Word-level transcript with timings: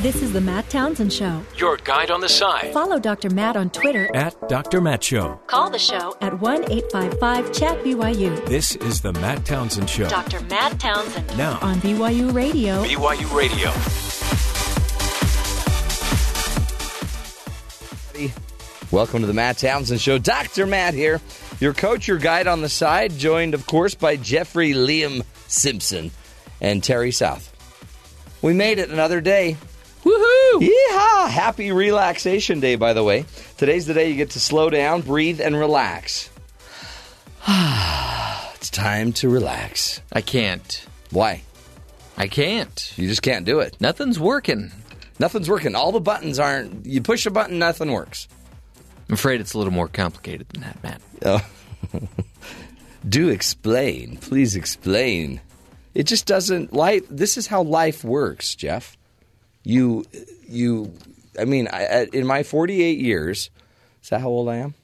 This 0.00 0.22
is 0.22 0.32
the 0.32 0.40
Matt 0.40 0.70
Townsend 0.70 1.12
Show. 1.12 1.42
Your 1.58 1.76
guide 1.76 2.10
on 2.10 2.22
the 2.22 2.28
side. 2.30 2.72
Follow 2.72 2.98
Dr. 2.98 3.28
Matt 3.28 3.54
on 3.54 3.68
Twitter. 3.68 4.08
At 4.14 4.48
Dr. 4.48 4.80
Matt 4.80 5.04
Show. 5.04 5.38
Call 5.46 5.68
the 5.68 5.78
show 5.78 6.16
at 6.22 6.40
1 6.40 6.72
855 6.72 7.52
Chat 7.52 7.84
BYU. 7.84 8.46
This 8.46 8.76
is 8.76 9.02
the 9.02 9.12
Matt 9.12 9.44
Townsend 9.44 9.90
Show. 9.90 10.08
Dr. 10.08 10.40
Matt 10.44 10.80
Townsend. 10.80 11.36
Now. 11.36 11.58
On 11.60 11.74
BYU 11.82 12.32
Radio. 12.32 12.82
BYU 12.82 13.36
Radio. 13.36 13.70
Welcome 18.90 19.20
to 19.20 19.26
the 19.26 19.34
Matt 19.34 19.58
Townsend 19.58 20.00
Show. 20.00 20.16
Dr. 20.16 20.66
Matt 20.66 20.94
here, 20.94 21.20
your 21.60 21.74
coach, 21.74 22.08
your 22.08 22.16
guide 22.16 22.46
on 22.46 22.62
the 22.62 22.70
side, 22.70 23.18
joined, 23.18 23.52
of 23.52 23.66
course, 23.66 23.94
by 23.94 24.16
Jeffrey 24.16 24.72
Liam 24.72 25.24
Simpson 25.46 26.10
and 26.58 26.82
Terry 26.82 27.12
South. 27.12 27.54
We 28.40 28.54
made 28.54 28.78
it 28.78 28.88
another 28.88 29.20
day. 29.20 29.58
Woohoo! 30.10 30.68
Yeehaw! 30.68 31.30
Happy 31.30 31.70
relaxation 31.70 32.58
day, 32.60 32.74
by 32.74 32.92
the 32.92 33.04
way. 33.04 33.24
Today's 33.56 33.86
the 33.86 33.94
day 33.94 34.10
you 34.10 34.16
get 34.16 34.30
to 34.30 34.40
slow 34.40 34.68
down, 34.68 35.02
breathe, 35.02 35.40
and 35.40 35.56
relax. 35.56 36.30
it's 37.48 38.70
time 38.70 39.12
to 39.14 39.28
relax. 39.28 40.00
I 40.12 40.20
can't. 40.20 40.84
Why? 41.10 41.42
I 42.16 42.26
can't. 42.26 42.92
You 42.96 43.08
just 43.08 43.22
can't 43.22 43.44
do 43.44 43.60
it. 43.60 43.76
Nothing's 43.80 44.18
working. 44.18 44.72
Nothing's 45.20 45.48
working. 45.48 45.76
All 45.76 45.92
the 45.92 46.00
buttons 46.00 46.38
aren't. 46.38 46.86
You 46.86 47.02
push 47.02 47.26
a 47.26 47.30
button, 47.30 47.58
nothing 47.58 47.92
works. 47.92 48.26
I'm 49.08 49.14
afraid 49.14 49.40
it's 49.40 49.54
a 49.54 49.58
little 49.58 49.72
more 49.72 49.88
complicated 49.88 50.48
than 50.48 50.62
that, 50.62 50.82
Matt. 50.82 51.02
Oh. 51.24 51.46
do 53.08 53.28
explain. 53.28 54.16
Please 54.16 54.56
explain. 54.56 55.40
It 55.94 56.04
just 56.04 56.26
doesn't 56.26 56.72
life. 56.72 57.04
This 57.08 57.36
is 57.36 57.46
how 57.46 57.62
life 57.62 58.02
works, 58.02 58.54
Jeff. 58.56 58.96
You, 59.62 60.04
you. 60.48 60.94
I 61.38 61.44
mean, 61.44 61.68
I, 61.72 62.08
in 62.12 62.26
my 62.26 62.42
48 62.42 62.98
years, 62.98 63.50
is 64.02 64.08
that 64.10 64.20
how 64.20 64.28
old 64.28 64.48
I 64.48 64.56
am? 64.56 64.74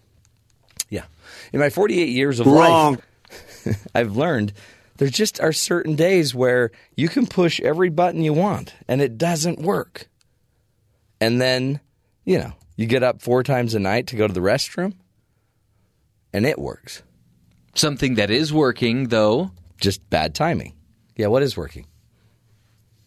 Yeah, 0.90 1.04
in 1.52 1.60
my 1.60 1.70
48 1.70 2.08
years 2.08 2.40
of 2.40 2.46
Wrong. 2.46 3.00
life, 3.66 3.86
I've 3.94 4.16
learned 4.16 4.52
there 4.98 5.08
just 5.08 5.40
are 5.40 5.52
certain 5.52 5.94
days 5.94 6.34
where 6.34 6.70
you 6.96 7.08
can 7.08 7.26
push 7.26 7.60
every 7.60 7.90
button 7.90 8.22
you 8.22 8.32
want 8.32 8.74
and 8.88 9.00
it 9.02 9.18
doesn't 9.18 9.58
work. 9.58 10.08
And 11.20 11.40
then, 11.40 11.80
you 12.24 12.38
know, 12.38 12.52
you 12.76 12.86
get 12.86 13.02
up 13.02 13.20
four 13.22 13.42
times 13.42 13.74
a 13.74 13.78
night 13.78 14.06
to 14.08 14.16
go 14.16 14.26
to 14.26 14.32
the 14.32 14.40
restroom 14.40 14.94
and 16.32 16.46
it 16.46 16.58
works. 16.58 17.02
Something 17.74 18.14
that 18.14 18.30
is 18.30 18.52
working, 18.52 19.08
though, 19.08 19.50
Just 19.78 20.08
bad 20.08 20.34
timing. 20.34 20.72
Yeah, 21.16 21.26
what 21.26 21.42
is 21.42 21.56
working? 21.56 21.86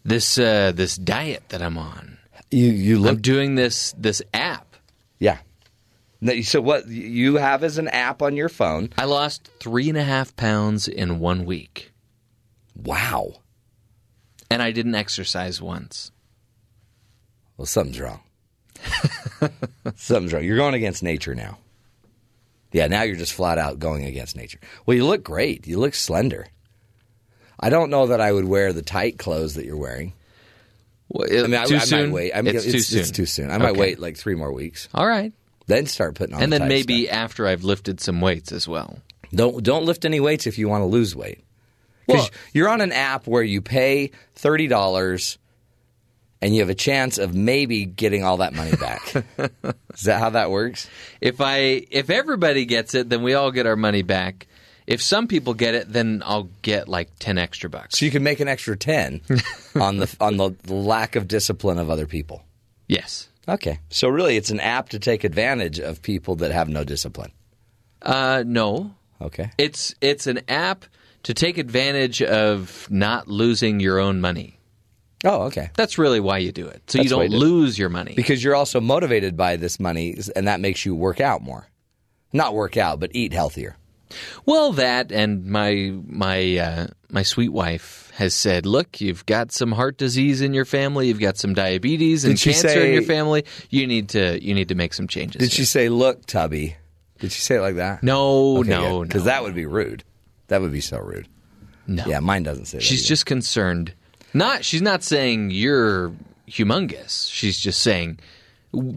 This 0.03 0.37
uh, 0.37 0.71
this 0.73 0.95
diet 0.95 1.43
that 1.49 1.61
I'm 1.61 1.77
on. 1.77 2.17
You 2.51 2.65
you 2.67 3.07
I'm 3.07 3.21
doing 3.21 3.55
this 3.55 3.93
this 3.97 4.21
app. 4.33 4.75
Yeah. 5.19 5.39
So 6.43 6.59
what 6.59 6.87
you 6.87 7.35
have 7.35 7.63
is 7.63 7.77
an 7.77 7.87
app 7.87 8.21
on 8.21 8.35
your 8.35 8.49
phone. 8.49 8.89
I 8.97 9.05
lost 9.05 9.49
three 9.59 9.87
and 9.87 9.97
a 9.97 10.03
half 10.03 10.35
pounds 10.35 10.87
in 10.89 11.19
one 11.19 11.45
week, 11.45 11.91
Wow. 12.75 13.35
and 14.51 14.61
I 14.61 14.71
didn't 14.71 14.95
exercise 14.95 15.61
once. 15.61 16.11
Well, 17.55 17.65
something's 17.65 17.99
wrong. 18.01 18.19
something's 19.95 20.33
wrong. 20.33 20.43
You're 20.43 20.57
going 20.57 20.73
against 20.73 21.03
nature 21.03 21.35
now. 21.35 21.57
Yeah, 22.71 22.87
now 22.87 23.03
you're 23.03 23.15
just 23.15 23.33
flat 23.33 23.57
out 23.57 23.79
going 23.79 24.03
against 24.05 24.35
nature. 24.35 24.59
Well, 24.85 24.95
you 24.97 25.05
look 25.05 25.23
great. 25.23 25.67
You 25.67 25.79
look 25.79 25.93
slender. 25.93 26.47
I 27.59 27.69
don't 27.69 27.89
know 27.89 28.07
that 28.07 28.21
I 28.21 28.31
would 28.31 28.45
wear 28.45 28.71
the 28.73 28.81
tight 28.81 29.17
clothes 29.19 29.55
that 29.55 29.65
you're 29.65 29.77
wearing. 29.77 30.13
Well, 31.09 31.27
I 31.31 31.47
mean, 31.47 31.55
I, 31.55 31.65
too 31.65 31.75
I 31.77 31.85
might 32.03 32.11
wait. 32.11 32.31
I 32.35 32.41
mean, 32.41 32.55
it's, 32.55 32.65
it's, 32.65 32.73
too 32.73 32.79
soon. 32.81 32.99
It's 32.99 33.11
too 33.11 33.25
soon. 33.25 33.51
I 33.51 33.57
might 33.57 33.71
Okay. 33.71 33.79
wait 33.79 33.99
like 33.99 34.15
three 34.15 34.35
more 34.35 34.51
weeks, 34.53 34.87
All 34.93 35.07
right, 35.07 35.33
then 35.67 35.87
start 35.87 36.15
putting 36.15 36.35
on. 36.35 36.43
and 36.43 36.53
the 36.53 36.59
then 36.59 36.67
maybe 36.67 37.05
stuff. 37.05 37.15
after 37.17 37.47
I've 37.47 37.63
lifted 37.63 37.99
some 37.99 38.21
weights 38.21 38.51
as 38.51 38.67
well. 38.67 38.99
Don't 39.33 39.63
don't 39.63 39.85
lift 39.85 40.05
any 40.05 40.19
weights 40.19 40.45
if 40.47 40.57
you 40.57 40.69
want 40.69 40.81
to 40.83 40.85
lose 40.85 41.15
weight. 41.15 41.43
Because 42.07 42.21
Well- 42.23 42.29
you're 42.53 42.69
on 42.69 42.81
an 42.81 42.91
app 42.91 43.27
where 43.27 43.43
you 43.43 43.61
pay 43.61 44.11
thirty 44.35 44.67
dollars, 44.67 45.37
and 46.41 46.53
you 46.53 46.61
have 46.61 46.69
a 46.69 46.75
chance 46.75 47.17
of 47.17 47.33
maybe 47.33 47.85
getting 47.85 48.23
all 48.23 48.37
that 48.37 48.53
money 48.53 48.75
back. 48.75 49.01
Is 49.95 50.03
that 50.03 50.19
how 50.19 50.29
that 50.31 50.49
works? 50.51 50.87
If 51.21 51.41
I 51.41 51.85
if 51.89 52.09
everybody 52.11 52.65
gets 52.65 52.93
it, 52.93 53.09
then 53.09 53.23
we 53.23 53.33
all 53.33 53.51
get 53.51 53.65
our 53.65 53.75
money 53.75 54.03
back. 54.03 54.45
If 54.89 55.01
some 55.03 55.27
people 55.27 55.53
get 55.53 55.75
it, 55.75 55.93
then 55.93 56.23
I'll 56.25 56.49
get 56.63 56.89
like 56.89 57.09
ten 57.19 57.37
extra 57.37 57.69
bucks. 57.69 57.99
So 57.99 58.05
you 58.05 58.11
can 58.11 58.23
make 58.23 58.39
an 58.39 58.47
extra 58.47 58.75
ten 58.75 59.21
on 59.75 59.97
the 59.97 60.15
on 60.19 60.37
the 60.37 60.55
lack 60.67 61.15
of 61.15 61.27
discipline 61.27 61.77
of 61.77 61.89
other 61.91 62.07
people. 62.07 62.43
Yes. 62.87 63.27
Okay, 63.47 63.79
so 63.89 64.09
really, 64.09 64.35
it's 64.35 64.49
an 64.51 64.59
app 64.59 64.89
to 64.89 64.99
take 64.99 65.23
advantage 65.23 65.79
of 65.79 66.01
people 66.01 66.35
that 66.37 66.51
have 66.51 66.69
no 66.69 66.83
discipline. 66.83 67.31
Uh, 68.01 68.43
no, 68.45 68.93
Okay, 69.21 69.51
it's 69.57 69.93
it's 70.01 70.27
an 70.27 70.41
app 70.47 70.85
to 71.23 71.33
take 71.33 71.57
advantage 71.57 72.21
of 72.21 72.87
not 72.89 73.27
losing 73.27 73.79
your 73.79 73.99
own 73.99 74.21
money. 74.21 74.59
oh, 75.25 75.43
okay, 75.43 75.69
That's 75.75 75.97
really 75.97 76.19
why 76.19 76.37
you 76.39 76.51
do 76.51 76.65
it, 76.67 76.81
so 76.87 76.97
That's 76.97 77.03
you 77.05 77.09
don't 77.09 77.31
you 77.31 77.37
lose 77.37 77.77
your 77.77 77.89
money. 77.89 78.13
because 78.15 78.43
you're 78.43 78.55
also 78.55 78.79
motivated 78.81 79.35
by 79.35 79.55
this 79.55 79.79
money, 79.79 80.15
and 80.35 80.47
that 80.47 80.59
makes 80.61 80.85
you 80.85 80.95
work 80.95 81.19
out 81.19 81.41
more. 81.41 81.67
Not 82.31 82.53
work 82.53 82.77
out, 82.77 82.99
but 82.99 83.11
eat 83.15 83.33
healthier. 83.33 83.75
Well, 84.45 84.73
that 84.73 85.11
and 85.11 85.45
my 85.45 85.93
my 86.05 86.57
uh, 86.57 86.87
my 87.09 87.23
sweet 87.23 87.49
wife 87.49 88.11
has 88.15 88.33
said, 88.33 88.65
"Look, 88.65 89.01
you've 89.01 89.25
got 89.25 89.51
some 89.51 89.71
heart 89.71 89.97
disease 89.97 90.41
in 90.41 90.53
your 90.53 90.65
family, 90.65 91.07
you've 91.07 91.19
got 91.19 91.37
some 91.37 91.53
diabetes 91.53 92.25
and 92.25 92.39
cancer 92.39 92.69
say- 92.69 92.87
in 92.87 92.93
your 92.93 93.03
family. 93.03 93.45
You 93.69 93.87
need 93.87 94.09
to 94.09 94.43
you 94.43 94.53
need 94.53 94.69
to 94.69 94.75
make 94.75 94.93
some 94.93 95.07
changes." 95.07 95.39
Did 95.39 95.51
here." 95.51 95.57
she 95.57 95.65
say, 95.65 95.89
"Look, 95.89 96.25
Tubby"? 96.25 96.75
Did 97.19 97.31
she 97.31 97.41
say 97.41 97.57
it 97.57 97.61
like 97.61 97.75
that? 97.75 98.01
No, 98.01 98.61
no, 98.61 99.01
because 99.03 99.23
no. 99.23 99.25
that 99.25 99.43
would 99.43 99.55
be 99.55 99.65
rude. 99.65 100.03
That 100.47 100.61
would 100.61 100.71
be 100.71 100.81
so 100.81 100.99
rude. 100.99 101.27
No. 101.85 102.05
Yeah, 102.05 102.19
mine 102.19 102.43
doesn't 102.43 102.65
say 102.65 102.77
that. 102.77 102.83
She's 102.83 103.05
just 103.05 103.25
concerned. 103.25 103.93
Not 104.33 104.63
she's 104.63 104.81
not 104.81 105.03
saying 105.03 105.51
you're 105.51 106.13
humongous. 106.47 107.29
She's 107.31 107.59
just 107.59 107.81
saying 107.81 108.19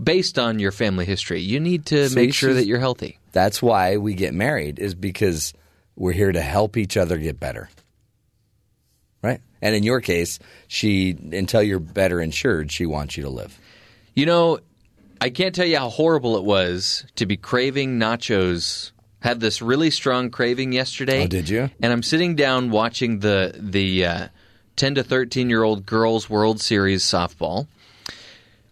based 0.02 0.38
on 0.38 0.58
your 0.58 0.72
family 0.72 1.04
history, 1.04 1.40
you 1.40 1.58
need 1.58 1.86
to 1.86 2.08
See, 2.08 2.14
make 2.14 2.34
sure 2.34 2.54
that 2.54 2.66
you're 2.66 2.78
healthy. 2.78 3.18
That's 3.32 3.62
why 3.62 3.96
we 3.96 4.14
get 4.14 4.34
married 4.34 4.78
is 4.78 4.94
because 4.94 5.52
we're 5.96 6.12
here 6.12 6.32
to 6.32 6.40
help 6.40 6.76
each 6.76 6.96
other 6.96 7.16
get 7.18 7.40
better. 7.40 7.68
Right? 9.22 9.40
And 9.60 9.74
in 9.74 9.82
your 9.82 10.00
case, 10.00 10.38
she 10.68 11.16
until 11.32 11.62
you're 11.62 11.78
better 11.78 12.20
insured, 12.20 12.72
she 12.72 12.86
wants 12.86 13.16
you 13.16 13.22
to 13.24 13.30
live. 13.30 13.58
You 14.14 14.26
know, 14.26 14.58
I 15.20 15.30
can't 15.30 15.54
tell 15.54 15.66
you 15.66 15.78
how 15.78 15.88
horrible 15.88 16.36
it 16.36 16.44
was 16.44 17.06
to 17.16 17.26
be 17.26 17.36
craving 17.36 17.98
nachos. 17.98 18.90
Had 19.20 19.38
this 19.38 19.62
really 19.62 19.90
strong 19.90 20.30
craving 20.30 20.72
yesterday. 20.72 21.24
Oh, 21.24 21.28
did 21.28 21.48
you? 21.48 21.70
And 21.80 21.92
I'm 21.92 22.02
sitting 22.02 22.34
down 22.34 22.70
watching 22.70 23.20
the 23.20 23.54
the 23.56 24.04
uh, 24.04 24.28
10 24.76 24.96
to 24.96 25.04
13 25.04 25.48
year 25.48 25.62
old 25.62 25.86
girls 25.86 26.28
World 26.28 26.60
Series 26.60 27.04
softball 27.04 27.68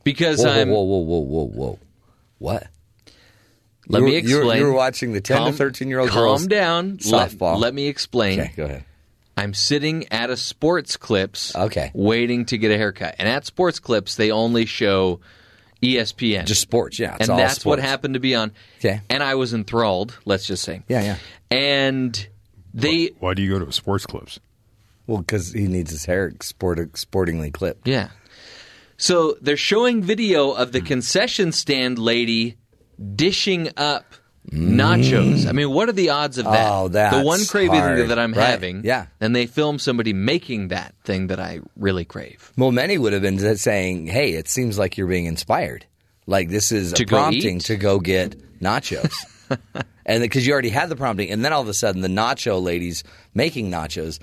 because 0.03 0.43
Whoa, 0.45 0.51
I'm 0.51 0.71
whoa, 0.71 0.83
whoa, 0.83 0.99
whoa, 0.99 1.21
whoa, 1.21 1.47
whoa. 1.47 1.79
What? 2.39 2.67
Let 3.91 4.01
You 4.01 4.05
me 4.07 4.13
were- 4.13 4.19
you 4.19 4.35
were- 4.37 4.41
explain. 4.43 4.59
You 4.61 4.67
were 4.67 4.73
watching 4.73 5.13
the 5.13 5.21
10 5.21 5.37
Calm- 5.37 5.53
to 5.53 5.59
13 5.59 5.89
year 5.89 5.99
old 6.01 6.11
girls. 6.11 6.41
Calm 6.43 6.49
down. 6.49 6.97
Softball. 6.99 7.59
Let, 7.59 7.75
me 7.75 7.89
explain. 7.89 8.41
Okay, 8.41 8.53
go 8.57 8.65
ahead. 8.65 8.85
I'm 9.37 9.55
sitting 9.55 10.07
at 10.13 10.31
a 10.31 10.37
Sports 10.37 10.97
Clips. 10.97 11.55
Okay. 11.57 11.91
Waiting 11.95 12.45
to 12.47 12.59
get 12.59 12.71
a 12.71 12.77
haircut, 12.77 13.15
and 13.19 13.29
at 13.29 13.47
Sports 13.47 13.79
Clips 13.79 14.17
they 14.17 14.31
only 14.31 14.67
show 14.67 15.21
ESPN. 15.83 16.45
Just 16.45 16.61
sports, 16.61 16.99
yeah. 16.99 17.13
It's 17.15 17.23
and 17.23 17.31
all 17.31 17.37
that's 17.39 17.65
what 17.65 17.79
happened 17.79 18.15
to 18.15 18.21
be 18.21 18.35
on. 18.35 18.53
Okay. 18.81 19.01
And 19.09 19.23
I 19.23 19.35
was 19.37 19.55
enthralled. 19.55 20.19
Let's 20.27 20.47
just 20.47 20.63
say. 20.63 20.83
Yeah, 20.89 21.03
yeah. 21.03 21.17
And 21.51 22.29
they, 22.75 23.13
Why 23.19 23.33
do 23.35 23.43
you 23.43 23.59
go 23.59 23.65
to 23.65 23.73
sports 23.73 24.05
clips? 24.05 24.39
Well, 25.07 25.19
because 25.19 25.53
he 25.53 25.67
needs 25.69 25.91
his 25.91 26.05
hair 26.05 26.33
sport, 26.43 26.79
sportingly 26.99 27.51
clipped. 27.51 27.89
yeah. 27.89 28.11
So 28.99 29.39
they're 29.41 29.57
showing 29.57 30.03
video 30.03 30.51
of 30.51 30.73
the 30.73 30.83
concession 30.83 31.53
stand 31.53 31.99
lady 31.99 32.59
dishing 33.17 33.69
up 33.77 34.05
nachos. 34.51 35.47
I 35.47 35.53
mean, 35.53 35.71
what 35.71 35.89
are 35.89 35.93
the 35.93 36.11
odds 36.11 36.39
of 36.39 36.45
that? 36.47 36.71
Oh, 36.73 36.89
that's 36.89 37.17
the 37.17 37.23
one 37.25 37.41
craving 37.47 37.79
hard. 37.81 38.09
that 38.09 38.19
I'm 38.19 38.33
Right. 38.33 38.47
having. 38.47 38.83
Yeah. 38.85 39.07
And 39.21 39.35
they 39.37 39.47
film 39.47 39.79
somebody 39.79 40.13
making 40.13 40.69
that 40.69 40.95
thing 41.05 41.29
that 41.29 41.39
I 41.39 41.61
really 41.77 42.05
crave. 42.05 42.53
Well, 42.57 42.73
many 42.73 42.99
would 42.99 43.13
have 43.13 43.23
been 43.23 43.57
saying, 43.59 44.07
"Hey, 44.07 44.33
it 44.33 44.49
seems 44.49 44.79
like 44.79 44.97
you're 44.97 45.07
being 45.07 45.27
inspired. 45.27 45.85
Like 46.27 46.49
this 46.49 46.73
is 46.73 46.93
To 46.95 47.03
a 47.03 47.07
go 47.07 47.17
prompting 47.17 47.57
eat? 47.59 47.65
to 47.67 47.77
go 47.77 47.99
get 48.01 48.37
nachos." 48.61 49.13
and 50.07 50.23
because 50.23 50.47
you 50.47 50.53
already 50.53 50.69
had 50.71 50.89
the 50.89 50.97
prompting, 50.97 51.31
and 51.31 51.45
then 51.45 51.53
all 51.53 51.63
of 51.63 51.69
a 51.69 51.75
sudden 51.75 52.01
the 52.03 52.09
nacho 52.09 52.63
ladies 52.63 53.05
making 53.35 53.71
nachos, 53.71 54.19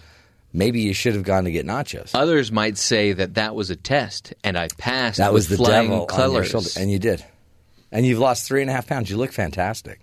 maybe 0.53 0.81
you 0.81 0.93
should 0.93 1.13
have 1.13 1.23
gone 1.23 1.43
to 1.45 1.51
get 1.51 1.65
nachos. 1.65 2.11
Others 2.13 2.51
might 2.51 2.77
say 2.77 3.13
that 3.13 3.35
that 3.35 3.55
was 3.55 3.69
a 3.69 3.75
test, 3.75 4.33
and 4.43 4.57
I 4.57 4.67
passed. 4.77 5.17
that 5.19 5.31
was 5.33 5.49
with 5.49 5.59
the 5.59 5.65
flying 5.65 5.89
devil 5.89 5.95
on 5.95 5.99
your 5.99 6.07
colors. 6.07 6.47
shoulder, 6.49 6.69
and 6.77 6.91
you 6.91 6.99
did. 6.99 7.23
And 7.91 8.05
you've 8.05 8.19
lost 8.19 8.47
three 8.47 8.61
and 8.61 8.69
a 8.69 8.73
half 8.73 8.87
pounds. 8.87 9.09
You 9.09 9.17
look 9.17 9.31
fantastic. 9.31 10.01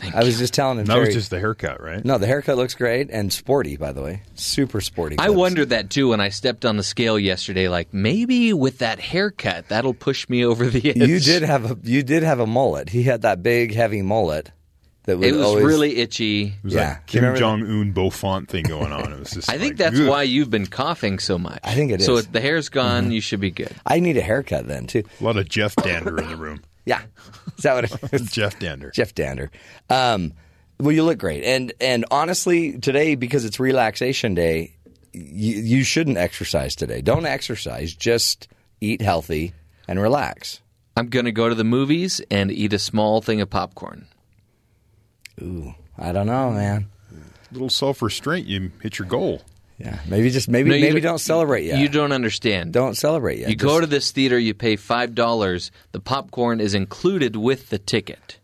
I 0.00 0.22
was 0.22 0.38
just 0.38 0.54
telling 0.54 0.78
him. 0.78 0.84
That 0.86 0.98
was 0.98 1.12
just 1.12 1.30
the 1.30 1.40
haircut, 1.40 1.82
right? 1.82 2.04
no. 2.04 2.18
The 2.18 2.26
haircut 2.26 2.56
looks 2.56 2.74
great 2.74 3.10
and 3.10 3.32
sporty, 3.32 3.76
by 3.76 3.92
the 3.92 4.02
way, 4.02 4.22
super 4.34 4.80
sporty. 4.80 5.16
I 5.18 5.30
wondered 5.30 5.70
that 5.70 5.90
too 5.90 6.10
when 6.10 6.20
I 6.20 6.28
stepped 6.28 6.64
on 6.64 6.76
the 6.76 6.82
scale 6.84 7.18
yesterday. 7.18 7.68
Like 7.68 7.92
maybe 7.92 8.52
with 8.52 8.78
that 8.78 9.00
haircut, 9.00 9.68
that'll 9.68 9.94
push 9.94 10.28
me 10.28 10.44
over 10.44 10.66
the 10.66 10.90
edge. 10.90 11.08
You 11.08 11.18
did 11.18 11.42
have 11.42 11.70
a 11.70 11.76
you 11.82 12.02
did 12.02 12.22
have 12.22 12.38
a 12.38 12.46
mullet. 12.46 12.90
He 12.90 13.02
had 13.02 13.22
that 13.22 13.42
big, 13.42 13.74
heavy 13.74 14.02
mullet. 14.02 14.52
That 15.08 15.16
was 15.18 15.26
It 15.26 15.32
was 15.32 15.42
always, 15.46 15.64
really 15.64 15.96
itchy. 15.96 16.42
It 16.48 16.52
was 16.64 16.74
Yeah. 16.74 16.88
like 16.90 17.06
Kim 17.06 17.34
Jong 17.34 17.62
Un 17.62 17.92
Beaufont 17.92 18.48
thing 18.48 18.64
going 18.64 18.92
on. 18.92 19.10
It 19.12 19.18
was 19.18 19.30
just. 19.30 19.48
I 19.50 19.52
think 19.58 19.70
like, 19.72 19.76
that's 19.78 19.98
ugh. 20.00 20.06
why 20.06 20.22
you've 20.22 20.50
been 20.50 20.66
coughing 20.66 21.18
so 21.18 21.38
much. 21.38 21.60
I 21.64 21.74
think 21.74 21.90
it 21.92 22.02
So 22.02 22.16
is. 22.18 22.26
if 22.26 22.32
the 22.32 22.40
hair's 22.42 22.68
gone, 22.68 23.10
you 23.10 23.20
should 23.22 23.40
be 23.40 23.50
good. 23.50 23.74
I 23.86 24.00
need 24.00 24.18
a 24.18 24.20
haircut 24.20 24.68
then 24.68 24.86
too. 24.86 25.02
a 25.20 25.24
lot 25.24 25.38
of 25.38 25.48
Jeff 25.48 25.74
Dander 25.76 26.18
in 26.18 26.28
the 26.28 26.36
room. 26.36 26.62
Yeah, 26.84 27.02
is 27.58 27.64
that 27.64 27.74
what 27.74 27.84
it 27.84 28.12
is? 28.14 28.30
Jeff 28.32 28.58
Dander. 28.58 28.90
Jeff 28.92 29.14
Dander. 29.14 29.50
Um, 29.90 30.32
well, 30.80 30.92
you 30.92 31.04
look 31.04 31.18
great, 31.18 31.44
and 31.44 31.70
and 31.82 32.06
honestly, 32.10 32.78
today 32.78 33.14
because 33.14 33.44
it's 33.44 33.60
relaxation 33.60 34.34
day, 34.34 34.74
you, 35.12 35.56
you 35.56 35.84
shouldn't 35.84 36.16
exercise 36.16 36.74
today. 36.74 37.02
Don't 37.02 37.26
exercise. 37.26 37.94
Just 37.94 38.48
eat 38.80 39.02
healthy 39.02 39.52
and 39.86 40.00
relax. 40.00 40.60
I'm 40.96 41.08
going 41.08 41.26
to 41.26 41.32
go 41.32 41.50
to 41.50 41.54
the 41.54 41.62
movies 41.64 42.22
and 42.30 42.50
eat 42.50 42.72
a 42.72 42.78
small 42.78 43.20
thing 43.20 43.40
of 43.42 43.50
popcorn. 43.50 44.06
Ooh, 45.42 45.74
I 45.98 46.12
don't 46.12 46.26
know, 46.26 46.50
man. 46.50 46.86
A 47.12 47.52
Little 47.52 47.70
self 47.70 48.02
restraint, 48.02 48.46
you 48.46 48.70
hit 48.82 48.98
your 48.98 49.08
goal. 49.08 49.42
Yeah, 49.78 50.00
maybe 50.08 50.28
just 50.30 50.48
maybe 50.48 50.70
No, 50.70 50.78
maybe 50.80 51.00
don't, 51.00 51.18
celebrate 51.20 51.64
yet. 51.64 51.78
You 51.78 51.88
don't 51.88 52.10
understand. 52.10 52.72
don't 52.72 52.96
celebrate 52.96 53.38
yet. 53.38 53.48
You 53.48 53.54
go 53.56 53.80
to 53.80 53.86
this 53.86 54.10
theater, 54.10 54.36
you 54.38 54.52
pay 54.52 54.74
five 54.76 55.14
dollars. 55.14 55.70
The 55.92 56.00
popcorn 56.00 56.60
is 56.60 56.74
included 56.74 57.36
with 57.36 57.68
the 57.70 57.78
ticket. 57.78 58.38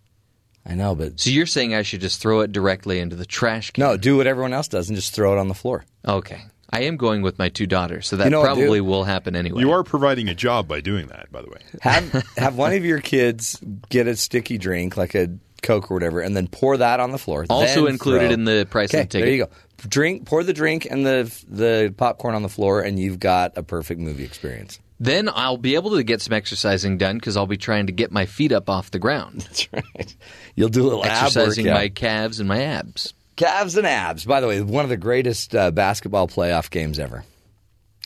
I 0.65 0.75
know, 0.75 0.95
but 0.95 1.21
So 1.21 1.31
you're 1.31 1.45
saying 1.47 1.75
I 1.75 1.83
should 1.83 2.01
just 2.01 2.23
throw 2.23 2.41
it 2.41 2.53
directly 2.53 2.99
into 3.01 3.17
the 3.17 3.27
trash 3.27 3.73
can? 3.73 3.83
no, 3.83 3.97
do 3.99 4.17
what 4.17 4.27
everyone 4.27 4.53
else 4.55 4.69
does 4.69 4.89
and 4.89 4.97
just 4.97 5.13
throw 5.15 5.37
it 5.37 5.39
on 5.39 5.49
the 5.49 5.55
floor. 5.55 5.85
Okay. 6.07 6.41
I 6.71 6.85
am 6.85 6.97
going 6.97 7.21
with 7.23 7.39
my 7.39 7.51
two 7.51 7.67
daughters, 7.67 8.07
so 8.07 8.17
that 8.17 8.25
You 8.25 8.31
know 8.31 8.43
probably 8.43 8.79
dude? 8.79 8.87
will 8.89 9.05
happen 9.05 9.37
anyway. 9.37 9.61
You 9.61 9.73
are 9.73 9.85
providing 9.85 10.29
a 10.29 10.35
job 10.35 10.67
by 10.67 10.81
doing 10.81 11.09
that, 11.09 11.31
by 11.31 11.43
the 11.43 11.49
way. 11.49 11.59
Have 11.83 12.11
have 12.39 12.57
one 12.57 12.73
of 12.73 12.85
your 12.85 13.01
kids 13.01 13.61
get 13.91 14.07
a 14.09 14.17
sticky 14.17 14.57
drink 14.57 14.97
like 14.97 15.15
a 15.15 15.29
Coke 15.65 15.91
or 15.91 15.95
whatever, 15.95 16.21
and 16.21 16.37
then 16.37 16.47
pour 16.47 16.77
that 16.77 17.01
on 17.01 17.11
the 17.11 17.19
floor. 17.19 17.45
Also 17.51 17.87
included 17.87 18.27
throw- 18.27 18.35
in 18.35 18.45
the 18.45 18.67
price 18.71 18.95
of 18.95 19.01
the 19.01 19.07
ticket. 19.07 19.25
there 19.27 19.35
you 19.35 19.45
go. 19.47 19.51
Drink, 19.89 20.25
pour 20.27 20.45
the 20.45 20.53
drink 20.53 20.87
and 20.89 21.05
the 21.05 21.45
the 21.49 21.93
popcorn 21.97 22.35
on 22.37 22.43
the 22.43 22.49
floor, 22.49 22.81
and 22.81 22.99
you've 23.01 23.19
got 23.19 23.57
a 23.59 23.63
perfect 23.65 24.01
movie 24.01 24.25
experience. 24.25 24.79
Then 25.01 25.29
I'll 25.29 25.57
be 25.57 25.75
able 25.75 25.91
to 25.97 26.05
get 26.05 26.23
some 26.23 26.33
exercising 26.33 26.97
done 26.99 27.17
because 27.19 27.37
I'll 27.37 27.49
be 27.49 27.57
trying 27.57 27.87
to 27.89 27.93
get 27.93 28.13
my 28.13 28.27
feet 28.27 28.53
up 28.53 28.71
off 28.71 28.93
the 28.93 29.01
ground, 29.01 29.41
That's 29.49 29.73
right. 29.73 30.17
You'll 30.55 30.69
do 30.69 30.83
a 30.83 30.89
little 30.89 31.05
exercising 31.05 31.67
my 31.67 31.89
calves 31.89 32.39
and 32.39 32.49
my 32.49 32.63
abs. 32.63 33.13
calves 33.37 33.77
and 33.77 33.87
abs. 33.87 34.25
By 34.25 34.41
the 34.41 34.47
way, 34.47 34.63
one 34.63 34.85
of 34.85 34.91
the 34.91 34.97
greatest 34.97 35.55
uh, 35.57 35.73
basketball 35.73 36.29
playoff 36.29 36.71
games 36.71 36.99
ever. 37.01 37.25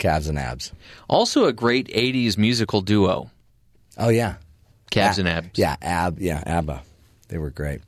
Calves 0.01 0.29
and 0.29 0.39
abs. 0.39 0.73
Also, 1.09 1.45
a 1.45 1.53
great 1.53 1.89
'80s 1.89 2.39
musical 2.39 2.81
duo, 2.81 3.31
Oh 3.99 4.09
yeah, 4.09 4.37
calves 4.91 5.19
A- 5.19 5.21
and 5.21 5.29
abs. 5.29 5.51
Yeah, 5.59 5.77
ab. 5.83 6.19
Yeah, 6.21 6.43
ABBA. 6.47 6.83
They 7.29 7.39
were 7.39 7.51
great. 7.51 7.81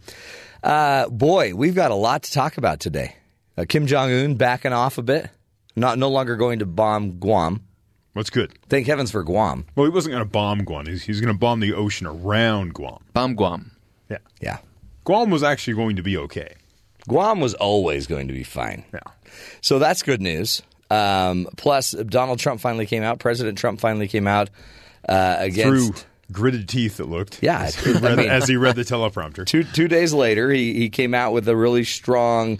Uh, 0.63 1.09
boy, 1.09 1.55
we've 1.55 1.75
got 1.75 1.91
a 1.91 1.95
lot 1.95 2.23
to 2.25 2.33
talk 2.33 2.59
about 2.59 2.81
today. 2.81 3.17
Uh, 3.57 3.65
Kim 3.69 3.87
Jong 3.87 4.11
Un 4.11 4.35
backing 4.35 4.73
off 4.73 4.99
a 4.99 5.03
bit, 5.03 5.31
not 5.77 5.99
no 5.99 6.09
longer 6.09 6.37
going 6.37 6.59
to 6.61 6.67
bomb 6.67 7.19
Guam. 7.19 7.63
What's 8.13 8.31
good? 8.31 8.53
Thank 8.69 8.87
heavens 8.87 9.11
for 9.11 9.23
Guam. 9.23 9.65
Well, 9.77 9.87
he 9.87 9.91
wasn't 9.91 10.13
going 10.13 10.25
to 10.25 10.31
bomb 10.31 10.65
Guam. 10.65 10.87
He's, 10.87 11.03
he's 11.03 11.21
going 11.21 11.33
to 11.33 11.39
bomb 11.39 11.61
the 11.61 11.73
ocean 11.75 12.07
around 12.07 12.75
Guam. 12.75 13.03
Bomb 13.13 13.35
Guam. 13.35 13.71
Yeah. 14.11 14.19
Yeah, 14.41 14.59
Guam 15.05 15.31
was 15.31 15.43
actually 15.43 15.75
going 15.75 15.97
to 15.97 16.03
be 16.03 16.17
okay. 16.17 16.55
Guam 17.09 17.41
was 17.41 17.55
always 17.55 18.07
going 18.07 18.29
to 18.29 18.35
be 18.35 18.43
fine. 18.43 18.85
Yeah. 18.93 19.01
So 19.63 19.79
that's 19.79 20.03
good 20.03 20.21
news. 20.21 20.63
Um, 20.91 21.49
plus, 21.57 21.93
Donald 21.93 22.39
Trump 22.41 22.61
finally 22.61 22.87
came 22.87 23.03
out. 23.03 23.21
President 23.21 23.57
Trump 23.57 23.81
finally 23.81 24.09
came 24.09 24.27
out 24.27 24.51
uh, 25.09 25.37
against. 25.39 25.95
Through 25.95 26.10
gritted 26.33 26.69
teeth, 26.69 27.01
it 27.01 27.07
looked. 27.07 27.43
Yeah, 27.43 27.63
As 27.63 27.77
it- 27.77 27.85
he 27.85 27.95
I 27.97 28.01
read, 28.11 28.19
mean- 28.19 28.31
as 28.31 28.49
he 28.49 28.57
read 28.57 28.77
the 28.77 28.83
teleprompter. 28.85 29.47
two 29.47 29.65
two 29.65 29.89
days 29.89 30.13
later, 30.13 30.51
he 30.51 30.75
he 30.75 30.89
came 30.91 31.15
out 31.15 31.33
with 31.33 31.49
a 31.49 31.57
really 31.57 31.85
strong 31.85 32.59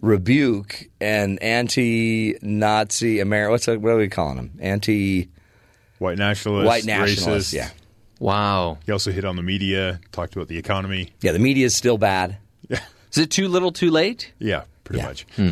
rebuke 0.00 0.88
and 1.00 1.42
anti-Nazi 1.42 3.20
America. 3.20 3.50
What's 3.50 3.66
that, 3.66 3.80
what 3.80 3.90
are 3.90 3.96
we 3.96 4.08
calling 4.08 4.36
him? 4.38 4.50
Anti 4.60 5.28
White 5.98 6.18
nationalist. 6.18 6.66
white 6.66 6.84
nationalist. 6.84 7.52
Racist. 7.52 7.56
Yeah, 7.56 7.70
Wow. 8.20 8.78
He 8.86 8.92
also 8.92 9.10
hit 9.10 9.24
on 9.24 9.36
the 9.36 9.42
media, 9.42 9.98
talked 10.12 10.36
about 10.36 10.48
the 10.48 10.56
economy. 10.58 11.10
yeah. 11.20 11.32
The 11.32 11.38
media 11.40 11.66
is 11.66 11.74
still 11.74 11.98
bad. 11.98 12.36
Yeah. 12.68 12.80
Is 13.10 13.18
it 13.18 13.30
too 13.30 13.48
little, 13.48 13.72
too 13.72 13.90
late? 13.90 14.32
Yeah, 14.38 14.62
pretty 14.84 14.98
Yeah. 15.00 15.06
much. 15.06 15.26
Hmm. 15.36 15.50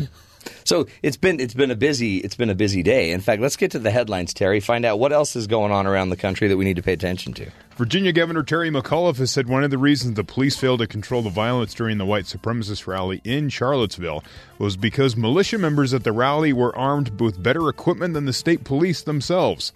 So 0.63 0.87
it's 1.01 1.17
been 1.17 1.39
it's 1.39 1.53
been 1.53 1.71
a 1.71 1.75
busy 1.75 2.17
it's 2.17 2.35
been 2.35 2.49
a 2.49 2.55
busy 2.55 2.83
day. 2.83 3.11
In 3.11 3.21
fact, 3.21 3.41
let's 3.41 3.55
get 3.55 3.71
to 3.71 3.79
the 3.79 3.91
headlines, 3.91 4.33
Terry. 4.33 4.59
Find 4.59 4.83
out 4.85 4.99
what 4.99 5.13
else 5.13 5.35
is 5.35 5.47
going 5.47 5.71
on 5.71 5.87
around 5.87 6.09
the 6.09 6.17
country 6.17 6.47
that 6.47 6.57
we 6.57 6.65
need 6.65 6.75
to 6.75 6.83
pay 6.83 6.93
attention 6.93 7.33
to. 7.33 7.49
Virginia 7.77 8.11
Governor 8.11 8.43
Terry 8.43 8.69
McAuliffe 8.71 9.17
has 9.17 9.31
said 9.31 9.47
one 9.47 9.63
of 9.63 9.69
the 9.71 9.77
reasons 9.77 10.15
the 10.15 10.23
police 10.23 10.57
failed 10.57 10.79
to 10.79 10.87
control 10.87 11.21
the 11.21 11.29
violence 11.29 11.73
during 11.73 11.97
the 11.99 12.05
white 12.05 12.25
supremacist 12.25 12.87
rally 12.87 13.21
in 13.23 13.49
Charlottesville 13.49 14.23
was 14.57 14.75
because 14.75 15.15
militia 15.15 15.57
members 15.57 15.93
at 15.93 16.03
the 16.03 16.11
rally 16.11 16.51
were 16.51 16.75
armed 16.77 17.19
with 17.21 17.41
better 17.41 17.69
equipment 17.69 18.13
than 18.15 18.25
the 18.25 18.33
state 18.33 18.63
police 18.63 19.01
themselves. 19.03 19.71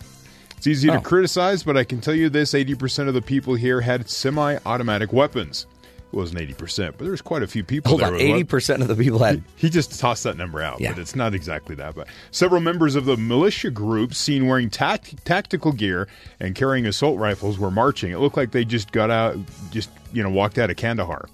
It's 0.57 0.67
easy 0.67 0.89
Oh. 0.89 0.93
to 0.95 1.01
criticize, 1.01 1.63
but 1.63 1.77
I 1.77 1.83
can 1.83 2.01
tell 2.01 2.13
you 2.15 2.29
this 2.29 2.53
80% 2.53 3.07
of 3.07 3.13
the 3.13 3.21
people 3.21 3.55
here 3.55 3.81
had 3.81 4.09
semi 4.09 4.57
automatic 4.65 5.11
weapons. 5.13 5.65
It 6.11 6.17
wasn't 6.17 6.39
80%, 6.41 6.87
but 6.97 6.99
there 6.99 7.11
was 7.11 7.21
quite 7.21 7.41
a 7.41 7.47
few 7.47 7.63
people 7.63 7.89
Hold 7.91 8.01
there 8.01 8.09
on, 8.13 8.19
eighty 8.19 8.43
percent 8.43 8.81
of 8.81 8.89
the 8.89 8.95
people 8.97 9.19
had. 9.19 9.43
He 9.55 9.69
just 9.69 9.97
tossed 9.97 10.25
that 10.25 10.35
number 10.35 10.61
out, 10.61 10.81
Yeah. 10.81 10.91
but 10.91 10.99
it's 10.99 11.15
not 11.15 11.33
exactly 11.33 11.73
that. 11.75 11.95
But 11.95 12.07
several 12.31 12.59
members 12.59 12.95
of 12.95 13.05
the 13.05 13.15
militia 13.15 13.71
group 13.71 14.13
seen 14.13 14.47
wearing 14.47 14.69
tact- 14.69 15.23
tactical 15.23 15.71
gear 15.71 16.09
and 16.39 16.53
carrying 16.53 16.85
assault 16.85 17.17
rifles 17.17 17.57
were 17.57 17.71
marching. 17.71 18.11
It 18.11 18.17
looked 18.19 18.35
like 18.35 18.51
they 18.51 18.65
just 18.65 18.91
got 18.91 19.09
out, 19.09 19.37
just 19.71 19.89
you 20.11 20.21
know, 20.21 20.29
walked 20.29 20.57
out 20.57 20.69
of 20.69 20.75
Kandahar. 20.75 21.29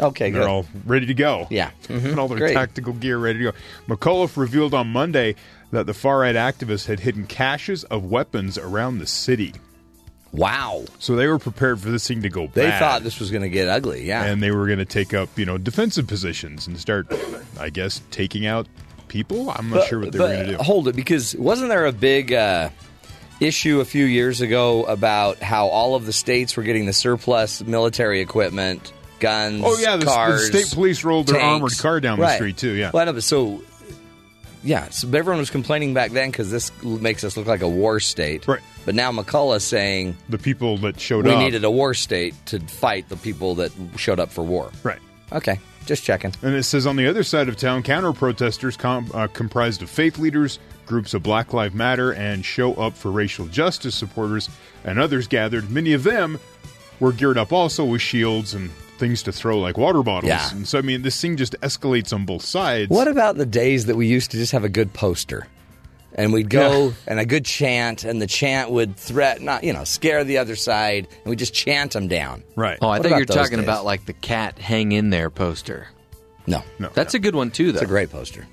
Okay, 0.00 0.30
They're 0.30 0.40
good. 0.42 0.48
all 0.48 0.66
ready 0.86 1.04
to 1.06 1.14
go. 1.14 1.46
Yeah. 1.50 1.70
Mhm. 1.88 2.04
and 2.12 2.18
all 2.18 2.26
their 2.28 2.38
Great. 2.38 2.54
tactical 2.54 2.94
gear 2.94 3.18
ready 3.18 3.40
to 3.40 3.44
go. 3.44 3.52
McAuliffe 3.88 4.36
revealed 4.38 4.72
on 4.74 4.88
Monday 4.88 5.34
that 5.70 5.84
the 5.86 5.94
far 5.94 6.20
right 6.20 6.34
activists 6.34 6.86
had 6.86 7.00
hidden 7.00 7.26
caches 7.26 7.84
of 7.84 8.04
weapons 8.04 8.56
around 8.56 8.98
the 8.98 9.06
city, 9.06 9.52
wow, 10.34 10.84
so 10.98 11.14
they 11.16 11.26
were 11.26 11.38
prepared 11.38 11.80
for 11.80 11.90
this 11.90 12.06
thing 12.08 12.22
to 12.22 12.28
go 12.28 12.42
bad. 12.46 12.52
they 12.54 12.66
bad. 12.66 12.78
thought 12.78 13.02
this 13.02 13.20
was 13.20 13.30
going 13.30 13.42
to 13.42 13.48
get 13.48 13.68
ugly. 13.68 14.04
Yeah, 14.04 14.24
and 14.24 14.42
they 14.42 14.50
were 14.50 14.66
going 14.66 14.78
to 14.80 14.84
take 14.84 15.14
up, 15.14 15.28
you 15.38 15.46
know, 15.46 15.58
defensive 15.58 16.06
positions 16.06 16.66
and 16.66 16.78
start, 16.78 17.06
I 17.58 17.70
guess, 17.70 18.02
taking 18.10 18.46
out 18.46 18.66
people. 19.08 19.50
I'm 19.50 19.70
not 19.70 19.86
sure 19.86 20.00
what 20.00 20.12
they 20.12 20.18
were 20.18 20.26
going 20.28 20.46
to 20.46 20.56
do. 20.56 20.62
Hold 20.62 20.88
it, 20.88 20.96
because 20.96 21.34
wasn't 21.36 21.68
there 21.68 21.86
a 21.86 21.92
big 21.92 22.32
uh, 22.32 22.70
issue 23.40 23.80
a 23.80 23.84
few 23.84 24.04
years 24.04 24.40
ago 24.40 24.84
about 24.84 25.38
how 25.38 25.68
all 25.68 25.94
of 25.94 26.06
the 26.06 26.12
states 26.12 26.56
were 26.56 26.62
getting 26.62 26.86
the 26.86 26.92
surplus 26.92 27.62
military 27.62 28.20
equipment, 28.20 28.92
guns, 29.20 29.62
Oh 29.64 29.76
yeah, 29.78 29.96
the, 29.96 30.04
the 30.04 30.10
cars, 30.10 30.46
state 30.46 30.70
police 30.72 31.04
rolled 31.04 31.28
their 31.28 31.38
tanks. 31.38 31.44
armored 31.54 31.78
car 31.78 32.00
down 32.00 32.18
the 32.18 32.24
Right. 32.24 32.36
street 32.36 32.56
too. 32.56 32.72
Yeah, 32.72 32.90
Well, 32.92 33.02
I 33.02 33.04
know, 33.06 33.12
but 33.12 33.22
so 33.22 33.62
yeah, 34.62 34.88
so 34.90 35.06
everyone 35.08 35.38
was 35.38 35.50
complaining 35.50 35.94
back 35.94 36.10
then 36.12 36.30
because 36.30 36.50
this 36.50 36.72
makes 36.82 37.22
us 37.22 37.36
look 37.36 37.46
like 37.46 37.60
a 37.62 37.68
war 37.68 38.00
state, 38.00 38.48
Right. 38.48 38.60
But 38.84 38.94
now 38.94 39.10
McCullough's 39.12 39.64
saying 39.64 40.16
the 40.28 40.38
people 40.38 40.76
that 40.78 41.00
showed 41.00 41.24
we 41.24 41.32
up. 41.32 41.38
We 41.38 41.44
needed 41.44 41.64
a 41.64 41.70
war 41.70 41.94
state 41.94 42.34
to 42.46 42.60
fight 42.60 43.08
the 43.08 43.16
people 43.16 43.54
that 43.56 43.72
showed 43.96 44.20
up 44.20 44.30
for 44.30 44.44
war. 44.44 44.70
right. 44.82 44.98
Okay, 45.32 45.58
just 45.86 46.04
checking. 46.04 46.32
And 46.42 46.54
it 46.54 46.64
says 46.64 46.86
on 46.86 46.96
the 46.96 47.06
other 47.08 47.24
side 47.24 47.48
of 47.48 47.56
town, 47.56 47.82
counter 47.82 48.12
protesters 48.12 48.76
com- 48.76 49.10
uh, 49.14 49.26
comprised 49.28 49.82
of 49.82 49.90
faith 49.90 50.18
leaders, 50.18 50.58
groups 50.86 51.14
of 51.14 51.22
Black 51.22 51.52
Lives 51.52 51.74
Matter, 51.74 52.12
and 52.12 52.44
Show 52.44 52.74
Up 52.74 52.92
for 52.94 53.10
Racial 53.10 53.46
Justice 53.46 53.94
supporters, 53.94 54.48
and 54.84 54.98
others 54.98 55.26
gathered. 55.26 55.70
Many 55.70 55.92
of 55.94 56.04
them 56.04 56.38
were 57.00 57.10
geared 57.10 57.38
up 57.38 57.52
also 57.52 57.84
with 57.84 58.02
shields 58.02 58.54
and 58.54 58.70
things 58.98 59.22
to 59.24 59.32
throw 59.32 59.58
like 59.58 59.76
water 59.76 60.02
bottles. 60.02 60.28
Yeah. 60.28 60.50
And 60.52 60.68
so, 60.68 60.78
I 60.78 60.82
mean, 60.82 61.02
this 61.02 61.20
thing 61.20 61.36
just 61.36 61.58
escalates 61.62 62.12
on 62.12 62.24
both 62.26 62.42
sides. 62.42 62.90
What 62.90 63.08
about 63.08 63.36
the 63.36 63.46
days 63.46 63.86
that 63.86 63.96
we 63.96 64.06
used 64.06 64.30
to 64.32 64.36
just 64.36 64.52
have 64.52 64.62
a 64.62 64.68
good 64.68 64.92
poster? 64.92 65.48
And 66.16 66.32
we'd 66.32 66.48
go 66.48 66.86
Yeah. 66.88 66.92
and 67.08 67.18
a 67.20 67.26
good 67.26 67.44
chant, 67.44 68.04
and 68.04 68.22
the 68.22 68.26
chant 68.28 68.70
would 68.70 68.96
threaten, 68.96 69.44
not 69.46 69.64
you 69.64 69.72
know, 69.72 69.82
scare 69.84 70.22
the 70.22 70.38
other 70.38 70.54
side, 70.56 71.08
and 71.24 71.30
we 71.30 71.34
just 71.36 71.52
chant 71.52 71.92
them 71.92 72.06
down. 72.06 72.44
Right. 72.54 72.78
Oh, 72.80 72.86
I 72.88 72.98
What 72.98 73.02
thought 73.02 73.08
you 73.16 73.20
were 73.22 73.24
those 73.24 73.36
talking 73.36 73.58
days? 73.58 73.64
about 73.66 73.84
like 73.84 74.06
the 74.06 74.12
cat 74.12 74.58
hang 74.58 74.92
in 74.92 75.10
there 75.10 75.28
poster. 75.30 75.88
No, 76.46 76.62
No. 76.78 76.90
That's 76.94 77.14
a 77.14 77.18
good 77.18 77.34
one 77.34 77.50
too, 77.50 77.72
though. 77.72 77.78
it's 77.80 77.84
a 77.84 77.86
great 77.86 78.10
poster. 78.12 78.46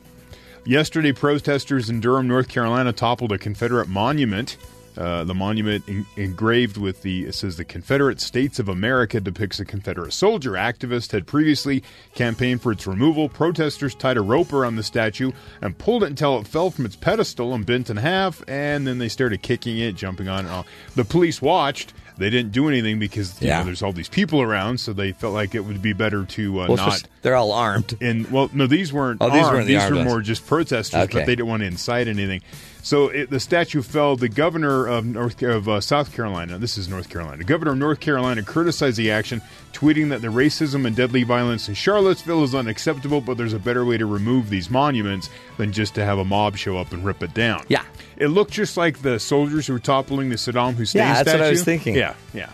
Yesterday, 0.66 1.12
protesters 1.12 1.90
in 1.90 2.00
Durham, 2.02 2.28
North 2.28 2.48
Carolina, 2.48 2.94
toppled 2.94 3.32
a 3.32 3.38
Confederate 3.38 3.88
monument. 3.90 4.58
Uh, 4.98 5.24
the 5.24 5.34
monument 5.34 5.84
en- 5.88 6.06
engraved 6.18 6.78
with 6.78 7.02
the 7.02 7.26
it 7.26 7.34
says 7.36 7.58
the 7.58 7.66
Confederate 7.66 8.20
States 8.20 8.60
of 8.60 8.68
America 8.70 9.20
depicts 9.20 9.60
a 9.60 9.66
Confederate 9.66 10.12
soldier. 10.14 10.52
Activists 10.52 11.12
had 11.12 11.26
previously 11.28 11.84
campaigned 12.16 12.62
for 12.62 12.72
its 12.72 12.86
removal. 12.86 13.30
Protesters 13.30 13.96
tied 13.96 14.18
a 14.18 14.22
rope 14.22 14.52
around 14.54 14.76
the 14.76 14.84
statue 14.84 15.32
and 15.62 15.78
pulled 15.78 16.04
it 16.04 16.08
until 16.10 16.40
it 16.40 16.48
fell 16.48 16.70
from 16.72 16.86
its 16.86 16.96
pedestal 16.96 17.54
and 17.54 17.66
bent 17.66 17.90
in 17.90 17.98
half. 17.98 18.42
And 18.48 18.86
then 18.86 18.98
they 18.98 19.10
started 19.10 19.42
kicking 19.42 19.78
it, 19.78 19.96
jumping 19.96 20.28
on 20.28 20.46
it. 20.46 20.50
all. 20.50 20.66
The 20.96 21.06
police 21.06 21.42
watched. 21.42 21.94
They 22.18 22.30
didn't 22.30 22.52
do 22.52 22.68
anything 22.68 23.00
because 23.00 23.42
you 23.42 23.48
Yeah. 23.48 23.60
know, 23.60 23.66
there's 23.66 23.82
all 23.82 23.94
these 23.94 24.10
people 24.10 24.42
around, 24.42 24.80
so 24.80 24.94
they 24.94 25.12
felt 25.14 25.34
like 25.34 25.56
it 25.56 25.62
would 25.62 25.82
be 25.82 25.94
better 25.94 26.24
to 26.26 26.62
uh, 26.62 26.68
Well, 26.68 26.78
not. 26.78 26.92
just- 26.92 27.08
they're 27.24 27.36
all 27.36 27.52
armed. 27.52 27.96
And 28.02 28.30
well, 28.30 28.50
no, 28.54 28.68
these 28.68 28.94
weren't. 28.94 29.20
Oh, 29.22 29.30
these 29.32 29.42
armed. 29.44 29.54
weren't 29.56 29.68
the 29.68 29.76
These 29.78 29.90
were 29.90 30.04
more 30.04 30.22
just 30.22 30.46
protesters, 30.46 31.04
Okay. 31.06 31.20
but 31.20 31.26
they 31.26 31.36
didn't 31.36 31.48
want 31.48 31.62
to 31.62 31.68
incite 31.68 32.08
anything. 32.08 32.42
So 32.84 33.10
it, 33.10 33.30
the 33.30 33.40
statue 33.40 33.82
fell. 33.82 34.16
The 34.16 34.28
governor 34.30 34.88
of 34.88 35.06
North 35.06 35.42
of 35.44 35.70
uh, 35.70 35.82
South 35.82 36.14
Carolina. 36.14 36.58
This 36.58 36.78
is 36.78 36.88
North 36.90 37.10
Carolina. 37.10 37.38
The 37.38 37.44
governor 37.44 37.72
of 37.74 37.78
North 37.78 38.00
Carolina 38.00 38.42
criticized 38.44 38.98
the 38.98 39.12
action, 39.12 39.42
tweeting 39.72 40.10
that 40.10 40.22
the 40.22 40.30
racism 40.30 40.86
and 40.88 40.96
deadly 40.96 41.24
violence 41.24 41.68
in 41.70 41.76
Charlottesville 41.76 42.44
is 42.44 42.56
unacceptable, 42.56 43.22
but 43.22 43.38
there's 43.38 43.54
a 43.54 43.60
better 43.60 43.86
way 43.86 43.98
to 43.98 44.06
remove 44.06 44.50
these 44.50 44.70
monuments 44.70 45.30
than 45.58 45.72
just 45.72 45.94
to 45.96 46.04
have 46.04 46.18
a 46.18 46.26
mob 46.26 46.58
show 46.58 46.78
up 46.78 46.92
and 46.92 47.06
rip 47.06 47.22
it 47.22 47.34
down. 47.36 47.64
Yeah. 47.68 47.84
it 48.18 48.28
looked 48.30 48.52
just 48.52 48.78
like 48.78 49.02
the 49.04 49.20
soldiers 49.20 49.68
who 49.68 49.74
were 49.74 49.80
toppling 49.80 50.30
the 50.30 50.36
Saddam 50.36 50.74
Hussein 50.74 51.00
Yeah, 51.02 51.14
that's 51.14 51.30
statue. 51.30 51.40
what 51.40 51.48
I 51.48 51.52
was 51.52 51.64
thinking. 51.64 51.96
Yeah, 51.96 52.16
yeah. 52.34 52.50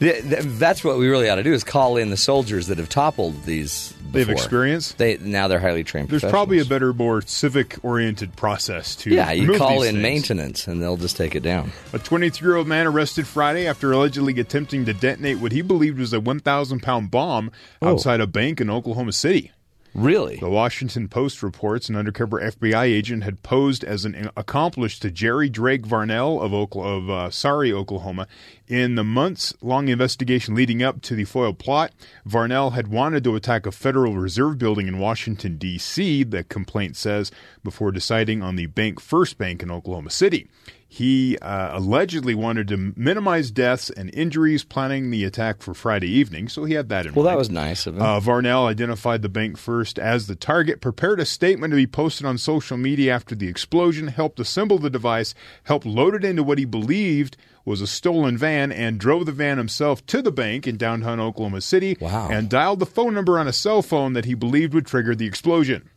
Th- 0.00 0.22
th- 0.22 0.42
That's 0.44 0.82
what 0.84 0.98
we 0.98 1.08
really 1.08 1.28
ought 1.28 1.36
to 1.36 1.42
do 1.42 1.52
is 1.52 1.64
call 1.64 1.96
in 1.96 2.10
the 2.10 2.16
soldiers 2.16 2.66
that 2.66 2.78
have 2.78 2.88
toppled 2.88 3.44
these. 3.44 3.94
They 4.12 4.20
have 4.20 4.28
before. 4.28 4.42
experience? 4.42 4.92
They 4.92 5.16
now 5.18 5.48
they're 5.48 5.58
highly 5.58 5.82
trained. 5.82 6.08
There's 6.08 6.22
probably 6.22 6.60
a 6.60 6.64
better, 6.64 6.92
more 6.92 7.20
civic-oriented 7.22 8.36
process 8.36 8.94
to 8.96 9.10
Yeah, 9.10 9.32
you 9.32 9.56
call 9.56 9.82
in 9.82 9.94
things. 9.94 10.02
maintenance 10.02 10.68
and 10.68 10.80
they'll 10.82 10.96
just 10.96 11.16
take 11.16 11.34
it 11.34 11.42
down. 11.42 11.72
A 11.92 11.98
23 11.98 12.46
year 12.46 12.56
old 12.56 12.66
man 12.68 12.86
arrested 12.86 13.26
Friday 13.26 13.66
after 13.66 13.90
allegedly 13.92 14.38
attempting 14.38 14.84
to 14.84 14.92
detonate 14.94 15.38
what 15.38 15.52
he 15.52 15.62
believed 15.62 15.98
was 15.98 16.12
a 16.12 16.20
1,000 16.20 16.80
pound 16.80 17.10
bomb 17.10 17.50
Oh. 17.82 17.88
outside 17.90 18.20
a 18.20 18.26
bank 18.26 18.60
in 18.60 18.70
Oklahoma 18.70 19.12
City. 19.12 19.50
Really? 19.94 20.36
The 20.36 20.48
Washington 20.48 21.08
Post 21.08 21.40
reports 21.40 21.88
an 21.88 21.94
undercover 21.94 22.40
FBI 22.40 22.82
agent 22.82 23.22
had 23.22 23.44
posed 23.44 23.84
as 23.84 24.04
an 24.04 24.28
accomplice 24.36 24.98
to 24.98 25.10
Jerry 25.10 25.48
Drake 25.48 25.82
Varnell 25.82 26.42
of, 26.42 26.50
Okla- 26.50 26.84
of 26.84 27.10
uh, 27.10 27.30
Surrey, 27.30 27.72
Oklahoma. 27.72 28.26
In 28.66 28.96
the 28.96 29.04
months 29.04 29.54
long 29.62 29.88
investigation 29.88 30.56
leading 30.56 30.82
up 30.82 31.00
to 31.02 31.14
the 31.14 31.24
foiled 31.24 31.60
plot, 31.60 31.92
Varnell 32.26 32.72
had 32.72 32.88
wanted 32.88 33.22
to 33.24 33.36
attack 33.36 33.66
a 33.66 33.72
Federal 33.72 34.16
Reserve 34.16 34.58
building 34.58 34.88
in 34.88 34.98
Washington, 34.98 35.58
D.C., 35.58 36.24
the 36.24 36.42
complaint 36.42 36.96
says, 36.96 37.30
before 37.62 37.92
deciding 37.92 38.42
on 38.42 38.56
the 38.56 38.66
BancFirst 38.66 39.38
Bank 39.38 39.62
in 39.62 39.70
Oklahoma 39.70 40.10
City. 40.10 40.48
He 40.94 41.36
uh, 41.38 41.76
allegedly 41.76 42.36
wanted 42.36 42.68
to 42.68 42.92
minimize 42.94 43.50
deaths 43.50 43.90
and 43.90 44.14
injuries, 44.14 44.62
planning 44.62 45.10
the 45.10 45.24
attack 45.24 45.60
for 45.60 45.74
Friday 45.74 46.06
evening, 46.06 46.48
so 46.48 46.64
he 46.64 46.74
had 46.74 46.88
that 46.90 47.04
in 47.04 47.14
Well, 47.14 47.24
mind. 47.24 47.26
Well, 47.26 47.34
that 47.34 47.38
was 47.38 47.50
nice 47.50 47.88
of 47.88 47.96
him. 47.96 48.02
Uh, 48.02 48.20
Varnell 48.20 48.68
identified 48.68 49.22
the 49.22 49.28
BancFirst 49.28 49.98
as 49.98 50.28
the 50.28 50.36
target, 50.36 50.80
prepared 50.80 51.18
a 51.18 51.24
statement 51.26 51.72
to 51.72 51.76
be 51.76 51.88
posted 51.88 52.24
on 52.24 52.38
social 52.38 52.76
media 52.76 53.12
after 53.12 53.34
the 53.34 53.48
explosion, 53.48 54.06
helped 54.06 54.38
assemble 54.38 54.78
the 54.78 54.88
device, 54.88 55.34
helped 55.64 55.84
load 55.84 56.14
it 56.14 56.24
into 56.24 56.44
what 56.44 56.58
he 56.58 56.64
believed 56.64 57.36
was 57.64 57.80
a 57.80 57.88
stolen 57.88 58.38
van, 58.38 58.70
and 58.70 59.00
drove 59.00 59.26
the 59.26 59.32
van 59.32 59.58
himself 59.58 60.06
to 60.06 60.22
the 60.22 60.30
bank 60.30 60.68
in 60.68 60.76
downtown 60.76 61.18
Oklahoma 61.18 61.60
City 61.60 61.96
Wow. 61.98 62.28
and 62.30 62.48
dialed 62.48 62.78
the 62.78 62.86
phone 62.86 63.14
number 63.14 63.36
on 63.36 63.48
a 63.48 63.52
cell 63.52 63.82
phone 63.82 64.12
that 64.12 64.26
he 64.26 64.34
believed 64.34 64.74
would 64.74 64.86
trigger 64.86 65.16
the 65.16 65.26
explosion. 65.26 65.90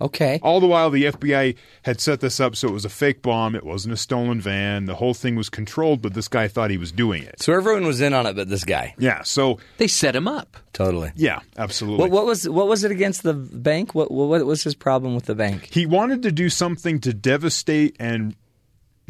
Okay. 0.00 0.38
All 0.42 0.60
the 0.60 0.66
while, 0.66 0.90
the 0.90 1.04
FBI 1.04 1.56
had 1.82 2.00
set 2.00 2.20
this 2.20 2.40
up 2.40 2.56
so 2.56 2.68
it 2.68 2.72
was 2.72 2.84
a 2.84 2.88
fake 2.88 3.22
bomb. 3.22 3.54
It 3.54 3.64
wasn't 3.64 3.94
a 3.94 3.96
stolen 3.96 4.40
van. 4.40 4.86
The 4.86 4.94
whole 4.94 5.14
thing 5.14 5.36
was 5.36 5.48
controlled, 5.48 6.02
but 6.02 6.14
this 6.14 6.28
guy 6.28 6.48
thought 6.48 6.70
he 6.70 6.78
was 6.78 6.92
doing 6.92 7.22
it. 7.22 7.40
So 7.42 7.52
everyone 7.52 7.84
was 7.86 8.00
in 8.00 8.12
on 8.14 8.26
it, 8.26 8.34
but 8.36 8.48
this 8.48 8.64
guy. 8.64 8.94
Yeah, 8.98 9.22
so, 9.22 9.58
They 9.78 9.86
set 9.88 10.16
him 10.16 10.26
up. 10.28 10.56
Totally. 10.72 11.12
yeah, 11.16 11.40
absolutely. 11.58 12.02
What, 12.02 12.10
what 12.10 12.26
was 12.26 12.48
what 12.48 12.68
was 12.68 12.84
it 12.84 12.90
against 12.90 13.22
the 13.22 13.34
bank? 13.34 13.94
What, 13.94 14.10
what 14.10 14.28
what 14.28 14.46
was 14.46 14.62
his 14.62 14.74
problem 14.74 15.14
with 15.14 15.24
the 15.26 15.34
bank? 15.34 15.68
he 15.72 15.84
wanted 15.86 16.22
to 16.22 16.32
do 16.32 16.48
something 16.48 17.00
to 17.00 17.12
devastate 17.12 17.96
and 17.98 18.34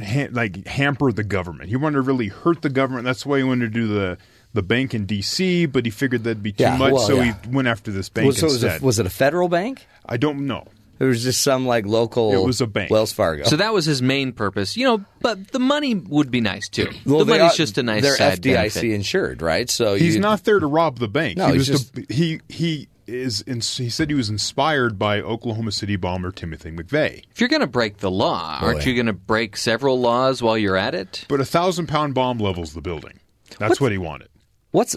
ha- 0.02 0.28
like 0.32 0.66
hamper 0.66 1.12
the 1.12 1.22
government. 1.24 1.68
He 1.68 1.76
wanted 1.76 1.96
to 1.96 2.02
really 2.02 2.28
hurt 2.28 2.62
the 2.62 2.70
government. 2.70 3.04
That's 3.04 3.24
why 3.26 3.38
he 3.38 3.44
wanted 3.44 3.72
to 3.72 3.80
do 3.80 3.86
the 3.88 4.18
the 4.52 4.62
bank 4.62 4.94
in 4.94 5.06
D.C. 5.06 5.66
But 5.66 5.84
he 5.84 5.90
figured 5.90 6.24
that'd 6.24 6.42
be 6.42 6.52
too 6.52 6.64
Yeah, 6.64 6.76
much, 6.76 6.92
well, 6.94 7.06
so 7.06 7.14
yeah. 7.20 7.34
he 7.44 7.48
went 7.54 7.68
after 7.68 7.92
this 7.92 8.08
bank 8.08 8.26
Was, 8.28 8.38
so 8.38 8.46
it 8.46 8.48
was, 8.48 8.64
instead. 8.64 8.82
a, 8.82 8.84
was 8.84 8.98
it 8.98 9.06
a 9.06 9.10
federal 9.10 9.48
bank? 9.48 9.86
I 10.06 10.16
don't 10.16 10.46
know. 10.46 10.66
It 11.00 11.04
was 11.04 11.22
just 11.24 11.42
some 11.42 11.66
like 11.66 11.86
local. 11.86 12.32
It 12.32 12.44
was 12.46 12.60
a 12.60 12.66
bank. 12.66 12.90
Wells 12.90 13.10
Fargo. 13.12 13.44
So 13.44 13.56
that 13.56 13.72
was 13.72 13.86
his 13.86 14.02
main 14.02 14.32
purpose, 14.32 14.76
you 14.76 14.84
know. 14.86 15.04
But 15.20 15.50
the 15.50 15.58
money 15.58 15.94
would 15.94 16.30
be 16.30 16.40
nice 16.42 16.68
too. 16.68 16.88
Well, 17.06 17.20
the 17.20 17.24
money's 17.24 17.54
are- 17.54 17.56
just 17.56 17.78
a 17.78 17.82
nice 17.82 18.02
They're 18.02 18.16
side 18.16 18.40
FDIC 18.42 18.54
benefit. 18.54 18.84
insured, 18.92 19.42
right? 19.42 19.68
So 19.70 19.94
He's 19.94 20.14
you- 20.16 20.20
not 20.20 20.44
there 20.44 20.60
to 20.60 20.66
rob 20.66 20.98
the 20.98 21.08
bank. 21.08 21.38
No, 21.38 21.48
he 21.48 21.54
he's 21.54 21.70
was 21.70 21.90
to- 21.90 22.04
he 22.10 22.40
he 22.50 22.88
is. 23.06 23.40
In, 23.40 23.56
he 23.60 23.88
said 23.88 24.08
he 24.10 24.14
was 24.14 24.28
inspired 24.28 24.98
by 24.98 25.20
Oklahoma 25.22 25.72
City 25.72 25.96
bomber 25.96 26.30
Timothy 26.30 26.70
McVeigh. 26.70 27.24
If 27.32 27.40
you're 27.40 27.48
going 27.48 27.60
to 27.62 27.66
break 27.66 27.96
the 27.98 28.10
law, 28.10 28.58
aren't 28.60 28.80
Boy. 28.80 28.84
you 28.84 28.94
going 28.94 29.06
to 29.06 29.12
break 29.14 29.56
several 29.56 29.98
laws 29.98 30.42
while 30.42 30.58
you're 30.58 30.76
at 30.76 30.94
it? 30.94 31.24
But 31.28 31.40
a 31.40 31.44
thousand 31.46 31.86
pound 31.86 32.14
bomb 32.14 32.38
levels 32.38 32.74
the 32.74 32.82
building. 32.82 33.18
That's 33.58 33.80
what 33.80 33.90
he 33.90 33.98
wanted. 33.98 34.28
What's 34.70 34.94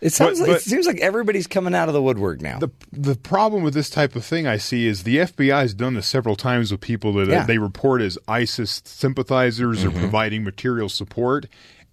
it 0.00 0.12
sounds 0.12 0.38
But- 0.38 0.48
like, 0.48 0.56
but- 0.58 0.66
it 0.66 0.68
seems 0.68 0.86
like 0.86 1.00
everybody's 1.00 1.46
coming 1.46 1.74
out 1.74 1.88
of 1.88 1.94
the 1.94 2.02
woodwork 2.02 2.40
now. 2.42 2.58
The 2.58 2.70
the 2.92 3.14
problem 3.16 3.62
with 3.62 3.74
this 3.74 3.90
type 3.90 4.16
of 4.16 4.24
thing 4.24 4.46
I 4.46 4.56
see 4.58 4.86
is 4.86 5.02
the 5.04 5.18
FBI 5.18 5.60
has 5.60 5.74
done 5.74 5.94
this 5.94 6.06
several 6.06 6.36
times 6.36 6.70
with 6.70 6.80
people 6.80 7.12
that 7.14 7.28
Yeah. 7.28 7.38
Mm-hmm. 7.38 7.46
they 7.46 7.58
report 7.58 8.02
as 8.02 8.18
ISIS 8.28 8.82
sympathizers 8.84 9.84
or 9.84 9.90
providing 9.90 10.44
material 10.44 10.88
support, 10.88 11.46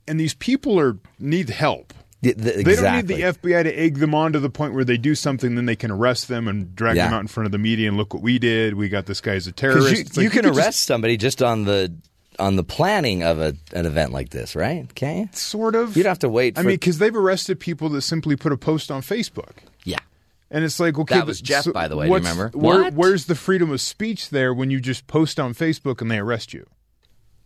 and 0.08 0.20
these 0.20 0.34
people 0.34 0.80
are 0.80 0.98
need 1.20 1.50
help. 1.50 1.94
The- 2.22 2.34
the- 2.34 2.64
They 2.64 2.76
don't 2.76 2.96
need 2.96 3.08
the 3.08 3.24
FBI 3.24 3.64
to 3.64 3.78
egg 3.80 3.98
them 3.98 4.16
on 4.16 4.32
to 4.32 4.40
the 4.40 4.50
point 4.50 4.74
where 4.74 4.86
they 4.86 4.96
do 4.98 5.14
something, 5.14 5.56
then 5.56 5.66
they 5.66 5.76
can 5.76 5.92
arrest 5.92 6.30
them 6.30 6.48
and 6.48 6.74
drag 6.74 6.96
them 6.96 7.14
out 7.14 7.20
in 7.20 7.28
front 7.28 7.46
of 7.46 7.52
the 7.52 7.58
media 7.58 7.90
and 7.90 7.98
look 7.98 8.14
what 8.14 8.24
we 8.24 8.40
did. 8.40 8.76
We 8.76 8.88
got 8.88 9.08
this 9.08 9.20
guy 9.20 9.34
as 9.34 9.46
a 9.46 9.52
terrorist. 9.52 9.92
You, 9.92 9.98
like, 10.06 10.18
you 10.18 10.30
can 10.30 10.44
could 10.44 10.56
arrest 10.56 10.68
just- 10.78 10.84
somebody 10.86 11.18
just 11.18 11.44
on 11.44 11.66
the 11.66 11.94
on 12.40 12.56
the 12.56 12.64
planning 12.64 13.24
of 13.24 13.40
a, 13.40 13.54
an 13.74 13.86
event 13.86 14.12
like 14.12 14.30
this, 14.30 14.56
right? 14.56 14.88
You? 15.02 15.30
sort 15.34 15.76
of. 15.76 15.96
You 15.96 16.04
don't 16.04 16.12
have 16.12 16.20
to 16.20 16.30
wait. 16.30 16.58
I 16.58 16.62
mean, 16.62 16.76
because 16.76 16.98
they've 16.98 17.16
arrested 17.16 17.60
people 17.60 17.90
that 17.90 18.02
simply 18.02 18.36
put 18.36 18.52
a 18.52 18.58
post 18.58 18.92
on 18.92 19.02
Facebook. 19.02 19.58
yeah. 19.84 20.00
And 20.52 20.64
it's 20.64 20.80
like, 20.80 21.00
okay, 21.00 21.16
That 21.16 21.26
was 21.26 21.42
Jeff, 21.42 21.64
so 21.64 21.74
by 21.74 21.88
the 21.88 21.96
way. 21.96 22.06
Do 22.06 22.10
you 22.12 22.18
remember? 22.18 22.50
Where, 22.54 22.84
What? 22.84 22.94
Where's 22.94 23.26
the 23.26 23.34
freedom 23.34 23.72
of 23.72 23.82
speech 23.82 24.30
there 24.30 24.54
when 24.54 24.70
you 24.70 24.80
just 24.80 25.08
post 25.08 25.40
on 25.40 25.56
Facebook 25.56 26.00
and 26.00 26.12
they 26.12 26.20
arrest 26.20 26.54
you? 26.54 26.68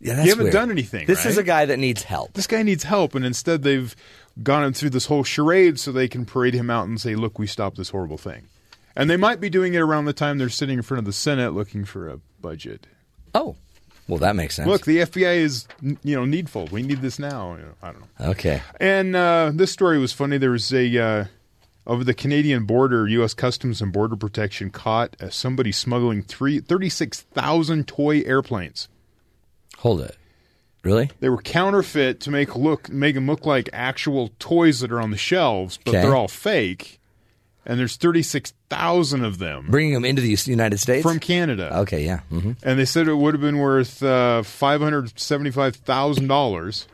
Yeah, 0.00 0.14
that's 0.14 0.28
haven't 0.28 0.44
weird. 0.44 0.52
done 0.52 0.70
anything, 0.70 1.06
This 1.06 1.24
is 1.24 1.38
a 1.38 1.42
guy 1.42 1.64
that 1.64 1.78
needs 1.78 2.02
help. 2.02 2.34
This 2.34 2.46
guy 2.46 2.62
needs 2.62 2.84
help, 2.84 3.14
and 3.14 3.24
instead 3.24 3.62
they've 3.62 3.96
gone 4.42 4.62
him 4.62 4.72
through 4.74 4.90
this 4.90 5.06
whole 5.06 5.24
charade 5.24 5.80
so 5.80 5.90
they 5.90 6.06
can 6.06 6.24
parade 6.26 6.54
him 6.54 6.70
out 6.70 6.86
and 6.86 7.00
say, 7.00 7.14
"Look, 7.16 7.38
we 7.38 7.46
stopped 7.46 7.78
this 7.78 7.88
horrible 7.90 8.18
thing." 8.18 8.44
And 8.94 9.08
they 9.08 9.16
might 9.16 9.40
be 9.40 9.48
doing 9.48 9.74
it 9.74 9.78
around 9.80 10.04
the 10.04 10.12
time 10.12 10.38
they're 10.38 10.48
sitting 10.48 10.76
in 10.76 10.82
front 10.82 10.98
of 10.98 11.04
the 11.04 11.12
Senate 11.12 11.54
looking 11.54 11.84
for 11.84 12.08
a 12.08 12.20
budget. 12.40 12.86
Oh, 13.34 13.56
well, 14.08 14.18
that 14.18 14.34
makes 14.36 14.54
sense. 14.56 14.66
Look, 14.68 14.84
the 14.84 14.98
FBI 14.98 15.36
is 15.36 15.68
you 15.82 16.16
know 16.16 16.24
needful. 16.24 16.66
We 16.72 16.82
need 16.82 17.00
this 17.02 17.18
now. 17.18 17.54
You 17.56 17.62
know, 17.62 17.74
I 17.82 17.92
don't 17.92 18.00
know. 18.00 18.26
okay. 18.30 18.62
And 18.80 19.14
uh, 19.14 19.52
this 19.54 19.70
story 19.70 19.98
was 19.98 20.12
funny. 20.12 20.38
There 20.38 20.50
was 20.50 20.72
a 20.72 20.98
uh, 20.98 21.24
over 21.86 22.04
the 22.04 22.14
Canadian 22.14 22.64
border, 22.64 23.06
U.S. 23.08 23.34
Customs 23.34 23.80
and 23.80 23.92
Border 23.92 24.16
Protection 24.16 24.70
caught 24.70 25.16
uh, 25.20 25.30
somebody 25.30 25.72
smuggling 25.72 26.22
three 26.22 26.60
thirty-six 26.60 27.20
thousand 27.22 27.86
toy 27.86 28.20
airplanes. 28.22 28.88
Hold 29.78 30.00
it. 30.00 30.16
Really? 30.84 31.10
They 31.20 31.28
were 31.28 31.42
counterfeit 31.42 32.20
to 32.20 32.30
make 32.30 32.54
look 32.56 32.88
make 32.88 33.14
them 33.14 33.26
look 33.26 33.44
like 33.44 33.68
actual 33.72 34.30
toys 34.38 34.80
that 34.80 34.90
are 34.92 35.00
on 35.00 35.10
the 35.10 35.16
shelves, 35.18 35.78
but 35.84 35.90
Okay. 35.94 36.02
they're 36.02 36.16
all 36.16 36.28
fake. 36.28 36.97
And 37.68 37.78
there's 37.78 37.96
thirty-six 37.96 38.54
thousand 38.70 39.24
of 39.24 39.38
them 39.38 39.66
Bringing 39.68 39.92
them 39.92 40.04
into 40.06 40.22
the 40.22 40.34
United 40.46 40.78
States 40.78 41.02
from 41.02 41.18
Canada. 41.20 41.76
Okay, 41.80 42.04
yeah. 42.04 42.20
hmm 42.30 42.52
and 42.62 42.78
they 42.78 42.86
said 42.86 43.06
it 43.08 43.14
would 43.14 43.34
have 43.34 43.42
been 43.42 43.58
worth 43.58 44.02
uh, 44.02 44.42
five 44.42 44.80
hundred 44.80 45.18
seventy-five 45.20 45.76
thousand 45.76 46.28
dollars. 46.28 46.88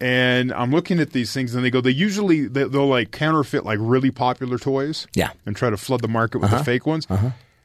And 0.00 0.52
I'm 0.52 0.72
looking 0.72 0.98
at 0.98 1.12
these 1.12 1.32
things, 1.32 1.54
and 1.54 1.64
they 1.64 1.70
go. 1.70 1.80
They 1.80 1.90
usually 1.90 2.48
they, 2.48 2.64
they'll 2.64 2.88
like 2.88 3.12
counterfeit 3.12 3.64
like 3.64 3.78
really 3.80 4.10
popular 4.10 4.58
toys, 4.58 5.06
Yeah. 5.14 5.30
and 5.46 5.54
try 5.54 5.70
to 5.70 5.76
flood 5.76 6.02
the 6.02 6.08
market 6.08 6.38
with 6.38 6.50
the 6.50 6.64
fake 6.64 6.86
ones. 6.86 7.06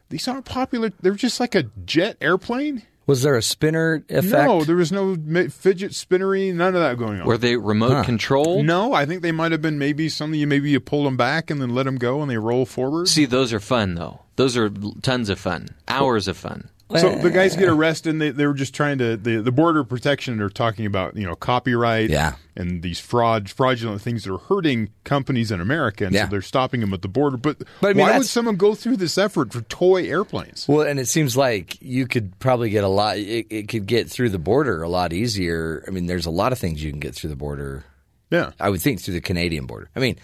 These 0.10 0.27
aren't 0.27 0.46
popular. 0.46 0.92
They're 1.01 1.16
just 1.16 1.39
like 1.39 1.56
a 1.56 1.63
jet 1.86 2.16
airplane. 2.22 2.84
Was 3.08 3.24
there 3.24 3.36
a 3.36 3.42
spinner 3.42 4.04
effect? 4.10 4.48
No, 4.48 4.64
there 4.66 4.76
was 4.76 4.92
no 4.92 5.16
fidget 5.50 5.96
spinnery, 5.96 6.52
none 6.52 6.76
of 6.76 6.82
that 6.82 6.98
going 6.98 7.22
on. 7.22 7.26
Were 7.26 7.38
they 7.38 7.56
remote 7.56 8.06
controlled? 8.06 8.66
no, 8.66 8.94
I 8.94 9.06
think 9.06 9.22
they 9.22 9.32
might 9.32 9.54
have 9.54 9.62
been 9.62 9.80
maybe 9.80 10.10
something 10.10 10.40
you 10.40 10.46
maybe 10.46 10.70
you 10.70 10.80
pull 10.82 11.06
them 11.06 11.18
back 11.18 11.50
and 11.50 11.62
then 11.62 11.74
let 11.74 11.84
them 11.84 11.96
go 11.98 12.22
and 12.22 12.30
they 12.30 12.38
roll 12.38 12.66
forward. 12.66 13.08
See, 13.08 13.26
those 13.26 13.54
are 13.54 13.60
fun 13.62 13.96
though. 13.96 14.20
Those 14.36 14.56
are 14.58 14.70
tons 15.02 15.30
of 15.30 15.40
fun. 15.40 15.70
Hours 15.88 16.28
of 16.28 16.38
fun. 16.38 16.70
So 16.96 17.15
the 17.15 17.29
guys 17.29 17.56
get 17.58 17.67
arrested. 17.67 18.12
and 18.12 18.22
They, 18.22 18.29
they 18.32 18.46
were 18.48 18.53
just 18.53 18.74
trying 18.74 18.98
to 19.00 19.17
the 19.17 19.41
the 19.41 19.51
border 19.51 19.84
protection. 19.84 20.38
They're 20.38 20.50
talking 20.50 20.86
about 20.86 21.17
you 21.17 21.25
know 21.25 21.36
copyright, 21.36 22.10
Yeah. 22.10 22.36
and 22.56 22.82
these 22.82 22.98
fraud 23.00 23.50
fraudulent 23.50 24.01
things 24.01 24.24
that 24.24 24.34
are 24.34 24.38
hurting 24.38 24.89
companies 25.03 25.51
in 25.51 25.60
America, 25.60 26.06
and 26.06 26.15
Yeah. 26.15 26.25
so 26.25 26.32
they're 26.32 26.41
stopping 26.41 26.79
them 26.79 26.94
at 26.94 27.01
the 27.01 27.10
border. 27.10 27.36
But, 27.36 27.58
But 27.82 27.89
I 27.89 27.94
mean, 27.94 28.06
why 28.08 28.17
would 28.17 28.25
someone 28.27 28.56
go 28.56 28.74
through 28.74 28.98
this 28.98 29.17
effort 29.17 29.51
for 29.51 29.62
toy 29.62 30.06
airplanes? 30.08 30.65
Well, 30.67 30.88
and 30.88 30.98
it 31.00 31.08
seems 31.08 31.36
like 31.36 31.77
you 31.82 32.08
could 32.08 32.39
probably 32.39 32.70
get 32.70 32.86
a 32.86 32.88
lot. 32.88 33.17
It, 33.17 33.48
it 33.50 33.67
could 33.67 33.86
get 33.86 34.10
through 34.10 34.29
the 34.29 34.39
border 34.39 34.82
a 34.82 34.88
lot 34.89 35.12
easier. 35.12 35.84
I 35.88 35.91
mean, 35.91 36.06
there's 36.06 36.25
a 36.25 36.32
lot 36.32 36.53
of 36.53 36.60
things 36.60 36.82
you 36.84 36.91
can 36.91 37.01
get 37.01 37.13
through 37.15 37.32
the 37.32 37.36
border. 37.36 37.84
Yeah, 38.32 38.51
I 38.60 38.70
would 38.70 38.82
think 38.82 39.01
through 39.01 39.13
the 39.15 39.22
Canadian 39.22 39.65
border. 39.65 39.89
I 39.96 40.00
mean, 40.00 40.17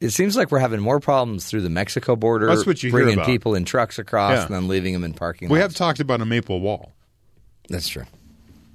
it 0.00 0.10
seems 0.10 0.36
like 0.36 0.50
we're 0.50 0.58
having 0.58 0.80
more 0.80 1.00
problems 1.00 1.46
through 1.46 1.62
the 1.62 1.70
Mexico 1.70 2.16
border. 2.16 2.46
That's 2.46 2.66
what 2.66 2.82
you 2.82 2.90
hear 2.90 2.98
bringing 3.00 3.14
about. 3.14 3.26
people 3.26 3.54
in 3.54 3.64
trucks 3.64 3.98
across 3.98 4.32
Yeah. 4.32 4.46
and 4.46 4.54
then 4.54 4.68
leaving 4.68 4.92
them 4.92 5.04
in 5.04 5.14
parking 5.14 5.48
lots. 5.48 5.52
we 5.54 5.60
lots. 5.60 5.74
have 5.74 5.78
talked 5.78 6.00
about 6.00 6.20
a 6.20 6.26
maple 6.26 6.60
wall. 6.60 6.92
That's 7.68 7.88
true. 7.88 8.04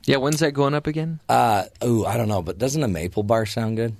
Yeah, 0.05 0.17
when's 0.17 0.39
that 0.39 0.53
going 0.53 0.73
up 0.73 0.87
again? 0.87 1.19
Uh, 1.29 1.65
ooh, 1.83 2.05
I 2.05 2.17
don't 2.17 2.27
know, 2.27 2.41
but 2.41 2.57
doesn't 2.57 2.81
a 2.83 2.87
maple 2.87 3.23
bar 3.23 3.45
sound 3.45 3.77
good? 3.77 3.95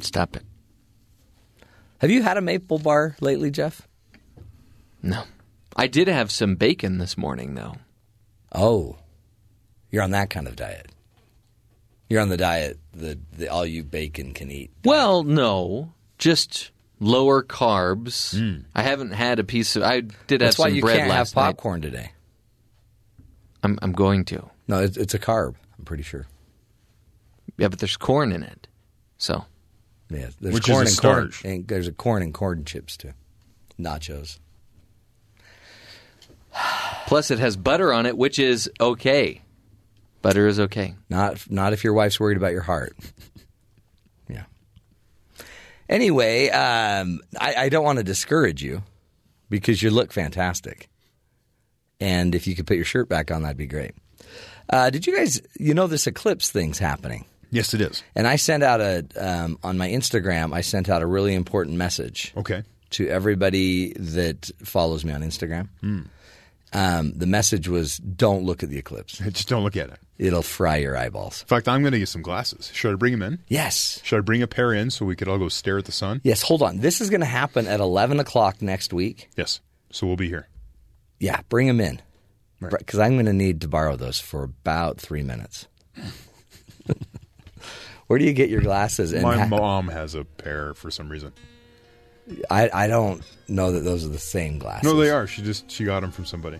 Stop 0.00 0.36
it. 0.36 0.44
Have 1.98 2.10
you 2.10 2.22
had 2.22 2.36
a 2.36 2.40
maple 2.40 2.78
bar 2.78 3.16
lately, 3.20 3.50
Jeff? 3.50 3.88
No. 5.02 5.24
I 5.76 5.88
did 5.88 6.06
have 6.08 6.30
some 6.30 6.54
bacon 6.54 6.98
this 6.98 7.18
morning, 7.18 7.54
though. 7.54 7.74
Oh, 8.52 8.96
you're 9.90 10.02
on 10.04 10.12
that 10.12 10.30
kind 10.30 10.46
of 10.46 10.54
diet. 10.54 10.90
You're 12.08 12.20
on 12.20 12.28
the 12.28 12.36
diet 12.36 12.78
the, 12.92 13.18
the 13.36 13.48
all 13.48 13.66
you 13.66 13.82
bacon 13.82 14.32
can 14.32 14.50
eat. 14.50 14.70
Well, 14.84 15.24
no, 15.24 15.92
just 16.24 16.70
lower 17.00 17.42
carbs. 17.42 18.34
Hmm. 18.38 18.62
I 18.74 18.82
haven't 18.82 19.12
had 19.12 19.38
a 19.38 19.44
piece 19.44 19.76
of. 19.76 19.82
I 19.82 20.00
did 20.00 20.40
That's 20.40 20.56
have 20.56 20.58
why 20.58 20.68
some 20.68 20.76
you 20.76 20.80
bread 20.80 20.96
can't 20.96 21.10
have 21.10 21.18
last 21.18 21.36
night. 21.36 21.42
popcorn 21.42 21.82
today. 21.82 22.12
I'm, 23.62 23.78
I'm 23.82 23.92
going 23.92 24.24
to. 24.26 24.48
No, 24.66 24.78
it's, 24.78 24.96
it's 24.96 25.12
a 25.12 25.18
carb. 25.18 25.54
I'm 25.78 25.84
pretty 25.84 26.02
sure. 26.02 26.26
Yeah, 27.58 27.68
but 27.68 27.78
there's 27.78 27.98
corn 27.98 28.32
in 28.32 28.42
it, 28.42 28.66
so 29.18 29.44
Yeah, 30.08 30.28
there's 30.40 30.54
Which 30.54 30.66
is 30.68 30.72
corn 30.74 30.86
a 30.86 30.88
and 30.88 30.98
corn. 30.98 31.30
starch. 31.32 31.44
And 31.44 31.68
there's 31.68 31.88
a 31.88 31.92
corn 31.92 32.22
and 32.22 32.32
corn 32.32 32.64
chips 32.64 32.96
too. 32.96 33.12
Nachos. 33.78 34.38
plus 37.06 37.30
it 37.30 37.38
has 37.38 37.56
butter 37.56 37.92
on 37.92 38.06
it, 38.06 38.16
which 38.16 38.38
is 38.38 38.70
okay. 38.80 39.42
Butter 40.22 40.46
is 40.46 40.58
okay. 40.58 40.94
Not 41.10 41.50
not 41.50 41.74
if 41.74 41.84
your 41.84 41.92
wife's 41.92 42.18
worried 42.18 42.38
about 42.38 42.52
your 42.52 42.62
heart. 42.62 42.96
Anyway, 45.88 46.48
um, 46.48 47.20
I, 47.38 47.54
I 47.54 47.68
don't 47.68 47.84
want 47.84 47.98
to 47.98 48.04
discourage 48.04 48.62
you 48.62 48.82
because 49.50 49.82
you 49.82 49.90
look 49.90 50.12
fantastic, 50.12 50.88
and 52.00 52.34
if 52.34 52.46
you 52.46 52.54
could 52.54 52.66
put 52.66 52.76
your 52.76 52.84
shirt 52.86 53.08
back 53.08 53.30
on, 53.30 53.42
that'd 53.42 53.56
be 53.56 53.66
great. 53.66 53.92
Uh, 54.70 54.88
did 54.90 55.06
you 55.06 55.14
guys, 55.16 55.40
you 55.58 55.74
know, 55.74 55.86
this 55.86 56.06
eclipse 56.06 56.50
thing's 56.50 56.78
happening, 56.78 57.26
Yes, 57.50 57.74
it 57.74 57.80
is. 57.82 58.02
and 58.16 58.26
I 58.26 58.36
sent 58.36 58.62
out 58.62 58.80
a 58.80 59.04
um, 59.20 59.58
on 59.62 59.76
my 59.76 59.88
Instagram. 59.88 60.54
I 60.54 60.62
sent 60.62 60.88
out 60.88 61.02
a 61.02 61.06
really 61.06 61.34
important 61.34 61.76
message 61.76 62.32
Okay. 62.36 62.62
to 62.90 63.08
everybody 63.08 63.92
that 63.94 64.50
follows 64.64 65.04
me 65.04 65.12
on 65.12 65.22
Instagram. 65.22 65.68
Um, 66.72 67.12
the 67.14 67.26
message 67.26 67.68
was, 67.68 67.98
"Don't 67.98 68.42
look 68.44 68.62
at 68.62 68.70
the 68.70 68.78
eclipse; 68.78 69.18
Just 69.18 69.48
don't 69.48 69.62
look 69.62 69.76
at 69.76 69.90
it. 69.90 69.98
It'll 70.18 70.42
fry 70.42 70.76
your 70.76 70.96
eyeballs." 70.96 71.42
In 71.42 71.48
fact, 71.48 71.68
I'm 71.68 71.82
going 71.82 71.92
to 71.92 71.98
get 71.98 72.08
some 72.08 72.22
glasses. 72.22 72.70
Should 72.74 72.92
I 72.92 72.96
bring 72.96 73.12
them 73.12 73.22
in? 73.22 73.38
Yes. 73.48 74.00
Should 74.04 74.18
I 74.18 74.20
bring 74.20 74.42
a 74.42 74.46
pair 74.46 74.72
in 74.72 74.90
so 74.90 75.04
we 75.04 75.16
could 75.16 75.28
all 75.28 75.38
go 75.38 75.48
stare 75.48 75.78
at 75.78 75.84
the 75.84 75.92
sun? 75.92 76.20
Yes, 76.24 76.42
hold 76.42 76.62
on. 76.62 76.78
This 76.78 77.00
is 77.00 77.10
going 77.10 77.20
to 77.20 77.26
happen 77.26 77.66
at 77.66 77.80
11 77.80 78.20
o'clock 78.20 78.62
next 78.62 78.92
week. 78.92 79.28
Yes. 79.36 79.60
So 79.90 80.06
we'll 80.06 80.16
be 80.16 80.28
here. 80.28 80.48
Yeah, 81.20 81.40
bring 81.48 81.66
them 81.66 81.80
in. 81.80 82.00
Because 82.60 82.98
I'm 82.98 83.14
going 83.14 83.26
to 83.26 83.32
need 83.32 83.60
to 83.62 83.68
borrow 83.68 83.96
those 83.96 84.18
for 84.20 84.42
about 84.42 84.98
three 84.98 85.22
minutes. 85.22 85.66
Where 88.06 88.18
do 88.18 88.24
you 88.24 88.32
get 88.32 88.50
your 88.50 88.60
glasses? 88.60 89.12
And 89.12 89.22
My 89.22 89.38
ha- 89.38 89.46
mom 89.46 89.88
has 89.88 90.14
a 90.14 90.24
pair 90.24 90.74
for 90.74 90.90
some 90.90 91.08
reason. 91.08 91.32
I, 92.50 92.70
I 92.72 92.86
don't 92.86 93.22
know 93.48 93.72
that 93.72 93.80
those 93.80 94.04
are 94.04 94.08
the 94.10 94.18
same 94.18 94.58
glasses. 94.58 94.84
No, 94.90 94.98
they 94.98 95.10
are. 95.10 95.26
She 95.26 95.42
just 95.42 95.70
she 95.70 95.84
got 95.84 96.00
them 96.00 96.10
from 96.10 96.24
somebody. 96.24 96.58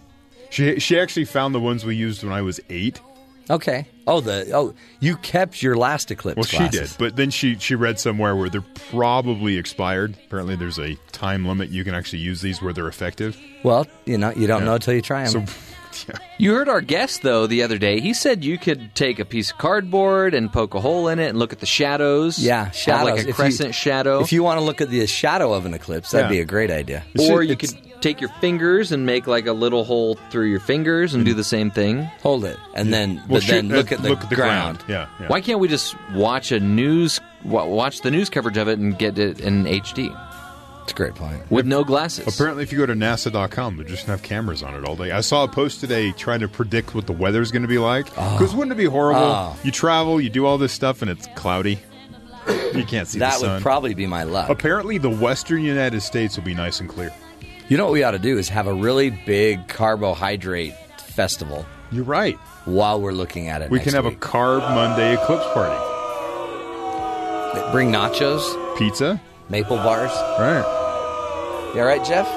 She 0.51 0.79
she 0.79 0.99
actually 0.99 1.25
found 1.25 1.55
the 1.55 1.61
ones 1.61 1.85
we 1.85 1.97
used 1.97 2.23
when 2.23 2.33
I 2.33 2.43
was 2.43 2.61
eight. 2.69 3.01
Okay. 3.51 3.87
Oh, 4.07 4.21
the 4.21 4.51
oh, 4.55 4.75
you 5.01 5.17
kept 5.17 5.63
your 5.63 5.77
last 5.77 6.11
eclipse 6.11 6.37
Well, 6.37 6.45
she 6.45 6.69
did, 6.69 6.91
but 6.99 7.17
then 7.17 7.31
she 7.31 7.57
she 7.59 7.75
read 7.75 7.99
somewhere 8.01 8.35
where 8.37 8.49
they're 8.49 8.65
probably 8.91 9.57
expired. 9.59 10.17
Apparently, 10.27 10.57
there's 10.57 10.79
a 10.79 10.95
time 11.13 11.47
limit 11.47 11.71
you 11.71 11.85
can 11.85 11.95
actually 11.95 12.21
use 12.21 12.41
these 12.41 12.63
where 12.63 12.73
they're 12.73 12.89
effective. 12.89 13.39
Well, 13.63 13.87
you 14.07 14.19
know, 14.19 14.31
you 14.35 14.47
don't 14.47 14.61
Yeah. 14.61 14.67
know 14.67 14.75
until 14.75 14.95
you 14.95 15.03
try 15.03 15.27
them. 15.29 15.47
So, 15.47 15.55
yeah. 16.09 16.19
You 16.39 16.55
heard 16.55 16.69
our 16.69 16.81
guest 16.81 17.23
though 17.23 17.47
the 17.47 17.63
other 17.63 17.79
day. 17.79 18.01
He 18.01 18.13
said 18.15 18.45
you 18.45 18.59
could 18.59 18.95
take 18.95 19.19
a 19.19 19.25
piece 19.25 19.51
of 19.53 19.59
cardboard 19.59 20.35
and 20.35 20.53
poke 20.53 20.75
a 20.75 20.81
hole 20.81 21.09
in 21.09 21.19
it 21.19 21.29
and 21.29 21.39
look 21.39 21.53
at 21.53 21.61
the 21.61 21.67
shadows. 21.67 22.39
yeah, 22.39 22.71
shadows. 22.73 23.05
like 23.11 23.19
If 23.21 23.25
a 23.25 23.29
you- 23.29 23.35
crescent 23.35 23.75
shadow. 23.75 24.21
If 24.21 24.33
you 24.33 24.43
want 24.43 24.59
to 24.59 24.65
look 24.65 24.81
at 24.81 24.91
the 24.91 25.07
shadow 25.07 25.53
of 25.53 25.65
an 25.67 25.73
eclipse, 25.75 26.11
that'd 26.11 26.27
Yeah. 26.27 26.37
be 26.37 26.41
a 26.41 26.45
great 26.47 26.71
idea. 26.71 27.05
It's 27.15 27.25
or 27.29 27.43
just- 27.45 27.49
you 27.49 27.53
it's- 27.53 27.73
could 27.73 27.94
take 28.05 28.21
your 28.21 28.31
fingers 28.41 28.93
and 28.93 29.07
make 29.07 29.27
like 29.27 29.47
a 29.47 29.53
little 29.53 29.85
hole 29.85 30.17
through 30.31 30.47
your 30.47 30.61
fingers 30.61 31.15
and 31.15 31.25
do 31.25 31.33
mm. 31.33 31.37
the 31.37 31.45
same 31.45 31.71
thing. 31.71 32.03
Hold 32.23 32.45
it, 32.45 32.59
and 32.75 32.93
then 32.93 33.17
Well, 33.17 33.41
but 33.41 33.47
then 33.47 33.73
uh, 33.73 33.77
look 33.77 33.91
uh, 33.91 33.95
at 33.95 34.03
the, 34.03 34.09
look 34.11 34.23
at 34.23 34.29
the 34.29 34.37
ground. 34.37 34.85
Yeah, 34.87 35.09
yeah. 35.19 35.29
Why 35.29 35.41
can't 35.41 35.59
we 35.59 35.69
just 35.69 35.97
watch 36.13 36.53
a 36.53 36.61
news 36.61 37.19
wa- 37.45 37.65
watch 37.65 38.03
the 38.03 38.11
news 38.11 38.29
coverage 38.29 38.59
of 38.59 38.69
it 38.69 38.79
and 38.79 38.99
get 38.99 39.19
it 39.19 39.41
in 39.41 39.65
HD 39.65 40.15
It's 40.83 40.93
a 40.93 40.95
great 40.95 41.15
point. 41.15 41.51
with 41.51 41.65
no 41.65 41.83
glasses? 41.83 42.27
Apparently, 42.27 42.63
if 42.63 42.73
you 42.73 42.79
go 42.79 42.85
to 42.85 42.93
NASA.com, 42.93 43.79
they 43.79 43.85
just 43.85 44.05
have 44.05 44.23
cameras 44.23 44.63
on 44.63 44.75
it 44.75 44.85
all 44.85 44.97
day. 44.97 45.11
I 45.11 45.23
saw 45.23 45.45
a 45.45 45.49
post 45.49 45.81
today 45.81 46.13
trying 46.13 46.41
to 46.41 46.49
predict 46.49 46.95
what 46.95 47.07
the 47.07 47.15
weather's 47.15 47.51
going 47.51 47.63
to 47.63 47.69
be 47.69 47.79
like. 47.79 48.05
Because 48.07 48.53
ah. 48.53 48.57
wouldn't 48.57 48.73
it 48.73 48.79
be 48.79 48.85
horrible? 48.85 49.23
Oh. 49.23 49.57
You 49.65 49.71
travel, 49.71 50.21
you 50.21 50.29
do 50.29 50.45
all 50.45 50.59
this 50.59 50.73
stuff, 50.73 51.01
and 51.01 51.11
it's 51.11 51.27
cloudy. 51.37 51.81
You 52.75 52.85
can't 52.85 53.09
see 53.09 53.21
That 53.21 53.35
the 53.35 53.39
sun. 53.39 53.53
would 53.55 53.63
probably 53.63 53.95
be 53.95 54.07
my 54.07 54.25
luck. 54.25 54.51
Apparently, 54.51 54.99
the 54.99 55.09
western 55.09 55.63
United 55.63 56.03
States 56.03 56.37
will 56.37 56.45
be 56.45 56.55
nice 56.55 56.81
and 56.81 56.91
clear. 56.91 57.11
You 57.67 57.79
know 57.79 57.85
what 57.85 57.95
we 57.95 58.03
ought 58.03 58.11
to 58.11 58.19
do 58.19 58.37
is 58.37 58.51
have 58.51 58.67
a 58.67 58.75
really 58.75 59.09
big 59.09 59.69
carbohydrate 59.69 60.75
festival 60.99 61.65
You're 61.91 62.05
right. 62.05 62.37
while 62.67 63.01
we're 63.01 63.13
looking 63.13 63.49
at 63.49 63.63
it. 63.63 63.71
We 63.71 63.79
next 63.79 63.93
can 63.93 63.95
have 63.95 64.13
a. 64.13 64.15
Carb 64.17 64.61
Monday 64.75 65.15
eclipse 65.15 65.47
party. 65.55 65.75
bring 67.73 67.91
nachos, 67.91 68.43
Pizza? 68.77 69.19
maple 69.49 69.79
bars. 69.79 70.11
Right. 70.39 71.73
You 71.75 71.81
all 71.81 71.87
right, 71.87 72.05
Jeff? 72.05 72.29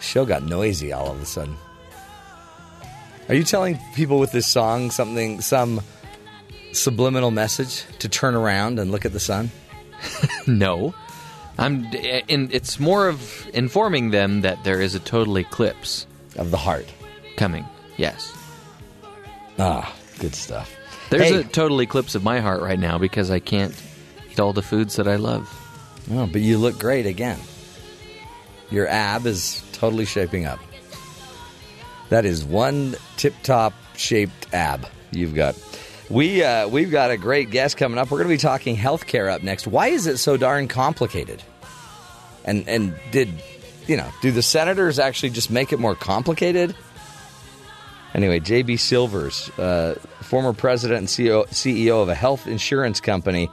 Show 0.00 0.24
got 0.24 0.44
noisy 0.44 0.92
all 0.92 1.10
of 1.10 1.20
a 1.20 1.26
sudden. 1.26 1.56
Are 3.28 3.34
you 3.34 3.42
telling 3.42 3.80
people 3.96 4.20
with 4.20 4.30
this 4.30 4.46
song 4.46 4.92
something, 4.92 5.40
some 5.40 5.80
subliminal 6.72 7.32
message 7.32 7.84
to 7.98 8.08
turn 8.08 8.36
around 8.36 8.78
and 8.78 8.92
look 8.92 9.04
at 9.04 9.12
the 9.12 9.20
sun? 9.20 9.50
no. 10.46 10.94
I'm 11.58 11.84
and 12.28 12.52
it's 12.52 12.80
more 12.80 13.08
of 13.08 13.48
informing 13.54 14.10
them 14.10 14.40
that 14.42 14.64
there 14.64 14.80
is 14.80 14.94
a 14.94 15.00
total 15.00 15.38
eclipse 15.38 16.06
Of 16.36 16.50
the 16.50 16.56
heart. 16.56 16.86
coming. 17.36 17.64
Yes. 17.96 18.32
Ah, 19.58 19.94
good 20.18 20.34
stuff. 20.34 20.74
There's 21.10 21.28
Hey. 21.30 21.36
a 21.40 21.44
total 21.44 21.80
eclipse 21.80 22.14
of 22.16 22.24
my 22.24 22.40
heart 22.40 22.60
right 22.62 22.78
now 22.78 22.98
because 22.98 23.30
I 23.30 23.38
can't 23.38 23.74
eat 24.30 24.40
all 24.40 24.52
the 24.52 24.62
foods 24.62 24.96
that 24.96 25.06
I 25.06 25.16
love. 25.16 25.48
Oh, 26.12 26.26
but 26.26 26.40
you 26.40 26.58
look 26.58 26.78
great 26.78 27.06
again. 27.06 27.38
Your 28.70 28.88
ab 28.88 29.26
is 29.26 29.62
totally 29.72 30.06
shaping 30.06 30.44
up. 30.46 30.58
That 32.08 32.24
is 32.24 32.44
one 32.44 32.96
tip-top 33.16 33.74
shaped 33.96 34.52
ab 34.52 34.86
you've 35.12 35.34
got. 35.34 35.54
We 36.10 36.42
uh, 36.42 36.68
we've 36.68 36.90
got 36.90 37.10
a 37.10 37.16
great 37.16 37.50
guest 37.50 37.76
coming 37.76 37.98
up. 37.98 38.10
We're 38.10 38.18
going 38.18 38.28
to 38.28 38.34
be 38.34 38.38
talking 38.38 38.76
healthcare 38.76 39.32
up 39.32 39.42
next. 39.42 39.66
Why 39.66 39.88
is 39.88 40.06
it 40.06 40.18
so 40.18 40.36
darn 40.36 40.68
complicated? 40.68 41.42
And 42.44 42.68
and 42.68 42.94
did 43.10 43.30
you 43.86 43.96
know? 43.96 44.10
Do 44.20 44.30
the 44.30 44.42
senators 44.42 44.98
actually 44.98 45.30
just 45.30 45.50
make 45.50 45.72
it 45.72 45.78
more 45.78 45.94
complicated? 45.94 46.74
Anyway, 48.14 48.38
JB 48.38 48.78
Silvers, 48.78 49.50
uh, 49.58 49.98
former 50.20 50.52
president 50.52 50.98
and 50.98 51.08
CEO, 51.08 51.48
CEO 51.48 52.00
of 52.00 52.08
a 52.08 52.14
health 52.14 52.46
insurance 52.46 53.00
company, 53.00 53.50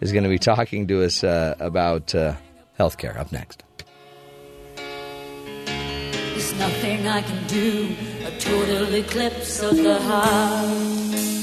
is 0.00 0.12
going 0.12 0.22
to 0.22 0.30
be 0.30 0.38
talking 0.38 0.86
to 0.86 1.04
us 1.04 1.24
uh, 1.24 1.56
about 1.58 2.14
uh, 2.14 2.34
healthcare 2.78 3.16
up 3.16 3.32
next. 3.32 3.64
There's 6.34 6.52
nothing 6.58 7.06
I 7.08 7.22
can 7.22 7.46
do, 7.48 7.96
a 8.24 8.38
total 8.38 8.94
eclipse 8.94 9.62
of 9.62 9.76
the 9.76 9.98
heart. 10.00 11.33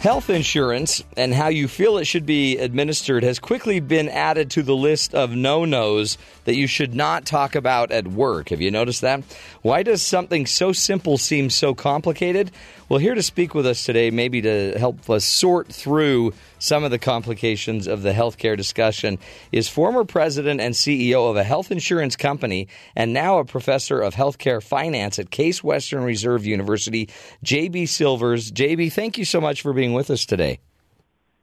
Health 0.00 0.30
insurance 0.30 1.04
and 1.14 1.34
how 1.34 1.48
you 1.48 1.68
feel 1.68 1.98
it 1.98 2.06
should 2.06 2.24
be 2.24 2.56
administered 2.56 3.22
has 3.22 3.38
quickly 3.38 3.80
been 3.80 4.08
added 4.08 4.50
to 4.52 4.62
the 4.62 4.74
list 4.74 5.14
of 5.14 5.32
no 5.32 5.66
nos 5.66 6.16
that 6.44 6.56
you 6.56 6.66
should 6.66 6.94
not 6.94 7.26
talk 7.26 7.54
about 7.54 7.90
at 7.90 8.08
work. 8.08 8.48
Have 8.50 8.60
you 8.60 8.70
noticed 8.70 9.00
that? 9.02 9.22
Why 9.62 9.82
does 9.82 10.02
something 10.02 10.46
so 10.46 10.72
simple 10.72 11.18
seem 11.18 11.50
so 11.50 11.74
complicated? 11.74 12.50
Well, 12.88 12.98
here 12.98 13.14
to 13.14 13.22
speak 13.22 13.54
with 13.54 13.66
us 13.66 13.84
today, 13.84 14.10
maybe 14.10 14.42
to 14.42 14.76
help 14.78 15.08
us 15.08 15.24
sort 15.24 15.68
through 15.68 16.32
some 16.58 16.82
of 16.82 16.90
the 16.90 16.98
complications 16.98 17.86
of 17.86 18.02
the 18.02 18.12
healthcare 18.12 18.56
discussion, 18.56 19.18
is 19.52 19.68
former 19.68 20.04
president 20.04 20.60
and 20.60 20.74
CEO 20.74 21.30
of 21.30 21.36
a 21.36 21.44
health 21.44 21.70
insurance 21.70 22.16
company 22.16 22.68
and 22.96 23.12
now 23.12 23.38
a 23.38 23.44
professor 23.44 24.00
of 24.00 24.14
healthcare 24.14 24.62
finance 24.62 25.18
at 25.18 25.30
Case 25.30 25.62
Western 25.62 26.02
Reserve 26.02 26.46
University, 26.46 27.08
JB 27.44 27.88
Silvers. 27.88 28.50
JB, 28.50 28.92
thank 28.92 29.18
you 29.18 29.24
so 29.24 29.40
much 29.40 29.62
for 29.62 29.72
being 29.72 29.92
with 29.92 30.10
us 30.10 30.26
today. 30.26 30.60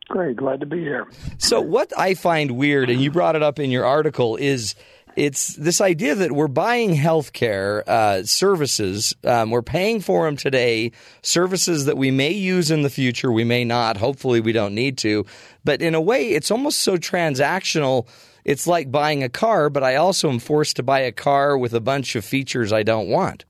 Great, 0.10 0.38
glad 0.38 0.62
to 0.62 0.66
be 0.66 0.80
here. 0.80 1.06
So, 1.38 1.60
what 1.60 1.92
I 1.98 2.14
find 2.14 2.52
weird, 2.52 2.90
and 2.90 3.02
you 3.02 3.12
brought 3.12 3.36
it 3.36 3.44
up 3.44 3.60
in 3.60 3.72
your 3.72 3.86
article, 3.86 4.38
is 4.38 4.74
it's 5.18 5.56
this 5.56 5.82
idea 5.82 6.16
that 6.16 6.32
we're 6.32 6.48
buying 6.48 6.96
healthcare 6.96 7.86
uh, 7.88 8.24
services, 8.24 9.16
um, 9.26 9.52
we're 9.52 9.62
paying 9.62 10.00
for 10.00 10.26
them 10.26 10.38
today, 10.38 10.92
services 11.24 11.86
that 11.86 11.98
we 11.98 12.12
may 12.12 12.32
use 12.32 12.72
in 12.72 12.84
the 12.84 12.90
future, 12.90 13.32
we 13.32 13.44
may 13.44 13.66
not. 13.66 13.98
Hopefully, 13.98 14.40
we 14.40 14.54
don't 14.54 14.76
need 14.76 14.98
to. 15.00 15.26
But 15.66 15.82
in 15.82 15.94
a 15.94 16.02
way, 16.02 16.30
it's 16.30 16.52
almost 16.52 16.82
so 16.82 16.98
transactional. 16.98 18.08
It's 18.46 18.66
like 18.66 18.90
buying 18.90 19.24
a 19.24 19.30
car, 19.30 19.70
but 19.70 19.84
I 19.84 19.96
also 19.96 20.30
am 20.30 20.40
forced 20.40 20.78
to 20.78 20.84
buy 20.84 21.02
a 21.02 21.12
car 21.12 21.58
with 21.58 21.74
a 21.74 21.82
bunch 21.82 22.16
of 22.16 22.24
features 22.24 22.72
I 22.72 22.84
don't 22.84 23.10
want. 23.10 23.44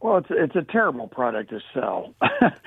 Well, 0.00 0.18
it's 0.18 0.28
it's 0.30 0.56
a 0.56 0.62
terrible 0.62 1.08
product 1.08 1.50
to 1.50 1.60
sell. 1.74 2.14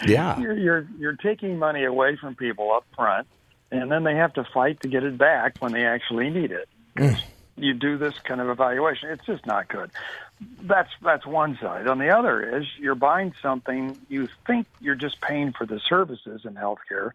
Yeah. 0.08 0.40
you're 0.40 0.58
you're 0.58 0.88
you're 0.98 1.16
taking 1.16 1.60
money 1.60 1.84
away 1.86 2.18
from 2.18 2.36
people 2.36 2.72
up 2.74 2.86
front, 2.96 3.28
and 3.72 3.92
then 3.92 4.04
they 4.04 4.16
have 4.16 4.34
to 4.34 4.44
fight 4.54 4.82
to 4.82 4.90
get 4.90 5.04
it 5.04 5.18
back 5.18 5.58
when 5.60 5.72
they 5.72 5.86
actually 5.86 6.30
need 6.32 6.52
it. 6.52 6.68
Mm. 6.98 7.22
You 7.56 7.74
do 7.76 7.98
this 7.98 8.16
kind 8.24 8.42
of 8.42 8.50
evaluation; 8.50 9.10
it's 9.10 9.26
just 9.26 9.46
not 9.46 9.68
good. 9.68 9.92
That's 10.64 10.90
that's 11.04 11.26
one 11.26 11.58
side. 11.62 11.88
On 11.88 12.00
the 12.00 12.10
other 12.10 12.58
is 12.58 12.66
you're 12.80 12.96
buying 12.96 13.34
something 13.42 13.98
you 14.10 14.28
think 14.48 14.66
you're 14.80 14.96
just 14.96 15.22
paying 15.22 15.54
for 15.54 15.68
the 15.68 15.80
services 15.88 16.42
in 16.46 16.56
healthcare, 16.56 17.12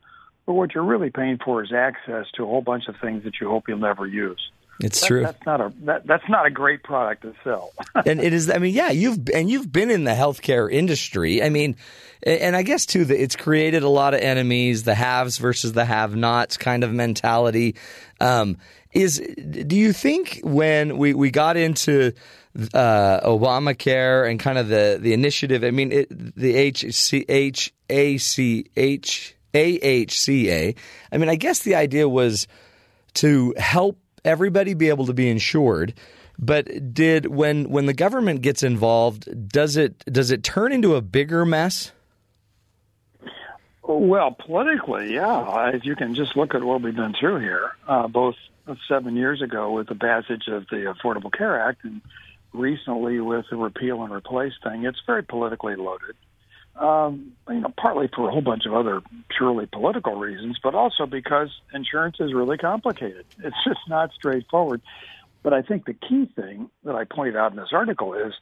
but 0.47 0.53
what 0.55 0.75
you're 0.75 0.85
really 0.85 1.11
paying 1.11 1.39
for 1.39 1.63
is 1.65 1.73
access 1.73 2.27
to 2.37 2.45
a 2.45 2.47
whole 2.47 2.63
bunch 2.63 2.87
of 2.87 2.97
things 3.01 3.25
that 3.25 3.41
you 3.41 3.49
hope 3.49 3.69
you'll 3.69 3.79
never 3.79 4.07
use. 4.07 4.51
It's 4.81 5.01
That- 5.01 5.07
true. 5.07 5.23
That's 5.23 5.47
not 5.47 5.61
a 5.61 5.73
that, 5.85 6.07
that's 6.07 6.29
not 6.29 6.47
a 6.47 6.51
great 6.51 6.83
product 6.83 7.23
to 7.23 7.35
sell. 7.43 7.73
and 8.07 8.21
it 8.21 8.33
is. 8.33 8.51
I 8.51 8.59
mean, 8.59 8.75
yeah, 8.75 8.91
you've 8.91 9.19
and 9.35 9.49
you've 9.51 9.73
been 9.73 9.91
in 9.91 10.05
the 10.05 10.11
healthcare 10.13 10.71
industry. 10.71 11.43
I 11.43 11.49
mean, 11.49 11.77
and 12.23 12.55
I 12.55 12.63
guess 12.63 12.85
too 12.85 13.05
that 13.07 13.23
it's 13.23 13.37
created 13.37 13.83
a 13.83 13.89
lot 13.89 14.13
of 14.13 14.21
enemies, 14.21 14.85
the 14.85 14.95
haves 14.95 15.39
versus 15.39 15.73
the 15.73 15.85
have-nots 15.85 16.57
kind 16.59 16.85
of 16.85 16.93
mentality. 16.93 17.77
Um, 18.21 18.59
is 18.93 19.19
do 19.19 19.77
you 19.77 19.93
think 19.93 20.41
when 20.43 20.99
we 20.99 21.15
we 21.15 21.31
got 21.31 21.57
into 21.57 22.13
uh, 22.75 23.21
Obamacare 23.21 24.31
and 24.31 24.39
kind 24.39 24.59
of 24.59 24.69
the 24.69 24.99
the 25.01 25.13
initiative? 25.15 25.65
I 25.65 25.71
mean, 25.71 25.93
it, 25.93 26.37
the 26.37 26.55
H 26.55 26.95
C 26.95 27.25
H 27.29 27.73
A 27.89 28.19
C 28.19 28.67
H 28.77 29.37
A 29.55 29.65
H 29.77 30.21
C 30.21 30.51
A. 30.51 30.75
I 31.13 31.19
mean, 31.19 31.29
I 31.31 31.37
guess 31.37 31.61
the 31.61 31.75
idea 31.77 32.09
was 32.09 32.47
to 33.15 33.55
help 33.57 33.99
everybody 34.27 34.75
be 34.75 34.91
able 34.91 35.07
to 35.07 35.15
be 35.15 35.31
insured. 35.31 35.95
But 36.39 36.93
did 36.93 37.27
when 37.27 37.71
when 37.71 37.87
the 37.87 37.95
government 37.95 38.43
gets 38.43 38.63
involved, 38.63 39.49
does 39.49 39.77
it 39.77 40.05
does 40.05 40.31
it 40.31 40.43
turn 40.43 40.73
into 40.73 40.95
a 40.95 41.01
bigger 41.01 41.47
mess? 41.47 41.93
Well, 43.83 44.33
politically, 44.33 45.15
yeah. 45.15 45.71
If 45.71 45.85
you 45.85 45.95
can 45.95 46.15
just 46.15 46.37
look 46.37 46.55
at 46.55 46.63
what 46.63 46.83
we've 46.83 46.95
been 46.95 47.15
through 47.19 47.39
here, 47.39 47.71
uh, 47.87 48.09
both 48.09 48.35
seven 48.89 49.17
years 49.17 49.41
ago 49.41 49.71
with 49.71 49.87
the 49.87 49.95
passage 49.95 50.49
of 50.49 50.67
the 50.69 50.93
Affordable 50.93 51.33
Care 51.33 51.61
Act 51.61 51.85
and 51.85 52.03
recently 52.53 53.21
with 53.21 53.47
the 53.49 53.57
repeal 53.57 54.03
and 54.03 54.13
replace 54.13 54.55
thing, 54.63 54.85
it's 54.85 55.01
very 55.07 55.23
politically 55.23 55.77
loaded. 55.77 56.17
Um, 56.79 57.33
you 57.49 57.61
know, 57.61 57.73
partly 57.79 58.09
for 58.15 58.29
a 58.29 58.33
whole 58.33 58.43
bunch 58.43 58.67
of 58.67 58.75
other 58.75 59.01
purely 59.35 59.65
political 59.67 60.17
reasons, 60.17 60.59
but 60.63 60.75
also 60.75 61.07
because 61.07 61.49
insurance 61.73 62.17
is 62.21 62.35
really 62.35 62.59
complicated. 62.59 63.25
It's 63.43 63.57
just 63.65 63.81
not 63.89 64.13
straightforward. 64.13 64.83
But 65.43 65.55
I 65.55 65.63
think 65.63 65.87
the 65.87 65.95
key 65.95 66.27
thing 66.37 66.69
that 66.85 66.95
I 66.95 67.05
pointed 67.05 67.37
out 67.37 67.53
in 67.53 67.57
this 67.57 67.71
article 67.73 68.13
is 68.15 68.35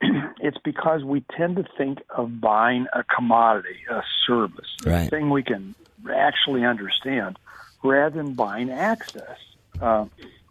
it's 0.40 0.58
because 0.64 1.04
we 1.04 1.22
tend 1.36 1.56
to 1.56 1.64
think 1.76 1.98
of 2.10 2.40
buying 2.40 2.86
a 2.92 3.04
commodity, 3.04 3.76
a 3.90 4.02
service, 4.26 4.66
Right. 4.84 5.06
a 5.06 5.10
thing 5.10 5.30
we 5.30 5.42
can 5.42 5.74
actually 6.12 6.64
understand, 6.64 7.38
rather 7.84 8.16
than 8.16 8.34
buying 8.34 8.70
access. 8.70 9.38
Uh, 9.80 10.06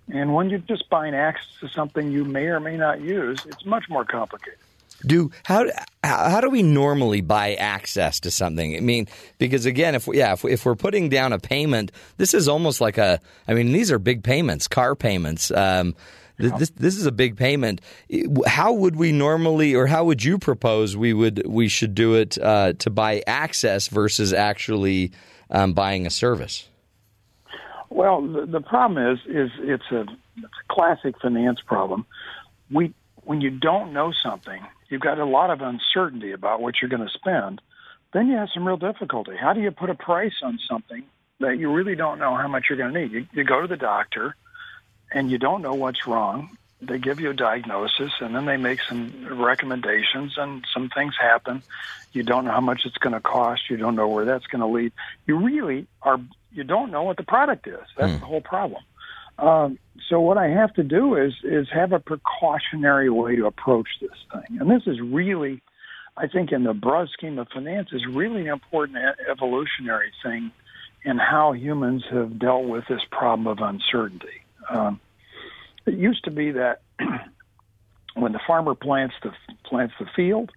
and 0.10 0.34
when 0.34 0.50
you're 0.50 0.60
just 0.60 0.90
buying 0.90 1.14
access 1.16 1.48
to 1.60 1.68
something 1.70 2.12
you 2.12 2.24
may 2.24 2.46
or 2.46 2.60
may 2.60 2.78
not 2.78 3.02
use, 3.02 3.40
it's 3.46 3.66
much 3.66 3.90
more 3.90 4.06
complicated. 4.06 4.60
Do 5.06 5.32
how 5.44 5.66
how 6.04 6.42
do 6.42 6.50
we 6.50 6.64
normally 6.64 7.22
buy 7.22 7.54
access 7.56 8.20
to 8.22 8.32
something? 8.32 8.76
I 8.76 8.80
mean, 8.80 9.08
because 9.38 9.66
again, 9.66 9.94
if 9.94 10.08
we, 10.08 10.18
yeah, 10.18 10.34
if, 10.34 10.44
if 10.44 10.66
we're 10.66 10.76
putting 10.76 11.10
down 11.10 11.34
a 11.34 11.40
payment, 11.40 11.92
this 12.18 12.34
is 12.34 12.48
almost 12.48 12.82
like 12.82 12.98
a. 12.98 13.20
I 13.48 13.54
mean, 13.54 13.72
these 13.72 13.92
are 13.92 14.00
big 14.00 14.24
payments, 14.24 14.68
car 14.68 14.96
payments. 14.96 15.52
Um, 15.52 15.96
th- 16.40 16.54
this 16.54 16.70
this 16.72 16.98
is 16.98 17.06
a 17.06 17.12
big 17.12 17.38
payment. 17.38 17.82
How 18.48 18.74
would 18.74 18.96
we 18.96 19.12
normally, 19.12 19.76
or 19.76 19.86
how 19.86 20.06
would 20.06 20.24
you 20.24 20.40
propose 20.40 20.98
we 20.98 21.14
would 21.14 21.46
we 21.46 21.68
should 21.68 21.94
do 21.94 22.16
it 22.16 22.38
uh, 22.40 22.74
to 22.80 22.90
buy 22.90 23.22
access 23.28 23.88
versus 23.90 24.34
actually 24.34 25.12
um, 25.52 25.74
buying 25.74 26.08
a 26.08 26.10
service? 26.10 26.68
Well, 27.90 28.22
the, 28.22 28.46
the 28.46 28.62
problem 28.62 29.14
is, 29.14 29.20
is 29.28 29.50
it's 29.60 29.92
a, 29.92 30.02
it's 30.02 30.44
a 30.44 30.74
classic 30.74 31.16
finance 31.22 31.60
problem. 31.66 32.06
We, 32.70 32.94
when 33.28 33.42
you 33.42 33.50
don't 33.50 33.92
know 33.92 34.14
something, 34.14 34.66
you've 34.88 35.02
got 35.02 35.20
a 35.20 35.26
lot 35.26 35.50
of 35.50 35.62
uncertainty 35.62 36.32
about 36.32 36.62
what 36.62 36.76
you're 36.82 36.90
going 36.90 37.06
to 37.06 37.14
spend. 37.14 37.62
Then 38.14 38.28
you 38.28 38.38
have 38.38 38.48
some 38.54 38.66
real 38.66 38.78
difficulty. 38.78 39.36
How 39.36 39.52
do 39.52 39.60
you 39.60 39.70
put 39.70 39.90
a 39.90 39.96
price 39.96 40.36
on 40.42 40.58
something 40.66 41.04
that 41.42 41.60
you 41.60 41.70
really 41.70 41.96
don't 41.96 42.20
know 42.20 42.36
how 42.36 42.48
much 42.48 42.68
you're 42.70 42.78
going 42.78 42.94
to 42.94 43.00
need? 43.02 43.12
You, 43.12 43.28
you 43.34 43.44
go 43.44 43.62
to 43.62 43.68
the 43.68 43.76
doctor, 43.76 44.38
and 45.12 45.30
you 45.30 45.38
don't 45.38 45.62
know 45.62 45.74
what's 45.74 46.08
wrong. 46.08 46.58
They 46.82 47.00
give 47.00 47.20
you 47.20 47.32
a 47.32 47.34
diagnosis, 47.34 48.14
and 48.22 48.34
then 48.34 48.46
they 48.46 48.56
make 48.56 48.80
some 48.88 49.28
recommendations, 49.30 50.38
and 50.38 50.66
some 50.74 50.88
things 50.88 51.16
happen. 51.20 51.64
You 52.14 52.24
don't 52.24 52.46
know 52.46 52.52
how 52.52 52.62
much 52.62 52.86
it's 52.86 52.98
going 52.98 53.14
to 53.14 53.20
cost. 53.20 53.70
You 53.70 53.76
don't 53.76 53.96
know 53.96 54.08
where 54.08 54.24
that's 54.24 54.48
going 54.48 54.62
to 54.62 54.68
lead. 54.68 54.94
You 55.26 55.36
really 55.36 55.86
are. 56.02 56.22
You 56.54 56.64
don't 56.64 56.92
know 56.92 57.04
what 57.04 57.18
the 57.18 57.24
product 57.24 57.68
is. 57.68 57.86
That's 57.98 58.14
hmm. 58.14 58.20
the 58.20 58.26
whole 58.26 58.42
problem. 58.42 58.84
Um, 59.40 59.78
so 60.10 60.20
what 60.20 60.38
I 60.38 60.48
have 60.48 60.74
to 60.76 60.84
do 60.84 61.16
is 61.16 61.34
is 61.44 61.68
have 61.74 61.92
a 61.92 62.00
precautionary 62.00 63.10
way 63.10 63.36
to 63.36 63.46
approach 63.46 63.88
this 64.02 64.10
thing, 64.32 64.60
and 64.60 64.70
this 64.70 64.84
is 64.88 65.00
really, 65.02 65.62
I 66.16 66.28
think, 66.28 66.52
in 66.52 66.64
the 66.64 66.74
broad 66.74 67.10
scheme 67.10 67.38
of 67.38 67.48
finance, 67.54 67.90
is 67.92 68.06
really 68.08 68.42
an 68.42 68.54
important 68.54 68.98
evolutionary 69.30 70.12
thing 70.24 70.52
in 71.04 71.18
how 71.18 71.54
humans 71.54 72.04
have 72.10 72.40
dealt 72.40 72.66
with 72.66 72.86
this 72.90 73.02
problem 73.12 73.48
of 73.48 73.60
uncertainty. 73.60 74.44
Um, 74.70 75.00
it 75.86 75.94
used 75.94 76.24
to 76.26 76.32
be 76.32 76.52
that 76.52 76.82
when 78.16 78.32
the 78.32 78.40
farmer 78.46 78.76
plants 78.76 79.16
the 79.24 79.32
plants 79.64 79.94
the 80.00 80.08
field, 80.16 80.52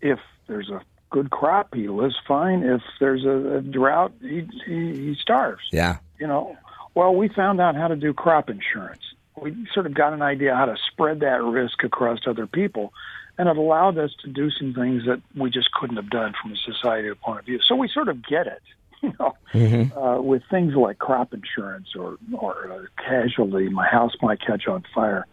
if 0.00 0.18
there's 0.46 0.70
a 0.70 0.80
good 1.10 1.30
crop, 1.30 1.74
he 1.74 1.88
lives 1.88 2.16
fine. 2.26 2.62
If 2.62 2.82
there's 2.98 3.24
a, 3.24 3.58
a 3.58 3.60
drought, 3.60 4.12
he, 4.20 4.48
he 4.66 5.06
he 5.06 5.16
starves 5.20 5.62
Yeah, 5.70 5.98
you 6.18 6.26
know, 6.26 6.56
well, 7.00 7.14
we 7.14 7.30
found 7.30 7.62
out 7.62 7.76
how 7.76 7.88
to 7.88 7.96
do 7.96 8.12
crop 8.12 8.50
insurance. 8.50 9.00
We 9.40 9.56
sort 9.72 9.86
of 9.86 9.94
got 9.94 10.12
an 10.12 10.20
idea 10.20 10.54
how 10.54 10.66
to 10.66 10.76
spread 10.92 11.20
that 11.20 11.42
risk 11.42 11.82
across 11.82 12.18
other 12.26 12.46
people, 12.46 12.92
and 13.38 13.48
it 13.48 13.56
allowed 13.56 13.96
us 13.96 14.10
to 14.22 14.28
do 14.28 14.50
some 14.50 14.74
things 14.74 15.04
that 15.06 15.22
we 15.34 15.48
just 15.48 15.72
couldn't 15.72 15.96
have 15.96 16.10
done 16.10 16.34
from 16.42 16.52
a 16.52 16.56
societal 16.56 17.14
point 17.14 17.38
of 17.38 17.46
view. 17.46 17.58
So 17.66 17.74
we 17.74 17.88
sort 17.88 18.10
of 18.10 18.22
get 18.22 18.46
it, 18.46 18.60
you 19.00 19.14
know, 19.18 19.34
uh, 19.96 20.20
with 20.20 20.42
things 20.50 20.74
like 20.74 20.98
crop 20.98 21.32
insurance 21.32 21.88
or 21.98 22.18
or 22.38 22.70
uh, 22.70 23.02
casualty. 23.02 23.70
My 23.70 23.86
house 23.86 24.12
might 24.20 24.42
catch 24.46 24.68
on 24.68 24.84
fire, 24.94 25.26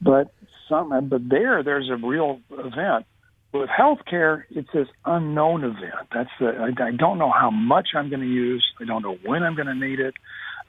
but 0.00 0.32
some, 0.68 0.90
but 1.08 1.28
there, 1.28 1.64
there's 1.64 1.90
a 1.90 1.96
real 1.96 2.40
event. 2.52 3.06
With 3.52 3.68
healthcare, 3.68 4.44
it's 4.50 4.68
this 4.72 4.86
unknown 5.04 5.64
event. 5.64 6.06
That's 6.14 6.30
the, 6.38 6.50
I, 6.50 6.84
I 6.84 6.92
don't 6.92 7.18
know 7.18 7.32
how 7.32 7.50
much 7.50 7.88
I'm 7.96 8.10
going 8.10 8.20
to 8.22 8.28
use. 8.28 8.64
I 8.80 8.84
don't 8.84 9.02
know 9.02 9.18
when 9.24 9.42
I'm 9.42 9.56
going 9.56 9.66
to 9.66 9.74
need 9.74 9.98
it. 9.98 10.14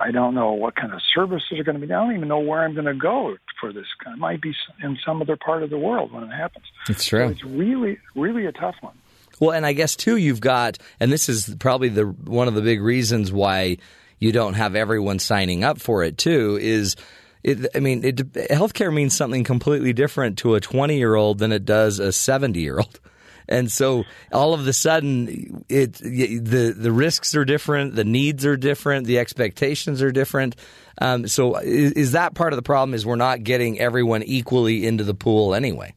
I 0.01 0.11
don't 0.11 0.33
know 0.33 0.53
what 0.53 0.75
kind 0.75 0.93
of 0.93 0.99
services 1.13 1.59
are 1.59 1.63
going 1.63 1.79
to 1.79 1.85
be. 1.85 1.93
I 1.93 1.97
don't 2.03 2.15
even 2.15 2.27
know 2.27 2.39
where 2.39 2.63
I'm 2.63 2.73
going 2.73 2.85
to 2.85 2.93
go 2.93 3.37
for 3.59 3.71
this. 3.71 3.85
It 4.07 4.17
might 4.17 4.41
be 4.41 4.53
in 4.83 4.97
some 5.05 5.21
other 5.21 5.37
part 5.37 5.63
of 5.63 5.69
the 5.69 5.77
world 5.77 6.11
when 6.11 6.23
it 6.23 6.31
happens. 6.31 6.65
it's 6.89 7.05
So 7.05 7.09
true. 7.17 7.27
it's 7.29 7.43
really, 7.43 7.99
really 8.15 8.45
a 8.45 8.51
tough 8.51 8.75
one. 8.81 8.95
Well, 9.39 9.51
and 9.51 9.65
I 9.65 9.73
guess 9.73 9.95
too, 9.95 10.17
you've 10.17 10.41
got, 10.41 10.77
and 10.99 11.11
this 11.11 11.29
is 11.29 11.55
probably 11.59 11.89
the 11.89 12.05
one 12.05 12.47
of 12.47 12.53
the 12.53 12.61
big 12.61 12.81
reasons 12.81 13.31
why 13.31 13.77
you 14.19 14.31
don't 14.31 14.53
have 14.53 14.75
everyone 14.75 15.19
signing 15.19 15.63
up 15.63 15.79
for 15.79 16.03
it 16.03 16.17
too. 16.17 16.59
Is 16.61 16.95
it, 17.43 17.67
I 17.75 17.79
mean, 17.79 18.03
it, 18.03 18.17
healthcare 18.17 18.93
means 18.93 19.15
something 19.15 19.43
completely 19.43 19.93
different 19.93 20.37
to 20.39 20.53
a 20.55 20.59
twenty-year-old 20.61 21.39
than 21.39 21.51
it 21.51 21.65
does 21.65 21.97
a 21.97 22.11
seventy-year-old. 22.11 22.99
And 23.47 23.71
so 23.71 24.03
all 24.31 24.53
of 24.53 24.65
a 24.67 24.73
sudden, 24.73 25.63
it 25.69 25.93
the 25.93 26.73
the 26.75 26.91
risks 26.91 27.35
are 27.35 27.45
different, 27.45 27.95
the 27.95 28.03
needs 28.03 28.45
are 28.45 28.57
different, 28.57 29.07
the 29.07 29.19
expectations 29.19 30.01
are 30.01 30.11
different. 30.11 30.55
Um, 30.99 31.27
so 31.27 31.55
is, 31.57 31.93
is 31.93 32.11
that 32.13 32.33
part 32.33 32.53
of 32.53 32.57
the 32.57 32.63
problem? 32.63 32.93
Is 32.93 33.05
we're 33.05 33.15
not 33.15 33.43
getting 33.43 33.79
everyone 33.79 34.23
equally 34.23 34.85
into 34.85 35.03
the 35.03 35.13
pool 35.13 35.55
anyway? 35.55 35.93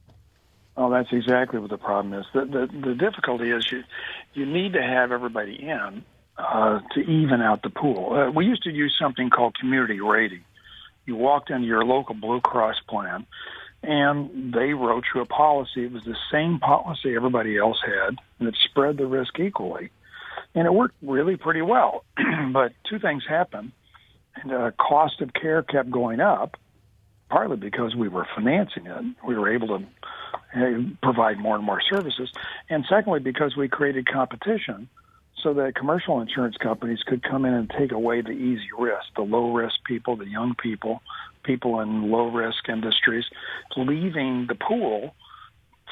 Oh, 0.77 0.89
that's 0.89 1.09
exactly 1.11 1.59
what 1.59 1.69
the 1.69 1.77
problem 1.77 2.13
is. 2.13 2.25
The 2.33 2.45
the, 2.45 2.87
the 2.89 2.95
difficulty 2.95 3.51
is 3.51 3.71
you 3.71 3.83
you 4.33 4.45
need 4.45 4.73
to 4.73 4.81
have 4.81 5.11
everybody 5.11 5.55
in 5.55 6.03
uh, 6.37 6.79
to 6.93 6.99
even 6.99 7.41
out 7.41 7.61
the 7.63 7.69
pool. 7.69 8.13
Uh, 8.13 8.31
we 8.31 8.45
used 8.45 8.63
to 8.63 8.71
use 8.71 8.95
something 8.99 9.29
called 9.29 9.55
community 9.57 10.01
rating. 10.01 10.43
You 11.05 11.15
walked 11.15 11.49
into 11.49 11.67
your 11.67 11.85
local 11.85 12.15
Blue 12.15 12.41
Cross 12.41 12.81
plan, 12.89 13.25
and 13.85 14.53
they 14.53 14.73
wrote 14.73 15.05
you 15.13 15.21
a 15.21 15.25
policy. 15.25 15.85
It 15.85 15.91
was 15.91 16.03
the 16.03 16.17
same 16.31 16.59
policy 16.59 17.15
everybody 17.15 17.57
else 17.57 17.79
had, 17.85 18.17
and 18.39 18.47
it 18.47 18.55
spread 18.65 18.97
the 18.97 19.05
risk 19.05 19.39
equally, 19.39 19.91
and 20.53 20.65
it 20.65 20.73
worked 20.73 20.95
really 21.01 21.37
pretty 21.37 21.61
well. 21.61 22.03
but 22.51 22.73
two 22.89 22.99
things 22.99 23.23
happened. 23.27 23.71
And, 24.35 24.51
uh, 24.51 24.71
cost 24.71 25.21
of 25.21 25.33
care 25.33 25.63
kept 25.63 25.89
going 25.89 26.19
up, 26.19 26.57
partly 27.29 27.57
because 27.57 27.95
we 27.95 28.09
were 28.09 28.27
financing 28.35 28.85
it. 28.85 29.05
We 29.25 29.35
were 29.35 29.53
able 29.53 29.79
to 29.79 30.95
provide 31.01 31.37
more 31.37 31.55
and 31.55 31.63
more 31.63 31.81
services, 31.81 32.31
and 32.69 32.85
secondly 32.89 33.19
because 33.19 33.55
we 33.55 33.67
created 33.69 34.07
competition 34.07 34.89
so 35.45 35.53
that 35.53 35.75
commercial 35.75 36.21
insurance 36.21 36.57
companies 36.57 37.03
could 37.05 37.21
come 37.21 37.45
in 37.45 37.53
and 37.53 37.69
take 37.69 37.91
away 37.91 38.21
the 38.21 38.31
easy 38.31 38.67
risk, 38.77 39.05
the 39.15 39.21
low 39.21 39.53
risk 39.53 39.75
people, 39.85 40.15
the 40.15 40.27
young 40.27 40.55
people, 40.55 41.01
people 41.45 41.79
in 41.79 42.09
low 42.11 42.27
risk 42.29 42.67
industries, 42.69 43.25
leaving 43.77 44.47
the 44.47 44.55
pool 44.55 45.15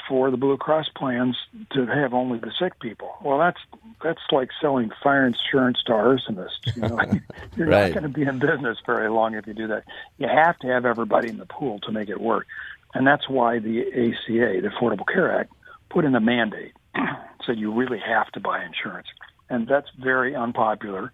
for 0.09 0.29
the 0.31 0.35
Blue 0.37 0.57
Cross 0.57 0.87
plans 0.97 1.37
to 1.71 1.85
have 1.85 2.13
only 2.13 2.37
the 2.37 2.51
sick 2.59 2.77
people. 2.81 3.13
Well, 3.23 3.37
that's 3.37 3.59
that's 4.03 4.19
like 4.33 4.49
selling 4.59 4.91
fire 5.01 5.25
insurance 5.25 5.77
to 5.85 5.93
arsonists. 5.93 6.75
You 6.75 6.81
know, 6.81 6.99
you're 7.55 7.67
Right. 7.67 7.93
not 7.93 8.01
going 8.01 8.03
to 8.03 8.09
be 8.09 8.23
in 8.23 8.39
business 8.39 8.77
very 8.85 9.09
long 9.09 9.35
if 9.35 9.47
you 9.47 9.53
do 9.53 9.67
that. 9.67 9.83
You 10.17 10.27
have 10.27 10.57
to 10.59 10.67
have 10.67 10.85
everybody 10.85 11.29
in 11.29 11.37
the 11.37 11.45
pool 11.45 11.79
to 11.81 11.91
make 11.93 12.09
it 12.09 12.19
work, 12.19 12.47
and 12.93 13.07
that's 13.07 13.29
why 13.29 13.59
the 13.59 13.79
ACA, 13.81 14.61
the 14.61 14.69
Affordable 14.69 15.05
Care 15.11 15.39
Act, 15.39 15.53
put 15.89 16.03
in 16.03 16.13
a 16.15 16.19
mandate, 16.19 16.73
said 17.45 17.57
you 17.57 17.71
really 17.73 17.99
have 18.05 18.29
to 18.33 18.41
buy 18.41 18.63
insurance, 18.65 19.07
and 19.49 19.67
that's 19.67 19.87
very 19.97 20.35
unpopular. 20.35 21.13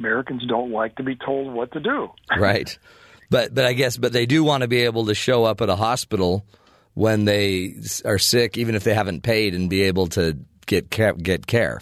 Americans 0.00 0.44
don't 0.46 0.72
like 0.72 0.96
to 0.96 1.02
be 1.04 1.14
told 1.16 1.52
what 1.54 1.72
to 1.72 1.80
do. 1.80 2.10
right. 2.38 2.76
But 3.30 3.54
but 3.54 3.64
I 3.64 3.72
guess 3.72 3.96
but 3.96 4.12
they 4.12 4.26
do 4.26 4.44
want 4.44 4.62
to 4.62 4.68
be 4.68 4.82
able 4.82 5.06
to 5.06 5.14
show 5.14 5.44
up 5.44 5.60
at 5.60 5.68
a 5.68 5.76
hospital 5.76 6.44
when 6.94 7.24
they 7.24 7.74
are 8.04 8.18
sick, 8.18 8.56
even 8.56 8.74
if 8.74 8.84
they 8.84 8.94
haven't 8.94 9.22
paid, 9.22 9.54
and 9.54 9.68
be 9.68 9.82
able 9.82 10.06
to 10.08 10.38
get 10.66 10.90
care, 10.90 11.12
get 11.12 11.46
care. 11.46 11.80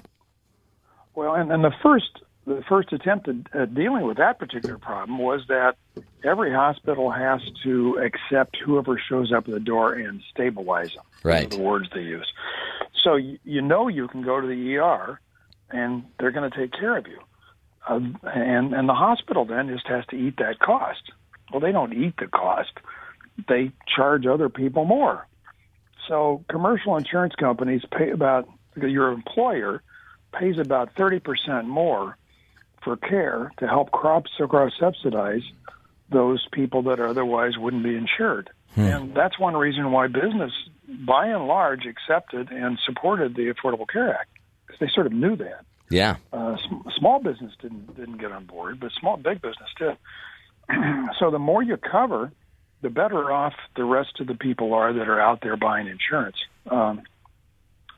Well, 1.15 1.35
and, 1.35 1.53
and 1.53 1.63
the 1.63 1.73
first 1.83 2.21
the 2.47 2.63
first 2.69 2.93
attempt 2.93 3.29
at, 3.29 3.37
at 3.55 3.75
dealing 3.75 4.07
with 4.07 4.19
that 4.19 4.39
particular 4.39 4.77
problem 4.77 5.19
was 5.19 5.43
that 5.49 5.77
every 6.23 6.53
hospital 6.53 7.11
has 7.11 7.41
to 7.63 7.99
accept 7.99 8.57
whoever 8.65 9.01
shows 9.09 9.33
up 9.33 9.49
at 9.49 9.55
the 9.55 9.61
door 9.61 9.95
and 9.95 10.21
stabilize 10.31 10.93
them. 10.95 11.05
Right. 11.23 11.51
the 11.51 11.61
words 11.61 11.89
they 11.95 12.03
use. 12.03 12.31
So 13.03 13.17
you, 13.17 13.39
you 13.45 13.63
know 13.63 13.89
you 13.89 14.09
can 14.09 14.23
go 14.23 14.41
to 14.41 14.47
the 14.47 14.77
ER, 14.77 15.21
and 15.71 16.05
they're 16.19 16.33
going 16.33 16.51
to 16.51 16.57
take 16.57 16.73
care 16.73 16.97
of 16.97 17.07
you. 17.07 17.19
Uh, 17.89 18.01
and 18.25 18.75
and 18.75 18.89
the 18.89 18.95
hospital 18.95 19.45
then 19.45 19.69
just 19.69 19.87
has 19.87 20.05
to 20.07 20.17
eat 20.17 20.37
that 20.39 20.59
cost. 20.59 21.13
Well, 21.53 21.61
they 21.61 21.73
don't 21.73 21.93
eat 21.93 22.15
the 22.19 22.27
cost; 22.27 22.73
they 23.49 23.73
charge 23.87 24.27
other 24.27 24.49
people 24.49 24.85
more. 24.85 25.27
So 26.09 26.45
commercial 26.49 26.97
insurance 26.97 27.35
companies 27.35 27.83
pay 27.91 28.11
about 28.11 28.49
your 28.77 29.13
employer 29.13 29.83
pays 30.33 30.59
about 30.59 30.95
thirty 30.97 31.21
percent 31.21 31.67
more 31.69 32.17
for 32.83 32.97
care 32.97 33.53
to 33.59 33.67
help 33.67 33.91
crops 33.91 34.31
cross 34.37 34.73
subsidize 34.79 35.43
those 36.11 36.47
people 36.53 36.83
that 36.83 37.01
otherwise 37.01 37.57
wouldn't 37.57 37.83
be 37.83 37.97
insured. 37.97 38.51
And 38.77 39.15
that's 39.15 39.39
one 39.39 39.57
reason 39.57 39.93
why 39.93 40.09
business, 40.09 40.53
by 41.07 41.29
and 41.29 41.47
large, 41.47 41.87
accepted 41.87 42.51
and 42.51 42.79
supported 42.85 43.37
the 43.37 43.53
Affordable 43.53 43.89
Care 43.89 44.15
Act 44.15 44.31
because 44.67 44.81
they 44.81 44.89
sort 44.93 45.07
of 45.07 45.13
knew 45.13 45.37
that. 45.37 45.65
Yeah. 45.91 46.17
Uh, 46.33 46.57
sm- 46.57 46.89
small 46.99 47.21
business 47.21 47.53
didn't 47.61 47.95
didn't 47.95 48.19
get 48.19 48.33
on 48.33 48.47
board, 48.47 48.81
but 48.81 48.91
small 48.99 49.17
big 49.17 49.41
business 49.41 49.69
did. 49.79 49.97
so 51.19 51.31
the 51.31 51.39
more 51.39 51.63
you 51.63 51.77
cover, 51.77 52.33
the 52.83 52.91
better 52.91 53.33
off 53.33 53.55
the 53.77 53.85
rest 53.85 54.21
of 54.21 54.27
the 54.27 54.35
people 54.35 54.75
are 54.75 54.93
that 54.93 55.09
are 55.09 55.21
out 55.21 55.41
there 55.43 55.57
buying 55.57 55.87
insurance. 55.87 56.37
Um, 56.71 57.03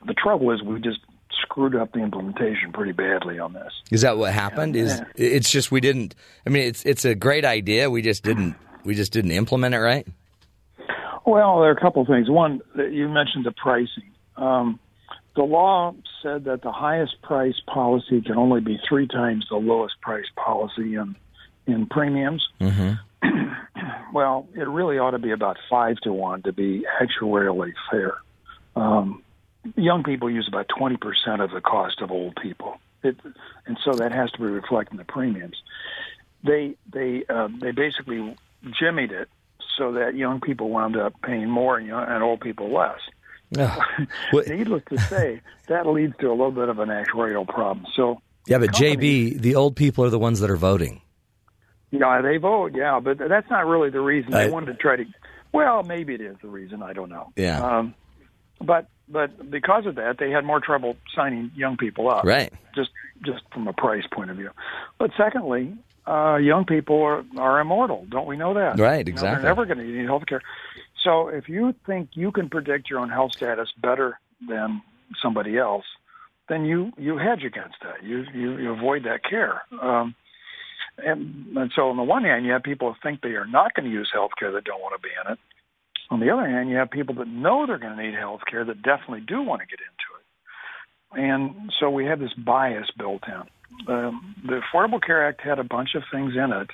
the 0.05 0.13
trouble 0.13 0.51
is, 0.51 0.61
we 0.61 0.79
just 0.79 0.99
screwed 1.41 1.75
up 1.75 1.91
the 1.91 1.99
implementation 1.99 2.71
pretty 2.71 2.91
badly 2.91 3.39
on 3.39 3.53
this. 3.53 3.71
Is 3.91 4.01
that 4.01 4.17
what 4.17 4.33
happened? 4.33 4.75
Is 4.75 5.01
it's 5.15 5.49
just 5.49 5.71
we 5.71 5.81
didn't? 5.81 6.15
I 6.45 6.49
mean, 6.49 6.63
it's 6.63 6.85
it's 6.85 7.05
a 7.05 7.15
great 7.15 7.45
idea. 7.45 7.89
We 7.89 8.01
just 8.01 8.23
didn't 8.23 8.55
we 8.83 8.95
just 8.95 9.11
didn't 9.11 9.31
implement 9.31 9.75
it 9.75 9.79
right. 9.79 10.07
Well, 11.25 11.59
there 11.59 11.69
are 11.69 11.73
a 11.73 11.79
couple 11.79 12.01
of 12.01 12.07
things. 12.07 12.29
One, 12.29 12.61
you 12.75 13.09
mentioned 13.09 13.45
the 13.45 13.51
pricing. 13.51 14.11
Um, 14.37 14.79
the 15.35 15.43
law 15.43 15.93
said 16.23 16.45
that 16.45 16.61
the 16.61 16.71
highest 16.71 17.21
price 17.21 17.59
policy 17.67 18.21
can 18.21 18.37
only 18.37 18.61
be 18.61 18.79
three 18.87 19.07
times 19.07 19.45
the 19.49 19.57
lowest 19.57 19.99
price 20.01 20.25
policy 20.35 20.95
in 20.95 21.15
in 21.67 21.85
premiums. 21.85 22.47
well, 24.13 24.47
it 24.55 24.67
really 24.67 24.97
ought 24.97 25.11
to 25.11 25.19
be 25.19 25.31
about 25.31 25.57
five 25.69 25.97
to 25.97 26.13
one 26.13 26.41
to 26.43 26.53
be 26.53 26.85
actuarially 27.01 27.73
fair. 27.91 28.15
Um, 28.75 29.23
young 29.75 30.03
people 30.03 30.29
use 30.29 30.47
about 30.47 30.67
twenty 30.69 30.97
percent 30.97 31.41
of 31.41 31.51
the 31.51 31.61
cost 31.61 32.01
of 32.01 32.11
old 32.11 32.35
people, 32.41 32.77
it, 33.03 33.17
and 33.65 33.77
so 33.83 33.93
that 33.93 34.11
has 34.11 34.31
to 34.31 34.39
be 34.39 34.45
reflected 34.45 34.93
in 34.93 34.97
the 34.97 35.03
premiums. 35.05 35.57
They 36.43 36.75
they 36.91 37.23
uh, 37.29 37.49
they 37.59 37.71
basically 37.71 38.35
jimmied 38.81 39.11
it 39.11 39.29
so 39.77 39.93
that 39.93 40.15
young 40.15 40.39
people 40.41 40.69
wound 40.69 40.95
up 40.97 41.13
paying 41.21 41.49
more 41.49 41.77
and, 41.77 41.87
young, 41.87 42.03
and 42.07 42.23
old 42.23 42.41
people 42.41 42.71
less. 42.73 42.99
What- 44.31 44.47
Needless 44.47 44.83
to 44.89 44.97
say, 44.99 45.41
that 45.67 45.85
leads 45.87 46.15
to 46.17 46.27
a 46.27 46.31
little 46.31 46.51
bit 46.51 46.67
of 46.69 46.79
an 46.79 46.89
actuarial 46.89 47.47
problem. 47.47 47.85
So, 47.95 48.21
Yeah, 48.47 48.57
but 48.57 48.71
companies- 48.73 49.33
JB, 49.35 49.41
the 49.41 49.55
old 49.55 49.75
people 49.75 50.03
are 50.03 50.09
the 50.09 50.19
ones 50.19 50.39
that 50.39 50.49
are 50.49 50.55
voting. 50.57 51.01
Yeah, 51.91 52.21
they 52.21 52.37
vote, 52.37 52.73
yeah, 52.75 52.99
but 52.99 53.17
that's 53.17 53.49
not 53.49 53.65
really 53.65 53.89
the 53.89 54.01
reason. 54.01 54.31
They 54.31 54.45
I- 54.45 54.49
wanted 54.49 54.67
to 54.67 54.73
try 54.75 54.95
to. 54.97 55.05
Well, 55.53 55.83
maybe 55.83 56.13
it 56.13 56.21
is 56.21 56.35
the 56.41 56.49
reason. 56.49 56.83
I 56.83 56.93
don't 56.93 57.09
know. 57.09 57.31
Yeah. 57.35 57.61
Um, 57.61 57.95
but 58.61 58.87
but 59.07 59.49
because 59.49 59.85
of 59.85 59.95
that, 59.95 60.17
they 60.19 60.29
had 60.31 60.43
more 60.43 60.59
trouble 60.59 60.97
signing 61.15 61.51
young 61.55 61.77
people 61.77 62.09
up. 62.09 62.25
Right. 62.25 62.51
Just 62.75 62.89
just 63.25 63.41
from 63.53 63.67
a 63.67 63.73
price 63.73 64.03
point 64.11 64.29
of 64.29 64.37
view. 64.37 64.51
But 64.99 65.11
secondly, 65.17 65.73
uh, 66.05 66.35
young 66.37 66.65
people 66.65 67.01
are, 67.01 67.23
are 67.37 67.59
immortal. 67.59 68.05
Don't 68.09 68.27
we 68.27 68.37
know 68.37 68.53
that? 68.53 68.79
Right, 68.79 69.05
You 69.07 69.13
know, 69.13 69.15
exactly. 69.15 69.41
they're 69.43 69.49
never 69.49 69.65
going 69.65 69.79
to 69.79 69.83
need 69.83 70.05
health 70.05 70.25
care. 70.27 70.41
So 71.03 71.27
if 71.29 71.47
you 71.49 71.73
think 71.85 72.09
you 72.13 72.31
can 72.31 72.49
predict 72.49 72.89
your 72.89 72.99
own 72.99 73.09
health 73.09 73.31
status 73.33 73.69
better 73.81 74.19
than 74.47 74.81
somebody 75.21 75.57
else, 75.57 75.85
then 76.49 76.65
you 76.65 76.91
you 76.97 77.17
hedge 77.17 77.43
against 77.43 77.77
that. 77.83 78.03
You 78.03 78.25
you, 78.33 78.57
you 78.57 78.71
avoid 78.71 79.03
that 79.05 79.23
care. 79.23 79.61
Um, 79.81 80.15
and, 80.97 81.55
and 81.55 81.71
so 81.75 81.89
on 81.89 81.97
the 81.97 82.03
one 82.03 82.23
hand, 82.23 82.45
you 82.45 82.51
have 82.51 82.63
people 82.63 82.93
who 82.93 82.99
think 83.01 83.21
they 83.21 83.35
are 83.35 83.45
not 83.45 83.73
going 83.73 83.85
to 83.85 83.91
use 83.91 84.09
health 84.13 84.31
care 84.37 84.51
that 84.51 84.63
don't 84.63 84.81
want 84.81 84.99
to 84.99 85.01
be 85.01 85.13
in 85.25 85.33
it. 85.33 85.39
On 86.09 86.19
the 86.19 86.29
other 86.29 86.47
hand, 86.47 86.69
you 86.69 86.77
have 86.77 86.89
people 86.89 87.15
that 87.15 87.27
know 87.27 87.65
they're 87.67 87.77
going 87.77 87.95
to 87.95 88.03
need 88.03 88.15
health 88.15 88.41
care 88.49 88.63
that 88.63 88.81
definitely 88.81 89.21
do 89.21 89.41
want 89.41 89.61
to 89.61 89.67
get 89.67 89.79
into 89.79 90.09
it. 90.17 90.25
And 91.13 91.71
so 91.79 91.89
we 91.89 92.05
have 92.05 92.19
this 92.19 92.33
bias 92.33 92.87
built 92.97 93.23
in. 93.27 93.93
Um, 93.93 94.35
the 94.45 94.61
Affordable 94.61 95.01
Care 95.05 95.27
Act 95.27 95.41
had 95.41 95.59
a 95.59 95.63
bunch 95.63 95.89
of 95.95 96.03
things 96.11 96.33
in 96.35 96.51
it 96.51 96.69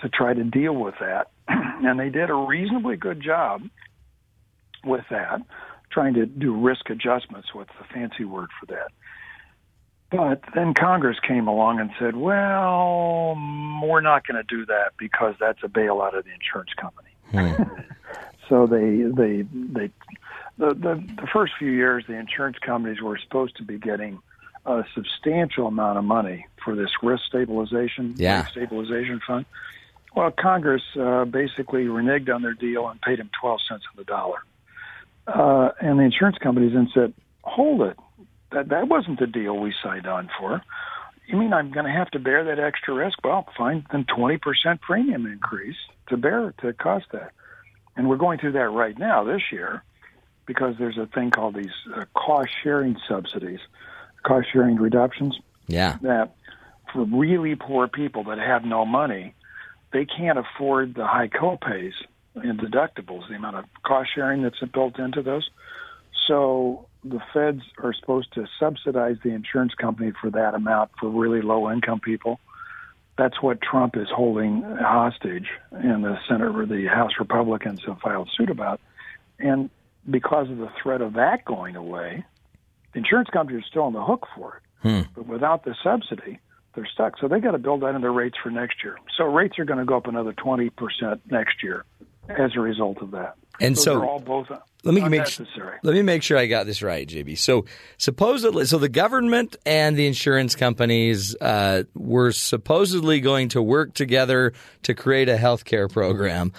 to 0.00 0.08
try 0.08 0.34
to 0.34 0.44
deal 0.44 0.74
with 0.74 0.94
that, 1.00 1.30
and 1.48 1.98
they 1.98 2.10
did 2.10 2.30
a 2.30 2.34
reasonably 2.34 2.96
good 2.96 3.22
job 3.22 3.62
with 4.84 5.04
that, 5.10 5.40
trying 5.90 6.14
to 6.14 6.26
do 6.26 6.60
risk 6.60 6.90
adjustments. 6.90 7.48
What's 7.54 7.70
the 7.78 7.86
fancy 7.94 8.24
word 8.24 8.48
for 8.58 8.66
that? 8.66 8.90
But 10.10 10.42
then 10.54 10.74
Congress 10.74 11.18
came 11.26 11.48
along 11.48 11.80
and 11.80 11.90
said, 11.98 12.14
"Well, 12.16 13.34
we're 13.82 14.00
not 14.00 14.26
going 14.26 14.36
to 14.36 14.44
do 14.48 14.64
that 14.66 14.92
because 14.98 15.34
that's 15.40 15.58
a 15.64 15.68
bailout 15.68 16.16
of 16.16 16.24
the 16.24 16.32
insurance 16.32 16.70
company." 16.74 17.10
so 18.48 18.66
they 18.66 19.02
they 19.02 19.42
they 19.42 19.90
the, 20.58 20.74
the 20.74 21.02
the 21.20 21.26
first 21.32 21.54
few 21.58 21.70
years, 21.72 22.04
the 22.06 22.14
insurance 22.14 22.58
companies 22.58 23.00
were 23.00 23.18
supposed 23.18 23.56
to 23.56 23.64
be 23.64 23.78
getting 23.78 24.20
a 24.66 24.84
substantial 24.94 25.66
amount 25.66 25.98
of 25.98 26.04
money 26.04 26.46
for 26.64 26.74
this 26.74 26.90
risk 27.02 27.24
stabilization 27.26 28.14
Yeah. 28.16 28.40
risk 28.42 28.52
stabilization 28.52 29.20
fund. 29.26 29.46
Well, 30.14 30.30
Congress 30.30 30.82
uh, 30.98 31.24
basically 31.24 31.86
reneged 31.86 32.32
on 32.32 32.42
their 32.42 32.54
deal 32.54 32.88
and 32.88 33.00
paid 33.00 33.18
them 33.18 33.30
twelve 33.38 33.60
cents 33.68 33.84
on 33.90 33.96
the 33.96 34.04
dollar. 34.04 34.38
Uh, 35.26 35.70
and 35.80 35.98
the 35.98 36.04
insurance 36.04 36.38
companies 36.38 36.72
then 36.74 36.88
said, 36.94 37.12
"Hold 37.42 37.82
it, 37.82 37.98
that 38.54 38.68
that 38.70 38.88
wasn't 38.88 39.18
the 39.20 39.26
deal 39.26 39.56
we 39.58 39.74
signed 39.82 40.06
on 40.06 40.30
for. 40.38 40.62
You 41.26 41.36
mean 41.36 41.52
I'm 41.52 41.70
going 41.70 41.86
to 41.86 41.92
have 41.92 42.10
to 42.12 42.18
bear 42.18 42.44
that 42.44 42.58
extra 42.58 42.94
risk? 42.94 43.18
Well, 43.24 43.46
fine, 43.56 43.86
then 43.92 44.04
twenty 44.04 44.38
percent 44.38 44.80
premium 44.80 45.26
increase 45.26 45.76
to 46.08 46.16
bear 46.16 46.54
to 46.62 46.72
cost 46.72 47.06
that." 47.12 47.32
And 47.96 48.08
we're 48.08 48.16
going 48.16 48.38
through 48.38 48.52
that 48.52 48.70
right 48.70 48.98
now 48.98 49.24
this 49.24 49.42
year 49.52 49.82
because 50.46 50.74
there's 50.78 50.98
a 50.98 51.06
thing 51.06 51.30
called 51.30 51.54
these 51.54 51.72
uh, 51.94 52.04
cost 52.14 52.50
sharing 52.62 52.96
subsidies, 53.08 53.60
cost 54.24 54.48
sharing 54.52 54.76
reductions 54.76 55.38
Yeah. 55.68 55.96
that 56.02 56.34
for 56.92 57.04
really 57.04 57.54
poor 57.54 57.88
people 57.88 58.24
that 58.24 58.38
have 58.38 58.64
no 58.64 58.84
money, 58.84 59.34
they 59.92 60.04
can't 60.04 60.38
afford 60.38 60.94
the 60.94 61.06
high 61.06 61.28
copays 61.28 61.94
and 62.34 62.58
deductibles, 62.60 63.28
the 63.28 63.36
amount 63.36 63.56
of 63.56 63.64
cost 63.84 64.10
sharing 64.14 64.42
that's 64.42 64.60
built 64.72 64.98
into 64.98 65.22
those. 65.22 65.48
So 66.26 66.86
the 67.04 67.20
feds 67.32 67.62
are 67.82 67.92
supposed 67.92 68.32
to 68.34 68.46
subsidize 68.58 69.16
the 69.22 69.30
insurance 69.30 69.74
company 69.74 70.12
for 70.20 70.30
that 70.30 70.54
amount 70.54 70.90
for 70.98 71.08
really 71.08 71.42
low 71.42 71.70
income 71.70 72.00
people. 72.00 72.40
That's 73.16 73.40
what 73.42 73.60
Trump 73.60 73.96
is 73.96 74.08
holding 74.10 74.62
hostage, 74.62 75.46
and 75.70 76.02
the 76.02 76.18
Senate 76.28 76.56
or 76.56 76.66
the 76.66 76.86
House 76.86 77.12
Republicans 77.18 77.80
have 77.86 78.00
filed 78.00 78.28
suit 78.36 78.50
about. 78.50 78.80
And 79.38 79.70
because 80.10 80.50
of 80.50 80.58
the 80.58 80.70
threat 80.82 81.00
of 81.00 81.12
that 81.14 81.44
going 81.44 81.76
away, 81.76 82.24
the 82.92 82.98
insurance 82.98 83.28
companies 83.30 83.62
are 83.62 83.68
still 83.68 83.82
on 83.82 83.92
the 83.92 84.02
hook 84.02 84.26
for 84.34 84.56
it. 84.56 84.88
Hmm. 84.88 85.02
But 85.14 85.26
without 85.26 85.64
the 85.64 85.76
subsidy, 85.82 86.40
they're 86.74 86.88
stuck. 86.92 87.18
So 87.20 87.28
they 87.28 87.38
got 87.38 87.52
to 87.52 87.58
build 87.58 87.82
that 87.82 87.88
into 87.88 88.00
their 88.00 88.12
rates 88.12 88.36
for 88.42 88.50
next 88.50 88.82
year. 88.82 88.98
So 89.16 89.24
rates 89.24 89.58
are 89.58 89.64
going 89.64 89.78
to 89.78 89.84
go 89.84 89.96
up 89.96 90.06
another 90.06 90.32
20% 90.32 90.70
next 91.30 91.62
year 91.62 91.84
as 92.28 92.52
a 92.56 92.60
result 92.60 93.02
of 93.02 93.10
that. 93.12 93.36
And 93.60 93.76
Those 93.76 93.84
so- 93.84 94.18
both 94.24 94.50
Let 94.82 94.94
me 94.94 95.08
make 95.08 95.26
let 95.82 95.94
me 95.94 96.02
make 96.02 96.22
sure 96.22 96.36
I 96.36 96.46
got 96.46 96.66
this 96.66 96.82
right, 96.82 97.08
JB. 97.08 97.38
So 97.38 97.64
supposedly, 97.96 98.66
so 98.66 98.78
the 98.78 98.88
government 98.88 99.56
and 99.64 99.96
the 99.96 100.06
insurance 100.06 100.54
companies 100.54 101.34
uh, 101.40 101.84
were 101.94 102.32
supposedly 102.32 103.20
going 103.20 103.48
to 103.50 103.62
work 103.62 103.94
together 103.94 104.52
to 104.82 104.94
create 104.94 105.28
a 105.28 105.36
healthcare 105.36 105.90
program. 105.90 106.52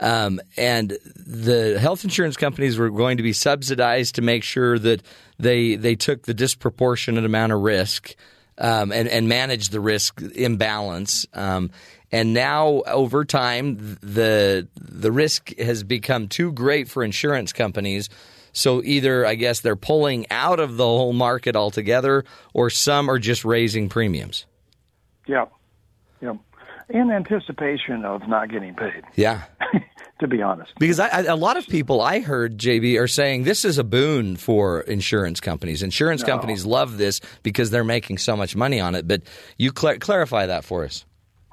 Um, 0.00 0.40
and 0.56 0.96
the 1.14 1.78
health 1.78 2.04
insurance 2.04 2.36
companies 2.36 2.78
were 2.78 2.90
going 2.90 3.18
to 3.18 3.22
be 3.22 3.34
subsidized 3.34 4.14
to 4.16 4.22
make 4.22 4.42
sure 4.42 4.78
that 4.78 5.02
they 5.38 5.76
they 5.76 5.94
took 5.94 6.22
the 6.22 6.34
disproportionate 6.34 7.24
amount 7.24 7.52
of 7.52 7.60
risk 7.60 8.14
um, 8.58 8.92
and 8.92 9.08
and 9.08 9.28
managed 9.28 9.72
the 9.72 9.80
risk 9.80 10.20
imbalance. 10.34 11.26
Um, 11.34 11.70
and 12.12 12.34
now, 12.34 12.82
over 12.86 13.24
time, 13.24 13.76
the 14.02 14.68
the 14.74 15.12
risk 15.12 15.56
has 15.58 15.82
become 15.84 16.28
too 16.28 16.52
great 16.52 16.88
for 16.88 17.04
insurance 17.04 17.52
companies. 17.52 18.08
So 18.52 18.82
either 18.82 19.24
I 19.24 19.36
guess 19.36 19.60
they're 19.60 19.76
pulling 19.76 20.26
out 20.30 20.58
of 20.58 20.76
the 20.76 20.84
whole 20.84 21.12
market 21.12 21.54
altogether, 21.54 22.24
or 22.52 22.68
some 22.68 23.08
are 23.08 23.18
just 23.18 23.44
raising 23.44 23.88
premiums. 23.88 24.46
Yeah, 25.28 25.46
yeah. 26.20 26.34
In 26.88 27.12
anticipation 27.12 28.04
of 28.04 28.26
not 28.26 28.50
getting 28.50 28.74
paid, 28.74 29.04
Yeah. 29.14 29.42
to 30.18 30.26
be 30.26 30.42
honest. 30.42 30.72
Because 30.80 30.98
I, 30.98 31.08
I, 31.08 31.20
a 31.22 31.36
lot 31.36 31.56
of 31.56 31.68
people 31.68 32.00
I 32.00 32.18
heard, 32.18 32.58
JB, 32.58 33.00
are 33.00 33.06
saying 33.06 33.44
this 33.44 33.64
is 33.64 33.78
a 33.78 33.84
boon 33.84 34.34
for 34.34 34.80
insurance 34.80 35.38
companies. 35.38 35.84
Insurance 35.84 36.24
companies 36.24 36.66
love 36.66 36.98
this 36.98 37.20
because 37.44 37.70
they're 37.70 37.84
making 37.84 38.18
so 38.18 38.36
much 38.36 38.56
money 38.56 38.80
on 38.80 38.96
it. 38.96 39.06
But 39.06 39.22
you 39.56 39.70
cla 39.70 39.98
clarify 39.98 40.46
that 40.46 40.64
for 40.64 40.84
us. 40.84 41.04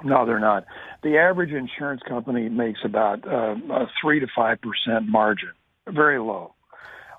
No, 0.03 0.25
they're 0.25 0.39
not. 0.39 0.65
The 1.03 1.17
average 1.17 1.51
insurance 1.51 2.01
company 2.07 2.49
makes 2.49 2.79
about 2.83 3.27
uh, 3.27 3.55
a 3.73 3.87
three 4.01 4.19
to 4.19 4.27
five 4.35 4.59
percent 4.61 5.07
margin, 5.07 5.51
very 5.87 6.19
low. 6.19 6.53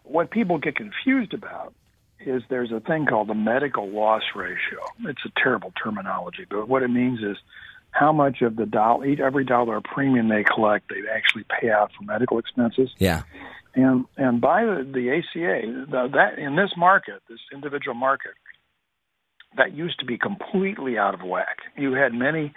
What 0.05 0.31
people 0.31 0.59
get 0.59 0.77
confused 0.77 1.35
about 1.35 1.75
is 2.21 2.43
there's 2.49 2.73
a 2.73 2.81
thing 2.81 3.07
called 3.07 3.29
the 3.29 3.35
medical 3.35 3.89
loss 3.89 4.23
ratio. 4.35 4.81
It's 5.05 5.25
a 5.25 5.41
terrible 5.41 5.73
terminology, 5.83 6.47
but 6.49 6.69
what 6.69 6.83
it 6.83 6.89
means 6.89 7.21
is 7.21 7.37
how 7.91 8.13
much 8.13 8.43
of 8.43 8.57
the 8.57 8.67
dollar, 8.67 9.07
every 9.23 9.45
dollar 9.45 9.77
of 9.77 9.85
premium 9.85 10.29
they 10.29 10.45
collect, 10.45 10.89
they 10.89 11.09
actually 11.13 11.45
pay 11.61 11.71
out 11.71 11.91
for 11.97 12.05
medical 12.05 12.39
expenses. 12.39 12.91
Yeah. 12.99 13.23
And 13.75 14.07
and 14.17 14.41
by 14.41 14.65
the, 14.65 14.89
the 14.93 15.11
ACA, 15.11 15.87
the, 15.91 16.09
that 16.15 16.39
in 16.39 16.57
this 16.57 16.71
market, 16.77 17.23
this 17.29 17.39
individual 17.53 17.95
market, 17.95 18.33
that 19.57 19.75
used 19.75 19.99
to 20.01 20.05
be 20.05 20.19
completely 20.19 20.99
out 20.99 21.15
of 21.15 21.23
whack. 21.23 21.59
You 21.77 21.93
had 21.93 22.13
many 22.13 22.53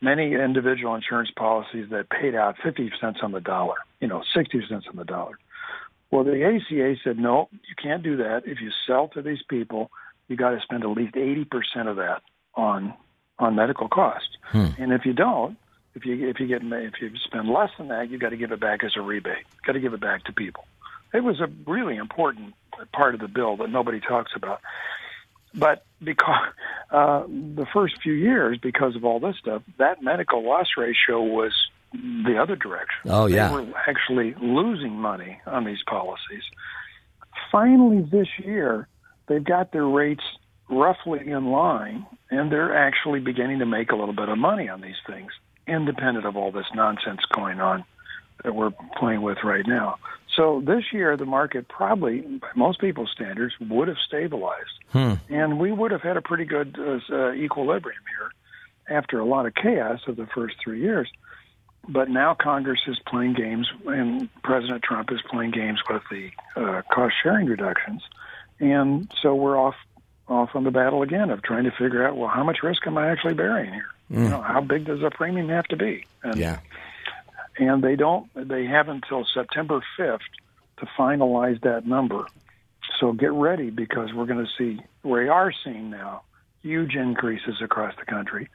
many 0.00 0.34
individual 0.34 0.94
insurance 0.94 1.30
policies 1.36 1.86
that 1.90 2.08
paid 2.08 2.34
out 2.34 2.56
50 2.62 2.92
cents 3.00 3.18
on 3.22 3.32
the 3.32 3.40
dollar, 3.40 3.76
you 4.00 4.06
know, 4.06 4.22
60 4.32 4.62
cents 4.68 4.86
on 4.88 4.96
the 4.96 5.04
dollar. 5.04 5.38
Well, 6.10 6.24
the 6.24 6.42
ACA 6.42 6.94
said, 7.02 7.18
no, 7.18 7.48
you 7.52 7.74
can't 7.80 8.02
do 8.02 8.16
that. 8.18 8.42
If 8.46 8.60
you 8.60 8.70
sell 8.86 9.08
to 9.08 9.22
these 9.22 9.42
people, 9.48 9.90
you 10.28 10.36
got 10.36 10.50
to 10.50 10.60
spend 10.62 10.84
at 10.84 10.90
least 10.90 11.14
80% 11.14 11.46
of 11.88 11.96
that 11.96 12.22
on 12.54 12.94
on 13.40 13.54
medical 13.54 13.88
costs. 13.88 14.36
Hmm. 14.44 14.68
And 14.78 14.92
if 14.92 15.04
you 15.04 15.12
don't, 15.12 15.56
if 15.94 16.04
you 16.04 16.28
if 16.28 16.40
you 16.40 16.46
get 16.46 16.62
if 16.62 16.94
you 17.00 17.10
spend 17.24 17.48
less 17.48 17.70
than 17.78 17.88
that, 17.88 18.10
you 18.10 18.18
got 18.18 18.30
to 18.30 18.36
give 18.36 18.52
it 18.52 18.60
back 18.60 18.84
as 18.84 18.92
a 18.96 19.00
rebate. 19.00 19.44
Got 19.66 19.72
to 19.72 19.80
give 19.80 19.94
it 19.94 20.00
back 20.00 20.24
to 20.24 20.32
people. 20.32 20.64
It 21.12 21.24
was 21.24 21.40
a 21.40 21.48
really 21.70 21.96
important 21.96 22.54
part 22.92 23.14
of 23.14 23.20
the 23.20 23.28
bill 23.28 23.56
that 23.58 23.70
nobody 23.70 24.00
talks 24.00 24.32
about. 24.34 24.60
But 25.58 25.84
because 26.02 26.52
uh, 26.90 27.24
the 27.26 27.66
first 27.72 28.00
few 28.02 28.12
years, 28.12 28.58
because 28.62 28.96
of 28.96 29.04
all 29.04 29.20
this 29.20 29.36
stuff, 29.38 29.62
that 29.78 30.02
medical 30.02 30.42
loss 30.42 30.68
ratio 30.76 31.22
was 31.22 31.52
the 31.92 32.38
other 32.40 32.56
direction. 32.56 33.10
Oh, 33.10 33.26
yeah. 33.26 33.48
they 33.48 33.54
were 33.54 33.66
actually 33.86 34.34
losing 34.40 34.92
money 34.92 35.40
on 35.46 35.64
these 35.64 35.82
policies. 35.88 36.42
Finally, 37.50 38.02
this 38.10 38.28
year, 38.38 38.88
they've 39.26 39.44
got 39.44 39.72
their 39.72 39.86
rates 39.86 40.24
roughly 40.68 41.26
in 41.26 41.50
line, 41.50 42.06
and 42.30 42.52
they're 42.52 42.76
actually 42.76 43.20
beginning 43.20 43.60
to 43.60 43.66
make 43.66 43.90
a 43.90 43.96
little 43.96 44.14
bit 44.14 44.28
of 44.28 44.36
money 44.38 44.68
on 44.68 44.80
these 44.80 45.00
things, 45.06 45.30
independent 45.66 46.26
of 46.26 46.36
all 46.36 46.52
this 46.52 46.66
nonsense 46.74 47.20
going 47.34 47.60
on 47.60 47.84
that 48.44 48.54
we're 48.54 48.72
playing 48.98 49.22
with 49.22 49.38
right 49.42 49.66
now. 49.66 49.96
So 50.38 50.62
this 50.64 50.84
year, 50.92 51.16
the 51.16 51.26
market 51.26 51.66
probably, 51.66 52.20
by 52.20 52.46
most 52.54 52.80
people's 52.80 53.10
standards, 53.10 53.54
would 53.60 53.88
have 53.88 53.96
stabilized, 54.06 54.70
and 55.28 55.58
we 55.58 55.72
would 55.72 55.90
have 55.90 56.00
had 56.00 56.16
a 56.16 56.22
pretty 56.22 56.44
good 56.44 56.78
uh, 56.78 57.00
uh, 57.12 57.32
equilibrium 57.32 58.00
here 58.16 58.96
after 58.96 59.18
a 59.18 59.24
lot 59.24 59.46
of 59.46 59.54
chaos 59.56 60.00
of 60.06 60.14
the 60.14 60.28
first 60.32 60.54
three 60.62 60.80
years. 60.80 61.10
But 61.88 62.08
now 62.08 62.34
Congress 62.34 62.80
is 62.86 62.98
playing 63.04 63.34
games, 63.34 63.68
and 63.84 64.28
President 64.44 64.84
Trump 64.84 65.10
is 65.10 65.20
playing 65.28 65.50
games 65.50 65.80
with 65.90 66.02
the 66.08 66.30
uh, 66.54 66.82
cost 66.82 67.14
sharing 67.20 67.46
reductions, 67.46 68.02
and 68.60 69.12
so 69.20 69.34
we're 69.34 69.58
off 69.58 69.74
off 70.28 70.50
on 70.54 70.62
the 70.62 70.70
battle 70.70 71.02
again 71.02 71.30
of 71.30 71.42
trying 71.42 71.64
to 71.64 71.70
figure 71.72 72.06
out 72.06 72.16
well 72.16 72.28
how 72.28 72.44
much 72.44 72.58
risk 72.62 72.86
am 72.86 72.96
I 72.96 73.10
actually 73.10 73.34
bearing 73.34 73.72
here? 73.72 73.88
You 74.10 74.28
know, 74.28 74.40
how 74.40 74.60
big 74.60 74.84
does 74.84 75.00
the 75.00 75.10
premium 75.10 75.48
have 75.48 75.64
to 75.66 75.76
be? 75.76 76.06
And 76.22 76.36
Yeah. 76.36 76.60
And 77.58 77.82
they 77.82 77.96
don't 77.96 78.28
they 78.34 78.64
have 78.66 78.88
until 78.88 79.24
September 79.34 79.82
5th 79.98 80.20
to 80.78 80.86
finalize 80.98 81.60
that 81.62 81.86
number. 81.86 82.26
So 83.00 83.12
get 83.12 83.32
ready 83.32 83.70
because 83.70 84.12
we're 84.14 84.26
going 84.26 84.44
to 84.44 84.50
see 84.56 84.80
we 85.02 85.28
are 85.28 85.52
seeing 85.64 85.90
now 85.90 86.22
huge 86.62 86.94
increases 86.94 87.56
across 87.62 87.94
the 87.98 88.04
country 88.04 88.48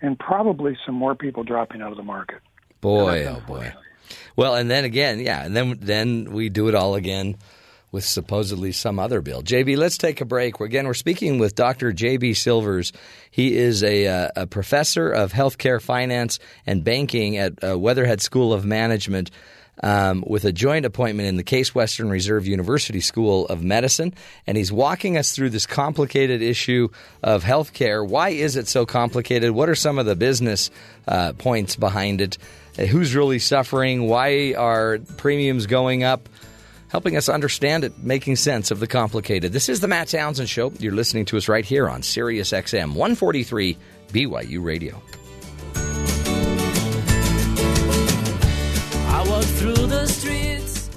and 0.00 0.18
probably 0.18 0.76
some 0.84 0.94
more 0.94 1.14
people 1.14 1.44
dropping 1.44 1.82
out 1.82 1.90
of 1.90 1.96
the 1.96 2.02
market. 2.02 2.40
Boy, 2.80 3.24
oh 3.26 3.42
boy. 3.46 3.72
Well, 4.36 4.54
and 4.54 4.70
then 4.70 4.84
again, 4.84 5.18
yeah, 5.20 5.44
and 5.44 5.56
then 5.56 5.78
then 5.80 6.32
we 6.32 6.48
do 6.48 6.68
it 6.68 6.74
all 6.74 6.94
again 6.94 7.36
with 7.92 8.04
supposedly 8.04 8.72
some 8.72 8.98
other 8.98 9.20
bill. 9.20 9.42
JB, 9.42 9.76
let's 9.76 9.98
take 9.98 10.20
a 10.20 10.24
break. 10.24 10.60
Again, 10.60 10.86
we're 10.86 10.94
speaking 10.94 11.38
with 11.38 11.54
Dr. 11.54 11.92
JB 11.92 12.36
Silvers. 12.36 12.92
He 13.30 13.56
is 13.56 13.82
a, 13.82 14.06
uh, 14.06 14.28
a 14.36 14.46
professor 14.46 15.10
of 15.10 15.32
healthcare 15.32 15.80
finance 15.80 16.38
and 16.66 16.82
banking 16.82 17.36
at 17.36 17.62
uh, 17.62 17.78
Weatherhead 17.78 18.20
School 18.20 18.52
of 18.52 18.64
Management. 18.64 19.30
Um, 19.82 20.24
with 20.26 20.46
a 20.46 20.52
joint 20.52 20.86
appointment 20.86 21.28
in 21.28 21.36
the 21.36 21.42
Case 21.42 21.74
Western 21.74 22.08
Reserve 22.08 22.46
University 22.46 23.02
School 23.02 23.46
of 23.48 23.62
Medicine. 23.62 24.14
And 24.46 24.56
he's 24.56 24.72
walking 24.72 25.18
us 25.18 25.32
through 25.32 25.50
this 25.50 25.66
complicated 25.66 26.40
issue 26.40 26.88
of 27.22 27.44
healthcare. 27.44 28.08
Why 28.08 28.30
is 28.30 28.56
it 28.56 28.68
so 28.68 28.86
complicated? 28.86 29.50
What 29.50 29.68
are 29.68 29.74
some 29.74 29.98
of 29.98 30.06
the 30.06 30.16
business 30.16 30.70
uh, 31.06 31.34
points 31.34 31.76
behind 31.76 32.22
it? 32.22 32.38
Uh, 32.78 32.86
Who's 32.86 33.14
really 33.14 33.38
suffering? 33.38 34.08
Why 34.08 34.54
are 34.56 34.98
premiums 35.18 35.66
going 35.66 36.04
up? 36.04 36.26
Helping 36.88 37.16
us 37.16 37.28
understand 37.28 37.82
it, 37.84 37.98
making 37.98 38.36
sense 38.36 38.70
of 38.70 38.78
the 38.78 38.86
complicated. 38.86 39.52
This 39.52 39.68
is 39.68 39.80
the 39.80 39.88
Matt 39.88 40.08
Townsend 40.08 40.48
Show. 40.48 40.72
You're 40.78 40.94
listening 40.94 41.24
to 41.26 41.36
us 41.36 41.48
right 41.48 41.64
here 41.64 41.88
on 41.88 42.02
Sirius 42.02 42.52
XM 42.52 42.94
143 42.94 43.76
BYU 44.08 44.62
Radio. 44.64 45.02
I 49.08 49.28
walk 49.28 49.44
through 49.44 49.74
the 49.74 50.06
streets. 50.06 50.88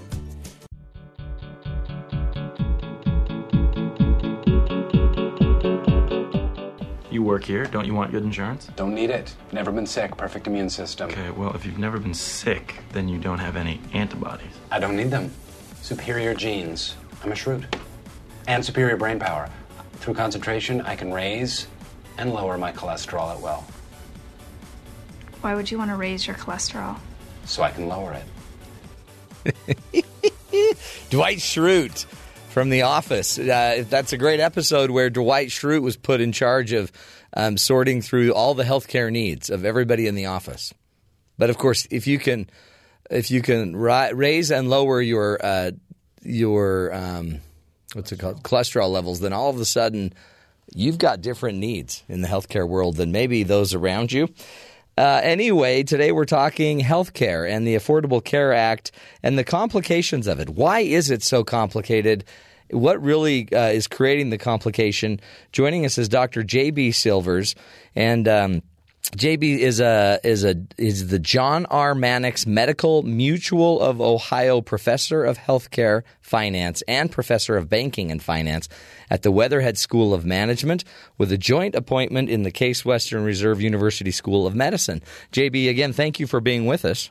You 7.09 7.23
work 7.23 7.43
here. 7.43 7.65
Don't 7.65 7.85
you 7.85 7.95
want 7.95 8.11
good 8.11 8.23
insurance? 8.23 8.69
Don't 8.75 8.93
need 8.93 9.09
it. 9.09 9.33
Never 9.51 9.71
been 9.71 9.87
sick. 9.87 10.15
Perfect 10.15 10.45
immune 10.45 10.69
system. 10.69 11.09
Okay, 11.09 11.31
well, 11.31 11.55
if 11.55 11.65
you've 11.65 11.79
never 11.79 11.97
been 11.97 12.13
sick, 12.13 12.75
then 12.93 13.09
you 13.09 13.17
don't 13.17 13.39
have 13.39 13.55
any 13.55 13.81
antibodies. 13.93 14.53
I 14.71 14.77
don't 14.79 14.95
need 14.95 15.09
them. 15.09 15.31
Superior 15.89 16.35
genes. 16.35 16.95
I'm 17.23 17.31
a 17.31 17.33
Schrute. 17.33 17.65
And 18.45 18.63
superior 18.63 18.95
brain 18.95 19.17
power. 19.17 19.49
Through 19.93 20.13
concentration, 20.13 20.81
I 20.81 20.95
can 20.95 21.11
raise 21.11 21.65
and 22.19 22.31
lower 22.31 22.59
my 22.59 22.71
cholesterol 22.71 23.33
at 23.33 23.41
will. 23.41 23.63
Why 25.41 25.55
would 25.55 25.71
you 25.71 25.79
want 25.79 25.89
to 25.89 25.95
raise 25.95 26.27
your 26.27 26.35
cholesterol? 26.35 26.95
So 27.45 27.63
I 27.63 27.71
can 27.71 27.87
lower 27.87 28.15
it. 29.43 30.05
Dwight 31.09 31.39
Schrute 31.39 32.05
from 32.49 32.69
The 32.69 32.83
Office. 32.83 33.39
Uh, 33.39 33.83
that's 33.89 34.13
a 34.13 34.17
great 34.19 34.39
episode 34.39 34.91
where 34.91 35.09
Dwight 35.09 35.47
Schrute 35.47 35.81
was 35.81 35.97
put 35.97 36.21
in 36.21 36.31
charge 36.31 36.71
of 36.71 36.91
um, 37.35 37.57
sorting 37.57 38.03
through 38.03 38.31
all 38.35 38.53
the 38.53 38.63
healthcare 38.63 39.11
needs 39.11 39.49
of 39.49 39.65
everybody 39.65 40.05
in 40.05 40.13
the 40.13 40.27
office. 40.27 40.71
But 41.39 41.49
of 41.49 41.57
course, 41.57 41.87
if 41.89 42.05
you 42.05 42.19
can, 42.19 42.47
if 43.09 43.31
you 43.31 43.41
can 43.41 43.75
ri- 43.75 44.13
raise 44.13 44.51
and 44.51 44.69
lower 44.69 45.01
your 45.01 45.43
uh, 45.43 45.71
your 46.23 46.93
um, 46.93 47.39
what's 47.93 48.11
it 48.11 48.19
called 48.19 48.43
cholesterol 48.43 48.89
levels, 48.91 49.19
then 49.19 49.33
all 49.33 49.49
of 49.49 49.59
a 49.59 49.65
sudden 49.65 50.13
you've 50.73 50.97
got 50.97 51.21
different 51.21 51.57
needs 51.57 52.03
in 52.07 52.21
the 52.21 52.27
healthcare 52.27 52.67
world 52.67 52.95
than 52.95 53.11
maybe 53.11 53.43
those 53.43 53.73
around 53.73 54.11
you. 54.11 54.27
Uh, 54.97 55.21
anyway, 55.23 55.81
today 55.81 56.11
we're 56.11 56.25
talking 56.25 56.81
healthcare 56.81 57.49
and 57.49 57.65
the 57.65 57.75
Affordable 57.75 58.23
Care 58.23 58.53
Act 58.53 58.91
and 59.23 59.37
the 59.37 59.45
complications 59.45 60.27
of 60.27 60.41
it. 60.41 60.49
Why 60.49 60.81
is 60.81 61.09
it 61.09 61.23
so 61.23 61.43
complicated? 61.43 62.25
What 62.69 63.01
really 63.01 63.51
uh, 63.53 63.69
is 63.69 63.87
creating 63.87 64.29
the 64.29 64.37
complication? 64.37 65.21
Joining 65.53 65.85
us 65.85 65.97
is 65.97 66.09
Dr. 66.09 66.43
J.B. 66.43 66.91
Silvers, 66.91 67.55
and 67.95 68.27
um, 68.27 68.61
JB 69.03 69.57
is 69.57 69.79
a 69.79 70.19
is 70.23 70.43
a 70.43 70.55
is 70.77 71.07
the 71.07 71.17
John 71.17 71.65
R. 71.67 71.95
Mannix 71.95 72.45
Medical 72.45 73.01
Mutual 73.01 73.81
of 73.81 73.99
Ohio 73.99 74.61
Professor 74.61 75.23
of 75.23 75.37
Healthcare 75.37 76.03
Finance 76.21 76.83
and 76.87 77.11
Professor 77.11 77.57
of 77.57 77.69
Banking 77.69 78.11
and 78.11 78.21
Finance 78.21 78.69
at 79.09 79.23
the 79.23 79.31
Weatherhead 79.31 79.79
School 79.79 80.13
of 80.13 80.25
Management 80.25 80.83
with 81.17 81.31
a 81.31 81.39
joint 81.39 81.73
appointment 81.73 82.29
in 82.29 82.43
the 82.43 82.51
Case 82.51 82.85
Western 82.85 83.23
Reserve 83.23 83.61
University 83.61 84.11
School 84.11 84.45
of 84.45 84.53
Medicine. 84.53 85.01
JB, 85.31 85.69
again, 85.69 85.91
thank 85.91 86.19
you 86.19 86.27
for 86.27 86.39
being 86.39 86.67
with 86.67 86.85
us. 86.85 87.09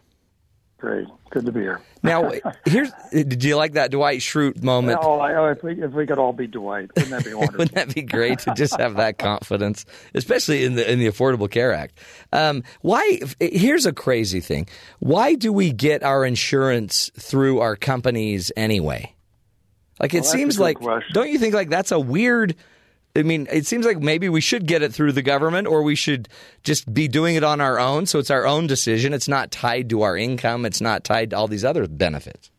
Great. 0.79 1.09
Good 1.31 1.47
to 1.47 1.53
be 1.53 1.61
here. 1.61 1.81
Now, 2.03 2.31
here's 2.65 2.91
did 3.13 3.43
you 3.45 3.57
like 3.57 3.73
that 3.73 3.91
Dwight 3.91 4.21
Schrute 4.21 4.63
moment? 4.63 5.01
Oh, 5.03 5.19
I, 5.19 5.51
if, 5.53 5.63
we, 5.63 5.83
if 5.83 5.93
we 5.93 6.07
could 6.07 6.19
all 6.19 6.33
be 6.33 6.47
Dwight, 6.47 6.91
wouldn't 6.95 7.11
that 7.11 7.25
be 7.25 7.35
wonderful? 7.35 7.59
Wouldn't 7.59 7.75
that 7.75 7.95
be 7.95 8.03
great 8.03 8.39
to 8.41 8.55
just 8.55 8.79
have 8.79 8.97
that 8.97 9.19
confidence, 9.19 9.85
especially 10.15 10.65
in 10.65 10.75
the 10.75 10.91
in 10.91 10.99
the 10.99 11.07
Affordable 11.07 11.51
Care 11.51 11.73
Act? 11.73 11.99
Um, 12.33 12.63
why? 12.83 13.21
Here's 13.41 13.87
a 13.87 13.93
crazy 13.93 14.41
thing. 14.41 14.69
Why 15.01 15.35
do 15.35 15.53
we 15.53 15.73
get 15.73 16.03
our 16.03 16.25
insurance 16.25 17.11
through 17.19 17.61
our 17.61 17.77
companies 17.77 18.53
anyway? 18.57 19.15
Like 20.01 20.15
it 20.15 20.23
Well, 20.23 20.31
seems 20.31 20.61
like, 20.61 20.79
question. 20.79 21.13
don't 21.13 21.29
you 21.29 21.39
think 21.39 21.55
like 21.55 21.71
that's 21.71 21.91
a 21.93 21.99
weird? 21.99 22.55
I 23.19 23.23
mean, 23.25 23.49
it 23.51 23.67
seems 23.67 23.85
like 23.85 23.99
maybe 23.99 24.29
we 24.29 24.41
should 24.41 24.67
get 24.67 24.83
it 24.83 24.93
through 24.93 25.13
the 25.13 25.23
government, 25.23 25.67
or 25.67 25.83
we 25.83 25.97
should 25.97 26.29
just 26.63 26.93
be 26.93 27.09
doing 27.09 27.35
it 27.35 27.43
on 27.43 27.61
our 27.61 27.79
own. 27.79 28.07
So 28.07 28.21
it's 28.21 28.31
our 28.31 28.47
own 28.47 28.69
decision. 28.69 29.13
It's 29.13 29.29
not 29.29 29.51
tied 29.51 29.91
to 29.91 30.03
our 30.03 30.17
income. 30.17 30.65
It's 30.65 30.81
not 30.81 31.03
tied 31.03 31.31
to 31.31 31.37
all 31.37 31.49
these 31.49 31.65
other 31.65 31.89
benefits. 31.89 32.51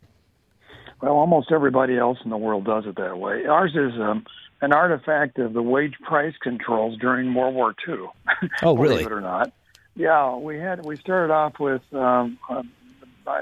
Well, 1.01 1.13
almost 1.13 1.51
everybody 1.51 1.97
else 1.97 2.17
in 2.25 2.29
the 2.29 2.37
world 2.37 2.65
does 2.65 2.85
it 2.85 2.97
that 2.97 3.17
way. 3.17 3.45
Ours 3.45 3.71
is 3.73 3.99
um, 4.01 4.25
an 4.61 4.73
artifact 4.73 5.39
of 5.39 5.53
the 5.53 5.61
wage 5.61 5.95
price 6.03 6.33
controls 6.41 6.97
during 6.99 7.33
World 7.33 7.55
War 7.55 7.73
II. 7.87 8.07
Oh, 8.61 8.75
really? 8.75 8.95
Believe 8.95 9.07
it 9.07 9.13
or 9.13 9.21
not. 9.21 9.53
Yeah, 9.95 10.35
we 10.35 10.57
had 10.57 10.85
we 10.85 10.95
started 10.95 11.33
off 11.33 11.59
with, 11.59 11.81
um, 11.93 12.37
uh, 12.49 12.63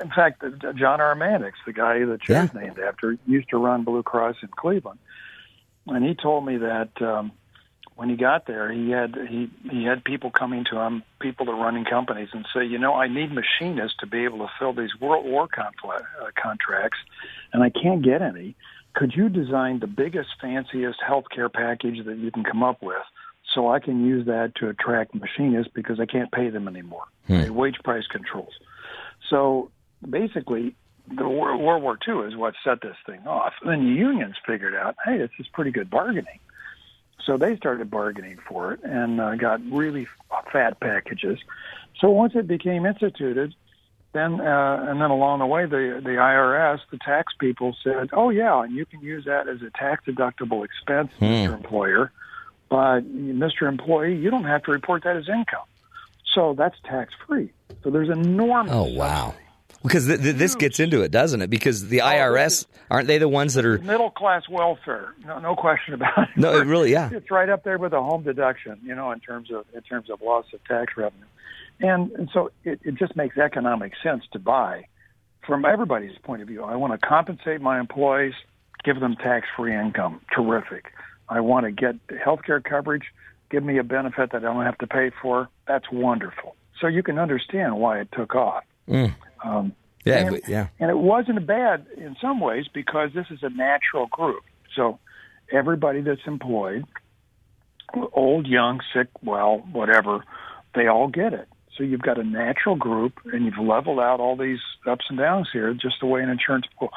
in 0.02 0.10
fact, 0.10 0.44
uh, 0.44 0.74
John 0.74 1.02
R. 1.02 1.14
Mannix, 1.14 1.58
the 1.66 1.74
guy 1.74 2.00
the 2.00 2.18
chair's 2.18 2.54
named 2.54 2.80
after, 2.80 3.18
used 3.26 3.50
to 3.50 3.58
run 3.58 3.84
Blue 3.84 4.02
Cross 4.02 4.38
in 4.42 4.50
Cleveland, 4.50 5.00
and 5.88 6.06
he 6.06 6.16
told 6.16 6.46
me 6.46 6.58
that 6.58 6.90
um, 7.02 7.32
when 7.96 8.10
he 8.10 8.16
got 8.16 8.46
there, 8.46 8.72
he 8.72 8.92
had 8.92 9.16
he 9.30 9.50
he 9.70 9.84
had 9.84 10.04
people 10.04 10.30
coming 10.30 10.64
to 10.72 10.80
him, 10.80 11.04
people 11.20 11.46
that 11.48 11.54
are 11.54 11.64
running 11.64 11.86
companies, 11.86 12.30
and 12.32 12.46
say, 12.54 12.64
you 12.64 12.78
know, 12.78 12.94
I 12.94 13.08
need 13.08 13.32
machinists 13.32 13.98
to 14.00 14.08
be 14.08 14.24
able 14.24 14.40
to 14.40 14.48
fill 14.60 14.74
these 14.74 14.92
World 15.02 15.26
War 15.26 15.48
uh, 15.58 16.00
contracts, 16.42 17.00
and 17.54 17.64
I 17.64 17.70
can't 17.70 18.04
get 18.04 18.22
any. 18.22 18.56
Could 18.94 19.14
you 19.16 19.30
design 19.30 19.80
the 19.80 19.88
biggest, 19.88 20.30
fanciest 20.42 21.00
healthcare 21.08 21.52
package 21.52 22.06
that 22.06 22.18
you 22.18 22.32
can 22.32 22.44
come 22.44 22.64
up 22.64 22.82
with, 22.82 23.04
so 23.54 23.72
I 23.72 23.80
can 23.80 24.06
use 24.06 24.26
that 24.28 24.54
to 24.56 24.70
attract 24.70 25.16
machinists 25.16 25.72
because 25.74 26.00
I 26.00 26.06
can't 26.06 26.32
pay 26.32 26.50
them 26.50 26.68
anymore? 26.68 27.06
The 27.46 27.54
wage 27.54 27.78
price 27.84 28.06
controls. 28.08 28.54
So 29.30 29.72
basically, 30.08 30.76
the 31.16 31.28
World 31.28 31.62
War 31.62 31.98
II 32.08 32.28
is 32.28 32.36
what 32.36 32.54
set 32.64 32.82
this 32.82 32.96
thing 33.06 33.26
off. 33.28 33.54
Then 33.66 33.86
the 33.86 33.92
unions 33.94 34.36
figured 34.46 34.76
out, 34.76 34.96
hey, 35.06 35.18
this 35.18 35.30
is 35.40 35.48
pretty 35.48 35.72
good 35.72 35.90
bargaining. 35.90 36.40
So 37.26 37.38
they 37.38 37.58
started 37.58 37.90
bargaining 37.92 38.38
for 38.48 38.74
it 38.74 38.82
and 38.84 39.20
uh, 39.20 39.36
got 39.36 39.60
really 39.72 40.08
fat 40.52 40.80
packages. 40.80 41.40
So 42.00 42.10
once 42.10 42.34
it 42.36 42.48
became 42.48 42.86
instituted, 42.86 43.54
then 44.14 44.40
uh, 44.40 44.86
and 44.88 45.02
then 45.02 45.10
along 45.12 45.40
the 45.40 45.46
way, 45.46 45.66
the 45.66 46.00
the 46.02 46.12
IRS, 46.12 46.80
the 46.92 46.98
tax 46.98 47.34
people 47.40 47.76
said, 47.84 48.10
"Oh 48.14 48.30
yeah, 48.30 48.62
and 48.64 48.74
you 48.74 48.86
can 48.86 49.02
use 49.02 49.26
that 49.26 49.50
as 49.50 49.62
a 49.62 49.70
tax 49.72 50.06
deductible 50.06 50.64
expense, 50.64 51.12
Hmm. 51.20 51.26
Mr. 51.26 51.54
Employer, 51.54 52.12
but 52.70 53.02
Mr. 53.02 53.68
Employee, 53.68 54.16
you 54.16 54.30
don't 54.32 54.46
have 54.46 54.64
to 54.64 54.72
report 54.72 55.04
that 55.04 55.18
as 55.18 55.28
income." 55.28 55.66
So 56.34 56.54
that's 56.58 56.76
tax 56.86 57.14
free. 57.28 57.52
So 57.84 57.90
there's 57.90 58.10
enormous. 58.10 58.72
Oh 58.74 58.94
wow! 58.94 59.34
Because 59.84 60.08
th- 60.08 60.22
th- 60.22 60.36
this 60.36 60.56
gets 60.56 60.80
into 60.80 61.02
it, 61.02 61.12
doesn't 61.12 61.42
it? 61.42 61.50
Because 61.50 61.84
Oh, 61.84 61.88
the 61.88 62.00
IRS 62.00 62.66
aren't 62.90 63.08
they 63.08 63.18
the 63.18 63.28
ones 63.30 63.54
that 63.54 63.66
are? 63.66 63.78
middle 63.80 64.10
class 64.12 64.44
welfare. 64.50 65.14
No, 65.26 65.40
no 65.40 65.56
question 65.56 65.94
about 65.94 66.18
it. 66.18 66.30
No, 66.36 66.60
it 66.60 66.66
really, 66.66 66.92
yeah. 66.92 67.10
It's 67.14 67.30
right 67.32 67.50
up 67.50 67.64
there 67.64 67.78
with 67.78 67.94
a 67.94 68.02
home 68.02 68.24
deduction, 68.24 68.80
you 68.84 68.96
know, 68.96 69.12
in 69.12 69.20
terms 69.20 69.52
of 69.52 69.66
in 69.74 69.82
terms 69.82 70.10
of 70.10 70.22
loss 70.22 70.46
of 70.54 70.64
tax 70.66 70.94
revenue, 70.98 71.26
and 71.80 72.12
and 72.12 72.30
so 72.34 72.52
it, 72.64 72.80
it 72.84 72.96
just 72.96 73.16
makes 73.16 73.38
economic 73.38 73.94
sense 74.04 74.24
to 74.34 74.40
buy 74.40 74.86
from 75.46 75.64
everybody's 75.64 76.18
point 76.24 76.42
of 76.42 76.48
view. 76.48 76.64
I 76.64 76.76
want 76.76 77.00
to 77.00 77.08
compensate 77.08 77.62
my 77.62 77.80
employees, 77.80 78.34
give 78.84 79.00
them 79.00 79.16
tax 79.16 79.48
free 79.56 79.76
income. 79.76 80.20
Terrific. 80.36 80.92
I 81.30 81.40
want 81.42 81.66
to 81.66 81.72
get 81.72 81.96
health 82.24 82.42
care 82.46 82.60
coverage, 82.62 83.04
give 83.52 83.64
me 83.64 83.78
a 83.78 83.84
benefit 83.84 84.32
that 84.32 84.38
I 84.38 84.40
don't 84.54 84.66
have 84.66 84.78
to 84.80 84.88
pay 84.88 85.12
for. 85.22 85.50
That's 85.68 85.86
wonderful. 85.92 86.56
So 86.82 86.88
you 86.88 87.04
can 87.04 87.18
understand 87.20 87.78
why 87.78 88.00
it 88.00 88.10
took 88.12 88.36
off. 88.36 88.64
Mm. 88.90 89.14
Um, 89.44 89.74
Yeah, 90.06 90.20
and, 90.20 90.30
but- 90.32 90.48
yeah. 90.50 90.68
and 90.80 90.90
it 90.90 90.98
wasn't 90.98 91.46
bad 91.46 91.86
in 91.98 92.16
some 92.22 92.40
ways 92.40 92.66
because 92.74 93.10
this 93.14 93.28
is 93.30 93.40
a 93.44 93.50
natural 93.50 94.08
group. 94.08 94.44
So 94.76 95.00
everybody 95.52 96.02
that's 96.02 96.26
employed, 96.28 96.86
old, 98.14 98.48
young, 98.48 98.80
sick, 98.94 99.08
well, 99.22 99.64
whatever, 99.72 100.24
they 100.76 100.88
all 100.88 101.08
get 101.08 101.34
it. 101.34 101.48
So 101.78 101.84
you've 101.84 102.02
got 102.02 102.20
a 102.20 102.24
natural 102.24 102.76
group, 102.76 103.14
and 103.32 103.46
you've 103.46 103.60
leveled 103.60 104.00
out 104.00 104.20
all 104.20 104.36
these 104.36 104.60
ups 104.88 105.06
and 105.10 105.18
downs 105.20 105.48
here, 105.54 105.74
just 105.74 105.96
the 106.02 106.08
way 106.08 106.24
an 106.24 106.30
insurance 106.30 106.66
pool. 106.78 106.90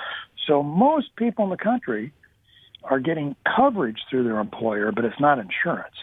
So 0.47 0.63
most 0.63 1.15
people 1.17 1.45
in 1.45 1.51
the 1.51 1.59
country 1.59 2.13
are 2.85 2.99
getting 2.99 3.37
coverage 3.45 3.99
through 4.09 4.25
their 4.25 4.39
employer, 4.39 4.91
but 4.91 5.05
it's 5.05 5.21
not 5.21 5.39
insurance. 5.39 5.95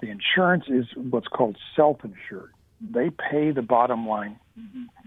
The 0.00 0.08
insurance 0.08 0.64
is 0.68 0.86
what's 0.96 1.28
called 1.28 1.56
self-insured. 1.76 2.50
They 2.80 3.10
pay 3.10 3.50
the 3.50 3.62
bottom 3.62 4.08
line 4.08 4.38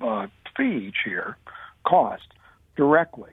uh, 0.01 0.27
fee 0.55 0.87
each 0.87 1.05
year, 1.05 1.37
cost 1.85 2.23
directly. 2.75 3.31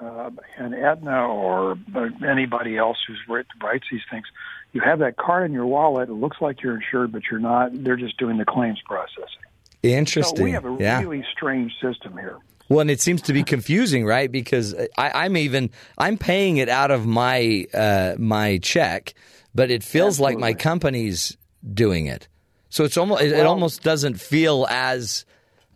Uh, 0.00 0.30
and 0.58 0.74
Aetna 0.74 1.28
or 1.28 1.78
uh, 1.94 2.08
anybody 2.26 2.76
else 2.76 2.96
who's 3.06 3.20
writ- 3.28 3.46
writes 3.62 3.84
these 3.92 4.00
things, 4.10 4.24
you 4.72 4.80
have 4.80 4.98
that 4.98 5.16
card 5.16 5.46
in 5.46 5.52
your 5.52 5.66
wallet. 5.66 6.08
It 6.08 6.14
looks 6.14 6.38
like 6.40 6.62
you're 6.62 6.74
insured, 6.74 7.12
but 7.12 7.22
you're 7.30 7.38
not. 7.38 7.70
They're 7.72 7.96
just 7.96 8.16
doing 8.18 8.36
the 8.38 8.44
claims 8.44 8.80
processing. 8.84 9.44
Interesting. 9.84 10.36
So 10.36 10.42
we 10.42 10.50
have 10.50 10.64
a 10.64 10.76
yeah. 10.80 11.00
really 11.00 11.24
strange 11.32 11.72
system 11.80 12.14
here. 12.14 12.38
Well, 12.68 12.80
and 12.80 12.90
it 12.90 13.00
seems 13.00 13.22
to 13.22 13.32
be 13.32 13.44
confusing, 13.44 14.04
right? 14.04 14.30
Because 14.30 14.74
I, 14.96 15.24
I'm 15.24 15.36
even 15.36 15.70
I'm 15.98 16.16
paying 16.16 16.56
it 16.56 16.68
out 16.68 16.90
of 16.90 17.06
my 17.06 17.66
uh, 17.74 18.14
my 18.18 18.58
check, 18.58 19.14
but 19.54 19.70
it 19.70 19.84
feels 19.84 20.18
like 20.18 20.38
my 20.38 20.54
company's 20.54 21.36
doing 21.72 22.06
it. 22.06 22.26
So 22.70 22.84
it's 22.84 22.96
almost 22.96 23.22
it, 23.22 23.32
it 23.32 23.46
almost 23.46 23.82
doesn't 23.82 24.18
feel 24.18 24.66
as 24.70 25.24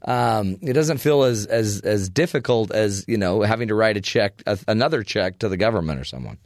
um, 0.03 0.59
it 0.62 0.74
doesn't 0.74 0.99
feel 0.99 1.24
as 1.24 1.46
as 1.46 1.80
as 1.80 2.09
difficult 2.09 2.70
as 2.70 3.05
you 3.09 3.16
know 3.16 3.42
having 3.42 3.68
to 3.68 3.74
write 3.74 3.96
a 3.96 4.01
check 4.01 4.42
a, 4.46 4.59
another 4.68 5.03
check 5.03 5.38
to 5.40 5.49
the 5.49 5.57
government 5.57 6.01
or 6.01 6.05
someone. 6.05 6.38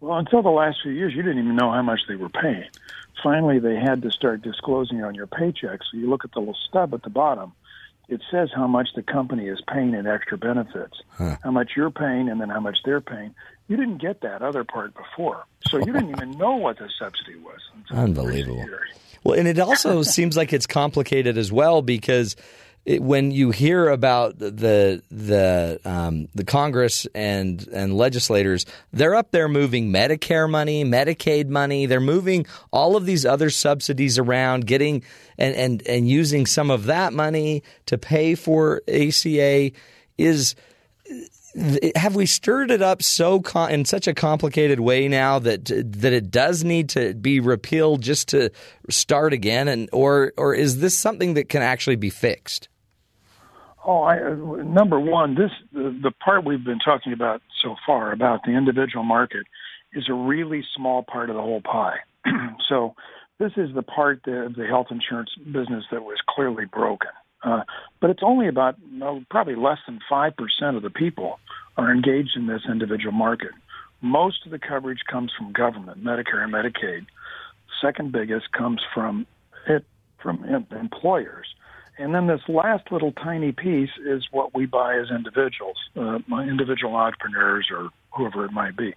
Well, 0.00 0.18
until 0.18 0.42
the 0.42 0.48
last 0.50 0.78
few 0.82 0.92
years, 0.92 1.12
you 1.14 1.22
didn't 1.22 1.44
even 1.44 1.56
know 1.56 1.70
how 1.70 1.82
much 1.82 2.00
they 2.08 2.16
were 2.16 2.30
paying. 2.30 2.64
Finally, 3.22 3.58
they 3.58 3.76
had 3.76 4.00
to 4.02 4.10
start 4.10 4.40
disclosing 4.40 5.04
on 5.04 5.14
your 5.14 5.26
paycheck. 5.26 5.80
So 5.90 5.98
you 5.98 6.08
look 6.08 6.24
at 6.24 6.32
the 6.32 6.38
little 6.38 6.56
stub 6.68 6.94
at 6.94 7.02
the 7.02 7.10
bottom. 7.10 7.52
It 8.08 8.22
says 8.30 8.48
how 8.54 8.66
much 8.66 8.88
the 8.96 9.02
company 9.02 9.46
is 9.46 9.60
paying 9.72 9.94
in 9.94 10.06
extra 10.06 10.36
benefits, 10.36 11.00
how 11.16 11.50
much 11.52 11.72
you're 11.76 11.92
paying, 11.92 12.28
and 12.28 12.40
then 12.40 12.48
how 12.48 12.58
much 12.58 12.78
they're 12.84 13.00
paying. 13.00 13.34
You 13.68 13.76
didn't 13.76 13.98
get 13.98 14.22
that 14.22 14.42
other 14.42 14.64
part 14.64 14.94
before, 14.94 15.44
so 15.68 15.78
you 15.78 15.92
didn't 15.92 16.10
even 16.10 16.32
know 16.32 16.56
what 16.56 16.78
the 16.78 16.88
subsidy 16.98 17.36
was. 17.36 17.60
Unbelievable. 17.92 18.66
Well, 19.22 19.38
and 19.38 19.46
it 19.46 19.60
also 19.60 20.02
seems 20.02 20.36
like 20.36 20.52
it's 20.52 20.66
complicated 20.66 21.38
as 21.38 21.52
well 21.52 21.82
because 21.82 22.34
it, 22.84 23.02
when 23.02 23.30
you 23.30 23.50
hear 23.50 23.88
about 23.88 24.38
the 24.38 25.02
the 25.10 25.80
um, 25.84 26.28
the 26.34 26.44
Congress 26.44 27.06
and 27.14 27.66
and 27.68 27.96
legislators, 27.96 28.64
they're 28.92 29.14
up 29.14 29.30
there 29.32 29.48
moving 29.48 29.92
Medicare 29.92 30.48
money, 30.48 30.84
Medicaid 30.84 31.48
money. 31.48 31.86
They're 31.86 32.00
moving 32.00 32.46
all 32.72 32.96
of 32.96 33.06
these 33.06 33.26
other 33.26 33.50
subsidies 33.50 34.18
around, 34.18 34.66
getting 34.66 35.02
and 35.36 35.54
and 35.54 35.86
and 35.86 36.08
using 36.08 36.46
some 36.46 36.70
of 36.70 36.86
that 36.86 37.12
money 37.12 37.62
to 37.86 37.98
pay 37.98 38.34
for 38.34 38.82
ACA. 38.88 39.72
Is 40.16 40.54
have 41.96 42.14
we 42.14 42.26
stirred 42.26 42.70
it 42.70 42.82
up 42.82 43.02
so 43.02 43.40
com- 43.40 43.70
in 43.70 43.84
such 43.84 44.06
a 44.06 44.14
complicated 44.14 44.80
way 44.80 45.08
now 45.08 45.38
that 45.38 45.64
that 45.66 46.12
it 46.12 46.30
does 46.30 46.62
need 46.62 46.88
to 46.88 47.14
be 47.14 47.40
repealed 47.40 48.02
just 48.02 48.28
to 48.28 48.50
start 48.88 49.32
again 49.32 49.68
and 49.68 49.88
or 49.92 50.32
or 50.36 50.54
is 50.54 50.80
this 50.80 50.96
something 50.96 51.34
that 51.34 51.48
can 51.48 51.62
actually 51.62 51.96
be 51.96 52.10
fixed 52.10 52.68
Oh, 53.84 54.02
I, 54.02 54.18
number 54.62 55.00
one, 55.00 55.34
this 55.34 55.50
the, 55.72 55.98
the 56.02 56.10
part 56.10 56.44
we've 56.44 56.64
been 56.64 56.78
talking 56.78 57.12
about 57.12 57.40
so 57.62 57.76
far 57.86 58.12
about 58.12 58.40
the 58.44 58.52
individual 58.52 59.04
market 59.04 59.46
is 59.92 60.04
a 60.08 60.14
really 60.14 60.62
small 60.76 61.02
part 61.02 61.30
of 61.30 61.36
the 61.36 61.42
whole 61.42 61.62
pie. 61.62 61.96
so 62.68 62.94
this 63.38 63.52
is 63.56 63.74
the 63.74 63.82
part 63.82 64.18
of 64.26 64.54
the 64.54 64.66
health 64.66 64.88
insurance 64.90 65.30
business 65.46 65.84
that 65.90 66.02
was 66.02 66.18
clearly 66.28 66.66
broken. 66.66 67.08
Uh, 67.42 67.62
but 68.00 68.10
it's 68.10 68.22
only 68.22 68.48
about 68.48 68.76
no, 68.90 69.24
probably 69.30 69.56
less 69.56 69.78
than 69.86 69.98
five 70.08 70.32
percent 70.36 70.76
of 70.76 70.82
the 70.82 70.90
people 70.90 71.38
are 71.76 71.92
engaged 71.92 72.36
in 72.36 72.46
this 72.46 72.62
individual 72.70 73.12
market. 73.12 73.50
Most 74.02 74.44
of 74.44 74.50
the 74.50 74.58
coverage 74.58 75.00
comes 75.10 75.32
from 75.36 75.52
government, 75.52 76.02
Medicare 76.02 76.42
and 76.42 76.52
Medicaid. 76.52 77.06
Second 77.80 78.12
biggest 78.12 78.52
comes 78.52 78.80
from 78.94 79.26
it 79.66 79.84
from 80.22 80.44
employers. 80.70 81.46
And 81.98 82.14
then 82.14 82.26
this 82.26 82.40
last 82.48 82.90
little 82.90 83.12
tiny 83.12 83.52
piece 83.52 83.90
is 84.06 84.26
what 84.30 84.54
we 84.54 84.64
buy 84.64 84.96
as 84.96 85.10
individuals, 85.10 85.76
uh, 85.96 86.18
individual 86.40 86.96
entrepreneurs 86.96 87.68
or 87.70 87.90
whoever 88.16 88.44
it 88.46 88.52
might 88.52 88.76
be. 88.76 88.94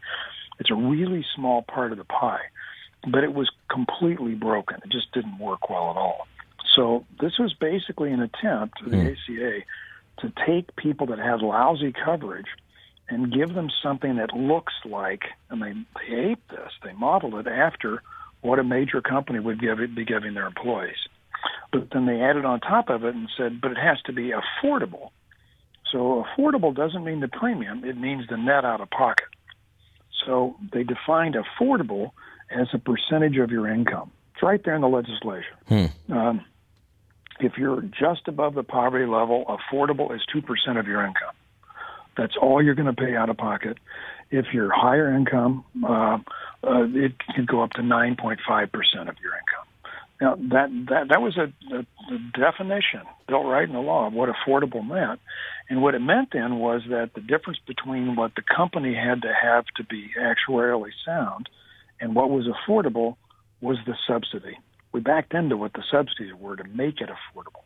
It's 0.59 0.71
a 0.71 0.75
really 0.75 1.25
small 1.35 1.63
part 1.63 1.91
of 1.91 1.97
the 1.97 2.05
pie, 2.05 2.43
but 3.11 3.23
it 3.23 3.33
was 3.33 3.49
completely 3.69 4.35
broken. 4.35 4.77
It 4.85 4.91
just 4.91 5.11
didn't 5.11 5.37
work 5.39 5.69
well 5.69 5.91
at 5.91 5.97
all. 5.97 6.27
So 6.75 7.05
this 7.19 7.37
was 7.37 7.53
basically 7.53 8.11
an 8.11 8.21
attempt, 8.21 8.79
the 8.85 9.11
ACA, 9.11 9.59
to 10.19 10.33
take 10.45 10.75
people 10.75 11.07
that 11.07 11.19
had 11.19 11.41
lousy 11.41 11.93
coverage 11.93 12.47
and 13.09 13.31
give 13.31 13.53
them 13.53 13.69
something 13.81 14.15
that 14.15 14.33
looks 14.33 14.73
like, 14.85 15.23
and 15.49 15.61
they, 15.61 15.73
they 15.95 16.31
aped 16.31 16.49
this, 16.49 16.71
they 16.83 16.93
modeled 16.93 17.35
it 17.35 17.47
after 17.47 18.01
what 18.41 18.59
a 18.59 18.63
major 18.63 19.01
company 19.01 19.39
would 19.39 19.59
give 19.59 19.77
be 19.95 20.05
giving 20.05 20.33
their 20.33 20.47
employees. 20.47 20.97
But 21.71 21.89
then 21.91 22.05
they 22.05 22.21
added 22.21 22.45
on 22.45 22.59
top 22.59 22.89
of 22.89 23.03
it 23.03 23.15
and 23.15 23.29
said, 23.37 23.59
but 23.61 23.71
it 23.71 23.77
has 23.77 24.01
to 24.05 24.13
be 24.13 24.31
affordable. 24.31 25.09
So 25.91 26.25
affordable 26.25 26.75
doesn't 26.75 27.03
mean 27.03 27.19
the 27.19 27.27
premium, 27.27 27.83
it 27.83 27.97
means 27.97 28.27
the 28.29 28.37
net 28.37 28.65
out 28.65 28.81
of 28.81 28.89
pocket. 28.89 29.27
So 30.25 30.55
they 30.71 30.83
defined 30.83 31.35
affordable 31.35 32.11
as 32.49 32.67
a 32.73 32.79
percentage 32.79 33.37
of 33.37 33.51
your 33.51 33.67
income. 33.67 34.11
It's 34.33 34.43
right 34.43 34.63
there 34.63 34.75
in 34.75 34.81
the 34.81 34.87
legislation. 34.87 35.53
Um, 36.09 36.45
if 37.43 37.57
you're 37.57 37.81
just 37.81 38.27
above 38.27 38.55
the 38.55 38.63
poverty 38.63 39.05
level, 39.05 39.45
affordable 39.45 40.13
is 40.15 40.21
2% 40.33 40.79
of 40.79 40.87
your 40.87 41.05
income. 41.05 41.35
That's 42.17 42.35
all 42.39 42.61
you're 42.61 42.75
going 42.75 42.93
to 42.93 43.01
pay 43.01 43.15
out 43.15 43.29
of 43.29 43.37
pocket. 43.37 43.77
If 44.29 44.47
you're 44.53 44.71
higher 44.71 45.13
income, 45.15 45.63
uh, 45.83 46.17
uh, 46.63 46.83
it 46.93 47.13
can 47.35 47.45
go 47.45 47.61
up 47.61 47.71
to 47.71 47.81
9.5% 47.81 48.37
of 49.09 49.15
your 49.21 49.33
income. 49.33 49.67
Now 50.21 50.35
that 50.35 50.69
that 50.89 51.07
that 51.09 51.21
was 51.21 51.37
a, 51.37 51.51
a, 51.75 51.79
a 51.79 52.17
definition 52.33 53.01
built 53.27 53.45
right 53.45 53.67
in 53.67 53.73
the 53.73 53.81
law 53.81 54.07
of 54.07 54.13
what 54.13 54.29
affordable 54.29 54.87
meant, 54.87 55.19
and 55.69 55.81
what 55.81 55.95
it 55.95 55.99
meant 55.99 56.29
then 56.31 56.59
was 56.59 56.81
that 56.89 57.11
the 57.13 57.19
difference 57.19 57.59
between 57.67 58.15
what 58.15 58.33
the 58.35 58.43
company 58.43 58.93
had 58.93 59.23
to 59.23 59.33
have 59.33 59.65
to 59.77 59.83
be 59.83 60.11
actuarially 60.17 60.91
sound 61.03 61.49
and 61.99 62.15
what 62.15 62.29
was 62.29 62.47
affordable 62.47 63.17
was 63.59 63.77
the 63.85 63.95
subsidy. 64.07 64.57
We 64.93 65.01
backed 65.01 65.33
into 65.33 65.57
what 65.57 65.73
the 65.73 65.83
subsidies 65.91 66.33
were 66.33 66.55
to 66.55 66.63
make 66.63 67.01
it 67.01 67.09
affordable. 67.09 67.63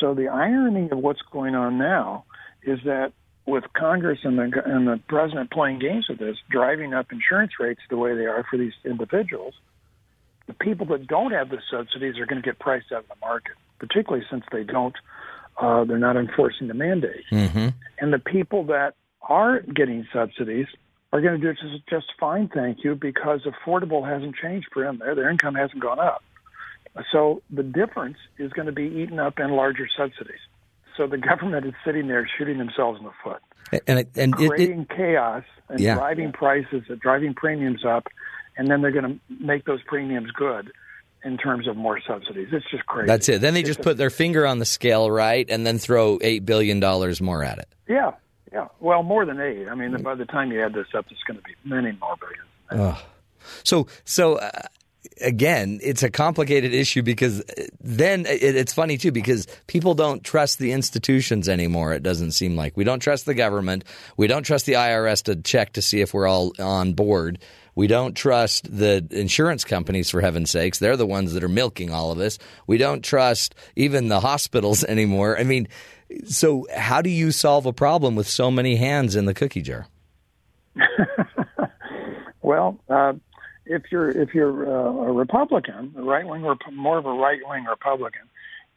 So 0.00 0.14
the 0.14 0.28
irony 0.28 0.88
of 0.90 0.98
what's 0.98 1.22
going 1.30 1.54
on 1.54 1.76
now 1.76 2.24
is 2.62 2.78
that 2.84 3.12
with 3.46 3.64
Congress 3.74 4.20
and 4.24 4.38
the 4.38 4.62
and 4.64 4.86
the 4.86 5.00
president 5.08 5.50
playing 5.50 5.78
games 5.78 6.06
with 6.08 6.18
this, 6.18 6.36
driving 6.50 6.94
up 6.94 7.12
insurance 7.12 7.52
rates 7.60 7.80
the 7.90 7.96
way 7.96 8.14
they 8.14 8.26
are 8.26 8.44
for 8.50 8.56
these 8.56 8.72
individuals, 8.84 9.54
the 10.46 10.54
people 10.54 10.86
that 10.86 11.06
don't 11.06 11.32
have 11.32 11.50
the 11.50 11.58
subsidies 11.70 12.18
are 12.18 12.26
going 12.26 12.42
to 12.42 12.46
get 12.46 12.58
priced 12.58 12.92
out 12.92 13.00
of 13.00 13.08
the 13.08 13.14
market, 13.20 13.54
particularly 13.78 14.24
since 14.30 14.44
they 14.52 14.64
don't, 14.64 14.94
uh, 15.58 15.84
they're 15.84 15.98
not 15.98 16.16
enforcing 16.16 16.68
the 16.68 16.74
mandate. 16.74 17.24
Mm-hmm. 17.30 17.68
And 17.98 18.12
the 18.12 18.18
people 18.18 18.64
that 18.64 18.94
are 19.22 19.60
getting 19.60 20.06
subsidies 20.12 20.66
are 21.12 21.20
going 21.20 21.40
to 21.40 21.54
do 21.54 21.54
just, 21.54 21.86
just 21.88 22.06
fine, 22.18 22.48
thank 22.48 22.84
you, 22.84 22.94
because 22.94 23.40
affordable 23.44 24.08
hasn't 24.08 24.36
changed 24.36 24.68
for 24.72 24.82
them. 24.82 24.98
Their, 24.98 25.14
their 25.14 25.30
income 25.30 25.54
hasn't 25.54 25.80
gone 25.80 25.98
up. 25.98 26.22
So 27.12 27.42
the 27.50 27.62
difference 27.62 28.16
is 28.38 28.52
going 28.52 28.66
to 28.66 28.72
be 28.72 28.84
eaten 28.84 29.18
up 29.18 29.38
in 29.38 29.50
larger 29.52 29.86
subsidies. 29.96 30.40
So 30.96 31.06
the 31.06 31.18
government 31.18 31.66
is 31.66 31.74
sitting 31.84 32.08
there 32.08 32.28
shooting 32.38 32.58
themselves 32.58 32.98
in 32.98 33.04
the 33.04 33.12
foot 33.22 33.42
And 33.86 33.98
it- 34.00 34.10
and 34.16 34.34
it, 34.34 34.40
it, 34.44 34.48
creating 34.48 34.86
chaos 34.86 35.44
and 35.68 35.78
Yeah. 35.80 35.94
driving 35.96 36.32
prices, 36.32 36.84
uh, 36.90 36.94
driving 37.00 37.34
premiums 37.34 37.84
up, 37.84 38.06
and 38.56 38.68
then 38.70 38.80
they're 38.80 38.92
going 38.92 39.04
to 39.18 39.20
make 39.44 39.64
those 39.66 39.82
premiums 39.82 40.30
good 40.30 40.70
in 41.24 41.36
terms 41.36 41.66
of 41.68 41.76
more 41.76 42.00
subsidies. 42.06 42.48
It's 42.52 42.64
just 42.70 42.86
crazy. 42.86 43.08
that's 43.08 43.28
it. 43.28 43.40
Then 43.40 43.52
they 43.52 43.62
just 43.62 43.82
put 43.82 43.96
their 43.98 44.10
finger 44.10 44.46
on 44.46 44.58
the 44.58 44.64
scale, 44.64 45.10
right, 45.10 45.44
and 45.50 45.66
then 45.66 45.78
throw 45.78 46.18
eight 46.22 46.46
billion 46.46 46.78
dollars 46.80 47.20
more 47.20 47.42
at 47.44 47.58
it. 47.58 47.68
yeah, 47.88 48.12
yeah. 48.52 48.68
Well, 48.80 49.02
more 49.02 49.26
than 49.26 49.40
eight. 49.40 49.68
I 49.68 49.74
mean, 49.74 50.00
by 50.02 50.14
the 50.14 50.24
time 50.24 50.50
you 50.52 50.62
add 50.64 50.72
this 50.72 50.86
up, 50.94 51.06
it's 51.10 51.22
going 51.24 51.36
to 51.38 51.42
be 51.42 51.54
many 51.64 51.92
more 52.00 52.14
billions. 52.70 52.98
So, 53.64 53.86
so 54.04 54.36
uh, 54.36 54.50
again, 55.20 55.80
it's 55.82 56.02
a 56.02 56.10
complicated 56.10 56.72
issue 56.72 57.02
because 57.02 57.42
then 57.80 58.26
it, 58.26 58.42
it's 58.42 58.72
funny 58.72 58.96
too 58.96 59.12
because 59.12 59.46
people 59.66 59.94
don't 59.94 60.22
trust 60.24 60.58
the 60.58 60.72
institutions 60.72 61.48
anymore. 61.48 61.92
It 61.92 62.02
doesn't 62.02 62.32
seem 62.32 62.56
like 62.56 62.76
we 62.76 62.84
don't 62.84 63.00
trust 63.00 63.26
the 63.26 63.34
government. 63.34 63.84
We 64.16 64.26
don't 64.26 64.42
trust 64.42 64.66
the 64.66 64.74
IRS 64.74 65.24
to 65.24 65.36
check 65.36 65.74
to 65.74 65.82
see 65.82 66.00
if 66.00 66.14
we're 66.14 66.26
all 66.26 66.52
on 66.58 66.94
board. 66.94 67.38
We 67.74 67.86
don't 67.86 68.14
trust 68.14 68.74
the 68.74 69.06
insurance 69.10 69.64
companies 69.64 70.10
for 70.10 70.20
heaven's 70.20 70.50
sakes. 70.50 70.78
They're 70.78 70.96
the 70.96 71.06
ones 71.06 71.34
that 71.34 71.44
are 71.44 71.48
milking 71.48 71.92
all 71.92 72.10
of 72.10 72.18
us. 72.18 72.38
We 72.66 72.78
don't 72.78 73.04
trust 73.04 73.54
even 73.76 74.08
the 74.08 74.20
hospitals 74.20 74.82
anymore. 74.88 75.38
I 75.38 75.44
mean, 75.44 75.68
so 76.24 76.66
how 76.74 77.02
do 77.02 77.10
you 77.10 77.32
solve 77.32 77.66
a 77.66 77.72
problem 77.72 78.16
with 78.16 78.28
so 78.28 78.50
many 78.50 78.76
hands 78.76 79.16
in 79.16 79.26
the 79.26 79.34
cookie 79.34 79.62
jar? 79.62 79.86
Well, 82.46 82.78
uh, 82.88 83.14
if 83.66 83.82
you're 83.90 84.10
if 84.10 84.34
you're 84.34 84.66
uh, 84.66 85.08
a 85.08 85.12
Republican, 85.12 85.94
a 85.96 86.02
right 86.02 86.26
wing, 86.26 86.42
more 86.72 86.98
of 86.98 87.06
a 87.06 87.12
right 87.12 87.40
wing 87.48 87.64
Republican, 87.64 88.22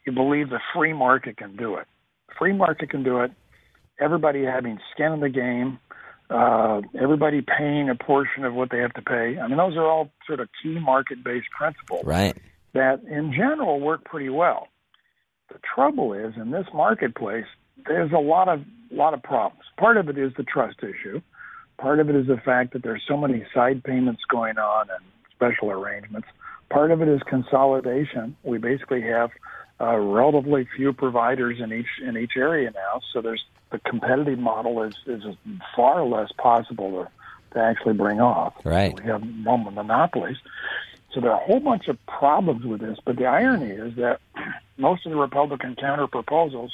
you 0.06 0.12
believe 0.12 0.50
the 0.50 0.60
free 0.74 0.92
market 0.92 1.36
can 1.36 1.56
do 1.56 1.76
it. 1.76 1.86
Free 2.38 2.52
market 2.52 2.90
can 2.90 3.02
do 3.02 3.20
it. 3.20 3.32
Everybody 4.00 4.44
having 4.44 4.78
skin 4.92 5.12
in 5.12 5.20
the 5.20 5.28
game, 5.28 5.78
uh, 6.30 6.80
everybody 7.00 7.42
paying 7.42 7.90
a 7.90 7.94
portion 7.94 8.44
of 8.44 8.54
what 8.54 8.70
they 8.70 8.78
have 8.78 8.94
to 8.94 9.02
pay. 9.02 9.38
I 9.38 9.46
mean, 9.46 9.58
those 9.58 9.76
are 9.76 9.86
all 9.86 10.10
sort 10.26 10.40
of 10.40 10.48
key 10.62 10.78
market 10.78 11.22
based 11.22 11.48
principles 11.56 12.04
Right. 12.04 12.36
that, 12.72 13.02
in 13.04 13.32
general, 13.32 13.80
work 13.80 14.04
pretty 14.04 14.30
well. 14.30 14.68
The 15.52 15.58
trouble 15.74 16.14
is 16.14 16.34
in 16.36 16.50
this 16.50 16.66
marketplace, 16.72 17.46
there's 17.86 18.12
a 18.12 18.18
lot 18.18 18.48
of 18.48 18.64
lot 18.90 19.14
of 19.14 19.22
problems. 19.22 19.62
Part 19.78 19.96
of 19.96 20.08
it 20.08 20.18
is 20.18 20.32
the 20.36 20.42
trust 20.42 20.78
issue. 20.82 21.20
Part 21.80 21.98
of 21.98 22.10
it 22.10 22.14
is 22.14 22.26
the 22.26 22.36
fact 22.36 22.74
that 22.74 22.82
there's 22.82 23.02
so 23.08 23.16
many 23.16 23.42
side 23.54 23.82
payments 23.82 24.22
going 24.28 24.58
on 24.58 24.88
and 24.90 25.00
special 25.32 25.70
arrangements. 25.70 26.28
Part 26.68 26.90
of 26.90 27.00
it 27.00 27.08
is 27.08 27.22
consolidation. 27.22 28.36
We 28.42 28.58
basically 28.58 29.00
have 29.02 29.30
uh, 29.80 29.96
relatively 29.96 30.68
few 30.76 30.92
providers 30.92 31.58
in 31.58 31.72
each 31.72 31.88
in 32.06 32.18
each 32.18 32.32
area 32.36 32.70
now, 32.70 33.00
so 33.12 33.22
there's 33.22 33.42
the 33.72 33.78
competitive 33.78 34.38
model 34.38 34.82
is 34.82 34.94
is 35.06 35.22
far 35.74 36.04
less 36.04 36.30
possible 36.32 36.90
to, 36.90 37.54
to 37.54 37.64
actually 37.64 37.94
bring 37.94 38.20
off. 38.20 38.54
Right. 38.62 38.94
We 38.94 39.06
have 39.06 39.22
mon- 39.22 39.74
monopolies. 39.74 40.36
So 41.14 41.20
there 41.20 41.30
are 41.30 41.40
a 41.40 41.44
whole 41.44 41.60
bunch 41.60 41.88
of 41.88 41.96
problems 42.06 42.64
with 42.64 42.82
this, 42.82 42.98
but 43.04 43.16
the 43.16 43.24
irony 43.24 43.70
is 43.70 43.96
that 43.96 44.20
most 44.76 45.06
of 45.06 45.12
the 45.12 45.18
Republican 45.18 45.76
counter 45.76 46.06
proposals 46.06 46.72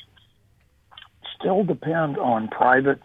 still 1.39 1.63
depend 1.63 2.19
on 2.19 2.49
private 2.49 3.01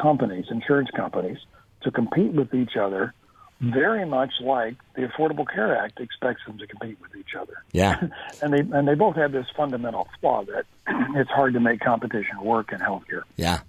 companies, 0.00 0.46
insurance 0.50 0.90
companies, 0.94 1.38
to 1.82 1.90
compete 1.90 2.32
with 2.32 2.54
each 2.54 2.76
other, 2.76 3.14
very 3.60 4.04
much 4.04 4.32
like 4.40 4.76
the 4.94 5.02
Affordable 5.02 5.46
Care 5.48 5.76
Act 5.76 6.00
expects 6.00 6.42
them 6.46 6.58
to 6.58 6.66
compete 6.66 6.98
with 7.00 7.16
each 7.16 7.34
other. 7.38 7.62
Yeah. 7.72 8.08
And 8.42 8.52
they 8.52 8.60
and 8.76 8.86
they 8.86 8.94
both 8.94 9.16
have 9.16 9.32
this 9.32 9.46
fundamental 9.56 10.08
flaw 10.20 10.44
that 10.44 10.66
it's 11.16 11.30
hard 11.30 11.54
to 11.54 11.60
make 11.60 11.80
competition 11.80 12.42
work 12.42 12.72
in 12.72 12.78
healthcare. 12.80 13.22
Yeah. 13.36 13.60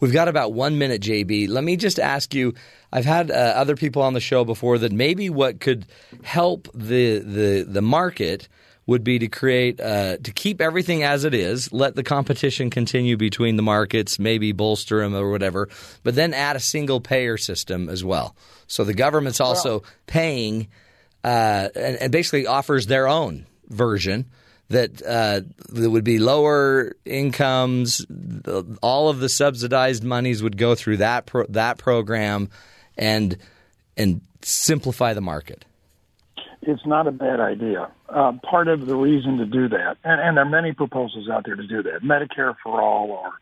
We've 0.00 0.12
got 0.12 0.28
about 0.28 0.52
one 0.52 0.78
minute, 0.78 1.02
JB. 1.02 1.48
Let 1.48 1.62
me 1.62 1.76
just 1.76 2.00
ask 2.00 2.34
you 2.34 2.54
I've 2.92 3.04
had 3.04 3.30
uh, 3.30 3.34
other 3.34 3.76
people 3.76 4.02
on 4.02 4.14
the 4.14 4.20
show 4.20 4.44
before 4.44 4.78
that 4.78 4.92
maybe 4.92 5.30
what 5.30 5.60
could 5.60 5.86
help 6.22 6.68
the, 6.74 7.18
the, 7.18 7.64
the 7.68 7.82
market 7.82 8.48
would 8.90 9.04
be 9.04 9.20
to 9.20 9.28
create 9.28 9.80
uh, 9.80 10.16
to 10.16 10.32
keep 10.32 10.60
everything 10.60 11.04
as 11.04 11.24
it 11.24 11.32
is, 11.32 11.72
let 11.72 11.94
the 11.94 12.02
competition 12.02 12.70
continue 12.70 13.16
between 13.16 13.54
the 13.54 13.62
markets, 13.62 14.18
maybe 14.18 14.50
bolster 14.50 15.00
them 15.00 15.14
or 15.14 15.30
whatever, 15.30 15.68
but 16.02 16.16
then 16.16 16.34
add 16.34 16.56
a 16.56 16.60
single 16.60 17.00
payer 17.00 17.38
system 17.38 17.88
as 17.88 18.02
well. 18.02 18.34
So 18.66 18.82
the 18.82 18.92
government's 18.92 19.38
also 19.38 19.84
paying 20.08 20.66
uh, 21.22 21.68
and, 21.76 21.96
and 21.98 22.10
basically 22.10 22.48
offers 22.48 22.86
their 22.86 23.06
own 23.06 23.46
version 23.68 24.26
that 24.70 25.00
uh, 25.06 25.42
that 25.68 25.90
would 25.90 26.02
be 26.02 26.18
lower 26.18 26.96
incomes. 27.04 28.04
All 28.82 29.08
of 29.08 29.20
the 29.20 29.28
subsidized 29.28 30.02
monies 30.02 30.42
would 30.42 30.56
go 30.56 30.74
through 30.74 30.96
that 30.96 31.26
pro- 31.26 31.46
that 31.50 31.78
program, 31.78 32.50
and 32.98 33.36
and 33.96 34.20
simplify 34.42 35.14
the 35.14 35.20
market. 35.20 35.64
It's 36.62 36.84
not 36.86 37.06
a 37.06 37.12
bad 37.12 37.40
idea. 37.40 37.90
Uh, 38.08 38.32
part 38.48 38.68
of 38.68 38.86
the 38.86 38.96
reason 38.96 39.38
to 39.38 39.46
do 39.46 39.68
that, 39.68 39.96
and, 40.04 40.20
and 40.20 40.36
there 40.36 40.44
are 40.44 40.48
many 40.48 40.72
proposals 40.72 41.28
out 41.28 41.44
there 41.44 41.56
to 41.56 41.66
do 41.66 41.82
that, 41.82 42.02
Medicare 42.02 42.54
for 42.62 42.80
all 42.80 43.10
or 43.10 43.32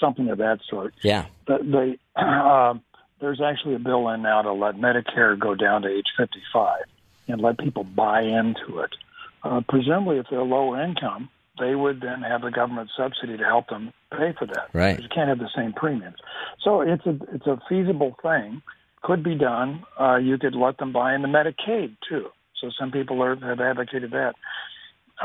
something 0.00 0.28
of 0.30 0.38
that 0.38 0.60
sort. 0.68 0.94
Yeah. 1.02 1.26
But 1.46 1.60
they, 1.70 1.98
uh, 2.16 2.74
there's 3.20 3.40
actually 3.40 3.74
a 3.74 3.78
bill 3.78 4.08
in 4.08 4.22
now 4.22 4.42
to 4.42 4.52
let 4.52 4.76
Medicare 4.76 5.38
go 5.38 5.54
down 5.54 5.82
to 5.82 5.88
age 5.88 6.06
55 6.16 6.80
and 7.28 7.40
let 7.40 7.58
people 7.58 7.84
buy 7.84 8.22
into 8.22 8.80
it. 8.80 8.90
Uh, 9.42 9.60
presumably, 9.68 10.18
if 10.18 10.26
they're 10.30 10.42
lower 10.42 10.82
income, 10.82 11.28
they 11.58 11.74
would 11.74 12.00
then 12.00 12.22
have 12.22 12.44
a 12.44 12.50
government 12.50 12.90
subsidy 12.96 13.36
to 13.36 13.44
help 13.44 13.68
them 13.68 13.92
pay 14.10 14.34
for 14.38 14.46
that. 14.46 14.68
Right. 14.72 15.00
You 15.00 15.08
can't 15.08 15.28
have 15.28 15.38
the 15.38 15.50
same 15.54 15.72
premiums. 15.72 16.16
So 16.62 16.80
it's 16.80 17.06
a 17.06 17.18
it's 17.32 17.46
a 17.46 17.60
feasible 17.68 18.16
thing. 18.22 18.62
Could 19.02 19.22
be 19.22 19.34
done. 19.34 19.84
Uh, 20.00 20.16
you 20.16 20.38
could 20.38 20.54
let 20.54 20.78
them 20.78 20.92
buy 20.92 21.14
into 21.14 21.28
Medicaid 21.28 21.96
too. 22.08 22.26
So 22.60 22.70
some 22.78 22.90
people 22.90 23.22
are, 23.22 23.36
have 23.36 23.60
advocated 23.60 24.12
that. 24.12 24.34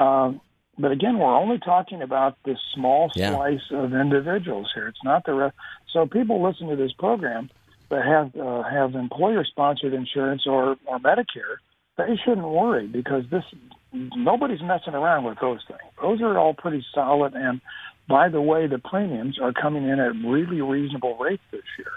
Um, 0.01 0.41
but 0.77 0.91
again, 0.91 1.19
we're 1.19 1.35
only 1.35 1.59
talking 1.59 2.01
about 2.01 2.37
this 2.45 2.57
small 2.73 3.11
Yeah. 3.15 3.31
slice 3.33 3.61
of 3.71 3.93
individuals 3.93 4.71
here. 4.73 4.87
It's 4.87 5.03
not 5.03 5.25
the 5.25 5.33
rest. 5.33 5.55
So 5.91 6.05
people 6.05 6.41
listen 6.41 6.67
to 6.69 6.75
this 6.75 6.93
program 6.93 7.49
that 7.89 8.05
have 8.05 8.35
uh, 8.35 8.63
have 8.63 8.95
employer 8.95 9.43
sponsored 9.43 9.93
insurance 9.93 10.43
or 10.45 10.77
or 10.85 10.99
Medicare. 10.99 11.57
They 11.97 12.15
shouldn't 12.23 12.47
worry 12.47 12.87
because 12.87 13.23
this 13.29 13.43
nobody's 13.91 14.61
messing 14.61 14.93
around 14.93 15.23
with 15.25 15.39
those 15.41 15.59
things. 15.67 15.81
Those 16.01 16.21
are 16.21 16.37
all 16.37 16.53
pretty 16.53 16.85
solid. 16.93 17.33
And 17.33 17.59
by 18.07 18.29
the 18.29 18.41
way, 18.41 18.67
the 18.67 18.79
premiums 18.79 19.37
are 19.39 19.51
coming 19.51 19.83
in 19.87 19.99
at 19.99 20.13
really 20.23 20.61
reasonable 20.61 21.17
rates 21.17 21.43
this 21.51 21.63
year. 21.77 21.91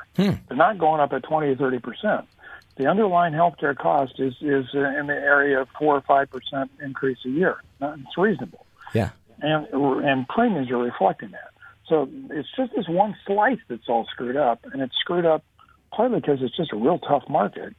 They're 0.48 0.56
not 0.56 0.78
going 0.78 1.00
up 1.00 1.12
at 1.12 1.22
twenty 1.22 1.48
or 1.48 1.56
thirty 1.56 1.78
percent. 1.78 2.26
The 2.76 2.86
underlying 2.86 3.34
healthcare 3.34 3.76
cost 3.76 4.14
is 4.18 4.34
is 4.40 4.66
uh, 4.74 4.80
in 4.98 5.06
the 5.06 5.14
area 5.14 5.60
of 5.60 5.68
four 5.78 5.94
or 5.96 6.00
five 6.02 6.30
percent 6.30 6.70
increase 6.82 7.18
a 7.26 7.28
year. 7.28 7.56
It's 7.80 8.16
reasonable 8.16 8.64
Yeah. 8.94 9.10
and 9.40 9.66
and 9.72 10.28
premiums 10.28 10.70
are 10.70 10.78
reflecting 10.78 11.30
that. 11.32 11.50
So 11.88 12.08
it's 12.30 12.48
just 12.56 12.72
this 12.74 12.88
one 12.88 13.14
slice 13.26 13.58
that's 13.68 13.88
all 13.88 14.06
screwed 14.10 14.36
up, 14.36 14.64
and 14.72 14.80
it's 14.80 14.94
screwed 15.00 15.26
up 15.26 15.44
partly 15.92 16.20
because 16.20 16.38
it's 16.40 16.56
just 16.56 16.72
a 16.72 16.76
real 16.76 16.98
tough 16.98 17.24
market, 17.28 17.74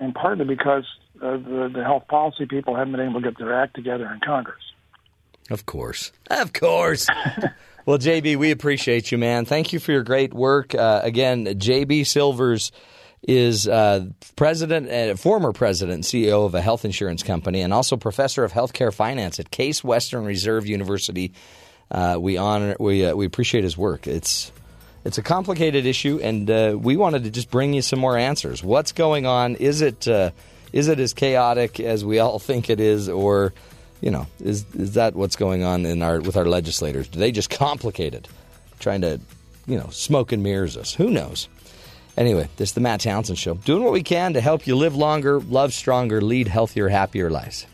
and 0.00 0.12
partly 0.14 0.44
because 0.44 0.84
uh, 1.22 1.36
the 1.36 1.70
the 1.72 1.84
health 1.84 2.08
policy 2.08 2.46
people 2.46 2.74
haven't 2.74 2.92
been 2.92 3.00
able 3.08 3.20
to 3.20 3.30
get 3.30 3.38
their 3.38 3.54
act 3.62 3.74
together 3.76 4.10
in 4.12 4.18
Congress. 4.20 4.62
Of 5.50 5.66
course. 5.66 6.12
Of 6.30 6.52
course. 6.52 7.06
well, 7.86 7.98
JB, 7.98 8.36
we 8.36 8.50
appreciate 8.52 9.12
you, 9.12 9.18
man. 9.18 9.44
Thank 9.44 9.72
you 9.72 9.78
for 9.80 9.92
your 9.92 10.02
great 10.02 10.32
work. 10.32 10.74
Uh, 10.74 11.00
again, 11.04 11.44
JB 11.44 12.06
Silvers 12.06 12.72
is 13.22 13.68
uh, 13.68 14.06
president, 14.36 14.90
uh, 14.90 15.14
former 15.16 15.52
president 15.52 16.04
CEO 16.04 16.44
of 16.44 16.54
a 16.54 16.60
health 16.60 16.84
insurance 16.84 17.22
company, 17.22 17.60
and 17.60 17.72
also 17.72 17.96
professor 17.96 18.44
of 18.44 18.52
healthcare 18.52 18.92
finance 18.92 19.38
at 19.38 19.50
Case 19.50 19.84
Western 19.84 20.24
Reserve 20.24 20.66
University. 20.66 21.32
Uh, 21.90 22.16
we 22.18 22.36
honor, 22.36 22.76
we 22.80 23.04
uh, 23.04 23.14
we 23.14 23.26
appreciate 23.26 23.64
his 23.64 23.76
work. 23.76 24.06
It's 24.06 24.50
it's 25.04 25.18
a 25.18 25.22
complicated 25.22 25.86
issue, 25.86 26.20
and 26.22 26.50
uh, 26.50 26.76
we 26.78 26.96
wanted 26.96 27.24
to 27.24 27.30
just 27.30 27.50
bring 27.50 27.74
you 27.74 27.82
some 27.82 27.98
more 27.98 28.16
answers. 28.16 28.62
What's 28.62 28.92
going 28.92 29.26
on? 29.26 29.56
Is 29.56 29.82
it 29.82 30.08
uh, 30.08 30.30
is 30.72 30.88
it 30.88 30.98
as 30.98 31.12
chaotic 31.12 31.80
as 31.80 32.04
we 32.04 32.18
all 32.18 32.38
think 32.38 32.70
it 32.70 32.80
is, 32.80 33.08
or 33.08 33.52
you 34.00 34.10
know, 34.10 34.26
is 34.40 34.64
is 34.74 34.94
that 34.94 35.14
what's 35.14 35.36
going 35.36 35.62
on 35.62 35.86
in 35.86 36.02
our 36.02 36.20
with 36.20 36.36
our 36.36 36.46
legislators? 36.46 37.08
Do 37.08 37.20
they 37.20 37.30
just 37.30 37.50
complicate 37.50 38.14
it, 38.14 38.26
trying 38.80 39.02
to 39.02 39.20
you 39.66 39.78
know 39.78 39.88
smoke 39.90 40.32
and 40.32 40.42
mirrors 40.42 40.76
us? 40.76 40.94
Who 40.94 41.10
knows? 41.10 41.48
Anyway, 42.16 42.48
this 42.56 42.70
is 42.70 42.74
the 42.74 42.80
Matt 42.80 43.00
Townsend 43.00 43.38
Show, 43.38 43.54
doing 43.54 43.82
what 43.82 43.92
we 43.92 44.02
can 44.02 44.34
to 44.34 44.40
help 44.40 44.66
you 44.66 44.76
live 44.76 44.94
longer, 44.94 45.40
love 45.40 45.72
stronger, 45.72 46.20
lead 46.20 46.46
healthier, 46.46 46.88
happier 46.88 47.30
lives. 47.30 47.66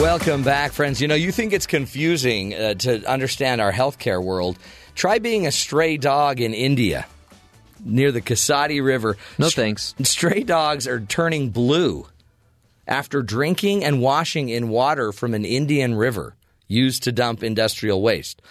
Welcome 0.00 0.42
back, 0.42 0.72
friends. 0.72 1.00
You 1.00 1.08
know, 1.08 1.14
you 1.14 1.30
think 1.32 1.52
it's 1.52 1.66
confusing 1.66 2.54
uh, 2.54 2.74
to 2.74 3.04
understand 3.04 3.60
our 3.60 3.72
healthcare 3.72 4.22
world. 4.22 4.58
Try 4.94 5.18
being 5.20 5.46
a 5.46 5.52
stray 5.52 5.96
dog 5.96 6.40
in 6.40 6.54
India 6.54 7.06
near 7.84 8.12
the 8.12 8.20
Kasadi 8.20 8.82
River. 8.82 9.16
No 9.38 9.50
thanks. 9.50 9.94
Stray 10.02 10.42
dogs 10.42 10.86
are 10.86 11.00
turning 11.00 11.50
blue 11.50 12.06
after 12.86 13.22
drinking 13.22 13.84
and 13.84 14.00
washing 14.00 14.48
in 14.48 14.68
water 14.68 15.12
from 15.12 15.34
an 15.34 15.44
Indian 15.44 15.94
river 15.94 16.34
used 16.66 17.02
to 17.04 17.12
dump 17.12 17.42
industrial 17.42 18.02
waste. 18.02 18.42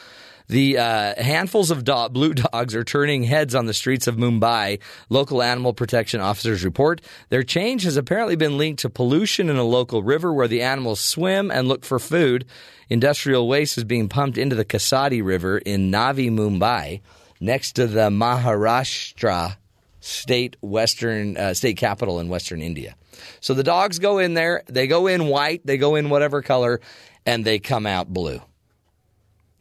The 0.49 0.78
uh, 0.78 1.21
handfuls 1.21 1.71
of 1.71 1.84
blue 2.13 2.34
dogs 2.34 2.73
are 2.73 2.84
turning 2.84 3.23
heads 3.23 3.53
on 3.53 3.65
the 3.65 3.73
streets 3.73 4.07
of 4.07 4.15
Mumbai. 4.15 4.80
Local 5.09 5.43
animal 5.43 5.73
protection 5.73 6.21
officers 6.21 6.63
report 6.63 7.01
their 7.30 7.43
change 7.43 7.84
has 7.84 7.97
apparently 7.97 8.38
been 8.38 8.57
linked 8.57 8.82
to 8.82 8.89
pollution 8.89 9.49
in 9.49 9.57
a 9.57 9.63
local 9.63 10.03
river 10.03 10.34
where 10.34 10.47
the 10.47 10.61
animals 10.61 11.01
swim 11.01 11.51
and 11.51 11.67
look 11.67 11.84
for 11.84 11.99
food. 11.99 12.45
Industrial 12.89 13.45
waste 13.45 13.78
is 13.78 13.84
being 13.84 14.07
pumped 14.07 14.38
into 14.38 14.55
the 14.55 14.63
Kasadi 14.63 15.23
River 15.23 15.57
in 15.57 15.91
Navi 15.91 16.32
Mumbai, 16.32 17.01
next 17.40 17.74
to 17.74 17.88
the 17.88 18.10
Maharashtra 18.10 19.58
state 20.00 20.56
western 20.62 21.38
uh, 21.38 21.54
state 21.54 21.78
capital 21.78 22.20
in 22.20 22.30
western 22.30 22.62
India. 22.62 22.96
So 23.40 23.54
the 23.54 23.64
dogs 23.64 24.00
go 24.00 24.20
in 24.20 24.34
there, 24.34 24.64
they 24.68 24.88
go 24.88 25.08
in 25.08 25.28
white, 25.28 25.66
they 25.66 25.78
go 25.78 25.96
in 25.96 26.10
whatever 26.10 26.42
color, 26.42 26.80
and 27.26 27.44
they 27.44 27.60
come 27.60 27.86
out 27.86 28.08
blue. 28.08 28.42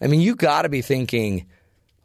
I 0.00 0.08
mean, 0.08 0.20
you 0.20 0.36
got 0.36 0.62
to 0.62 0.68
be 0.68 0.82
thinking, 0.82 1.46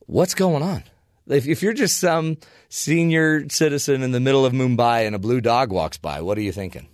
what's 0.06 0.34
going 0.34 0.64
on? 0.64 0.84
If, 1.28 1.48
if 1.48 1.62
you're 1.62 1.74
just 1.74 2.00
some 2.00 2.38
senior 2.70 3.48
citizen 3.50 4.02
in 4.02 4.12
the 4.12 4.20
middle 4.20 4.46
of 4.46 4.54
Mumbai 4.54 5.06
and 5.06 5.16
a 5.16 5.20
blue 5.20 5.42
dog 5.42 5.72
walks 5.72 5.98
by, 5.98 6.22
what 6.22 6.38
are 6.38 6.42
you 6.42 6.52
thinking? 6.52 6.88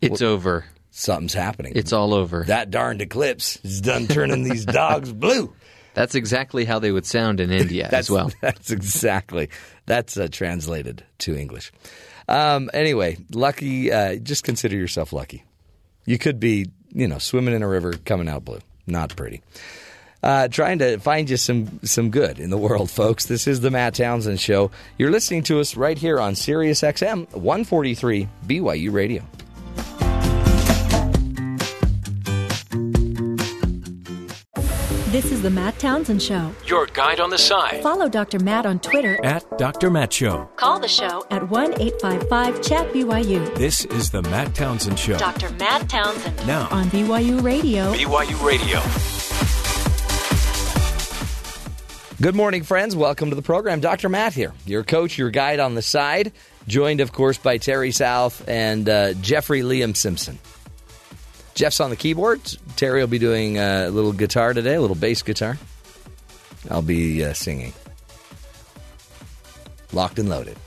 It's 0.00 0.22
over. 0.22 0.64
Something's 0.90 1.34
happening. 1.34 1.72
It's 1.76 1.92
all 1.92 2.14
over. 2.14 2.44
that 2.44 2.70
darned 2.70 3.02
eclipse 3.02 3.58
is 3.62 3.80
done 3.80 4.06
turning 4.06 4.44
these 4.44 4.64
dogs 4.64 5.12
blue. 5.12 5.52
That's 5.96 6.14
exactly 6.14 6.66
how 6.66 6.78
they 6.78 6.92
would 6.92 7.06
sound 7.06 7.40
in 7.40 7.50
India 7.50 7.88
as 7.90 8.10
well. 8.10 8.30
That's 8.42 8.70
exactly. 8.70 9.48
That's 9.86 10.18
uh, 10.18 10.28
translated 10.30 11.02
to 11.20 11.34
English. 11.34 11.72
Um, 12.28 12.68
anyway, 12.74 13.16
lucky. 13.32 13.90
Uh, 13.90 14.16
just 14.16 14.44
consider 14.44 14.76
yourself 14.76 15.14
lucky. 15.14 15.42
You 16.04 16.18
could 16.18 16.38
be, 16.38 16.66
you 16.92 17.08
know, 17.08 17.16
swimming 17.16 17.54
in 17.54 17.62
a 17.62 17.68
river, 17.68 17.94
coming 18.04 18.28
out 18.28 18.44
blue. 18.44 18.58
Not 18.86 19.16
pretty. 19.16 19.40
Uh, 20.22 20.48
trying 20.48 20.80
to 20.80 20.98
find 20.98 21.30
you 21.30 21.38
some 21.38 21.80
some 21.82 22.10
good 22.10 22.40
in 22.40 22.50
the 22.50 22.58
world, 22.58 22.90
folks. 22.90 23.24
This 23.24 23.46
is 23.46 23.62
the 23.62 23.70
Matt 23.70 23.94
Townsend 23.94 24.38
Show. 24.38 24.70
You're 24.98 25.10
listening 25.10 25.44
to 25.44 25.60
us 25.60 25.78
right 25.78 25.96
here 25.96 26.20
on 26.20 26.34
Sirius 26.34 26.82
XM 26.82 27.32
143 27.32 28.28
BYU 28.46 28.92
Radio. 28.92 29.22
This 35.16 35.32
is 35.32 35.40
the 35.40 35.48
Matt 35.48 35.78
Townsend 35.78 36.22
Show. 36.22 36.52
Your 36.66 36.84
guide 36.84 37.20
on 37.20 37.30
the 37.30 37.38
side 37.38 37.82
Follow 37.82 38.06
Dr. 38.06 38.38
Matt 38.38 38.66
on 38.66 38.78
Twitter. 38.78 39.18
at 39.24 39.46
Dr. 39.56 39.88
Matt 39.88 40.12
Show. 40.12 40.46
Call 40.56 40.78
the 40.78 40.88
show 40.88 41.24
at 41.30 41.48
1 41.48 41.80
855 41.80 42.60
Chat 42.60 42.92
BYU. 42.92 43.54
This 43.54 43.86
is 43.86 44.10
the 44.10 44.20
Matt 44.20 44.54
Townsend 44.54 44.98
Show. 44.98 45.16
Dr. 45.16 45.48
Matt 45.54 45.88
Townsend 45.88 46.46
Now, 46.46 46.68
on 46.70 46.90
BYU 46.90 47.42
Radio. 47.42 47.94
BYU 47.94 48.44
Radio. 48.44 48.82
Good 52.20 52.34
morning, 52.34 52.62
friends. 52.62 52.94
Welcome 52.94 53.30
to 53.30 53.36
the 53.36 53.40
program. 53.40 53.80
Dr. 53.80 54.10
Matt 54.10 54.34
here, 54.34 54.52
your 54.66 54.84
coach, 54.84 55.16
your 55.16 55.30
guide 55.30 55.60
on 55.60 55.74
the 55.74 55.80
side, 55.80 56.32
joined, 56.68 57.00
of 57.00 57.12
course, 57.12 57.38
by 57.38 57.56
Terry 57.56 57.90
South 57.90 58.46
and 58.46 58.86
uh, 58.86 59.14
Jeffrey 59.14 59.62
Liam 59.62 59.96
Simpson. 59.96 60.38
Jeff's 61.56 61.80
on 61.80 61.88
the 61.88 61.96
keyboards. 61.96 62.58
Terry 62.76 63.00
will 63.00 63.08
be 63.08 63.18
doing 63.18 63.58
uh, 63.58 63.86
a 63.88 63.90
little 63.90 64.12
guitar 64.12 64.52
today, 64.52 64.74
a 64.74 64.80
little 64.80 64.94
bass 64.94 65.22
guitar. 65.22 65.58
I'll 66.70 66.82
be 66.82 67.24
uh, 67.24 67.32
singing. 67.32 67.72
Locked 69.92 70.18
and 70.18 70.28
loaded. 70.28 70.58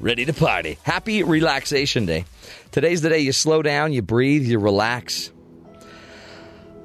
Ready 0.00 0.24
to 0.24 0.32
party. 0.32 0.78
Happy 0.84 1.24
Relaxation 1.24 2.06
Day. 2.06 2.24
Today's 2.70 3.02
the 3.02 3.08
day 3.08 3.18
you 3.18 3.32
slow 3.32 3.62
down, 3.62 3.92
you 3.92 4.00
breathe, 4.00 4.44
you 4.44 4.60
relax. 4.60 5.32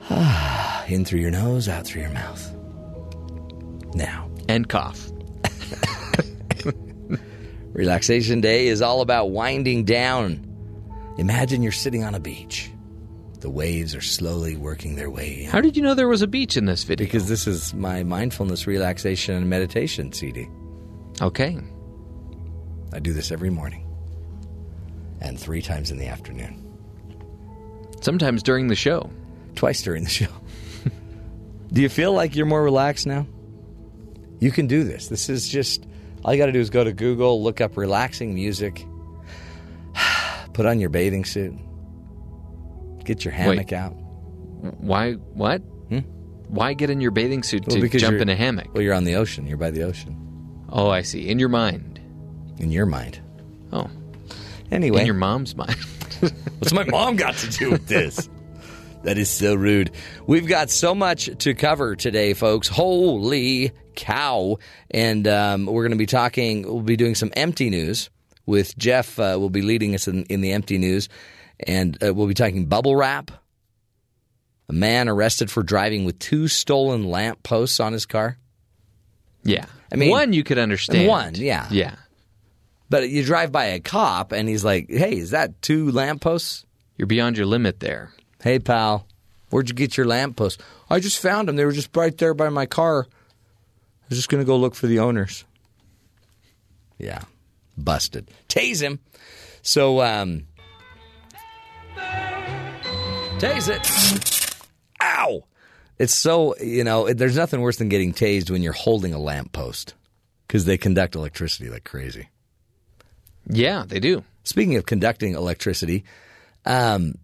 In 0.88 1.06
through 1.06 1.20
your 1.20 1.32
nose, 1.32 1.70
out 1.70 1.86
through 1.86 2.02
your 2.02 2.12
mouth. 2.12 2.56
Now. 3.94 4.32
And 4.50 4.68
cough. 4.68 5.12
Relaxation 7.74 8.42
Day 8.42 8.68
is 8.68 8.82
all 8.82 9.02
about 9.02 9.30
winding 9.30 9.84
down. 9.84 10.48
Imagine 11.20 11.62
you're 11.62 11.72
sitting 11.72 12.04
on 12.04 12.16
a 12.16 12.20
beach. 12.20 12.72
The 13.42 13.50
waves 13.50 13.96
are 13.96 14.02
slowly 14.02 14.56
working 14.56 14.96
their 14.96 15.10
way 15.10 15.44
in. 15.44 15.50
How 15.50 15.62
did 15.62 15.76
you 15.76 15.82
know 15.82 15.96
there 15.96 16.08
was 16.08 16.22
a 16.22 16.28
beach 16.28 16.56
in 16.56 16.66
this 16.66 16.84
video? 16.84 17.06
Because 17.08 17.28
this 17.28 17.48
is 17.48 17.74
my 17.74 18.04
mindfulness, 18.04 18.68
relaxation, 18.68 19.36
and 19.36 19.50
meditation 19.50 20.14
CD. 20.14 20.48
Okay. 21.22 21.58
I 22.94 23.00
do 23.00 23.14
this 23.14 23.32
every 23.32 23.50
morning 23.50 23.88
and 25.22 25.40
three 25.40 25.62
times 25.62 25.92
in 25.92 25.98
the 25.98 26.08
afternoon, 26.08 26.58
Sometimes 28.02 28.42
during 28.42 28.68
the 28.68 28.76
show. 28.76 29.10
twice 29.56 29.82
during 29.84 30.04
the 30.04 30.10
show. 30.10 30.28
do 31.74 31.82
you 31.82 31.90
feel 31.90 32.14
like 32.14 32.36
you're 32.36 32.46
more 32.48 32.64
relaxed 32.64 33.06
now? 33.06 33.28
You 34.40 34.52
can 34.52 34.66
do 34.68 34.84
this. 34.84 35.08
This 35.08 35.30
is 35.30 35.48
just 35.48 35.86
all 36.24 36.34
you 36.34 36.40
got 36.40 36.48
to 36.48 36.52
do 36.52 36.60
is 36.60 36.70
go 36.70 36.84
to 36.84 36.94
Google, 36.94 37.42
look 37.44 37.62
up 37.62 37.78
relaxing 37.78 38.34
music, 38.34 38.86
put 40.54 40.66
on 40.66 40.80
your 40.80 40.90
bathing 40.90 41.26
suit, 41.26 41.54
get 43.04 43.26
your 43.26 43.34
hammock 43.34 43.72
Wait. 43.72 43.74
out. 43.74 43.92
Why? 43.92 45.14
What? 45.14 45.62
Why 46.52 46.74
get 46.74 46.90
in 46.90 47.00
your 47.00 47.12
bathing 47.12 47.44
suit 47.44 47.66
Well, 47.66 47.80
to 47.80 47.88
jump 47.98 48.20
in 48.20 48.28
a 48.28 48.36
hammock? 48.36 48.74
Well, 48.74 48.84
you're 48.84 48.94
on 48.94 49.06
the 49.06 49.16
ocean. 49.16 49.48
You're 49.48 49.58
by 49.58 49.72
the 49.72 49.84
ocean. 49.84 50.66
Oh, 50.68 50.90
I 50.90 51.02
see. 51.02 51.30
In 51.30 51.40
your 51.40 51.48
mind. 51.48 51.98
In 52.58 52.74
your 52.74 52.86
mind. 52.86 53.22
Oh. 53.72 53.90
Anyway, 54.70 55.00
In 55.00 55.06
your 55.06 55.16
mom's 55.16 55.56
mind. 55.56 55.76
what's 56.20 56.74
my 56.74 56.84
mom 56.84 57.16
got 57.16 57.36
to 57.38 57.50
do 57.50 57.72
with 57.72 57.88
this? 57.88 58.30
That 59.04 59.18
is 59.18 59.30
so 59.30 59.56
rude. 59.56 59.92
We've 60.28 60.46
got 60.46 60.70
so 60.70 60.94
much 60.94 61.30
to 61.38 61.54
cover 61.54 61.96
today, 61.96 62.34
folks. 62.34 62.68
Holy 62.68 63.72
cow. 63.96 64.58
And 64.90 65.30
um, 65.30 65.68
we're 65.68 65.84
going 65.84 65.92
to 65.92 65.98
be 65.98 66.06
talking, 66.06 66.64
we'll 66.64 66.82
be 66.82 66.98
doing 66.98 67.16
some 67.16 67.32
empty 67.38 67.70
news 67.70 68.10
with 68.46 68.78
Jeff. 68.78 69.18
Uh, 69.18 69.38
will 69.40 69.50
be 69.50 69.62
leading 69.62 69.96
us 69.96 70.06
in, 70.06 70.24
in 70.26 70.42
the 70.42 70.52
empty 70.52 70.78
news. 70.78 71.08
And 71.68 72.02
uh, 72.04 72.14
we'll 72.14 72.28
be 72.28 72.34
talking 72.34 72.66
bubble 72.66 72.96
wrap. 72.96 73.32
A 74.70 74.74
man 74.74 75.10
arrested 75.10 75.52
for 75.52 75.64
driving 75.64 76.06
with 76.06 76.18
two 76.20 76.48
stolen 76.48 77.04
lamp 77.10 77.44
posts 77.44 77.80
on 77.80 77.94
his 77.94 78.06
car. 78.06 78.38
Yeah. 79.44 79.66
I 79.92 79.96
mean, 79.96 80.10
one 80.10 80.34
you 80.34 80.44
could 80.44 80.58
understand. 80.58 81.08
One, 81.08 81.36
yeah. 81.36 81.68
Yeah. 81.70 81.96
But 82.90 83.10
you 83.10 83.24
drive 83.24 83.52
by 83.52 83.66
a 83.66 83.80
cop 83.80 84.32
and 84.32 84.48
he's 84.48 84.64
like, 84.64 84.90
hey, 84.90 85.18
is 85.18 85.32
that 85.32 85.62
two 85.62 85.92
lampposts? 85.92 86.66
You're 86.98 87.08
beyond 87.08 87.38
your 87.38 87.46
limit 87.46 87.80
there. 87.80 88.12
Hey, 88.44 88.60
pal, 88.60 89.08
where'd 89.50 89.70
you 89.70 89.76
get 89.76 89.98
your 89.98 90.06
lampposts? 90.06 90.62
I 90.90 91.00
just 91.00 91.20
found 91.20 91.48
them. 91.48 91.56
They 91.56 91.66
were 91.66 91.72
just 91.72 91.96
right 91.96 92.18
there 92.18 92.34
by 92.34 92.50
my 92.50 92.66
car. 92.66 93.08
I 93.10 94.06
was 94.10 94.18
just 94.18 94.30
going 94.30 94.42
to 94.42 94.46
go 94.46 94.58
look 94.58 94.76
for 94.76 94.88
the 94.88 95.00
owners. 95.00 95.46
Yeah, 96.98 97.22
busted. 97.78 98.30
Tase 98.50 98.82
him. 98.82 99.00
So, 99.62 100.02
um, 100.02 100.48
tase 103.42 103.70
it. 103.70 104.56
Ow! 105.02 105.46
It's 105.98 106.14
so, 106.14 106.56
you 106.58 106.84
know, 106.84 107.12
there's 107.12 107.36
nothing 107.36 107.62
worse 107.62 107.78
than 107.78 107.90
getting 107.90 108.14
tased 108.14 108.52
when 108.52 108.62
you're 108.62 108.72
holding 108.72 109.16
a 109.16 109.20
lamppost 109.20 109.96
because 110.46 110.66
they 110.66 110.78
conduct 110.78 111.16
electricity 111.16 111.70
like 111.70 111.84
crazy. 111.84 112.30
Yeah, 113.48 113.86
they 113.88 114.00
do. 114.00 114.24
Speaking 114.44 114.76
of 114.76 114.86
conducting 114.86 115.34
electricity, 115.34 116.04
um, 116.66 117.16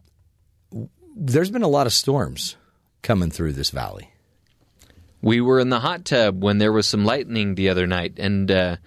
there's 1.15 1.51
been 1.51 1.61
a 1.61 1.67
lot 1.67 1.85
of 1.85 1.93
storms 1.93 2.55
coming 3.03 3.29
through 3.29 3.53
this 3.53 3.69
valley. 3.69 4.09
We 5.21 5.39
were 5.39 5.59
in 5.59 5.69
the 5.69 5.79
hot 5.79 6.05
tub 6.05 6.43
when 6.43 6.57
there 6.57 6.71
was 6.71 6.87
some 6.87 7.05
lightning 7.05 7.53
the 7.53 7.69
other 7.69 7.85
night, 7.85 8.13
and 8.17 8.49
uh, 8.49 8.77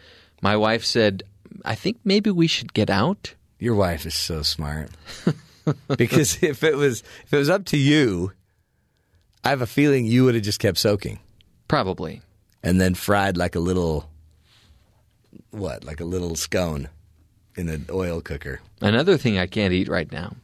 my 0.43 0.57
wife 0.57 0.85
said, 0.85 1.23
"I 1.65 1.75
think 1.75 1.99
maybe 2.05 2.31
we 2.31 2.47
should 2.47 2.73
get 2.73 2.91
out." 2.91 3.35
Your 3.59 3.75
wife 3.75 4.07
is 4.07 4.15
so 4.15 4.43
smart. 4.43 4.91
because 5.97 6.43
if 6.43 6.63
it 6.65 6.77
was 6.77 7.03
if 7.25 7.33
it 7.33 7.37
was 7.37 7.51
up 7.51 7.65
to 7.67 7.77
you, 7.77 8.33
I 9.45 9.51
have 9.51 9.63
a 9.63 9.67
feeling 9.67 10.07
you 10.07 10.25
would 10.25 10.35
have 10.35 10.45
just 10.45 10.61
kept 10.61 10.79
soaking 10.79 11.19
Probably. 11.69 12.23
and 12.63 12.81
then 12.81 12.95
fried 12.95 13.37
like 13.37 13.55
a 13.55 13.61
little 13.61 14.09
what, 15.51 15.85
like 15.85 16.01
a 16.01 16.05
little 16.05 16.37
scone 16.37 16.89
in 17.57 17.69
an 17.69 17.87
oil 17.91 18.21
cooker. 18.21 18.61
Another 18.81 19.17
thing 19.17 19.39
I 19.39 19.47
can't 19.47 19.73
eat 19.73 19.89
right 19.89 20.11
now. 20.11 20.37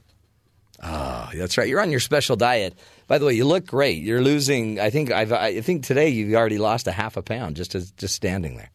Oh, 0.82 1.30
that's 1.34 1.56
right. 1.56 1.68
You're 1.68 1.80
on 1.80 1.90
your 1.90 2.00
special 2.00 2.36
diet. 2.36 2.74
By 3.06 3.18
the 3.18 3.24
way, 3.24 3.32
you 3.32 3.44
look 3.44 3.66
great. 3.66 4.02
You're 4.02 4.20
losing. 4.20 4.78
I 4.78 4.90
think 4.90 5.10
I've. 5.10 5.32
I 5.32 5.60
think 5.62 5.84
today 5.84 6.08
you've 6.08 6.34
already 6.34 6.58
lost 6.58 6.86
a 6.86 6.92
half 6.92 7.16
a 7.16 7.22
pound 7.22 7.56
just 7.56 7.74
as 7.74 7.92
just 7.92 8.14
standing 8.14 8.56
there. 8.56 8.70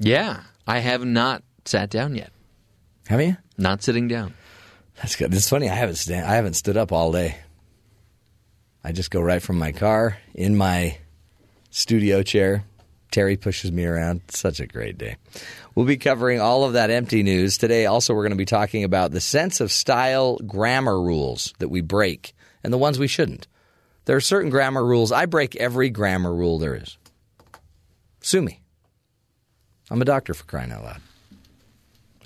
Yeah, 0.00 0.40
I 0.66 0.80
have 0.80 1.04
not 1.04 1.44
sat 1.64 1.90
down 1.90 2.16
yet. 2.16 2.32
Have 3.06 3.20
you? 3.20 3.36
Not 3.56 3.82
sitting 3.82 4.08
down. 4.08 4.34
That's 4.96 5.16
good. 5.16 5.34
It's 5.34 5.48
funny. 5.48 5.68
I 5.68 5.74
haven't 5.74 5.96
stand, 5.96 6.26
I 6.26 6.34
haven't 6.34 6.54
stood 6.54 6.76
up 6.76 6.92
all 6.92 7.12
day. 7.12 7.36
I 8.82 8.92
just 8.92 9.10
go 9.10 9.20
right 9.20 9.42
from 9.42 9.58
my 9.58 9.72
car 9.72 10.18
in 10.34 10.56
my 10.56 10.98
studio 11.70 12.22
chair. 12.22 12.64
Terry 13.10 13.36
pushes 13.36 13.70
me 13.70 13.84
around. 13.84 14.22
Such 14.28 14.60
a 14.60 14.66
great 14.66 14.98
day. 14.98 15.16
We'll 15.74 15.86
be 15.86 15.96
covering 15.96 16.40
all 16.40 16.64
of 16.64 16.74
that 16.74 16.90
empty 16.90 17.22
news 17.22 17.56
today. 17.58 17.86
Also, 17.86 18.12
we're 18.12 18.22
going 18.22 18.30
to 18.30 18.36
be 18.36 18.44
talking 18.44 18.84
about 18.84 19.12
the 19.12 19.20
sense 19.20 19.60
of 19.60 19.72
style 19.72 20.36
grammar 20.38 21.00
rules 21.00 21.54
that 21.60 21.68
we 21.68 21.80
break 21.80 22.34
and 22.62 22.72
the 22.72 22.78
ones 22.78 22.98
we 22.98 23.08
shouldn't. 23.08 23.46
There 24.04 24.16
are 24.16 24.20
certain 24.20 24.50
grammar 24.50 24.84
rules. 24.84 25.12
I 25.12 25.26
break 25.26 25.56
every 25.56 25.90
grammar 25.90 26.34
rule 26.34 26.58
there 26.58 26.74
is. 26.74 26.98
Sue 28.20 28.42
me. 28.42 28.60
I'm 29.90 30.02
a 30.02 30.06
doctor 30.06 30.34
for 30.34 30.44
crying 30.44 30.72
out 30.72 30.84
loud. 30.84 31.00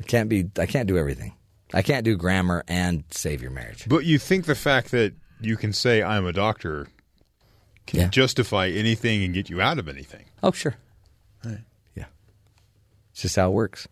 I 0.01 0.03
can't 0.05 0.29
be. 0.29 0.49
I 0.59 0.67
can't 0.67 0.89
do 0.89 0.97
everything. 0.97 1.35
I 1.75 1.83
can't 1.83 2.05
do 2.05 2.17
grammar 2.17 2.65
and 2.69 3.05
save 3.11 3.43
your 3.43 3.51
marriage. 3.51 3.85
But 3.89 4.05
you 4.05 4.19
think 4.19 4.47
the 4.47 4.55
fact 4.55 4.91
that 4.93 5.15
you 5.41 5.57
can 5.57 5.73
say 5.73 6.03
I'm 6.03 6.27
a 6.27 6.33
doctor 6.33 6.89
can 7.87 8.01
Yeah. 8.01 8.09
justify 8.09 8.69
anything 8.69 9.23
and 9.25 9.33
get 9.35 9.49
you 9.51 9.61
out 9.61 9.79
of 9.79 9.89
anything? 9.89 10.25
Oh, 10.43 10.51
sure. 10.53 10.77
Yeah. 11.45 12.05
It's 13.13 13.23
just 13.23 13.37
how 13.37 13.51
it 13.51 13.55
works. 13.55 13.87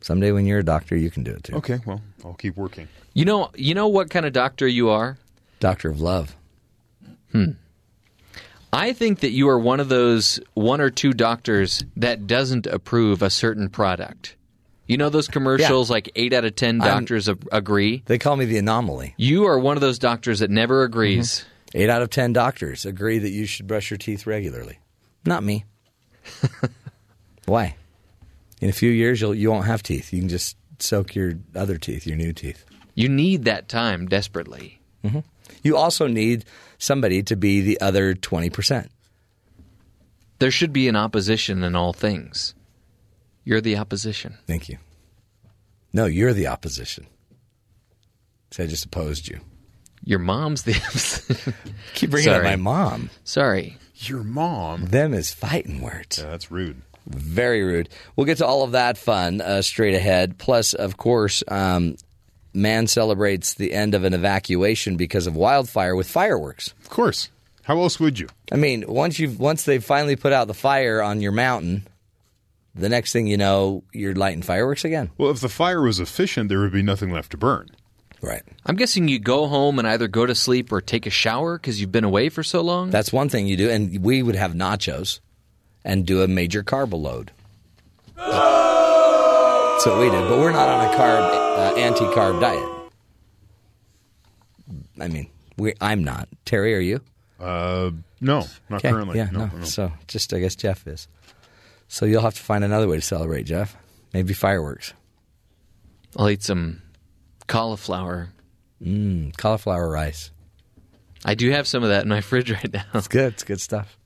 Someday 0.00 0.32
when 0.32 0.46
you're 0.46 0.58
a 0.58 0.64
doctor, 0.64 0.96
you 0.96 1.10
can 1.10 1.22
do 1.24 1.30
it 1.32 1.44
too. 1.44 1.54
Okay, 1.54 1.80
well, 1.86 2.00
I'll 2.24 2.34
keep 2.34 2.56
working. 2.56 2.88
You 3.14 3.24
know, 3.24 3.50
you 3.54 3.74
know 3.74 3.88
what 3.88 4.10
kind 4.10 4.26
of 4.26 4.32
doctor 4.32 4.66
you 4.68 4.90
are. 4.90 5.16
Doctor 5.60 5.88
of 5.90 6.00
love. 6.00 6.36
Hmm. 7.32 7.52
I 8.72 8.92
think 8.92 9.20
that 9.20 9.30
you 9.30 9.48
are 9.48 9.58
one 9.58 9.80
of 9.80 9.88
those 9.88 10.40
one 10.54 10.80
or 10.80 10.90
two 10.90 11.12
doctors 11.12 11.84
that 11.96 12.26
doesn't 12.26 12.66
approve 12.66 13.22
a 13.22 13.30
certain 13.30 13.68
product. 13.68 14.36
You 14.86 14.96
know 14.98 15.08
those 15.08 15.28
commercials 15.28 15.88
like 15.90 16.10
8 16.14 16.32
out 16.34 16.44
of 16.44 16.56
10 16.56 16.80
I'm- 16.82 16.90
doctors 17.00 17.28
ag- 17.28 17.48
agree? 17.50 18.02
They 18.06 18.18
call 18.18 18.36
me 18.36 18.44
the 18.44 18.58
anomaly. 18.58 19.14
You 19.16 19.46
are 19.46 19.58
one 19.58 19.76
of 19.76 19.80
those 19.80 19.98
doctors 19.98 20.40
that 20.40 20.50
never 20.50 20.82
agrees. 20.82 21.40
Mm-hmm. 21.40 21.48
Eight 21.76 21.90
out 21.90 22.02
of 22.02 22.10
ten 22.10 22.32
doctors 22.32 22.86
agree 22.86 23.18
that 23.18 23.30
you 23.30 23.46
should 23.46 23.66
brush 23.66 23.90
your 23.90 23.98
teeth 23.98 24.28
regularly. 24.28 24.78
Not 25.26 25.42
me. 25.42 25.64
Why? 27.46 27.74
In 28.60 28.68
a 28.68 28.72
few 28.72 28.90
years, 28.90 29.20
you'll 29.20 29.34
you 29.34 29.50
won't 29.50 29.66
have 29.66 29.82
teeth. 29.82 30.12
You 30.12 30.20
can 30.20 30.28
just 30.28 30.56
soak 30.78 31.16
your 31.16 31.32
other 31.56 31.76
teeth, 31.76 32.06
your 32.06 32.16
new 32.16 32.32
teeth. 32.32 32.64
You 32.94 33.08
need 33.08 33.44
that 33.46 33.68
time 33.68 34.06
desperately. 34.06 34.80
Mm-hmm. 35.02 35.20
You 35.64 35.76
also 35.76 36.06
need 36.06 36.44
somebody 36.78 37.24
to 37.24 37.34
be 37.34 37.60
the 37.60 37.80
other 37.80 38.14
twenty 38.14 38.50
percent. 38.50 38.92
There 40.38 40.52
should 40.52 40.72
be 40.72 40.86
an 40.86 40.94
opposition 40.94 41.64
in 41.64 41.74
all 41.74 41.92
things. 41.92 42.54
You're 43.44 43.60
the 43.60 43.76
opposition. 43.76 44.38
Thank 44.46 44.68
you. 44.68 44.78
No, 45.92 46.06
you're 46.06 46.32
the 46.32 46.46
opposition. 46.48 47.06
So 48.50 48.64
I 48.64 48.66
just 48.66 48.84
opposed 48.86 49.28
you. 49.28 49.40
Your 50.04 50.18
mom's 50.18 50.62
the 50.62 50.74
opposition. 50.86 51.54
Keep 51.94 52.10
bringing 52.10 52.30
Sorry. 52.30 52.38
up 52.38 52.44
my 52.44 52.56
mom. 52.56 53.10
Sorry. 53.24 53.76
Your 53.96 54.24
mom? 54.24 54.86
Them 54.86 55.14
is 55.14 55.32
fighting 55.32 55.80
words. 55.80 56.18
Yeah, 56.18 56.30
that's 56.30 56.50
rude. 56.50 56.82
Very 57.06 57.62
rude. 57.62 57.88
We'll 58.16 58.26
get 58.26 58.38
to 58.38 58.46
all 58.46 58.62
of 58.64 58.72
that 58.72 58.96
fun 58.98 59.40
uh, 59.40 59.62
straight 59.62 59.94
ahead. 59.94 60.38
Plus, 60.38 60.72
of 60.74 60.96
course, 60.96 61.42
um, 61.48 61.96
man 62.54 62.86
celebrates 62.86 63.54
the 63.54 63.72
end 63.72 63.94
of 63.94 64.04
an 64.04 64.14
evacuation 64.14 64.96
because 64.96 65.26
of 65.26 65.36
wildfire 65.36 65.94
with 65.94 66.08
fireworks. 66.08 66.72
Of 66.82 66.88
course. 66.90 67.28
How 67.62 67.78
else 67.80 67.98
would 68.00 68.18
you? 68.18 68.28
I 68.52 68.56
mean, 68.56 68.84
once 68.86 69.18
you've 69.18 69.38
once 69.40 69.64
they've 69.64 69.84
finally 69.84 70.16
put 70.16 70.32
out 70.32 70.48
the 70.48 70.54
fire 70.54 71.02
on 71.02 71.20
your 71.22 71.32
mountain, 71.32 71.86
the 72.74 72.88
next 72.88 73.12
thing 73.12 73.26
you 73.26 73.36
know, 73.36 73.84
you're 73.92 74.14
lighting 74.14 74.42
fireworks 74.42 74.84
again. 74.84 75.10
Well, 75.18 75.30
if 75.30 75.40
the 75.40 75.48
fire 75.48 75.82
was 75.82 76.00
efficient, 76.00 76.48
there 76.48 76.60
would 76.60 76.72
be 76.72 76.82
nothing 76.82 77.10
left 77.10 77.30
to 77.32 77.36
burn. 77.36 77.68
Right. 78.20 78.42
I'm 78.64 78.76
guessing 78.76 79.06
you 79.08 79.18
go 79.18 79.46
home 79.48 79.78
and 79.78 79.86
either 79.86 80.08
go 80.08 80.24
to 80.24 80.34
sleep 80.34 80.72
or 80.72 80.80
take 80.80 81.04
a 81.06 81.10
shower 81.10 81.58
because 81.58 81.80
you've 81.80 81.92
been 81.92 82.04
away 82.04 82.30
for 82.30 82.42
so 82.42 82.62
long. 82.62 82.90
That's 82.90 83.12
one 83.12 83.28
thing 83.28 83.46
you 83.46 83.56
do, 83.56 83.68
and 83.70 84.02
we 84.02 84.22
would 84.22 84.34
have 84.34 84.52
nachos 84.52 85.20
and 85.84 86.06
do 86.06 86.22
a 86.22 86.28
major 86.28 86.62
carb 86.62 86.92
load. 86.94 87.32
That's 88.16 89.86
what 89.86 89.98
we 89.98 90.08
did, 90.10 90.28
but 90.28 90.38
we're 90.38 90.52
not 90.52 90.68
on 90.68 90.86
a 90.86 90.96
carb 90.96 91.30
uh, 91.58 91.74
anti-carb 91.76 92.40
diet. 92.40 92.68
I 95.00 95.08
mean, 95.08 95.28
we 95.58 95.74
I'm 95.80 96.02
not. 96.02 96.28
Terry, 96.44 96.74
are 96.74 96.80
you? 96.80 97.00
Uh, 97.38 97.90
no, 98.20 98.46
not 98.70 98.78
Okay, 98.78 98.90
currently. 98.90 99.18
Yeah, 99.18 99.28
no. 99.32 99.46
no. 99.54 99.64
So 99.64 99.92
just 100.06 100.32
I 100.32 100.38
guess 100.38 100.54
Jeff 100.56 100.86
is. 100.86 101.08
So 101.88 102.06
you'll 102.06 102.22
have 102.22 102.34
to 102.34 102.42
find 102.42 102.64
another 102.64 102.88
way 102.88 102.96
to 102.96 103.02
celebrate, 103.02 103.44
Jeff. 103.44 103.76
Maybe 104.12 104.32
fireworks. 104.34 104.94
I'll 106.16 106.30
eat 106.30 106.42
some 106.42 106.82
cauliflower. 107.46 108.30
Mm, 108.82 109.36
cauliflower 109.36 109.88
rice. 109.90 110.30
I 111.24 111.34
do 111.34 111.50
have 111.50 111.66
some 111.66 111.82
of 111.82 111.88
that 111.90 112.02
in 112.02 112.08
my 112.08 112.20
fridge 112.22 112.50
right 112.50 112.72
now. 112.72 112.84
It's 112.94 113.08
good. 113.08 113.32
It's 113.34 113.44
good 113.44 113.60
stuff. 113.60 113.96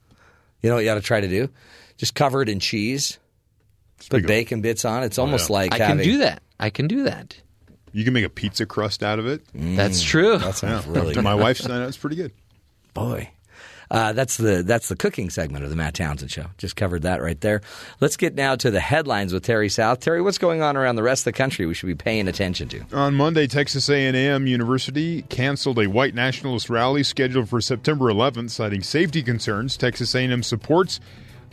You 0.62 0.70
know 0.70 0.76
what 0.76 0.84
you 0.84 0.90
ought 0.90 0.94
to 0.96 1.00
try 1.00 1.20
to 1.20 1.28
do? 1.28 1.48
Just 1.96 2.14
cover 2.14 2.42
it 2.42 2.48
in 2.48 2.60
cheese. 2.60 3.18
Put 3.98 4.04
Speak 4.04 4.20
of- 4.24 4.28
bacon 4.28 4.60
bits 4.60 4.84
on. 4.84 5.02
It's 5.02 5.18
almost 5.18 5.48
yeah. 5.50 5.54
like 5.54 5.74
I 5.74 5.78
can 5.78 5.96
do 5.98 6.18
that. 6.18 6.42
I 6.60 6.70
can 6.70 6.86
do 6.88 7.04
that. 7.04 7.40
You 7.92 8.04
can 8.04 8.12
make 8.12 8.24
a 8.24 8.28
pizza 8.30 8.66
crust 8.66 9.02
out 9.02 9.18
of 9.18 9.26
it. 9.26 9.42
That's 9.54 10.02
true. 10.02 10.38
That 10.38 10.54
sounds 10.56 10.86
Yeah. 10.86 10.92
really 10.92 11.14
My 11.22 11.34
wife 11.34 11.58
said 11.58 11.70
that's 11.70 11.96
pretty 11.96 12.16
good. 12.16 12.32
boy. 12.94 13.30
Uh, 13.90 14.12
that's 14.12 14.36
the 14.36 14.62
that's 14.62 14.88
the 14.88 14.96
cooking 14.96 15.30
segment 15.30 15.64
of 15.64 15.70
the 15.70 15.76
Matt 15.76 15.94
Townsend 15.94 16.30
Show. 16.30 16.46
Just 16.58 16.76
covered 16.76 17.02
that 17.02 17.22
right 17.22 17.40
there. 17.40 17.62
Let's 18.00 18.16
get 18.16 18.34
now 18.34 18.56
to 18.56 18.70
the 18.70 18.80
headlines 18.80 19.32
with 19.32 19.44
Terry 19.44 19.68
South. 19.68 20.00
Terry, 20.00 20.20
what's 20.20 20.38
going 20.38 20.62
on 20.62 20.76
around 20.76 20.96
the 20.96 21.02
rest 21.02 21.22
of 21.22 21.32
the 21.32 21.38
country? 21.38 21.66
We 21.66 21.74
should 21.74 21.86
be 21.86 21.94
paying 21.94 22.28
attention 22.28 22.68
to. 22.68 22.84
On 22.92 23.14
Monday, 23.14 23.46
Texas 23.46 23.88
A&M 23.88 24.46
University 24.46 25.22
canceled 25.22 25.78
a 25.78 25.86
white 25.86 26.14
nationalist 26.14 26.68
rally 26.68 27.02
scheduled 27.02 27.48
for 27.48 27.60
September 27.60 28.06
11th, 28.06 28.50
citing 28.50 28.82
safety 28.82 29.22
concerns. 29.22 29.76
Texas 29.76 30.14
A&M 30.14 30.42
supports 30.42 31.00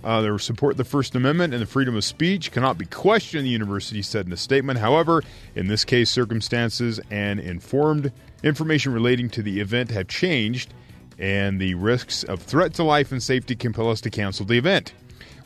uh, 0.03 0.21
they 0.21 0.37
support 0.37 0.77
the 0.77 0.83
First 0.83 1.15
Amendment 1.15 1.51
and 1.51 1.61
the 1.63 1.65
freedom 1.65 1.95
of 1.95 2.03
speech 2.03 2.51
cannot 2.51 2.77
be 2.77 2.85
questioned. 2.85 3.43
The 3.43 3.49
university 3.49 4.03
said 4.03 4.27
in 4.27 4.33
a 4.33 4.37
statement. 4.37 4.77
However, 4.77 5.23
in 5.55 5.67
this 5.67 5.83
case, 5.83 6.11
circumstances 6.11 6.99
and 7.09 7.39
informed 7.39 8.11
Information 8.45 8.93
relating 8.93 9.27
to 9.31 9.41
the 9.41 9.59
event 9.59 9.89
have 9.89 10.07
changed, 10.07 10.71
and 11.19 11.59
the 11.59 11.73
risks 11.75 12.23
of 12.23 12.41
threat 12.41 12.73
to 12.75 12.83
life 12.83 13.11
and 13.11 13.21
safety 13.21 13.55
compel 13.55 13.89
us 13.89 14.01
to 14.01 14.09
cancel 14.09 14.45
the 14.45 14.57
event. 14.57 14.93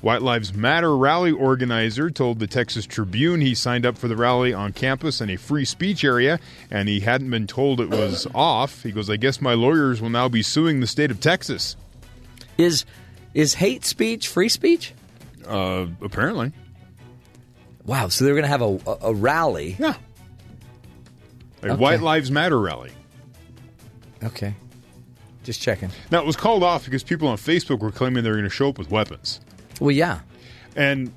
White 0.01 0.21
Lives 0.21 0.53
Matter 0.53 0.95
rally 0.95 1.31
organizer 1.31 2.09
told 2.09 2.39
the 2.39 2.47
Texas 2.47 2.85
Tribune 2.85 3.41
he 3.41 3.53
signed 3.53 3.85
up 3.85 3.97
for 3.97 4.07
the 4.07 4.15
rally 4.15 4.53
on 4.53 4.71
campus 4.71 5.19
in 5.19 5.29
a 5.29 5.35
free 5.35 5.65
speech 5.65 6.05
area 6.05 6.39
and 6.71 6.87
he 6.87 7.01
hadn't 7.01 7.29
been 7.29 7.47
told 7.47 7.81
it 7.81 7.89
was 7.89 8.25
off. 8.33 8.81
He 8.83 8.91
goes, 8.93 9.09
I 9.09 9.17
guess 9.17 9.41
my 9.41 9.53
lawyers 9.55 10.01
will 10.01 10.09
now 10.09 10.29
be 10.29 10.41
suing 10.41 10.79
the 10.79 10.87
state 10.87 11.11
of 11.11 11.19
Texas. 11.19 11.75
Is 12.57 12.85
is 13.33 13.55
hate 13.55 13.83
speech 13.83 14.27
free 14.29 14.47
speech? 14.49 14.93
Uh, 15.45 15.87
apparently. 16.01 16.53
Wow. 17.85 18.07
So 18.07 18.23
they're 18.23 18.35
going 18.35 18.43
to 18.43 18.49
have 18.49 18.61
a, 18.61 18.79
a, 18.87 18.97
a 19.09 19.13
rally. 19.13 19.75
Yeah. 19.77 19.95
A 21.63 21.67
Okay. 21.71 21.75
White 21.75 22.01
Lives 22.01 22.31
Matter 22.31 22.59
rally. 22.59 22.91
Okay. 24.23 24.55
Just 25.43 25.61
checking. 25.61 25.89
Now, 26.11 26.19
it 26.19 26.25
was 26.25 26.35
called 26.35 26.63
off 26.63 26.85
because 26.85 27.03
people 27.03 27.27
on 27.27 27.37
Facebook 27.37 27.79
were 27.79 27.91
claiming 27.91 28.23
they 28.23 28.29
were 28.29 28.35
going 28.35 28.43
to 28.43 28.49
show 28.49 28.69
up 28.69 28.77
with 28.77 28.91
weapons. 28.91 29.39
Well, 29.79 29.91
yeah. 29.91 30.19
And, 30.75 31.13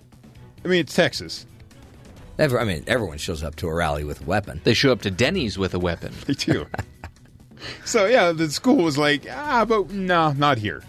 I 0.64 0.68
mean, 0.68 0.80
it's 0.80 0.94
Texas. 0.94 1.46
Every, 2.38 2.58
I 2.58 2.64
mean, 2.64 2.84
everyone 2.86 3.18
shows 3.18 3.42
up 3.42 3.56
to 3.56 3.68
a 3.68 3.74
rally 3.74 4.04
with 4.04 4.22
a 4.22 4.24
weapon. 4.24 4.60
They 4.64 4.74
show 4.74 4.92
up 4.92 5.02
to 5.02 5.10
Denny's 5.10 5.58
with 5.58 5.74
a 5.74 5.78
weapon. 5.78 6.12
They 6.26 6.34
do. 6.34 6.66
so, 7.84 8.06
yeah, 8.06 8.32
the 8.32 8.50
school 8.50 8.76
was 8.76 8.96
like, 8.96 9.26
ah, 9.30 9.64
but 9.64 9.90
no, 9.90 10.32
not 10.32 10.58
here. 10.58 10.82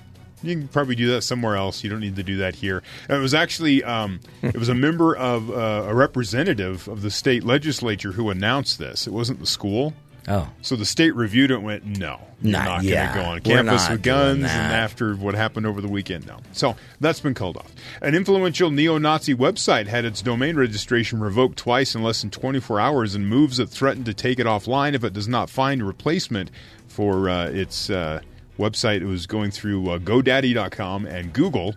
You 0.43 0.55
can 0.55 0.67
probably 0.67 0.95
do 0.95 1.09
that 1.11 1.21
somewhere 1.21 1.55
else. 1.55 1.83
You 1.83 1.89
don't 1.89 2.01
need 2.01 2.17
to 2.17 2.23
do 2.23 2.37
that 2.37 2.55
here. 2.55 2.83
And 3.07 3.17
it 3.17 3.21
was 3.21 3.33
actually, 3.33 3.83
um, 3.83 4.19
it 4.41 4.57
was 4.57 4.67
a 4.67 4.75
member 4.75 5.15
of 5.15 5.49
uh, 5.49 5.85
a 5.87 5.95
representative 5.95 6.87
of 6.89 7.01
the 7.01 7.09
state 7.09 7.45
legislature 7.45 8.11
who 8.11 8.29
announced 8.29 8.77
this. 8.77 9.07
It 9.07 9.13
wasn't 9.13 9.39
the 9.39 9.47
school. 9.47 9.93
Oh. 10.27 10.49
So 10.61 10.75
the 10.75 10.85
state 10.85 11.15
reviewed 11.15 11.51
it 11.51 11.55
and 11.55 11.63
went, 11.63 11.85
no, 11.85 12.19
you're 12.41 12.51
Not- 12.53 12.65
not 12.65 12.83
going 12.83 13.07
to 13.07 13.13
go 13.13 13.21
on 13.23 13.39
campus 13.41 13.89
with 13.89 14.03
guns. 14.03 14.43
And 14.43 14.73
after 14.73 15.15
what 15.15 15.35
happened 15.35 15.65
over 15.65 15.81
the 15.81 15.87
weekend, 15.89 16.25
no. 16.27 16.37
So 16.53 16.75
that's 16.99 17.19
been 17.19 17.33
called 17.33 17.57
off. 17.57 17.71
An 18.01 18.15
influential 18.15 18.71
neo 18.71 18.97
Nazi 18.97 19.35
website 19.35 19.87
had 19.87 20.05
its 20.05 20.21
domain 20.21 20.55
registration 20.55 21.19
revoked 21.19 21.57
twice 21.57 21.93
in 21.95 22.03
less 22.03 22.21
than 22.21 22.29
24 22.29 22.79
hours 22.79 23.15
and 23.15 23.27
moves 23.27 23.57
that 23.57 23.67
threatened 23.67 24.05
to 24.05 24.13
take 24.13 24.39
it 24.39 24.45
offline 24.45 24.93
if 24.93 25.03
it 25.03 25.13
does 25.13 25.27
not 25.27 25.49
find 25.49 25.81
a 25.81 25.85
replacement 25.85 26.51
for 26.87 27.29
uh, 27.29 27.47
its 27.49 27.89
uh, 27.89 28.21
website. 28.57 29.01
It 29.01 29.05
was 29.07 29.27
going 29.27 29.51
through 29.51 29.89
uh, 29.89 29.99
GoDaddy.com 29.99 31.05
and 31.05 31.33
Google. 31.33 31.75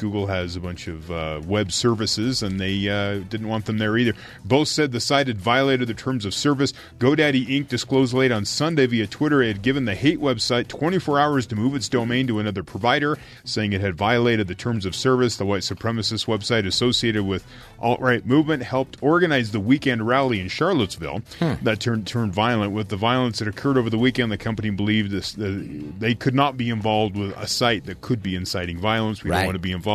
Google 0.00 0.26
has 0.26 0.56
a 0.56 0.60
bunch 0.60 0.88
of 0.88 1.10
uh, 1.10 1.40
web 1.46 1.70
services, 1.70 2.42
and 2.42 2.58
they 2.58 2.88
uh, 2.88 3.18
didn't 3.28 3.48
want 3.48 3.66
them 3.66 3.78
there 3.78 3.96
either. 3.98 4.14
Both 4.44 4.68
said 4.68 4.92
the 4.92 5.00
site 5.00 5.26
had 5.28 5.38
violated 5.38 5.88
the 5.88 5.94
terms 5.94 6.24
of 6.24 6.34
service. 6.34 6.72
GoDaddy 6.98 7.46
Inc. 7.46 7.68
disclosed 7.68 8.14
late 8.14 8.32
on 8.32 8.44
Sunday 8.44 8.86
via 8.86 9.06
Twitter 9.06 9.42
it 9.42 9.48
had 9.48 9.62
given 9.62 9.84
the 9.84 9.94
hate 9.94 10.18
website 10.18 10.68
24 10.68 11.20
hours 11.20 11.46
to 11.48 11.56
move 11.56 11.74
its 11.74 11.88
domain 11.88 12.26
to 12.26 12.38
another 12.38 12.62
provider, 12.62 13.18
saying 13.44 13.72
it 13.72 13.80
had 13.82 13.94
violated 13.94 14.48
the 14.48 14.54
terms 14.54 14.86
of 14.86 14.94
service. 14.96 15.36
The 15.36 15.44
white 15.44 15.62
supremacist 15.62 16.26
website 16.26 16.66
associated 16.66 17.24
with 17.24 17.44
alt 17.78 18.00
right 18.00 18.24
movement 18.24 18.62
helped 18.62 18.96
organize 19.02 19.50
the 19.52 19.60
weekend 19.60 20.06
rally 20.06 20.40
in 20.40 20.48
Charlottesville 20.48 21.22
that 21.62 21.78
turned 21.80 22.06
turned 22.06 22.32
violent. 22.32 22.72
With 22.72 22.88
the 22.88 22.96
violence 22.96 23.38
that 23.40 23.48
occurred 23.48 23.76
over 23.76 23.90
the 23.90 23.98
weekend, 23.98 24.32
the 24.32 24.38
company 24.38 24.70
believed 24.70 25.10
this, 25.10 25.36
uh, 25.38 25.60
they 25.98 26.14
could 26.14 26.34
not 26.34 26.56
be 26.56 26.70
involved 26.70 27.16
with 27.16 27.36
a 27.36 27.46
site 27.46 27.84
that 27.84 28.00
could 28.00 28.22
be 28.22 28.34
inciting 28.34 28.78
violence. 28.78 29.22
We 29.22 29.30
Right. 29.30 29.38
don't 29.40 29.46
want 29.46 29.54
to 29.56 29.58
be 29.60 29.72
involved. 29.72 29.89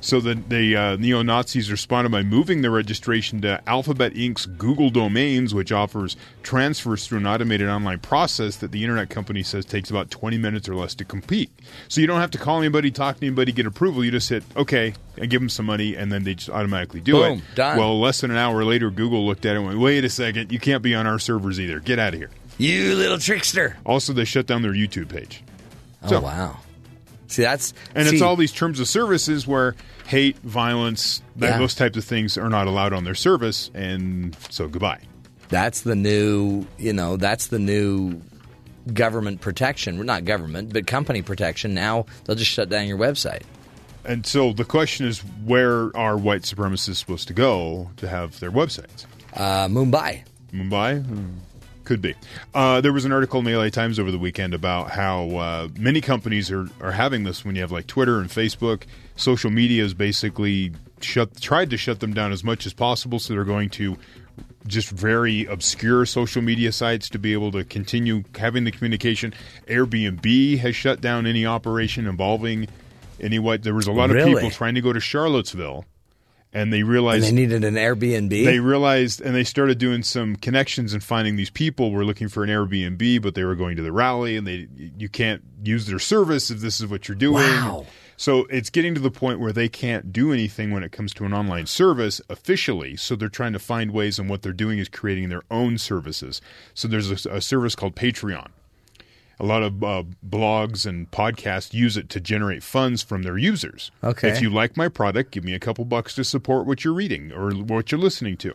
So 0.00 0.20
the, 0.20 0.34
the 0.34 0.76
uh, 0.76 0.96
neo 0.96 1.22
Nazis 1.22 1.68
responded 1.68 2.12
by 2.12 2.22
moving 2.22 2.62
their 2.62 2.70
registration 2.70 3.40
to 3.40 3.60
Alphabet 3.68 4.14
Inc.'s 4.14 4.46
Google 4.46 4.88
Domains, 4.90 5.52
which 5.52 5.72
offers 5.72 6.16
transfers 6.44 7.04
through 7.06 7.18
an 7.18 7.26
automated 7.26 7.68
online 7.68 7.98
process 7.98 8.56
that 8.58 8.70
the 8.70 8.84
internet 8.84 9.10
company 9.10 9.42
says 9.42 9.64
takes 9.64 9.90
about 9.90 10.10
20 10.12 10.38
minutes 10.38 10.68
or 10.68 10.76
less 10.76 10.94
to 10.96 11.04
complete. 11.04 11.50
So 11.88 12.00
you 12.00 12.06
don't 12.06 12.20
have 12.20 12.30
to 12.32 12.38
call 12.38 12.58
anybody, 12.60 12.92
talk 12.92 13.18
to 13.18 13.26
anybody, 13.26 13.50
get 13.50 13.66
approval. 13.66 14.04
You 14.04 14.12
just 14.12 14.28
hit 14.28 14.44
OK 14.54 14.94
and 15.18 15.28
give 15.28 15.40
them 15.40 15.48
some 15.48 15.66
money, 15.66 15.96
and 15.96 16.12
then 16.12 16.22
they 16.22 16.34
just 16.34 16.50
automatically 16.50 17.00
do 17.00 17.12
Boom, 17.14 17.38
it. 17.38 17.54
done. 17.56 17.76
Well, 17.78 17.98
less 17.98 18.20
than 18.20 18.30
an 18.30 18.36
hour 18.36 18.64
later, 18.64 18.90
Google 18.92 19.26
looked 19.26 19.44
at 19.44 19.56
it 19.56 19.58
and 19.58 19.66
went, 19.66 19.80
"Wait 19.80 20.04
a 20.04 20.10
second, 20.10 20.52
you 20.52 20.60
can't 20.60 20.82
be 20.84 20.94
on 20.94 21.08
our 21.08 21.18
servers 21.18 21.58
either. 21.58 21.80
Get 21.80 21.98
out 21.98 22.14
of 22.14 22.20
here." 22.20 22.30
You 22.58 22.94
little 22.94 23.18
trickster. 23.18 23.76
Also, 23.84 24.12
they 24.12 24.24
shut 24.24 24.46
down 24.46 24.62
their 24.62 24.72
YouTube 24.72 25.08
page. 25.08 25.42
Oh, 26.04 26.08
So- 26.10 26.20
wow. 26.20 26.58
See, 27.28 27.42
that's. 27.42 27.74
And 27.94 28.08
see, 28.08 28.14
it's 28.16 28.22
all 28.22 28.36
these 28.36 28.52
terms 28.52 28.80
of 28.80 28.88
services 28.88 29.46
where 29.46 29.74
hate, 30.06 30.38
violence, 30.38 31.22
that, 31.36 31.50
Yeah. 31.50 31.58
those 31.58 31.74
types 31.74 31.96
of 31.96 32.04
things 32.04 32.38
are 32.38 32.48
not 32.48 32.66
allowed 32.66 32.92
on 32.92 33.04
their 33.04 33.14
service, 33.14 33.70
and 33.74 34.36
so 34.50 34.68
goodbye. 34.68 35.00
That's 35.48 35.82
the 35.82 35.94
new, 35.96 36.66
you 36.78 36.92
know, 36.92 37.16
that's 37.16 37.48
the 37.48 37.58
new 37.58 38.20
government 38.92 39.40
protection. 39.40 40.04
Not 40.04 40.24
government, 40.24 40.72
but 40.72 40.86
company 40.86 41.22
protection. 41.22 41.74
Now 41.74 42.06
they'll 42.24 42.36
just 42.36 42.50
shut 42.50 42.68
down 42.68 42.86
your 42.86 42.98
website. 42.98 43.42
And 44.04 44.24
so 44.24 44.52
the 44.52 44.64
question 44.64 45.06
is, 45.06 45.18
where 45.44 45.96
are 45.96 46.16
white 46.16 46.42
supremacists 46.42 46.96
supposed 46.96 47.26
to 47.28 47.34
go 47.34 47.90
to 47.96 48.08
have 48.08 48.38
their 48.38 48.52
websites? 48.52 49.04
Uh, 49.34 49.66
Mumbai. 49.66 50.22
Mumbai? 50.52 51.04
Hmm. 51.04 51.26
Could 51.86 52.02
be. 52.02 52.16
Uh, 52.52 52.80
there 52.80 52.92
was 52.92 53.04
an 53.04 53.12
article 53.12 53.38
in 53.38 53.44
the 53.44 53.54
LA 53.54 53.68
Times 53.68 54.00
over 54.00 54.10
the 54.10 54.18
weekend 54.18 54.54
about 54.54 54.90
how 54.90 55.28
uh, 55.36 55.68
many 55.78 56.00
companies 56.00 56.50
are, 56.50 56.66
are 56.80 56.90
having 56.90 57.22
this 57.22 57.44
when 57.44 57.54
you 57.54 57.60
have 57.60 57.70
like 57.70 57.86
Twitter 57.86 58.18
and 58.18 58.28
Facebook. 58.28 58.82
Social 59.14 59.52
media 59.52 59.84
is 59.84 59.94
basically 59.94 60.72
shut 61.00 61.40
tried 61.40 61.70
to 61.70 61.76
shut 61.76 62.00
them 62.00 62.12
down 62.12 62.32
as 62.32 62.42
much 62.42 62.66
as 62.66 62.72
possible, 62.72 63.20
so 63.20 63.34
they're 63.34 63.44
going 63.44 63.70
to 63.70 63.96
just 64.66 64.90
very 64.90 65.44
obscure 65.46 66.04
social 66.04 66.42
media 66.42 66.72
sites 66.72 67.08
to 67.10 67.20
be 67.20 67.32
able 67.32 67.52
to 67.52 67.62
continue 67.62 68.24
having 68.36 68.64
the 68.64 68.72
communication. 68.72 69.32
Airbnb 69.68 70.58
has 70.58 70.74
shut 70.74 71.00
down 71.00 71.24
any 71.24 71.46
operation 71.46 72.08
involving 72.08 72.66
any 73.20 73.38
white. 73.38 73.62
There 73.62 73.74
was 73.74 73.86
a 73.86 73.92
lot 73.92 74.10
of 74.10 74.24
people 74.24 74.50
trying 74.50 74.74
to 74.74 74.80
go 74.80 74.92
to 74.92 74.98
Charlottesville, 74.98 75.84
and 76.56 76.72
they 76.72 76.80
And 76.80 76.88
realized 76.88 77.24
they 77.26 77.32
needed 77.32 77.64
an 77.64 77.74
Airbnb. 77.74 78.30
they 78.30 78.60
realized 78.60 79.20
and 79.20 79.34
they 79.34 79.44
started 79.44 79.78
doing 79.78 80.02
some 80.02 80.36
connections 80.36 80.92
and 80.92 81.02
finding 81.04 81.36
these 81.36 81.50
people 81.50 81.92
were 81.92 82.04
looking 82.04 82.28
for 82.28 82.42
an 82.42 82.50
Airbnb, 82.50 83.22
but 83.22 83.34
they 83.34 83.44
were 83.44 83.54
going 83.54 83.76
to 83.76 83.82
the 83.82 83.92
rally 83.92 84.36
and 84.36 84.46
they 84.46 84.66
you 84.96 85.08
can't 85.08 85.42
use 85.62 85.86
their 85.86 85.98
service 85.98 86.50
if 86.50 86.60
this 86.60 86.80
is 86.80 86.86
what 86.86 87.08
you're 87.08 87.14
doing. 87.16 87.42
Wow. 87.44 87.86
So 88.18 88.46
it's 88.46 88.70
getting 88.70 88.94
to 88.94 89.00
the 89.00 89.10
point 89.10 89.40
where 89.40 89.52
they 89.52 89.68
can't 89.68 90.10
do 90.10 90.32
anything 90.32 90.70
when 90.70 90.82
it 90.82 90.90
comes 90.90 91.12
to 91.14 91.24
an 91.26 91.34
online 91.34 91.66
service 91.66 92.20
officially. 92.30 92.96
So 92.96 93.14
they're 93.14 93.28
trying 93.28 93.52
to 93.52 93.58
find 93.58 93.90
ways, 93.90 94.18
and 94.18 94.30
what 94.30 94.40
they're 94.40 94.54
doing 94.54 94.78
is 94.78 94.88
creating 94.88 95.28
their 95.28 95.42
own 95.50 95.76
services. 95.76 96.40
So 96.72 96.88
there's 96.88 97.26
a, 97.26 97.30
a 97.30 97.40
service 97.42 97.74
called 97.74 97.94
Patreon. 97.94 98.48
A 99.38 99.44
lot 99.44 99.62
of 99.62 99.84
uh, 99.84 100.02
blogs 100.26 100.86
and 100.86 101.10
podcasts 101.10 101.74
use 101.74 101.98
it 101.98 102.08
to 102.08 102.20
generate 102.20 102.62
funds 102.62 103.02
from 103.02 103.22
their 103.22 103.36
users. 103.36 103.90
Okay. 104.02 104.30
If 104.30 104.40
you 104.40 104.48
like 104.48 104.78
my 104.78 104.88
product, 104.88 105.30
give 105.30 105.44
me 105.44 105.52
a 105.52 105.58
couple 105.58 105.84
bucks 105.84 106.14
to 106.14 106.24
support 106.24 106.66
what 106.66 106.84
you're 106.84 106.94
reading 106.94 107.32
or 107.32 107.50
what 107.52 107.92
you're 107.92 108.00
listening 108.00 108.38
to. 108.38 108.54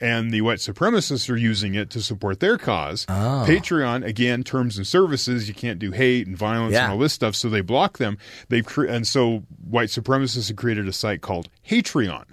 And 0.00 0.30
the 0.30 0.40
white 0.40 0.58
supremacists 0.60 1.28
are 1.28 1.36
using 1.36 1.74
it 1.74 1.90
to 1.90 2.00
support 2.00 2.40
their 2.40 2.56
cause. 2.56 3.04
Oh. 3.10 3.44
Patreon, 3.46 4.06
again, 4.06 4.42
terms 4.42 4.78
and 4.78 4.86
services, 4.86 5.48
you 5.48 5.54
can't 5.54 5.78
do 5.78 5.90
hate 5.90 6.26
and 6.26 6.36
violence 6.36 6.72
Yeah. 6.72 6.84
and 6.84 6.92
all 6.92 6.98
this 6.98 7.12
stuff, 7.12 7.36
so 7.36 7.50
they 7.50 7.60
block 7.60 7.98
them. 7.98 8.16
They've 8.48 8.64
cre- 8.64 8.86
and 8.86 9.06
so 9.06 9.44
white 9.68 9.90
supremacists 9.90 10.48
have 10.48 10.56
created 10.56 10.88
a 10.88 10.92
site 10.94 11.20
called 11.20 11.50
Hatreon. 11.68 12.24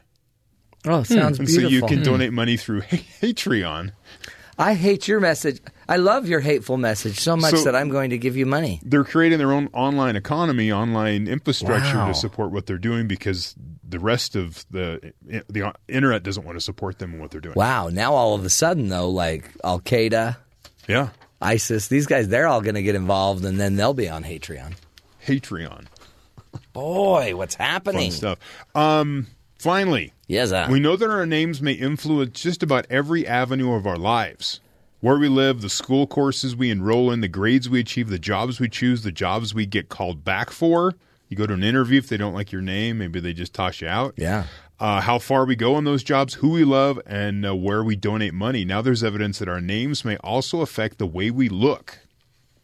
oh, 0.87 1.03
sounds 1.03 1.37
And 1.37 1.47
beautiful. 1.47 1.69
so 1.69 1.75
you 1.75 1.81
can 1.85 2.01
donate 2.01 2.31
money 2.31 2.55
through 2.55 2.81
Hatreon. 2.83 3.91
I 4.59 4.73
hate 4.73 5.07
your 5.07 5.21
message. 5.21 5.61
I 5.87 5.95
love 5.95 6.27
your 6.27 6.41
hateful 6.41 6.75
message 6.77 7.19
so 7.19 7.35
much 7.37 7.55
So- 7.55 7.63
that 7.63 7.75
I'm 7.75 7.87
going 7.89 8.09
to 8.09 8.17
give 8.17 8.35
you 8.35 8.45
money. 8.45 8.81
They're 8.83 9.05
creating 9.05 9.37
their 9.39 9.53
own 9.53 9.69
online 9.73 10.15
economy, 10.17 10.69
online 10.71 11.27
infrastructure 11.27 11.97
Wow. 11.97 12.07
to 12.09 12.13
support 12.13 12.51
what 12.51 12.65
they're 12.65 12.77
doing 12.77 13.07
because 13.07 13.55
the 13.87 13.99
rest 13.99 14.35
of 14.35 14.65
the 14.69 15.13
the 15.49 15.73
internet 15.87 16.23
doesn't 16.23 16.43
want 16.45 16.57
to 16.57 16.61
support 16.61 16.99
them 16.99 17.11
and 17.13 17.21
what 17.21 17.31
they're 17.31 17.39
doing. 17.41 17.55
Wow. 17.55 17.87
Now 17.87 18.13
all 18.13 18.35
of 18.35 18.43
a 18.45 18.49
sudden, 18.49 18.89
though, 18.89 19.09
like 19.09 19.49
Al 19.63 19.79
Qaeda, 19.79 20.35
Yeah. 20.87 21.09
ISIS, 21.41 21.87
these 21.87 22.05
guys, 22.05 22.27
they're 22.27 22.47
all 22.47 22.59
going 22.61 22.75
to 22.75 22.83
get 22.83 22.95
involved, 22.95 23.45
and 23.45 23.57
then 23.59 23.77
they'll 23.77 23.93
be 23.93 24.09
on 24.09 24.25
Patreon. 24.25 24.73
Patreon. 25.25 25.85
Boy, 26.73 27.33
what's 27.35 27.55
Fun 27.55 27.65
happening? 27.67 28.11
stuff. 28.11 28.39
Um, 28.75 29.27
finally, 29.57 30.11
Yes, 30.29 30.51
uh, 30.51 30.67
we 30.69 30.79
know 30.79 30.95
that 30.95 31.09
our 31.09 31.25
names 31.25 31.59
may 31.59 31.71
influence 31.73 32.39
just 32.39 32.61
about 32.61 32.85
every 32.87 33.25
avenue 33.25 33.73
of 33.73 33.87
our 33.87 33.97
lives. 33.97 34.61
Where 35.01 35.17
we 35.17 35.27
live, 35.27 35.61
the 35.61 35.69
school 35.69 36.05
courses 36.05 36.55
we 36.55 36.69
enroll 36.69 37.11
in, 37.11 37.21
the 37.21 37.27
grades 37.27 37.67
we 37.67 37.79
achieve, 37.79 38.09
the 38.09 38.19
jobs 38.19 38.59
we 38.59 38.69
choose, 38.69 39.01
the 39.01 39.11
jobs 39.11 39.55
we 39.55 39.65
get 39.65 39.89
called 39.89 40.23
back 40.23 40.51
for. 40.51 40.93
You 41.29 41.35
go 41.35 41.47
to 41.47 41.53
an 41.55 41.63
interview, 41.63 41.97
if 41.97 42.09
they 42.09 42.17
don't 42.17 42.35
like 42.35 42.51
your 42.51 42.61
name, 42.61 42.99
maybe 42.99 43.19
they 43.19 43.33
just 43.33 43.55
toss 43.55 43.81
you 43.81 43.87
out. 43.87 44.13
Yeah. 44.17 44.43
Uh, 44.79 45.01
how 45.01 45.17
far 45.17 45.45
we 45.45 45.55
go 45.55 45.79
in 45.79 45.83
those 45.83 46.03
jobs, 46.03 46.35
who 46.35 46.49
we 46.49 46.63
love, 46.63 46.99
and 47.07 47.43
uh, 47.43 47.55
where 47.55 47.83
we 47.83 47.95
donate 47.95 48.35
money. 48.35 48.63
Now, 48.63 48.83
there's 48.83 49.03
evidence 49.03 49.39
that 49.39 49.49
our 49.49 49.61
names 49.61 50.05
may 50.05 50.17
also 50.17 50.61
affect 50.61 50.99
the 50.99 51.07
way 51.07 51.31
we 51.31 51.49
look. 51.49 51.97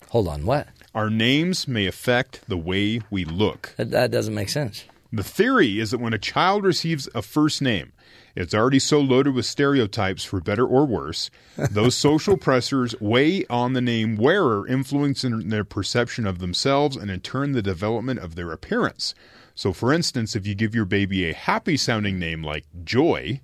Hold 0.09 0.27
on. 0.27 0.45
What? 0.45 0.67
Our 0.93 1.09
names 1.09 1.67
may 1.67 1.87
affect 1.87 2.47
the 2.47 2.57
way 2.57 3.01
we 3.09 3.25
look. 3.25 3.73
That, 3.77 3.89
that 3.89 4.11
doesn't 4.11 4.35
make 4.35 4.49
sense. 4.49 4.85
The 5.11 5.23
theory 5.23 5.79
is 5.79 5.91
that 5.91 5.99
when 5.99 6.13
a 6.13 6.17
child 6.17 6.63
receives 6.63 7.07
a 7.15 7.21
first 7.21 7.61
name, 7.61 7.93
it's 8.35 8.53
already 8.53 8.79
so 8.79 8.99
loaded 8.99 9.33
with 9.33 9.45
stereotypes 9.45 10.25
for 10.25 10.41
better 10.41 10.65
or 10.65 10.85
worse. 10.85 11.29
Those 11.57 11.95
social 11.95 12.37
pressures 12.37 12.99
weigh 12.99 13.45
on 13.45 13.73
the 13.73 13.81
name 13.81 14.17
wearer, 14.17 14.67
influencing 14.67 15.49
their 15.49 15.63
perception 15.63 16.27
of 16.27 16.39
themselves 16.39 16.97
and 16.97 17.09
in 17.09 17.21
turn 17.21 17.53
the 17.53 17.61
development 17.61 18.19
of 18.19 18.35
their 18.35 18.51
appearance. 18.51 19.15
So, 19.53 19.71
for 19.71 19.93
instance, 19.93 20.35
if 20.35 20.45
you 20.45 20.53
give 20.53 20.75
your 20.75 20.85
baby 20.85 21.29
a 21.29 21.33
happy 21.33 21.77
sounding 21.77 22.19
name 22.19 22.43
like 22.43 22.65
Joy, 22.83 23.39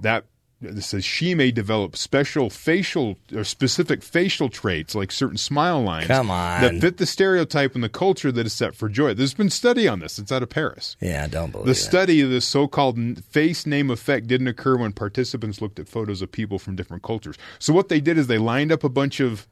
that 0.00 0.24
this 0.60 0.86
says 0.88 1.04
she 1.04 1.34
may 1.34 1.50
develop 1.52 1.96
special 1.96 2.50
facial 2.50 3.16
or 3.34 3.44
specific 3.44 4.02
facial 4.02 4.48
traits 4.48 4.94
like 4.94 5.12
certain 5.12 5.36
smile 5.38 5.80
lines 5.80 6.08
Come 6.08 6.30
on. 6.30 6.60
that 6.62 6.80
fit 6.80 6.96
the 6.96 7.06
stereotype 7.06 7.74
and 7.76 7.84
the 7.84 7.88
culture 7.88 8.32
that 8.32 8.44
is 8.46 8.52
set 8.52 8.74
for 8.74 8.88
joy. 8.88 9.14
There's 9.14 9.34
been 9.34 9.50
study 9.50 9.86
on 9.86 10.00
this. 10.00 10.18
It's 10.18 10.32
out 10.32 10.42
of 10.42 10.48
Paris. 10.48 10.96
Yeah, 11.00 11.26
don't 11.28 11.52
believe 11.52 11.64
it. 11.64 11.66
The 11.66 11.72
it. 11.72 11.74
study 11.76 12.20
of 12.22 12.30
this 12.30 12.44
so-called 12.46 13.24
face 13.24 13.66
name 13.66 13.88
effect 13.90 14.26
didn't 14.26 14.48
occur 14.48 14.76
when 14.76 14.92
participants 14.92 15.60
looked 15.60 15.78
at 15.78 15.88
photos 15.88 16.22
of 16.22 16.32
people 16.32 16.58
from 16.58 16.74
different 16.74 17.02
cultures. 17.04 17.36
So 17.60 17.72
what 17.72 17.88
they 17.88 18.00
did 18.00 18.18
is 18.18 18.26
they 18.26 18.38
lined 18.38 18.72
up 18.72 18.82
a 18.82 18.88
bunch 18.88 19.20
of 19.20 19.46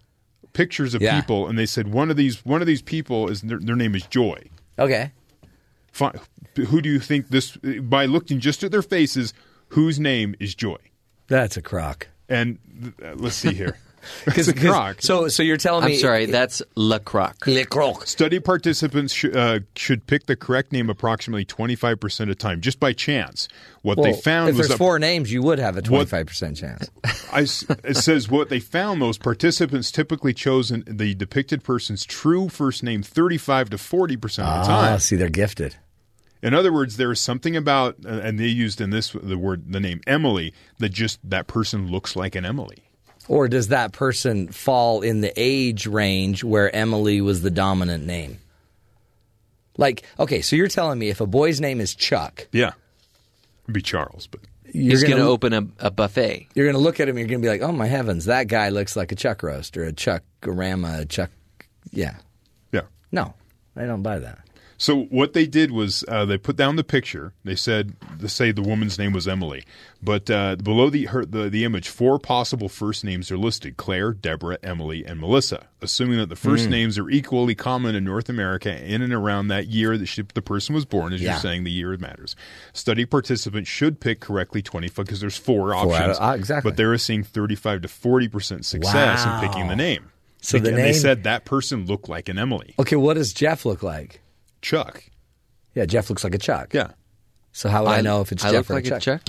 pictures 0.55 0.93
of 0.95 1.03
Yeah. 1.03 1.21
people 1.21 1.47
and 1.47 1.57
they 1.59 1.67
said 1.67 1.93
one 1.93 2.11
of 2.11 2.17
these 2.17 2.45
one 2.45 2.61
of 2.63 2.67
these 2.67 2.83
people 2.83 3.29
is 3.29 3.43
their, 3.43 3.59
their 3.61 3.77
name 3.77 3.95
is 3.95 4.05
Joy. 4.07 4.43
Okay. 4.79 5.13
Fi- 5.93 6.15
Who 6.57 6.81
do 6.83 6.89
you 6.89 6.99
think 6.99 7.29
this 7.29 7.57
by 7.57 8.07
looking 8.07 8.41
just 8.41 8.65
at 8.65 8.73
their 8.73 8.83
faces 8.83 9.33
whose 9.69 10.01
name 10.01 10.35
is 10.41 10.55
Joy? 10.55 10.77
That's 11.29 11.57
a 11.57 11.63
crock. 11.63 12.09
And 12.29 12.59
uh, 13.05 13.15
let's 13.17 13.37
see 13.37 13.53
here. 13.55 13.77
Because 14.25 14.47
It's 14.47 14.63
a 14.63 14.67
crock. 14.69 15.03
So, 15.03 15.27
so 15.27 15.43
you're 15.43 15.57
telling 15.57 15.83
I'm 15.83 15.91
me? 15.91 15.97
sorry, 15.97 16.27
that's 16.27 16.63
Le 16.77 17.01
Croc. 17.01 17.45
Le 17.49 17.65
croc. 17.65 18.07
Study 18.07 18.39
participants 18.39 19.13
sh- 19.13 19.25
uh, 19.35 19.59
should 19.75 20.07
pick 20.07 20.27
the 20.27 20.37
correct 20.37 20.71
name 20.71 20.89
approximately 20.89 21.45
25% 21.45 22.21
of 22.21 22.29
the 22.29 22.35
time, 22.37 22.61
just 22.61 22.79
by 22.79 22.93
chance. 22.93 23.49
What 23.83 23.99
Well, 23.99 24.13
they 24.13 24.21
found 24.21 24.51
if 24.51 24.59
was 24.59 24.69
there's 24.69 24.79
that 24.79 24.79
four 24.79 25.01
names, 25.01 25.33
you 25.33 25.43
would 25.43 25.59
have 25.59 25.77
a 25.77 25.83
25 25.83 26.25
percent 26.25 26.57
chance. 26.57 26.89
I 27.33 27.41
s 27.43 27.65
it 27.83 27.97
says 27.97 28.29
what 28.31 28.49
they 28.49 28.61
found 28.61 29.03
those 29.03 29.19
participants 29.19 29.91
typically 29.91 30.33
chose 30.33 30.71
in 30.71 30.85
the 30.87 31.17
depicted 31.17 31.65
person's 31.65 32.05
true 32.05 32.49
first 32.49 32.85
name 32.85 33.03
35 33.03 33.71
to 33.71 33.77
40% 33.77 34.23
of 34.23 34.31
the 34.37 34.43
Ah, 34.43 34.63
time. 34.67 34.99
see, 35.01 35.17
they're 35.17 35.29
gifted. 35.31 35.75
In 36.43 36.55
other 36.55 36.73
words, 36.73 36.97
there 36.97 37.11
is 37.11 37.21
something 37.21 37.57
about, 37.57 37.97
uh, 38.05 38.09
and 38.09 38.39
they 38.39 38.47
used 38.47 38.81
in 38.81 38.91
this 38.91 39.11
the 39.11 39.39
word, 39.39 39.73
the 39.73 39.81
name 39.81 40.01
Emily, 40.07 40.53
that 40.79 40.91
just 40.91 41.19
that 41.29 41.47
person 41.47 41.91
looks 41.91 42.15
like 42.15 42.35
an 42.35 42.45
Emily. 42.45 42.79
Or 43.29 43.49
does 43.49 43.69
that 43.69 43.93
person 43.93 44.49
fall 44.49 45.03
in 45.03 45.21
the 45.21 45.33
age 45.37 45.87
range 45.87 46.45
where 46.45 46.75
Emily 46.75 47.21
was 47.21 47.43
the 47.43 47.51
dominant 47.51 48.05
name? 48.07 48.39
Like, 49.77 50.05
okay, 50.19 50.43
so 50.43 50.57
you're 50.57 50.69
telling 50.69 50.99
me 50.99 51.09
if 51.09 51.21
a 51.21 51.27
boy's 51.27 51.61
name 51.61 51.81
is 51.81 51.95
Chuck, 51.95 52.47
Yeah. 52.53 52.73
It'd 53.65 53.75
be 53.75 53.83
Charles, 53.83 54.29
but 54.29 54.41
you're 54.73 54.93
He's 54.93 55.03
going 55.03 55.15
gonna 55.15 55.25
to 55.25 55.29
open 55.31 55.53
a, 55.53 55.67
a 55.81 55.91
buffet. 55.91 56.47
You're 56.55 56.67
going 56.67 56.77
to 56.77 56.81
look 56.81 57.01
at 57.01 57.09
him. 57.09 57.19
You're 57.19 57.27
going 57.27 57.41
to 57.41 57.45
be 57.45 57.49
like, 57.49 57.63
"Oh 57.63 57.73
my 57.73 57.87
heavens, 57.87 58.27
that 58.27 58.47
guy 58.47 58.69
looks 58.69 58.95
like 58.95 59.11
a 59.11 59.17
Chuck 59.17 59.43
roast 59.43 59.77
or 59.77 59.83
a 59.83 59.93
Chuck 59.93 60.23
Rama, 60.45 60.99
a 61.01 61.05
Chuck." 61.05 61.31
Yeah, 61.91 62.15
yeah. 62.71 62.83
no, 63.11 63.35
I 63.75 63.87
don't 63.87 64.03
buy 64.03 64.21
that. 64.21 64.39
So 64.79 65.05
what 65.05 65.33
they 65.33 65.47
did 65.47 65.71
was 65.71 66.05
uh, 66.09 66.25
they 66.27 66.37
put 66.37 66.57
down 66.57 66.77
the 66.77 66.85
picture. 66.85 67.33
They 67.45 67.55
said 67.57 67.95
to 68.21 68.29
say 68.29 68.53
the 68.53 68.61
woman's 68.63 68.99
name 68.99 69.13
was 69.13 69.27
Emily, 69.27 69.65
but 70.03 70.29
uh, 70.31 70.57
below 70.57 70.91
the, 70.91 71.07
her, 71.07 71.25
the 71.25 71.49
the 71.49 71.65
image, 71.65 71.89
four 71.89 72.19
possible 72.19 72.69
first 72.69 73.03
names 73.05 73.31
are 73.31 73.39
listed: 73.39 73.77
Claire, 73.79 74.13
Deborah, 74.13 74.59
Emily, 74.63 75.05
and 75.07 75.19
Melissa. 75.19 75.67
Assuming 75.83 76.19
that 76.19 76.29
the 76.29 76.37
first 76.37 76.67
Mm. 76.67 76.71
names 76.71 76.99
are 76.99 77.09
equally 77.09 77.55
common 77.55 77.95
in 77.95 78.03
North 78.05 78.29
America 78.29 78.75
in 78.85 79.03
and 79.03 79.13
around 79.13 79.49
that 79.49 79.67
year 79.69 79.97
that 79.99 80.07
she, 80.07 80.23
the 80.35 80.43
person 80.43 80.75
was 80.75 80.85
born, 80.85 81.13
as 81.13 81.21
Yeah. 81.23 81.33
you're 81.33 81.41
saying, 81.41 81.65
the 81.65 81.71
year 81.71 81.97
matters. 81.99 82.35
Study 82.73 83.05
participants 83.07 83.69
should 83.71 84.01
pick 84.01 84.21
correctly 84.21 84.63
twenty 84.63 84.89
five 84.89 85.07
because 85.07 85.21
there's 85.21 85.37
four, 85.37 85.73
Four 85.73 85.75
options. 85.95 86.17
of- 86.19 86.23
ah, 86.23 86.33
exactly. 86.33 86.71
But 86.71 86.77
they 86.77 86.85
were 86.85 86.99
seeing 86.99 87.23
thirty 87.23 87.55
five 87.55 87.83
to 87.83 87.89
forty 87.89 88.29
percent 88.29 88.67
success 88.67 89.25
Wow. 89.25 89.41
in 89.41 89.49
picking 89.49 89.69
the 89.69 89.77
name. 89.77 90.11
So 90.43 90.59
the 90.59 90.69
and 90.69 90.79
they 90.79 90.93
said 90.93 91.25
that 91.25 91.45
person 91.45 91.87
looked 91.87 92.09
like 92.09 92.29
an 92.29 92.39
Emily. 92.39 92.75
Okay, 92.79 92.97
what 92.97 93.15
does 93.15 93.33
Jeff 93.33 93.65
look 93.65 93.83
like? 93.83 94.21
Chuck. 94.67 95.05
Yeah, 95.75 95.85
Jeff 95.87 96.09
looks 96.11 96.25
like 96.25 96.35
a 96.35 96.39
Chuck. 96.39 96.75
Yeah. 96.75 96.89
So 97.53 97.69
how 97.69 97.85
would 97.85 97.91
I, 97.91 98.01
know 98.01 98.21
if 98.21 98.33
it's 98.33 98.45
I 98.45 98.51
Jeff 98.51 98.69
look 98.69 98.71
or 98.71 98.75
like 98.83 98.87
a 98.91 99.01
Chuck? 99.01 99.23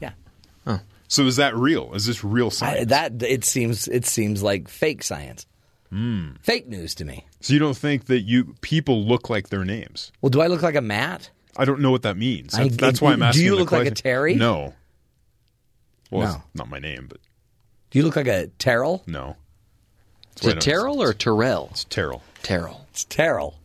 Yeah. 0.00 0.12
Oh. 0.66 0.80
So 1.08 1.24
is 1.26 1.36
that 1.36 1.54
real? 1.56 1.94
Is 1.94 2.06
this 2.06 2.24
real 2.24 2.46
I, 2.46 2.50
science? 2.50 2.88
that 2.90 3.22
it 3.22 3.44
seems 3.44 3.86
it 3.88 4.04
seems 4.04 4.42
like 4.42 4.68
fake 4.68 5.02
science, 5.04 5.46
Hmm. 5.90 6.30
fake 6.42 6.66
news 6.68 6.94
to 6.96 7.04
me. 7.04 7.24
So 7.40 7.52
you 7.52 7.58
don't 7.60 7.76
think 7.76 8.06
that 8.06 8.20
you 8.22 8.54
people 8.62 9.04
look 9.04 9.30
like 9.30 9.48
their 9.48 9.64
names? 9.64 10.10
Well, 10.20 10.30
do 10.30 10.40
I 10.40 10.48
look 10.48 10.62
like 10.62 10.74
a 10.74 10.80
Matt? 10.80 11.30
I 11.56 11.64
don't 11.64 11.80
know 11.80 11.90
what 11.90 12.02
that 12.02 12.16
means. 12.16 12.54
I- 12.54 12.64
That's, 12.64 12.76
that's 12.76 13.00
why 13.00 13.12
I'm 13.12 13.22
asking. 13.22 13.42
do 13.42 13.44
asking. 13.44 13.44
you 13.46 13.50
the 13.52 13.56
look 13.56 13.72
like 13.72 13.86
a. 13.86 13.90
Terry? 13.92 14.34
No. 14.34 14.74
Well, 16.10 16.28
No. 16.28 16.34
it's 16.46 16.54
not 16.54 16.68
my 16.68 16.78
name, 16.80 17.06
but 17.08 17.18
Do 17.90 17.98
you 17.98 18.04
look 18.04 18.16
like 18.16 18.26
a 18.28 18.48
Terrell? 18.58 19.02
no. 19.06 19.36
Is 20.42 20.46
it 20.48 20.60
Terrell 20.60 21.02
or 21.02 21.12
Terrell? 21.12 21.68
It's 21.72 21.84
Terrell. 21.84 22.22
Terrell. 22.42 22.86
It's 22.90 23.04
Terrell. 23.04 23.59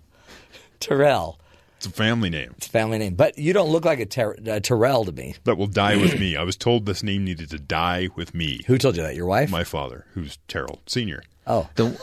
Terrell. 0.88 1.40
It's 1.78 1.86
a 1.88 1.90
family 1.90 2.30
name 2.30 2.54
It's 2.58 2.68
a 2.68 2.70
family 2.70 2.98
name, 2.98 3.16
but 3.16 3.38
you 3.38 3.52
don't 3.52 3.70
look 3.70 3.84
like 3.84 4.00
a, 4.00 4.06
ter- 4.06 4.38
a 4.46 4.62
Terrell 4.62 5.04
to 5.06 5.12
me. 5.12 5.36
that 5.44 5.58
will 5.58 5.68
die 5.68 5.98
with 5.98 6.20
me. 6.20 6.36
I 6.38 6.44
was 6.44 6.56
told 6.56 6.86
this 6.86 7.04
name 7.04 7.26
needed 7.26 7.50
to 7.52 7.60
die 7.60 8.08
with 8.16 8.34
me. 8.34 8.62
Who 8.68 8.78
told 8.78 8.96
you 8.96 9.04
that? 9.04 9.16
Your 9.16 9.26
wife? 9.26 9.50
My 9.52 9.64
father, 9.66 10.06
who's 10.14 10.38
Terrell 10.48 10.82
Senior. 10.88 11.24
oh, 11.48 11.70
The, 11.76 12.00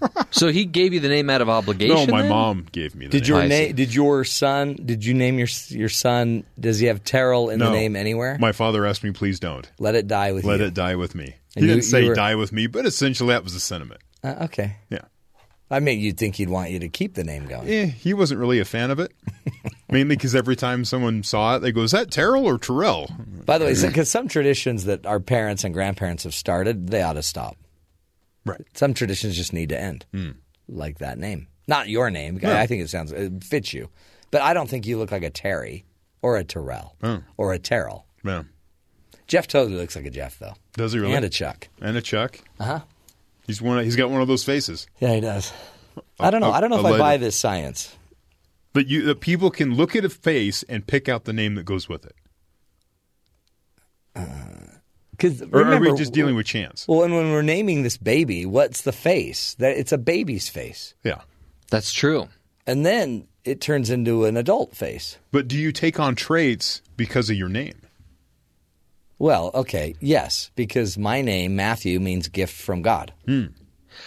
so 0.30 0.48
he 0.48 0.64
gave 0.66 0.92
you 0.92 1.00
the 1.00 1.08
name 1.08 1.30
out 1.30 1.40
of 1.40 1.48
obligation? 1.48 1.96
No, 1.96 2.06
my 2.06 2.20
then? 2.22 2.30
mom 2.30 2.66
gave 2.70 2.94
me. 2.94 3.06
The 3.06 3.12
did 3.12 3.22
name. 3.22 3.28
your 3.28 3.44
name? 3.48 3.74
Did 3.74 3.94
your 3.94 4.24
son? 4.24 4.78
Did 4.84 5.04
you 5.04 5.14
name 5.14 5.38
your 5.38 5.48
your 5.68 5.88
son? 5.88 6.44
Does 6.60 6.78
he 6.78 6.86
have 6.86 7.02
Terrell 7.04 7.48
in 7.50 7.58
no. 7.60 7.66
the 7.66 7.72
name 7.72 7.96
anywhere? 7.96 8.36
My 8.38 8.52
father 8.52 8.84
asked 8.86 9.02
me, 9.04 9.10
please 9.12 9.40
don't 9.40 9.70
Let 9.78 9.94
it 9.94 10.06
die 10.06 10.32
with 10.32 10.44
you. 10.44 10.50
let 10.50 10.60
you. 10.60 10.66
it 10.66 10.74
die 10.74 10.96
with 10.96 11.14
me. 11.14 11.34
And 11.56 11.64
he 11.64 11.68
you- 11.70 11.76
didn't 11.76 11.84
say 11.84 12.06
were- 12.08 12.14
die 12.14 12.34
with 12.34 12.52
me, 12.52 12.66
but 12.66 12.84
essentially 12.86 13.30
that 13.30 13.42
was 13.44 13.54
the 13.54 13.60
sentiment. 13.60 14.00
Uh, 14.24 14.36
okay. 14.42 14.76
Yeah. 14.90 15.00
I 15.72 15.80
mean, 15.80 15.98
you'd 16.00 16.18
think 16.18 16.36
he'd 16.36 16.50
want 16.50 16.70
you 16.70 16.78
to 16.80 16.88
keep 16.88 17.14
the 17.14 17.24
name 17.24 17.46
going. 17.46 17.68
Eh, 17.68 17.86
he 17.86 18.12
wasn't 18.14 18.38
really 18.40 18.60
a 18.60 18.64
fan 18.64 18.90
of 18.90 19.00
it. 19.00 19.12
Mainly 19.90 20.16
because 20.16 20.34
every 20.34 20.54
time 20.54 20.84
someone 20.84 21.22
saw 21.22 21.56
it, 21.56 21.60
they 21.60 21.72
go, 21.72 21.82
"Is 21.82 21.90
that 21.92 22.10
Terrell 22.10 22.46
or 22.46 22.58
Terrell?" 22.58 23.10
By 23.46 23.58
the 23.58 23.64
way, 23.64 23.74
because 23.74 24.10
some 24.10 24.28
traditions 24.28 24.84
that 24.84 25.06
our 25.06 25.18
parents 25.18 25.64
and 25.64 25.74
grandparents 25.74 26.24
have 26.24 26.34
started, 26.34 26.88
they 26.88 27.02
ought 27.02 27.14
to 27.14 27.22
stop. 27.22 27.56
Right. 28.44 28.60
Some 28.74 28.94
traditions 28.94 29.36
just 29.36 29.52
need 29.52 29.68
to 29.70 29.80
end, 29.80 30.04
like 30.68 30.98
that 30.98 31.18
name. 31.18 31.48
Not 31.68 31.88
your 31.88 32.10
name. 32.10 32.38
No. 32.42 32.52
I 32.54 32.66
think 32.66 32.82
it 32.82 32.90
sounds 32.90 33.12
it 33.12 33.42
fits 33.44 33.72
you, 33.72 33.88
but 34.30 34.42
I 34.42 34.52
don't 34.54 34.68
think 34.68 34.86
you 34.86 34.98
look 34.98 35.10
like 35.12 35.22
a 35.22 35.30
Terry 35.30 35.84
or 36.22 36.36
a 36.36 36.44
Terrell 36.44 36.96
Oh. 37.02 37.22
or 37.36 37.52
a 37.52 37.58
Terrell. 37.58 38.06
Yeah. 38.24 38.42
Jeff 39.26 39.46
totally 39.46 39.76
looks 39.76 39.94
like 39.96 40.04
a 40.04 40.10
Jeff 40.10 40.38
though, 40.38 40.54
Does 40.76 40.92
he 40.92 40.98
really? 40.98 41.14
and 41.14 41.24
a 41.24 41.28
Chuck. 41.30 41.68
And 41.80 41.96
a 41.96 42.02
Chuck. 42.02 42.38
Uh 42.58 42.64
huh. 42.64 42.80
He's 43.46 43.60
one. 43.62 43.82
He's 43.84 43.96
got 43.96 44.10
one 44.10 44.22
of 44.22 44.28
those 44.28 44.44
faces. 44.44 44.86
Yeah, 45.00 45.14
he 45.14 45.20
does. 45.20 45.52
I 46.20 46.30
don't 46.30 46.40
know. 46.40 46.50
I 46.52 46.60
don't 46.60 46.70
know 46.70 46.78
if 46.78 46.84
I 46.84 46.88
Alleged- 46.90 47.00
buy 47.00 47.16
this 47.16 47.36
science. 47.36 47.94
But 48.72 48.86
you, 48.88 49.02
that 49.02 49.20
people 49.20 49.50
can 49.50 49.74
look 49.74 49.94
at 49.94 50.04
a 50.04 50.08
face 50.08 50.62
and 50.62 50.86
pick 50.86 51.08
out 51.08 51.24
the 51.24 51.32
name 51.34 51.56
that 51.56 51.64
goes 51.64 51.88
with 51.90 52.06
it. 52.06 52.14
Uh, 54.16 54.24
because 55.10 55.42
Or 55.42 55.64
are 55.64 55.78
we 55.80 55.94
just 55.94 56.12
dealing 56.12 56.34
with 56.34 56.46
chance? 56.46 56.86
Well, 56.88 57.02
and 57.02 57.14
when 57.14 57.30
we're 57.32 57.42
naming 57.42 57.82
this 57.82 57.96
baby, 57.96 58.46
what's 58.46 58.82
the 58.82 58.92
face? 58.92 59.54
That 59.54 59.76
it's 59.76 59.92
a 59.92 59.98
baby's 59.98 60.48
face, 60.48 60.94
Yeah. 61.04 61.20
That's 61.70 61.92
true. 61.92 62.28
and 62.66 62.84
then 62.84 63.26
it 63.44 63.60
turns 63.60 63.90
into 63.90 64.24
an 64.24 64.36
adult 64.36 64.74
face. 64.74 65.18
But 65.30 65.48
do 65.48 65.56
you 65.58 65.70
take 65.72 65.98
on 66.00 66.14
traits 66.14 66.80
because 66.96 67.28
of 67.30 67.36
your 67.36 67.48
name? 67.48 67.74
Well, 69.22 69.52
okay, 69.54 69.94
yes, 70.00 70.50
because 70.56 70.98
my 70.98 71.22
name 71.22 71.54
Matthew 71.54 72.00
means 72.00 72.26
gift 72.26 72.60
from 72.60 72.82
God, 72.82 73.12
hmm. 73.24 73.46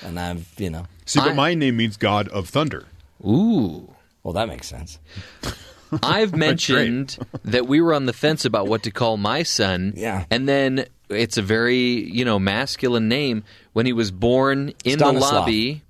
and 0.03 0.19
I've 0.19 0.53
you 0.57 0.69
know, 0.69 0.87
See, 1.05 1.21
but 1.21 1.29
I- 1.29 1.33
my 1.33 1.53
name 1.53 1.77
means 1.77 1.95
God 1.95 2.27
of 2.27 2.49
Thunder. 2.49 2.83
Ooh. 3.25 3.95
well 4.23 4.33
that 4.33 4.49
makes 4.49 4.67
sense. 4.67 4.99
I've 6.03 6.35
mentioned 6.35 7.17
that 7.45 7.65
we 7.65 7.79
were 7.79 7.93
on 7.93 8.07
the 8.07 8.11
fence 8.11 8.43
about 8.43 8.67
what 8.67 8.83
to 8.83 8.91
call 8.91 9.15
my 9.15 9.43
son. 9.43 9.93
Yeah. 9.95 10.25
And 10.29 10.49
then 10.49 10.85
it's 11.07 11.37
a 11.37 11.41
very, 11.41 11.77
you 11.77 12.25
know, 12.25 12.37
masculine 12.37 13.07
name. 13.07 13.45
When 13.71 13.85
he 13.85 13.93
was 13.93 14.11
born 14.11 14.73
in 14.83 14.99
the 14.99 15.13
lobby. 15.13 15.81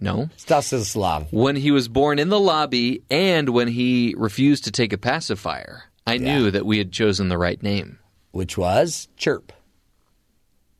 No. 0.00 0.30
Stanislav. 0.36 1.32
When 1.32 1.54
he 1.54 1.70
was 1.70 1.86
born 1.86 2.18
in 2.18 2.28
the 2.28 2.40
lobby 2.40 3.04
and 3.08 3.50
when 3.50 3.68
he 3.68 4.16
refused 4.18 4.64
to 4.64 4.72
take 4.72 4.92
a 4.92 4.98
pacifier, 4.98 5.84
I 6.08 6.16
knew 6.16 6.50
that 6.50 6.66
we 6.66 6.78
had 6.78 6.90
chosen 6.90 7.28
the 7.28 7.38
right 7.38 7.62
name. 7.62 8.00
Which 8.34 8.58
was 8.58 9.08
Chirp. 9.16 9.52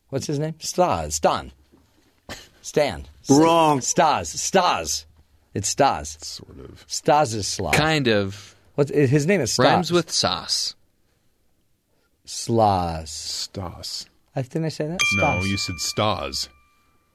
What's 0.09 0.27
his 0.27 0.39
name? 0.39 0.55
Stas. 0.59 1.15
Stan. 1.15 1.51
Stan. 2.61 3.05
Wrong. 3.29 3.81
Stas. 3.81 4.29
Stas. 4.29 5.05
It's 5.53 5.69
Stas. 5.69 6.17
Sort 6.21 6.59
of. 6.59 6.85
Stasislav. 6.87 7.73
Kind 7.73 8.07
of 8.07 8.55
What, 8.75 8.89
his 8.89 9.25
name 9.25 9.41
is 9.41 9.53
Stas. 9.53 9.63
rhymes 9.65 9.91
with 9.91 10.11
sauce. 10.11 10.75
Slas. 12.25 13.11
Stas. 13.11 14.05
I, 14.35 14.41
didn't 14.41 14.65
I 14.65 14.69
say 14.69 14.87
that? 14.87 14.99
No, 15.17 15.39
Stas. 15.39 15.47
you 15.47 15.57
said 15.57 15.75
Stas. 15.79 16.49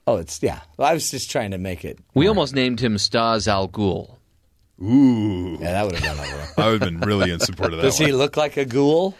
Oh, 0.07 0.17
it's 0.17 0.41
yeah. 0.41 0.61
Well, 0.77 0.87
I 0.89 0.93
was 0.93 1.11
just 1.11 1.29
trying 1.29 1.51
to 1.51 1.57
make 1.59 1.85
it. 1.85 1.99
We 2.15 2.27
almost 2.27 2.55
named 2.55 2.79
him 2.79 2.97
Stas 2.97 3.47
Al 3.47 3.69
Ghul. 3.69 4.15
Ooh. 4.81 5.57
Yeah, 5.61 5.73
that 5.73 5.85
would 5.85 5.95
have 5.95 6.17
gone 6.17 6.25
over. 6.25 6.47
I 6.57 6.65
would 6.71 6.81
have 6.81 6.91
been 6.91 6.99
really 7.01 7.29
in 7.29 7.39
support 7.39 7.71
of 7.73 7.77
that 7.77 7.83
Does 7.83 7.99
one. 7.99 8.07
he 8.09 8.13
look 8.13 8.35
like 8.35 8.57
a 8.57 8.65
ghoul? 8.65 9.15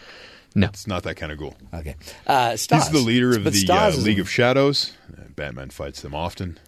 No. 0.54 0.68
It's 0.68 0.88
not 0.88 1.04
that 1.04 1.16
kind 1.16 1.32
of 1.32 1.38
ghoul. 1.38 1.56
Okay. 1.74 1.96
Uh, 2.28 2.58
Stas. 2.58 2.88
He's 2.88 2.92
the 2.92 3.06
leader 3.06 3.32
of 3.38 3.44
But 3.44 3.54
the 3.54 3.68
uh, 3.70 3.92
League 3.98 4.20
of 4.20 4.30
Shadows. 4.30 4.94
Uh, 5.18 5.24
Batman 5.36 5.70
fights 5.70 6.02
them 6.02 6.14
often. 6.14 6.60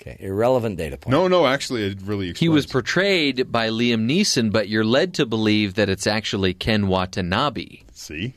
Okay, 0.00 0.16
irrelevant 0.18 0.78
data 0.78 0.96
point. 0.96 1.12
No, 1.12 1.28
no, 1.28 1.46
actually, 1.46 1.84
it 1.84 2.00
really 2.02 2.30
explains. 2.30 2.40
He 2.40 2.48
was 2.48 2.66
portrayed 2.66 3.52
by 3.52 3.68
Liam 3.68 4.08
Neeson, 4.08 4.50
but 4.50 4.68
you're 4.68 4.84
led 4.84 5.12
to 5.14 5.26
believe 5.26 5.74
that 5.74 5.90
it's 5.90 6.06
actually 6.06 6.54
Ken 6.54 6.88
Watanabe. 6.88 7.82
See? 7.92 8.32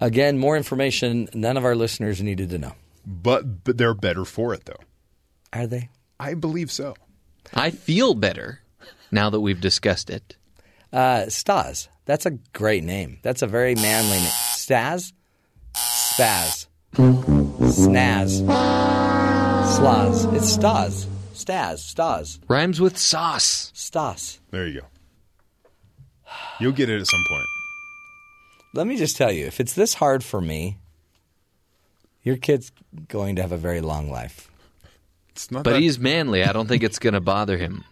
Again, 0.00 0.38
more 0.38 0.56
information 0.56 1.28
none 1.34 1.58
of 1.58 1.64
our 1.66 1.74
listeners 1.74 2.22
needed 2.22 2.48
to 2.50 2.58
know. 2.58 2.72
But, 3.06 3.64
but 3.64 3.76
they're 3.76 3.94
better 3.94 4.24
for 4.24 4.54
it, 4.54 4.64
though. 4.64 4.80
Are 5.52 5.66
they? 5.66 5.90
I 6.18 6.34
believe 6.34 6.70
so. 6.70 6.94
I 7.52 7.70
feel 7.70 8.14
better 8.14 8.60
now 9.10 9.28
that 9.30 9.40
we've 9.40 9.60
discussed 9.60 10.08
it. 10.08 10.36
Uh, 10.92 11.28
Stas. 11.28 11.88
That's 12.06 12.24
a 12.26 12.30
great 12.52 12.84
name. 12.84 13.18
That's 13.22 13.42
a 13.42 13.46
very 13.46 13.74
manly 13.74 14.18
name. 14.18 14.30
Stas? 14.52 15.12
Spaz. 15.74 16.66
Snaz. 16.94 18.42
Slaz. 19.76 20.34
It's 20.34 20.48
Stas. 20.48 21.06
Stas. 21.34 21.84
Stas. 21.84 22.40
Rhymes 22.48 22.80
with 22.80 22.96
sauce. 22.96 23.70
Stas. 23.74 24.40
There 24.50 24.66
you 24.66 24.80
go. 24.80 24.86
You'll 26.60 26.72
get 26.72 26.88
it 26.88 27.00
at 27.00 27.06
some 27.06 27.22
point. 27.28 27.44
Let 28.74 28.86
me 28.86 28.96
just 28.96 29.16
tell 29.16 29.32
you, 29.32 29.46
if 29.46 29.60
it's 29.60 29.74
this 29.74 29.94
hard 29.94 30.22
for 30.24 30.40
me, 30.40 30.78
your 32.22 32.36
kid's 32.36 32.72
going 33.08 33.36
to 33.36 33.42
have 33.42 33.52
a 33.52 33.56
very 33.58 33.80
long 33.80 34.10
life. 34.10 34.50
It's 35.30 35.50
not 35.50 35.64
But 35.64 35.72
that- 35.74 35.80
he's 35.82 35.98
manly. 35.98 36.44
I 36.44 36.52
don't 36.52 36.66
think 36.68 36.82
it's 36.82 36.98
going 36.98 37.14
to 37.14 37.20
bother 37.20 37.58
him. 37.58 37.84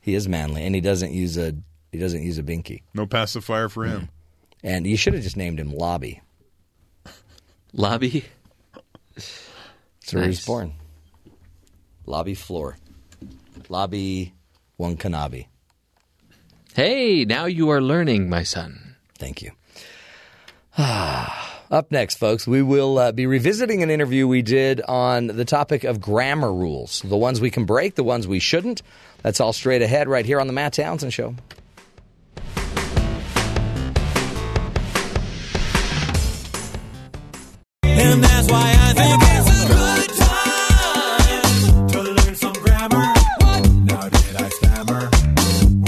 He 0.00 0.14
is 0.14 0.26
manly, 0.28 0.64
and 0.64 0.74
he 0.74 0.80
doesn't 0.80 1.12
use 1.12 1.36
a 1.36 1.54
he 1.92 1.98
doesn't 1.98 2.22
use 2.22 2.38
a 2.38 2.42
binky. 2.42 2.82
no 2.94 3.06
pacifier 3.06 3.68
for 3.68 3.84
him. 3.84 4.08
And 4.62 4.86
you 4.86 4.96
should 4.96 5.14
have 5.14 5.22
just 5.22 5.36
named 5.36 5.58
him 5.60 5.72
Lobby. 5.72 6.20
Lobby? 7.72 8.24
That's 9.14 10.12
where 10.12 10.22
he 10.24 10.28
was 10.30 10.38
Nice. 10.38 10.46
born. 10.46 10.72
Lobby 12.06 12.34
floor. 12.34 12.76
Lobby 13.68 14.32
Wankanabe. 14.80 15.46
Hey, 16.74 17.24
now 17.24 17.44
you 17.46 17.68
are 17.70 17.80
learning, 17.80 18.28
my 18.30 18.42
son. 18.42 18.96
Thank 19.18 19.42
you. 19.42 19.50
Up 21.70 21.90
next, 21.92 22.16
folks, 22.18 22.46
we 22.46 22.62
will 22.62 22.98
uh, 22.98 23.12
be 23.12 23.26
revisiting 23.26 23.82
an 23.82 23.90
interview 23.90 24.26
we 24.26 24.40
did 24.42 24.80
on 24.82 25.26
the 25.26 25.44
topic 25.44 25.84
of 25.84 26.00
grammar 26.00 26.52
rules 26.52 27.02
the 27.02 27.16
ones 27.16 27.40
we 27.40 27.50
can 27.50 27.64
break, 27.66 27.94
the 27.94 28.04
ones 28.04 28.26
we 28.26 28.38
shouldn't. 28.38 28.80
That's 29.22 29.40
all 29.40 29.52
straight 29.52 29.82
ahead 29.82 30.08
right 30.08 30.24
here 30.24 30.40
on 30.40 30.46
The 30.46 30.52
Matt 30.54 30.72
Townsend 30.74 31.12
Show. 31.12 31.34
And 38.00 38.22
that's 38.22 38.48
why 38.50 38.74
I 38.78 38.92
think 38.94 39.22
it's 39.34 39.50
a 39.50 39.66
good 39.68 40.08
time 40.24 41.88
to 41.88 41.98
learn 42.02 42.34
some 42.36 42.52
grammar. 42.54 43.04
Now 43.84 44.08
did 44.08 44.36
I 44.36 44.48
stammer? 44.50 45.10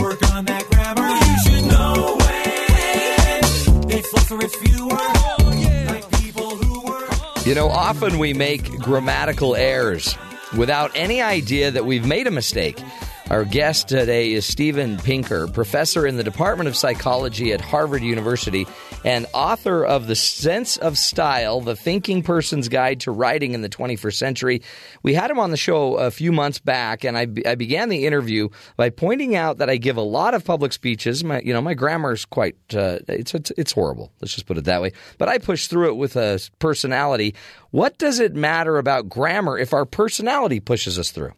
Work 0.02 0.22
on 0.32 0.44
that 0.46 0.64
grammar. 0.70 1.08
You 1.08 1.38
should 1.44 1.64
know 1.70 2.18
it. 2.20 3.94
It's 3.94 4.12
less 4.12 4.30
or 4.32 4.42
it's. 4.42 4.56
Oh, 4.92 5.86
like 5.86 6.10
people 6.20 6.56
who 6.56 6.82
were. 6.82 7.08
You 7.44 7.54
know, 7.54 7.68
often 7.68 8.18
we 8.18 8.34
make 8.34 8.64
grammatical 8.78 9.54
errors 9.54 10.16
without 10.56 10.90
any 10.94 11.22
idea 11.22 11.70
that 11.70 11.84
we've 11.84 12.06
made 12.06 12.26
a 12.26 12.30
mistake. 12.30 12.82
Our 13.30 13.44
guest 13.44 13.86
today 13.86 14.32
is 14.32 14.44
Steven 14.44 14.96
Pinker, 14.98 15.46
professor 15.46 16.04
in 16.04 16.16
the 16.16 16.24
Department 16.24 16.66
of 16.66 16.74
Psychology 16.74 17.52
at 17.52 17.60
Harvard 17.60 18.02
University 18.02 18.66
and 19.04 19.24
author 19.32 19.84
of 19.84 20.08
The 20.08 20.16
Sense 20.16 20.76
of 20.76 20.98
Style, 20.98 21.60
The 21.60 21.76
Thinking 21.76 22.24
Person's 22.24 22.68
Guide 22.68 22.98
to 23.02 23.12
Writing 23.12 23.54
in 23.54 23.62
the 23.62 23.68
21st 23.68 24.16
Century. 24.16 24.62
We 25.04 25.14
had 25.14 25.30
him 25.30 25.38
on 25.38 25.52
the 25.52 25.56
show 25.56 25.94
a 25.94 26.10
few 26.10 26.32
months 26.32 26.58
back, 26.58 27.04
and 27.04 27.16
I, 27.16 27.28
I 27.46 27.54
began 27.54 27.88
the 27.88 28.04
interview 28.04 28.48
by 28.76 28.90
pointing 28.90 29.36
out 29.36 29.58
that 29.58 29.70
I 29.70 29.76
give 29.76 29.96
a 29.96 30.02
lot 30.02 30.34
of 30.34 30.44
public 30.44 30.72
speeches. 30.72 31.22
My, 31.22 31.40
you 31.40 31.52
know, 31.52 31.62
my 31.62 31.74
grammar 31.74 32.10
is 32.10 32.24
quite, 32.24 32.56
uh, 32.74 32.98
it's, 33.06 33.32
it's, 33.32 33.52
it's 33.56 33.70
horrible. 33.70 34.10
Let's 34.20 34.34
just 34.34 34.46
put 34.46 34.58
it 34.58 34.64
that 34.64 34.82
way. 34.82 34.90
But 35.18 35.28
I 35.28 35.38
push 35.38 35.68
through 35.68 35.90
it 35.90 35.96
with 35.96 36.16
a 36.16 36.40
personality. 36.58 37.36
What 37.70 37.96
does 37.96 38.18
it 38.18 38.34
matter 38.34 38.76
about 38.76 39.08
grammar 39.08 39.56
if 39.56 39.72
our 39.72 39.84
personality 39.84 40.58
pushes 40.58 40.98
us 40.98 41.12
through? 41.12 41.32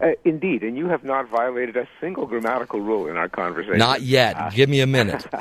Uh, 0.00 0.08
indeed, 0.24 0.62
and 0.62 0.76
you 0.76 0.86
have 0.88 1.04
not 1.04 1.28
violated 1.28 1.76
a 1.76 1.88
single 2.00 2.26
grammatical 2.26 2.80
rule 2.80 3.06
in 3.08 3.16
our 3.16 3.28
conversation. 3.28 3.78
Not 3.78 4.02
yet. 4.02 4.52
Give 4.54 4.68
me 4.68 4.80
a 4.80 4.86
minute. 4.86 5.26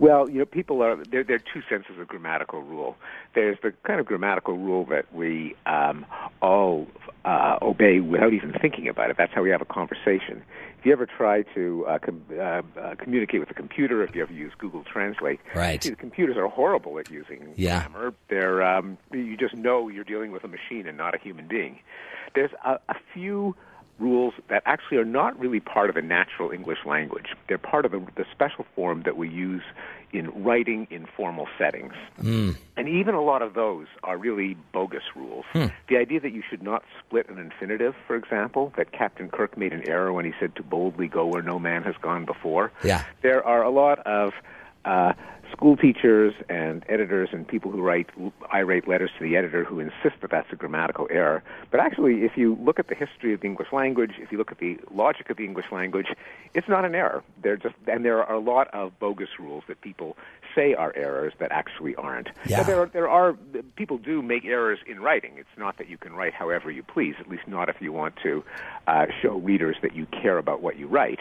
Well, 0.00 0.28
you 0.30 0.38
know, 0.38 0.44
people 0.46 0.80
are 0.82 0.96
there. 0.96 1.22
There 1.24 1.36
are 1.36 1.38
two 1.40 1.60
senses 1.68 1.98
of 2.00 2.08
grammatical 2.08 2.62
rule. 2.62 2.96
There's 3.34 3.58
the 3.62 3.72
kind 3.86 4.00
of 4.00 4.06
grammatical 4.06 4.56
rule 4.56 4.86
that 4.86 5.12
we 5.12 5.54
um, 5.66 6.06
all 6.40 6.86
uh, 7.24 7.58
obey 7.60 8.00
without 8.00 8.32
even 8.32 8.52
thinking 8.60 8.88
about 8.88 9.10
it. 9.10 9.16
That's 9.18 9.32
how 9.34 9.42
we 9.42 9.50
have 9.50 9.60
a 9.60 9.64
conversation. 9.66 10.42
If 10.78 10.86
you 10.86 10.92
ever 10.92 11.04
try 11.06 11.42
to 11.54 11.84
uh, 11.86 11.98
com- 11.98 12.22
uh, 12.32 12.62
uh, 12.80 12.94
communicate 12.96 13.40
with 13.40 13.50
a 13.50 13.54
computer, 13.54 14.02
if 14.02 14.14
you 14.14 14.22
ever 14.22 14.32
use 14.32 14.52
Google 14.56 14.82
Translate, 14.84 15.40
Right. 15.54 15.82
see, 15.82 15.90
the 15.90 15.96
computers 15.96 16.36
are 16.36 16.48
horrible 16.48 16.98
at 16.98 17.10
using 17.10 17.52
Yeah. 17.56 17.86
grammar. 17.88 18.14
They're 18.28 18.62
um, 18.62 18.96
you 19.12 19.36
just 19.36 19.54
know 19.54 19.88
you're 19.88 20.04
dealing 20.04 20.32
with 20.32 20.42
a 20.44 20.48
machine 20.48 20.86
and 20.86 20.96
not 20.96 21.14
a 21.14 21.18
human 21.18 21.48
being. 21.48 21.80
There's 22.34 22.52
a, 22.64 22.78
a 22.88 22.94
few 23.12 23.56
rules 23.98 24.34
that 24.48 24.62
actually 24.66 24.98
are 24.98 25.04
not 25.04 25.38
really 25.38 25.60
part 25.60 25.88
of 25.88 25.94
the 25.94 26.02
natural 26.02 26.50
English 26.50 26.78
language. 26.84 27.26
They're 27.48 27.58
part 27.58 27.84
of 27.84 27.92
the, 27.92 28.04
the 28.16 28.24
special 28.32 28.66
form 28.74 29.02
that 29.04 29.16
we 29.16 29.28
use 29.28 29.62
in 30.12 30.28
writing 30.42 30.86
in 30.90 31.06
formal 31.16 31.46
settings. 31.58 31.94
Mm. 32.20 32.56
And 32.76 32.88
even 32.88 33.14
a 33.14 33.22
lot 33.22 33.42
of 33.42 33.54
those 33.54 33.86
are 34.02 34.18
really 34.18 34.56
bogus 34.72 35.04
rules. 35.16 35.44
Hmm. 35.52 35.66
The 35.88 35.96
idea 35.96 36.20
that 36.20 36.32
you 36.32 36.42
should 36.48 36.62
not 36.62 36.84
split 36.98 37.28
an 37.30 37.38
infinitive, 37.38 37.94
for 38.06 38.16
example, 38.16 38.72
that 38.76 38.92
Captain 38.92 39.30
Kirk 39.30 39.56
made 39.56 39.72
an 39.72 39.88
error 39.88 40.12
when 40.12 40.24
he 40.24 40.32
said 40.38 40.54
to 40.56 40.62
boldly 40.62 41.08
go 41.08 41.26
where 41.26 41.42
no 41.42 41.58
man 41.58 41.82
has 41.84 41.94
gone 42.02 42.26
before. 42.26 42.72
Yeah. 42.84 43.04
There 43.22 43.46
are 43.46 43.62
a 43.62 43.70
lot 43.70 44.00
of 44.00 44.32
uh, 44.84 45.12
school 45.52 45.76
teachers 45.76 46.34
and 46.48 46.84
editors 46.88 47.28
and 47.32 47.46
people 47.46 47.70
who 47.70 47.80
write 47.80 48.08
irate 48.52 48.88
letters 48.88 49.10
to 49.18 49.24
the 49.24 49.36
editor 49.36 49.64
who 49.64 49.78
insist 49.78 50.20
that 50.20 50.30
that's 50.30 50.52
a 50.52 50.56
grammatical 50.56 51.06
error. 51.10 51.42
But 51.70 51.80
actually, 51.80 52.24
if 52.24 52.36
you 52.36 52.58
look 52.60 52.78
at 52.78 52.88
the 52.88 52.94
history 52.94 53.32
of 53.32 53.40
the 53.40 53.46
English 53.46 53.72
language, 53.72 54.12
if 54.18 54.32
you 54.32 54.38
look 54.38 54.50
at 54.50 54.58
the 54.58 54.78
logic 54.92 55.30
of 55.30 55.36
the 55.36 55.44
English 55.44 55.66
language, 55.70 56.08
it's 56.54 56.68
not 56.68 56.84
an 56.84 56.94
error. 56.94 57.22
They're 57.42 57.56
just, 57.56 57.74
and 57.86 58.04
there 58.04 58.24
are 58.24 58.34
a 58.34 58.40
lot 58.40 58.68
of 58.74 58.98
bogus 58.98 59.38
rules 59.38 59.64
that 59.68 59.80
people 59.80 60.16
say 60.54 60.74
are 60.74 60.92
errors 60.96 61.32
that 61.38 61.52
actually 61.52 61.94
aren't. 61.94 62.28
Yeah. 62.46 62.58
Now, 62.58 62.62
there 62.64 62.80
are, 62.80 62.86
there 62.86 63.08
are 63.08 63.34
people 63.76 63.98
do 63.98 64.22
make 64.22 64.44
errors 64.44 64.78
in 64.86 65.00
writing. 65.00 65.34
It's 65.36 65.56
not 65.56 65.78
that 65.78 65.88
you 65.88 65.98
can 65.98 66.14
write 66.14 66.34
however 66.34 66.70
you 66.70 66.82
please, 66.82 67.14
at 67.20 67.28
least 67.28 67.46
not 67.46 67.68
if 67.68 67.76
you 67.80 67.92
want 67.92 68.16
to 68.22 68.44
uh, 68.86 69.06
show 69.20 69.36
readers 69.38 69.76
that 69.82 69.94
you 69.94 70.06
care 70.06 70.38
about 70.38 70.62
what 70.62 70.76
you 70.76 70.86
write. 70.86 71.20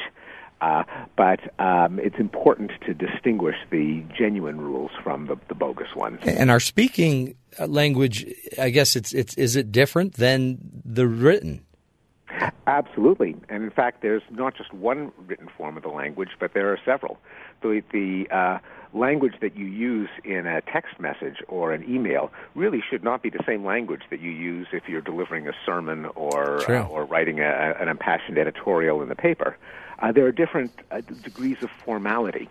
Uh, 0.61 0.83
but 1.17 1.39
um, 1.59 1.99
it's 1.99 2.19
important 2.19 2.71
to 2.85 2.93
distinguish 2.93 3.55
the 3.71 4.03
genuine 4.15 4.61
rules 4.61 4.91
from 5.03 5.25
the, 5.25 5.35
the 5.47 5.55
bogus 5.55 5.95
ones. 5.95 6.19
And 6.23 6.51
our 6.51 6.59
speaking 6.59 7.35
uh, 7.59 7.65
language, 7.65 8.25
I 8.59 8.69
guess 8.69 8.95
it's 8.95 9.13
it's 9.13 9.33
is 9.35 9.55
it 9.55 9.71
different 9.71 10.13
than 10.13 10.59
the 10.85 11.07
written? 11.07 11.65
Absolutely, 12.67 13.35
and 13.49 13.63
in 13.63 13.71
fact, 13.71 14.01
there's 14.01 14.21
not 14.29 14.55
just 14.55 14.71
one 14.73 15.11
written 15.27 15.49
form 15.57 15.77
of 15.77 15.83
the 15.83 15.89
language, 15.89 16.29
but 16.39 16.53
there 16.53 16.71
are 16.71 16.79
several. 16.85 17.17
The 17.61 17.81
the 17.91 18.27
uh, 18.29 18.59
language 18.93 19.33
that 19.41 19.57
you 19.57 19.65
use 19.65 20.09
in 20.23 20.45
a 20.45 20.61
text 20.61 20.99
message 20.99 21.37
or 21.47 21.73
an 21.73 21.83
email 21.89 22.31
really 22.55 22.81
should 22.87 23.03
not 23.03 23.23
be 23.23 23.29
the 23.29 23.43
same 23.45 23.65
language 23.65 24.01
that 24.09 24.21
you 24.21 24.29
use 24.29 24.67
if 24.71 24.83
you're 24.87 25.01
delivering 25.01 25.47
a 25.47 25.53
sermon 25.65 26.05
or 26.15 26.69
uh, 26.71 26.83
or 26.87 27.05
writing 27.05 27.39
a, 27.39 27.75
an 27.79 27.87
impassioned 27.87 28.37
editorial 28.37 29.01
in 29.01 29.09
the 29.09 29.15
paper. 29.15 29.57
Uh, 30.01 30.11
there 30.11 30.25
are 30.25 30.31
different 30.31 30.71
uh, 30.89 31.01
degrees 31.23 31.57
of 31.61 31.69
formality, 31.69 32.49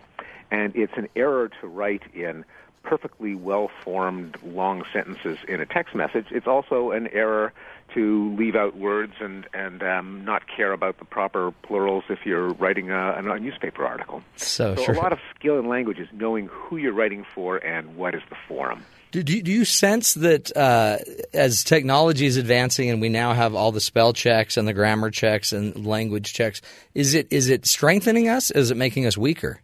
and 0.49 0.75
it's 0.75 0.93
an 0.95 1.07
error 1.15 1.49
to 1.59 1.67
write 1.67 2.03
in 2.13 2.45
perfectly 2.83 3.35
well 3.35 3.69
formed 3.83 4.37
long 4.43 4.83
sentences 4.91 5.37
in 5.47 5.61
a 5.61 5.65
text 5.65 5.93
message. 5.93 6.27
It's 6.31 6.47
also 6.47 6.91
an 6.91 7.07
error 7.09 7.53
to 7.93 8.33
leave 8.35 8.55
out 8.55 8.77
words 8.77 9.13
and 9.19 9.45
and 9.53 9.83
um, 9.83 10.23
not 10.25 10.43
care 10.47 10.71
about 10.71 10.97
the 10.97 11.05
proper 11.05 11.51
plurals 11.63 12.05
if 12.09 12.19
you're 12.25 12.53
writing 12.53 12.89
a, 12.89 13.13
a 13.13 13.39
newspaper 13.39 13.85
article. 13.85 14.23
So, 14.37 14.75
so 14.75 14.83
sure. 14.85 14.95
a 14.95 14.97
lot 14.97 15.11
of 15.11 15.19
skill 15.35 15.59
in 15.59 15.67
language 15.67 15.99
is 15.99 16.07
knowing 16.13 16.47
who 16.47 16.77
you're 16.77 16.93
writing 16.93 17.25
for 17.35 17.57
and 17.57 17.97
what 17.97 18.15
is 18.15 18.21
the 18.29 18.37
forum. 18.47 18.85
Do, 19.11 19.21
do, 19.23 19.41
do 19.41 19.51
you 19.51 19.65
sense 19.65 20.13
that 20.15 20.55
uh, 20.55 20.99
as 21.33 21.65
technology 21.65 22.25
is 22.25 22.37
advancing 22.37 22.89
and 22.89 23.01
we 23.01 23.09
now 23.09 23.33
have 23.33 23.53
all 23.53 23.73
the 23.73 23.81
spell 23.81 24.13
checks 24.13 24.55
and 24.55 24.65
the 24.65 24.73
grammar 24.73 25.11
checks 25.11 25.51
and 25.51 25.85
language 25.85 26.33
checks, 26.33 26.61
is 26.95 27.13
it 27.13 27.27
is 27.29 27.49
it 27.49 27.65
strengthening 27.65 28.29
us? 28.29 28.51
Is 28.51 28.71
it 28.71 28.77
making 28.77 29.05
us 29.05 29.17
weaker? 29.17 29.61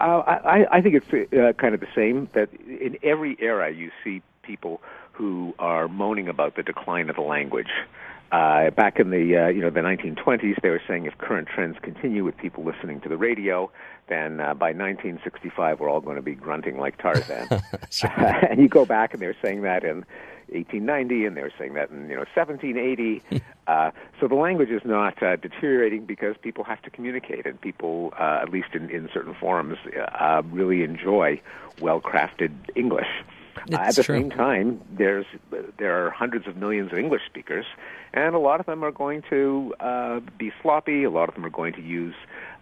Uh, 0.00 0.22
I, 0.26 0.66
I 0.70 0.80
think 0.80 0.94
it's 0.94 1.32
uh, 1.32 1.52
kind 1.60 1.74
of 1.74 1.80
the 1.80 1.88
same. 1.94 2.28
That 2.32 2.48
in 2.54 2.96
every 3.02 3.36
era 3.38 3.70
you 3.70 3.90
see 4.02 4.22
people 4.42 4.80
who 5.12 5.54
are 5.58 5.86
moaning 5.86 6.28
about 6.28 6.56
the 6.56 6.62
decline 6.62 7.10
of 7.10 7.16
the 7.16 7.22
language. 7.22 7.70
Uh, 8.30 8.68
back 8.70 9.00
in 9.00 9.10
the 9.10 9.36
uh, 9.36 9.48
you 9.48 9.62
know 9.62 9.70
the 9.70 9.80
1920s, 9.80 10.60
they 10.60 10.68
were 10.68 10.82
saying 10.86 11.06
if 11.06 11.16
current 11.16 11.48
trends 11.48 11.78
continue 11.80 12.24
with 12.24 12.36
people 12.36 12.62
listening 12.62 13.00
to 13.00 13.08
the 13.08 13.16
radio, 13.16 13.70
then 14.08 14.38
uh, 14.38 14.52
by 14.52 14.68
1965 14.68 15.80
we're 15.80 15.88
all 15.88 16.00
going 16.00 16.16
to 16.16 16.22
be 16.22 16.34
grunting 16.34 16.78
like 16.78 16.98
Tarzan. 16.98 17.48
and 18.50 18.60
you 18.60 18.68
go 18.68 18.84
back, 18.84 19.14
and 19.14 19.22
they 19.22 19.26
were 19.26 19.36
saying 19.42 19.62
that 19.62 19.82
in 19.82 20.04
1890, 20.50 21.24
and 21.24 21.36
they 21.36 21.42
were 21.42 21.52
saying 21.58 21.74
that 21.74 21.90
in 21.90 22.08
you 22.10 22.16
know 22.16 22.24
1780. 22.34 23.22
uh, 23.66 23.90
so 24.20 24.28
the 24.28 24.34
language 24.34 24.70
is 24.70 24.82
not 24.84 25.22
uh, 25.22 25.36
deteriorating 25.36 26.04
because 26.04 26.36
people 26.42 26.64
have 26.64 26.82
to 26.82 26.90
communicate, 26.90 27.46
and 27.46 27.58
people, 27.60 28.12
uh, 28.18 28.40
at 28.42 28.50
least 28.50 28.68
in, 28.74 28.90
in 28.90 29.08
certain 29.12 29.34
forums, 29.34 29.78
uh, 30.20 30.42
really 30.50 30.82
enjoy 30.82 31.40
well-crafted 31.80 32.52
English. 32.74 33.08
Uh, 33.72 33.76
at 33.76 33.94
the 33.94 34.02
true. 34.02 34.16
same 34.16 34.30
time, 34.30 34.80
there's 34.90 35.26
there 35.78 36.06
are 36.06 36.10
hundreds 36.10 36.46
of 36.46 36.56
millions 36.56 36.92
of 36.92 36.98
English 36.98 37.22
speakers, 37.26 37.66
and 38.12 38.34
a 38.34 38.38
lot 38.38 38.60
of 38.60 38.66
them 38.66 38.84
are 38.84 38.92
going 38.92 39.22
to 39.30 39.74
uh, 39.80 40.20
be 40.38 40.52
sloppy. 40.62 41.04
A 41.04 41.10
lot 41.10 41.28
of 41.28 41.34
them 41.34 41.44
are 41.44 41.50
going 41.50 41.74
to 41.74 41.82
use 41.82 42.14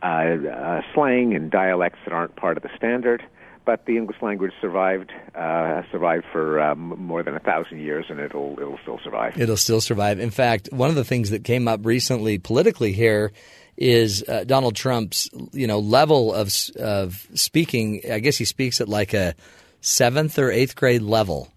uh, 0.02 0.06
uh, 0.06 0.82
slang 0.94 1.34
and 1.34 1.50
dialects 1.50 1.98
that 2.04 2.12
aren't 2.12 2.36
part 2.36 2.56
of 2.56 2.62
the 2.62 2.70
standard. 2.76 3.22
But 3.64 3.84
the 3.84 3.96
English 3.96 4.22
language 4.22 4.52
survived 4.60 5.10
uh, 5.34 5.82
survived 5.90 6.24
for 6.30 6.60
um, 6.60 6.94
more 6.98 7.24
than 7.24 7.34
a 7.34 7.40
thousand 7.40 7.80
years, 7.80 8.06
and 8.08 8.20
it'll 8.20 8.56
it'll 8.60 8.78
still 8.82 9.00
survive. 9.02 9.40
It'll 9.40 9.56
still 9.56 9.80
survive. 9.80 10.20
In 10.20 10.30
fact, 10.30 10.68
one 10.72 10.88
of 10.88 10.94
the 10.94 11.04
things 11.04 11.30
that 11.30 11.42
came 11.42 11.66
up 11.66 11.84
recently 11.84 12.38
politically 12.38 12.92
here 12.92 13.32
is 13.76 14.24
uh, 14.28 14.44
Donald 14.44 14.76
Trump's 14.76 15.28
you 15.52 15.66
know 15.66 15.80
level 15.80 16.32
of 16.32 16.52
of 16.78 17.26
speaking. 17.34 18.02
I 18.10 18.20
guess 18.20 18.36
he 18.36 18.44
speaks 18.44 18.80
at 18.80 18.88
like 18.88 19.14
a 19.14 19.34
seventh 19.80 20.38
or 20.38 20.50
eighth 20.50 20.74
grade 20.76 21.02
level. 21.02 21.48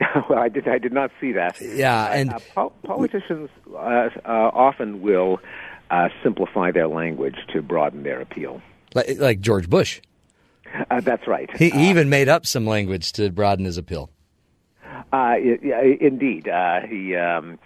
well, 0.28 0.38
I 0.38 0.48
did 0.48 0.68
I 0.68 0.78
did 0.78 0.92
not 0.92 1.10
see 1.20 1.32
that. 1.32 1.60
Yeah, 1.60 2.06
and 2.12 2.34
uh, 2.34 2.38
po- 2.54 2.72
politicians 2.84 3.48
uh, 3.72 3.78
uh, 3.78 4.08
often 4.24 5.02
will 5.02 5.40
uh, 5.90 6.08
simplify 6.22 6.70
their 6.70 6.88
language 6.88 7.36
to 7.52 7.62
broaden 7.62 8.02
their 8.02 8.20
appeal. 8.20 8.60
like, 8.94 9.18
like 9.18 9.40
George 9.40 9.68
Bush. 9.68 10.00
Uh, 10.90 11.00
that's 11.00 11.26
right. 11.28 11.54
He, 11.56 11.70
he 11.70 11.90
even 11.90 12.08
made 12.08 12.28
up 12.28 12.46
some 12.46 12.66
language 12.66 13.12
to 13.12 13.30
broaden 13.30 13.64
his 13.64 13.78
appeal. 13.78 14.10
Uh, 15.12 15.34
yeah, 15.62 15.82
indeed, 16.00 16.48
uh, 16.48 16.80
he 16.80 17.14
um, 17.14 17.58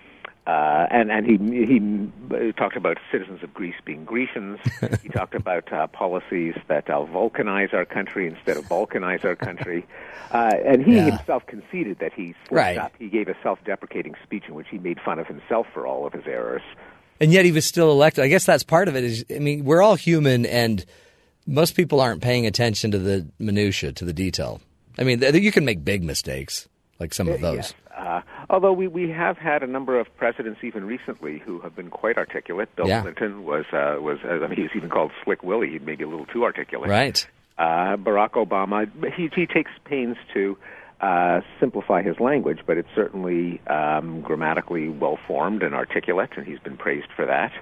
uh, 0.49 0.87
and 0.91 1.11
and 1.13 1.27
he 1.27 1.37
he 1.67 2.53
talked 2.53 2.77
about 2.77 2.97
citizens 3.13 3.43
of 3.43 3.53
Greece 3.53 3.75
being 3.85 4.05
Grecians. 4.07 4.59
he 5.03 5.09
talked 5.11 5.35
about 5.35 5.71
uh, 5.73 5.87
policies 5.89 6.55
that 6.69 6.89
uh, 6.89 7.05
vulcanize 7.05 7.75
our 7.75 7.85
country 7.85 8.27
instead 8.27 8.57
of 8.57 8.65
balkanize 8.65 9.25
our 9.25 9.37
country. 9.37 9.87
Uh, 10.33 10.53
and 10.65 10.83
he 10.85 10.97
Yeah. 10.97 11.17
himself 11.17 11.47
conceded 11.47 11.99
that 12.01 12.13
he 12.15 12.35
slipped 12.49 12.53
Right. 12.53 12.79
up. 12.79 12.93
He 12.99 13.09
gave 13.09 13.29
a 13.29 13.37
self-deprecating 13.43 14.15
speech 14.25 14.45
in 14.49 14.55
which 14.55 14.67
he 14.71 14.79
made 14.79 14.99
fun 15.01 15.19
of 15.19 15.27
himself 15.27 15.67
for 15.75 15.87
all 15.87 16.07
of 16.07 16.13
his 16.15 16.27
errors. 16.27 16.63
And 17.21 17.33
yet 17.33 17.45
he 17.45 17.53
was 17.53 17.65
still 17.67 17.91
elected. 17.91 18.25
I 18.25 18.29
guess 18.29 18.45
that's 18.47 18.63
part 18.63 18.89
of 18.89 18.97
it. 18.97 19.05
Is 19.05 19.25
I 19.35 19.39
mean, 19.41 19.65
we're 19.65 19.83
all 19.83 19.97
human, 19.97 20.47
and 20.47 20.85
most 21.47 21.73
people 21.77 22.01
aren't 22.01 22.23
paying 22.23 22.47
attention 22.47 22.91
to 22.93 22.99
the 22.99 23.27
minutia, 23.39 23.93
to 23.93 24.05
the 24.05 24.13
detail. 24.13 24.61
I 24.99 25.05
mean, 25.05 25.21
th- 25.21 25.35
you 25.35 25.53
can 25.53 25.65
make 25.65 25.85
big 25.85 26.03
mistakes, 26.03 26.69
like 27.01 27.13
some 27.15 27.29
of 27.29 27.41
those. 27.41 27.57
Yes. 27.57 27.75
Uh, 27.99 28.21
although 28.49 28.73
we, 28.73 28.87
we 28.87 29.11
have 29.11 29.37
had 29.37 29.63
a 29.63 29.67
number 29.67 29.99
of 29.99 30.07
presidents 30.17 30.61
even 30.63 30.85
recently 30.85 31.39
who 31.39 31.59
have 31.61 31.75
been 31.75 31.91
quite 31.91 32.17
articulate. 32.17 32.75
Bill 32.77 32.87
Yeah. 32.87 33.03
Clinton 33.03 33.45
was 33.45 33.65
uh, 33.73 33.97
was 34.01 34.19
uh, 34.25 34.45
I 34.45 34.47
mean 34.47 34.57
he's 34.57 34.71
even 34.77 34.89
called 34.89 35.11
Slick 35.25 35.43
Willie. 35.43 35.71
He 35.71 35.79
may 35.81 35.97
be 35.97 36.05
a 36.05 36.09
little 36.09 36.27
too 36.27 36.45
articulate. 36.45 36.91
Right. 36.91 37.27
Uh, 37.59 37.97
Barack 37.97 38.31
Obama 38.33 38.89
he 39.15 39.29
he 39.35 39.47
takes 39.47 39.73
pains 39.85 40.17
to 40.33 40.57
uh, 41.01 41.41
simplify 41.59 42.03
his 42.03 42.21
language, 42.21 42.61
but 42.67 42.79
it's 42.79 42.89
certainly 42.95 43.61
um, 43.67 44.21
grammatically 44.21 44.89
well 44.89 45.19
formed 45.27 45.63
and 45.63 45.75
articulate, 45.75 46.31
and 46.37 46.47
he's 46.47 46.61
been 46.61 46.77
praised 46.77 47.09
for 47.17 47.27
that. 47.27 47.53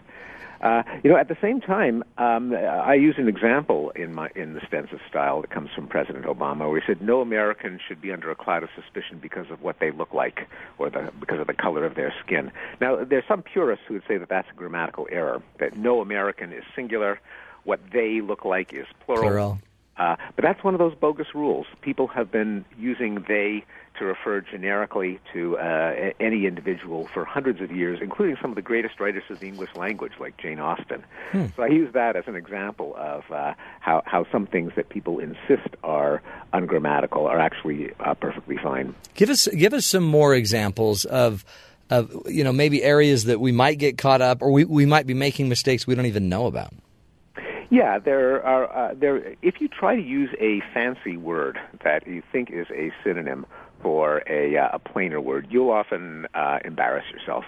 Uh, 0.61 0.83
you 1.03 1.11
know, 1.11 1.17
at 1.17 1.29
the 1.29 1.37
same 1.41 1.61
time, 1.61 2.03
um, 2.19 2.55
I 2.55 2.95
use 2.95 3.17
an 3.19 3.29
example 3.29 3.91
in 3.91 4.15
my 4.15 4.31
in 4.35 4.55
the 4.55 4.61
Sense 4.71 4.89
of 4.93 5.01
Style 5.09 5.41
that 5.43 5.51
comes 5.51 5.71
from 5.75 5.87
President 5.87 6.25
Obama, 6.25 6.69
where 6.69 6.81
he 6.81 6.87
said, 6.87 7.03
"No 7.03 7.21
American 7.21 7.79
should 7.87 8.01
be 8.01 8.13
under 8.13 8.31
a 8.31 8.35
cloud 8.35 8.63
of 8.63 8.71
suspicion 8.75 9.19
because 9.21 9.51
of 9.51 9.63
what 9.63 9.81
they 9.81 9.91
look 9.91 10.13
like 10.15 10.49
or 10.79 10.91
the, 10.91 11.13
because 11.21 11.41
of 11.41 11.47
the 11.47 11.55
color 11.55 11.85
of 11.85 11.95
their 11.95 12.15
skin." 12.25 12.51
Now, 12.81 13.05
there's 13.05 13.27
some 13.29 13.43
purists 13.43 13.85
who 13.87 13.95
would 13.95 14.05
say 14.09 14.17
that 14.17 14.29
that's 14.29 14.49
a 14.51 14.55
grammatical 14.55 15.07
error. 15.11 15.43
That 15.59 15.77
no 15.77 16.01
American 16.01 16.53
is 16.53 16.65
singular, 16.75 17.21
what 17.65 17.81
they 17.93 18.21
look 18.21 18.45
like 18.45 18.73
is 18.73 18.87
plural. 19.05 19.23
Plural. 19.23 19.59
Uh, 19.99 20.17
but 20.35 20.43
that's 20.43 20.63
one 20.63 20.75
of 20.75 20.79
those 20.79 20.95
bogus 20.95 21.29
rules. 21.35 21.67
People 21.81 22.07
have 22.09 22.31
been 22.31 22.65
using 22.79 23.25
they 23.29 23.65
to 23.99 24.05
refer 24.05 24.41
generically 24.41 25.19
to 25.33 25.59
uh, 25.59 26.13
any 26.21 26.47
individual 26.47 27.09
for 27.13 27.25
hundreds 27.25 27.61
of 27.61 27.71
years, 27.71 27.99
including 28.03 28.37
some 28.41 28.51
of 28.51 28.57
the 28.57 28.63
greatest 28.63 28.99
writers 29.01 29.23
of 29.31 29.41
the 29.41 29.47
English 29.47 29.75
language, 29.75 30.13
like 30.19 30.37
Jane 30.37 30.59
Austen. 30.59 31.05
Hmm. 31.33 31.47
So 31.57 31.63
I 31.63 31.69
use 31.69 31.93
that 31.95 32.17
as 32.17 32.25
an 32.27 32.37
example 32.37 32.95
of 32.97 33.25
uh, 33.31 33.55
how, 33.81 34.03
how 34.07 34.27
some 34.31 34.47
things 34.47 34.73
that 34.77 34.89
people 34.89 35.19
insist 35.19 35.75
are 35.83 36.23
ungrammatical 36.53 37.27
are 37.27 37.39
actually 37.39 37.93
uh, 38.01 38.15
perfectly 38.15 38.57
fine. 38.63 38.95
Give 39.15 39.31
us 39.31 39.49
give 39.49 39.73
us 39.73 39.87
some 39.87 40.05
more 40.05 40.35
examples 40.35 41.05
of 41.05 41.45
of 41.91 42.11
you 42.27 42.45
know 42.45 42.53
maybe 42.53 42.83
areas 42.83 43.25
that 43.25 43.41
we 43.41 43.53
might 43.53 43.79
get 43.79 43.99
caught 43.99 44.21
up, 44.21 44.43
or 44.43 44.51
we, 44.51 44.65
we 44.65 44.87
might 44.87 45.07
be 45.07 45.15
making 45.15 45.49
mistakes 45.49 45.87
we 45.87 45.95
don't 45.95 46.07
even 46.07 46.29
know 46.29 46.47
about. 46.47 46.73
Yeah, 47.71 47.99
there 47.99 48.45
are 48.45 48.91
uh, 48.91 48.95
there. 48.95 49.35
If 49.43 49.61
you 49.61 49.69
try 49.69 49.97
to 49.97 50.03
use 50.03 50.31
a 50.41 50.63
fancy 50.73 51.17
word 51.17 51.59
that 51.83 52.07
you 52.07 52.23
think 52.33 52.51
is 52.51 52.67
a 52.71 52.93
synonym 53.03 53.45
for 53.83 54.23
a, 54.29 54.57
uh, 54.57 54.71
a 54.75 54.79
plainer 54.79 55.21
word, 55.21 55.47
you'll 55.51 55.71
often 55.71 56.27
uh, 56.35 56.59
embarrass 56.65 57.05
yourself. 57.13 57.45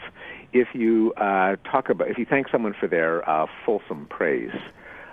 If 0.52 0.68
you 0.74 1.12
uh, 1.16 1.56
talk 1.70 1.88
about, 1.90 2.08
if 2.08 2.18
you 2.18 2.26
thank 2.28 2.48
someone 2.50 2.74
for 2.78 2.86
their 2.88 3.28
uh, 3.28 3.46
fulsome 3.64 4.06
praise, 4.08 4.54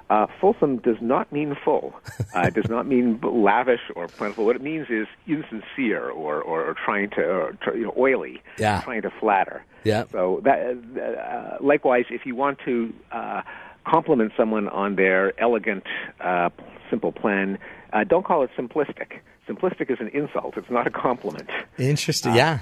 uh, 0.09 0.27
fulsome 0.39 0.77
does 0.77 0.97
not 1.01 1.31
mean 1.31 1.55
full. 1.63 1.93
Uh, 2.35 2.47
it 2.47 2.53
does 2.53 2.69
not 2.69 2.85
mean 2.85 3.17
lavish 3.23 3.79
or 3.95 4.09
plentiful. 4.09 4.45
What 4.45 4.57
it 4.57 4.61
means 4.61 4.87
is 4.89 5.07
insincere 5.25 6.09
or, 6.09 6.41
or, 6.41 6.61
or 6.63 6.73
trying 6.73 7.09
to, 7.11 7.21
or, 7.23 7.57
you 7.73 7.85
know, 7.85 7.93
oily, 7.97 8.41
Yeah. 8.59 8.81
trying 8.81 9.03
to 9.03 9.09
flatter. 9.21 9.63
Yeah. 9.85 10.03
So 10.11 10.41
that, 10.43 10.59
uh, 10.99 11.63
likewise, 11.63 12.03
if 12.09 12.25
you 12.25 12.35
want 12.35 12.59
to 12.65 12.93
uh, 13.13 13.41
compliment 13.87 14.33
someone 14.35 14.67
on 14.67 14.97
their 14.97 15.31
elegant, 15.39 15.85
uh, 16.19 16.49
simple 16.89 17.13
plan, 17.13 17.57
uh, 17.95 18.03
don't 18.03 18.25
call 18.25 18.43
it 18.43 18.51
simplistic. 18.57 19.19
Simplistic 19.47 19.89
is 19.89 19.97
an 19.99 20.09
insult. 20.09 20.57
It's 20.57 20.69
not 20.69 20.85
a 20.85 20.91
compliment. 20.91 21.49
Interesting. 21.77 22.33
Uh, 22.33 22.35
yeah. 22.35 22.59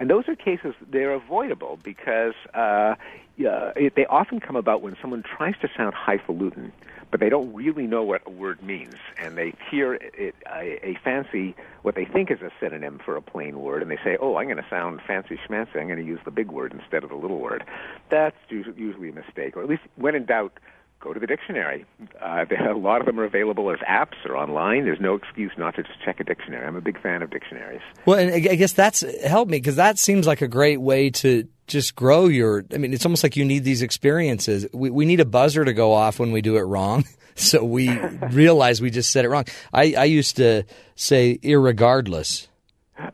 And 0.00 0.08
those 0.08 0.24
are 0.28 0.34
cases 0.34 0.74
they're 0.90 1.12
avoidable 1.12 1.78
because 1.84 2.34
uh, 2.54 2.94
yeah, 3.36 3.72
it, 3.76 3.94
they 3.96 4.06
often 4.06 4.40
come 4.40 4.56
about 4.56 4.82
when 4.82 4.96
someone 5.00 5.22
tries 5.22 5.54
to 5.60 5.68
sound 5.76 5.94
highfalutin, 5.94 6.72
but 7.10 7.20
they 7.20 7.28
don't 7.28 7.52
really 7.54 7.86
know 7.86 8.02
what 8.02 8.22
a 8.26 8.30
word 8.30 8.62
means, 8.62 8.94
and 9.18 9.36
they 9.36 9.52
hear 9.70 9.94
it, 9.94 10.34
a, 10.46 10.86
a 10.86 10.98
fancy 11.04 11.54
what 11.82 11.94
they 11.94 12.06
think 12.06 12.30
is 12.30 12.40
a 12.40 12.50
synonym 12.60 12.98
for 13.04 13.16
a 13.16 13.22
plain 13.22 13.60
word, 13.60 13.82
and 13.82 13.90
they 13.90 13.98
say, 14.02 14.16
"Oh, 14.20 14.36
I'm 14.36 14.46
going 14.46 14.56
to 14.56 14.66
sound 14.70 15.00
fancy 15.06 15.38
schmancy. 15.46 15.76
I'm 15.76 15.86
going 15.86 15.98
to 15.98 16.04
use 16.04 16.20
the 16.24 16.30
big 16.30 16.50
word 16.50 16.72
instead 16.72 17.04
of 17.04 17.10
the 17.10 17.16
little 17.16 17.38
word." 17.38 17.64
That's 18.10 18.36
usually 18.48 19.10
a 19.10 19.12
mistake, 19.12 19.56
or 19.56 19.62
at 19.62 19.68
least 19.68 19.82
when 19.96 20.14
in 20.14 20.24
doubt. 20.24 20.52
Go 21.00 21.14
to 21.14 21.18
the 21.20 21.26
dictionary. 21.26 21.86
Uh, 22.20 22.44
a 22.68 22.74
lot 22.74 23.00
of 23.00 23.06
them 23.06 23.18
are 23.18 23.24
available 23.24 23.70
as 23.70 23.78
apps 23.88 24.16
or 24.28 24.36
online. 24.36 24.84
There's 24.84 25.00
no 25.00 25.14
excuse 25.14 25.50
not 25.56 25.74
to 25.76 25.82
just 25.82 25.98
check 26.04 26.20
a 26.20 26.24
dictionary. 26.24 26.66
I'm 26.66 26.76
a 26.76 26.82
big 26.82 27.00
fan 27.00 27.22
of 27.22 27.30
dictionaries. 27.30 27.80
Well, 28.04 28.18
and 28.18 28.30
I 28.30 28.52
I 28.52 28.54
guess 28.56 28.72
that's 28.74 29.02
helped 29.24 29.50
me 29.50 29.56
because 29.56 29.76
that 29.76 29.98
seems 29.98 30.26
like 30.26 30.42
a 30.42 30.48
great 30.48 30.78
way 30.80 31.08
to 31.10 31.48
just 31.66 31.96
grow 31.96 32.26
your. 32.26 32.64
I 32.74 32.76
mean, 32.76 32.92
it's 32.92 33.06
almost 33.06 33.22
like 33.22 33.34
you 33.34 33.46
need 33.46 33.64
these 33.64 33.80
experiences. 33.80 34.66
We 34.74 34.90
we 34.90 35.06
need 35.06 35.20
a 35.20 35.24
buzzer 35.24 35.64
to 35.64 35.72
go 35.72 35.94
off 35.94 36.18
when 36.18 36.32
we 36.32 36.42
do 36.42 36.56
it 36.58 36.62
wrong, 36.62 37.06
so 37.34 37.64
we 37.64 37.88
realize 38.30 38.82
we 38.82 38.90
just 38.90 39.10
said 39.10 39.24
it 39.24 39.28
wrong. 39.30 39.46
I 39.72 39.94
I 39.96 40.04
used 40.04 40.36
to 40.36 40.64
say 40.96 41.38
irregardless. 41.42 42.48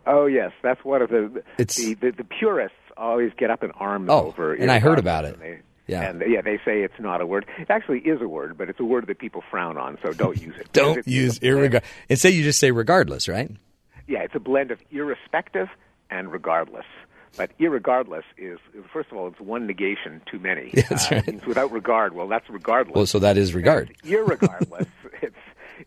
Oh 0.07 0.27
yes, 0.27 0.51
that's 0.63 0.85
one 0.85 1.03
of 1.03 1.11
the 1.11 1.43
It's- 1.59 1.77
the, 1.77 1.95
the, 1.95 2.11
the 2.11 2.25
purists 2.25 2.77
always 2.97 3.31
get 3.39 3.51
up 3.51 3.63
in 3.63 3.71
arms 3.73 4.09
Oh, 4.11 4.27
over. 4.29 4.55
and 4.55 4.73
I 4.73 4.81
heard 4.81 4.99
about 4.99 5.25
it. 5.25 5.39
they- 5.39 5.61
Yeah. 5.87 6.09
and 6.09 6.23
yeah, 6.27 6.41
they 6.41 6.57
say 6.65 6.83
it's 6.83 6.99
not 6.99 7.21
a 7.21 7.27
word. 7.27 7.47
It 7.59 7.71
actually 7.71 8.01
is 8.01 8.21
a 8.21 8.29
word, 8.29 8.59
but 8.59 8.69
it's 8.69 8.81
a 8.81 8.85
word 8.85 9.07
that 9.07 9.19
people 9.19 9.43
frown 9.51 9.79
on, 9.79 9.99
so 10.03 10.13
don't 10.13 10.37
use 10.41 10.57
it. 10.59 10.69
Don't 10.73 11.07
use 11.07 11.39
irregard. 11.39 11.83
Instead, 12.09 12.33
you 12.35 12.43
just 12.43 12.59
say 12.59 12.71
regardless, 12.73 13.29
right? 13.29 13.51
Yeah, 14.09 14.21
it's 14.23 14.35
a 14.35 14.41
blend 14.41 14.71
of 14.73 14.81
irrespective 14.91 15.69
and 16.11 16.31
regardless. 16.33 16.87
But 17.37 17.51
irregardless 17.59 18.23
is 18.39 18.59
first 18.93 19.11
of 19.11 19.17
all, 19.19 19.29
it's 19.29 19.41
one 19.41 19.67
negation 19.67 20.23
too 20.31 20.39
many. 20.39 20.71
Yeah, 20.73 20.83
that's 20.89 21.13
Uh, 21.13 21.23
right. 21.27 21.47
without 21.47 21.71
regard. 21.71 22.15
Well, 22.15 22.29
that's 22.29 22.49
regardless. 22.49 22.95
Well, 22.97 23.07
so 23.07 23.19
that 23.21 23.37
is 23.37 23.55
regard. 23.55 23.95
irregardless. 24.05 24.87
it's 25.23 25.37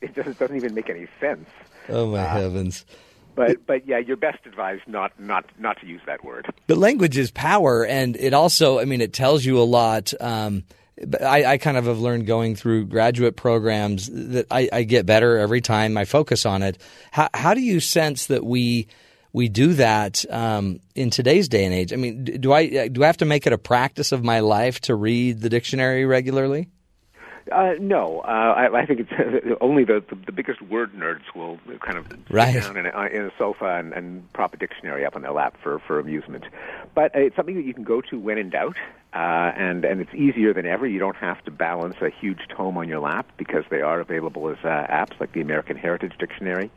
it 0.02 0.14
just 0.16 0.38
doesn't 0.40 0.56
even 0.56 0.74
make 0.76 0.90
any 0.90 1.08
sense. 1.20 1.50
Oh 1.90 2.06
my 2.12 2.24
heavens! 2.24 2.86
But 3.40 3.66
but 3.66 3.88
yeah, 3.88 4.00
you're 4.00 4.18
best 4.18 4.46
advised 4.46 4.82
not 4.86 5.18
not 5.18 5.46
not 5.58 5.80
to 5.80 5.88
use 5.88 6.02
that 6.08 6.26
word. 6.26 6.54
But 6.68 6.78
language 6.78 7.18
is 7.18 7.32
power, 7.32 7.86
and 7.86 8.18
it 8.18 8.34
also, 8.34 8.80
I 8.80 8.84
mean, 8.84 9.00
it 9.00 9.14
tells 9.14 9.46
you 9.46 9.60
a 9.60 9.64
lot. 9.64 10.14
Um, 10.20 10.66
but 11.08 11.24
I, 11.24 11.54
I 11.54 11.58
kind 11.58 11.78
of 11.78 11.86
have 11.86 12.00
learned 12.00 12.28
going 12.28 12.58
through 12.58 12.88
graduate 12.88 13.38
programs 13.38 14.10
that 14.12 14.48
I, 14.52 14.68
I 14.74 14.84
get 14.84 15.06
better 15.06 15.38
every 15.38 15.62
time 15.62 15.96
I 15.96 16.04
focus 16.04 16.46
on 16.46 16.64
it. 16.64 16.82
How, 17.12 17.30
how 17.34 17.54
do 17.54 17.62
you 17.62 17.80
sense 17.80 18.26
that 18.26 18.44
we 18.44 18.90
we 19.32 19.48
do 19.48 19.74
that 19.76 20.26
um, 20.30 20.82
in 20.94 21.10
today's 21.10 21.48
day 21.48 21.64
and 21.64 21.74
age. 21.74 21.94
I 21.94 21.96
mean, 21.96 22.26
do 22.26 22.52
I 22.52 22.90
do 22.90 23.04
I 23.04 23.06
have 23.06 23.18
to 23.18 23.26
make 23.26 23.48
it 23.48 23.54
a 23.54 23.58
practice 23.58 24.12
of 24.12 24.22
my 24.22 24.42
life 24.42 24.82
to 24.82 24.96
read 24.96 25.40
the 25.40 25.48
dictionary 25.48 26.06
regularly? 26.06 26.68
Uh, 27.52 27.74
no, 27.80 28.20
uh, 28.22 28.28
I, 28.28 28.82
I 28.82 28.86
think 28.86 29.02
it's 29.02 29.58
only 29.62 29.84
the, 29.84 30.04
the 30.10 30.16
the 30.28 30.32
biggest 30.32 30.62
word 30.62 30.94
nerds 30.94 31.34
will 31.36 31.60
kind 31.80 31.98
of 31.98 32.06
Right. 32.30 32.54
sit 32.54 32.64
down 32.64 32.78
in 32.78 32.86
a, 32.86 33.06
in 33.08 33.26
a 33.26 33.32
sofa 33.38 33.66
and, 33.80 33.94
and 33.94 34.32
prop 34.34 34.54
a 34.54 34.58
dictionary 34.58 35.06
up 35.06 35.16
on 35.16 35.22
their 35.22 35.32
lap 35.32 35.56
for 35.64 35.80
for 35.80 36.00
amusement. 36.00 36.46
But 36.96 37.16
uh, 37.16 37.20
it's 37.20 37.36
something 37.36 37.56
that 37.56 37.66
you 37.66 37.74
can 37.74 37.84
go 37.84 38.02
to 38.02 38.20
when 38.20 38.38
in 38.38 38.50
doubt, 38.50 38.78
uh, 39.14 39.18
and 39.18 39.86
and 39.86 40.02
it's 40.02 40.14
easier 40.14 40.54
than 40.54 40.66
ever. 40.66 40.86
You 40.88 41.00
don't 41.00 41.16
have 41.18 41.44
to 41.46 41.52
balance 41.52 41.96
a 42.02 42.10
huge 42.10 42.40
tome 42.50 42.78
on 42.78 42.88
your 42.88 43.00
lap 43.00 43.28
because 43.38 43.64
they 43.70 43.82
are 43.82 44.00
available 44.00 44.50
as 44.50 44.58
uh, 44.64 44.68
apps 44.90 45.20
like 45.20 45.32
the 45.34 45.42
American 45.42 45.78
Heritage 45.78 46.14
Dictionary, 46.20 46.70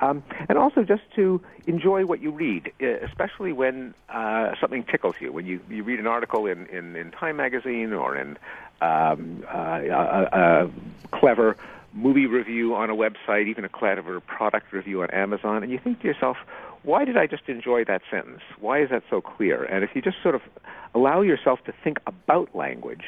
um, 0.00 0.22
and 0.48 0.58
also 0.58 0.82
just 0.82 1.02
to 1.16 1.40
enjoy 1.66 2.04
what 2.06 2.20
you 2.20 2.30
read, 2.30 2.70
uh, 2.80 2.86
especially 3.02 3.52
when 3.52 3.94
uh, 4.08 4.54
something 4.60 4.84
tickles 4.84 5.16
you. 5.20 5.32
When 5.32 5.46
you 5.46 5.60
you 5.68 5.82
read 5.82 5.98
an 5.98 6.06
article 6.06 6.46
in 6.46 6.66
in, 6.66 6.94
in 6.96 7.10
Time 7.10 7.36
magazine 7.36 7.92
or 7.92 8.16
in 8.16 8.36
um, 8.80 9.44
uh, 9.52 9.80
a, 9.82 10.28
a 10.32 10.70
clever 11.12 11.56
movie 11.92 12.26
review 12.26 12.74
on 12.74 12.90
a 12.90 12.94
website, 12.94 13.46
even 13.46 13.64
a 13.64 13.68
clever 13.68 14.20
product 14.20 14.72
review 14.72 15.02
on 15.02 15.10
Amazon, 15.10 15.62
and 15.62 15.70
you 15.70 15.78
think 15.78 16.00
to 16.00 16.06
yourself, 16.06 16.36
why 16.82 17.04
did 17.04 17.16
I 17.16 17.26
just 17.26 17.48
enjoy 17.48 17.84
that 17.84 18.02
sentence? 18.10 18.40
Why 18.60 18.82
is 18.82 18.90
that 18.90 19.04
so 19.08 19.20
clear? 19.20 19.64
And 19.64 19.84
if 19.84 19.90
you 19.94 20.02
just 20.02 20.22
sort 20.22 20.34
of 20.34 20.42
allow 20.94 21.22
yourself 21.22 21.64
to 21.64 21.72
think 21.82 21.98
about 22.06 22.54
language, 22.54 23.04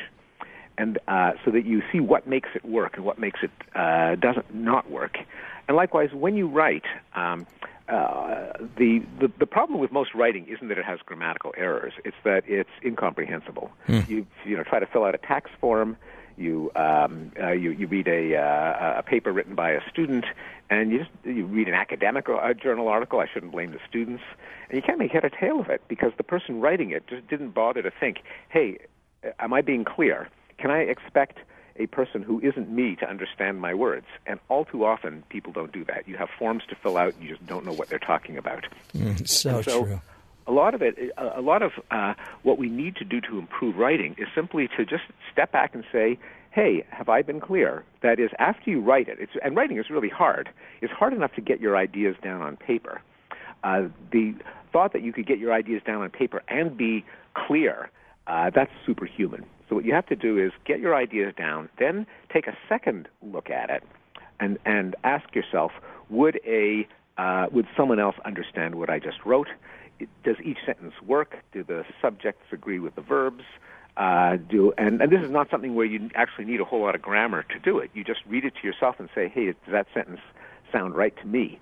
and 0.79 0.99
uh, 1.09 1.33
so 1.45 1.51
that 1.51 1.65
you 1.67 1.83
see 1.91 2.01
what 2.01 2.27
makes 2.27 2.51
it 2.55 2.65
work 2.65 2.97
and 2.97 3.05
what 3.05 3.19
makes 3.19 3.41
it 3.43 3.51
uh, 3.75 4.15
doesn't 4.17 4.55
not 4.55 4.91
work, 4.91 5.19
and 5.69 5.77
likewise 5.77 6.13
when 6.13 6.37
you 6.37 6.49
write. 6.49 6.85
Um, 7.15 7.47
uh, 7.89 8.53
the, 8.77 9.03
the 9.21 9.31
the 9.39 9.47
problem 9.47 9.79
with 9.79 9.93
most 9.93 10.15
writing 10.15 10.47
isn't 10.49 10.69
that 10.69 10.79
it 10.79 10.85
has 10.85 10.99
grammatical 11.07 11.55
errors; 11.57 11.93
it's 12.05 12.17
that 12.25 12.43
it's 12.47 12.71
incomprehensible. 12.85 13.71
You 14.09 14.27
you 14.45 14.57
know 14.57 14.65
try 14.65 14.81
to 14.81 14.87
fill 14.87 15.05
out 15.05 15.15
a 15.15 15.19
tax 15.19 15.51
form, 15.61 15.97
you 16.37 16.71
um, 16.77 17.33
uh, 17.41 17.53
you 17.53 17.71
you 17.71 17.87
read 17.87 18.09
a 18.09 18.37
uh, 18.37 18.99
a 18.99 19.03
paper 19.03 19.33
written 19.33 19.55
by 19.55 19.71
a 19.71 19.81
student, 19.89 20.25
and 20.71 20.91
you 20.91 20.99
just 20.99 21.11
you 21.25 21.47
read 21.47 21.69
an 21.69 21.75
academic 21.75 22.29
uh, 22.29 22.53
journal 22.55 22.89
article. 22.89 23.21
I 23.21 23.27
shouldn't 23.33 23.53
blame 23.53 23.73
the 23.73 23.81
students, 23.89 24.23
and 24.69 24.77
you 24.77 24.83
can't 24.83 24.99
make 24.99 25.13
head 25.13 25.25
or 25.25 25.31
tail 25.31 25.61
of 25.61 25.69
it 25.69 25.83
because 25.89 26.13
the 26.17 26.25
person 26.25 26.61
writing 26.61 26.91
it 26.91 27.07
just 27.07 27.27
didn't 27.29 27.51
bother 27.51 27.83
to 27.83 27.91
think, 27.91 28.19
hey, 28.49 28.79
am 29.39 29.53
I 29.53 29.63
being 29.63 29.85
clear? 29.85 30.29
Can 30.59 30.71
I 30.71 30.81
expect 30.81 31.39
a 31.79 31.87
person 31.87 32.23
who 32.23 32.41
isn't 32.41 32.71
me 32.71 32.97
to 32.97 33.09
understand 33.09 33.61
my 33.61 33.75
words? 33.75 34.07
And 34.27 34.41
all 34.49 34.65
too 34.65 34.85
often, 34.85 35.23
people 35.29 35.53
don't 35.53 35.73
do 35.73 35.85
that. 35.85 36.09
You 36.09 36.17
have 36.17 36.29
forms 36.39 36.63
to 36.69 36.75
fill 36.75 36.97
out, 36.97 37.15
and 37.15 37.23
you 37.23 37.31
just 37.31 37.47
don't 37.47 37.65
know 37.65 37.73
what 37.73 37.89
they're 37.89 37.99
talking 37.99 38.37
about. 38.37 38.65
Mm, 38.97 39.29
so, 39.29 39.63
so 39.63 39.85
true. 39.85 40.01
a 40.47 40.53
lot 40.53 40.75
of 40.75 40.83
it, 40.83 40.97
a 41.17 41.41
a 41.41 41.43
lot 41.43 41.63
of 41.63 41.73
uh, 41.91 42.15
what 42.43 42.59
we 42.59 42.69
need 42.69 42.97
to 42.97 43.05
do 43.05 43.21
to 43.23 43.39
improve 43.39 43.77
writing 43.77 44.15
is 44.19 44.29
simply 44.35 44.69
to 44.77 44.85
just 44.85 45.05
step 45.33 45.53
back 45.53 45.75
and 45.75 45.85
say, 45.93 46.19
"Hey, 46.51 46.85
have 46.91 47.09
I 47.09 47.23
been 47.23 47.41
clear?" 47.41 47.85
That 48.03 48.19
is, 48.21 48.31
after 48.39 48.71
you 48.71 48.81
write 48.81 49.09
it, 49.09 49.19
it's, 49.21 49.33
and 49.43 49.57
writing 49.57 49.79
is 49.79 49.91
really 49.91 50.09
hard. 50.09 50.49
It's 50.81 50.93
hard 50.93 51.13
enough 51.13 51.35
to 51.35 51.41
get 51.41 51.61
your 51.61 51.77
ideas 51.77 52.17
down 52.23 52.43
on 52.43 52.57
paper. 52.57 53.01
Uh, 53.65 53.89
the 54.13 54.35
thought 54.73 54.93
that 54.93 55.03
you 55.03 55.13
could 55.13 55.27
get 55.27 55.39
your 55.39 55.53
ideas 55.53 55.83
down 55.85 56.03
on 56.03 56.11
paper 56.11 56.43
and 56.49 56.77
be 56.77 57.05
clear, 57.35 57.91
uh, 58.27 58.51
that's 58.51 58.71
superhuman. 58.85 59.45
So 59.69 59.75
what 59.75 59.85
you 59.85 59.95
have 59.95 60.07
to 60.07 60.17
do 60.17 60.39
is 60.39 60.53
get 60.65 60.81
your 60.81 60.95
ideas 60.95 61.35
down, 61.37 61.69
then 61.79 62.07
take 62.33 62.47
a 62.47 62.57
second 62.69 63.09
look 63.23 63.51
at 63.51 63.71
it, 63.71 63.83
and 64.41 64.59
and 64.65 64.95
ask 65.05 65.35
yourself, 65.35 65.73
would 66.11 66.41
a 66.47 66.87
uh, 67.19 67.47
would 67.51 67.67
someone 67.77 67.99
else 67.99 68.17
understand 68.25 68.77
what 68.77 68.91
I 68.91 68.99
just 68.99 69.25
wrote? 69.25 69.49
It- 69.99 70.09
Does 70.25 70.37
each 70.45 70.59
sentence 70.67 70.95
work? 71.07 71.37
Do 71.53 71.65
the 71.65 71.85
subjects 72.01 72.45
agree 72.53 72.79
with 72.79 72.95
the 72.95 73.01
verbs? 73.01 73.45
Uh, 73.97 74.37
do 74.37 74.75
and, 74.77 75.01
and 75.01 75.11
this 75.11 75.23
is 75.23 75.31
not 75.31 75.49
something 75.51 75.75
where 75.75 75.87
you 75.87 76.11
actually 76.15 76.45
need 76.45 76.61
a 76.61 76.65
whole 76.65 76.83
lot 76.83 76.95
of 76.95 77.01
grammar 77.01 77.43
to 77.45 77.59
do 77.59 77.79
it. 77.79 77.91
You 77.95 78.05
just 78.05 78.21
read 78.27 78.45
it 78.45 78.53
to 78.61 78.67
yourself 78.67 78.97
and 78.99 79.09
say, 79.15 79.29
"Hey, 79.29 79.47
does 79.47 79.73
that 79.73 79.87
sentence 79.95 80.21
sound 80.71 80.95
right 80.95 81.17
to 81.17 81.27
me?" 81.27 81.59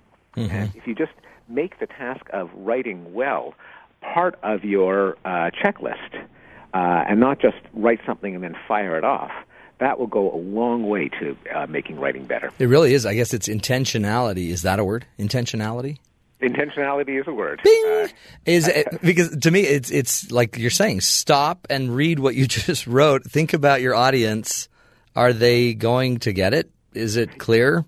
And 0.51 0.71
if 0.75 0.85
you 0.85 0.93
just 0.93 1.13
make 1.47 1.79
the 1.79 1.87
task 1.87 2.25
of 2.33 2.49
writing 2.53 3.13
well 3.13 3.53
part 4.01 4.37
of 4.43 4.65
your 4.65 5.17
uh, 5.23 5.49
checklist, 5.63 6.27
uh, 6.75 7.05
and 7.07 7.19
not 7.19 7.39
just 7.39 7.57
write 7.73 8.01
something 8.05 8.35
and 8.35 8.43
then 8.43 8.55
fire 8.67 8.97
it 8.97 9.05
off, 9.05 9.31
that 9.79 9.97
will 9.97 10.07
go 10.07 10.31
a 10.33 10.37
long 10.37 10.87
way 10.87 11.09
to 11.19 11.37
uh, 11.53 11.65
making 11.67 11.99
writing 11.99 12.25
better. 12.25 12.51
It 12.59 12.67
really 12.67 12.93
is. 12.93 13.05
I 13.05 13.13
guess 13.15 13.33
it's 13.33 13.47
intentionality. 13.47 14.49
Is 14.49 14.63
that 14.63 14.79
a 14.79 14.83
word? 14.83 15.05
Intentionality? 15.17 15.99
Intentionality 16.41 17.19
is 17.19 17.27
a 17.27 17.33
word. 17.33 17.61
Uh, 17.65 18.07
Is 18.45 18.67
it, 18.67 18.87
because 19.01 19.37
to 19.37 19.51
me 19.51 19.61
it's 19.61 19.89
it's 19.89 20.31
like 20.31 20.57
you're 20.57 20.69
saying 20.69 20.99
stop 20.99 21.65
and 21.69 21.95
read 21.95 22.19
what 22.19 22.35
you 22.35 22.45
just 22.67 22.87
wrote. 22.87 23.23
Think 23.23 23.53
about 23.53 23.81
your 23.81 23.95
audience. 23.95 24.67
Are 25.15 25.31
they 25.31 25.73
going 25.73 26.19
to 26.19 26.33
get 26.33 26.53
it? 26.53 26.69
Is 26.93 27.15
it 27.15 27.39
clear? 27.39 27.85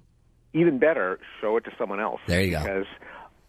even 0.53 0.79
better, 0.79 1.19
show 1.39 1.57
it 1.57 1.63
to 1.65 1.71
someone 1.77 1.99
else. 1.99 2.19
There 2.25 2.41
you 2.41 2.51
go. 2.51 2.63
Because 2.63 2.87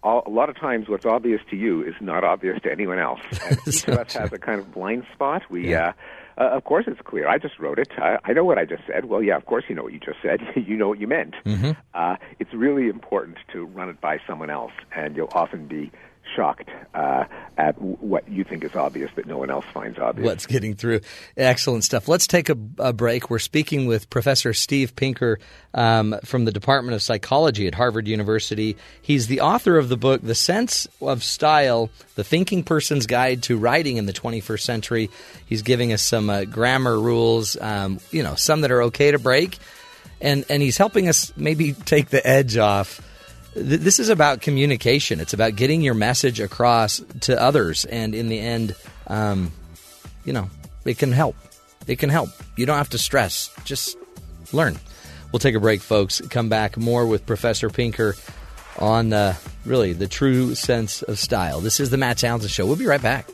all, 0.02 0.22
a 0.26 0.30
lot 0.30 0.48
of 0.48 0.56
times, 0.56 0.88
what's 0.88 1.06
obvious 1.06 1.40
to 1.50 1.56
you 1.56 1.82
is 1.82 1.94
not 2.00 2.24
obvious 2.24 2.60
to 2.62 2.70
anyone 2.70 2.98
else. 2.98 3.20
And 3.48 3.58
each 3.66 3.88
of 3.88 3.98
us 3.98 4.12
has 4.14 4.32
a 4.32 4.38
kind 4.38 4.60
of 4.60 4.72
blind 4.72 5.04
spot. 5.14 5.42
We, 5.50 5.74
uh, 5.74 5.92
uh, 6.38 6.50
of 6.50 6.64
course, 6.64 6.84
it's 6.86 7.00
clear. 7.02 7.28
I 7.28 7.38
just 7.38 7.58
wrote 7.58 7.78
it. 7.78 7.88
I, 7.98 8.18
I 8.24 8.32
know 8.32 8.44
what 8.44 8.58
I 8.58 8.64
just 8.64 8.82
said. 8.86 9.06
Well, 9.06 9.22
yeah, 9.22 9.36
of 9.36 9.46
course, 9.46 9.64
you 9.68 9.74
know 9.74 9.82
what 9.82 9.92
you 9.92 9.98
just 9.98 10.18
said. 10.22 10.40
you 10.56 10.76
know 10.76 10.88
what 10.88 11.00
you 11.00 11.08
meant. 11.08 11.34
Uh, 11.94 12.16
it's 12.38 12.52
really 12.54 12.88
important 12.88 13.38
to 13.52 13.64
run 13.64 13.88
it 13.88 14.00
by 14.00 14.18
someone 14.26 14.50
else, 14.50 14.72
and 14.94 15.16
you'll 15.16 15.32
often 15.32 15.66
be 15.66 15.90
shocked 16.34 16.68
uh, 16.94 17.24
at 17.56 17.80
what 17.80 18.28
you 18.28 18.44
think 18.44 18.64
is 18.64 18.74
obvious 18.74 19.10
that 19.16 19.26
no 19.26 19.38
one 19.38 19.50
else 19.50 19.64
finds 19.72 19.98
obvious. 19.98 20.24
What's 20.24 20.46
getting 20.46 20.74
through? 20.74 21.00
Excellent 21.36 21.84
stuff. 21.84 22.08
Let's 22.08 22.26
take 22.26 22.48
a, 22.48 22.56
a 22.78 22.92
break. 22.92 23.30
We're 23.30 23.38
speaking 23.38 23.86
with 23.86 24.08
Professor 24.10 24.52
Steve 24.52 24.94
Pinker 24.96 25.38
um, 25.74 26.18
from 26.24 26.44
the 26.44 26.52
Department 26.52 26.94
of 26.94 27.02
Psychology 27.02 27.66
at 27.66 27.74
Harvard 27.74 28.08
University. 28.08 28.76
He's 29.02 29.26
the 29.26 29.40
author 29.40 29.76
of 29.78 29.88
the 29.88 29.96
book, 29.96 30.22
The 30.22 30.34
Sense 30.34 30.86
of 31.00 31.24
Style 31.24 31.90
The 32.14 32.24
Thinking 32.24 32.62
Person's 32.62 33.06
Guide 33.06 33.42
to 33.44 33.56
Writing 33.58 33.96
in 33.96 34.06
the 34.06 34.12
21st 34.12 34.60
Century. 34.60 35.10
He's 35.46 35.62
giving 35.62 35.92
us 35.92 36.02
some 36.02 36.30
uh, 36.30 36.44
grammar 36.44 36.98
rules, 36.98 37.56
um, 37.60 38.00
you 38.10 38.22
know, 38.22 38.34
some 38.34 38.62
that 38.62 38.70
are 38.70 38.82
okay 38.84 39.10
to 39.10 39.18
break. 39.18 39.58
And, 40.20 40.44
and 40.48 40.62
he's 40.62 40.76
helping 40.76 41.08
us 41.08 41.32
maybe 41.36 41.72
take 41.72 42.08
the 42.08 42.26
edge 42.26 42.56
off 42.56 43.00
th- 43.54 43.80
this 43.80 43.98
is 43.98 44.08
about 44.08 44.40
communication. 44.40 45.20
It's 45.20 45.32
about 45.32 45.56
getting 45.56 45.82
your 45.82 45.94
message 45.94 46.40
across 46.40 47.02
to 47.20 47.40
others, 47.40 47.84
and 47.84 48.14
in 48.14 48.28
the 48.28 48.38
end, 48.38 48.74
um, 49.06 49.52
you 50.24 50.32
know, 50.32 50.50
it 50.84 50.98
can 50.98 51.12
help. 51.12 51.36
It 51.86 51.98
can 51.98 52.10
help. 52.10 52.30
You 52.56 52.66
don't 52.66 52.76
have 52.76 52.90
to 52.90 52.98
stress. 52.98 53.50
Just 53.64 53.96
learn. 54.52 54.78
We'll 55.32 55.40
take 55.40 55.54
a 55.54 55.60
break, 55.60 55.80
folks. 55.80 56.20
Come 56.30 56.48
back 56.48 56.76
more 56.76 57.06
with 57.06 57.26
Professor 57.26 57.68
Pinker 57.68 58.14
on 58.78 59.12
uh, 59.12 59.34
really 59.64 59.92
the 59.92 60.08
true 60.08 60.54
sense 60.54 61.02
of 61.02 61.18
style. 61.18 61.60
This 61.60 61.80
is 61.80 61.90
the 61.90 61.96
Matt 61.96 62.18
Townsend 62.18 62.50
Show. 62.50 62.66
We'll 62.66 62.76
be 62.76 62.86
right 62.86 63.02
back. 63.02 63.28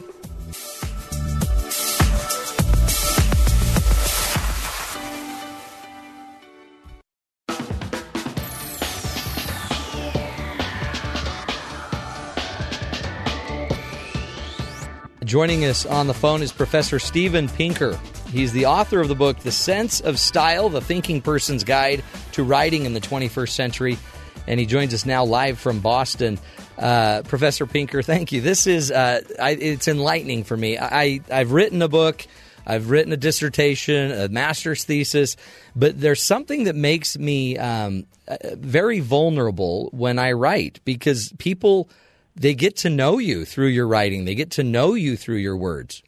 Joining 15.35 15.65
us 15.65 15.85
on 15.85 16.07
the 16.07 16.15
phone 16.15 16.43
is 16.43 16.53
Professor 16.53 17.01
Steven 17.01 17.49
Pinker. 17.49 17.99
He's 18.31 18.53
the 18.53 18.67
author 18.67 19.01
of 19.01 19.09
the 19.09 19.17
book, 19.17 19.37
The 19.41 19.51
Sense 19.51 20.01
of 20.01 20.21
Style 20.21 20.69
The 20.69 20.81
Thinking 20.81 21.21
Person's 21.21 21.65
Guide 21.65 22.05
to 22.35 22.45
Writing 22.45 22.85
in 22.85 22.95
the 22.95 23.01
21st 23.01 23.49
Century. 23.49 23.99
And 24.47 24.61
he 24.61 24.67
joins 24.67 24.95
us 24.95 25.05
now 25.05 25.25
live 25.25 25.59
from 25.59 25.81
Boston. 25.81 26.39
Uh, 26.79 27.23
Professor 27.23 27.67
Pinker, 27.67 28.01
thank 28.01 28.31
you. 28.31 28.43
This 28.43 28.69
is, 28.69 28.93
uh, 28.93 29.23
I, 29.43 29.51
it's 29.51 29.89
enlightening 29.89 30.45
for 30.45 30.57
me. 30.57 30.79
I, 30.79 31.21
I've 31.29 31.51
written 31.51 31.83
a 31.83 31.89
book, 31.89 32.25
I've 32.65 32.89
written 32.91 33.13
a 33.13 33.17
dissertation, 33.17 34.13
a 34.13 34.29
master's 34.29 34.85
thesis, 34.85 35.37
but 35.75 36.01
there's 36.01 36.23
something 36.23 36.63
that 36.63 36.77
makes 36.77 37.19
me 37.19 37.59
um, 37.59 38.07
uh, 38.29 38.37
very 38.53 39.01
vulnerable 39.01 39.89
when 39.93 40.21
I 40.21 40.31
write 40.31 40.79
because 40.85 41.33
people 41.39 41.89
they 42.37 42.55
get 42.55 42.77
to 42.79 42.91
know 42.91 43.19
you 43.19 43.45
through 43.45 43.69
your 43.69 43.87
writing. 43.87 44.25
They 44.25 44.35
get 44.35 44.51
to 44.53 44.65
know 44.65 44.95
you 44.95 45.17
through 45.17 45.37
your 45.37 45.57
words. 45.57 46.03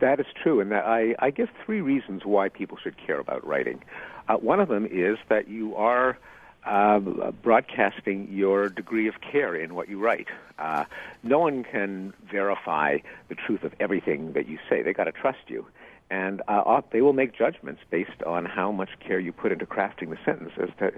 That 0.00 0.20
is 0.20 0.26
true, 0.42 0.60
and 0.60 0.74
I, 0.74 1.14
I 1.18 1.30
give 1.30 1.48
three 1.64 1.80
reasons 1.80 2.24
why 2.24 2.48
people 2.48 2.78
should 2.82 2.96
care 2.96 3.18
about 3.18 3.46
writing. 3.46 3.82
Uh, 4.28 4.36
one 4.36 4.60
of 4.60 4.68
them 4.68 4.86
is 4.86 5.18
that 5.28 5.48
you 5.48 5.74
are 5.74 6.18
uh, 6.64 7.00
broadcasting 7.42 8.28
your 8.30 8.68
degree 8.68 9.08
of 9.08 9.14
care 9.20 9.56
in 9.56 9.74
what 9.74 9.88
you 9.88 9.98
write. 9.98 10.28
Uh, 10.58 10.84
no 11.22 11.38
one 11.38 11.64
can 11.64 12.12
verify 12.30 12.98
the 13.28 13.34
truth 13.34 13.64
of 13.64 13.74
everything 13.80 14.32
that 14.34 14.46
you 14.46 14.58
say. 14.68 14.82
They 14.82 14.92
got 14.92 15.04
to 15.04 15.12
trust 15.12 15.48
you, 15.48 15.66
and 16.10 16.42
uh, 16.48 16.82
they 16.92 17.00
will 17.00 17.12
make 17.12 17.36
judgments 17.36 17.80
based 17.90 18.22
on 18.26 18.44
how 18.44 18.70
much 18.70 18.90
care 19.00 19.18
you 19.18 19.32
put 19.32 19.52
into 19.52 19.66
crafting 19.66 20.10
the 20.10 20.18
sentence 20.24 20.52
as 20.62 20.68
to 20.78 20.92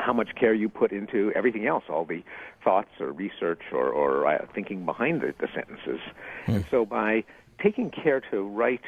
how 0.00 0.12
much 0.12 0.34
care 0.34 0.54
you 0.54 0.68
put 0.68 0.92
into 0.92 1.32
everything 1.34 1.66
else, 1.66 1.84
all 1.88 2.04
the 2.04 2.22
thoughts 2.64 2.88
or 2.98 3.12
research 3.12 3.60
or, 3.72 3.88
or 3.88 4.26
uh, 4.26 4.46
thinking 4.54 4.84
behind 4.84 5.20
the, 5.20 5.34
the 5.38 5.48
sentences. 5.54 6.00
And 6.46 6.64
so 6.70 6.84
by 6.84 7.24
taking 7.62 7.90
care 7.90 8.20
to 8.30 8.42
write 8.42 8.84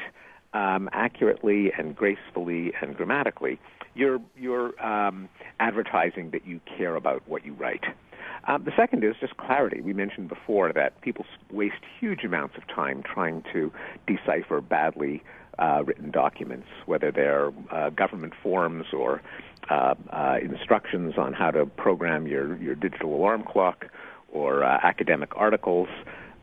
um, 0.53 0.89
accurately 0.91 1.71
and 1.77 1.95
gracefully 1.95 2.73
and 2.81 2.95
grammatically, 2.97 3.59
you're, 3.95 4.19
you're 4.37 4.79
um, 4.85 5.29
advertising 5.59 6.31
that 6.31 6.45
you 6.45 6.59
care 6.77 6.95
about 6.95 7.21
what 7.27 7.45
you 7.45 7.53
write. 7.53 7.83
Um, 8.47 8.63
the 8.63 8.71
second 8.75 9.03
is 9.03 9.15
just 9.19 9.35
clarity. 9.37 9.81
We 9.81 9.93
mentioned 9.93 10.29
before 10.29 10.71
that 10.73 11.01
people 11.01 11.25
waste 11.51 11.83
huge 11.99 12.23
amounts 12.23 12.55
of 12.57 12.67
time 12.67 13.03
trying 13.03 13.43
to 13.53 13.71
decipher 14.05 14.61
badly 14.61 15.23
uh, 15.59 15.83
written 15.85 16.11
documents, 16.11 16.67
whether 16.85 17.11
they're 17.11 17.51
uh, 17.71 17.89
government 17.89 18.33
forms 18.41 18.85
or 18.93 19.21
uh, 19.69 19.95
uh, 20.11 20.37
instructions 20.41 21.15
on 21.17 21.33
how 21.33 21.51
to 21.51 21.65
program 21.65 22.27
your, 22.27 22.55
your 22.57 22.75
digital 22.75 23.15
alarm 23.15 23.43
clock 23.43 23.85
or 24.31 24.63
uh, 24.63 24.79
academic 24.83 25.29
articles. 25.35 25.89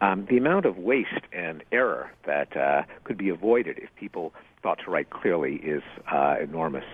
Um, 0.01 0.27
the 0.29 0.37
amount 0.37 0.67
of 0.67 0.77
waste 0.77 1.27
and 1.33 1.63
error 1.73 2.11
that 2.27 2.57
uh, 2.57 2.83
could 3.05 3.17
be 3.17 3.29
avoided 3.29 3.79
if 3.79 3.89
people 3.95 4.35
thought 4.63 4.81
to 4.85 4.91
write 4.91 5.11
clearly 5.11 5.57
is 5.57 5.83
uh, 6.13 6.37
enormous. 6.43 6.85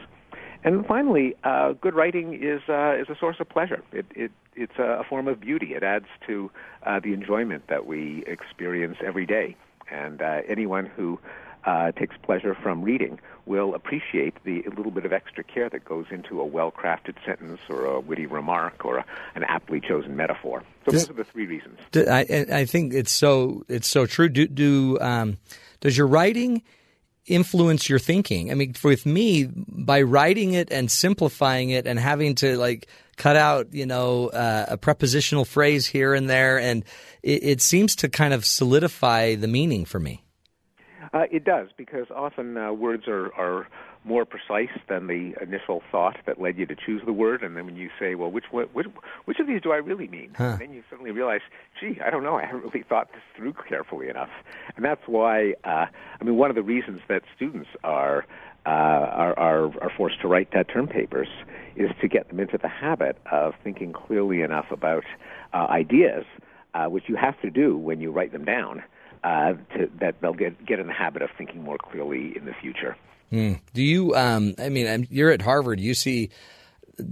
And 0.62 0.84
finally, 0.86 1.34
uh, 1.42 1.72
good 1.72 1.94
writing 1.94 2.34
is 2.34 2.60
uh, 2.68 2.94
is 3.00 3.08
a 3.08 3.16
source 3.18 3.36
of 3.40 3.48
pleasure. 3.48 3.82
It, 3.92 4.04
it 4.14 4.30
it's 4.54 4.78
a, 4.78 5.02
form 5.08 5.26
of 5.26 5.40
beauty. 5.40 5.74
It 5.74 5.82
adds 5.82 6.06
to 6.26 6.50
uh, 6.84 7.00
the 7.00 7.14
enjoyment 7.14 7.68
that 7.68 7.86
we 7.86 8.24
experience 8.26 8.98
every 9.04 9.24
day. 9.24 9.56
And 9.90 10.20
uh, 10.20 10.40
anyone 10.46 10.86
who 10.86 11.18
uh, 11.64 11.92
takes 11.92 12.16
pleasure 12.22 12.54
from 12.54 12.82
reading 12.82 13.18
will 13.46 13.74
appreciate 13.74 14.34
the 14.44 14.62
little 14.76 14.92
bit 14.92 15.04
of 15.04 15.12
extra 15.12 15.42
care 15.42 15.68
that 15.68 15.84
goes 15.84 16.06
into 16.10 16.40
a 16.40 16.44
well-crafted 16.44 17.14
sentence 17.24 17.60
or 17.68 17.84
a 17.84 17.98
witty 18.00 18.26
remark 18.26 18.84
or 18.84 18.98
a, 18.98 19.04
an 19.34 19.42
aptly 19.44 19.80
chosen 19.80 20.16
metaphor. 20.16 20.62
So 20.84 20.92
This- 20.92 21.02
those 21.02 21.10
are 21.10 21.14
the 21.14 21.24
three 21.24 21.46
reasons. 21.46 21.78
D- 21.90 22.06
I, 22.06 22.20
I 22.52 22.64
think 22.64 22.94
it's 22.94 23.10
so 23.12 23.64
it's 23.68 23.88
so 23.88 24.06
true. 24.06 24.28
Do, 24.28 24.46
do 24.46 24.98
um, 25.00 25.38
does 25.80 25.96
your 25.96 26.06
writing 26.06 26.62
influence 27.26 27.88
your 27.88 27.98
thinking? 27.98 28.50
I 28.50 28.54
mean, 28.54 28.74
with 28.82 29.04
me, 29.06 29.48
by 29.52 30.02
writing 30.02 30.54
it 30.54 30.70
and 30.72 30.90
simplifying 30.90 31.70
it 31.70 31.86
and 31.86 31.98
having 31.98 32.34
to 32.36 32.56
like 32.56 32.88
cut 33.16 33.36
out, 33.36 33.72
you 33.74 33.86
know, 33.86 34.28
uh, 34.28 34.66
a 34.68 34.76
prepositional 34.78 35.44
phrase 35.44 35.86
here 35.86 36.14
and 36.14 36.28
there, 36.30 36.58
and 36.58 36.84
it, 37.22 37.42
it 37.42 37.60
seems 37.60 37.96
to 37.96 38.08
kind 38.08 38.32
of 38.32 38.44
solidify 38.44 39.34
the 39.34 39.48
meaning 39.48 39.84
for 39.84 39.98
me. 40.00 40.24
Uh, 41.12 41.24
it 41.30 41.44
does 41.44 41.68
because 41.76 42.06
often 42.14 42.56
uh, 42.56 42.72
words 42.72 43.08
are, 43.08 43.34
are 43.34 43.66
more 44.04 44.24
precise 44.24 44.70
than 44.88 45.08
the 45.08 45.34
initial 45.42 45.82
thought 45.90 46.16
that 46.24 46.40
led 46.40 46.56
you 46.56 46.66
to 46.66 46.76
choose 46.76 47.02
the 47.04 47.12
word, 47.12 47.42
and 47.42 47.56
then 47.56 47.66
when 47.66 47.76
you 47.76 47.90
say, 47.98 48.14
"Well, 48.14 48.30
which 48.30 48.44
which 48.52 48.86
which 49.24 49.38
of 49.40 49.46
these 49.46 49.60
do 49.60 49.72
I 49.72 49.76
really 49.76 50.06
mean?" 50.06 50.30
Huh. 50.36 50.56
then 50.58 50.72
you 50.72 50.82
suddenly 50.88 51.10
realize, 51.10 51.40
"Gee, 51.80 51.98
I 52.04 52.10
don't 52.10 52.22
know. 52.22 52.36
I 52.36 52.46
haven't 52.46 52.62
really 52.62 52.84
thought 52.88 53.08
this 53.12 53.22
through 53.36 53.54
carefully 53.68 54.08
enough." 54.08 54.30
And 54.76 54.84
that's 54.84 55.02
why, 55.06 55.54
uh, 55.64 55.86
I 56.20 56.24
mean, 56.24 56.36
one 56.36 56.50
of 56.50 56.56
the 56.56 56.62
reasons 56.62 57.00
that 57.08 57.22
students 57.34 57.68
are 57.82 58.24
uh, 58.64 58.68
are, 58.68 59.38
are 59.38 59.64
are 59.82 59.90
forced 59.96 60.20
to 60.20 60.28
write 60.28 60.54
uh, 60.54 60.62
term 60.62 60.86
papers 60.86 61.28
is 61.74 61.90
to 62.00 62.08
get 62.08 62.28
them 62.28 62.38
into 62.38 62.56
the 62.56 62.68
habit 62.68 63.18
of 63.30 63.54
thinking 63.64 63.92
clearly 63.92 64.42
enough 64.42 64.70
about 64.70 65.04
uh, 65.52 65.66
ideas, 65.70 66.24
uh, 66.74 66.86
which 66.86 67.04
you 67.08 67.16
have 67.16 67.38
to 67.42 67.50
do 67.50 67.76
when 67.76 68.00
you 68.00 68.12
write 68.12 68.32
them 68.32 68.44
down 68.44 68.82
uh, 69.24 69.54
to, 69.76 69.90
that 70.00 70.20
they'll 70.20 70.32
get 70.32 70.64
get 70.64 70.78
in 70.78 70.86
the 70.86 70.92
habit 70.92 71.22
of 71.22 71.30
thinking 71.36 71.62
more 71.62 71.78
clearly 71.78 72.36
in 72.36 72.44
the 72.44 72.54
future. 72.60 72.96
Hmm. 73.30 73.54
Do 73.74 73.82
you? 73.82 74.14
Um, 74.16 74.54
I 74.58 74.68
mean, 74.68 75.06
you're 75.10 75.30
at 75.30 75.42
Harvard. 75.42 75.78
You 75.80 75.94
see, 75.94 76.30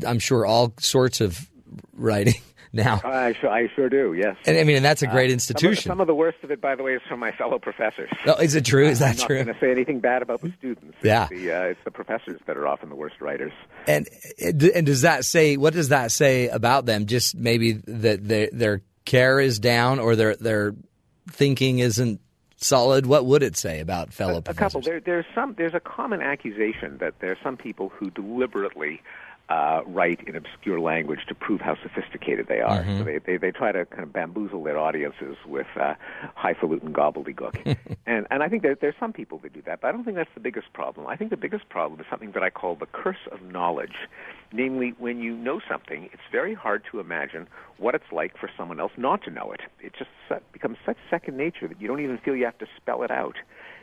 I'm 0.06 0.18
sure 0.18 0.44
all 0.44 0.72
sorts 0.80 1.20
of 1.20 1.48
writing 1.94 2.34
now. 2.72 3.00
I 3.04 3.34
sure, 3.34 3.50
I 3.50 3.68
sure 3.76 3.88
do. 3.88 4.14
Yes. 4.14 4.36
And 4.44 4.58
I 4.58 4.64
mean, 4.64 4.76
and 4.76 4.84
that's 4.84 5.02
a 5.02 5.06
great 5.06 5.14
Uh, 5.14 5.14
some 5.14 5.26
of- 5.28 5.32
institution. 5.34 5.88
Some 5.90 6.00
of, 6.00 6.06
the 6.08 6.14
worst 6.14 6.38
of 6.42 6.50
it, 6.50 6.60
by 6.60 6.74
the 6.74 6.82
way, 6.82 6.94
is 6.94 7.02
from 7.08 7.20
my 7.20 7.30
fellow 7.30 7.58
professors. 7.60 8.10
Oh, 8.26 8.34
is 8.34 8.56
it 8.56 8.64
true? 8.64 8.88
Is 8.88 8.98
that 8.98 9.16
true? 9.18 9.38
I'm 9.40 9.46
not 9.46 9.52
true? 9.52 9.52
going 9.52 9.54
to 9.54 9.60
say 9.60 9.70
anything 9.70 10.00
bad 10.00 10.22
about 10.22 10.40
the 10.40 10.52
students. 10.58 10.96
Yeah. 11.02 11.28
It's 11.30 11.40
the, 11.40 11.52
uh, 11.52 11.62
it's 11.64 11.84
the 11.84 11.90
professors 11.92 12.40
that 12.46 12.56
are 12.56 12.66
often 12.66 12.88
the 12.88 12.96
worst 12.96 13.20
writers. 13.20 13.52
And 13.86 14.08
and 14.42 14.86
does 14.86 15.02
that 15.02 15.24
say 15.24 15.56
what 15.56 15.72
does 15.72 15.90
that 15.90 16.10
say 16.10 16.48
about 16.48 16.84
them? 16.84 17.06
Just 17.06 17.36
maybe 17.36 17.72
that 17.86 18.26
their 18.26 18.48
their 18.52 18.82
care 19.04 19.38
is 19.38 19.60
down 19.60 20.00
or 20.00 20.16
their 20.16 20.34
their 20.34 20.74
thinking 21.30 21.78
isn't 21.78 22.20
solid. 22.56 23.06
What 23.06 23.26
would 23.26 23.42
it 23.42 23.56
say 23.56 23.80
about 23.80 24.12
fellow 24.12 24.38
a 24.38 24.42
professors? 24.42 24.72
couple. 24.72 24.80
There, 24.82 25.00
there's 25.00 25.26
some. 25.34 25.54
There's 25.56 25.74
a 25.74 25.80
common 25.80 26.20
accusation 26.20 26.98
that 26.98 27.14
there 27.20 27.30
are 27.32 27.38
some 27.42 27.56
people 27.56 27.88
who 27.88 28.10
deliberately 28.10 29.00
uh, 29.48 29.80
write 29.86 30.20
in 30.28 30.36
obscure 30.36 30.78
language 30.78 31.20
to 31.26 31.34
prove 31.34 31.60
how 31.60 31.74
sophisticated 31.82 32.46
they 32.48 32.60
are. 32.60 32.82
Mhm. 32.82 32.98
So 32.98 33.04
they, 33.04 33.18
they 33.18 33.36
they 33.38 33.50
try 33.50 33.72
to 33.72 33.86
kind 33.86 34.02
of 34.02 34.12
bamboozle 34.12 34.62
their 34.62 34.78
audiences 34.78 35.36
with 35.46 35.66
uh, 35.80 35.94
highfalutin 36.34 36.92
gobbledygook. 36.92 37.76
and 38.06 38.26
and 38.30 38.42
I 38.42 38.48
think 38.48 38.62
that 38.64 38.80
there's 38.80 38.94
some 39.00 39.12
people 39.12 39.38
that 39.38 39.52
do 39.54 39.62
that, 39.62 39.80
but 39.80 39.88
I 39.88 39.92
don't 39.92 40.04
think 40.04 40.16
that's 40.16 40.34
the 40.34 40.40
biggest 40.40 40.72
problem. 40.74 41.06
I 41.06 41.16
think 41.16 41.30
the 41.30 41.36
biggest 41.38 41.68
problem 41.70 41.98
is 42.00 42.06
something 42.10 42.32
that 42.32 42.42
I 42.42 42.50
call 42.50 42.74
the 42.74 42.86
curse 42.86 43.24
of 43.32 43.40
knowledge. 43.42 43.94
Namely, 44.52 44.94
when 44.98 45.18
you 45.20 45.34
know 45.36 45.60
something, 45.68 46.08
it's 46.12 46.22
very 46.32 46.54
hard 46.54 46.82
to 46.90 47.00
imagine 47.00 47.46
what 47.76 47.94
it's 47.94 48.10
like 48.12 48.36
for 48.38 48.48
someone 48.56 48.80
else 48.80 48.92
not 48.96 49.22
to 49.24 49.30
know 49.30 49.52
it. 49.52 49.60
It 49.80 49.92
just 49.98 50.10
su- 50.28 50.40
becomes 50.52 50.78
such 50.86 50.96
second 51.10 51.36
nature 51.36 51.68
that 51.68 51.80
you 51.80 51.86
don't 51.86 52.00
even 52.00 52.16
feel 52.18 52.34
you 52.34 52.46
have 52.46 52.56
to 52.58 52.66
spell 52.76 53.02
it 53.02 53.10
out. 53.10 53.36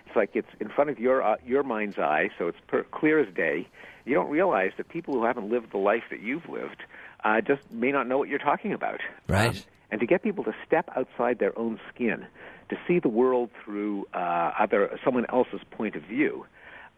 It's 0.08 0.16
like 0.16 0.32
it's 0.36 0.50
in 0.60 0.70
front 0.70 0.90
of 0.90 1.00
your 1.00 1.22
uh, 1.24 1.38
your 1.46 1.64
mind's 1.64 1.98
eye, 1.98 2.30
so 2.38 2.48
it's 2.48 2.58
per- 2.68 2.84
clear 2.84 3.20
as 3.20 3.34
day. 3.34 3.68
You 4.06 4.14
don't 4.14 4.30
realize 4.30 4.72
that 4.77 4.90
people 4.90 5.14
who 5.14 5.26
haven't 5.26 5.49
lived 5.49 5.72
the 5.72 5.77
life 5.77 6.03
that 6.11 6.22
you've 6.22 6.48
lived 6.48 6.84
uh, 7.23 7.41
just 7.41 7.69
may 7.72 7.91
not 7.91 8.07
know 8.07 8.18
what 8.18 8.30
you're 8.30 8.40
talking 8.40 8.72
about. 8.72 9.02
Right. 9.27 9.65
And 9.91 9.99
to 9.99 10.06
get 10.06 10.23
people 10.23 10.44
to 10.44 10.53
step 10.65 10.90
outside 10.95 11.40
their 11.40 11.57
own 11.57 11.80
skin, 11.94 12.26
to 12.69 12.77
see 12.88 12.99
the 12.99 13.10
world 13.10 13.49
through 13.64 14.07
uh, 14.14 14.52
other 14.60 14.99
someone 15.03 15.26
else's 15.30 15.61
point 15.72 15.95
of 15.95 16.03
view, 16.03 16.45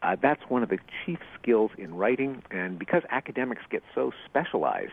uh, 0.02 0.16
that's 0.22 0.42
one 0.48 0.64
of 0.64 0.70
the 0.70 0.80
chief 1.06 1.20
skills 1.40 1.72
in 1.78 1.96
writing. 1.96 2.44
And 2.52 2.78
because 2.78 3.04
academics 3.10 3.64
get 3.70 3.84
so 3.96 4.12
specialized, 4.26 4.92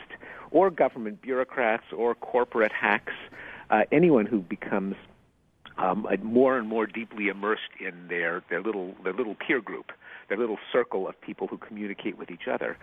or 0.50 0.70
government 0.70 1.20
bureaucrats, 1.20 1.84
or 1.92 2.14
corporate 2.14 2.72
hacks, 2.72 3.12
uh, 3.70 3.82
anyone 3.92 4.26
who 4.26 4.40
becomes 4.40 4.96
um, 5.78 6.06
more 6.22 6.56
and 6.56 6.68
more 6.68 6.86
deeply 6.86 7.28
immersed 7.28 7.62
in 7.80 8.08
their, 8.08 8.42
their 8.48 8.62
little 8.62 8.94
their 9.02 9.12
little 9.12 9.34
peer 9.34 9.60
group, 9.60 9.92
their 10.28 10.38
little 10.38 10.58
circle 10.72 11.08
of 11.08 11.20
people 11.20 11.46
who 11.46 11.56
communicate 11.58 12.18
with 12.18 12.30
each 12.30 12.48
other, 12.48 12.76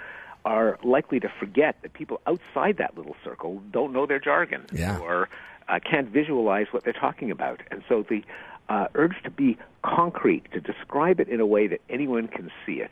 are 0.46 0.80
likely 0.84 1.20
to 1.20 1.30
forget 1.40 1.76
that 1.84 1.94
people 1.94 2.20
outside 2.26 2.78
that 2.78 2.98
little 2.98 3.16
circle 3.24 3.62
don't 3.72 3.94
know 3.94 4.06
their 4.06 4.20
jargon 4.20 4.66
Yeah. 4.74 4.98
or 5.00 5.30
uh, 5.68 5.80
can't 5.80 6.08
visualize 6.10 6.68
what 6.72 6.84
they're 6.84 6.94
talking 6.94 7.30
about, 7.32 7.62
and 7.70 7.84
so 7.88 8.04
the 8.04 8.24
uh, 8.70 8.88
urge 8.96 9.22
to 9.24 9.30
be 9.30 9.58
concrete, 9.84 10.50
to 10.54 10.60
describe 10.62 11.20
it 11.20 11.28
in 11.28 11.40
a 11.40 11.46
way 11.46 11.68
that 11.68 11.82
anyone 11.90 12.28
can 12.28 12.50
see 12.66 12.76
it. 12.82 12.92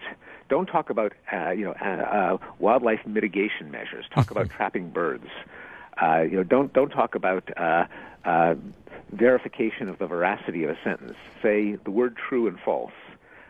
Don't 0.50 0.66
talk 0.68 0.90
about 0.90 1.14
uh, 1.34 1.52
you 1.52 1.66
know 1.66 1.74
uh, 1.82 1.86
uh, 1.86 2.38
wildlife 2.60 3.06
mitigation 3.06 3.72
measures. 3.72 4.06
Talk 4.14 4.30
about 4.36 4.50
trapping 4.50 4.90
birds. 4.90 5.28
Uh, 6.02 6.22
you 6.22 6.38
know, 6.38 6.44
don't 6.44 6.72
don't 6.74 6.90
talk 6.90 7.16
about 7.16 7.50
uh, 7.58 7.86
uh, 8.26 8.56
verification 9.12 9.90
of 9.90 9.98
the 10.00 10.08
veracity 10.08 10.64
of 10.64 10.72
a 10.72 10.78
sentence. 10.84 11.16
Say 11.42 11.76
the 11.84 11.92
word 11.92 12.16
true 12.18 12.48
and 12.48 12.60
false. 12.60 12.92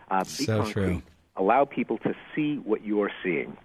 Uh, 0.09 0.23
be 0.23 0.29
So 0.29 0.63
concrete. 0.63 0.83
true. 0.85 1.01
Allow 1.35 1.65
people 1.65 1.97
to 1.99 2.13
see 2.35 2.57
what 2.57 2.83
you're 2.83 3.11
seeing. 3.23 3.55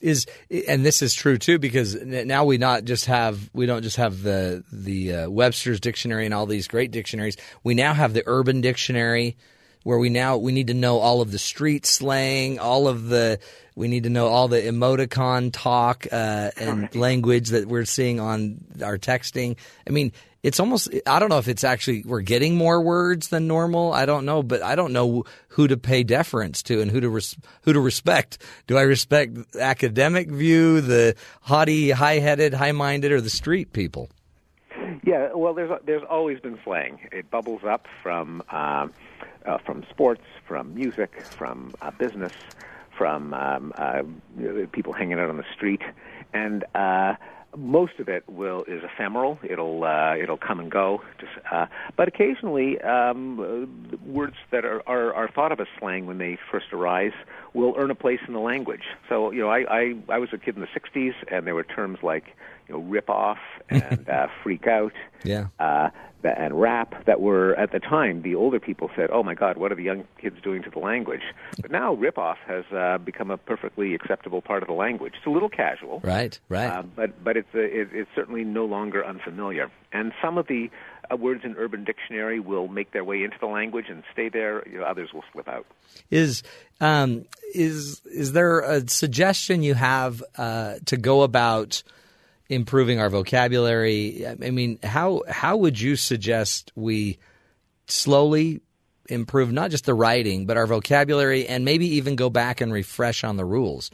is 0.00 0.26
and 0.68 0.84
this 0.84 1.00
is 1.00 1.14
true 1.14 1.38
too 1.38 1.58
because 1.58 1.94
now 2.02 2.44
we 2.44 2.58
not 2.58 2.84
just 2.84 3.06
have 3.06 3.48
we 3.54 3.66
don't 3.66 3.82
just 3.82 3.96
have 3.96 4.22
the 4.22 4.64
the 4.72 5.14
uh, 5.14 5.30
Webster's 5.30 5.80
dictionary 5.80 6.24
and 6.24 6.34
all 6.34 6.46
these 6.46 6.66
great 6.68 6.90
dictionaries. 6.90 7.36
We 7.62 7.74
now 7.74 7.94
have 7.94 8.12
the 8.12 8.22
Urban 8.26 8.60
Dictionary 8.60 9.36
where 9.84 9.98
we 9.98 10.08
now 10.08 10.36
we 10.38 10.50
need 10.50 10.66
to 10.66 10.74
know 10.74 10.98
all 10.98 11.20
of 11.20 11.30
the 11.30 11.38
street 11.38 11.86
slang, 11.86 12.58
all 12.58 12.88
of 12.88 13.08
the 13.08 13.38
we 13.76 13.86
need 13.88 14.02
to 14.04 14.10
know 14.10 14.26
all 14.28 14.48
the 14.48 14.60
emoticon 14.60 15.50
talk 15.52 16.06
uh, 16.10 16.50
and 16.56 16.94
language 16.94 17.50
that 17.50 17.66
we're 17.68 17.84
seeing 17.84 18.18
on 18.18 18.64
our 18.82 18.98
texting. 18.98 19.56
I 19.86 19.90
mean, 19.90 20.12
it's 20.44 20.60
almost 20.60 20.94
I 21.06 21.18
don't 21.18 21.30
know 21.30 21.38
if 21.38 21.48
it's 21.48 21.64
actually 21.64 22.04
we're 22.04 22.20
getting 22.20 22.54
more 22.56 22.80
words 22.80 23.28
than 23.28 23.48
normal. 23.48 23.94
I 23.94 24.04
don't 24.04 24.26
know, 24.26 24.42
but 24.42 24.62
I 24.62 24.76
don't 24.76 24.92
know 24.92 25.24
who 25.48 25.66
to 25.66 25.78
pay 25.78 26.04
deference 26.04 26.62
to 26.64 26.82
and 26.82 26.90
who 26.90 27.00
to 27.00 27.08
res- 27.08 27.36
who 27.62 27.72
to 27.72 27.80
respect. 27.80 28.38
Do 28.66 28.76
I 28.76 28.82
respect 28.82 29.56
academic 29.56 30.30
view, 30.30 30.82
the 30.82 31.16
haughty, 31.40 31.90
high-headed, 31.90 32.52
high-minded, 32.52 33.10
or 33.10 33.22
the 33.22 33.30
street 33.30 33.72
people? 33.72 34.10
Yeah, 35.02 35.32
well, 35.34 35.54
there's 35.54 35.70
there's 35.86 36.04
always 36.08 36.40
been 36.40 36.58
slang. 36.62 37.00
It 37.10 37.30
bubbles 37.30 37.64
up 37.64 37.86
from 38.02 38.42
um, 38.50 38.92
uh, 39.46 39.58
from 39.64 39.84
sports, 39.88 40.24
from 40.46 40.74
music, 40.74 41.22
from 41.22 41.72
uh, 41.80 41.90
business, 41.92 42.34
from 42.98 43.32
um, 43.32 43.72
uh, 43.76 44.02
people 44.72 44.92
hanging 44.92 45.18
out 45.18 45.30
on 45.30 45.38
the 45.38 45.46
street, 45.54 45.80
and 46.34 46.64
uh, 46.74 47.14
most 47.56 47.98
of 47.98 48.08
it 48.08 48.24
will 48.28 48.64
is 48.64 48.82
ephemeral. 48.84 49.38
It'll 49.42 49.84
uh, 49.84 50.16
it'll 50.16 50.36
come 50.36 50.60
and 50.60 50.70
go. 50.70 51.02
Just, 51.18 51.32
uh, 51.50 51.66
but 51.96 52.08
occasionally, 52.08 52.80
um, 52.80 53.98
words 54.04 54.36
that 54.50 54.64
are, 54.64 54.82
are 54.88 55.14
are 55.14 55.28
thought 55.28 55.52
of 55.52 55.60
as 55.60 55.66
slang 55.78 56.06
when 56.06 56.18
they 56.18 56.38
first 56.50 56.72
arise 56.72 57.12
will 57.54 57.74
earn 57.76 57.90
a 57.90 57.94
place 57.94 58.20
in 58.26 58.34
the 58.34 58.40
language. 58.40 58.82
So, 59.08 59.30
you 59.30 59.40
know, 59.40 59.48
I, 59.48 59.64
I, 59.68 59.94
I 60.08 60.18
was 60.18 60.28
a 60.32 60.38
kid 60.38 60.56
in 60.56 60.60
the 60.60 60.66
60s, 60.68 61.14
and 61.28 61.46
there 61.46 61.54
were 61.54 61.62
terms 61.62 61.98
like, 62.02 62.24
you 62.68 62.74
know, 62.74 62.80
rip 62.80 63.10
off 63.10 63.38
and 63.70 64.08
uh, 64.12 64.26
freak 64.42 64.66
out 64.66 64.92
Yeah. 65.24 65.46
uh, 65.58 65.90
and 66.22 66.58
rap 66.58 67.04
that 67.04 67.20
were, 67.20 67.54
at 67.56 67.70
the 67.72 67.78
time, 67.78 68.22
the 68.22 68.34
older 68.34 68.58
people 68.58 68.90
said, 68.96 69.10
oh 69.12 69.22
my 69.22 69.34
God, 69.34 69.58
what 69.58 69.70
are 69.70 69.74
the 69.74 69.82
young 69.82 70.04
kids 70.18 70.36
doing 70.42 70.62
to 70.62 70.70
the 70.70 70.78
language? 70.78 71.20
But 71.60 71.70
now 71.70 71.92
rip 71.92 72.16
off 72.16 72.38
has 72.46 72.64
uh, 72.74 72.96
become 72.96 73.30
a 73.30 73.36
perfectly 73.36 73.94
acceptable 73.94 74.40
part 74.40 74.62
of 74.62 74.66
the 74.68 74.72
language. 74.72 75.12
It's 75.18 75.26
a 75.26 75.30
little 75.30 75.50
casual. 75.50 76.00
Right, 76.02 76.38
right. 76.48 76.68
Uh, 76.68 76.82
but 76.96 77.22
but 77.22 77.36
it's, 77.36 77.54
a, 77.54 77.60
it, 77.62 77.88
it's 77.92 78.08
certainly 78.14 78.42
no 78.42 78.64
longer 78.64 79.04
unfamiliar. 79.04 79.70
And 79.92 80.12
some 80.22 80.38
of 80.38 80.46
the 80.46 80.70
uh, 81.12 81.16
words 81.16 81.42
in 81.44 81.56
Urban 81.58 81.84
Dictionary 81.84 82.40
will 82.40 82.68
make 82.68 82.92
their 82.92 83.04
way 83.04 83.22
into 83.22 83.36
the 83.38 83.46
language 83.46 83.86
and 83.90 84.02
stay 84.10 84.30
there. 84.30 84.66
You 84.66 84.78
know, 84.78 84.84
others 84.84 85.10
will 85.12 85.24
slip 85.30 85.46
out. 85.46 85.66
Is 86.10 86.42
um, 86.80 87.26
is 87.54 88.00
is 88.06 88.32
there 88.32 88.60
a 88.60 88.88
suggestion 88.88 89.62
you 89.62 89.74
have 89.74 90.22
uh, 90.38 90.76
to 90.86 90.96
go 90.96 91.20
about 91.20 91.82
improving 92.48 93.00
our 93.00 93.10
vocabulary? 93.10 94.26
I 94.26 94.50
mean, 94.50 94.78
how 94.82 95.22
how 95.28 95.56
would 95.56 95.80
you 95.80 95.96
suggest 95.96 96.72
we 96.74 97.18
slowly 97.86 98.60
improve 99.08 99.52
not 99.52 99.70
just 99.70 99.84
the 99.84 99.92
writing 99.92 100.46
but 100.46 100.56
our 100.56 100.66
vocabulary 100.66 101.46
and 101.46 101.62
maybe 101.64 101.86
even 101.96 102.16
go 102.16 102.30
back 102.30 102.60
and 102.62 102.72
refresh 102.72 103.22
on 103.24 103.36
the 103.36 103.44
rules? 103.44 103.90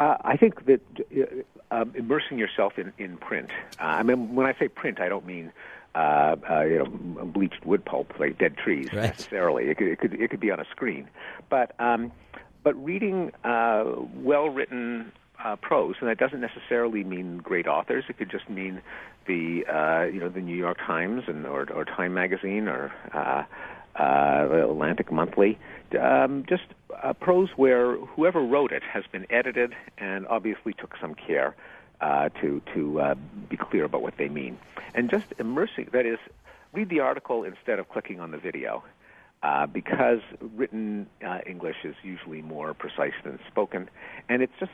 Uh, 0.00 0.16
I 0.22 0.36
think 0.36 0.66
that 0.66 0.80
uh, 1.16 1.80
um, 1.80 1.92
immersing 1.96 2.38
yourself 2.38 2.78
in, 2.78 2.92
in 2.98 3.16
print. 3.16 3.50
Uh, 3.80 3.84
I 3.84 4.02
mean, 4.02 4.34
when 4.34 4.46
I 4.46 4.54
say 4.58 4.68
print, 4.68 5.00
I 5.00 5.08
don't 5.08 5.26
mean 5.26 5.52
uh, 5.94 6.36
uh, 6.50 6.60
you 6.62 6.78
know 6.78 7.24
bleached 7.24 7.64
wood 7.64 7.84
pulp 7.84 8.12
like 8.18 8.38
dead 8.38 8.56
trees 8.56 8.88
Right. 8.92 9.10
necessarily. 9.10 9.66
It 9.70 9.78
could, 9.78 9.88
it 9.88 9.98
could 10.00 10.14
it 10.14 10.30
could 10.30 10.40
be 10.40 10.50
on 10.50 10.58
a 10.60 10.64
screen, 10.70 11.08
but 11.48 11.74
um, 11.80 12.10
but 12.62 12.74
reading 12.84 13.30
uh, 13.44 13.84
well 14.16 14.48
written. 14.48 15.12
Uh, 15.44 15.56
prose, 15.56 15.94
and 16.00 16.08
that 16.08 16.16
doesn't 16.16 16.40
necessarily 16.40 17.04
mean 17.04 17.36
great 17.36 17.66
authors. 17.66 18.04
It 18.08 18.16
could 18.16 18.30
just 18.30 18.48
mean 18.48 18.80
the 19.26 19.66
uh, 19.66 20.04
you 20.04 20.18
know 20.18 20.30
the 20.30 20.40
New 20.40 20.56
York 20.56 20.78
Times 20.78 21.24
and 21.26 21.44
or, 21.46 21.70
or 21.70 21.84
Time 21.84 22.14
Magazine 22.14 22.66
or 22.66 22.90
uh, 23.12 23.44
uh, 24.00 24.70
Atlantic 24.70 25.12
Monthly. 25.12 25.58
Um, 26.00 26.46
just 26.48 26.62
prose 27.20 27.50
where 27.56 27.96
whoever 27.96 28.40
wrote 28.40 28.72
it 28.72 28.82
has 28.84 29.04
been 29.12 29.26
edited 29.28 29.74
and 29.98 30.26
obviously 30.28 30.72
took 30.72 30.96
some 30.98 31.14
care 31.14 31.54
uh, 32.00 32.30
to 32.40 32.62
to 32.72 33.00
uh, 33.00 33.14
be 33.50 33.58
clear 33.58 33.84
about 33.84 34.00
what 34.00 34.16
they 34.16 34.30
mean, 34.30 34.58
and 34.94 35.10
just 35.10 35.26
immersing. 35.38 35.90
That 35.92 36.06
is, 36.06 36.18
read 36.72 36.88
the 36.88 37.00
article 37.00 37.44
instead 37.44 37.78
of 37.78 37.90
clicking 37.90 38.18
on 38.18 38.30
the 38.30 38.38
video. 38.38 38.82
Uh, 39.42 39.66
because 39.66 40.20
written 40.56 41.06
uh, 41.22 41.40
English 41.46 41.76
is 41.84 41.94
usually 42.02 42.40
more 42.40 42.72
precise 42.72 43.12
than 43.24 43.38
spoken, 43.46 43.90
and 44.30 44.40
it's 44.40 44.54
just 44.58 44.72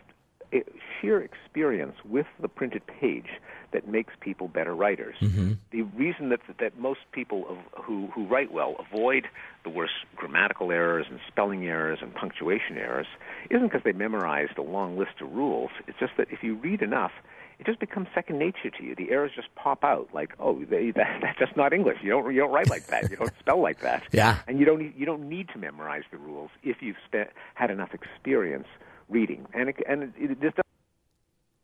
sheer 1.01 1.21
experience 1.21 1.95
with 2.05 2.27
the 2.41 2.49
printed 2.49 2.83
page 2.87 3.29
that 3.73 3.87
makes 3.89 4.13
people 4.21 4.49
better 4.49 4.75
writers. 4.75 5.15
Mm-hmm. 5.21 5.53
The 5.71 5.83
reason 5.83 6.31
that 6.31 6.41
that 6.59 6.79
most 6.79 7.01
people 7.13 7.47
of, 7.49 7.85
who 7.85 8.09
who 8.09 8.27
write 8.27 8.53
well 8.53 8.77
avoid 8.79 9.27
the 9.63 9.71
worst 9.71 9.93
grammatical 10.17 10.73
errors 10.73 11.07
and 11.09 11.21
spelling 11.29 11.67
errors 11.67 11.99
and 12.03 12.15
punctuation 12.15 12.77
errors 12.77 13.07
isn't 13.51 13.69
because 13.69 13.83
they 13.85 13.93
memorized 13.93 14.59
a 14.59 14.63
long 14.63 14.99
list 14.99 15.21
of 15.21 15.33
rules. 15.33 15.71
It's 15.87 15.99
just 15.99 16.13
that 16.19 16.29
if 16.31 16.43
you 16.43 16.57
read 16.57 16.83
enough, 16.83 17.13
it 17.59 17.67
just 17.67 17.79
becomes 17.79 18.09
second 18.15 18.39
nature 18.39 18.71
to 18.71 18.83
you. 18.83 18.95
The 18.95 19.11
errors 19.11 19.33
just 19.37 19.55
pop 19.55 19.85
out, 19.85 20.09
like, 20.15 20.33
oh, 20.41 20.65
they, 20.65 20.91
that, 20.97 21.21
that's 21.23 21.39
just 21.39 21.57
not 21.57 21.73
English. 21.73 21.99
You 22.03 22.11
don't 22.11 22.33
you 22.33 22.41
don't 22.41 22.53
write 22.53 22.71
like 22.71 22.87
that. 22.89 23.11
You 23.11 23.17
don't 23.17 23.33
spell 23.39 23.61
like 23.61 23.81
that. 23.81 24.03
Yeah. 24.13 24.39
And 24.49 24.59
you 24.59 24.65
don't 24.65 24.97
you 24.97 25.07
don't 25.07 25.29
need 25.29 25.49
to 25.51 25.59
memorize 25.59 26.03
the 26.11 26.19
rules 26.19 26.51
if 26.63 26.79
you've 26.81 26.97
spent, 27.07 27.31
had 27.55 27.71
enough 27.71 27.91
experience 27.95 28.67
reading. 29.11 29.47
And 29.53 29.69
it, 29.69 29.77
and 29.89 30.03
it, 30.03 30.13
it 30.17 30.41
just 30.41 30.57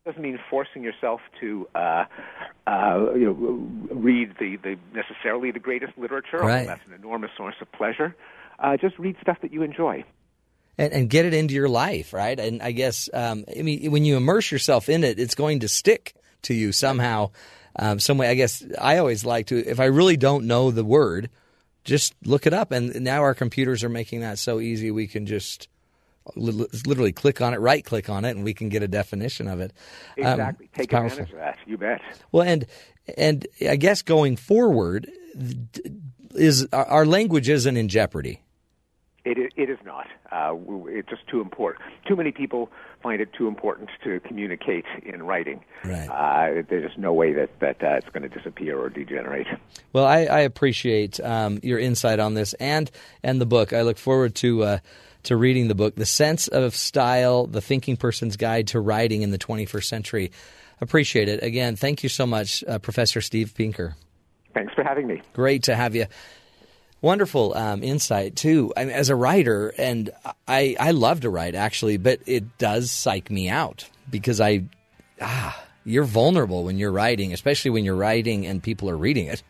doesn't 0.04 0.22
mean 0.22 0.38
forcing 0.50 0.82
yourself 0.82 1.20
to 1.40 1.68
uh, 1.74 2.04
uh, 2.66 3.12
you 3.14 3.26
know 3.26 3.94
read 3.94 4.34
the, 4.38 4.56
the 4.56 4.76
necessarily 4.94 5.50
the 5.50 5.58
greatest 5.58 5.92
literature. 5.98 6.38
Right. 6.38 6.66
That's 6.66 6.86
an 6.86 6.94
enormous 6.94 7.30
source 7.36 7.56
of 7.60 7.70
pleasure. 7.72 8.14
Uh, 8.58 8.76
just 8.76 8.98
read 8.98 9.16
stuff 9.20 9.38
that 9.42 9.52
you 9.52 9.62
enjoy. 9.62 10.04
and, 10.78 10.92
and 10.92 11.10
get 11.10 11.24
it 11.24 11.34
into 11.34 11.54
your 11.54 11.68
life, 11.68 12.12
right? 12.12 12.38
And 12.38 12.62
I 12.62 12.72
guess 12.72 13.08
um, 13.12 13.44
I 13.58 13.62
mean 13.62 13.90
when 13.90 14.04
you 14.04 14.16
immerse 14.16 14.50
yourself 14.50 14.88
in 14.88 15.04
it, 15.04 15.18
it's 15.18 15.34
going 15.34 15.60
to 15.60 15.68
stick 15.68 16.14
to 16.42 16.54
you 16.54 16.72
somehow, 16.72 17.30
um, 17.78 17.98
some 17.98 18.18
way. 18.18 18.28
I 18.28 18.34
guess 18.34 18.64
I 18.80 18.98
always 18.98 19.24
like 19.24 19.46
to 19.48 19.58
if 19.58 19.80
I 19.80 19.86
really 19.86 20.16
don't 20.16 20.46
know 20.46 20.70
the 20.70 20.84
word, 20.84 21.30
just 21.84 22.14
look 22.24 22.46
it 22.46 22.52
up. 22.54 22.72
And 22.72 23.02
now 23.02 23.22
our 23.22 23.34
computers 23.34 23.82
are 23.82 23.88
making 23.88 24.20
that 24.20 24.38
so 24.38 24.60
easy. 24.60 24.90
We 24.90 25.06
can 25.06 25.26
just 25.26 25.68
literally 26.34 27.12
click 27.12 27.40
on 27.40 27.54
it, 27.54 27.58
right 27.58 27.84
click 27.84 28.08
on 28.08 28.24
it, 28.24 28.30
and 28.30 28.44
we 28.44 28.54
can 28.54 28.68
get 28.68 28.82
a 28.82 28.88
definition 28.88 29.48
of 29.48 29.60
it. 29.60 29.72
Um, 30.22 30.32
Exactly. 30.32 30.66
it's 30.66 30.78
Take 30.78 30.90
powerful. 30.90 31.18
advantage 31.20 31.32
of 31.32 31.38
that. 31.38 31.58
You 31.66 31.78
bet. 31.78 32.00
Well, 32.32 32.42
and 32.42 32.66
and 33.16 33.46
I 33.68 33.76
guess 33.76 34.02
going 34.02 34.36
forward, 34.36 35.10
is 36.34 36.66
our, 36.72 36.86
our 36.86 37.06
language 37.06 37.48
isn't 37.48 37.76
in 37.76 37.88
jeopardy. 37.88 38.42
It, 39.24 39.52
it 39.56 39.68
is 39.68 39.78
not. 39.84 40.06
Uh, 40.30 40.54
it's 40.86 41.08
just 41.08 41.26
too 41.26 41.40
important. 41.40 41.84
Too 42.06 42.14
many 42.14 42.30
people 42.30 42.70
find 43.02 43.20
it 43.20 43.32
too 43.32 43.48
important 43.48 43.90
to 44.04 44.20
communicate 44.20 44.84
in 45.04 45.24
writing. 45.24 45.64
Right. 45.84 46.08
Uh, 46.08 46.62
there's 46.68 46.84
just 46.84 46.98
no 46.98 47.12
way 47.12 47.32
that, 47.32 47.58
that 47.58 47.82
uh, 47.82 47.96
it's 47.96 48.08
going 48.10 48.22
to 48.22 48.28
disappear 48.28 48.78
or 48.78 48.88
degenerate. 48.88 49.48
Well, 49.92 50.04
I, 50.04 50.26
I 50.26 50.40
appreciate 50.40 51.18
um, 51.18 51.58
your 51.64 51.80
insight 51.80 52.20
on 52.20 52.34
this 52.34 52.52
and 52.54 52.88
and 53.24 53.40
the 53.40 53.46
book. 53.46 53.72
I 53.72 53.82
look 53.82 53.98
forward 53.98 54.36
to 54.36 54.62
uh, 54.62 54.78
to 55.26 55.36
reading 55.36 55.68
the 55.68 55.74
book, 55.74 55.94
"The 55.96 56.06
Sense 56.06 56.48
of 56.48 56.74
Style: 56.74 57.46
The 57.46 57.60
Thinking 57.60 57.96
Person's 57.96 58.36
Guide 58.36 58.68
to 58.68 58.80
Writing 58.80 59.22
in 59.22 59.30
the 59.30 59.38
21st 59.38 59.88
Century." 59.88 60.32
Appreciate 60.80 61.28
it. 61.28 61.42
Again, 61.42 61.76
thank 61.76 62.02
you 62.02 62.08
so 62.08 62.26
much, 62.26 62.62
uh, 62.68 62.78
Professor 62.78 63.20
Steve 63.20 63.54
Pinker. 63.54 63.96
Thanks 64.52 64.74
for 64.74 64.84
having 64.84 65.06
me. 65.06 65.22
Great 65.32 65.64
to 65.64 65.76
have 65.76 65.94
you. 65.94 66.06
Wonderful 67.00 67.54
um, 67.56 67.82
insight 67.82 68.36
too. 68.36 68.72
I 68.76 68.86
mean, 68.86 68.94
as 68.94 69.10
a 69.10 69.16
writer, 69.16 69.72
and 69.78 70.10
I 70.48 70.76
I 70.80 70.90
love 70.92 71.20
to 71.20 71.30
write 71.30 71.54
actually, 71.54 71.98
but 71.98 72.20
it 72.26 72.58
does 72.58 72.90
psych 72.90 73.30
me 73.30 73.48
out 73.48 73.88
because 74.10 74.40
I 74.40 74.64
ah 75.20 75.62
you're 75.84 76.04
vulnerable 76.04 76.64
when 76.64 76.78
you're 76.78 76.90
writing, 76.90 77.32
especially 77.32 77.70
when 77.70 77.84
you're 77.84 77.96
writing 77.96 78.44
and 78.46 78.62
people 78.62 78.90
are 78.90 78.96
reading 78.96 79.26
it. 79.26 79.42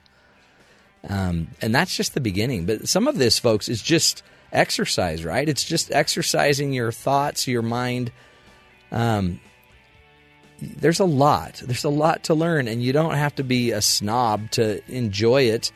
Um, 1.09 1.49
and 1.63 1.75
that's 1.75 1.97
just 1.97 2.15
the 2.15 2.21
beginning. 2.21 2.67
But 2.67 2.89
some 2.89 3.09
of 3.09 3.17
this, 3.17 3.39
folks, 3.39 3.69
is 3.69 3.81
just 3.81 4.23
exercise, 4.53 5.25
right? 5.25 5.49
It's 5.49 5.65
just 5.65 5.93
exercising 5.93 6.73
your 6.73 6.93
thoughts, 6.93 7.47
your 7.47 7.63
mind. 7.63 8.13
Um, 8.91 9.41
there's 10.61 11.01
a 11.01 11.05
lot. 11.05 11.63
There's 11.65 11.85
a 11.85 11.91
lot 11.91 12.25
to 12.25 12.35
learn, 12.35 12.69
and 12.69 12.83
you 12.83 12.93
don't 12.93 13.15
have 13.15 13.35
to 13.37 13.45
be 13.45 13.73
a 13.73 13.83
snob 13.83 14.51
to 14.53 14.83
enjoy 14.91 15.43
it. 15.43 15.73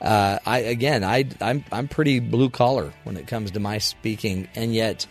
Uh, 0.00 0.38
I 0.44 0.58
again, 0.58 1.04
I 1.04 1.24
I'm 1.40 1.64
I'm 1.70 1.88
pretty 1.88 2.20
blue 2.20 2.50
collar 2.50 2.92
when 3.04 3.16
it 3.16 3.26
comes 3.26 3.52
to 3.52 3.60
my 3.60 3.78
speaking, 3.78 4.48
and 4.54 4.74
yet 4.74 5.06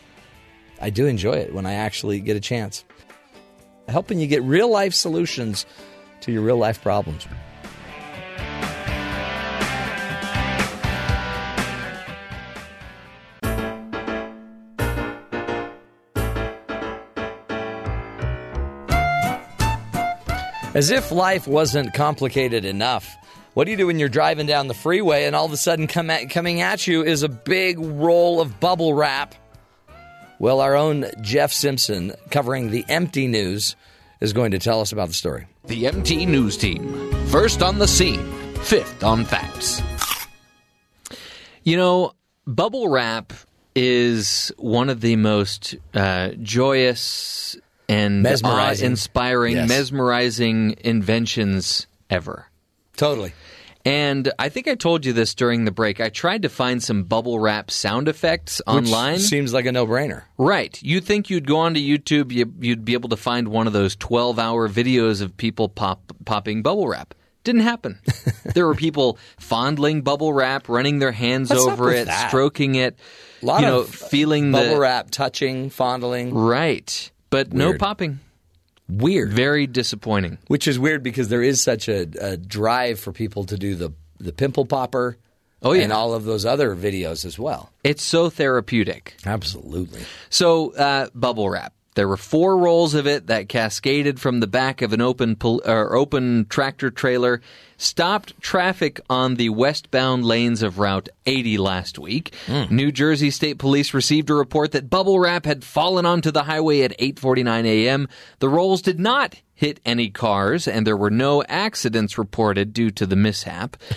I 0.81 0.89
do 0.89 1.05
enjoy 1.05 1.33
it 1.33 1.53
when 1.53 1.65
I 1.65 1.73
actually 1.73 2.19
get 2.19 2.35
a 2.35 2.41
chance, 2.41 2.83
helping 3.87 4.19
you 4.19 4.27
get 4.27 4.43
real 4.43 4.69
life 4.69 4.93
solutions 4.93 5.65
to 6.21 6.31
your 6.31 6.41
real 6.41 6.57
life 6.57 6.81
problems. 6.81 7.25
As 20.73 20.89
if 20.89 21.11
life 21.11 21.47
wasn't 21.47 21.93
complicated 21.93 22.65
enough. 22.65 23.15
What 23.53 23.65
do 23.65 23.71
you 23.71 23.77
do 23.77 23.87
when 23.87 23.99
you're 23.99 24.09
driving 24.09 24.47
down 24.47 24.67
the 24.67 24.73
freeway 24.73 25.25
and 25.25 25.35
all 25.35 25.45
of 25.45 25.51
a 25.51 25.57
sudden 25.57 25.85
come 25.85 26.09
at, 26.09 26.31
coming 26.31 26.61
at 26.61 26.87
you 26.87 27.03
is 27.03 27.21
a 27.21 27.29
big 27.29 27.77
roll 27.79 28.41
of 28.41 28.59
bubble 28.59 28.95
wrap? 28.95 29.35
Well, 30.39 30.59
our 30.59 30.75
own 30.75 31.05
Jeff 31.21 31.53
Simpson, 31.53 32.13
covering 32.31 32.71
the 32.71 32.83
MT 32.89 33.27
News, 33.27 33.75
is 34.19 34.33
going 34.33 34.51
to 34.51 34.59
tell 34.59 34.81
us 34.81 34.91
about 34.91 35.09
the 35.09 35.13
story. 35.13 35.45
The 35.65 35.85
MT 35.85 36.25
News 36.25 36.57
Team. 36.57 37.11
First 37.27 37.61
on 37.61 37.77
the 37.77 37.87
scene, 37.87 38.25
fifth 38.55 39.03
on 39.03 39.25
facts. 39.25 39.81
You 41.63 41.77
know, 41.77 42.13
bubble 42.47 42.89
wrap 42.89 43.31
is 43.75 44.51
one 44.57 44.89
of 44.89 45.01
the 45.01 45.15
most 45.17 45.75
uh, 45.93 46.31
joyous 46.41 47.57
and 47.89 48.23
Mesmerizing. 48.23 48.91
inspiring, 48.91 49.55
Yes. 49.57 49.69
mesmerizing 49.69 50.75
inventions 50.83 51.87
ever. 52.09 52.47
Totally. 52.97 53.33
And 53.85 54.31
I 54.39 54.47
think 54.47 54.69
I 54.69 54.75
told 54.75 55.05
you 55.05 55.11
this 55.11 55.35
during 55.35 55.65
the 55.65 55.71
break. 55.71 55.99
I 55.99 56.07
tried 56.07 56.43
to 56.43 56.49
find 56.49 56.81
some 56.81 57.03
bubble 57.03 57.39
wrap 57.39 57.69
sound 57.69 58.07
effects 58.07 58.61
Which 58.65 58.85
online. 58.85 59.19
seems 59.19 59.51
like 59.53 59.65
a 59.65 59.73
no 59.73 59.85
brainer. 59.85 60.23
Right. 60.37 60.81
You'd 60.81 61.03
think 61.03 61.29
you'd 61.29 61.45
go 61.45 61.57
onto 61.57 61.81
YouTube, 61.81 62.31
you, 62.31 62.51
you'd 62.61 62.85
be 62.85 62.93
able 62.93 63.09
to 63.09 63.17
find 63.17 63.49
one 63.49 63.67
of 63.67 63.73
those 63.73 63.97
12 63.97 64.39
hour 64.39 64.69
videos 64.69 65.21
of 65.21 65.35
people 65.35 65.67
pop, 65.67 65.99
popping 66.23 66.61
bubble 66.61 66.87
wrap. 66.87 67.13
Didn't 67.43 67.61
happen. 67.63 67.99
there 68.55 68.65
were 68.65 68.75
people 68.75 69.17
fondling 69.37 70.01
bubble 70.01 70.31
wrap, 70.31 70.69
running 70.69 70.99
their 70.99 71.11
hands 71.11 71.49
What's 71.49 71.65
over 71.65 71.91
it, 71.91 72.05
that? 72.05 72.29
stroking 72.29 72.75
it, 72.75 72.97
you 73.41 73.47
know, 73.49 73.83
feeling 73.83 74.53
bubble 74.53 74.75
the 74.75 74.79
wrap, 74.79 75.09
touching, 75.11 75.69
fondling. 75.69 76.33
right, 76.33 77.11
but 77.33 77.53
no 77.53 77.73
popping. 77.73 78.19
Weird. 78.87 79.31
Very 79.31 79.65
disappointing. 79.65 80.37
Which 80.47 80.67
is 80.67 80.77
weird 80.77 81.03
because 81.03 81.29
there 81.29 81.41
is 81.41 81.61
such 81.61 81.87
a, 81.87 82.07
a 82.21 82.37
drive 82.37 82.99
for 82.99 83.11
people 83.11 83.45
to 83.45 83.57
do 83.57 83.75
the 83.75 83.91
the 84.19 84.31
pimple 84.31 84.65
popper. 84.65 85.17
Oh, 85.65 85.71
yeah. 85.71 85.83
and 85.83 85.93
all 85.93 86.13
of 86.13 86.25
those 86.25 86.45
other 86.45 86.75
videos 86.75 87.23
as 87.23 87.39
well. 87.39 87.71
It's 87.85 88.03
so 88.03 88.29
therapeutic. 88.29 89.15
Absolutely. 89.25 90.01
So, 90.29 90.73
uh, 90.75 91.07
bubble 91.15 91.49
wrap. 91.49 91.73
There 91.95 92.05
were 92.05 92.17
four 92.17 92.57
rolls 92.57 92.95
of 92.95 93.07
it 93.07 93.27
that 93.27 93.47
cascaded 93.47 94.19
from 94.19 94.41
the 94.41 94.47
back 94.47 94.81
of 94.81 94.91
an 94.91 94.99
open 94.99 95.37
pol- 95.37 95.61
or 95.65 95.95
open 95.95 96.47
tractor 96.49 96.91
trailer, 96.91 97.39
stopped 97.83 98.39
traffic 98.41 98.99
on 99.09 99.35
the 99.35 99.49
westbound 99.49 100.25
lanes 100.25 100.63
of 100.63 100.79
Route 100.79 101.09
80 101.25 101.57
last 101.57 101.99
week. 101.99 102.33
Hmm. 102.47 102.63
New 102.69 102.91
Jersey 102.91 103.29
State 103.29 103.59
Police 103.59 103.93
received 103.93 104.29
a 104.29 104.33
report 104.33 104.71
that 104.71 104.89
bubble 104.89 105.19
wrap 105.19 105.45
had 105.45 105.63
fallen 105.63 106.05
onto 106.05 106.31
the 106.31 106.43
highway 106.43 106.81
at 106.81 106.97
8:49 106.97 107.65
a.m. 107.65 108.07
The 108.39 108.49
rolls 108.49 108.81
did 108.81 108.99
not 108.99 109.35
hit 109.53 109.79
any 109.85 110.09
cars, 110.09 110.67
and 110.67 110.87
there 110.87 110.97
were 110.97 111.11
no 111.11 111.43
accidents 111.43 112.17
reported 112.17 112.73
due 112.73 112.91
to 112.91 113.05
the 113.05 113.15
mishap. 113.15 113.77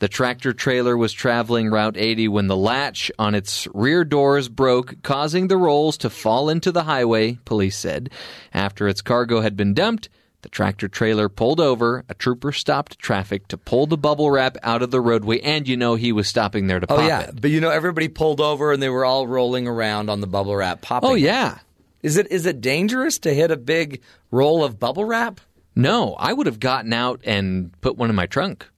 The 0.00 0.08
tractor 0.08 0.52
trailer 0.52 0.96
was 0.98 1.12
traveling 1.12 1.70
Route 1.70 1.96
80 1.96 2.28
when 2.28 2.46
the 2.48 2.56
latch 2.56 3.10
on 3.18 3.34
its 3.34 3.66
rear 3.72 4.04
doors 4.04 4.48
broke, 4.48 5.00
causing 5.02 5.48
the 5.48 5.56
rolls 5.56 5.96
to 5.98 6.10
fall 6.10 6.50
into 6.50 6.72
the 6.72 6.82
highway, 6.82 7.38
police 7.44 7.76
said. 7.76 8.10
After 8.52 8.86
its 8.86 9.00
cargo 9.00 9.40
had 9.40 9.56
been 9.56 9.72
dumped, 9.72 10.10
the 10.44 10.48
tractor 10.50 10.86
trailer 10.86 11.28
pulled 11.28 11.58
over. 11.60 12.04
A 12.08 12.14
trooper 12.14 12.52
stopped 12.52 12.98
traffic 13.00 13.48
to 13.48 13.56
pull 13.58 13.86
the 13.86 13.96
bubble 13.96 14.30
wrap 14.30 14.56
out 14.62 14.82
of 14.82 14.92
the 14.92 15.00
roadway, 15.00 15.40
and 15.40 15.66
you 15.66 15.76
know 15.76 15.96
he 15.96 16.12
was 16.12 16.28
stopping 16.28 16.68
there 16.68 16.78
to 16.78 16.86
Oh 16.88 16.96
pop 16.96 17.08
yeah, 17.08 17.20
it. 17.22 17.40
but 17.40 17.50
you 17.50 17.60
know 17.60 17.70
everybody 17.70 18.06
pulled 18.08 18.40
over 18.40 18.72
and 18.72 18.80
they 18.80 18.88
were 18.90 19.04
all 19.04 19.26
rolling 19.26 19.66
around 19.66 20.08
on 20.08 20.20
the 20.20 20.26
bubble 20.28 20.54
wrap 20.54 20.82
popping. 20.82 21.10
Oh 21.10 21.14
yeah. 21.14 21.58
Is 22.02 22.16
it 22.18 22.30
is 22.30 22.44
it 22.46 22.60
dangerous 22.60 23.18
to 23.20 23.32
hit 23.34 23.50
a 23.50 23.56
big 23.56 24.02
roll 24.30 24.62
of 24.62 24.78
bubble 24.78 25.04
wrap? 25.06 25.40
No, 25.74 26.14
I 26.14 26.32
would 26.32 26.46
have 26.46 26.60
gotten 26.60 26.92
out 26.92 27.20
and 27.24 27.72
put 27.80 27.96
one 27.96 28.10
in 28.10 28.14
my 28.14 28.26
trunk. 28.26 28.68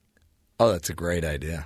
Oh, 0.59 0.71
that's 0.71 0.89
a 0.89 0.93
great 0.93 1.23
idea. 1.25 1.65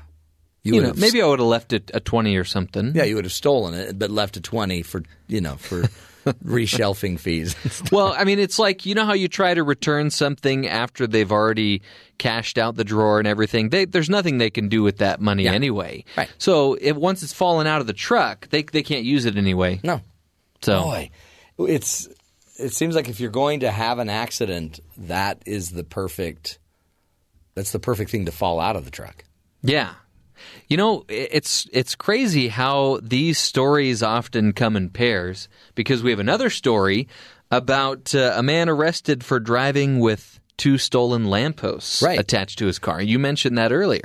You, 0.63 0.75
would 0.75 0.83
know, 0.83 0.93
maybe 0.97 1.21
I 1.21 1.25
would 1.27 1.39
have 1.39 1.47
left 1.47 1.73
it 1.73 1.89
a 1.93 1.99
20 1.99 2.35
or 2.35 2.43
something. 2.43 2.91
Yeah, 2.93 3.03
you 3.05 3.15
would 3.15 3.25
have 3.25 3.31
stolen 3.31 3.73
it, 3.73 3.97
but 3.97 4.11
left 4.11 4.35
a 4.37 4.41
twenty 4.41 4.81
for 4.83 5.03
you 5.27 5.39
know 5.41 5.55
for 5.55 5.83
reshelving 6.45 7.19
fees. 7.19 7.55
well, 7.91 8.13
I 8.17 8.23
mean, 8.23 8.39
it's 8.39 8.59
like 8.59 8.85
you 8.85 8.95
know 8.95 9.05
how 9.05 9.13
you 9.13 9.27
try 9.27 9.53
to 9.53 9.63
return 9.63 10.09
something 10.09 10.67
after 10.67 11.07
they've 11.07 11.31
already 11.31 11.81
cashed 12.17 12.57
out 12.57 12.75
the 12.75 12.83
drawer 12.83 13.19
and 13.19 13.27
everything. 13.27 13.69
They, 13.69 13.85
there's 13.85 14.09
nothing 14.09 14.37
they 14.37 14.49
can 14.49 14.69
do 14.69 14.83
with 14.83 14.97
that 14.97 15.19
money 15.19 15.47
anyway. 15.47 16.05
Right. 16.15 16.29
So 16.37 16.77
if 16.79 16.95
once 16.95 17.23
it's 17.23 17.33
fallen 17.33 17.67
out 17.67 17.81
of 17.81 17.87
the 17.87 17.93
truck, 17.93 18.49
they 18.49 18.63
they 18.63 18.83
can't 18.83 19.05
use 19.05 19.25
it 19.25 19.37
anyway. 19.37 19.79
No. 19.83 20.01
So 20.61 20.83
Boy, 20.83 21.09
it's 21.57 22.07
it 22.57 22.73
seems 22.73 22.95
like 22.95 23.09
if 23.09 23.19
you're 23.19 23.31
going 23.31 23.61
to 23.61 23.71
have 23.71 23.99
an 23.99 24.09
accident, 24.09 24.79
that 24.97 25.41
is 25.45 25.71
the 25.71 25.83
perfect. 25.83 26.59
That's 27.55 27.71
the 27.71 27.79
perfect 27.79 28.11
thing 28.11 28.25
to 28.25 28.31
fall 28.31 28.59
out 28.59 28.75
of 28.75 28.85
the 28.85 28.91
truck. 28.91 29.23
Yeah. 29.61 29.93
You 30.67 30.77
know, 30.77 31.03
it's 31.09 31.67
it's 31.73 31.95
crazy 31.95 32.47
how 32.47 32.99
these 33.03 33.37
stories 33.39 34.01
often 34.01 34.53
come 34.53 34.75
in 34.75 34.89
pairs 34.89 35.49
because 35.75 36.01
we 36.03 36.11
have 36.11 36.19
another 36.19 36.49
story 36.49 37.07
about 37.51 38.15
uh, 38.15 38.33
a 38.35 38.43
man 38.43 38.69
arrested 38.69 39.23
for 39.23 39.39
driving 39.39 39.99
with 39.99 40.39
two 40.57 40.77
stolen 40.77 41.25
lampposts 41.25 42.01
Right. 42.01 42.19
attached 42.19 42.59
to 42.59 42.67
his 42.67 42.79
car. 42.79 43.01
You 43.01 43.19
mentioned 43.19 43.57
that 43.57 43.71
earlier. 43.71 44.03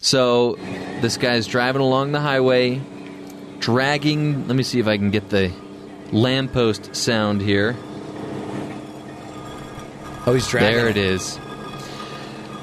So 0.00 0.54
this 1.02 1.16
guy's 1.16 1.46
driving 1.46 1.82
along 1.82 2.12
the 2.12 2.20
highway, 2.20 2.80
dragging. 3.58 4.46
Let 4.48 4.56
me 4.56 4.62
see 4.62 4.78
if 4.80 4.86
I 4.86 4.96
can 4.96 5.10
get 5.10 5.28
the 5.30 5.50
lamppost 6.12 6.94
sound 6.96 7.42
here. 7.42 7.76
Oh, 10.26 10.32
he's 10.34 10.46
dragging. 10.48 10.76
There 10.76 10.88
it 10.88 10.96
is. 10.96 11.38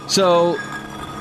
So, 0.08 0.58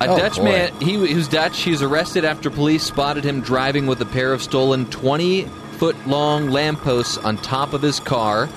a 0.00 0.08
Oh, 0.08 0.18
Dutch 0.18 0.36
boy. 0.36 0.44
man, 0.44 0.80
he, 0.80 1.06
he 1.06 1.14
was 1.14 1.28
Dutch. 1.28 1.62
He 1.62 1.70
was 1.70 1.82
arrested 1.82 2.24
after 2.24 2.50
police 2.50 2.82
spotted 2.82 3.24
him 3.24 3.40
driving 3.40 3.86
with 3.86 4.00
a 4.00 4.06
pair 4.06 4.32
of 4.32 4.42
stolen 4.42 4.86
20 4.90 5.44
foot 5.78 5.96
long 6.06 6.50
lampposts 6.50 7.18
on 7.18 7.36
top 7.38 7.72
of 7.72 7.82
his 7.82 8.00
car. 8.00 8.48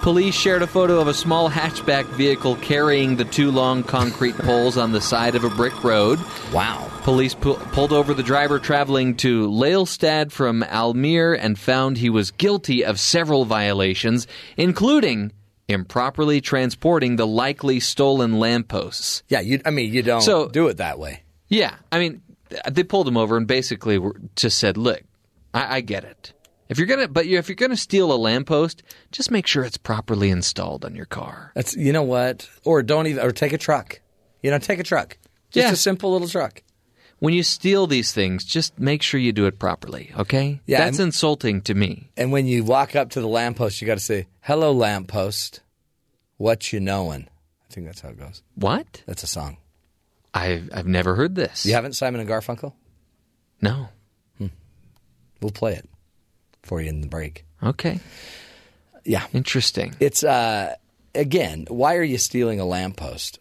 Police 0.00 0.34
shared 0.34 0.62
a 0.62 0.66
photo 0.68 1.00
of 1.00 1.08
a 1.08 1.12
small 1.14 1.50
hatchback 1.50 2.04
vehicle 2.06 2.54
carrying 2.56 3.16
the 3.16 3.24
two 3.24 3.50
long 3.50 3.82
concrete 3.82 4.36
poles 4.38 4.76
on 4.78 4.92
the 4.92 5.00
side 5.00 5.34
of 5.34 5.42
a 5.44 5.50
brick 5.50 5.82
road. 5.82 6.20
Wow. 6.52 6.88
Police 7.02 7.34
pu- 7.34 7.54
pulled 7.56 7.92
over 7.92 8.14
the 8.14 8.22
driver 8.22 8.58
traveling 8.60 9.16
to 9.16 9.48
Lelystad 9.48 10.30
from 10.30 10.62
Almere 10.62 11.36
and 11.38 11.58
found 11.58 11.96
he 11.98 12.10
was 12.10 12.30
guilty 12.30 12.84
of 12.84 13.00
several 13.00 13.44
violations, 13.44 14.26
including 14.56 15.32
improperly 15.68 16.40
transporting 16.40 17.16
the 17.16 17.26
likely 17.26 17.78
stolen 17.80 18.38
lampposts. 18.38 19.22
Yeah, 19.28 19.40
you. 19.40 19.60
I 19.64 19.70
mean, 19.70 19.92
you 19.92 20.02
don't 20.02 20.22
So- 20.22 20.48
do 20.48 20.68
it 20.68 20.78
that 20.78 20.98
way. 20.98 21.22
Yeah, 21.48 21.74
I 21.92 21.98
mean, 21.98 22.22
they 22.70 22.82
pulled 22.82 23.06
him 23.08 23.16
over 23.16 23.36
and 23.36 23.46
basically 23.46 24.00
just 24.36 24.58
said, 24.58 24.76
"Look, 24.76 25.02
I, 25.54 25.76
I 25.76 25.80
get 25.80 26.04
it. 26.04 26.32
If 26.68 26.76
you're 26.78 26.86
gonna, 26.86 27.08
but 27.08 27.24
if 27.26 27.48
you're 27.48 27.56
gonna 27.56 27.76
steal 27.76 28.12
a 28.12 28.16
lamppost, 28.16 28.82
just 29.12 29.30
make 29.30 29.46
sure 29.46 29.64
it's 29.64 29.78
properly 29.78 30.30
installed 30.30 30.84
on 30.84 30.94
your 30.94 31.06
car." 31.06 31.52
That's 31.54 31.74
you 31.76 31.92
know 31.92 32.02
what, 32.02 32.48
or 32.64 32.82
don't 32.82 33.06
even, 33.06 33.24
or 33.24 33.32
take 33.32 33.52
a 33.52 33.58
truck. 33.58 34.00
You 34.42 34.50
know, 34.50 34.58
take 34.58 34.78
a 34.78 34.82
truck. 34.84 35.16
Just 35.50 35.66
Yeah. 35.66 35.72
a 35.72 35.76
simple 35.76 36.12
little 36.12 36.28
truck. 36.28 36.62
When 37.20 37.34
you 37.34 37.42
steal 37.42 37.86
these 37.86 38.12
things, 38.12 38.44
just 38.44 38.78
make 38.78 39.02
sure 39.02 39.18
you 39.18 39.32
do 39.32 39.46
it 39.46 39.58
properly. 39.58 40.12
Okay? 40.16 40.60
Yeah, 40.66 40.78
that's 40.84 40.98
and- 40.98 41.06
insulting 41.06 41.62
to 41.62 41.74
me. 41.74 42.10
And 42.16 42.30
when 42.30 42.46
you 42.46 42.62
walk 42.64 42.94
up 42.94 43.10
to 43.10 43.20
the 43.20 43.26
lamppost, 43.28 43.80
you 43.80 43.86
got 43.86 43.98
to 43.98 44.04
say, 44.04 44.26
"Hello, 44.40 44.72
lamppost. 44.72 45.60
What 46.36 46.72
you 46.72 46.78
knowin'?" 46.80 47.28
I 47.68 47.74
think 47.74 47.86
that's 47.86 48.00
how 48.00 48.10
it 48.10 48.18
goes. 48.18 48.42
What? 48.54 49.02
That's 49.06 49.22
a 49.22 49.26
song. 49.26 49.56
I've 50.32 50.70
I've 50.72 50.86
never 50.86 51.14
heard 51.16 51.34
this. 51.34 51.66
You 51.66 51.74
haven't 51.74 51.94
Simon 51.94 52.20
and 52.20 52.28
Garfunkel? 52.30 52.72
No. 53.60 53.88
We'll 55.40 55.52
play 55.52 55.74
it 55.74 55.88
for 56.62 56.80
you 56.80 56.88
in 56.88 57.00
the 57.00 57.06
break. 57.06 57.44
Okay. 57.62 58.00
Yeah. 59.04 59.24
Interesting. 59.32 59.94
It's 60.00 60.24
uh 60.24 60.74
again, 61.14 61.66
why 61.68 61.94
are 61.96 62.02
you 62.02 62.18
stealing 62.18 62.58
a 62.60 62.64
lamppost? 62.64 63.38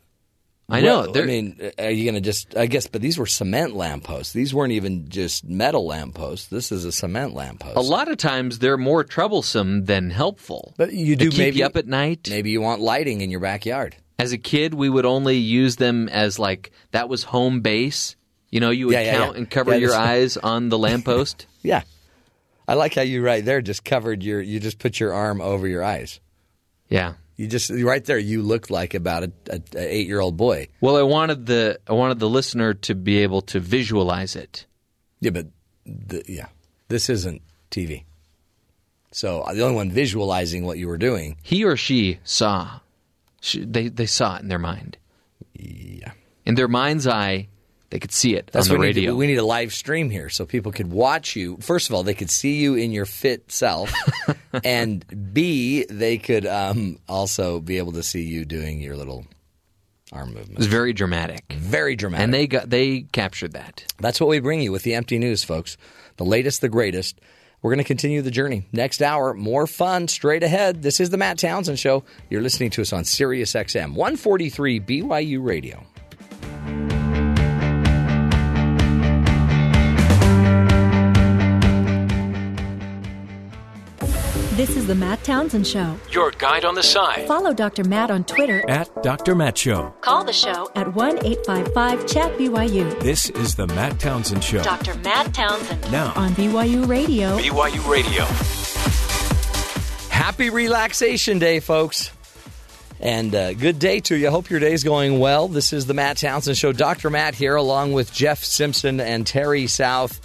I 0.70 0.82
know. 0.82 1.10
Well, 1.14 1.24
I 1.24 1.26
mean, 1.26 1.58
uh, 1.62 1.84
are 1.84 1.90
you 1.92 2.04
going 2.04 2.16
to 2.16 2.22
just? 2.22 2.58
I 2.58 2.66
guess, 2.66 2.88
but 2.88 3.02
these 3.02 3.18
were 3.18 3.26
cement 3.26 3.74
lampposts. 3.76 4.34
These 4.34 4.54
weren't 4.54 4.74
even 4.74 5.08
just 5.08 5.46
metal 5.46 5.86
lampposts. 5.86 6.48
This 6.48 6.72
is 6.74 6.84
a 6.84 6.92
cement 6.92 7.34
lamppost. 7.34 7.78
a 7.78 7.82
lot 7.82 8.10
of 8.10 8.18
times 8.18 8.60
they're 8.60 8.78
more 8.78 9.04
troublesome 9.06 9.86
than 9.86 10.10
helpful. 10.10 10.74
But 10.78 10.92
you 10.92 11.16
They 11.16 11.24
do 11.26 11.30
keep 11.32 11.40
maybe 11.40 11.58
you 11.60 11.66
up 11.66 11.78
at 11.78 11.88
night. 11.88 12.28
Maybe 12.30 12.50
you 12.52 12.60
want 12.60 12.82
lighting 12.82 13.22
in 13.22 13.32
your 13.32 13.40
backyard. 13.40 13.96
As 14.20 14.34
a 14.34 14.38
kid, 14.38 14.74
we 14.74 14.90
would 14.90 15.06
only 15.06 15.38
use 15.38 15.78
them 15.78 16.10
as 16.10 16.38
like 16.38 16.72
that 16.92 17.08
was 17.08 17.24
home 17.24 17.62
base. 17.62 18.16
You 18.50 18.60
know, 18.60 18.70
you 18.72 18.88
would 18.88 18.94
Yeah, 18.94 19.02
yeah, 19.02 19.18
count 19.18 19.34
yeah. 19.34 19.38
and 19.38 19.50
cover 19.50 19.78
your 19.78 19.94
eyes 19.96 20.36
on 20.38 20.70
the 20.70 20.78
lamppost. 20.78 21.46
Yeah, 21.64 21.84
I 22.68 22.76
like 22.76 22.94
how 22.96 23.02
you 23.02 23.22
right 23.22 23.44
there 23.44 23.62
just 23.62 23.84
covered 23.86 24.24
your. 24.24 24.42
You 24.42 24.60
just 24.60 24.80
put 24.80 25.00
your 25.00 25.14
arm 25.14 25.40
over 25.42 25.68
your 25.68 25.84
eyes. 25.84 26.20
yeah. 26.90 27.14
You 27.38 27.48
just 27.48 27.70
right 27.70 28.04
there. 28.04 28.18
You 28.18 28.42
looked 28.42 28.72
like 28.72 28.96
about 28.96 29.24
a, 29.24 29.32
a, 29.50 29.62
a 29.76 29.96
eight 29.96 30.08
year 30.08 30.20
old 30.20 30.38
boy. 30.38 30.70
Well, 30.82 30.98
I 30.98 31.04
wanted 31.04 31.46
the 31.46 31.80
I 31.88 31.94
wanted 31.94 32.20
the 32.20 32.28
listener 32.30 32.74
to 32.74 32.96
be 32.96 33.20
able 33.20 33.42
to 33.44 33.60
visualize 33.60 34.36
it. 34.36 34.66
Yeah, 35.20 35.30
but 35.30 35.48
the, 35.86 36.24
yeah, 36.28 36.48
this 36.88 37.10
isn't 37.10 37.44
TV. 37.70 38.04
So 39.12 39.42
uh, 39.42 39.54
the 39.54 39.62
only 39.62 39.76
one 39.76 39.92
visualizing 39.92 40.66
what 40.66 40.80
you 40.80 40.88
were 40.88 40.98
doing. 40.98 41.38
He 41.44 41.64
or 41.64 41.78
she 41.78 42.20
saw. 42.24 42.80
She, 43.42 43.64
they 43.64 43.88
they 43.90 44.08
saw 44.08 44.38
it 44.38 44.42
in 44.42 44.48
their 44.48 44.60
mind. 44.60 44.98
Yeah. 45.54 46.12
In 46.44 46.56
their 46.56 46.68
mind's 46.68 47.06
eye, 47.06 47.50
they 47.90 48.00
could 48.00 48.12
see 48.12 48.36
it 48.36 48.50
That's 48.52 48.68
on 48.68 48.74
the 48.74 48.78
what 48.80 48.82
we 48.82 48.88
need, 48.88 48.96
radio. 48.98 49.12
to, 49.12 49.18
we 49.18 49.28
need 49.28 49.38
a 49.38 49.46
live 49.46 49.74
stream 49.74 50.10
here 50.10 50.30
so 50.30 50.46
people 50.46 50.72
could 50.72 50.92
watch 50.92 51.36
you. 51.36 51.58
First 51.62 51.90
of 51.90 51.96
all, 51.96 52.04
they 52.04 52.14
could 52.14 52.30
see 52.30 52.58
you 52.58 52.76
in 52.76 52.92
your 52.92 53.06
fit 53.06 53.52
self, 53.52 53.94
and 54.64 55.06
B, 55.34 55.86
they 55.90 56.18
could 56.18 56.46
um, 56.46 57.00
also 57.08 57.60
be 57.60 57.78
able 57.78 57.94
to 57.94 58.04
see 58.04 58.24
you 58.24 58.44
doing 58.46 58.82
your 58.82 58.96
little 58.98 59.26
arm 60.12 60.30
movement. 60.30 60.52
it 60.52 60.58
was 60.58 60.68
very 60.68 60.94
dramatic, 60.94 61.52
Very 61.54 61.96
dramatic. 61.96 62.24
and 62.24 62.34
they 62.34 62.48
got 62.48 62.70
they 62.70 63.02
captured 63.12 63.54
that. 63.54 63.86
That's 64.00 64.20
what 64.20 64.30
we 64.30 64.40
bring 64.40 64.62
you 64.62 64.72
with 64.72 64.84
the 64.84 64.94
MT 64.96 65.18
News, 65.20 65.44
folks. 65.44 65.78
The 66.18 66.26
latest, 66.26 66.62
the 66.62 66.70
greatest. 66.70 67.20
We're 67.62 67.72
going 67.72 67.80
to 67.80 67.84
continue 67.88 68.22
the 68.22 68.32
journey. 68.32 68.68
Next 68.72 69.02
hour, 69.02 69.34
more 69.34 69.66
fun 69.66 70.08
straight 70.08 70.44
ahead. 70.44 70.84
This 70.84 71.00
is 71.00 71.10
the 71.10 71.18
Matt 71.18 71.40
Townsend 71.40 71.80
Show. 71.80 72.04
You're 72.30 72.42
listening 72.42 72.70
to 72.72 72.82
us 72.84 72.94
on 72.94 73.04
Sirius 73.04 73.54
XM 73.54 73.96
143 73.96 74.80
BYU 74.80 75.44
Radio. 75.44 75.84
This 84.58 84.76
is 84.76 84.88
the 84.88 84.96
Matt 84.96 85.24
Townsend 85.24 85.68
Show. 85.68 86.00
Your 86.10 86.32
guide 86.32 86.66
on 86.66 86.74
the 86.74 86.82
side. 86.82 87.28
Follow 87.28 87.54
Dr. 87.54 87.84
Matt 87.84 88.10
on 88.10 88.24
Twitter. 88.24 88.68
At 88.68 89.04
Dr. 89.04 89.36
Matt 89.36 89.56
Show. 89.56 89.94
Call 90.02 90.24
the 90.24 90.34
show 90.34 90.72
at 90.74 90.96
1 90.96 91.24
855 91.24 92.08
Chat 92.08 92.36
BYU. 92.40 93.00
This 93.00 93.30
is 93.30 93.54
the 93.54 93.68
Matt 93.68 94.00
Townsend 94.00 94.44
Show. 94.44 94.64
Dr. 94.64 94.96
Matt 94.96 95.32
Townsend. 95.32 95.92
Now. 95.92 96.12
On 96.16 96.32
BYU 96.32 96.88
Radio. 96.88 97.38
BYU 97.38 97.88
Radio. 97.88 98.24
Happy 100.10 100.50
Relaxation 100.50 101.38
Day, 101.38 101.60
folks. 101.60 102.10
And 103.00 103.36
uh, 103.36 103.54
good 103.54 103.78
day 103.78 104.00
to 104.00 104.18
you. 104.18 104.32
Hope 104.32 104.50
your 104.50 104.60
day's 104.60 104.84
going 104.84 105.20
well. 105.20 105.48
This 105.48 105.72
is 105.72 105.86
the 105.86 105.94
Matt 105.94 106.18
Townsend 106.18 106.58
Show. 106.58 106.72
Dr. 106.72 107.12
Matt 107.12 107.36
here, 107.36 107.56
along 107.56 107.94
with 107.94 108.12
Jeff 108.12 108.44
Simpson 108.44 109.02
and 109.02 109.28
Terry 109.28 109.68
South, 109.68 110.20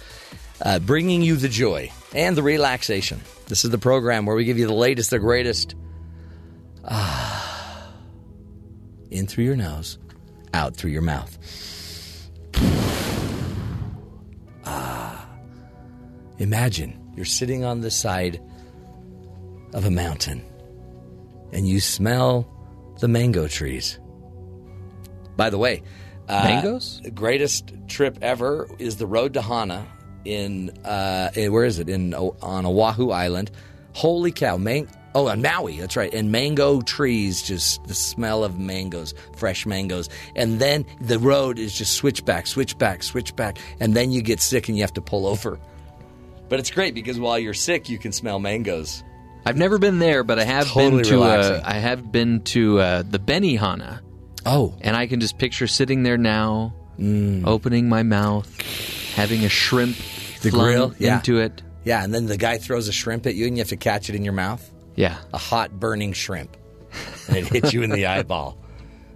uh, 0.59 0.79
bringing 0.79 1.21
you 1.21 1.35
the 1.35 1.49
joy 1.49 1.91
and 2.15 2.35
the 2.35 2.41
relaxation. 2.41 3.21
This 3.47 3.65
is 3.65 3.71
the 3.71 3.77
program 3.77 4.25
where 4.25 4.35
we 4.35 4.45
give 4.45 4.57
you 4.57 4.67
the 4.67 4.73
latest, 4.73 5.09
the 5.09 5.19
greatest. 5.19 5.75
Ah, 6.85 7.93
in 9.11 9.27
through 9.27 9.45
your 9.45 9.55
nose, 9.55 9.97
out 10.53 10.75
through 10.75 10.91
your 10.91 11.01
mouth. 11.01 11.37
Ah, 14.65 15.27
imagine 16.39 16.99
you're 17.15 17.25
sitting 17.25 17.63
on 17.63 17.81
the 17.81 17.91
side 17.91 18.41
of 19.73 19.85
a 19.85 19.91
mountain 19.91 20.43
and 21.51 21.67
you 21.67 21.79
smell 21.79 22.47
the 22.99 23.07
mango 23.07 23.47
trees. 23.47 23.99
By 25.35 25.49
the 25.49 25.57
way, 25.57 25.83
uh, 26.27 26.43
Mangoes? 26.43 27.01
The 27.03 27.11
greatest 27.11 27.73
trip 27.87 28.17
ever 28.21 28.69
is 28.79 28.97
the 28.97 29.07
road 29.07 29.33
to 29.33 29.41
Hana 29.41 29.85
in, 30.25 30.71
uh, 30.85 31.29
in- 31.35 31.51
where 31.51 31.65
is 31.65 31.79
it? 31.79 31.89
In 31.89 32.13
on 32.13 32.65
Oahu 32.65 33.11
Island. 33.11 33.51
Holy 33.93 34.31
cow! 34.31 34.57
Man- 34.57 34.87
oh, 35.15 35.27
on 35.27 35.41
Maui. 35.41 35.77
That's 35.79 35.95
right. 35.95 36.11
And 36.13 36.31
mango 36.31 36.81
trees, 36.81 37.41
just 37.43 37.83
the 37.85 37.93
smell 37.93 38.43
of 38.43 38.57
mangoes, 38.59 39.13
fresh 39.35 39.65
mangoes, 39.65 40.09
and 40.35 40.59
then 40.59 40.85
the 40.99 41.19
road 41.19 41.59
is 41.59 41.73
just 41.77 41.93
switchback, 41.93 42.47
switchback, 42.47 43.03
switchback, 43.03 43.59
and 43.79 43.93
then 43.93 44.11
you 44.11 44.21
get 44.21 44.39
sick 44.39 44.67
and 44.69 44.77
you 44.77 44.83
have 44.83 44.93
to 44.93 45.01
pull 45.01 45.27
over. 45.27 45.59
But 46.49 46.59
it's 46.59 46.71
great 46.71 46.93
because 46.93 47.19
while 47.19 47.39
you're 47.39 47.53
sick, 47.53 47.89
you 47.89 47.97
can 47.97 48.11
smell 48.11 48.39
mangoes. 48.39 49.03
I've 49.45 49.57
never 49.57 49.77
been 49.77 49.99
there, 49.99 50.23
but 50.23 50.39
I 50.39 50.45
have 50.45 50.67
Totally 50.67 51.03
been 51.03 51.11
to. 51.11 51.21
Uh, 51.23 51.61
I 51.63 51.73
have 51.75 52.11
been 52.11 52.41
to 52.45 52.79
uh, 52.79 53.03
the 53.03 53.19
Benihana. 53.19 53.99
Oh, 54.45 54.73
and 54.81 54.95
I 54.95 55.07
can 55.07 55.19
just 55.19 55.37
picture 55.37 55.67
sitting 55.67 56.03
there 56.03 56.17
now, 56.17 56.73
opening 57.45 57.89
my 57.89 58.03
mouth, 58.03 58.49
having 59.15 59.45
a 59.45 59.49
shrimp 59.49 59.95
Mm. 59.95 60.12
The 60.43 60.51
grill, 60.51 60.93
yeah. 60.99 61.15
into 61.17 61.39
it. 61.39 61.61
Yeah, 61.83 62.03
and 62.03 62.13
then 62.13 62.27
the 62.27 62.37
guy 62.37 62.57
throws 62.57 62.87
a 62.87 62.93
shrimp 62.93 63.25
at 63.25 63.35
you 63.35 63.45
and 63.47 63.57
you 63.57 63.61
have 63.61 63.69
to 63.69 63.77
catch 63.77 64.09
it 64.09 64.15
in 64.15 64.23
your 64.23 64.33
mouth. 64.33 64.69
Yeah, 64.95 65.17
A 65.33 65.37
hot 65.37 65.79
burning 65.79 66.13
shrimp. 66.13 66.55
And 67.27 67.37
it 67.37 67.47
hits 67.47 67.73
you 67.73 67.81
in 67.81 67.89
the 67.89 68.05
eyeball. 68.05 68.57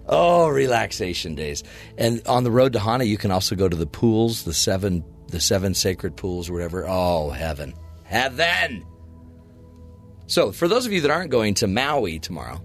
Oh, 0.08 0.48
relaxation 0.48 1.34
days. 1.34 1.62
And 1.96 2.26
on 2.26 2.42
the 2.42 2.50
road 2.50 2.72
to 2.72 2.80
Hana, 2.80 3.04
you 3.04 3.16
can 3.16 3.30
also 3.30 3.54
go 3.54 3.68
to 3.68 3.76
the 3.76 3.86
pools, 3.86 4.44
the 4.44 4.54
seven 4.54 5.04
the 5.28 5.40
seven 5.40 5.74
sacred 5.74 6.16
pools 6.16 6.48
or 6.48 6.54
whatever. 6.54 6.86
Oh, 6.88 7.30
heaven. 7.30 7.74
Heaven. 8.04 8.84
So, 10.26 10.52
for 10.52 10.68
those 10.68 10.86
of 10.86 10.92
you 10.92 11.02
that 11.02 11.10
aren't 11.10 11.30
going 11.30 11.54
to 11.54 11.66
Maui 11.66 12.18
tomorrow, 12.18 12.60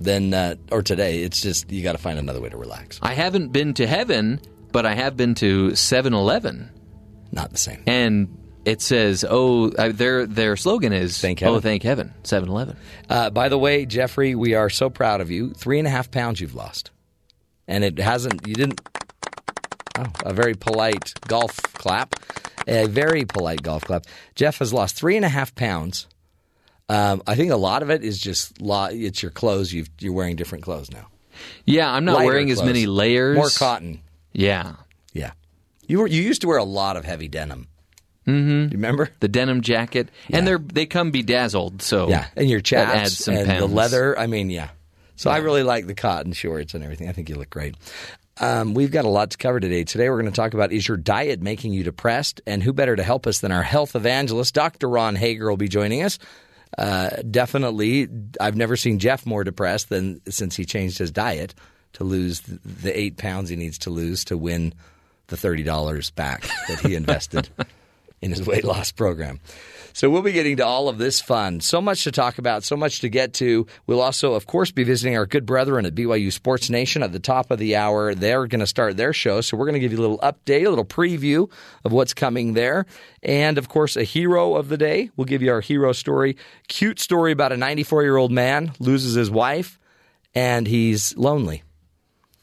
then 0.00 0.32
uh, 0.32 0.54
or 0.70 0.82
today, 0.82 1.22
it's 1.22 1.40
just 1.40 1.70
you 1.70 1.82
got 1.82 1.92
to 1.92 1.98
find 1.98 2.18
another 2.18 2.40
way 2.40 2.48
to 2.48 2.56
relax. 2.56 2.98
I 3.02 3.14
haven't 3.14 3.52
been 3.52 3.74
to 3.74 3.86
heaven, 3.86 4.40
but 4.72 4.86
I 4.86 4.94
have 4.94 5.16
been 5.16 5.34
to 5.36 5.70
7-Eleven. 5.70 6.70
Not 7.34 7.50
the 7.50 7.58
same. 7.58 7.82
And 7.86 8.38
it 8.64 8.80
says, 8.80 9.24
"Oh, 9.28 9.68
their 9.70 10.24
their 10.24 10.56
slogan 10.56 10.92
is 10.92 11.20
Thank 11.20 11.40
heaven. 11.40 11.56
Oh, 11.56 11.60
thank 11.60 11.82
heaven." 11.82 12.14
7-Eleven. 12.22 12.76
Uh, 13.10 13.30
by 13.30 13.48
the 13.48 13.58
way, 13.58 13.86
Jeffrey, 13.86 14.34
we 14.34 14.54
are 14.54 14.70
so 14.70 14.88
proud 14.88 15.20
of 15.20 15.30
you. 15.30 15.50
Three 15.50 15.78
and 15.78 15.88
a 15.88 15.90
half 15.90 16.10
pounds 16.10 16.40
you've 16.40 16.54
lost, 16.54 16.90
and 17.66 17.82
it 17.82 17.98
hasn't. 17.98 18.46
You 18.46 18.54
didn't. 18.54 18.80
Oh, 19.98 20.06
a 20.24 20.32
very 20.32 20.54
polite 20.54 21.12
golf 21.26 21.56
clap. 21.74 22.14
A 22.66 22.86
very 22.86 23.24
polite 23.24 23.62
golf 23.62 23.84
clap. 23.84 24.06
Jeff 24.34 24.58
has 24.58 24.72
lost 24.72 24.96
three 24.96 25.16
and 25.16 25.24
a 25.24 25.28
half 25.28 25.54
pounds. 25.54 26.06
Um, 26.88 27.22
I 27.26 27.34
think 27.34 27.50
a 27.50 27.56
lot 27.56 27.82
of 27.82 27.90
it 27.90 28.02
is 28.02 28.18
just 28.18 28.60
lo- 28.60 28.88
it's 28.90 29.22
your 29.22 29.30
clothes. 29.30 29.72
You've, 29.72 29.90
you're 30.00 30.12
wearing 30.12 30.36
different 30.36 30.64
clothes 30.64 30.90
now. 30.90 31.08
Yeah, 31.64 31.90
I'm 31.90 32.04
not 32.04 32.16
Lighter 32.16 32.26
wearing 32.26 32.50
as 32.50 32.62
many 32.62 32.86
layers. 32.86 33.36
More 33.36 33.50
cotton. 33.50 34.00
Yeah. 34.32 34.74
Yeah. 35.86 35.92
You 35.92 35.98
were 36.00 36.06
you 36.06 36.22
used 36.22 36.42
to 36.42 36.48
wear 36.48 36.58
a 36.58 36.64
lot 36.64 36.96
of 36.96 37.04
heavy 37.04 37.28
denim. 37.28 37.68
Mm-hmm. 38.26 38.50
You 38.50 38.68
remember? 38.72 39.10
The 39.20 39.28
denim 39.28 39.60
jacket, 39.60 40.08
and 40.30 40.46
they're 40.46 40.58
they 40.58 40.86
come 40.86 41.10
bedazzled, 41.10 41.82
so 41.82 42.08
Yeah, 42.08 42.26
and 42.36 42.48
your 42.48 42.60
chaps 42.60 42.92
adds 42.92 43.18
some 43.18 43.34
and 43.34 43.50
the 43.50 43.66
leather. 43.66 44.18
I 44.18 44.26
mean, 44.26 44.50
yeah. 44.50 44.70
So 45.16 45.30
I 45.30 45.38
really 45.38 45.62
like 45.62 45.86
the 45.86 45.94
cotton 45.94 46.32
shorts 46.32 46.74
and 46.74 46.82
everything. 46.82 47.08
I 47.08 47.12
think 47.12 47.28
you 47.28 47.36
look 47.36 47.50
great. 47.50 47.76
Um, 48.40 48.74
we've 48.74 48.90
got 48.90 49.04
a 49.04 49.08
lot 49.08 49.30
to 49.30 49.38
cover 49.38 49.60
today. 49.60 49.84
Today 49.84 50.10
we're 50.10 50.20
going 50.20 50.32
to 50.32 50.36
talk 50.36 50.54
about 50.54 50.72
is 50.72 50.88
your 50.88 50.96
diet 50.96 51.40
making 51.40 51.72
you 51.72 51.84
depressed, 51.84 52.40
and 52.46 52.62
who 52.62 52.72
better 52.72 52.96
to 52.96 53.02
help 53.02 53.26
us 53.26 53.40
than 53.40 53.52
our 53.52 53.62
health 53.62 53.94
evangelist, 53.94 54.54
Dr. 54.54 54.88
Ron 54.88 55.14
Hager, 55.14 55.48
will 55.48 55.56
be 55.56 55.68
joining 55.68 56.02
us. 56.02 56.18
Uh, 56.76 57.10
definitely, 57.30 58.08
I've 58.40 58.56
never 58.56 58.76
seen 58.76 58.98
Jeff 58.98 59.24
more 59.24 59.44
depressed 59.44 59.88
than 59.88 60.20
since 60.28 60.56
he 60.56 60.64
changed 60.64 60.98
his 60.98 61.12
diet 61.12 61.54
to 61.92 62.04
lose 62.04 62.40
the, 62.40 62.58
the 62.64 62.98
eight 62.98 63.16
pounds 63.16 63.50
he 63.50 63.56
needs 63.56 63.78
to 63.78 63.90
lose 63.90 64.24
to 64.24 64.36
win 64.36 64.74
the 65.34 65.40
thirty 65.40 65.64
dollars 65.64 66.10
back 66.10 66.42
that 66.68 66.78
he 66.78 66.94
invested 66.94 67.48
in 68.22 68.30
his 68.30 68.46
weight 68.46 68.62
loss 68.62 68.92
program. 68.92 69.40
So 69.92 70.08
we'll 70.10 70.22
be 70.22 70.32
getting 70.32 70.56
to 70.58 70.66
all 70.66 70.88
of 70.88 70.98
this 70.98 71.20
fun. 71.20 71.60
So 71.60 71.80
much 71.80 72.04
to 72.04 72.12
talk 72.12 72.38
about, 72.38 72.62
so 72.62 72.76
much 72.76 73.00
to 73.00 73.08
get 73.08 73.32
to. 73.34 73.66
We'll 73.86 74.00
also, 74.00 74.34
of 74.34 74.46
course, 74.46 74.70
be 74.70 74.84
visiting 74.84 75.16
our 75.16 75.26
good 75.26 75.44
brethren 75.44 75.86
at 75.86 75.94
BYU 75.94 76.32
Sports 76.32 76.70
Nation 76.70 77.02
at 77.02 77.12
the 77.12 77.20
top 77.20 77.50
of 77.50 77.58
the 77.58 77.76
hour. 77.76 78.14
They're 78.14 78.46
going 78.46 78.60
to 78.60 78.66
start 78.66 78.96
their 78.96 79.12
show, 79.12 79.40
so 79.40 79.56
we're 79.56 79.66
going 79.66 79.74
to 79.74 79.80
give 79.80 79.92
you 79.92 79.98
a 79.98 80.00
little 80.00 80.18
update, 80.18 80.66
a 80.66 80.68
little 80.68 80.84
preview 80.84 81.50
of 81.84 81.92
what's 81.92 82.14
coming 82.14 82.54
there. 82.54 82.86
And, 83.22 83.58
of 83.58 83.68
course, 83.68 83.96
a 83.96 84.04
hero 84.04 84.54
of 84.54 84.68
the 84.68 84.76
day. 84.76 85.10
We'll 85.16 85.26
give 85.26 85.42
you 85.42 85.50
our 85.50 85.60
hero 85.60 85.92
story. 85.92 86.36
Cute 86.68 87.00
story 87.00 87.32
about 87.32 87.50
a 87.50 87.56
94 87.56 88.02
year 88.04 88.16
old 88.16 88.30
man 88.30 88.72
loses 88.78 89.14
his 89.14 89.30
wife 89.32 89.78
and 90.34 90.66
he's 90.66 91.16
lonely. 91.16 91.63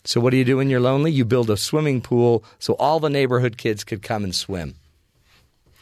So, 0.04 0.20
what 0.20 0.32
do 0.32 0.38
you 0.38 0.46
do 0.46 0.58
when 0.58 0.70
you're 0.70 0.80
lonely? 0.80 1.12
You 1.12 1.26
build 1.26 1.50
a 1.50 1.58
swimming 1.58 2.02
pool 2.02 2.44
so 2.60 2.74
all 2.74 3.00
the 3.00 3.10
neighborhood 3.10 3.58
kids 3.58 3.84
could 3.84 4.02
come 4.02 4.24
and 4.24 4.34
swim 4.34 4.76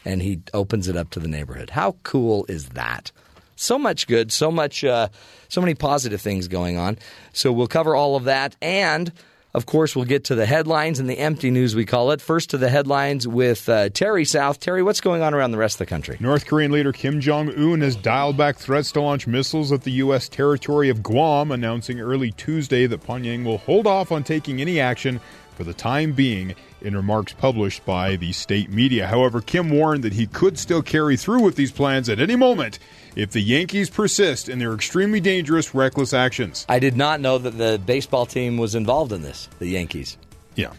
and 0.04 0.22
he 0.22 0.40
opens 0.54 0.88
it 0.88 0.96
up 0.96 1.10
to 1.10 1.20
the 1.20 1.28
neighborhood. 1.28 1.70
How 1.70 1.96
cool 2.02 2.46
is 2.48 2.70
that? 2.70 3.12
So 3.56 3.78
much 3.78 4.06
good, 4.06 4.32
so 4.32 4.50
much, 4.50 4.84
uh, 4.84 5.08
so 5.48 5.60
many 5.60 5.74
positive 5.74 6.20
things 6.20 6.48
going 6.48 6.78
on. 6.78 6.98
So 7.32 7.52
we'll 7.52 7.66
cover 7.66 7.94
all 7.94 8.16
of 8.16 8.24
that, 8.24 8.56
and 8.62 9.12
of 9.54 9.66
course 9.66 9.96
we'll 9.96 10.04
get 10.04 10.24
to 10.24 10.34
the 10.34 10.46
headlines 10.46 10.98
and 10.98 11.08
the 11.08 11.18
MT 11.18 11.50
News 11.50 11.74
we 11.74 11.84
call 11.84 12.10
it. 12.10 12.20
First 12.20 12.50
to 12.50 12.58
the 12.58 12.68
headlines 12.68 13.26
with 13.26 13.68
uh, 13.68 13.88
Terry 13.88 14.24
South. 14.24 14.60
Terry, 14.60 14.82
what's 14.82 15.00
going 15.00 15.22
on 15.22 15.34
around 15.34 15.50
the 15.50 15.58
rest 15.58 15.74
of 15.76 15.78
the 15.80 15.86
country? 15.86 16.16
North 16.20 16.46
Korean 16.46 16.70
leader 16.70 16.92
Kim 16.92 17.20
Jong 17.20 17.48
un 17.50 17.80
has 17.80 17.96
dialed 17.96 18.36
back 18.36 18.56
threats 18.56 18.92
to 18.92 19.00
launch 19.00 19.26
missiles 19.26 19.72
at 19.72 19.82
the 19.82 19.92
U.S. 19.92 20.28
territory 20.28 20.88
of 20.88 21.02
Guam, 21.02 21.50
announcing 21.50 22.00
early 22.00 22.32
Tuesday 22.32 22.86
that 22.86 23.02
Pyongyang 23.02 23.44
will 23.44 23.58
hold 23.58 23.86
off 23.86 24.12
on 24.12 24.22
taking 24.22 24.60
any 24.60 24.80
action 24.80 25.20
for 25.56 25.64
the 25.64 25.74
time 25.74 26.12
being 26.12 26.54
in 26.80 26.96
remarks 26.96 27.32
published 27.34 27.84
by 27.84 28.16
the 28.16 28.32
state 28.32 28.70
media. 28.70 29.06
However, 29.06 29.40
Kim 29.40 29.70
warned 29.70 30.02
that 30.04 30.14
he 30.14 30.26
could 30.26 30.58
still 30.58 30.82
carry 30.82 31.16
through 31.16 31.40
with 31.42 31.56
these 31.56 31.70
plans 31.70 32.08
at 32.08 32.18
any 32.20 32.36
moment 32.36 32.78
if 33.16 33.30
the 33.32 33.40
Yankees 33.40 33.90
persist 33.90 34.48
in 34.48 34.58
their 34.58 34.72
extremely 34.72 35.20
dangerous, 35.20 35.74
reckless 35.74 36.14
actions. 36.14 36.64
I 36.68 36.78
did 36.78 36.96
not 36.96 37.20
know 37.20 37.36
that 37.38 37.58
the 37.58 37.80
baseball 37.84 38.24
team 38.24 38.56
was 38.56 38.74
involved 38.74 39.12
in 39.12 39.22
this. 39.22 39.48
The 39.58 39.66
Yankees. 39.68 40.16
Yeah. 40.54 40.72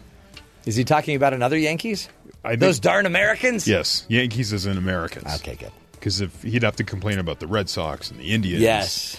Is 0.66 0.74
he 0.76 0.84
talking 0.84 1.14
about 1.16 1.34
another 1.34 1.56
Yankees? 1.58 2.08
I 2.44 2.50
think- 2.50 2.60
Those 2.60 2.80
darn 2.80 3.06
Americans. 3.06 3.68
Yes, 3.68 4.04
Yankees 4.08 4.52
is 4.52 4.66
in 4.66 4.76
Americans. 4.78 5.32
Okay, 5.36 5.54
good. 5.54 5.70
Because 5.92 6.20
if 6.20 6.42
he'd 6.42 6.64
have 6.64 6.76
to 6.76 6.84
complain 6.84 7.20
about 7.20 7.38
the 7.38 7.46
Red 7.46 7.68
Sox 7.68 8.10
and 8.10 8.18
the 8.18 8.32
Indians, 8.32 8.60
Yes. 8.60 9.18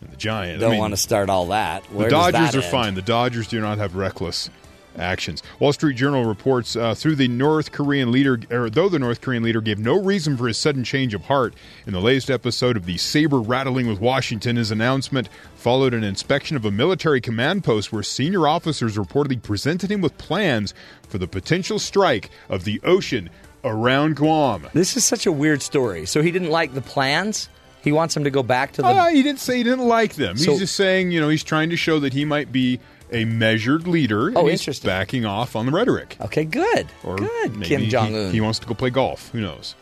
and 0.00 0.10
the 0.10 0.16
Giants, 0.16 0.60
Don't 0.60 0.70
I 0.70 0.72
mean, 0.72 0.80
want 0.80 0.92
to 0.92 0.96
start 0.96 1.28
all 1.28 1.46
that. 1.48 1.82
Where 1.92 2.06
the 2.06 2.10
Dodgers 2.10 2.52
that 2.52 2.54
are 2.54 2.62
end? 2.62 2.70
fine. 2.70 2.94
The 2.94 3.02
Dodgers 3.02 3.48
do 3.48 3.60
not 3.60 3.76
have 3.76 3.94
reckless 3.96 4.48
actions. 4.96 5.42
Wall 5.58 5.72
Street 5.72 5.96
Journal 5.96 6.24
reports 6.24 6.76
uh, 6.76 6.94
through 6.94 7.16
the 7.16 7.28
North 7.28 7.72
Korean 7.72 8.12
leader, 8.12 8.38
or 8.50 8.68
though 8.70 8.88
the 8.88 8.98
North 8.98 9.20
Korean 9.20 9.42
leader 9.42 9.60
gave 9.60 9.78
no 9.78 10.00
reason 10.00 10.36
for 10.36 10.46
his 10.48 10.58
sudden 10.58 10.84
change 10.84 11.14
of 11.14 11.22
heart 11.26 11.54
in 11.86 11.92
the 11.92 12.00
latest 12.00 12.30
episode 12.30 12.76
of 12.76 12.86
the 12.86 12.96
saber 12.98 13.40
rattling 13.40 13.86
with 13.86 14.00
Washington, 14.00 14.56
his 14.56 14.70
announcement 14.70 15.28
followed 15.56 15.94
an 15.94 16.04
inspection 16.04 16.56
of 16.56 16.64
a 16.64 16.70
military 16.70 17.20
command 17.20 17.64
post 17.64 17.92
where 17.92 18.02
senior 18.02 18.46
officers 18.48 18.96
reportedly 18.96 19.40
presented 19.42 19.90
him 19.90 20.00
with 20.00 20.16
plans 20.18 20.74
for 21.08 21.18
the 21.18 21.28
potential 21.28 21.78
strike 21.78 22.30
of 22.48 22.64
the 22.64 22.80
ocean 22.84 23.30
around 23.64 24.16
Guam. 24.16 24.66
This 24.72 24.96
is 24.96 25.04
such 25.04 25.24
a 25.26 25.32
weird 25.32 25.62
story. 25.62 26.04
So 26.06 26.20
he 26.22 26.30
didn't 26.30 26.50
like 26.50 26.74
the 26.74 26.80
plans. 26.82 27.48
He 27.82 27.92
wants 27.92 28.16
him 28.16 28.24
to 28.24 28.30
go 28.30 28.42
back 28.42 28.72
to 28.72 28.82
the. 28.82 28.88
Uh, 28.88 29.06
he 29.08 29.22
didn't 29.22 29.40
say 29.40 29.56
he 29.56 29.62
didn't 29.64 29.86
like 29.86 30.14
them. 30.14 30.36
So- 30.36 30.52
he's 30.52 30.60
just 30.60 30.76
saying, 30.76 31.10
you 31.10 31.20
know, 31.20 31.28
he's 31.28 31.42
trying 31.44 31.70
to 31.70 31.76
show 31.76 31.98
that 32.00 32.12
he 32.12 32.24
might 32.24 32.52
be 32.52 32.78
a 33.12 33.24
measured 33.24 33.86
leader. 33.86 34.32
Oh, 34.36 34.48
interesting. 34.48 34.88
Backing 34.88 35.24
off 35.24 35.54
on 35.56 35.66
the 35.66 35.72
rhetoric. 35.72 36.16
okay, 36.20 36.44
good. 36.44 36.86
Or 37.04 37.16
good. 37.16 37.62
Kim 37.62 37.82
he- 37.82 37.88
Jong 37.88 38.14
Un. 38.14 38.32
He, 38.32 38.40
wants 38.40 38.58
to 38.60 38.66
go 38.66 38.74
play 38.74 38.90
golf. 38.90 39.30
Who 39.30 39.40
knows? 39.40 39.74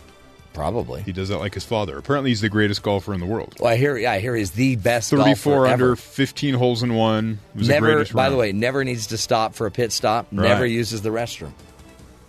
Probably. 0.52 1.02
He 1.02 1.12
does 1.12 1.28
that 1.28 1.39
like 1.39 1.55
his 1.55 1.65
father. 1.65 1.97
Apparently, 1.97 2.31
he's 2.31 2.40
the 2.40 2.48
greatest 2.48 2.82
golfer 2.82 3.15
in 3.15 3.20
the 3.20 3.27
world. 3.27 3.55
Well, 3.61 3.73
I 3.73 3.77
hear. 3.77 3.97
Yeah, 3.97 4.12
I 4.12 4.19
hear 4.19 4.35
he's 4.35 4.51
the 4.51 4.74
best. 4.77 5.11
34 5.11 5.24
golfer 5.55 5.66
under, 5.73 5.85
ever. 5.90 5.97
15 5.97 6.55
holes 6.55 6.82
in 6.82 6.94
one. 6.94 7.39
Was 7.55 7.69
the 7.69 7.74
Never. 7.74 7.86
greatest 7.94 8.12
By 8.12 8.31
the 8.31 8.36
way, 8.36 8.51
never 8.52 8.82
needs 8.85 9.07
to 9.09 9.16
stop 9.19 9.55
for 9.55 9.66
a 9.66 9.70
pit 9.70 9.93
stop. 9.93 10.27
Right. 10.32 10.48
Never 10.48 10.66
uses 10.66 11.02
the 11.02 11.11
restroom. 11.11 11.52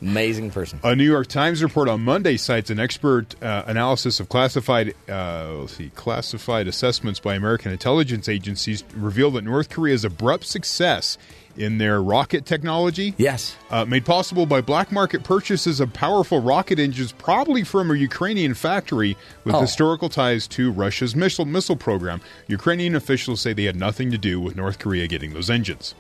Amazing 0.02 0.50
person. 0.50 0.80
A 0.84 0.96
New 0.96 1.04
York 1.04 1.28
Times 1.28 1.62
report 1.62 1.88
on 1.88 2.02
Monday 2.02 2.36
cites 2.36 2.72
an 2.72 2.80
expert 2.80 3.36
uh, 3.44 3.64
analysis 3.68 4.20
of 4.20 4.30
classified, 4.30 4.96
uh, 5.08 5.54
let's 5.60 5.74
see, 5.78 5.92
classified 5.94 6.68
assessments 6.68 7.20
by 7.20 7.36
American 7.36 7.72
intelligence 7.72 8.28
agencies 8.28 8.84
reveal 8.96 9.30
that 9.32 9.44
North 9.44 9.70
Korea's 9.70 10.04
abrupt 10.04 10.46
success 10.46 11.20
in 11.56 11.78
their 11.78 12.02
rocket 12.02 12.46
technology, 12.48 13.14
yes, 13.18 13.56
uh, 13.70 13.86
made 13.86 14.06
possible 14.06 14.46
by 14.48 14.62
black 14.62 14.92
market 14.92 15.24
purchases 15.24 15.80
of 15.80 15.92
powerful 15.94 16.40
rocket 16.42 16.80
engines, 16.80 17.12
probably 17.12 17.64
from 17.64 17.92
a 17.92 17.96
Ukrainian 17.96 18.54
factory 18.56 19.16
with 19.44 19.54
Oh. 19.54 19.62
historical 19.62 20.10
ties 20.10 20.48
to 20.48 20.72
Russia's 20.72 21.16
missile 21.16 21.46
missile 21.46 21.76
program. 21.76 22.22
Ukrainian 22.48 22.96
officials 22.96 23.42
say 23.42 23.54
they 23.54 23.66
had 23.66 23.76
nothing 23.76 24.10
to 24.12 24.18
do 24.18 24.40
with 24.40 24.56
North 24.56 24.80
Korea 24.80 25.08
getting 25.08 25.34
those 25.34 25.50
engines. 25.50 25.94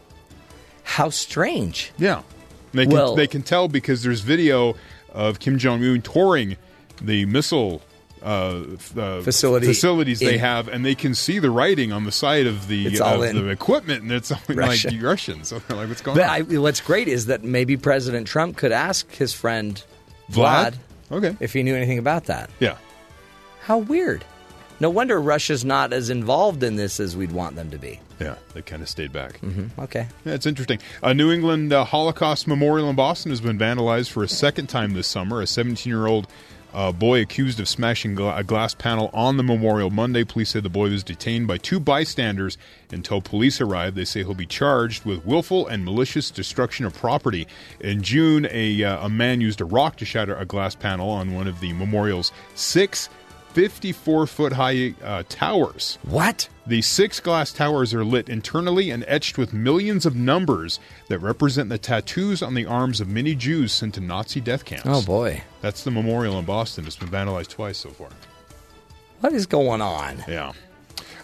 How 0.83 1.09
strange. 1.09 1.91
Yeah. 1.99 2.21
They 2.73 2.85
can, 2.85 2.93
Well- 2.93 3.15
they 3.15 3.27
can 3.27 3.41
tell 3.43 3.67
because 3.67 4.03
there's 4.03 4.21
video 4.21 4.75
of 5.11 5.39
Kim 5.39 5.57
Jong 5.57 5.83
Un 5.83 6.01
touring 6.01 6.55
the 7.01 7.25
missile 7.25 7.81
uh, 8.23 8.61
uh, 8.95 9.21
Facility 9.21 9.65
facilities 9.65 10.19
they 10.19 10.37
have, 10.37 10.67
and 10.67 10.85
they 10.85 10.93
can 10.93 11.15
see 11.15 11.39
the 11.39 11.49
writing 11.49 11.91
on 11.91 12.03
the 12.03 12.11
side 12.11 12.45
of 12.45 12.67
the 12.67 12.85
It's 12.85 13.01
all 13.01 13.23
of 13.23 13.29
in 13.29 13.35
the 13.35 13.49
equipment, 13.49 14.03
and 14.03 14.11
it's 14.11 14.31
all 14.31 14.39
Russia. 14.47 14.89
like 14.91 15.01
Russian. 15.01 15.43
So 15.43 15.57
they're 15.57 15.75
like, 15.75 15.89
"What's 15.89 16.01
going 16.01 16.17
But 16.17 16.25
on?" 16.25 16.55
I, 16.55 16.57
what's 16.59 16.81
great 16.81 17.07
is 17.07 17.25
that 17.25 17.43
maybe 17.43 17.77
President 17.77 18.27
Trump 18.27 18.57
could 18.57 18.71
ask 18.71 19.11
his 19.11 19.33
friend 19.33 19.83
Vlad? 20.31 20.73
Vlad, 21.09 21.17
okay, 21.17 21.35
if 21.39 21.51
he 21.53 21.63
knew 21.63 21.75
anything 21.75 21.97
about 21.97 22.25
that. 22.25 22.51
Yeah. 22.59 22.77
How 23.61 23.79
weird. 23.79 24.23
No 24.79 24.91
wonder 24.91 25.19
Russia's 25.19 25.65
not 25.65 25.91
as 25.91 26.11
involved 26.11 26.61
in 26.61 26.75
this 26.75 26.99
as 26.99 27.17
we'd 27.17 27.31
want 27.31 27.55
them 27.55 27.71
to 27.71 27.79
be. 27.79 27.99
Yeah, 28.21 28.35
they 28.53 28.61
kind 28.61 28.81
of 28.81 28.89
stayed 28.89 29.11
back. 29.11 29.39
Mm-hmm. 29.41 29.81
Okay. 29.81 30.07
Yeah, 30.25 30.33
it's 30.33 30.45
interesting. 30.45 30.79
A 31.01 31.13
New 31.13 31.31
England 31.31 31.73
uh, 31.73 31.83
Holocaust 31.83 32.47
memorial 32.47 32.89
in 32.89 32.95
Boston 32.95 33.31
has 33.31 33.41
been 33.41 33.57
vandalized 33.57 34.11
for 34.11 34.23
a 34.23 34.27
second 34.27 34.67
time 34.67 34.93
this 34.93 35.07
summer. 35.07 35.41
A 35.41 35.47
17 35.47 35.89
year 35.91 36.07
old 36.07 36.27
uh, 36.73 36.91
boy 36.91 37.21
accused 37.21 37.59
of 37.59 37.67
smashing 37.67 38.15
gla- 38.15 38.37
a 38.37 38.43
glass 38.43 38.73
panel 38.73 39.09
on 39.13 39.37
the 39.37 39.43
memorial 39.43 39.89
Monday. 39.89 40.23
Police 40.23 40.51
say 40.51 40.59
the 40.59 40.69
boy 40.69 40.89
was 40.89 41.03
detained 41.03 41.47
by 41.47 41.57
two 41.57 41.79
bystanders 41.79 42.57
until 42.91 43.21
police 43.21 43.59
arrived. 43.59 43.95
They 43.95 44.05
say 44.05 44.21
he'll 44.21 44.33
be 44.33 44.45
charged 44.45 45.05
with 45.05 45.25
willful 45.25 45.67
and 45.67 45.83
malicious 45.83 46.31
destruction 46.31 46.85
of 46.85 46.93
property. 46.93 47.47
In 47.79 48.01
June, 48.01 48.47
a, 48.49 48.83
uh, 48.83 49.05
a 49.05 49.09
man 49.09 49.41
used 49.41 49.61
a 49.61 49.65
rock 49.65 49.97
to 49.97 50.05
shatter 50.05 50.35
a 50.35 50.45
glass 50.45 50.75
panel 50.75 51.09
on 51.09 51.33
one 51.33 51.47
of 51.47 51.59
the 51.59 51.73
memorial's 51.73 52.31
six 52.55 53.09
54 53.51 54.27
foot 54.27 54.53
high 54.53 54.93
uh, 55.03 55.23
towers. 55.29 55.97
What? 56.03 56.47
The 56.65 56.81
six 56.81 57.19
glass 57.19 57.51
towers 57.51 57.93
are 57.93 58.05
lit 58.05 58.29
internally 58.29 58.91
and 58.91 59.03
etched 59.07 59.37
with 59.37 59.53
millions 59.53 60.05
of 60.05 60.15
numbers 60.15 60.79
that 61.07 61.19
represent 61.19 61.69
the 61.69 61.77
tattoos 61.77 62.41
on 62.41 62.53
the 62.53 62.65
arms 62.65 63.01
of 63.01 63.07
many 63.07 63.35
Jews 63.35 63.73
sent 63.73 63.95
to 63.95 64.01
Nazi 64.01 64.39
death 64.39 64.63
camps. 64.65 64.85
Oh, 64.85 65.01
boy. 65.01 65.43
That's 65.61 65.83
the 65.83 65.91
memorial 65.91 66.39
in 66.39 66.45
Boston. 66.45 66.85
It's 66.85 66.95
been 66.95 67.09
vandalized 67.09 67.49
twice 67.49 67.77
so 67.77 67.89
far. 67.89 68.09
What 69.19 69.33
is 69.33 69.45
going 69.45 69.81
on? 69.81 70.23
Yeah. 70.27 70.53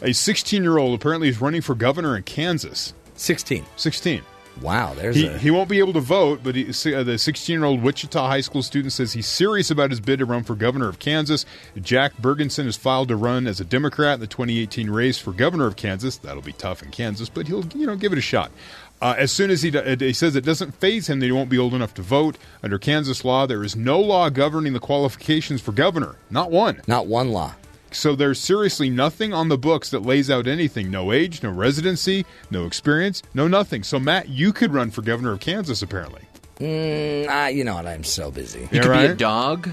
A 0.01 0.13
16 0.13 0.61
year 0.61 0.77
old 0.77 0.99
apparently 0.99 1.29
is 1.29 1.41
running 1.41 1.61
for 1.61 1.75
governor 1.75 2.15
in 2.17 2.23
Kansas. 2.23 2.93
16. 3.15 3.65
16. 3.77 4.21
Wow, 4.61 4.93
there's 4.95 5.15
He, 5.15 5.27
a. 5.27 5.37
he 5.37 5.51
won't 5.51 5.69
be 5.69 5.79
able 5.79 5.93
to 5.93 5.99
vote, 5.99 6.41
but 6.43 6.55
he, 6.55 6.65
uh, 6.93 7.03
the 7.03 7.17
16 7.17 7.53
year 7.53 7.63
old 7.65 7.81
Wichita 7.81 8.27
high 8.27 8.41
school 8.41 8.63
student 8.63 8.91
says 8.93 9.13
he's 9.13 9.27
serious 9.27 9.69
about 9.71 9.89
his 9.91 9.99
bid 9.99 10.19
to 10.19 10.25
run 10.25 10.43
for 10.43 10.55
governor 10.55 10.87
of 10.89 10.99
Kansas. 10.99 11.45
Jack 11.81 12.17
Bergeson 12.17 12.65
has 12.65 12.75
filed 12.77 13.07
to 13.09 13.15
run 13.15 13.47
as 13.47 13.59
a 13.59 13.65
Democrat 13.65 14.15
in 14.15 14.19
the 14.19 14.27
2018 14.27 14.89
race 14.89 15.17
for 15.19 15.31
governor 15.31 15.67
of 15.67 15.75
Kansas. 15.75 16.17
That'll 16.17 16.41
be 16.41 16.53
tough 16.53 16.81
in 16.83 16.91
Kansas, 16.91 17.29
but 17.29 17.47
he'll 17.47 17.65
you 17.75 17.85
know 17.87 17.95
give 17.95 18.11
it 18.13 18.17
a 18.17 18.21
shot. 18.21 18.51
Uh, 18.99 19.13
as 19.15 19.31
soon 19.31 19.51
as 19.51 19.61
he 19.61 19.69
do- 19.69 19.95
he 19.99 20.11
says 20.13 20.35
it 20.35 20.43
doesn't 20.43 20.73
phase 20.73 21.07
him 21.07 21.19
that 21.19 21.27
he 21.27 21.31
won't 21.31 21.49
be 21.49 21.57
old 21.59 21.75
enough 21.75 21.93
to 21.93 22.01
vote 22.01 22.35
under 22.63 22.79
Kansas 22.79 23.23
law, 23.23 23.45
there 23.45 23.63
is 23.63 23.75
no 23.75 23.99
law 23.99 24.27
governing 24.29 24.73
the 24.73 24.79
qualifications 24.79 25.61
for 25.61 25.71
governor. 25.71 26.15
Not 26.31 26.49
one. 26.49 26.81
Not 26.87 27.05
one 27.05 27.29
law. 27.31 27.53
So 27.97 28.15
there's 28.15 28.39
seriously 28.39 28.91
nothing 28.91 29.33
on 29.33 29.49
the 29.49 29.57
books 29.57 29.89
that 29.89 30.03
lays 30.03 30.29
out 30.29 30.45
anything. 30.45 30.91
No 30.91 31.11
age, 31.11 31.41
no 31.41 31.49
residency, 31.49 32.27
no 32.51 32.67
experience, 32.67 33.23
no 33.33 33.47
nothing. 33.47 33.81
So 33.81 33.99
Matt, 33.99 34.29
you 34.29 34.53
could 34.53 34.71
run 34.71 34.91
for 34.91 35.01
governor 35.01 35.31
of 35.31 35.39
Kansas 35.39 35.81
apparently. 35.81 36.21
Mm, 36.59 37.27
ah, 37.27 37.47
you 37.47 37.63
know 37.63 37.73
what? 37.73 37.87
I'm 37.87 38.03
so 38.03 38.29
busy. 38.29 38.61
You 38.61 38.67
Yeah, 38.71 38.81
could 38.83 38.93
be 38.93 39.05
a 39.05 39.15
dog. 39.15 39.69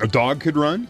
A 0.00 0.06
dog 0.06 0.40
could 0.40 0.56
run. 0.56 0.88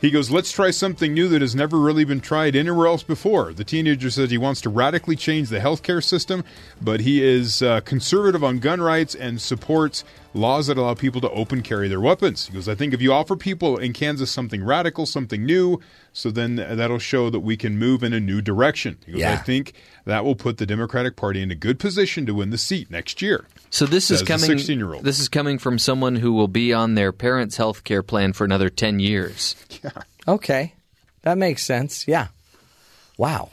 He 0.00 0.10
goes, 0.10 0.30
let's 0.30 0.50
try 0.50 0.70
something 0.70 1.12
new 1.12 1.28
that 1.28 1.42
has 1.42 1.54
never 1.54 1.78
really 1.78 2.04
been 2.04 2.20
tried 2.20 2.56
anywhere 2.56 2.86
else 2.86 3.02
before. 3.02 3.52
The 3.52 3.64
teenager 3.64 4.10
says 4.10 4.30
he 4.30 4.38
wants 4.38 4.62
to 4.62 4.70
radically 4.70 5.14
change 5.14 5.50
the 5.50 5.58
healthcare 5.58 6.02
system, 6.02 6.42
but 6.80 7.00
he 7.00 7.22
is 7.22 7.60
uh, 7.62 7.80
conservative 7.82 8.42
on 8.42 8.60
gun 8.60 8.80
rights 8.80 9.14
and 9.14 9.40
supports 9.40 10.02
laws 10.32 10.68
that 10.68 10.78
allow 10.78 10.94
people 10.94 11.20
to 11.20 11.30
open 11.30 11.62
carry 11.62 11.88
their 11.88 12.00
weapons. 12.00 12.46
He 12.46 12.54
goes, 12.54 12.68
I 12.68 12.74
think 12.74 12.94
if 12.94 13.02
you 13.02 13.12
offer 13.12 13.36
people 13.36 13.76
in 13.76 13.92
Kansas 13.92 14.30
something 14.30 14.62
radical, 14.62 15.06
something 15.06 15.44
new, 15.44 15.80
so 16.12 16.30
then 16.30 16.56
that'll 16.56 16.98
show 16.98 17.30
that 17.30 17.40
we 17.40 17.56
can 17.56 17.78
move 17.78 18.02
in 18.02 18.12
a 18.12 18.20
new 18.20 18.40
direction. 18.40 18.96
He 19.06 19.12
goes, 19.12 19.22
I 19.22 19.36
think 19.36 19.72
that 20.04 20.24
will 20.24 20.36
put 20.36 20.58
the 20.58 20.66
Democratic 20.66 21.16
Party 21.16 21.42
in 21.42 21.50
a 21.50 21.56
good 21.56 21.78
position 21.78 22.26
to 22.26 22.34
win 22.34 22.50
the 22.50 22.58
seat 22.58 22.90
next 22.90 23.20
year. 23.20 23.46
So 23.70 23.86
this 23.86 24.10
is 24.10 24.22
coming. 24.22 24.50
16-year-old. 24.50 25.04
This 25.04 25.18
is 25.18 25.28
coming 25.28 25.58
from 25.58 25.78
someone 25.78 26.16
who 26.16 26.32
will 26.32 26.48
be 26.48 26.72
on 26.72 26.94
their 26.94 27.12
parents' 27.12 27.56
health 27.56 27.84
care 27.84 28.02
plan 28.02 28.32
for 28.32 28.44
another 28.44 28.70
ten 28.70 29.00
years. 29.00 29.56
Yeah. 29.82 29.90
Okay. 30.28 30.74
That 31.22 31.38
makes 31.38 31.64
sense. 31.64 32.06
Yeah. 32.08 32.28
Wow. 33.16 33.50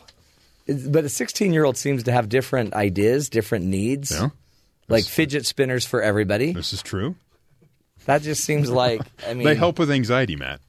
But 0.67 1.05
a 1.05 1.09
16 1.09 1.53
year 1.53 1.63
old 1.65 1.77
seems 1.77 2.03
to 2.03 2.11
have 2.11 2.29
different 2.29 2.73
ideas, 2.73 3.29
different 3.29 3.65
needs. 3.65 4.11
Yeah. 4.11 4.29
Like 4.89 5.05
fidget 5.05 5.45
spinners 5.45 5.85
for 5.85 6.01
everybody. 6.01 6.53
This 6.53 6.73
is 6.73 6.81
true. 6.81 7.15
That 8.05 8.21
just 8.21 8.43
seems 8.45 8.69
like, 8.71 9.01
I 9.27 9.33
mean, 9.33 9.45
they 9.45 9.55
help 9.55 9.79
with 9.79 9.91
anxiety, 9.91 10.37
Matt. 10.37 10.61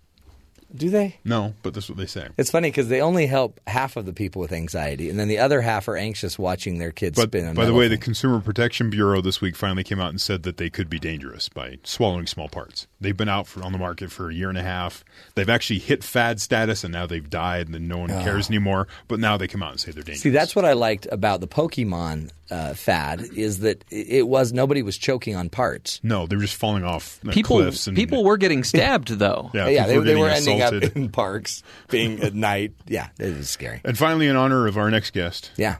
do 0.74 0.90
they? 0.90 1.18
No, 1.24 1.54
but 1.62 1.72
that's 1.72 1.88
what 1.88 1.96
they 1.96 2.06
say. 2.06 2.26
It's 2.36 2.50
funny 2.50 2.68
because 2.68 2.88
they 2.88 3.00
only 3.00 3.26
help 3.26 3.60
half 3.68 3.96
of 3.96 4.06
the 4.06 4.12
people 4.12 4.40
with 4.42 4.50
anxiety, 4.50 5.08
and 5.08 5.20
then 5.20 5.28
the 5.28 5.38
other 5.38 5.60
half 5.60 5.86
are 5.86 5.96
anxious 5.96 6.36
watching 6.36 6.78
their 6.78 6.90
kids 6.90 7.16
But 7.16 7.28
spin. 7.28 7.54
by 7.54 7.64
the 7.64 7.72
way, 7.72 7.86
the. 7.86 7.96
Consumer 7.96 8.40
Protection 8.40 8.90
Bureau 8.90 9.20
this 9.20 9.40
week 9.40 9.54
finally 9.54 9.84
came 9.84 10.00
out 10.00 10.10
and 10.10 10.20
said 10.20 10.42
that 10.42 10.56
they 10.56 10.68
could 10.68 10.90
be 10.90 10.98
dangerous 10.98 11.48
by 11.48 11.78
swallowing 11.84 12.26
small 12.26 12.48
parts. 12.48 12.88
They've 13.00 13.16
been 13.16 13.28
out 13.28 13.46
for, 13.46 13.62
on 13.62 13.70
the 13.70 13.78
market 13.78 14.10
for 14.10 14.30
a 14.30 14.34
year 14.34 14.48
and 14.48 14.58
a 14.58 14.62
half. 14.62 15.04
They've 15.36 15.48
actually 15.48 15.78
hit 15.78 16.02
fad 16.02 16.40
status, 16.40 16.82
and 16.82 16.92
now 16.92 17.06
they've 17.06 17.30
died, 17.30 17.66
and 17.66 17.74
then 17.74 17.86
no 17.86 17.98
one 17.98 18.08
cares 18.08 18.48
anymore. 18.48 18.88
But 19.06 19.20
now 19.20 19.36
they 19.36 19.46
come 19.46 19.62
out 19.62 19.70
and 19.70 19.78
say 19.80 19.92
they're 19.92 20.02
dangerous. 20.02 20.22
See, 20.22 20.30
that's 20.30 20.56
what 20.56 20.64
I 20.64 20.72
liked 20.72 21.06
about 21.12 21.40
the 21.40 21.48
Pokemon 21.48 22.30
uh, 22.50 22.74
fad 22.74 23.20
is 23.36 23.60
that 23.60 23.84
it 23.90 24.08
it 24.08 24.28
was 24.28 24.52
nobody 24.52 24.82
was 24.82 24.96
choking 24.96 25.36
on 25.36 25.48
parts. 25.50 26.00
no, 26.02 26.26
they 26.26 26.36
were 26.36 26.42
just 26.42 26.56
falling 26.56 26.84
off 26.84 27.20
uh, 27.26 27.32
People, 27.32 27.56
cliffs. 27.58 27.86
And, 27.86 27.96
people 27.96 28.24
were 28.24 28.36
getting 28.36 28.64
stabbed 28.72 29.08
though. 29.08 29.50
yeah, 29.54 29.68
yeah, 29.68 29.86
people 29.86 29.86
they, 29.86 29.98
they 30.00 30.04
getting 30.10 30.22
were 30.22 30.28
ending 30.30 30.62
up 30.62 30.72
assaulted. 30.72 30.96
in 30.96 31.08
parks, 31.10 31.62
being 31.90 32.20
at 32.22 32.34
night. 32.50 32.72
Yeah, 32.86 33.08
it 33.18 33.36
was 33.36 33.50
scary. 33.50 33.80
And 33.84 33.96
finally, 33.98 34.26
in 34.28 34.36
honor 34.36 34.66
of 34.66 34.76
our 34.78 34.90
next 34.90 35.12
guest, 35.12 35.50
Yeah, 35.56 35.76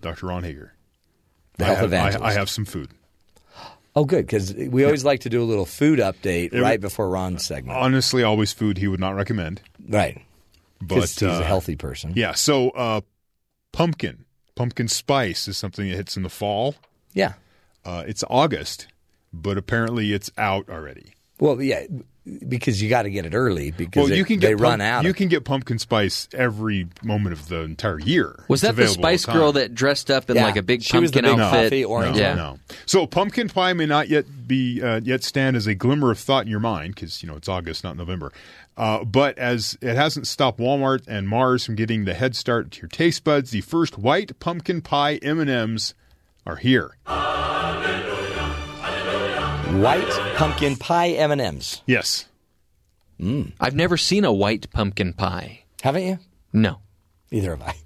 Dr. 0.00 0.26
Ron 0.26 0.44
Hager, 0.44 0.72
the 1.58 1.64
I 1.64 1.66
health 1.68 1.78
have, 1.78 1.92
I, 1.92 1.96
evangelist. 1.96 2.24
I 2.36 2.38
have 2.38 2.50
some 2.50 2.64
food. 2.64 2.90
Oh, 3.96 4.04
good 4.04 4.26
because 4.26 4.52
we 4.52 4.84
always 4.84 5.04
like 5.04 5.20
to 5.20 5.28
do 5.30 5.40
a 5.40 5.46
little 5.46 5.64
food 5.66 6.00
update 6.00 6.52
It- 6.52 6.60
right 6.60 6.80
before 6.80 7.08
Ron's 7.08 7.44
segment. 7.44 7.78
Honestly, 7.78 8.24
always 8.24 8.52
food 8.52 8.76
he 8.78 8.88
would 8.88 8.98
not 8.98 9.14
recommend. 9.14 9.60
right, 9.88 10.20
But 10.82 10.96
he's 11.02 11.22
uh, 11.22 11.38
a 11.40 11.44
healthy 11.44 11.76
person. 11.76 12.12
Yeah, 12.16 12.32
so 12.32 12.70
uh, 12.70 13.02
pumpkin, 13.72 14.24
pumpkin 14.54 14.88
spice 14.88 15.48
is 15.48 15.56
something 15.56 15.88
that 15.88 15.96
hits 15.96 16.16
in 16.16 16.22
the 16.22 16.28
fall. 16.30 16.74
Yeah. 17.12 17.34
Uh, 17.84 18.04
it's 18.06 18.24
August, 18.30 18.86
but 19.32 19.58
apparently 19.58 20.12
it's 20.12 20.30
out 20.38 20.68
already. 20.70 21.12
Well, 21.38 21.60
yeah, 21.60 21.84
because 22.48 22.80
you 22.80 22.88
got 22.88 23.02
to 23.02 23.10
get 23.10 23.26
it 23.26 23.34
early 23.34 23.70
because 23.72 24.08
Well, 24.08 24.16
you 24.16 24.24
can 24.24 24.38
get 24.38 24.46
they 24.48 24.54
pump- 24.54 24.62
run 24.62 24.80
out. 24.80 25.04
You 25.04 25.10
of- 25.10 25.16
can 25.16 25.28
get 25.28 25.44
pumpkin 25.44 25.78
spice 25.78 26.28
every 26.32 26.86
moment 27.02 27.34
of 27.34 27.48
the 27.48 27.60
entire 27.62 27.98
year. 28.00 28.44
Was 28.48 28.62
It's 28.64 28.68
that 28.76 28.80
the 28.80 28.88
Spice. 28.88 29.26
Girl 29.26 29.52
that 29.52 29.74
dressed 29.74 30.10
up 30.10 30.30
in 30.30 30.36
Yeah. 30.36 30.44
like 30.44 30.56
a 30.56 30.62
big 30.62 30.82
She 30.82 30.96
was 30.98 31.10
the 31.10 31.20
pumpkin 31.20 31.36
big 31.36 31.44
outfit? 31.44 31.62
puffy 31.64 31.84
orange 31.84 32.16
No, 32.16 32.22
yeah. 32.22 32.34
no. 32.34 32.58
So 32.86 33.06
pumpkin 33.06 33.48
pie 33.48 33.72
may 33.74 33.84
not 33.86 34.08
yet 34.08 34.24
be 34.48 34.80
uh, 34.80 35.00
yet 35.04 35.22
stand 35.24 35.56
as 35.56 35.66
a 35.66 35.74
glimmer 35.74 36.10
of 36.10 36.18
thought 36.18 36.44
in 36.44 36.50
your 36.50 36.60
mind 36.60 36.94
because 36.94 37.22
you 37.22 37.28
know 37.28 37.36
it's 37.36 37.48
August, 37.48 37.84
not 37.84 37.96
November. 37.96 38.32
Uh, 38.76 39.04
but 39.04 39.38
as 39.38 39.78
it 39.80 39.94
hasn't 39.94 40.26
stopped 40.26 40.58
Walmart 40.58 41.04
and 41.06 41.28
Mars 41.28 41.64
from 41.64 41.76
getting 41.76 42.04
the 42.04 42.14
head 42.14 42.34
start 42.34 42.72
to 42.72 42.82
your 42.82 42.88
taste 42.88 43.22
buds, 43.22 43.50
the 43.52 43.60
first 43.60 43.96
white 43.98 44.38
pumpkin 44.40 44.80
pie 44.82 45.16
M 45.22 45.38
and 45.38 45.48
M's 45.50 45.94
are 46.46 46.56
here. 46.56 46.96
white 49.80 50.34
pumpkin 50.36 50.76
pie 50.76 51.08
M 51.10 51.30
and 51.30 51.40
M's. 51.40 51.82
Yes, 51.86 52.26
I've 53.60 53.74
never 53.74 53.96
seen 53.96 54.24
a 54.24 54.32
white 54.32 54.70
pumpkin 54.72 55.12
pie. 55.12 55.64
Haven't 55.82 56.04
you? 56.06 56.18
No. 56.52 56.78
Neither 57.30 57.50
have 57.56 57.62
I. 57.62 57.76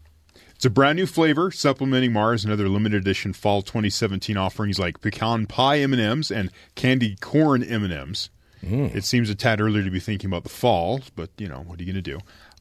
it's 0.55 0.65
a 0.65 0.70
brand 0.70 0.97
new 0.97 1.06
flavor 1.06 1.51
supplementing 1.51 2.12
Mars 2.12 2.44
and 2.44 2.52
other 2.52 2.69
limited 2.69 3.02
edition 3.02 3.32
fall 3.32 3.62
2017 3.62 4.36
offerings 4.36 4.78
like 4.78 5.01
pecan 5.01 5.47
pie 5.47 5.78
M 5.81 5.93
and 5.93 6.01
M's 6.02 6.31
and 6.31 6.51
candy 6.74 7.16
corn 7.20 7.62
M 7.62 7.85
and 7.85 7.93
M's. 7.93 8.31
Mm. 8.64 8.94
It 8.94 9.05
seems 9.05 9.30
a 9.30 9.35
tad 9.35 9.60
early 9.60 9.82
to 9.85 9.90
be 9.90 10.01
thinking 10.01 10.28
about 10.28 10.43
the 10.43 10.48
fall, 10.48 11.01
but 11.16 11.30
you 11.39 11.48
know 11.48 11.60
what 11.66 11.78
are 11.80 11.82
you 11.82 11.93
going 11.93 12.02
to 12.02 12.18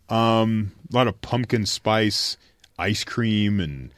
do? 0.09 0.13
Um, 0.13 0.71
a 0.91 0.95
lot 0.95 1.07
of 1.07 1.19
pumpkin 1.21 1.65
spice 1.65 2.37
ice 2.79 3.03
cream 3.03 3.59
and 3.59 3.91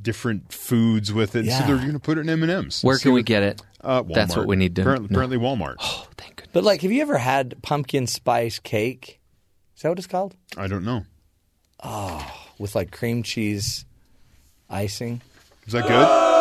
different 0.00 0.52
foods 0.52 1.12
with 1.12 1.36
it. 1.36 1.46
So 1.50 1.66
they're 1.66 1.76
going 1.76 1.92
to 1.92 1.98
put 1.98 2.18
it 2.18 2.22
in 2.22 2.28
M 2.28 2.42
and 2.42 2.50
M's. 2.52 2.82
Where 2.82 2.98
can 2.98 3.12
we 3.12 3.22
get 3.22 3.42
it? 3.42 3.62
Uh, 3.80 4.02
Walmart. 4.02 4.14
That's 4.14 4.36
what 4.36 4.46
we 4.46 4.56
need 4.56 4.76
to 4.76 4.82
Apparently, 4.82 5.08
know. 5.08 5.14
apparently 5.20 5.38
Walmart. 5.38 5.76
Oh, 5.80 6.06
thank 6.16 6.36
goodness. 6.36 6.52
But 6.52 6.64
like, 6.64 6.82
have 6.82 6.92
you 6.92 7.02
ever 7.02 7.18
had 7.18 7.60
pumpkin 7.62 8.06
spice 8.06 8.58
cake? 8.58 9.20
Is 9.76 9.82
that 9.82 9.88
what 9.90 9.98
it's 9.98 10.06
called? 10.06 10.36
I 10.56 10.68
don't 10.68 10.84
know. 10.84 11.04
Oh, 11.82 12.24
with 12.58 12.74
like 12.76 12.92
cream 12.92 13.22
cheese 13.24 13.84
icing. 14.70 15.20
Is 15.66 15.72
that 15.72 15.86
good? 15.88 16.28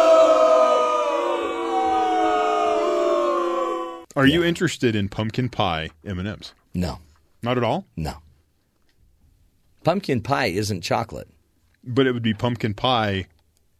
Are 4.16 4.26
you 4.26 4.44
interested 4.44 4.96
in 4.96 5.10
pumpkin 5.10 5.50
pie 5.50 5.90
M 6.06 6.20
and 6.20 6.28
M's? 6.28 6.54
No, 6.74 7.00
not 7.42 7.58
at 7.58 7.64
all. 7.64 7.86
No. 7.96 8.16
Pumpkin 9.84 10.22
pie 10.22 10.48
isn't 10.48 10.82
chocolate. 10.82 11.28
But 11.84 12.06
it 12.08 12.12
would 12.14 12.22
be 12.24 12.34
pumpkin 12.34 12.74
pie 12.74 13.26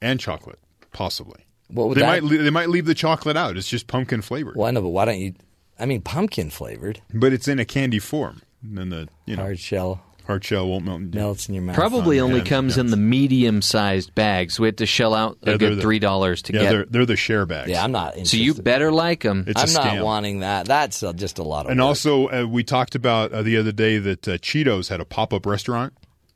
and 0.02 0.20
chocolate, 0.20 0.60
possibly. 0.92 1.46
What 1.68 1.90
would 1.90 1.98
they 1.98 2.02
that- 2.02 2.24
might 2.24 2.38
they 2.42 2.50
might 2.50 2.70
leave 2.70 2.86
the 2.86 2.96
chocolate 2.96 3.38
out. 3.38 3.58
It's 3.58 3.68
just 3.70 3.88
pumpkin 3.88 4.22
flavored. 4.22 4.56
Well, 4.56 4.68
I 4.68 4.72
know, 4.72 4.82
but 4.82 4.90
why 4.90 5.06
don't 5.06 5.20
you? 5.20 5.34
I 5.80 5.86
mean, 5.86 6.02
pumpkin 6.02 6.50
flavored. 6.50 7.02
But 7.14 7.34
it's 7.34 7.48
in 7.48 7.60
a 7.60 7.66
candy 7.66 8.00
form. 8.00 8.42
And 8.64 8.78
then 8.78 8.90
the 8.90 9.08
you 9.26 9.36
know 9.36 9.44
hard 9.44 9.60
shell 9.60 10.04
hard 10.26 10.44
shell 10.44 10.68
won't 10.70 10.86
melt. 10.86 11.02
Melts 11.02 11.48
in 11.50 11.56
your 11.56 11.64
mouth. 11.64 11.76
Probably 11.76 12.18
Fun, 12.20 12.26
only 12.30 12.40
yeah. 12.40 12.46
comes 12.46 12.78
in 12.78 12.88
the 12.88 12.98
medium-sized 12.98 14.14
bags. 14.16 14.60
We 14.60 14.68
have 14.68 14.76
to 14.78 14.86
shell 14.86 15.14
out 15.14 15.38
a 15.42 15.46
they're 15.46 15.58
good 15.58 15.78
the- 15.78 15.82
three 15.82 16.00
dollars 16.00 16.42
to 16.44 16.54
yeah, 16.54 16.60
get. 16.62 16.70
they're 16.72 16.86
they're 16.86 17.06
the 17.06 17.16
share 17.16 17.46
bags. 17.46 17.70
Yeah, 17.70 17.84
I'm 17.84 17.92
not. 17.92 18.26
so 18.28 18.38
you 18.38 18.54
better 18.54 18.92
like 18.92 19.22
them. 19.24 19.46
It's 19.48 19.62
a 19.62 19.66
I'm 19.68 19.74
not 19.74 19.94
scam. 19.98 20.04
wanting 20.04 20.40
that. 20.42 20.66
That's 20.68 21.04
uh, 21.04 21.14
just 21.14 21.40
a 21.40 21.44
lot 21.44 21.66
of. 21.66 21.72
And 21.72 21.80
work. 21.80 21.88
also, 21.88 22.28
uh, 22.30 22.46
we 22.48 22.64
talked 22.64 22.96
about 22.96 23.32
uh, 23.32 23.42
the 23.42 23.58
other 23.58 23.72
day 23.72 23.98
that 23.98 24.28
uh, 24.28 24.32
Cheetos 24.38 24.90
had 24.90 25.00
a 25.00 25.06
pop 25.06 25.34
up 25.34 25.46
restaurant. 25.46 25.94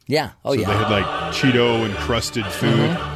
yeah. 0.07 0.32
Oh 0.44 0.53
so 0.53 0.60
yeah. 0.62 0.68
they 0.68 0.74
had 0.74 0.90
like 0.91 1.06
Cheeto 1.34 1.86
encrusted 1.90 2.45
food. 2.48 2.90
Mhm. 2.90 3.12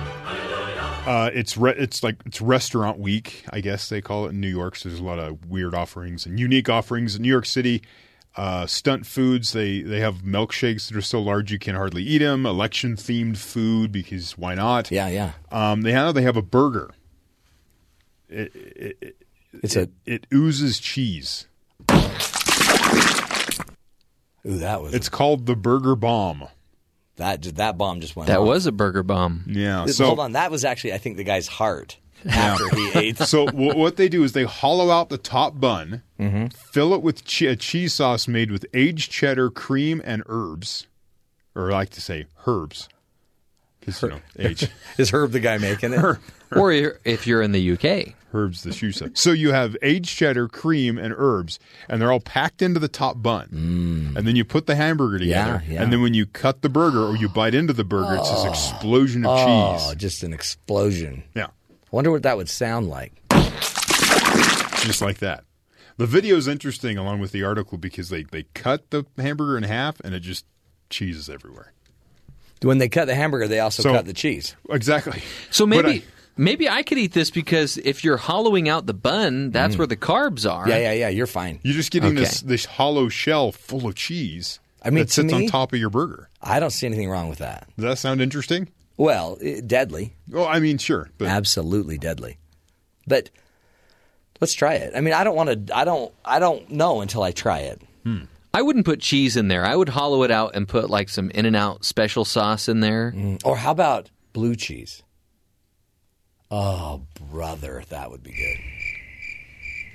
Uh, 1.07 1.31
it's 1.33 1.57
re- 1.57 1.73
it's 1.75 2.03
like 2.03 2.17
it's 2.25 2.39
restaurant 2.39 2.99
week, 2.99 3.43
I 3.49 3.61
guess 3.61 3.89
they 3.89 3.99
call 4.01 4.25
it 4.27 4.29
in 4.29 4.39
New 4.41 4.49
York. 4.49 4.75
So 4.75 4.89
there's 4.89 4.99
a 5.01 5.03
lot 5.03 5.17
of 5.17 5.45
weird 5.47 5.73
offerings 5.73 6.25
and 6.25 6.39
unique 6.39 6.69
offerings 6.69 7.15
in 7.15 7.23
New 7.23 7.29
York 7.29 7.45
City. 7.47 7.81
Uh, 8.39 8.65
stunt 8.65 9.05
foods. 9.05 9.51
They 9.51 9.81
they 9.81 9.99
have 9.99 10.21
milkshakes 10.21 10.87
that 10.87 10.95
are 10.95 11.01
so 11.01 11.19
large 11.21 11.51
you 11.51 11.59
can 11.59 11.75
hardly 11.75 12.03
eat 12.03 12.19
them. 12.19 12.45
Election 12.45 12.95
themed 12.95 13.35
food 13.37 13.91
because 13.91 14.37
why 14.37 14.55
not? 14.55 14.89
Yeah, 14.91 15.09
yeah. 15.09 15.31
Um, 15.51 15.81
they 15.81 15.91
have 15.91 16.13
they 16.15 16.21
have 16.21 16.37
a 16.37 16.41
burger. 16.41 16.91
It, 18.29 18.55
it, 18.55 18.97
it, 19.01 19.15
It's 19.61 19.75
it, 19.75 19.91
it 20.05 20.25
oozes 20.33 20.79
cheese. 20.79 21.47
Ooh, 24.45 24.57
that 24.59 24.81
was. 24.81 24.93
It's 24.93 25.09
called 25.09 25.45
the 25.45 25.55
Burger 25.55 25.95
Bomb. 25.97 26.47
that. 27.17 27.41
just- 27.41 27.57
That 27.57 27.77
bomb 27.77 27.99
just 27.99 28.15
went. 28.15 28.27
that 28.27 28.39
off. 28.39 28.47
was 28.47 28.65
a 28.65 28.71
burger 28.71 29.03
bomb. 29.03 29.43
Yeah. 29.47 29.85
So 29.87 30.05
Hold 30.05 30.19
on. 30.19 30.31
That 30.31 30.49
was 30.49 30.63
actually, 30.63 30.93
I 30.93 30.97
think, 30.97 31.17
the 31.17 31.25
guy's 31.25 31.47
heart 31.47 31.97
after 32.27 32.69
he 32.75 32.91
ate. 32.95 33.17
so 33.17 33.45
w- 33.45 33.75
what 33.77 33.95
they 33.97 34.09
do 34.09 34.23
is 34.23 34.33
they 34.33 34.43
hollow 34.43 34.89
out 34.89 35.09
the 35.09 35.17
top 35.17 35.59
bun, 35.59 36.01
Mm-hmm. 36.19 36.47
fill 36.71 36.93
it 36.93 37.01
with 37.01 37.23
che- 37.23 37.45
a 37.47 37.55
cheese 37.55 37.93
sauce 37.93 38.27
made 38.27 38.51
with 38.51 38.65
aged 38.73 39.09
cheddar, 39.11 39.49
cream, 39.49 40.01
and 40.03 40.21
herbs, 40.27 40.85
or 41.55 41.71
I 41.71 41.75
like 41.75 41.89
to 41.91 42.01
say 42.01 42.25
herbs, 42.45 42.89
because 43.79 44.01
you 44.01 44.09
know 44.09 44.19
age. 44.37 44.67
Is 44.97 45.11
Herb 45.11 45.31
the 45.31 45.39
guy 45.39 45.57
making 45.57 45.93
it? 45.93 46.03
or 46.51 46.71
you're- 46.73 46.97
if 47.05 47.25
you're 47.25 47.41
in 47.41 47.53
the 47.53 47.71
UK, 47.71 48.15
herbs 48.33 48.63
the 48.63 48.73
shoe 48.73 48.91
size. 48.91 49.11
So 49.13 49.31
you 49.31 49.53
have 49.53 49.77
aged 49.81 50.15
cheddar, 50.17 50.47
cream, 50.49 50.97
and 50.97 51.13
herbs, 51.17 51.57
and 51.87 52.01
they're 52.01 52.11
all 52.11 52.19
packed 52.19 52.61
into 52.61 52.79
the 52.81 52.89
top 52.89 53.21
bun. 53.21 54.13
And 54.17 54.27
then 54.27 54.35
you 54.35 54.43
put 54.43 54.65
the 54.67 54.75
hamburger 54.75 55.19
together, 55.19 55.63
Mm. 55.63 55.67
Yeah, 55.69 55.73
yeah. 55.75 55.83
and 55.83 55.93
then 55.93 56.01
when 56.01 56.13
you 56.13 56.25
cut 56.25 56.61
the 56.61 56.69
burger 56.69 57.01
or 57.05 57.15
you 57.15 57.29
bite 57.29 57.55
into 57.55 57.71
the 57.73 57.85
burger, 57.85 58.17
it's 58.17 58.29
this 58.29 58.43
explosion 58.45 59.25
of 59.25 59.31
Oh, 59.39 59.77
cheese. 59.87 59.95
just 59.95 60.23
an 60.23 60.33
explosion. 60.33 61.23
Yeah. 61.33 61.47
Wonder 61.91 62.11
what 62.11 62.23
that 62.23 62.37
would 62.37 62.49
sound 62.49 62.87
like. 62.89 63.13
just 64.83 65.01
like 65.01 65.17
that. 65.19 65.43
The 65.97 66.05
video 66.05 66.37
is 66.37 66.47
interesting 66.47 66.97
along 66.97 67.19
with 67.19 67.31
the 67.31 67.43
article 67.43 67.77
because 67.77 68.09
they, 68.09 68.23
they 68.23 68.43
cut 68.53 68.89
the 68.91 69.05
hamburger 69.17 69.57
in 69.57 69.63
half 69.63 69.99
and 70.01 70.15
it 70.15 70.21
just 70.21 70.45
cheeses 70.89 71.29
everywhere. 71.29 71.73
When 72.61 72.77
they 72.77 72.89
cut 72.89 73.05
the 73.05 73.15
hamburger, 73.15 73.47
they 73.47 73.59
also 73.59 73.83
So- 73.83 73.93
cut 73.93 74.05
the 74.05 74.13
cheese. 74.13 74.55
Exactly. 74.69 75.21
so 75.51 75.65
maybe 75.65 75.89
I- 75.89 76.03
maybe 76.37 76.69
I 76.69 76.83
could 76.83 76.97
eat 76.97 77.13
this 77.13 77.29
because 77.31 77.77
if 77.77 78.03
you're 78.03 78.17
hollowing 78.17 78.69
out 78.69 78.85
the 78.85 78.93
bun, 78.93 79.51
that's 79.51 79.77
where 79.77 79.87
the 79.87 79.97
carbs 79.97 80.49
are. 80.49 80.65
Mm. 80.65 80.69
Yeah, 80.69 80.77
yeah, 80.77 80.91
yeah. 80.93 81.09
You're 81.09 81.27
fine. 81.27 81.59
You're 81.63 81.73
just 81.75 81.91
getting 81.91 82.11
Okay. 82.11 82.19
this 82.21 82.41
this 82.41 82.65
hollow 82.65 83.09
shell 83.09 83.51
full 83.51 83.87
of 83.87 83.95
cheese. 83.95 84.59
I 84.81 84.89
mean, 84.91 84.99
that 85.03 85.07
to 85.07 85.13
sits 85.13 85.33
on 85.33 85.47
top 85.47 85.73
of 85.73 85.79
your 85.79 85.89
burger. 85.89 86.29
I 86.41 86.61
don't 86.61 86.69
see 86.71 86.87
anything 86.87 87.09
wrong 87.09 87.27
with 87.27 87.39
that. 87.39 87.67
Does 87.75 87.83
that 87.83 87.97
sound 87.97 88.21
interesting? 88.21 88.69
Well, 88.99 89.37
eh, 89.41 89.61
deadly. 89.65 90.13
Oh, 90.33 90.45
I 90.45 90.59
mean, 90.59 90.77
sure, 90.77 91.09
but 91.17 91.29
Absolutely 91.29 91.97
deadly. 91.97 92.37
But 93.07 93.29
let's 94.41 94.53
try 94.53 94.73
it. 94.73 94.91
I 94.93 94.99
mean, 94.99 95.13
I 95.13 95.23
don't 95.23 95.37
want 95.37 95.67
to. 95.67 95.75
I 95.75 95.85
don't. 95.85 96.13
I 96.25 96.39
don't 96.39 96.69
know 96.69 96.99
until 96.99 97.23
I 97.23 97.31
try 97.31 97.59
it. 97.59 97.81
Hmm. 98.03 98.23
I 98.53 98.61
wouldn't 98.61 98.85
put 98.85 98.99
cheese 98.99 99.37
in 99.37 99.47
there. 99.47 99.65
I 99.65 99.73
would 99.73 99.87
hollow 99.87 100.23
it 100.23 100.31
out 100.31 100.53
and 100.53 100.67
put 100.67 100.89
like 100.89 101.07
some 101.07 101.31
In 101.31 101.45
and 101.45 101.55
Out 101.55 101.85
special 101.85 102.25
sauce 102.25 102.67
in 102.67 102.81
there. 102.81 103.13
Mm. 103.15 103.41
Or 103.45 103.55
how 103.55 103.71
about 103.71 104.09
blue 104.33 104.55
cheese? 104.55 105.01
Oh, 106.51 107.03
brother, 107.31 107.83
that 107.89 108.11
would 108.11 108.23
be 108.23 108.31
good. 108.31 108.57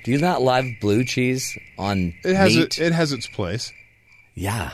Do 0.03 0.11
you 0.11 0.17
not 0.17 0.41
love 0.41 0.65
blue 0.81 1.03
cheese 1.03 1.55
on 1.77 2.15
it 2.23 2.35
has 2.35 2.55
meat? 2.55 2.79
it, 2.79 2.87
it 2.87 2.93
has 2.93 3.11
its 3.11 3.27
place. 3.27 3.71
Yeah, 4.33 4.71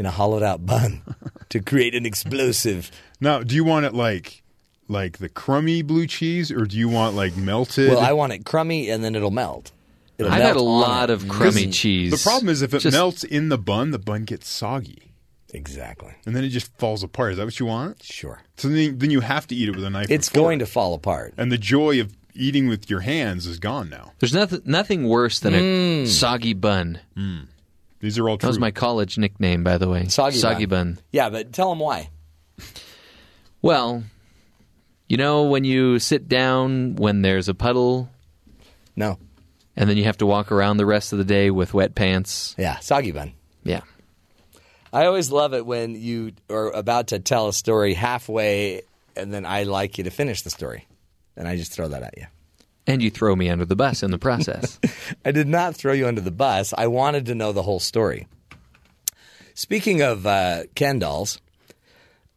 in 0.00 0.06
a 0.06 0.10
hollowed 0.10 0.42
out 0.42 0.64
bun 0.64 1.02
to 1.50 1.60
create 1.60 1.94
an 1.94 2.06
explosive. 2.06 2.90
Now, 3.20 3.42
do 3.42 3.54
you 3.54 3.64
want 3.64 3.84
it 3.84 3.92
like 3.94 4.42
like 4.88 5.18
the 5.18 5.28
crummy 5.28 5.82
blue 5.82 6.06
cheese, 6.06 6.50
or 6.50 6.64
do 6.64 6.76
you 6.78 6.88
want 6.88 7.14
like 7.14 7.36
melted? 7.36 7.90
Well, 7.90 8.00
I 8.00 8.12
want 8.12 8.32
it 8.32 8.44
crummy 8.46 8.88
and 8.90 9.04
then 9.04 9.14
it'll 9.14 9.30
melt. 9.30 9.72
It'll 10.18 10.32
I've 10.32 10.38
melt 10.38 10.48
had 10.48 10.56
a 10.56 10.62
lot 10.62 11.10
it. 11.10 11.12
of 11.12 11.28
crummy 11.28 11.66
cheese. 11.70 12.10
The 12.12 12.18
problem 12.28 12.48
is 12.48 12.62
if 12.62 12.72
it 12.74 12.78
Just- 12.80 12.96
melts 12.96 13.22
in 13.24 13.50
the 13.50 13.58
bun, 13.58 13.90
the 13.90 13.98
bun 13.98 14.24
gets 14.24 14.48
soggy, 14.48 15.12
Exactly. 15.52 16.12
and 16.26 16.34
then 16.34 16.44
it 16.44 16.48
just 16.48 16.74
falls 16.78 17.02
apart. 17.02 17.32
Is 17.32 17.36
that 17.38 17.44
what 17.44 17.60
you 17.60 17.66
want? 17.66 18.02
Sure. 18.02 18.40
So 18.56 18.68
then, 18.68 18.98
then 18.98 19.10
you 19.10 19.20
have 19.20 19.46
to 19.48 19.54
eat 19.54 19.68
it 19.68 19.76
with 19.76 19.84
a 19.84 19.90
knife. 19.90 20.10
It's 20.10 20.28
going 20.30 20.58
to 20.60 20.66
fall 20.66 20.94
apart. 20.94 21.34
and 21.36 21.52
the 21.52 21.58
joy 21.58 22.00
of 22.00 22.14
eating 22.34 22.68
with 22.68 22.88
your 22.88 23.00
hands 23.00 23.46
is 23.46 23.58
gone 23.58 23.90
now. 23.90 24.12
There's 24.18 24.32
nothing 24.32 24.62
nothing 24.64 25.08
worse 25.08 25.40
than 25.40 25.52
Mm. 25.52 26.02
a 26.04 26.06
soggy 26.06 26.54
bun. 26.54 27.00
These 28.00 28.18
are 28.18 28.28
all 28.28 28.36
That 28.36 28.40
true. 28.40 28.48
was 28.48 28.58
my 28.58 28.70
college 28.70 29.18
nickname, 29.18 29.62
by 29.62 29.76
the 29.78 29.88
way. 29.88 30.06
Soggy, 30.08 30.64
bun. 30.66 30.98
Yeah, 31.12 31.28
but 31.30 31.52
tell 31.52 31.68
them 31.70 31.78
why. 31.80 32.08
Well, 33.62 34.04
you 35.08 35.16
know 35.16 35.44
when 35.44 35.64
you 35.64 35.98
sit 35.98 36.28
down 36.28 36.96
when 36.96 37.22
there's 37.22 37.48
a 37.48 37.54
puddle, 37.54 38.08
No. 38.96 39.18
and 39.76 39.88
then 39.88 39.96
you 39.96 40.04
have 40.04 40.18
to 40.18 40.26
walk 40.26 40.50
around 40.50 40.78
the 40.78 40.86
rest 40.86 41.12
of 41.12 41.18
the 41.18 41.24
day 41.24 41.50
with 41.50 41.74
wet 41.74 41.94
pants. 41.94 42.54
Yeah, 42.58 42.78
soggy 42.78 43.12
bun. 43.12 43.32
Yeah. 43.64 43.82
I 44.92 45.04
always 45.06 45.30
love 45.30 45.52
it 45.54 45.66
when 45.66 45.94
you 45.94 46.32
are 46.48 46.70
about 46.70 47.08
to 47.08 47.18
tell 47.18 47.48
a 47.48 47.52
story 47.52 47.94
halfway, 47.94 48.82
and 49.14 49.32
then 49.32 49.44
I 49.44 49.64
like 49.64 49.98
you 49.98 50.04
to 50.04 50.10
finish 50.10 50.42
the 50.42 50.50
story, 50.50 50.86
and 51.36 51.46
I 51.46 51.56
just 51.56 51.72
throw 51.72 51.88
that 51.88 52.02
at 52.02 52.14
you. 52.16 52.26
And 52.90 53.02
you 53.02 53.10
throw 53.10 53.36
me 53.36 53.48
under 53.48 53.64
the 53.64 53.76
bus 53.76 54.02
in 54.02 54.10
the 54.10 54.18
process. 54.18 54.80
I 55.24 55.30
did 55.30 55.46
not 55.46 55.76
throw 55.76 55.92
you 55.92 56.08
under 56.08 56.20
the 56.20 56.30
bus. 56.30 56.74
I 56.76 56.88
wanted 56.88 57.26
to 57.26 57.36
know 57.36 57.52
the 57.52 57.62
whole 57.62 57.78
story. 57.78 58.26
Speaking 59.54 60.02
of 60.02 60.26
uh, 60.26 60.64
Ken 60.74 60.98
dolls, 60.98 61.40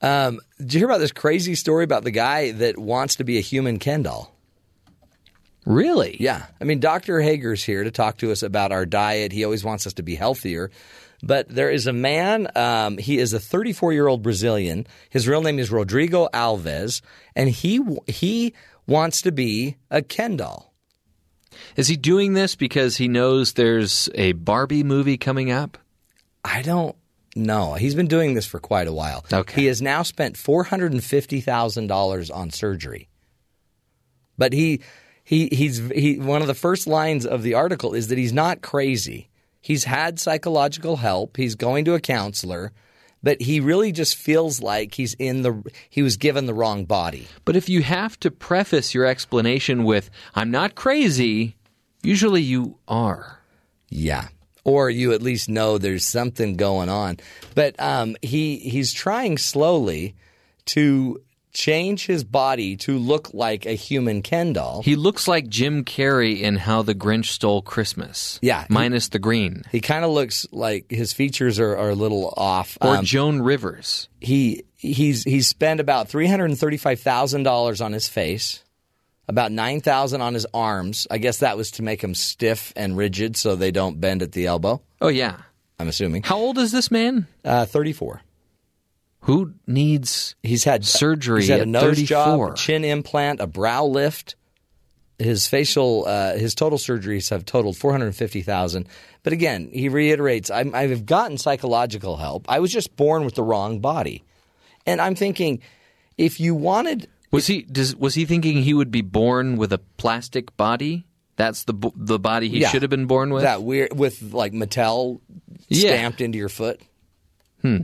um, 0.02 0.40
did 0.60 0.76
you 0.76 0.80
hear 0.82 0.88
about 0.88 1.00
this 1.00 1.12
crazy 1.12 1.56
story 1.56 1.84
about 1.84 2.04
the 2.04 2.12
guy 2.12 2.52
that 2.52 2.78
wants 2.78 3.16
to 3.16 3.24
be 3.24 3.38
a 3.38 3.42
human 3.42 3.80
Ken 3.80 4.04
doll? 4.04 4.34
really? 5.66 6.18
Yeah. 6.20 6.46
I 6.60 6.64
mean, 6.66 6.80
Dr. 6.80 7.22
Hager's 7.22 7.64
here 7.64 7.84
to 7.84 7.92
talk 7.92 8.18
to 8.18 8.32
us 8.32 8.44
about 8.44 8.72
our 8.72 8.86
diet. 8.86 9.32
He 9.32 9.44
always 9.46 9.64
wants 9.64 9.88
us 9.88 9.94
to 9.94 10.04
be 10.04 10.16
healthier. 10.16 10.72
But 11.22 11.48
there 11.48 11.72
is 11.72 11.88
a 11.88 11.94
man, 11.94 12.50
um, 12.56 12.98
he 12.98 13.18
is 13.18 13.32
a 13.32 13.40
34 13.40 13.94
year 13.94 14.08
old 14.08 14.24
Brazilian. 14.24 14.86
His 15.10 15.28
real 15.28 15.42
name 15.42 15.58
is 15.58 15.72
Rodrigo 15.72 16.28
Alves, 16.34 17.02
and 17.34 17.50
he, 17.50 17.80
he 18.08 18.54
wants 18.88 19.22
to 19.22 19.32
be 19.32 19.78
a 19.90 20.02
Ken 20.02 20.38
doll. 20.38 20.74
Is 21.76 21.88
he 21.88 21.98
doing 21.98 22.34
this 22.34 22.56
because 22.56 22.98
he 22.98 23.08
knows 23.08 23.54
there's 23.54 24.10
a 24.16 24.34
Barbie 24.34 24.84
movie 24.84 25.18
coming 25.18 25.52
up? 25.52 25.78
I 26.44 26.62
don't 26.62 26.96
know. 27.36 27.76
He's 27.76 27.96
been 27.96 28.08
doing 28.08 28.34
this 28.34 28.46
for 28.46 28.60
quite 28.60 28.88
a 28.88 28.94
while. 28.94 29.26
Okay. 29.32 29.62
He 29.62 29.68
has 29.68 29.82
now 29.82 30.04
spent 30.04 30.38
four 30.38 30.64
hundred 30.66 30.92
and 30.92 31.04
fifty 31.04 31.42
thousand 31.42 31.88
dollars 31.88 32.30
on 32.30 32.50
surgery. 32.50 33.10
But 34.38 34.54
he 34.54 34.82
he 35.24 35.48
he's 35.52 35.78
he 35.90 36.18
one 36.20 36.42
of 36.42 36.48
the 36.48 36.54
first 36.54 36.88
lines 36.88 37.26
of 37.26 37.44
the 37.44 37.54
article 37.54 37.94
is 37.94 38.08
that 38.08 38.18
he's 38.18 38.34
not 38.34 38.62
crazy. 38.62 39.30
He's 39.62 39.86
had 39.86 40.20
psychological 40.20 40.98
help. 40.98 41.38
He's 41.38 41.56
going 41.56 41.86
to 41.86 41.94
a 41.94 42.00
counselor, 42.02 42.74
but 43.24 43.42
he 43.42 43.60
really 43.62 43.92
just 43.92 44.16
feels 44.16 44.62
like 44.62 44.94
he's 44.94 45.16
in 45.16 45.42
the 45.42 45.64
he 45.90 46.04
was 46.04 46.18
given 46.18 46.46
the 46.46 46.54
wrong 46.54 46.86
body. 46.86 47.28
But 47.46 47.56
if 47.56 47.70
you 47.70 47.82
have 47.82 48.20
to 48.20 48.30
preface 48.30 48.94
your 48.94 49.06
explanation 49.06 49.86
with, 49.86 50.10
I'm 50.36 50.52
not 50.52 50.76
crazy, 50.76 51.56
usually 52.04 52.42
you 52.42 52.78
are. 52.88 53.40
Yeah. 53.90 54.28
Or 54.66 54.90
you 54.90 55.14
at 55.14 55.22
least 55.22 55.50
know 55.50 55.78
there's 55.78 56.06
something 56.06 56.56
going 56.56 56.90
on. 56.90 57.18
But 57.56 57.80
um, 57.80 58.16
he 58.22 58.58
he's 58.58 58.94
trying 58.94 59.38
slowly 59.38 60.16
to 60.66 61.22
change 61.54 62.06
his 62.08 62.24
body 62.24 62.76
to 62.78 62.98
look 62.98 63.34
like 63.34 63.66
a 63.66 63.74
human 63.74 64.22
Ken 64.22 64.54
doll. 64.54 64.82
He 64.82 64.96
looks 64.96 65.28
like 65.28 65.48
Jim 65.48 65.84
Carrey 65.86 66.42
in 66.42 66.56
How 66.58 66.82
the 66.82 66.96
Grinch 66.96 67.26
Stole 67.28 67.62
Christmas. 67.62 68.40
Yeah. 68.42 68.66
Minus 68.70 69.10
the 69.10 69.20
green. 69.20 69.64
He 69.72 69.80
kind 69.80 70.04
of 70.04 70.12
looks 70.12 70.48
like 70.52 70.90
his 70.90 71.14
features 71.14 71.60
are, 71.60 71.78
are 71.78 71.90
a 71.92 71.96
little 71.96 72.34
off. 72.36 72.78
Or 72.82 72.98
Um, 72.98 73.06
Joan 73.06 73.42
Rivers. 73.42 74.10
he 74.20 74.64
he's 74.76 75.24
he's 75.24 75.48
spent 75.48 75.80
about 75.80 76.10
three 76.10 76.28
hundred 76.28 76.46
and 76.50 76.60
thirty 76.60 76.78
five 76.78 77.00
thousand 77.00 77.44
dollars 77.44 77.80
on 77.82 77.94
his 77.94 78.08
face, 78.08 78.64
about 79.28 79.52
nine 79.52 79.80
thousand 79.80 80.22
on 80.22 80.34
his 80.34 80.48
arms. 80.54 81.08
I 81.12 81.20
guess 81.20 81.38
that 81.40 81.56
was 81.56 81.72
to 81.72 81.84
make 81.84 82.04
him 82.04 82.16
stiff 82.16 82.74
and 82.76 82.98
rigid 82.98 83.38
so 83.38 83.56
they 83.56 83.72
don't 83.72 84.02
bend 84.02 84.22
at 84.24 84.32
the 84.32 84.48
elbow. 84.48 84.82
Oh, 85.02 85.08
yeah. 85.10 85.38
I'm 85.80 85.88
assuming. 85.88 86.24
How 86.24 86.38
old 86.38 86.58
is 86.58 86.72
this 86.72 86.90
man? 86.92 87.28
Uh, 87.46 87.66
thirty 87.66 87.94
four. 87.94 88.22
Who 89.24 89.54
needs 89.68 90.36
He's 90.44 90.64
had 90.64 90.86
surgery 90.86 91.42
He's 91.42 91.50
had 91.50 91.62
at 91.62 91.68
a 91.68 91.70
nose 91.70 91.84
34? 91.98 92.06
job, 92.48 92.58
chin 92.58 92.84
implant, 92.84 93.40
a 93.40 93.48
brow 93.48 93.86
lift. 93.86 94.36
His 95.20 95.48
facial, 95.48 96.06
uh, 96.08 96.36
his 96.36 96.56
total 96.56 96.78
surgeries 96.78 97.30
have 97.30 97.46
totaled 97.46 97.78
four 97.78 97.92
hundred 97.92 98.14
fifty 98.16 98.42
thousand. 98.42 98.88
But 99.22 99.32
again, 99.32 99.70
he 99.72 99.88
reiterates, 99.88 100.50
I'm, 100.52 100.74
"I've 100.76 101.06
gotten 101.06 101.38
psychological 101.38 102.18
help. 102.18 102.46
I 102.50 102.60
was 102.60 102.72
just 102.72 102.96
born 102.98 103.24
with 103.24 103.36
the 103.36 103.44
wrong 103.44 103.80
body." 103.80 104.24
And 104.86 105.00
I'm 105.00 105.16
thinking, 105.16 105.62
if 106.18 106.40
you 106.42 106.56
wanted, 106.56 107.08
Was 107.32 107.48
he 107.48 107.62
does, 107.62 107.96
was 107.96 108.16
he 108.16 108.26
thinking 108.26 108.64
he 108.64 108.74
would 108.74 108.92
be 108.92 109.02
born 109.02 109.56
with 109.56 109.72
a 109.72 109.78
plastic 109.78 110.58
body? 110.58 111.06
That's 111.38 111.64
the 111.64 111.74
the 111.96 112.20
body 112.20 112.50
he 112.50 112.60
Yeah. 112.62 112.70
should 112.70 112.82
have 112.82 112.92
been 112.92 113.06
born 113.06 113.30
with. 113.32 113.44
that 113.44 113.64
weird 113.64 113.98
with 113.98 114.34
like 114.34 114.52
Mattel 114.52 115.22
Yeah. 115.70 115.90
stamped 115.92 116.20
into 116.22 116.38
your 116.40 116.50
foot. 116.50 116.82
Hmm. 117.62 117.78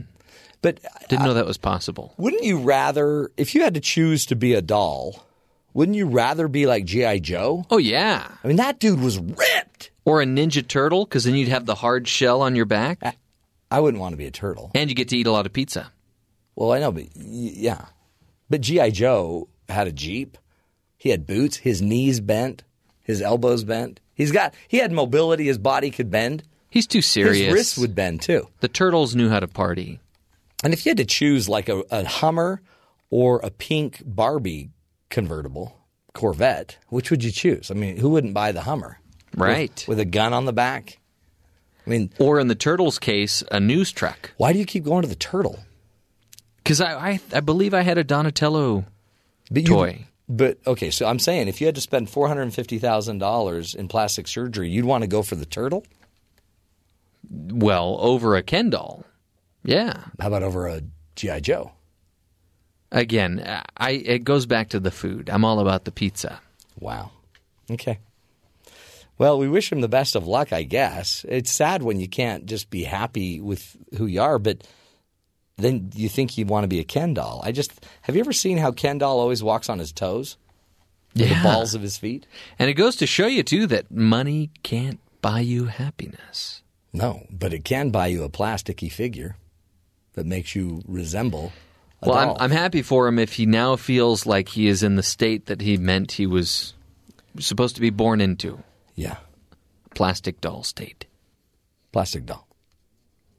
But 0.62 0.80
Didn't 1.08 1.24
know 1.24 1.34
that 1.34 1.46
was 1.46 1.56
possible. 1.58 2.12
wouldn't 2.18 2.44
you 2.44 2.58
rather, 2.58 3.30
if 3.36 3.54
you 3.54 3.62
had 3.62 3.74
to 3.74 3.80
choose 3.80 4.26
to 4.26 4.36
be 4.36 4.52
a 4.54 4.60
doll, 4.60 5.24
wouldn't 5.72 5.96
you 5.96 6.06
rather 6.06 6.48
be 6.48 6.66
like 6.66 6.84
GI 6.84 7.20
Joe? 7.20 7.64
Oh 7.70 7.78
yeah. 7.78 8.26
I 8.44 8.46
mean, 8.46 8.56
that 8.58 8.78
dude 8.78 9.00
was 9.00 9.18
ripped. 9.18 9.90
Or 10.04 10.20
a 10.20 10.26
Ninja 10.26 10.66
Turtle, 10.66 11.04
because 11.04 11.24
then 11.24 11.34
you'd 11.34 11.48
have 11.48 11.66
the 11.66 11.76
hard 11.76 12.08
shell 12.08 12.42
on 12.42 12.56
your 12.56 12.64
back, 12.66 13.16
I 13.70 13.80
wouldn't 13.80 14.00
want 14.00 14.12
to 14.12 14.16
be 14.16 14.26
a 14.26 14.30
turtle. 14.30 14.70
and 14.74 14.90
you 14.90 14.96
get 14.96 15.08
to 15.10 15.16
eat 15.16 15.26
a 15.26 15.32
lot 15.32 15.46
of 15.46 15.52
pizza. 15.52 15.92
Well, 16.56 16.72
I 16.72 16.80
know, 16.80 16.90
but 16.92 17.04
yeah. 17.16 17.86
But 18.50 18.60
GI 18.62 18.90
Joe 18.90 19.48
had 19.68 19.86
a 19.86 19.92
jeep. 19.92 20.36
He 20.96 21.10
had 21.10 21.26
boots. 21.26 21.58
His 21.58 21.80
knees 21.80 22.20
bent. 22.20 22.64
His 23.02 23.22
elbows 23.22 23.64
bent. 23.64 24.00
He's 24.14 24.32
got. 24.32 24.54
He 24.68 24.78
had 24.78 24.92
mobility. 24.92 25.46
His 25.46 25.56
body 25.58 25.90
could 25.90 26.10
bend. 26.10 26.42
He's 26.68 26.86
too 26.86 27.00
serious. 27.02 27.38
His 27.38 27.52
wrists 27.54 27.78
would 27.78 27.94
bend 27.94 28.20
too. 28.22 28.48
The 28.60 28.68
turtles 28.68 29.14
knew 29.14 29.28
how 29.30 29.40
to 29.40 29.48
party. 29.48 30.00
And 30.62 30.72
if 30.72 30.84
you 30.84 30.90
had 30.90 30.98
to 30.98 31.04
choose 31.04 31.48
like 31.48 31.68
a, 31.68 31.82
a 31.90 32.04
Hummer 32.06 32.62
or 33.10 33.40
a 33.42 33.50
pink 33.50 34.02
Barbie 34.04 34.70
convertible 35.08 35.76
Corvette, 36.12 36.76
which 36.88 37.10
would 37.10 37.24
you 37.24 37.30
choose? 37.30 37.70
I 37.70 37.74
mean, 37.74 37.96
who 37.96 38.10
wouldn't 38.10 38.34
buy 38.34 38.52
the 38.52 38.62
Hummer? 38.62 38.98
With- 39.32 39.40
Right. 39.40 39.84
With, 39.88 40.00
a 40.00 40.04
gun 40.04 40.32
on 40.32 40.44
the 40.44 40.52
back? 40.52 40.98
I 41.86 41.90
mean, 41.90 42.10
Or 42.18 42.38
in 42.40 42.48
the 42.48 42.54
turtles' 42.54 42.98
case, 42.98 43.42
a 43.50 43.58
news 43.60 43.90
truck. 43.92 44.32
why 44.36 44.52
do 44.52 44.58
you 44.58 44.66
keep 44.66 44.84
going 44.84 45.02
to 45.02 45.08
the 45.08 45.14
turtle? 45.14 45.60
Because 46.58 46.80
I, 46.80 46.94
I 47.12 47.20
I 47.32 47.40
believe 47.40 47.72
I 47.72 47.80
had 47.82 47.96
a 47.96 48.04
Donatello 48.04 48.84
But 49.50 49.62
you- 49.62 49.68
toy. 49.68 50.06
But 50.28 50.58
okay, 50.66 50.90
so 50.90 51.06
I'm 51.06 51.18
saying 51.18 51.48
if 51.48 51.60
you 51.60 51.66
had 51.66 51.74
to 51.74 51.80
spend 51.80 52.08
four 52.10 52.28
hundred 52.28 52.42
and 52.42 52.54
fifty 52.54 52.78
thousand 52.78 53.18
dollars 53.18 53.74
in 53.74 53.88
plastic 53.88 54.28
surgery, 54.28 54.68
you'd 54.68 54.84
want 54.84 55.02
to 55.02 55.08
go 55.08 55.22
for 55.22 55.34
the 55.34 55.46
turtle. 55.46 55.84
Well, 57.28 57.96
over 58.00 58.36
a 58.36 58.42
Ken 58.42 58.70
doll. 58.70 59.04
Yeah. 59.64 60.04
How 60.18 60.28
about 60.28 60.42
over 60.42 60.66
a 60.66 60.82
GI 61.16 61.42
Joe? 61.42 61.72
Again, 62.92 63.62
I 63.76 63.90
it 63.90 64.24
goes 64.24 64.46
back 64.46 64.70
to 64.70 64.80
the 64.80 64.90
food. 64.90 65.30
I'm 65.30 65.44
all 65.44 65.60
about 65.60 65.84
the 65.84 65.92
pizza. 65.92 66.40
Wow. 66.78 67.12
Okay. 67.70 67.98
Well, 69.16 69.38
we 69.38 69.48
wish 69.48 69.70
him 69.70 69.82
the 69.82 69.88
best 69.88 70.16
of 70.16 70.26
luck, 70.26 70.52
I 70.52 70.62
guess. 70.62 71.26
It's 71.28 71.50
sad 71.50 71.82
when 71.82 72.00
you 72.00 72.08
can't 72.08 72.46
just 72.46 72.70
be 72.70 72.84
happy 72.84 73.40
with 73.40 73.76
who 73.98 74.06
you 74.06 74.22
are, 74.22 74.38
but 74.38 74.66
then 75.58 75.90
you 75.94 76.08
think 76.08 76.38
you 76.38 76.46
want 76.46 76.64
to 76.64 76.68
be 76.68 76.80
a 76.80 76.84
Ken 76.84 77.14
doll. 77.14 77.42
I 77.44 77.52
just 77.52 77.86
have 78.02 78.16
you 78.16 78.20
ever 78.20 78.32
seen 78.32 78.56
how 78.56 78.72
Ken 78.72 78.98
doll 78.98 79.20
always 79.20 79.42
walks 79.42 79.68
on 79.68 79.78
his 79.78 79.92
toes? 79.92 80.36
Yeah. 81.12 81.42
the 81.42 81.42
balls 81.42 81.74
of 81.74 81.82
his 81.82 81.98
feet? 81.98 82.26
And 82.58 82.70
it 82.70 82.74
goes 82.74 82.96
to 82.96 83.06
show 83.06 83.26
you 83.26 83.42
too 83.42 83.66
that 83.66 83.90
money 83.90 84.50
can't 84.62 85.00
buy 85.20 85.40
you 85.40 85.66
happiness. 85.66 86.62
No, 86.92 87.26
but 87.30 87.52
it 87.52 87.64
can 87.64 87.90
buy 87.90 88.06
you 88.08 88.24
a 88.24 88.28
plasticky 88.28 88.90
figure 88.90 89.36
that 90.14 90.26
makes 90.26 90.54
you 90.54 90.82
resemble 90.86 91.52
a 92.02 92.08
Well, 92.08 92.18
I'm. 92.18 92.36
I'm 92.44 92.50
happy 92.50 92.82
for 92.82 93.06
him 93.08 93.18
if 93.18 93.34
he 93.34 93.46
now 93.46 93.76
feels 93.76 94.26
like 94.26 94.48
he 94.48 94.66
is 94.68 94.82
in 94.82 94.96
the 94.96 95.02
state 95.02 95.46
that 95.46 95.60
he 95.60 95.76
meant 95.76 96.12
he 96.12 96.26
was 96.26 96.74
supposed 97.38 97.74
to 97.76 97.80
be 97.80 97.90
born 97.90 98.20
into. 98.20 98.62
yeah, 98.94 99.16
Plastic 99.94 100.40
doll 100.40 100.62
state. 100.62 101.06
plastic 101.92 102.24
doll. 102.26 102.46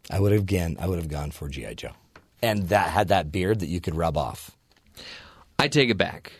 I 0.10 0.20
would 0.20 0.32
have 0.32 0.42
again. 0.42 0.78
I 0.80 0.88
would 0.88 1.00
have 1.00 1.08
gone 1.10 1.32
for 1.32 1.48
GI 1.50 1.76
Joe, 1.76 1.92
and 2.42 2.70
that 2.70 2.90
had 2.90 3.08
that 3.10 3.32
beard 3.32 3.60
that 3.60 3.68
you 3.70 3.80
could 3.82 3.96
rub 3.96 4.18
off. 4.18 4.52
I 5.60 5.68
take 5.68 5.90
it 5.90 5.98
back. 5.98 6.34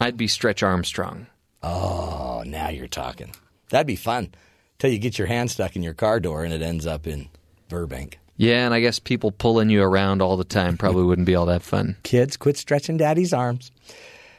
I'd 0.00 0.16
be 0.16 0.26
Stretch 0.28 0.62
Armstrong. 0.62 1.26
Oh, 1.62 2.42
now 2.44 2.68
you're 2.68 2.88
talking. 2.88 3.32
That'd 3.70 3.86
be 3.86 3.96
fun. 3.96 4.34
Till 4.78 4.90
you 4.90 4.98
get 4.98 5.16
your 5.18 5.28
hand 5.28 5.50
stuck 5.50 5.76
in 5.76 5.82
your 5.82 5.94
car 5.94 6.18
door 6.20 6.44
and 6.44 6.52
it 6.52 6.60
ends 6.60 6.86
up 6.86 7.06
in 7.06 7.28
Burbank. 7.68 8.18
Yeah, 8.36 8.64
and 8.64 8.74
I 8.74 8.80
guess 8.80 8.98
people 8.98 9.30
pulling 9.30 9.70
you 9.70 9.82
around 9.82 10.20
all 10.20 10.36
the 10.36 10.44
time 10.44 10.76
probably 10.76 11.04
wouldn't 11.04 11.26
be 11.26 11.34
all 11.34 11.46
that 11.46 11.62
fun. 11.62 11.96
Kids, 12.02 12.36
quit 12.36 12.56
stretching 12.56 12.96
daddy's 12.96 13.32
arms. 13.32 13.70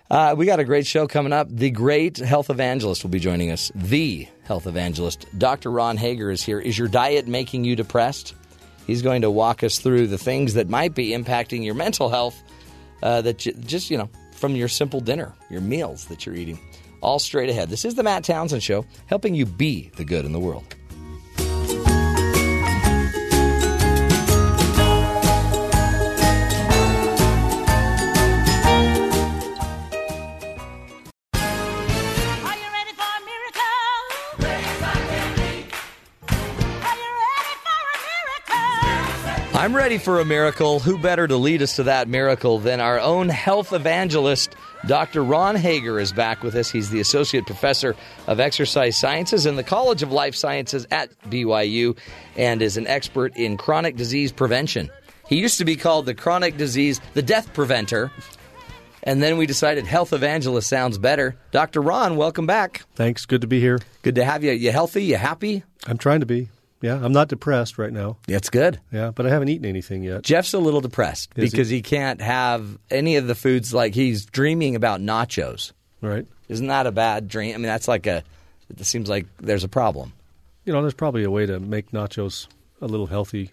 Uh, 0.09 0.35
we 0.37 0.45
got 0.45 0.59
a 0.59 0.63
great 0.63 0.85
show 0.85 1.07
coming 1.07 1.33
up. 1.33 1.47
The 1.49 1.71
great 1.71 2.17
health 2.17 2.49
evangelist 2.49 3.03
will 3.03 3.09
be 3.09 3.19
joining 3.19 3.51
us. 3.51 3.71
The 3.73 4.27
health 4.43 4.67
evangelist, 4.67 5.25
Dr. 5.37 5.71
Ron 5.71 5.97
Hager, 5.97 6.29
is 6.29 6.43
here. 6.43 6.59
Is 6.59 6.77
your 6.77 6.87
diet 6.87 7.27
making 7.27 7.63
you 7.63 7.75
depressed? 7.75 8.35
He's 8.85 9.01
going 9.01 9.23
to 9.23 9.31
walk 9.31 9.63
us 9.63 9.79
through 9.79 10.07
the 10.07 10.17
things 10.17 10.53
that 10.53 10.69
might 10.69 10.93
be 10.93 11.09
impacting 11.09 11.65
your 11.65 11.73
mental 11.73 12.09
health. 12.09 12.41
Uh, 13.01 13.21
that 13.21 13.45
you, 13.45 13.53
just 13.53 13.89
you 13.89 13.97
know 13.97 14.09
from 14.31 14.55
your 14.55 14.67
simple 14.67 14.99
dinner, 14.99 15.33
your 15.49 15.61
meals 15.61 16.05
that 16.05 16.25
you're 16.25 16.35
eating, 16.35 16.59
all 17.01 17.19
straight 17.19 17.49
ahead. 17.49 17.69
This 17.69 17.85
is 17.85 17.95
the 17.95 18.03
Matt 18.03 18.23
Townsend 18.23 18.63
Show, 18.63 18.85
helping 19.07 19.35
you 19.35 19.45
be 19.45 19.89
the 19.95 20.05
good 20.05 20.25
in 20.25 20.31
the 20.31 20.39
world. 20.39 20.74
I'm 39.65 39.75
ready 39.75 39.97
for 39.97 40.19
a 40.19 40.25
miracle. 40.25 40.79
Who 40.79 40.99
better 40.99 41.27
to 41.27 41.37
lead 41.37 41.63
us 41.63 41.77
to 41.77 41.83
that 41.85 42.07
miracle 42.07 42.59
than 42.59 42.79
our 42.79 42.99
own 42.99 43.29
health 43.29 43.73
evangelist, 43.73 44.55
Dr. 44.85 45.23
Ron 45.23 45.55
Hager, 45.55 45.99
is 45.99 46.13
back 46.13 46.43
with 46.43 46.53
us. 46.53 46.69
He's 46.69 46.91
the 46.91 46.99
Associate 46.99 47.43
Professor 47.43 47.95
of 48.27 48.39
Exercise 48.39 48.95
Sciences 48.95 49.47
in 49.47 49.55
the 49.55 49.63
College 49.63 50.03
of 50.03 50.11
Life 50.11 50.35
Sciences 50.35 50.85
at 50.91 51.09
BYU 51.31 51.97
and 52.37 52.61
is 52.61 52.77
an 52.77 52.85
expert 52.85 53.35
in 53.35 53.57
chronic 53.57 53.95
disease 53.95 54.31
prevention. 54.31 54.91
He 55.27 55.39
used 55.39 55.57
to 55.57 55.65
be 55.65 55.75
called 55.75 56.05
the 56.05 56.13
chronic 56.13 56.57
disease, 56.57 57.01
the 57.15 57.23
death 57.23 57.51
preventer. 57.51 58.11
And 59.01 59.23
then 59.23 59.35
we 59.35 59.47
decided 59.47 59.87
health 59.87 60.13
evangelist 60.13 60.69
sounds 60.69 60.99
better. 60.99 61.37
Dr. 61.49 61.81
Ron, 61.81 62.17
welcome 62.17 62.45
back. 62.45 62.83
Thanks. 62.93 63.25
Good 63.25 63.41
to 63.41 63.47
be 63.47 63.61
here. 63.61 63.79
Good 64.03 64.13
to 64.13 64.25
have 64.25 64.43
you. 64.43 64.51
You 64.51 64.71
healthy? 64.71 65.05
You 65.05 65.15
happy? 65.15 65.63
I'm 65.87 65.97
trying 65.97 66.19
to 66.19 66.27
be. 66.27 66.49
Yeah, 66.81 66.99
I'm 67.01 67.13
not 67.13 67.29
depressed 67.29 67.77
right 67.77 67.91
now. 67.91 68.17
That's 68.27 68.49
good. 68.49 68.79
Yeah, 68.91 69.11
but 69.11 69.25
I 69.25 69.29
haven't 69.29 69.49
eaten 69.49 69.65
anything 69.65 70.03
yet. 70.03 70.23
Jeff's 70.23 70.53
a 70.53 70.59
little 70.59 70.81
depressed 70.81 71.31
Is 71.35 71.45
he? 71.45 71.49
because 71.49 71.69
he? 71.69 71.81
can't 71.81 72.21
have 72.21 72.77
any 72.91 73.15
of 73.15 73.27
the 73.27 73.35
foods. 73.35 73.73
Like 73.73 73.93
he's 73.95 74.25
dreaming 74.25 74.75
about 74.75 74.99
nachos. 74.99 75.71
Right. 76.01 76.27
Isn't 76.49 76.67
that 76.67 76.85
a 76.85 76.91
bad 76.91 77.27
dream? 77.27 77.55
I 77.55 77.57
mean, 77.57 77.63
that's 77.67 77.87
like 77.87 78.05
a. 78.07 78.23
It 78.69 78.83
seems 78.85 79.09
like 79.09 79.25
there's 79.37 79.63
a 79.63 79.67
problem. 79.69 80.13
You 80.65 80.73
know, 80.73 80.81
there's 80.81 80.93
probably 80.93 81.23
a 81.23 81.31
way 81.31 81.45
to 81.45 81.59
make 81.59 81.91
nachos 81.91 82.47
a 82.81 82.87
little 82.87 83.07
healthy. 83.07 83.51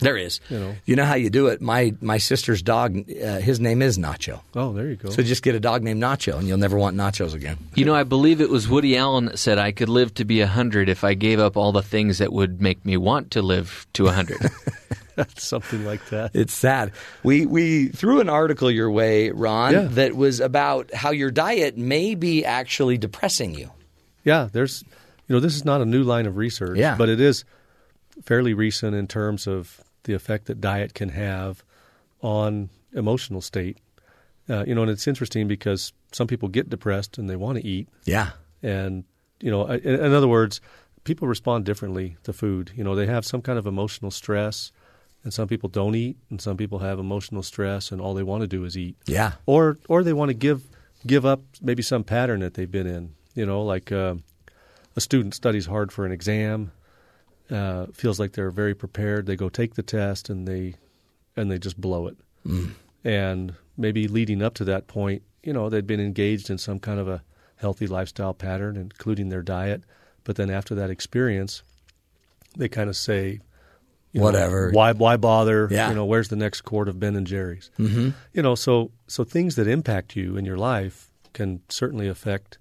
There 0.00 0.16
is. 0.16 0.40
You 0.50 0.58
know. 0.58 0.74
You 0.86 0.96
know 0.96 1.04
how 1.04 1.14
you 1.14 1.30
do 1.30 1.46
it. 1.46 1.60
My 1.62 1.94
my 2.00 2.18
sister's 2.18 2.62
dog. 2.62 2.96
Uh, 3.10 3.38
his 3.38 3.60
name 3.60 3.80
is 3.80 3.96
Nacho. 3.96 4.40
Oh, 4.54 4.72
there 4.72 4.88
you 4.88 4.96
go. 4.96 5.08
So 5.10 5.22
just 5.22 5.42
get 5.42 5.54
a 5.54 5.60
dog 5.60 5.82
named 5.82 6.02
Nacho, 6.02 6.36
and 6.38 6.48
you'll 6.48 6.58
never 6.58 6.76
want 6.76 6.96
nachos 6.96 7.32
again. 7.32 7.58
You 7.74 7.84
know, 7.84 7.94
I 7.94 8.02
believe 8.02 8.40
it 8.40 8.50
was 8.50 8.68
Woody 8.68 8.96
Allen 8.96 9.26
that 9.26 9.38
said 9.38 9.56
I 9.58 9.70
could 9.72 9.88
live 9.88 10.12
to 10.14 10.24
be 10.24 10.40
a 10.40 10.46
hundred 10.48 10.88
if 10.88 11.04
I 11.04 11.14
gave 11.14 11.38
up 11.38 11.56
all 11.56 11.70
the 11.72 11.82
things 11.82 12.18
that 12.18 12.32
would 12.32 12.60
make 12.60 12.84
me 12.84 12.96
want 12.96 13.30
to 13.32 13.42
live 13.42 13.86
to 13.94 14.08
a 14.08 14.12
hundred. 14.12 14.38
Something 15.36 15.84
like 15.86 16.04
that. 16.10 16.32
It's 16.34 16.52
sad. 16.54 16.90
We 17.22 17.46
we 17.46 17.88
threw 17.88 18.20
an 18.20 18.28
article 18.28 18.68
your 18.70 18.90
way, 18.90 19.30
Ron, 19.30 19.72
Yeah. 19.72 19.82
that 19.92 20.14
was 20.16 20.40
about 20.40 20.92
how 20.92 21.12
your 21.12 21.30
diet 21.30 21.78
may 21.78 22.16
be 22.16 22.44
actually 22.44 22.98
depressing 22.98 23.54
you. 23.54 23.70
Yeah, 24.24 24.48
there's 24.52 24.82
you 25.28 25.34
know, 25.36 25.40
this 25.40 25.54
is 25.54 25.64
not 25.64 25.80
a 25.80 25.84
new 25.86 26.02
line 26.02 26.26
of 26.26 26.36
research, 26.36 26.78
Yeah. 26.78 26.96
but 26.98 27.08
it 27.08 27.20
is 27.20 27.44
fairly 28.24 28.54
recent 28.54 28.94
in 28.96 29.06
terms 29.06 29.46
of 29.46 29.80
the 30.04 30.14
effect 30.14 30.46
that 30.46 30.60
diet 30.60 30.94
can 30.94 31.10
have 31.10 31.62
on 32.20 32.70
emotional 32.92 33.40
state. 33.40 33.78
Uh, 34.48 34.64
you 34.66 34.74
know, 34.74 34.82
and 34.82 34.90
it's 34.90 35.06
interesting 35.06 35.48
because 35.48 35.92
some 36.12 36.26
people 36.26 36.48
get 36.48 36.68
depressed 36.68 37.16
and 37.18 37.28
they 37.30 37.36
want 37.36 37.58
to 37.58 37.66
eat, 37.66 37.88
Yeah. 38.04 38.30
and 38.62 39.04
you 39.40 39.50
know, 39.50 39.66
in, 39.66 39.80
in 40.00 40.12
other 40.12 40.28
words, 40.28 40.60
people 41.04 41.26
respond 41.28 41.64
differently 41.64 42.16
to 42.24 42.32
food. 42.32 42.70
You 42.74 42.84
know, 42.84 42.94
they 42.94 43.06
have 43.06 43.24
some 43.24 43.40
kind 43.42 43.58
of 43.58 43.66
emotional 43.66 44.10
stress, 44.10 44.70
and 45.22 45.32
some 45.32 45.48
people 45.48 45.68
don't 45.70 45.94
eat, 45.94 46.16
and 46.30 46.40
some 46.40 46.56
people 46.58 46.78
have 46.80 46.98
emotional 46.98 47.42
stress, 47.42 47.90
and 47.90 48.00
all 48.00 48.14
they 48.14 48.22
want 48.22 48.42
to 48.42 48.46
do 48.46 48.64
is 48.64 48.76
eat. 48.76 48.96
Yeah. 49.06 49.32
Or 49.46 49.78
or 49.88 50.02
they 50.04 50.12
want 50.12 50.28
to 50.28 50.34
give 50.34 50.62
give 51.06 51.24
up 51.26 51.40
maybe 51.62 51.82
some 51.82 52.04
pattern 52.04 52.40
that 52.40 52.54
they've 52.54 52.70
been 52.70 52.86
in. 52.86 53.14
You 53.34 53.46
know, 53.46 53.62
like 53.64 53.90
uh, 53.92 54.14
a 54.96 55.00
student 55.00 55.34
studies 55.34 55.66
hard 55.66 55.90
for 55.90 56.04
an 56.06 56.12
exam, 56.12 56.70
uh, 57.54 57.86
feels 57.92 58.18
like 58.18 58.32
they're 58.32 58.50
very 58.50 58.74
prepared. 58.74 59.26
They 59.26 59.36
go 59.36 59.48
take 59.48 59.74
the 59.74 59.82
test, 59.82 60.28
and 60.28 60.46
they 60.48 60.74
and 61.36 61.50
they 61.50 61.58
just 61.58 61.80
blow 61.80 62.06
it. 62.08 62.16
Mm. 62.46 62.72
And 63.04 63.54
maybe 63.76 64.08
leading 64.08 64.42
up 64.42 64.54
to 64.54 64.64
that 64.64 64.86
point, 64.86 65.22
you 65.42 65.52
know, 65.52 65.68
they'd 65.68 65.86
been 65.86 66.00
engaged 66.00 66.50
in 66.50 66.58
some 66.58 66.78
kind 66.80 66.98
of 67.00 67.08
a 67.08 67.22
healthy 67.56 67.86
lifestyle 67.86 68.34
pattern, 68.34 68.76
including 68.76 69.28
their 69.28 69.42
diet. 69.42 69.82
But 70.24 70.36
then 70.36 70.50
after 70.50 70.74
that 70.76 70.90
experience, 70.90 71.62
they 72.56 72.68
kind 72.68 72.88
of 72.88 72.96
say, 72.96 73.40
you 74.12 74.20
know, 74.20 74.24
Whatever. 74.24 74.70
why 74.70 74.92
why 74.92 75.16
bother? 75.16 75.68
Yeah. 75.70 75.88
You 75.90 75.94
know, 75.96 76.04
where's 76.06 76.28
the 76.28 76.36
next 76.36 76.62
quart 76.62 76.88
of 76.88 76.98
Ben 77.00 77.16
and 77.16 77.26
Jerry's? 77.26 77.70
Mhm. 77.78 78.14
You 78.32 78.42
know, 78.42 78.54
so 78.54 78.90
so 79.06 79.24
things 79.24 79.56
that 79.56 79.66
impact 79.68 80.16
you 80.16 80.36
in 80.36 80.44
your 80.44 80.56
life 80.56 81.10
can 81.32 81.60
certainly 81.68 82.08
affect 82.08 82.58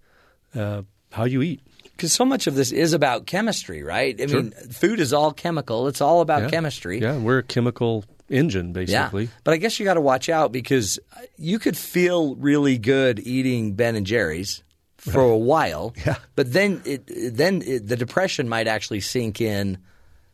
uh, 0.55 0.81
how 1.11 1.25
you 1.25 1.41
eat. 1.41 1.61
Because 2.03 2.11
so 2.11 2.25
much 2.25 2.47
of 2.47 2.55
this 2.55 2.73
is 2.73 2.91
about 2.91 3.27
chemistry, 3.27 3.81
right? 3.81 4.19
I 4.19 4.25
Sure. 4.25 4.41
mean, 4.43 4.51
food 4.51 4.99
is 4.99 5.13
all 5.13 5.31
chemical. 5.31 5.88
It's 5.88 6.01
all 6.01 6.19
about 6.19 6.41
Yeah. 6.41 6.49
chemistry. 6.49 6.99
Yeah, 6.99 7.17
we're 7.17 7.38
a 7.38 7.43
chemical 7.43 8.03
engine, 8.30 8.73
basically. 8.73 9.23
Yeah. 9.23 9.30
But 9.45 9.53
I 9.53 9.57
guess 9.57 9.80
you 9.80 9.85
got 9.85 9.93
to 9.93 10.01
watch 10.01 10.27
out 10.27 10.51
because 10.51 10.99
you 11.38 11.59
could 11.59 11.77
feel 11.77 12.35
really 12.35 12.77
good 12.77 13.19
eating 13.25 13.75
Ben 13.75 13.95
and 13.95 14.05
Jerry's 14.05 14.63
for 14.97 15.21
a 15.21 15.38
while. 15.38 15.93
Yeah. 16.05 16.17
But 16.35 16.51
then 16.51 16.81
it 16.84 17.09
then 17.38 17.61
it, 17.65 17.88
the 17.88 17.95
depression 17.95 18.49
might 18.49 18.67
actually 18.67 18.99
sink 18.99 19.39
in 19.39 19.77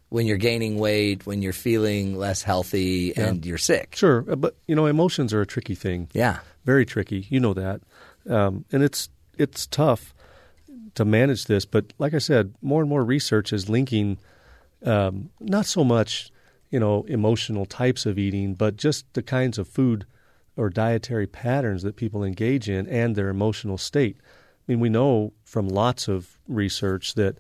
when 0.09 0.25
you're 0.25 0.37
gaining 0.37 0.79
weight, 0.79 1.27
when 1.27 1.43
you're 1.43 1.53
feeling 1.53 2.17
less 2.17 2.41
healthy 2.41 3.13
Yeah. 3.15 3.27
and 3.27 3.45
you're 3.45 3.59
sick. 3.59 3.95
Sure, 3.95 4.25
uh, 4.27 4.35
but 4.35 4.55
you 4.67 4.73
know, 4.75 4.87
emotions 4.87 5.35
are 5.35 5.41
a 5.41 5.45
tricky 5.45 5.75
thing. 5.75 6.07
Yeah. 6.13 6.39
very 6.65 6.83
tricky. 6.87 7.27
You 7.29 7.39
know 7.39 7.53
that, 7.53 7.81
um, 8.27 8.65
and 8.71 8.81
it's 8.81 9.09
it's 9.37 9.67
tough 9.67 10.15
to 10.99 11.05
manage 11.05 11.45
this. 11.45 11.65
But 11.65 11.93
like 11.97 12.13
I 12.13 12.19
said, 12.19 12.53
more 12.61 12.81
and 12.81 12.89
more 12.89 13.03
research 13.03 13.51
is 13.53 13.69
linking 13.69 14.17
um, 14.85 15.29
not 15.39 15.65
so 15.65 15.83
much 15.83 16.31
you 16.69 16.79
know 16.79 17.03
emotional 17.07 17.65
types 17.65 18.05
of 18.05 18.17
eating, 18.19 18.53
but 18.53 18.75
just 18.77 19.11
the 19.13 19.23
kinds 19.23 19.57
of 19.57 19.67
food 19.67 20.05
or 20.55 20.69
dietary 20.69 21.25
patterns 21.27 21.83
that 21.83 21.95
people 21.95 22.23
engage 22.23 22.69
in 22.69 22.85
and 22.87 23.15
their 23.15 23.29
emotional 23.29 23.77
state. 23.77 24.17
I 24.21 24.63
mean, 24.71 24.79
we 24.81 24.89
know 24.89 25.33
from 25.43 25.67
lots 25.69 26.07
of 26.07 26.37
research 26.47 27.13
that 27.15 27.37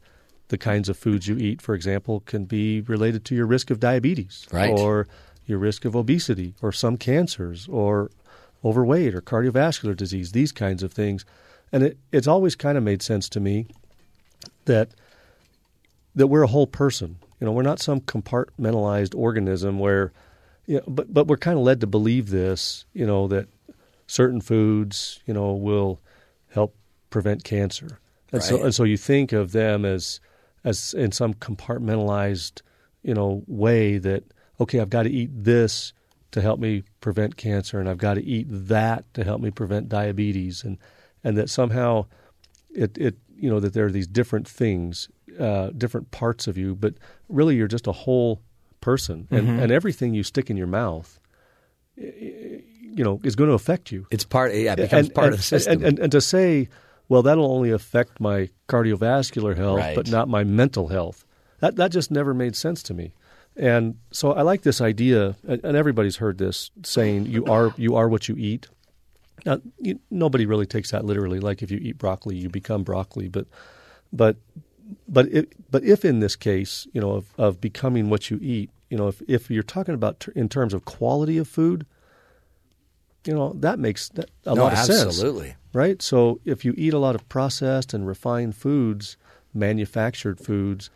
the 0.47 0.57
kinds 0.57 0.89
of 0.89 0.97
foods 0.97 1.27
you 1.27 1.37
eat, 1.37 1.61
for 1.61 1.75
example, 1.75 2.21
can 2.21 2.45
be 2.45 2.81
related 2.81 3.23
to 3.25 3.35
your 3.35 3.45
risk 3.45 3.69
of 3.69 3.79
diabetes 3.79 4.47
Right. 4.51 4.71
or 4.71 5.07
your 5.45 5.59
risk 5.59 5.85
of 5.85 5.95
obesity 5.95 6.55
or 6.61 6.71
some 6.71 6.97
cancers 6.97 7.67
or 7.67 8.09
overweight 8.63 9.13
or 9.13 9.21
cardiovascular 9.21 9.95
disease, 9.95 10.31
these 10.31 10.51
kinds 10.51 10.81
of 10.81 10.91
things. 10.91 11.23
And 11.71 11.83
it, 11.83 11.97
it's 12.11 12.27
always 12.27 12.55
kind 12.55 12.77
of 12.77 12.83
made 12.83 13.01
sense 13.01 13.29
to 13.29 13.39
me 13.39 13.67
that 14.65 14.89
that 16.15 16.27
we're 16.27 16.43
a 16.43 16.47
whole 16.47 16.67
person. 16.67 17.17
You 17.39 17.45
know, 17.45 17.51
we're 17.51 17.61
not 17.61 17.79
some 17.79 18.01
compartmentalized 18.01 19.15
organism 19.15 19.79
where, 19.79 20.11
you 20.65 20.77
know, 20.77 20.83
but 20.87 21.13
but 21.13 21.27
we're 21.27 21.37
kind 21.37 21.57
of 21.57 21.63
led 21.63 21.81
to 21.81 21.87
believe 21.87 22.29
this. 22.29 22.85
You 22.93 23.05
know 23.05 23.27
that 23.27 23.47
certain 24.07 24.41
foods, 24.41 25.21
you 25.25 25.33
know, 25.33 25.53
will 25.53 26.01
help 26.49 26.75
prevent 27.09 27.43
cancer, 27.43 27.99
and 28.31 28.43
so 28.43 28.63
and 28.63 28.73
so 28.73 28.83
you 28.83 28.97
think 28.97 29.31
of 29.31 29.51
them 29.51 29.85
as 29.85 30.19
as 30.63 30.93
in 30.93 31.11
some 31.11 31.33
compartmentalized, 31.33 32.61
you 33.03 33.13
know, 33.13 33.43
way 33.47 33.97
that 33.97 34.23
okay, 34.59 34.79
I've 34.79 34.89
got 34.89 35.03
to 35.03 35.09
eat 35.09 35.29
this 35.31 35.93
to 36.31 36.41
help 36.41 36.59
me 36.59 36.83
prevent 37.01 37.37
cancer, 37.37 37.79
and 37.79 37.89
I've 37.89 37.97
got 37.97 38.15
to 38.15 38.23
eat 38.23 38.47
that 38.49 39.11
to 39.13 39.23
help 39.23 39.41
me 39.41 39.51
prevent 39.51 39.89
diabetes, 39.89 40.63
and 40.63 40.77
and 41.23 41.37
that 41.37 41.49
somehow 41.49 42.05
it 42.71 42.97
it 42.97 43.15
you 43.35 43.49
know 43.49 43.59
that 43.59 43.73
there 43.73 43.85
are 43.85 43.91
these 43.91 44.07
different 44.07 44.47
things, 44.47 45.09
uh, 45.39 45.69
different 45.77 46.11
parts 46.11 46.47
of 46.47 46.57
you, 46.57 46.75
but 46.75 46.93
really 47.29 47.55
you're 47.55 47.67
just 47.67 47.87
a 47.87 47.91
whole 47.91 48.41
person, 48.81 49.27
and 49.31 49.47
Mhm. 49.47 49.61
and 49.63 49.71
everything 49.71 50.13
you 50.13 50.23
stick 50.23 50.49
in 50.49 50.57
your 50.57 50.67
mouth, 50.67 51.19
you 51.95 53.03
know, 53.03 53.19
is 53.23 53.35
going 53.35 53.49
to 53.49 53.53
affect 53.53 53.91
you. 53.91 54.05
It's 54.11 54.23
part. 54.23 54.53
Yeah, 54.53 54.73
it 54.73 54.77
becomes 54.77 55.07
And- 55.07 55.15
part 55.15 55.25
and- 55.27 55.33
of 55.33 55.39
the 55.39 55.43
system. 55.43 55.73
And, 55.73 55.83
and, 55.83 55.99
and 55.99 56.11
to 56.11 56.21
say, 56.21 56.69
well, 57.07 57.21
that'll 57.23 57.51
only 57.51 57.71
affect 57.71 58.19
my 58.19 58.49
cardiovascular 58.67 59.55
health, 59.57 59.79
Right. 59.79 59.95
but 59.95 60.09
not 60.09 60.27
my 60.29 60.43
mental 60.43 60.87
health. 60.89 61.25
That 61.59 61.75
that 61.75 61.91
just 61.91 62.11
never 62.11 62.33
made 62.33 62.55
sense 62.55 62.81
to 62.83 62.93
me. 62.93 63.13
And 63.57 63.95
so 64.11 64.31
I 64.31 64.43
like 64.43 64.61
this 64.61 64.79
idea, 64.79 65.35
and 65.47 65.59
and 65.63 65.75
everybody's 65.75 66.17
heard 66.17 66.37
this 66.37 66.71
saying, 66.83 67.25
"You 67.25 67.45
are 67.45 67.73
you 67.77 67.95
are 67.95 68.07
what 68.07 68.29
you 68.29 68.35
eat." 68.37 68.67
Now, 69.45 69.61
you, 69.79 69.99
nobody 70.11 70.45
really 70.45 70.65
takes 70.65 70.91
that 70.91 71.05
literally. 71.05 71.39
Like 71.39 71.61
if 71.61 71.71
you 71.71 71.77
eat 71.81 71.97
broccoli, 71.97 72.35
you 72.35 72.49
become 72.49 72.83
broccoli. 72.83 73.27
But 73.29 73.47
but 74.11 74.37
but 75.07 75.27
it, 75.27 75.53
but 75.71 75.83
if 75.83 76.03
in 76.05 76.19
this 76.19 76.35
case, 76.35 76.87
you 76.93 77.01
know, 77.01 77.11
of, 77.11 77.33
of 77.37 77.61
becoming 77.61 78.09
what 78.09 78.29
you 78.29 78.39
eat, 78.41 78.69
you 78.89 78.97
know, 78.97 79.07
if 79.07 79.21
if 79.27 79.49
you're 79.51 79.63
talking 79.63 79.93
about 79.93 80.19
ter- 80.19 80.33
in 80.35 80.49
terms 80.49 80.73
of 80.73 80.85
quality 80.85 81.37
of 81.37 81.47
food, 81.47 81.85
you 83.25 83.33
know, 83.33 83.53
that 83.53 83.79
makes 83.79 84.09
that 84.09 84.29
a 84.45 84.55
No, 84.55 84.63
lot 84.63 84.73
of 84.73 84.79
sense. 84.79 85.05
absolutely. 85.05 85.55
Right? 85.71 86.01
So 86.01 86.39
if 86.45 86.65
you 86.65 86.73
eat 86.77 86.93
a 86.93 86.99
lot 86.99 87.13
of 87.13 87.29
processed 87.29 87.93
and 87.93 88.07
refined 88.07 88.55
foods, 88.55 89.17
manufactured 89.53 90.39
foods, 90.39 90.89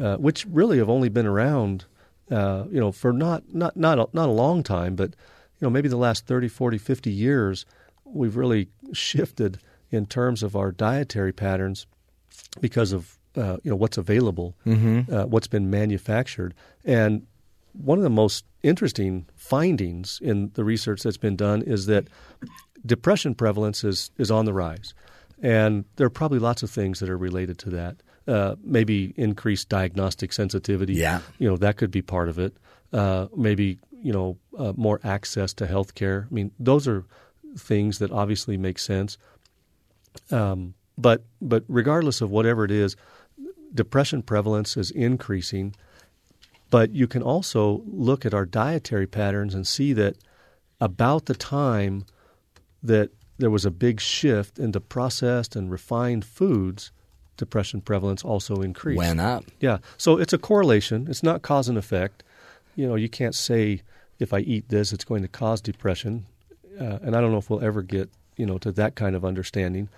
uh, 0.00 0.16
which 0.16 0.46
really 0.46 0.78
have 0.78 0.88
only 0.88 1.08
been 1.08 1.26
around, 1.26 1.84
uh, 2.30 2.64
you 2.70 2.80
know, 2.80 2.90
for 2.90 3.12
not 3.12 3.54
not 3.54 3.76
not 3.76 3.98
a, 3.98 4.08
not 4.12 4.28
a 4.28 4.32
long 4.32 4.62
time, 4.64 4.96
but 4.96 5.14
you 5.60 5.66
know, 5.66 5.70
maybe 5.70 5.88
the 5.88 5.96
last 5.96 6.26
30, 6.26 6.48
40, 6.48 6.78
50 6.78 7.10
years, 7.10 7.66
we've 8.04 8.36
really 8.36 8.68
shifted 8.92 9.58
in 9.90 10.06
terms 10.06 10.42
of 10.42 10.56
our 10.56 10.72
dietary 10.72 11.32
patterns 11.32 11.86
because 12.60 12.92
of 12.92 13.16
uh, 13.36 13.58
you 13.62 13.70
know 13.70 13.76
what's 13.76 13.96
available, 13.98 14.56
Mhm. 14.66 15.08
uh, 15.12 15.26
what's 15.26 15.46
been 15.46 15.70
manufactured, 15.70 16.52
and 16.84 17.26
one 17.74 17.96
of 17.98 18.02
the 18.02 18.10
most 18.10 18.44
interesting 18.64 19.26
findings 19.36 20.18
in 20.20 20.50
the 20.54 20.64
research 20.64 21.02
that's 21.04 21.16
been 21.16 21.36
done 21.36 21.62
is 21.62 21.86
that 21.86 22.08
depression 22.84 23.34
prevalence 23.34 23.84
is 23.84 24.10
is 24.18 24.30
on 24.30 24.46
the 24.46 24.52
rise, 24.52 24.94
and 25.42 25.84
there 25.96 26.06
are 26.06 26.10
probably 26.10 26.38
lots 26.40 26.62
of 26.64 26.70
things 26.70 26.98
that 27.00 27.08
are 27.08 27.16
related 27.18 27.58
to 27.58 27.70
that. 27.70 27.96
Uh, 28.26 28.54
maybe 28.62 29.12
increased 29.16 29.68
diagnostic 29.68 30.32
sensitivity. 30.32 30.94
Yeah. 30.94 31.20
you 31.38 31.48
know 31.48 31.56
that 31.56 31.76
could 31.76 31.90
be 31.90 32.02
part 32.02 32.28
of 32.28 32.38
it. 32.38 32.56
Uh, 32.92 33.26
maybe 33.36 33.78
you 34.02 34.12
know 34.12 34.36
uh, 34.58 34.72
more 34.76 35.00
access 35.04 35.52
to 35.54 35.66
health 35.66 35.94
care. 35.94 36.26
I 36.30 36.34
mean, 36.34 36.50
those 36.58 36.88
are 36.88 37.04
things 37.56 37.98
that 37.98 38.10
obviously 38.12 38.56
make 38.56 38.78
sense. 38.78 39.18
Um, 40.30 40.74
but 40.96 41.24
but 41.40 41.64
regardless 41.68 42.20
of 42.20 42.30
whatever 42.30 42.64
it 42.64 42.70
is, 42.70 42.96
depression 43.74 44.22
prevalence 44.22 44.76
is 44.76 44.90
increasing. 44.90 45.74
But 46.70 46.92
you 46.92 47.08
can 47.08 47.22
also 47.22 47.82
look 47.86 48.24
at 48.24 48.32
our 48.32 48.46
dietary 48.46 49.06
patterns 49.06 49.54
and 49.54 49.66
see 49.66 49.92
that 49.94 50.16
about 50.80 51.26
the 51.26 51.34
time 51.34 52.04
that 52.82 53.10
there 53.38 53.50
was 53.50 53.64
a 53.64 53.70
big 53.70 54.00
shift 54.00 54.58
into 54.58 54.80
processed 54.80 55.56
and 55.56 55.70
refined 55.70 56.24
foods, 56.24 56.92
depression 57.36 57.80
prevalence 57.80 58.22
also 58.22 58.62
increased. 58.62 58.98
Went 58.98 59.20
up. 59.20 59.44
Yeah. 59.58 59.78
So 59.96 60.18
it's 60.18 60.32
a 60.32 60.38
correlation. 60.38 61.06
It's 61.08 61.22
not 61.22 61.42
cause 61.42 61.68
and 61.68 61.76
effect. 61.78 62.22
You 62.80 62.88
know, 62.88 62.94
you 62.94 63.10
can't 63.10 63.34
say 63.34 63.82
if 64.18 64.32
I 64.32 64.38
eat 64.38 64.70
this, 64.70 64.90
it's 64.90 65.04
going 65.04 65.20
to 65.20 65.28
cause 65.28 65.60
depression. 65.60 66.24
Uh, 66.80 66.98
and 67.02 67.14
I 67.14 67.20
don't 67.20 67.30
know 67.30 67.36
if 67.36 67.50
we'll 67.50 67.62
ever 67.62 67.82
get 67.82 68.08
you 68.38 68.46
know 68.46 68.56
to 68.56 68.72
that 68.72 68.94
kind 68.94 69.14
of 69.14 69.22
understanding. 69.22 69.90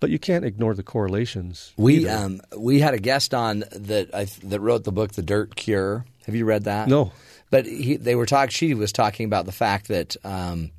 But 0.00 0.10
you 0.10 0.18
can't 0.18 0.44
ignore 0.44 0.74
the 0.74 0.82
correlations. 0.82 1.72
We 1.78 2.06
um, 2.06 2.42
we 2.54 2.80
had 2.80 2.92
a 2.92 2.98
guest 2.98 3.32
on 3.32 3.60
that 3.72 4.14
I, 4.14 4.26
that 4.44 4.60
wrote 4.60 4.84
the 4.84 4.92
book 4.92 5.12
The 5.12 5.22
Dirt 5.22 5.56
Cure. 5.56 6.04
Have 6.26 6.34
you 6.34 6.44
read 6.44 6.64
that? 6.64 6.88
No. 6.88 7.12
But 7.48 7.64
he, 7.64 7.96
they 7.96 8.14
were 8.14 8.26
talking. 8.26 8.50
She 8.50 8.74
was 8.74 8.92
talking 8.92 9.24
about 9.24 9.46
the 9.46 9.52
fact 9.52 9.88
that 9.88 10.14
um, 10.22 10.72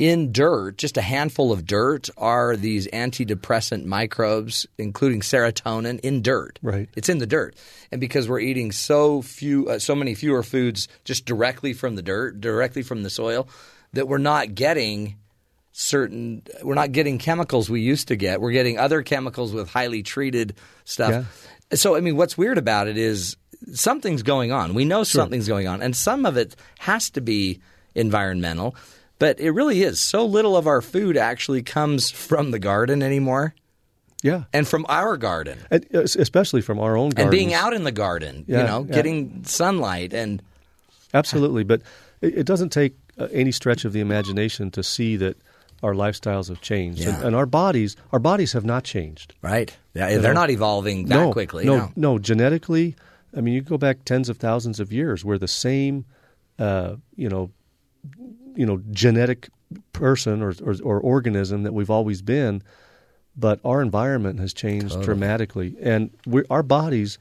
in 0.00 0.32
dirt, 0.32 0.78
just 0.78 0.96
a 0.96 1.02
handful 1.02 1.52
of 1.52 1.66
dirt 1.66 2.08
are 2.16 2.56
these 2.56 2.88
antidepressant 2.88 3.84
microbes, 3.84 4.66
including 4.78 5.20
serotonin, 5.20 6.00
in 6.00 6.22
dirt. 6.22 6.58
Right. 6.62 6.88
It's 6.96 7.10
in 7.10 7.18
the 7.18 7.26
dirt, 7.26 7.54
and 7.92 8.00
because 8.00 8.26
we're 8.26 8.40
eating 8.40 8.72
so 8.72 9.20
few, 9.20 9.68
uh, 9.68 9.78
so 9.78 9.94
many 9.94 10.14
fewer 10.14 10.42
foods 10.42 10.88
just 11.04 11.26
directly 11.26 11.74
from 11.74 11.96
the 11.96 12.02
dirt, 12.02 12.40
directly 12.40 12.82
from 12.82 13.02
the 13.02 13.10
soil, 13.10 13.46
that 13.92 14.08
we're 14.08 14.16
not 14.16 14.54
getting 14.54 15.16
certain. 15.72 16.44
We're 16.62 16.74
not 16.74 16.92
getting 16.92 17.18
chemicals 17.18 17.68
we 17.68 17.82
used 17.82 18.08
to 18.08 18.16
get. 18.16 18.40
We're 18.40 18.52
getting 18.52 18.78
other 18.78 19.02
chemicals 19.02 19.52
with 19.52 19.68
highly 19.68 20.02
treated 20.02 20.54
stuff. 20.86 21.46
So 21.74 21.94
I 21.94 22.00
mean, 22.00 22.16
what's 22.16 22.38
weird 22.38 22.56
about 22.56 22.88
it 22.88 22.96
is 22.96 23.36
something's 23.74 24.22
going 24.22 24.50
on. 24.50 24.72
We 24.72 24.86
know 24.86 25.04
something's 25.04 25.46
going 25.46 25.68
on, 25.68 25.82
and 25.82 25.94
some 25.94 26.24
of 26.24 26.38
it 26.38 26.56
has 26.78 27.10
to 27.10 27.20
be 27.20 27.60
environmental. 27.94 28.74
But 29.20 29.38
it 29.38 29.52
really 29.52 29.82
is. 29.84 30.00
So 30.00 30.24
little 30.24 30.56
of 30.56 30.66
our 30.66 30.80
food 30.80 31.16
actually 31.16 31.62
comes 31.62 32.10
from 32.10 32.50
the 32.50 32.58
garden 32.58 33.02
anymore. 33.02 33.54
Yeah. 34.22 34.44
And 34.52 34.66
from 34.66 34.84
our 34.88 35.16
garden. 35.16 35.58
And, 35.70 35.86
uh, 35.94 36.00
especially 36.00 36.62
from 36.62 36.80
our 36.80 36.96
own 36.96 37.10
garden. 37.10 37.22
And 37.22 37.30
being 37.30 37.54
out 37.54 37.72
in 37.72 37.84
the 37.84 37.92
garden, 37.92 38.44
you 38.48 38.56
know, 38.56 38.84
yeah. 38.88 38.94
getting 38.94 39.44
sunlight 39.44 40.12
and 40.12 40.42
Absolutely, 41.14 41.64
but 41.64 41.82
it, 42.20 42.38
it 42.38 42.46
doesn't 42.46 42.70
take 42.70 42.94
uh, 43.18 43.28
any 43.32 43.52
stretch 43.52 43.84
of 43.84 43.92
the 43.92 44.00
imagination 44.00 44.70
to 44.72 44.82
see 44.82 45.16
that 45.16 45.36
our 45.82 45.94
lifestyles 45.94 46.48
have 46.48 46.60
changed, 46.60 47.00
and, 47.00 47.16
Yeah. 47.18 47.26
and 47.26 47.34
our 47.34 47.46
bodies, 47.46 47.96
our 48.12 48.18
bodies 48.18 48.52
have 48.52 48.64
not 48.64 48.84
changed. 48.84 49.34
Right. 49.42 49.74
Yeah, 49.94 50.08
they're 50.18 50.34
know? 50.34 50.40
not 50.40 50.50
evolving 50.50 51.06
that 51.06 51.14
no, 51.14 51.32
quickly. 51.32 51.64
No, 51.64 51.76
no. 51.76 51.92
no, 51.96 52.18
genetically. 52.18 52.96
I 53.36 53.40
mean, 53.40 53.54
you 53.54 53.60
go 53.62 53.78
back 53.78 54.04
tens 54.04 54.28
of 54.28 54.36
thousands 54.36 54.80
of 54.80 54.92
years, 54.92 55.24
where 55.24 55.38
the 55.38 55.48
same, 55.48 56.04
uh, 56.58 56.96
you 57.16 57.28
know, 57.28 57.50
you 58.54 58.66
know, 58.66 58.82
genetic 58.90 59.48
person 59.92 60.42
or, 60.42 60.54
or 60.62 60.74
or 60.82 61.00
organism 61.00 61.62
that 61.62 61.72
we've 61.72 61.90
always 61.90 62.22
been, 62.22 62.62
but 63.36 63.60
our 63.64 63.82
environment 63.82 64.40
has 64.40 64.52
changed 64.52 64.88
Totally. 64.88 65.04
dramatically, 65.04 65.76
and 65.80 66.10
we 66.26 66.42
our 66.50 66.62
bodies 66.62 67.18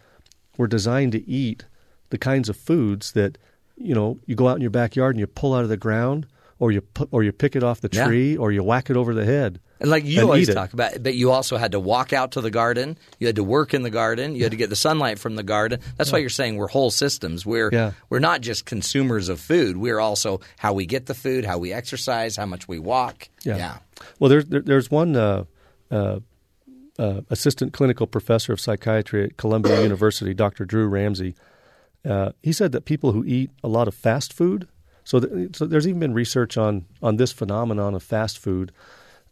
were 0.57 0.67
designed 0.67 1.11
to 1.13 1.27
eat 1.29 1.65
the 2.09 2.17
kinds 2.17 2.49
of 2.49 2.57
foods 2.57 3.11
that 3.13 3.37
you 3.77 3.93
know 3.93 4.19
you 4.25 4.35
go 4.35 4.47
out 4.47 4.55
in 4.55 4.61
your 4.61 4.71
backyard 4.71 5.15
and 5.15 5.19
you 5.19 5.27
pull 5.27 5.53
out 5.53 5.63
of 5.63 5.69
the 5.69 5.77
ground, 5.77 6.25
or 6.59 6.71
you 6.71 6.81
pu- 6.81 7.07
or 7.11 7.23
you 7.23 7.31
pick 7.31 7.55
it 7.55 7.63
off 7.63 7.81
the 7.81 7.89
Yeah. 7.91 8.05
tree, 8.05 8.37
or 8.37 8.51
you 8.51 8.63
whack 8.63 8.89
it 8.89 8.97
over 8.97 9.13
the 9.13 9.25
head. 9.25 9.59
And 9.81 9.89
like 9.89 10.03
you 10.03 10.19
and 10.19 10.25
always 10.25 10.53
talk 10.53 10.73
about, 10.73 11.01
but 11.01 11.15
you 11.15 11.31
also 11.31 11.55
had 11.55 11.71
to 11.71 11.79
walk 11.79 12.11
out 12.11 12.31
to 12.33 12.41
the 12.41 12.51
garden. 12.51 12.97
You 13.17 13.27
had 13.27 13.37
to 13.37 13.45
work 13.45 13.73
in 13.73 13.81
the 13.81 13.89
garden. 13.89 14.35
You 14.35 14.43
had 14.43 14.51
to 14.51 14.57
get 14.57 14.69
the 14.69 14.75
sunlight 14.75 15.19
from 15.19 15.37
the 15.37 15.43
garden. 15.43 15.79
That's 15.95 16.11
why 16.11 16.17
you're 16.19 16.29
saying 16.29 16.57
we're 16.57 16.67
whole 16.67 16.91
systems. 16.91 17.45
We're 17.45 17.69
Yeah. 17.71 17.91
we're 18.09 18.19
not 18.19 18.41
just 18.41 18.65
consumers 18.65 19.29
of 19.29 19.39
food. 19.39 19.77
We're 19.77 20.01
also 20.01 20.41
how 20.57 20.73
we 20.73 20.85
get 20.85 21.05
the 21.05 21.13
food, 21.13 21.45
how 21.45 21.57
we 21.59 21.71
exercise, 21.71 22.35
how 22.35 22.45
much 22.45 22.67
we 22.67 22.77
walk. 22.77 23.29
Yeah. 23.45 23.77
Well, 24.19 24.29
there's 24.29 24.45
there, 24.45 24.61
there's 24.61 24.91
one 24.91 25.15
uh, 25.15 25.45
uh, 25.89 26.19
uh, 26.97 27.21
assistant 27.29 27.71
clinical 27.71 28.05
professor 28.05 28.51
of 28.51 28.59
psychiatry 28.59 29.23
at 29.23 29.37
Columbia 29.37 29.81
University, 29.89 30.33
Dr. 30.33 30.65
Drew 30.65 30.87
Ramsey. 30.87 31.35
Uh, 32.03 32.31
he 32.43 32.51
said 32.51 32.73
that 32.73 32.83
people 32.83 33.13
who 33.13 33.23
eat 33.25 33.49
a 33.63 33.67
lot 33.69 33.87
of 33.87 33.95
fast 33.95 34.33
food. 34.33 34.67
So, 35.09 35.19
th- 35.19 35.55
so 35.55 35.65
there's 35.65 35.87
even 35.87 35.99
been 35.99 36.13
research 36.13 36.55
on 36.55 36.85
on 37.01 37.17
this 37.17 37.31
phenomenon 37.31 37.95
of 37.95 38.03
fast 38.03 38.37
food, 38.37 38.71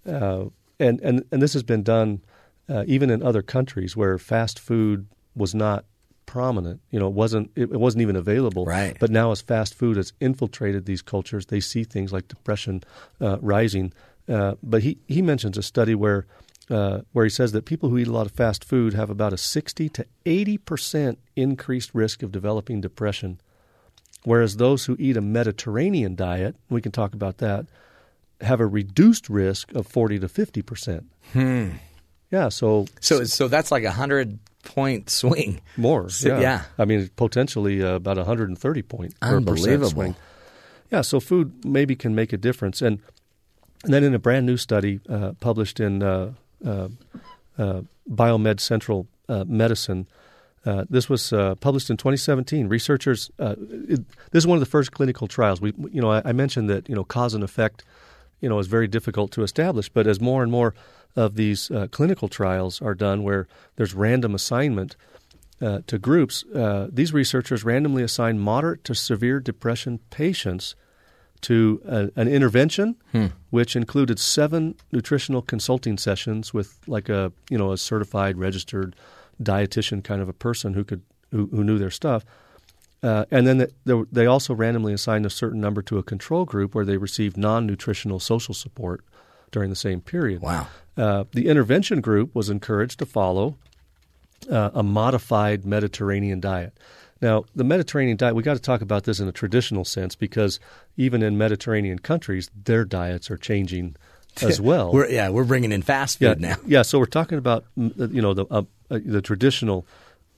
uh, 0.08 0.46
and 0.80 1.00
and 1.02 1.24
and 1.32 1.40
this 1.40 1.54
has 1.54 1.62
been 1.62 1.84
done 1.84 2.22
uh, 2.68 2.84
even 2.88 3.12
in 3.12 3.22
other 3.22 3.44
countries 3.44 3.96
where 3.96 4.18
fast 4.18 4.60
food 4.60 5.06
was 5.36 5.54
not 5.54 5.86
prominent. 6.26 6.82
You 6.90 7.00
know, 7.00 7.08
it 7.08 7.14
wasn't 7.14 7.52
it, 7.56 7.72
it 7.72 7.80
wasn't 7.80 8.02
even 8.02 8.16
available. 8.16 8.66
Right. 8.66 8.98
But 9.00 9.12
now, 9.12 9.32
as 9.32 9.42
fast 9.42 9.76
food 9.76 9.98
has 9.98 10.14
infiltrated 10.20 10.86
these 10.86 11.04
cultures, 11.04 11.46
they 11.46 11.60
see 11.60 11.84
things 11.84 12.12
like 12.12 12.28
depression 12.28 12.84
uh, 13.22 13.38
rising. 13.40 13.94
Uh, 14.28 14.56
but 14.64 14.82
he 14.82 14.98
he 15.08 15.22
mentions 15.22 15.60
a 15.60 15.62
study 15.64 15.94
where 15.94 16.26
uh, 16.72 17.02
where 17.14 17.24
he 17.24 17.30
says 17.30 17.52
that 17.52 17.66
people 17.66 17.90
who 17.90 18.00
eat 18.00 18.08
a 18.08 18.12
lot 18.12 18.26
of 18.26 18.32
fast 18.32 18.66
food 18.66 18.96
have 18.96 19.12
about 19.12 19.32
a 19.32 19.38
sixty 19.38 19.90
to 19.90 20.08
eighty 20.26 20.58
percent 20.58 21.20
increased 21.36 21.92
risk 21.94 22.24
of 22.24 22.32
developing 22.32 22.82
depression, 22.82 23.40
whereas 24.28 24.58
those 24.58 24.86
who 24.86 24.96
eat 25.00 25.16
a 25.18 25.22
Mediterranean 25.22 26.16
diet, 26.16 26.56
we 26.70 26.82
can 26.82 26.92
talk 26.92 27.14
about 27.14 27.38
that, 27.38 27.66
have 28.42 28.60
a 28.60 28.68
reduced 28.68 29.30
risk 29.30 29.72
of 29.74 29.88
forty 29.88 30.20
to 30.20 30.28
fifty 30.28 30.62
percent. 30.62 31.06
Hmm. 31.34 31.70
Yeah. 32.32 32.50
So 32.50 32.86
So 33.00 33.24
so 33.24 33.48
that's 33.48 33.72
like 33.72 33.86
a 33.86 33.92
hundred 33.92 34.40
point 34.64 35.10
swing. 35.10 35.62
more. 35.78 36.10
So- 36.10 36.28
yeah. 36.28 36.42
yeah. 36.42 36.62
I 36.78 36.86
mean, 36.86 37.10
potentially 37.16 37.82
uh, 37.82 37.96
about 37.96 38.18
130 38.18 38.82
point 38.82 39.14
Unbelievable. 39.22 39.90
swing. 39.90 40.16
Yeah. 40.92 41.04
So 41.04 41.20
food 41.22 41.64
maybe 41.64 41.96
can 41.96 42.14
make 42.16 42.34
a 42.34 42.38
difference. 42.38 42.82
And, 42.82 43.00
and 43.86 43.94
then 43.94 44.04
in 44.04 44.14
a 44.14 44.20
brand 44.20 44.46
new 44.46 44.58
study 44.58 45.00
uh, 45.08 45.32
published 45.40 45.80
in 45.80 46.04
uh, 46.04 46.34
uh, 46.66 46.90
uh, 47.58 47.82
Biomed 48.10 48.60
Central 48.60 49.08
uh, 49.30 49.46
Medicine, 49.48 50.06
uh, 50.68 50.86
this 50.90 51.08
was 51.10 51.32
uh, 51.32 51.56
published 51.56 51.90
in 51.90 51.98
2017. 51.98 52.68
Researchers, 52.68 53.32
uh, 53.40 53.56
it, 53.88 54.02
this 54.32 54.42
is 54.44 54.48
one 54.48 54.58
of 54.58 54.60
the 54.60 54.70
first 54.70 54.92
clinical 54.92 55.28
trials. 55.28 55.62
We, 55.62 55.74
you 55.92 56.02
know, 56.02 56.12
I, 56.12 56.22
I 56.26 56.34
mentioned 56.34 56.70
that 56.70 56.90
you 56.90 56.96
know 56.96 57.06
cause 57.06 57.34
and 57.34 57.44
effect, 57.44 57.86
you 58.42 58.50
know, 58.50 58.60
is 58.60 58.68
very 58.68 58.88
difficult 58.88 59.32
to 59.32 59.44
establish. 59.44 59.88
But 59.90 60.08
as 60.08 60.20
more 60.20 60.44
and 60.44 60.52
more 60.52 60.74
of 61.16 61.36
these 61.36 61.72
uh, 61.72 61.88
clinical 61.90 62.28
trials 62.28 62.82
are 62.82 62.96
done, 62.96 63.24
where 63.24 63.48
there's 63.78 63.94
random 63.94 64.36
assignment 64.36 64.96
uh, 65.62 65.80
to 65.88 65.98
groups, 65.98 66.44
uh, 66.54 66.88
these 66.92 67.14
researchers 67.14 67.64
randomly 67.64 68.04
assign 68.04 68.38
moderate 68.38 68.84
to 68.84 68.94
severe 68.94 69.40
depression 69.40 70.00
patients 70.10 70.76
to 71.42 71.82
a, 71.86 72.10
an 72.20 72.28
intervention, 72.28 72.96
Hmm. 73.14 73.28
which 73.52 73.76
included 73.76 74.20
seven 74.20 74.76
nutritional 74.92 75.42
consulting 75.42 75.98
sessions 75.98 76.54
with 76.54 76.78
like 76.88 77.10
a 77.10 77.32
you 77.50 77.58
know 77.58 77.72
a 77.72 77.78
certified 77.78 78.38
registered 78.38 78.96
dietitian 79.42 80.04
kind 80.04 80.22
of 80.22 80.30
a 80.30 80.34
person 80.34 80.74
who 80.74 80.84
could 80.84 81.02
who, 81.32 81.48
who 81.48 81.64
knew 81.64 81.78
their 81.78 81.92
stuff. 81.92 82.26
Uh, 83.04 83.26
and 83.30 83.46
then 83.46 83.60
the, 83.60 83.72
the, 83.86 84.08
they 84.12 84.26
also 84.26 84.54
randomly 84.56 84.92
assigned 84.92 85.26
a 85.26 85.30
certain 85.30 85.62
number 85.62 85.82
to 85.84 85.98
a 86.00 86.04
control 86.04 86.46
group 86.46 86.74
where 86.74 86.86
they 86.86 86.98
received 86.98 87.38
non-nutritional 87.38 88.20
social 88.20 88.56
support 88.56 89.04
during 89.52 89.70
the 89.70 89.76
same 89.76 90.02
period. 90.02 90.42
Wow. 90.42 90.68
Uh, 90.96 91.26
the 91.32 91.48
intervention 91.48 92.02
group 92.02 92.34
was 92.34 92.50
encouraged 92.50 92.98
to 93.00 93.06
follow 93.06 93.58
uh, 94.50 94.72
a 94.74 94.84
modified 94.84 95.66
Mediterranean 95.66 96.40
diet. 96.40 96.78
Now, 97.22 97.46
the 97.56 97.64
Mediterranean 97.64 98.18
diet, 98.18 98.36
we 98.36 98.44
got 98.44 98.56
to 98.56 98.62
talk 98.62 98.82
about 98.82 99.04
this 99.04 99.20
in 99.20 99.28
a 99.28 99.32
traditional 99.32 99.86
sense 99.86 100.16
because 100.16 100.60
even 100.98 101.24
in 101.24 101.38
Mediterranean 101.38 102.00
countries, 102.00 102.50
their 102.64 102.86
diets 102.86 103.32
are 103.32 103.38
changing 103.38 103.96
as 104.42 104.62
well. 104.62 104.92
We're, 104.92 105.10
yeah, 105.10 105.30
we're 105.30 105.44
bringing 105.44 105.72
in 105.72 105.82
fast 105.82 106.22
yeah, 106.22 106.34
food 106.34 106.42
now. 106.42 106.56
Yeah, 106.66 106.82
so 106.84 107.00
we're 107.00 107.06
talking 107.06 107.38
about 107.38 107.66
mm, 107.78 108.14
you 108.14 108.22
know 108.22 108.34
the 108.34 108.46
uh, 108.52 108.64
uh, 108.90 109.00
the 109.06 109.22
traditional 109.22 109.86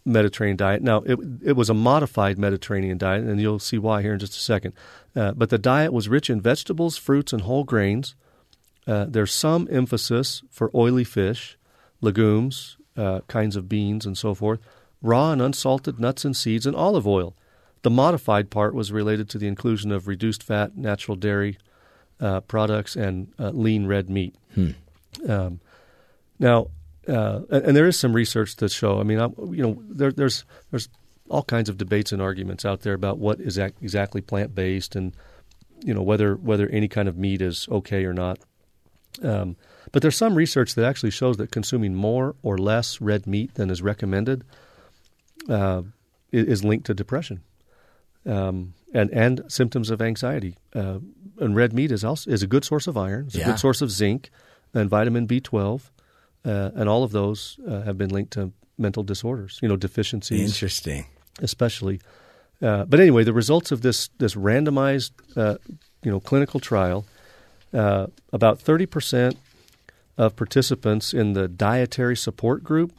Mediterranean 0.06 0.58
diet. 0.58 0.82
Now, 0.82 0.98
it 1.06 1.20
it 1.44 1.54
was 1.54 1.70
a 1.70 1.74
modified 1.74 2.38
Mediterranean 2.38 2.98
diet, 2.98 3.24
and 3.24 3.40
you'll 3.40 3.60
see 3.60 3.78
why 3.78 4.02
here 4.02 4.14
in 4.14 4.20
just 4.20 4.36
a 4.36 4.40
second. 4.40 4.74
Uh, 5.16 5.32
but 5.34 5.50
the 5.50 5.58
diet 5.58 5.94
was 5.94 6.10
rich 6.10 6.30
in 6.30 6.42
vegetables, 6.42 6.98
fruits, 6.98 7.34
and 7.34 7.44
whole 7.44 7.64
grains. 7.64 8.16
Uh, 8.88 9.06
there's 9.08 9.34
some 9.34 9.68
emphasis 9.70 10.42
for 10.50 10.72
oily 10.74 11.04
fish, 11.04 11.58
legumes, 12.02 12.78
uh, 12.98 13.22
kinds 13.28 13.56
of 13.56 13.70
beans, 13.70 14.06
and 14.06 14.18
so 14.18 14.34
forth. 14.34 14.60
Raw 15.02 15.32
and 15.32 15.42
unsalted 15.42 16.00
nuts 16.00 16.26
and 16.26 16.36
seeds, 16.36 16.66
and 16.66 16.76
olive 16.76 17.08
oil. 17.08 17.36
The 17.82 17.90
modified 17.90 18.50
part 18.50 18.74
was 18.74 18.92
related 18.92 19.30
to 19.30 19.38
the 19.38 19.48
inclusion 19.48 19.92
of 19.92 20.08
reduced 20.08 20.44
fat, 20.44 20.76
natural 20.76 21.16
dairy 21.16 21.58
uh, 22.20 22.42
products, 22.42 22.96
and 22.96 23.32
uh, 23.40 23.52
lean 23.52 23.86
red 23.86 24.10
meat. 24.10 24.36
Hmm. 24.56 24.72
Um, 25.28 25.60
now, 26.40 26.68
uh, 27.10 27.42
and, 27.50 27.66
and 27.66 27.76
there 27.78 27.88
is 27.88 27.98
some 28.00 28.14
research 28.14 28.56
that 28.58 28.72
show. 28.72 29.00
I 29.00 29.04
mean, 29.04 29.20
I, 29.20 29.26
you 29.52 29.64
know, 29.64 29.82
there, 29.90 30.12
there's 30.12 30.46
there's 30.72 30.88
all 31.30 31.44
kinds 31.44 31.70
of 31.70 31.78
debates 31.78 32.12
and 32.12 32.22
arguments 32.22 32.66
out 32.66 32.82
there 32.82 32.94
about 32.94 33.18
what 33.20 33.40
is 33.40 33.58
ac- 33.60 33.74
exactly 33.82 34.22
plant 34.22 34.54
based, 34.56 34.96
and 34.96 35.16
you 35.84 35.94
know 35.94 36.02
whether 36.04 36.36
whether 36.36 36.68
any 36.70 36.88
kind 36.88 37.08
of 37.10 37.18
meat 37.18 37.42
is 37.42 37.68
okay 37.70 38.06
or 38.06 38.14
not. 38.14 38.40
Um, 39.24 39.56
but 39.92 40.02
there's 40.02 40.16
some 40.16 40.36
research 40.36 40.76
that 40.76 40.86
actually 40.86 41.10
shows 41.12 41.38
that 41.38 41.52
consuming 41.52 41.96
more 41.96 42.36
or 42.44 42.58
less 42.58 43.02
red 43.02 43.26
meat 43.26 43.56
than 43.56 43.70
is 43.72 43.82
recommended 43.82 44.44
uh, 45.50 45.82
is 46.32 46.64
linked 46.64 46.86
to 46.86 46.94
depression 46.94 47.42
um, 48.26 48.74
and 48.94 49.10
and 49.12 49.42
symptoms 49.48 49.90
of 49.90 50.02
anxiety. 50.02 50.56
Uh, 50.76 51.00
and 51.40 51.56
red 51.56 51.74
meat 51.74 51.92
is 51.92 52.04
also 52.04 52.30
is 52.30 52.44
a 52.44 52.48
good 52.48 52.64
source 52.66 52.86
of 52.88 52.98
iron. 52.98 53.26
It's 53.28 53.36
a 53.36 53.40
Yeah. 53.40 53.46
good 53.48 53.60
source 53.60 53.82
of 53.82 53.90
zinc 53.92 54.30
and 54.74 54.90
vitamin 54.90 55.28
B12, 55.28 55.82
uh, 56.46 56.72
and 56.76 56.88
all 56.90 57.04
of 57.04 57.12
those 57.12 57.60
uh, 57.68 57.82
have 57.82 57.98
been 57.98 58.10
linked 58.10 58.32
to 58.34 58.52
mental 58.78 59.04
disorders. 59.04 59.60
You 59.62 59.68
know, 59.68 59.76
deficiencies. 59.76 60.54
Interesting. 60.54 61.06
especially. 61.42 62.00
Uh, 62.62 62.86
but 62.86 63.00
anyway, 63.00 63.24
the 63.24 63.34
results 63.34 63.72
of 63.72 63.82
this 63.82 64.10
this 64.18 64.36
randomized 64.36 65.12
uh, 65.36 65.58
you 66.04 66.12
know 66.12 66.20
clinical 66.20 66.60
trial, 66.60 67.06
uh, 67.74 68.08
about 68.34 68.60
thirty 68.60 68.86
percent 68.86 69.38
of 70.18 70.36
participants 70.36 71.14
in 71.14 71.34
the 71.34 71.48
dietary 71.48 72.18
support 72.18 72.64
group 72.64 72.92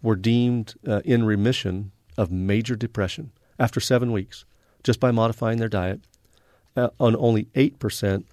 were 0.00 0.16
deemed 0.16 0.74
uh, 0.86 1.02
in 1.04 1.24
remission 1.24 1.92
of 2.16 2.30
major 2.30 2.76
depression 2.76 3.30
after 3.58 3.80
seven 3.80 4.12
weeks, 4.12 4.44
just 4.82 5.00
by 5.00 5.10
modifying 5.10 5.58
their 5.58 5.68
diet. 5.68 6.00
Uh, 6.74 6.90
and 7.00 7.16
only 7.16 7.48
eight 7.54 7.78
percent 7.78 8.26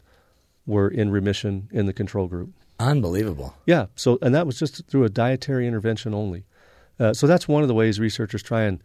were 0.66 0.88
in 0.88 1.10
remission 1.10 1.70
in 1.72 1.86
the 1.86 1.94
control 1.94 2.28
group. 2.28 2.54
Unbelievable. 2.88 3.54
Yeah. 3.66 3.86
So, 3.96 4.18
and 4.22 4.34
that 4.36 4.46
was 4.46 4.60
just 4.60 4.86
through 4.88 5.04
a 5.06 5.10
dietary 5.10 5.68
intervention 5.68 6.14
only. 6.14 6.44
Uh, 7.00 7.14
so 7.14 7.28
that's 7.28 7.48
one 7.48 7.62
of 7.64 7.68
the 7.68 7.74
ways 7.74 8.00
researchers 8.00 8.44
try 8.44 8.64
and 8.64 8.82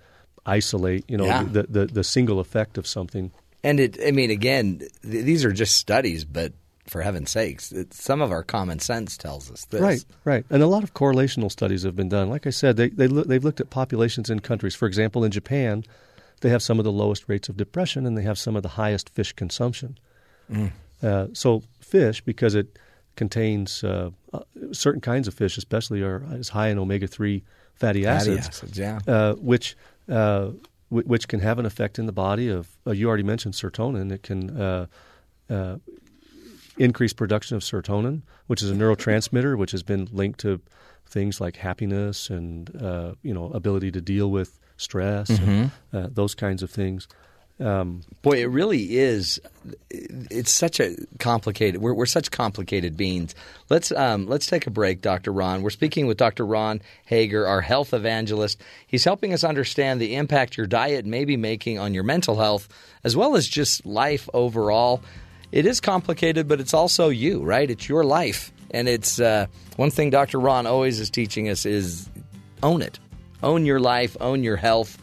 isolate, 0.46 1.04
you 1.08 1.16
know, 1.16 1.26
Yeah. 1.26 1.42
the, 1.44 1.64
the 1.64 1.86
the 1.86 2.04
single 2.04 2.40
effect 2.40 2.78
of 2.78 2.86
something. 2.86 3.30
And 3.62 3.80
it, 3.80 3.98
I 4.06 4.12
mean, 4.12 4.30
again, 4.30 4.78
th- 5.02 5.24
these 5.24 5.44
are 5.44 5.52
just 5.52 5.76
studies, 5.76 6.24
but 6.24 6.52
For 6.86 7.02
heaven's 7.02 7.30
sakes, 7.30 7.70
it, 7.72 7.92
some 7.92 8.22
of 8.22 8.30
our 8.30 8.42
common 8.42 8.78
sense 8.78 9.18
tells 9.18 9.50
us 9.50 9.66
this. 9.66 9.80
Right, 9.80 10.02
right. 10.24 10.44
And 10.48 10.62
a 10.62 10.66
lot 10.66 10.84
of 10.84 10.94
correlational 10.94 11.50
studies 11.50 11.82
have 11.82 11.94
been 11.96 12.08
done. 12.08 12.30
Like 12.30 12.46
I 12.46 12.50
said, 12.50 12.76
they, 12.76 12.88
they 12.88 13.08
they've 13.08 13.44
looked 13.44 13.60
at 13.60 13.68
populations 13.68 14.30
in 14.30 14.40
countries. 14.40 14.74
For 14.74 14.86
example, 14.86 15.22
in 15.24 15.30
Japan, 15.30 15.84
they 16.40 16.48
have 16.48 16.62
some 16.62 16.78
of 16.78 16.84
the 16.84 16.92
lowest 16.92 17.24
rates 17.28 17.48
of 17.50 17.56
depression 17.58 18.06
and 18.06 18.16
they 18.16 18.22
have 18.22 18.38
some 18.38 18.56
of 18.56 18.62
the 18.62 18.70
highest 18.82 19.10
fish 19.10 19.32
consumption. 19.34 19.98
Mm. 20.50 20.70
Uh, 21.02 21.26
so, 21.34 21.62
fish, 21.80 22.22
because 22.22 22.54
it 22.54 22.78
contains 23.18 23.84
uh, 23.84 24.10
uh, 24.32 24.40
certain 24.72 25.02
kinds 25.02 25.28
of 25.28 25.34
fish, 25.34 25.58
especially, 25.58 26.02
are 26.02 26.22
is 26.32 26.48
high 26.48 26.68
in 26.68 26.78
omega 26.78 27.06
3 27.06 27.42
fatty 27.74 28.04
Fatty 28.04 28.06
acids, 28.06 28.48
acids, 28.48 28.78
yeah. 28.78 29.00
uh, 29.06 29.34
which, 29.34 29.76
uh, 30.08 30.52
w- 30.90 31.06
which 31.06 31.28
can 31.28 31.40
have 31.40 31.58
an 31.58 31.66
effect 31.66 31.98
in 31.98 32.06
the 32.06 32.12
body 32.12 32.48
of, 32.48 32.68
uh, 32.86 32.92
you 32.92 33.06
already 33.08 33.22
mentioned 33.24 33.54
serotonin. 33.54 34.10
It 34.10 34.22
can 34.22 34.58
uh, 34.58 34.86
uh, 35.50 35.76
increase 36.78 37.12
production 37.12 37.56
of 37.56 37.62
serotonin, 37.62 38.22
which 38.46 38.62
is 38.62 38.70
a 38.70 38.74
neurotransmitter, 38.74 39.58
which 39.58 39.72
has 39.72 39.82
been 39.82 40.08
linked 40.12 40.40
to 40.40 40.60
things 41.06 41.40
like 41.40 41.56
happiness 41.56 42.30
and 42.30 42.74
uh, 42.82 43.14
you 43.22 43.34
know 43.34 43.50
ability 43.52 43.90
to 43.92 44.00
deal 44.00 44.30
with 44.30 44.58
stress, 44.76 45.28
and, 45.30 45.70
uh, 45.92 46.06
those 46.10 46.34
kinds 46.34 46.62
of 46.62 46.70
things. 46.70 47.08
Um, 47.60 48.02
Boy, 48.22 48.42
it 48.42 48.46
really 48.46 48.96
is. 48.98 49.40
It's 49.90 50.52
such 50.52 50.80
a 50.80 50.96
complicated. 51.18 51.80
We're, 51.80 51.94
we're 51.94 52.06
such 52.06 52.30
complicated 52.30 52.96
beings. 52.96 53.34
Let's 53.68 53.90
um, 53.92 54.26
let's 54.26 54.46
take 54.46 54.66
a 54.66 54.70
break, 54.70 55.02
Dr. 55.02 55.32
Ron. 55.32 55.62
We're 55.62 55.70
speaking 55.70 56.06
with 56.06 56.18
Dr. 56.18 56.46
Ron 56.46 56.80
Hager, 57.06 57.46
our 57.46 57.60
health 57.60 57.92
evangelist. 57.92 58.60
He's 58.86 59.04
helping 59.04 59.32
us 59.32 59.42
understand 59.42 60.00
the 60.00 60.14
impact 60.14 60.56
your 60.56 60.66
diet 60.66 61.04
may 61.04 61.24
be 61.24 61.36
making 61.36 61.78
on 61.78 61.94
your 61.94 62.04
mental 62.04 62.36
health, 62.36 62.68
as 63.02 63.16
well 63.16 63.34
as 63.34 63.48
just 63.48 63.84
life 63.84 64.28
overall. 64.32 65.02
It 65.50 65.66
is 65.66 65.80
complicated, 65.80 66.46
but 66.46 66.60
it's 66.60 66.74
also 66.74 67.08
you, 67.08 67.42
right? 67.42 67.68
It's 67.68 67.88
your 67.88 68.04
life, 68.04 68.52
and 68.70 68.88
it's 68.88 69.18
uh, 69.18 69.46
one 69.76 69.90
thing 69.90 70.10
Dr. 70.10 70.38
Ron 70.38 70.66
always 70.66 71.00
is 71.00 71.10
teaching 71.10 71.48
us 71.48 71.66
is 71.66 72.08
own 72.62 72.82
it, 72.82 72.98
own 73.42 73.64
your 73.64 73.80
life, 73.80 74.16
own 74.20 74.44
your 74.44 74.56
health. 74.56 74.98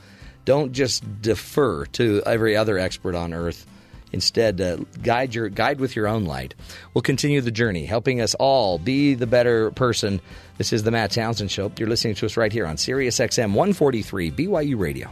Don't 0.45 0.71
just 0.71 1.21
defer 1.21 1.85
to 1.87 2.21
every 2.25 2.55
other 2.55 2.77
expert 2.77 3.15
on 3.15 3.33
earth. 3.33 3.65
Instead, 4.11 4.61
uh, 4.61 4.77
guide 5.01 5.35
your 5.35 5.49
guide 5.49 5.79
with 5.79 5.95
your 5.95 6.07
own 6.07 6.23
light. 6.23 6.55
We'll 6.93 7.01
continue 7.01 7.41
the 7.41 7.51
journey, 7.51 7.85
helping 7.85 8.21
us 8.21 8.33
all 8.35 8.77
be 8.77 9.13
the 9.13 9.27
better 9.27 9.71
person. 9.71 10.21
This 10.57 10.71
is 10.71 10.83
the 10.83 10.91
Matt 10.91 11.11
Townsend 11.11 11.51
Show. 11.51 11.71
You're 11.77 11.89
listening 11.89 12.15
to 12.15 12.25
us 12.25 12.37
right 12.37 12.53
here 12.53 12.65
on 12.65 12.77
Sirius 12.77 13.19
XM 13.19 13.53
143 13.53 14.31
BYU 14.31 14.79
Radio. 14.79 15.09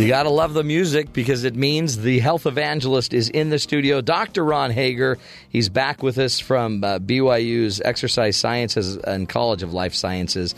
You 0.00 0.08
got 0.08 0.22
to 0.22 0.30
love 0.30 0.54
the 0.54 0.64
music 0.64 1.12
because 1.12 1.44
it 1.44 1.54
means 1.54 1.98
the 1.98 2.20
health 2.20 2.46
evangelist 2.46 3.12
is 3.12 3.28
in 3.28 3.50
the 3.50 3.58
studio. 3.58 4.00
Dr. 4.00 4.42
Ron 4.42 4.70
Hager, 4.70 5.18
he's 5.50 5.68
back 5.68 6.02
with 6.02 6.16
us 6.16 6.40
from 6.40 6.82
uh, 6.82 7.00
BYU's 7.00 7.82
Exercise 7.82 8.38
Sciences 8.38 8.96
and 8.96 9.28
College 9.28 9.62
of 9.62 9.74
Life 9.74 9.94
Sciences, 9.94 10.54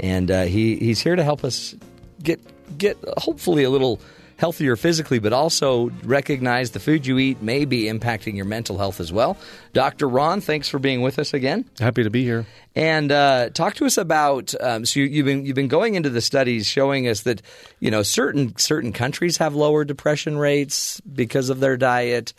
and 0.00 0.30
uh, 0.30 0.44
he 0.44 0.76
he's 0.76 0.98
here 0.98 1.14
to 1.14 1.22
help 1.22 1.44
us 1.44 1.74
get 2.22 2.40
get 2.78 2.96
hopefully 3.18 3.64
a 3.64 3.70
little 3.70 4.00
healthier 4.36 4.76
physically, 4.76 5.18
but 5.18 5.32
also 5.32 5.90
recognize 6.04 6.72
the 6.72 6.80
food 6.80 7.06
you 7.06 7.18
eat 7.18 7.42
may 7.42 7.64
be 7.64 7.84
impacting 7.84 8.36
your 8.36 8.44
mental 8.44 8.78
health 8.78 9.00
as 9.00 9.12
well. 9.12 9.36
Dr. 9.72 10.08
Ron, 10.08 10.40
thanks 10.40 10.68
for 10.68 10.78
being 10.78 11.02
with 11.02 11.18
us 11.18 11.34
again. 11.34 11.64
happy 11.78 12.02
to 12.02 12.10
be 12.10 12.22
here. 12.22 12.46
And 12.74 13.10
uh, 13.10 13.50
talk 13.50 13.74
to 13.76 13.86
us 13.86 13.96
about. 13.96 14.54
Um, 14.60 14.84
so 14.84 15.00
you, 15.00 15.06
you've 15.06 15.26
been 15.26 15.46
you've 15.46 15.54
been 15.54 15.68
going 15.68 15.94
into 15.94 16.10
the 16.10 16.20
studies 16.20 16.66
showing 16.66 17.08
us 17.08 17.22
that 17.22 17.40
you 17.80 17.90
know 17.90 18.02
certain 18.02 18.56
certain 18.58 18.92
countries 18.92 19.38
have 19.38 19.54
lower 19.54 19.84
depression 19.84 20.36
rates 20.36 21.00
because 21.00 21.48
of 21.48 21.60
their 21.60 21.76
diet, 21.76 22.34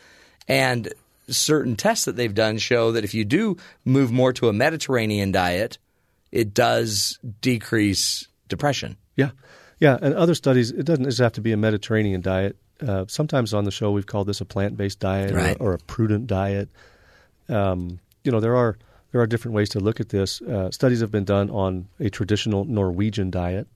and 0.48 0.94
certain 1.30 1.76
tests 1.76 2.06
that 2.06 2.15
they've 2.15 2.36
done 2.36 2.57
show 2.57 2.91
that 2.91 3.03
if 3.03 3.14
you 3.14 3.26
do 3.26 3.57
move 3.84 4.11
more 4.11 4.32
to 4.34 4.48
a 4.48 4.53
Mediterranean 4.53 5.32
diet, 5.32 5.78
it 6.32 6.53
does 6.53 7.19
decrease 7.41 8.28
depression. 8.48 8.98
Yeah, 9.15 9.32
yeah, 9.80 9.98
and 10.02 10.14
other 10.16 10.36
studies. 10.36 10.72
It 10.72 10.86
doesn't 10.86 11.06
just 11.06 11.20
have 11.20 11.34
to 11.34 11.41
be 11.41 11.52
a 11.52 11.58
Mediterranean 11.58 12.22
diet. 12.22 12.56
Uh, 12.86 13.06
sometimes 13.08 13.54
on 13.54 13.64
the 13.64 13.72
show 13.72 13.91
we've 13.91 14.06
called 14.06 14.28
this 14.28 14.40
a 14.41 14.45
plant-based 14.45 14.99
diet 14.99 15.34
Right. 15.34 15.58
or, 15.60 15.72
or 15.72 15.74
a 15.74 15.78
prudent 15.80 16.28
diet. 16.28 16.70
Um, 17.49 17.99
you 18.24 18.32
know, 18.32 18.40
there 18.40 18.56
are 18.56 18.78
there 19.12 19.22
are 19.22 19.28
different 19.28 19.56
ways 19.56 19.70
to 19.70 19.80
look 19.80 19.99
at 19.99 20.10
this. 20.10 20.41
Uh, 20.41 20.70
studies 20.72 20.99
have 21.02 21.12
been 21.12 21.24
done 21.26 21.49
on 21.49 21.88
a 21.99 22.10
traditional 22.10 22.66
Norwegian 22.66 23.32
diet 23.32 23.68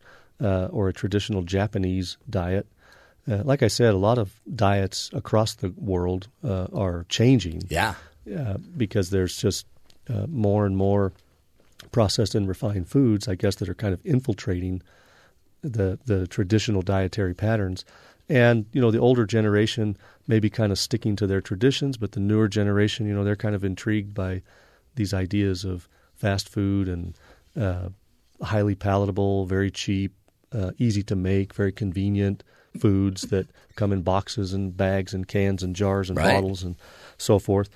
uh, 0.42 0.66
or 0.72 0.90
a 0.90 0.94
traditional 0.94 1.42
Japanese 1.42 2.18
diet. 2.30 2.68
Uh, 3.30 3.42
like 3.44 3.64
I 3.64 3.68
said, 3.70 3.94
a 3.94 3.98
lot 3.98 4.18
of 4.18 4.34
diets 4.54 5.10
across 5.14 5.54
the 5.56 5.70
world 5.78 6.28
uh, 6.44 6.68
are 6.74 7.06
changing. 7.08 7.64
Yeah. 7.70 7.94
uh, 8.38 8.58
because 8.76 9.10
there's 9.10 9.38
just 9.38 9.66
uh, 10.10 10.26
more 10.28 10.66
and 10.66 10.76
more 10.76 11.14
processed 11.92 12.36
and 12.36 12.48
refined 12.48 12.88
foods, 12.88 13.28
I 13.28 13.36
guess, 13.36 13.56
that 13.56 13.70
are 13.70 13.74
kind 13.76 13.94
of 13.94 14.02
infiltrating 14.06 14.82
the 15.62 16.00
the 16.06 16.28
traditional 16.28 16.82
dietary 16.82 17.34
patterns. 17.34 17.86
And 18.30 18.66
you 18.72 18.80
know, 18.80 18.92
the 18.92 19.00
older 19.00 19.26
generation 19.26 19.98
may 20.28 20.40
be 20.40 20.50
kind 20.50 20.72
of 20.72 20.80
sticking 20.80 21.16
to 21.18 21.28
their 21.28 21.42
traditions, 21.42 21.98
but 21.98 22.14
the 22.14 22.20
newer 22.20 22.48
generation, 22.48 23.06
you 23.06 23.14
know, 23.14 23.24
they're 23.24 23.36
kind 23.36 23.56
of 23.56 23.64
intrigued 23.64 24.14
by 24.14 24.42
these 24.96 25.14
ideas 25.14 25.66
of 25.66 25.88
fast 26.16 26.48
food 26.48 26.88
and 26.88 27.16
uh, 27.60 27.90
highly 28.42 28.76
palatable, 28.76 29.46
very 29.48 29.70
cheap, 29.72 30.14
uh, 30.54 30.72
easy 30.78 31.04
to 31.04 31.16
make, 31.16 31.54
very 31.54 31.72
convenient 31.72 32.44
foods 32.80 33.24
that 33.24 33.50
come 33.76 33.92
in 33.92 34.02
boxes 34.02 34.54
and 34.54 34.78
bags 34.78 35.14
and 35.14 35.28
cans 35.28 35.62
and 35.62 35.76
jars 35.76 36.10
and 36.10 36.18
Right. 36.18 36.34
bottles 36.34 36.64
and 36.64 36.76
so 37.18 37.38
forth. 37.38 37.70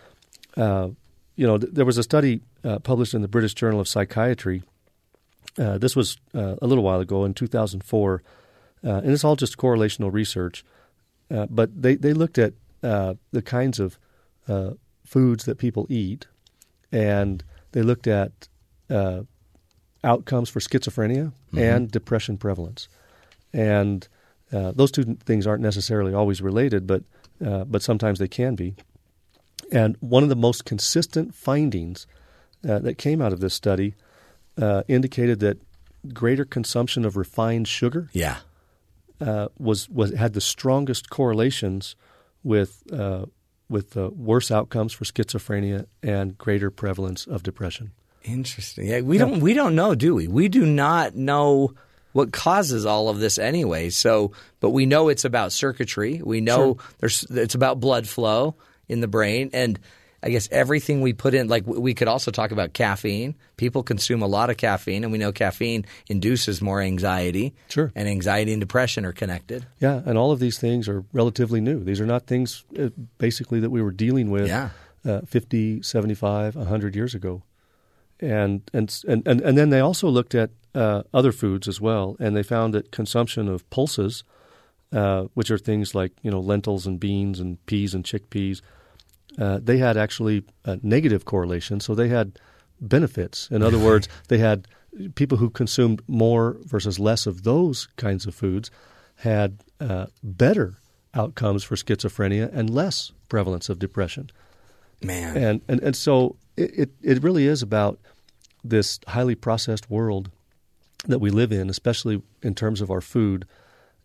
Uh, 0.56 0.90
you 1.36 1.46
know, 1.46 1.58
th- 1.58 1.74
there 1.74 1.84
was 1.86 1.98
a 1.98 2.04
study 2.04 2.42
uh, 2.64 2.80
published 2.80 3.14
in 3.14 3.22
the 3.22 3.28
British 3.28 3.54
Journal 3.56 3.82
of 3.82 3.88
Psychiatry. 3.90 4.64
Uh, 5.58 5.78
this 5.78 5.96
was 5.96 6.18
uh, 6.34 6.56
a 6.62 6.68
little 6.68 6.84
while 6.84 7.00
ago 7.00 7.26
in 7.26 7.34
2004, 7.34 8.24
uh, 8.84 8.90
and 8.90 9.12
it's 9.12 9.24
all 9.24 9.36
just 9.36 9.58
correlational 9.58 10.12
research. 10.12 10.64
Uh, 11.32 11.48
but 11.50 11.82
they, 11.82 11.96
they 11.96 12.14
looked 12.14 12.38
at 12.38 12.54
uh, 12.84 13.16
the 13.32 13.42
kinds 13.42 13.80
of 13.80 13.98
uh, 14.48 14.72
foods 15.06 15.46
that 15.46 15.58
people 15.58 15.88
eat, 15.90 16.28
and 16.92 17.44
they 17.72 17.82
looked 17.82 18.08
at 18.08 18.48
uh, 18.90 19.22
outcomes 20.04 20.50
for 20.50 20.60
schizophrenia 20.60 21.34
and 21.58 21.90
depression 21.90 22.38
prevalence. 22.38 22.88
And 23.54 24.08
uh, 24.54 24.72
those 24.74 24.92
two 24.92 25.18
things 25.26 25.48
aren't 25.48 25.64
necessarily 25.64 26.14
always 26.14 26.42
related, 26.42 26.86
but 26.86 27.04
uh, 27.46 27.66
but 27.66 27.82
sometimes 27.82 28.20
they 28.20 28.28
can 28.28 28.56
be. 28.56 28.76
And 29.72 29.98
one 30.00 30.24
of 30.24 30.30
the 30.30 30.36
most 30.36 30.64
consistent 30.64 31.34
findings 31.36 32.08
uh, 32.68 32.80
that 32.80 32.98
came 32.98 33.22
out 33.22 33.34
of 33.34 33.40
this 33.40 33.54
study 33.54 33.96
uh, 34.62 34.84
indicated 34.88 35.40
that 35.40 35.58
greater 36.14 36.46
consumption 36.46 37.06
of 37.06 37.18
refined 37.18 37.68
sugar 37.68 38.10
Yeah. 38.14 38.38
uh, 39.20 39.48
was 39.58 39.90
was 39.90 40.14
had 40.14 40.34
the 40.34 40.42
strongest 40.42 41.10
correlations 41.10 41.96
with 42.44 42.84
uh, 42.94 43.26
with 43.70 43.98
uh, 43.98 44.10
worse 44.16 44.52
outcomes 44.52 44.94
for 44.94 45.06
schizophrenia 45.06 45.86
and 46.04 46.38
greater 46.38 46.70
prevalence 46.70 47.26
of 47.26 47.42
depression. 47.44 47.92
Interesting. 48.24 48.88
Yeah, 48.88 49.02
we 49.02 49.18
don't 49.18 49.40
we 49.40 49.54
don't 49.54 49.76
know, 49.76 49.96
do 49.96 50.16
we? 50.16 50.28
We 50.28 50.48
do 50.48 50.66
not 50.66 51.16
know 51.16 51.74
what 52.14 52.32
causes 52.32 52.86
all 52.86 53.10
of 53.10 53.20
this 53.20 53.38
anyway. 53.38 53.90
So, 53.90 54.32
but 54.62 54.70
we 54.70 54.86
know 54.86 55.10
it's 55.10 55.26
about 55.26 55.52
circuitry. 55.52 56.22
We 56.24 56.40
know 56.42 56.78
there's 57.00 57.24
it's 57.30 57.56
about 57.56 57.80
blood 57.80 58.08
flow 58.08 58.56
in 58.88 59.02
the 59.02 59.08
brain 59.08 59.50
and 59.54 59.80
I 60.24 60.30
guess 60.30 60.48
everything 60.52 61.02
we 61.02 61.14
put 61.14 61.34
in 61.34 61.48
like 61.48 61.66
we 61.68 61.94
could 61.94 62.08
also 62.08 62.32
talk 62.32 62.52
about 62.52 62.74
caffeine. 62.74 63.36
People 63.58 63.84
consume 63.84 64.22
a 64.24 64.28
lot 64.28 64.50
of 64.50 64.58
caffeine 64.58 65.04
and 65.04 65.12
we 65.12 65.18
know 65.20 65.32
caffeine 65.32 65.86
induces 66.10 66.62
more 66.62 66.82
anxiety. 66.82 67.54
Sure. 67.70 67.92
And 67.96 68.08
anxiety 68.08 68.52
and 68.52 68.60
depression 68.60 69.06
are 69.06 69.12
connected. 69.14 69.66
Yeah, 69.80 70.02
and 70.06 70.18
all 70.18 70.32
of 70.32 70.40
these 70.40 70.58
things 70.58 70.88
are 70.90 71.04
relatively 71.14 71.62
new. 71.62 71.84
These 71.84 72.02
are 72.02 72.06
not 72.08 72.26
things 72.28 72.64
uh, 72.80 72.90
basically 73.20 73.60
that 73.60 73.70
we 73.70 73.82
were 73.82 73.92
dealing 73.92 74.32
with 74.32 74.48
Yeah. 74.48 74.70
uh, 75.06 75.22
50, 75.28 75.84
75, 75.84 76.56
100 76.56 76.96
years 76.96 77.14
ago. 77.14 77.44
And, 78.20 78.62
and, 78.74 79.04
and, 79.08 79.28
and, 79.28 79.42
and 79.42 79.58
then 79.58 79.70
they 79.70 79.80
also 79.82 80.08
looked 80.08 80.34
at 80.34 80.50
uh, 80.74 81.04
other 81.14 81.32
foods 81.34 81.68
as 81.68 81.80
well, 81.82 82.16
and 82.20 82.36
they 82.36 82.44
found 82.44 82.74
that 82.74 82.92
consumption 82.92 83.48
of 83.50 83.70
pulses, 83.70 84.24
uh, 84.94 85.26
which 85.34 85.52
are 85.52 85.58
things 85.58 85.94
like 85.94 86.12
you 86.22 86.32
know 86.32 86.40
lentils 86.40 86.86
and 86.88 87.00
beans 87.00 87.40
and 87.40 87.64
peas 87.66 87.94
and 87.94 88.04
chickpeas, 88.06 88.62
uh, 89.38 89.60
they 89.62 89.78
had 89.78 89.98
actually 89.98 90.44
a 90.64 90.80
negative 90.82 91.26
correlation. 91.26 91.80
So 91.80 91.96
they 91.96 92.08
had 92.08 92.40
benefits. 92.80 93.50
In 93.52 93.62
other 93.62 93.80
words, 93.90 94.08
they 94.28 94.38
had 94.38 94.68
people 95.16 95.38
who 95.38 95.50
consumed 95.50 96.02
more 96.08 96.58
versus 96.64 97.00
less 97.00 97.26
of 97.26 97.44
those 97.44 97.88
kinds 97.98 98.26
of 98.26 98.36
foods 98.36 98.72
had 99.18 99.64
uh, 99.80 100.08
better 100.24 100.78
outcomes 101.14 101.64
for 101.64 101.76
schizophrenia 101.76 102.50
and 102.54 102.70
less 102.70 103.12
prevalence 103.30 103.70
of 103.70 103.80
depression. 103.80 104.30
Man. 105.02 105.38
And 105.38 105.62
and, 105.68 105.82
and 105.82 105.96
so 105.96 106.38
it, 106.58 106.72
it 106.78 106.92
it 107.02 107.24
really 107.24 107.48
is 107.48 107.62
about 107.62 108.00
this 108.64 109.00
highly 109.08 109.36
processed 109.36 109.90
world 109.90 110.32
that 111.06 111.20
we 111.20 111.30
live 111.30 111.52
in, 111.52 111.70
especially 111.70 112.22
in 112.42 112.56
terms 112.56 112.82
of 112.82 112.90
our 112.90 113.02
food, 113.02 113.46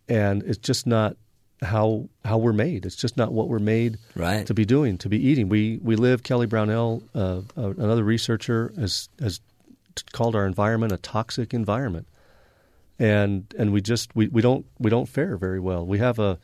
and 0.08 0.42
it's 0.42 0.58
just 0.58 0.86
not 0.86 1.16
how 1.62 2.08
how 2.24 2.38
we're 2.38 2.52
made. 2.52 2.86
It's 2.86 2.96
just 2.96 3.16
not 3.16 3.32
what 3.32 3.48
we're 3.48 3.58
made 3.58 3.98
Right. 4.14 4.46
to 4.46 4.54
be 4.54 4.64
doing, 4.64 4.96
to 4.98 5.08
be 5.08 5.18
eating. 5.28 5.48
We 5.48 5.78
we 5.82 5.96
live. 5.96 6.22
Kelly 6.22 6.46
Brownell, 6.46 7.02
uh, 7.14 7.42
uh, 7.56 7.70
another 7.76 8.04
researcher, 8.04 8.72
has 8.78 9.08
has 9.20 9.40
called 10.12 10.34
our 10.34 10.46
environment 10.46 10.92
a 10.92 10.96
toxic 10.96 11.52
environment, 11.52 12.06
and 12.98 13.44
and 13.58 13.72
we 13.72 13.80
just 13.80 14.14
we, 14.16 14.28
we 14.28 14.42
don't 14.42 14.66
we 14.78 14.90
don't 14.90 15.08
fare 15.08 15.36
very 15.36 15.60
well. 15.60 15.84
We 15.86 15.98
have 15.98 16.18
a 16.18 16.38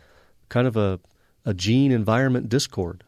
kind 0.48 0.66
of 0.66 0.76
a 0.76 1.00
a 1.44 1.54
gene 1.54 1.92
environment 1.92 2.48
discord. 2.48 3.04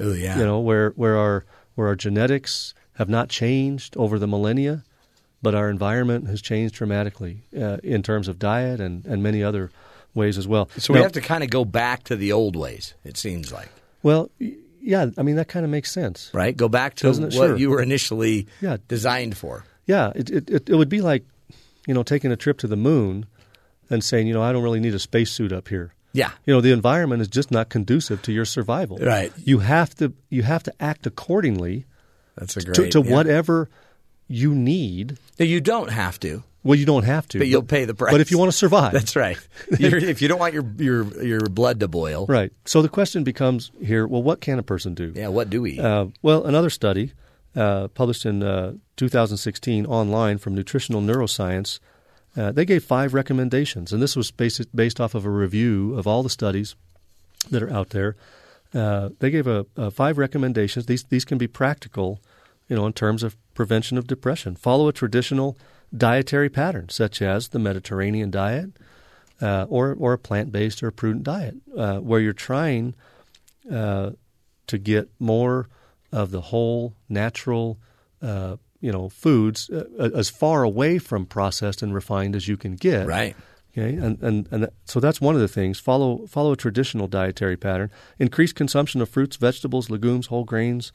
Oh 0.00 0.12
yeah. 0.12 0.38
You 0.38 0.44
know 0.44 0.60
where 0.60 0.90
where 0.90 1.16
our 1.16 1.44
where 1.74 1.88
our 1.88 1.96
genetics 1.96 2.74
have 2.94 3.08
not 3.08 3.28
changed 3.28 3.96
over 3.96 4.18
the 4.18 4.26
millennia, 4.26 4.84
but 5.40 5.54
our 5.54 5.70
environment 5.70 6.28
has 6.28 6.42
changed 6.42 6.74
dramatically 6.74 7.42
uh, 7.58 7.78
in 7.82 8.02
terms 8.02 8.28
of 8.28 8.38
diet 8.38 8.80
and, 8.80 9.04
and 9.06 9.22
many 9.22 9.42
other 9.42 9.70
ways 10.14 10.38
as 10.38 10.46
well. 10.48 10.68
So 10.78 10.92
we 10.94 11.00
have 11.00 11.12
to 11.12 11.20
kind 11.20 11.42
of 11.42 11.50
go 11.50 11.64
back 11.64 12.04
to 12.04 12.16
the 12.16 12.32
old 12.32 12.56
ways. 12.56 12.94
It 13.04 13.16
seems 13.16 13.52
like 13.52 13.68
Well, 14.02 14.30
yeah, 14.80 15.06
I 15.16 15.22
mean 15.22 15.36
that 15.36 15.48
kind 15.48 15.64
of 15.64 15.70
makes 15.70 15.90
sense, 15.90 16.30
right. 16.34 16.56
Go 16.56 16.68
back 16.68 16.94
to 16.96 17.12
what 17.12 17.32
Sure. 17.32 17.56
you 17.56 17.70
were 17.70 17.80
initially 17.82 18.46
Yeah. 18.60 18.76
designed 18.88 19.36
for. 19.36 19.64
Yeah, 19.86 20.12
it, 20.14 20.30
it 20.30 20.50
it 20.50 20.68
it 20.70 20.74
would 20.74 20.88
be 20.88 21.00
like, 21.00 21.24
you 21.86 21.94
know, 21.94 22.02
taking 22.02 22.30
a 22.32 22.36
trip 22.36 22.58
to 22.58 22.66
the 22.66 22.76
moon 22.76 23.26
and 23.90 24.02
saying, 24.04 24.26
you 24.26 24.34
know, 24.34 24.42
I 24.42 24.52
don't 24.52 24.62
really 24.62 24.80
need 24.80 24.94
a 24.94 24.98
spacesuit 24.98 25.52
up 25.52 25.68
here. 25.68 25.92
Yeah. 26.14 26.30
You 26.44 26.52
know, 26.54 26.60
the 26.60 26.72
environment 26.72 27.22
is 27.22 27.28
just 27.28 27.50
not 27.50 27.68
conducive 27.70 28.20
to 28.22 28.32
your 28.32 28.44
survival. 28.44 28.98
Right. 28.98 29.32
You 29.42 29.60
have 29.60 29.94
to 29.96 30.12
you 30.30 30.42
have 30.42 30.62
to 30.64 30.72
act 30.78 31.06
accordingly 31.06 31.86
That's 32.36 32.56
a 32.56 32.60
to, 32.60 32.72
great 32.72 32.92
to 32.92 33.00
yeah. 33.02 33.12
whatever 33.14 33.68
you 34.28 34.54
need. 34.54 35.16
No, 35.38 35.46
you 35.46 35.60
don't 35.60 35.90
have 35.90 36.18
to. 36.20 36.42
Well, 36.64 36.78
you 36.78 36.86
don't 36.86 37.04
have 37.04 37.26
to, 37.28 37.38
But 37.38 37.48
you'll 37.48 37.64
pay 37.64 37.84
the 37.86 37.94
price. 37.94 38.12
But 38.12 38.20
if 38.20 38.30
you 38.30 38.38
want 38.38 38.52
to 38.52 38.56
survive, 38.56 38.92
That's 38.92 39.16
right. 39.16 39.36
If 39.70 40.22
you 40.22 40.28
don't 40.28 40.38
want 40.38 40.54
your 40.54 40.64
your 40.78 41.24
your 41.24 41.40
blood 41.40 41.80
to 41.80 41.88
boil, 41.88 42.26
right. 42.26 42.52
So 42.64 42.82
the 42.82 42.88
question 42.88 43.24
becomes 43.24 43.72
here: 43.82 44.06
Well, 44.06 44.22
what 44.22 44.40
can 44.40 44.58
a 44.58 44.62
person 44.62 44.94
do? 44.94 45.12
Yeah, 45.14 45.28
what 45.28 45.50
do 45.50 45.60
we? 45.60 45.80
Uh, 45.80 46.06
well, 46.22 46.44
another 46.44 46.70
study 46.70 47.12
uh, 47.56 47.88
published 47.88 48.24
in 48.24 48.42
uh, 48.42 48.74
2016 48.96 49.86
online 49.86 50.38
from 50.38 50.54
Nutritional 50.54 51.02
Neuroscience, 51.02 51.80
uh, 52.36 52.52
they 52.52 52.64
gave 52.64 52.84
five 52.84 53.12
recommendations, 53.12 53.92
and 53.92 54.02
this 54.02 54.16
was 54.16 54.30
based 54.30 54.74
based 54.74 55.00
off 55.00 55.14
of 55.14 55.26
a 55.26 55.30
review 55.30 55.94
of 55.98 56.06
all 56.06 56.22
the 56.22 56.30
studies 56.30 56.76
that 57.50 57.62
are 57.62 57.72
out 57.72 57.90
there. 57.90 58.16
Uh, 58.72 59.10
they 59.18 59.30
gave 59.30 59.46
a, 59.46 59.66
a 59.76 59.90
five 59.90 60.16
recommendations. 60.16 60.86
These 60.86 61.04
these 61.04 61.24
can 61.24 61.38
be 61.38 61.46
practical, 61.46 62.20
you 62.68 62.76
know, 62.76 62.86
in 62.86 62.92
terms 62.92 63.22
of 63.22 63.36
prevention 63.54 63.98
of 63.98 64.06
depression. 64.06 64.56
Follow 64.56 64.88
a 64.88 64.92
traditional 64.92 65.58
dietary 65.96 66.48
pattern, 66.48 66.88
such 66.88 67.20
as 67.22 67.48
the 67.48 67.58
Mediterranean 67.58 68.30
diet, 68.30 68.70
uh, 69.40 69.66
or 69.68 69.94
or 69.98 70.12
a 70.14 70.18
plant 70.18 70.52
based 70.52 70.82
or 70.82 70.90
prudent 70.90 71.24
diet, 71.24 71.56
uh, 71.76 71.98
where 71.98 72.20
you're 72.20 72.32
trying 72.32 72.94
uh, 73.70 74.10
to 74.66 74.78
get 74.78 75.10
more 75.18 75.68
of 76.12 76.30
the 76.30 76.40
whole 76.40 76.94
natural, 77.08 77.78
uh, 78.20 78.56
you 78.80 78.92
know, 78.92 79.08
foods 79.08 79.70
uh, 79.70 80.10
as 80.14 80.30
far 80.30 80.62
away 80.62 80.98
from 80.98 81.26
processed 81.26 81.82
and 81.82 81.94
refined 81.94 82.36
as 82.36 82.48
you 82.48 82.56
can 82.56 82.76
get. 82.76 83.06
Right. 83.06 83.36
Okay, 83.72 83.94
and 83.94 84.22
and 84.22 84.48
and 84.50 84.62
that, 84.64 84.74
so 84.84 85.00
that's 85.00 85.20
one 85.20 85.34
of 85.34 85.40
the 85.40 85.48
things. 85.48 85.80
Follow 85.80 86.26
follow 86.26 86.52
a 86.52 86.56
traditional 86.56 87.08
dietary 87.08 87.56
pattern. 87.56 87.90
Increase 88.18 88.52
consumption 88.52 89.00
of 89.00 89.08
fruits, 89.08 89.36
vegetables, 89.36 89.88
legumes, 89.88 90.26
whole 90.26 90.44
grains, 90.44 90.92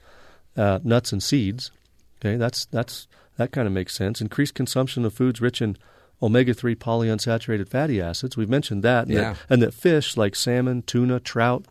uh, 0.55 0.79
nuts, 0.83 1.11
and 1.11 1.23
seeds. 1.23 1.71
Okay, 2.19 2.35
that's 2.35 2.65
that's 2.65 3.07
that 3.37 3.51
kind 3.51 3.67
of 3.67 3.73
makes 3.73 3.95
sense. 3.95 4.21
Increased 4.21 4.53
consumption 4.55 5.05
of 5.05 5.13
foods 5.13 5.41
rich 5.41 5.61
in 5.61 5.77
omega 6.21 6.53
three 6.53 6.75
polyunsaturated 6.75 7.69
fatty 7.69 8.01
acids. 8.01 8.35
We've 8.35 8.49
mentioned 8.49 8.83
that, 8.83 9.05
and, 9.05 9.13
Yeah. 9.13 9.21
that, 9.33 9.37
and 9.49 9.61
that 9.61 9.73
fish 9.73 10.17
like 10.17 10.35
salmon, 10.35 10.81
tuna, 10.81 11.19
trout 11.19 11.65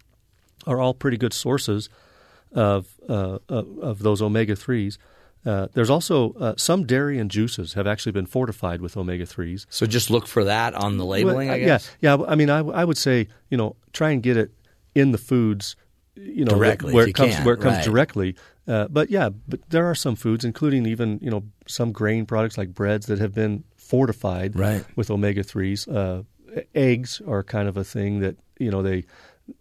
are 0.66 0.80
all 0.80 0.94
pretty 0.94 1.16
good 1.16 1.32
sources 1.32 1.88
of 2.52 2.94
uh, 3.08 3.38
of, 3.48 3.78
of 3.78 3.98
those 4.00 4.22
omega 4.22 4.56
threes. 4.56 4.98
Uh, 5.44 5.68
there's 5.74 5.90
also 5.90 6.32
uh, 6.40 6.54
some 6.56 6.84
dairy 6.84 7.18
and 7.20 7.30
juices 7.30 7.74
have 7.74 7.86
actually 7.86 8.10
been 8.10 8.26
fortified 8.26 8.80
with 8.80 8.96
omega 8.96 9.24
threes. 9.24 9.64
so 9.70 9.86
just 9.86 10.10
look 10.10 10.26
for 10.26 10.42
that 10.44 10.74
on 10.74 10.96
the 10.96 11.04
labeling. 11.04 11.46
Well, 11.48 11.56
I 11.56 11.60
uh, 11.62 11.64
guess. 11.66 11.90
Yeah, 12.00 12.16
yeah. 12.16 12.24
I 12.26 12.34
mean, 12.34 12.50
I, 12.50 12.58
w- 12.58 12.74
I 12.76 12.84
would 12.84 12.98
say 12.98 13.28
you 13.50 13.56
know 13.56 13.76
try 13.92 14.10
and 14.10 14.22
get 14.22 14.36
it 14.36 14.50
in 14.94 15.12
the 15.12 15.18
foods, 15.18 15.76
you 16.16 16.44
know, 16.44 16.54
Directly, 16.56 16.92
where 16.94 17.06
it 17.06 17.14
comes 17.14 17.34
can, 17.36 17.44
where 17.44 17.54
it 17.54 17.60
comes 17.60 17.76
right. 17.76 17.84
directly. 17.84 18.34
Uh, 18.68 18.88
but 18.88 19.10
yeah, 19.10 19.28
but 19.48 19.60
there 19.70 19.86
are 19.86 19.94
some 19.94 20.16
foods, 20.16 20.44
including 20.44 20.86
even 20.86 21.18
you 21.22 21.30
know 21.30 21.42
some 21.66 21.92
grain 21.92 22.26
products 22.26 22.58
like 22.58 22.74
breads 22.74 23.06
that 23.06 23.18
have 23.18 23.34
been 23.34 23.62
fortified 23.76 24.58
Right. 24.58 24.84
with 24.96 25.10
omega 25.10 25.42
threes. 25.44 25.86
Uh, 25.86 26.22
eggs 26.74 27.20
are 27.26 27.42
kind 27.42 27.68
of 27.68 27.76
a 27.76 27.84
thing 27.84 28.20
that 28.20 28.36
you 28.58 28.70
know 28.70 28.82
they, 28.82 29.04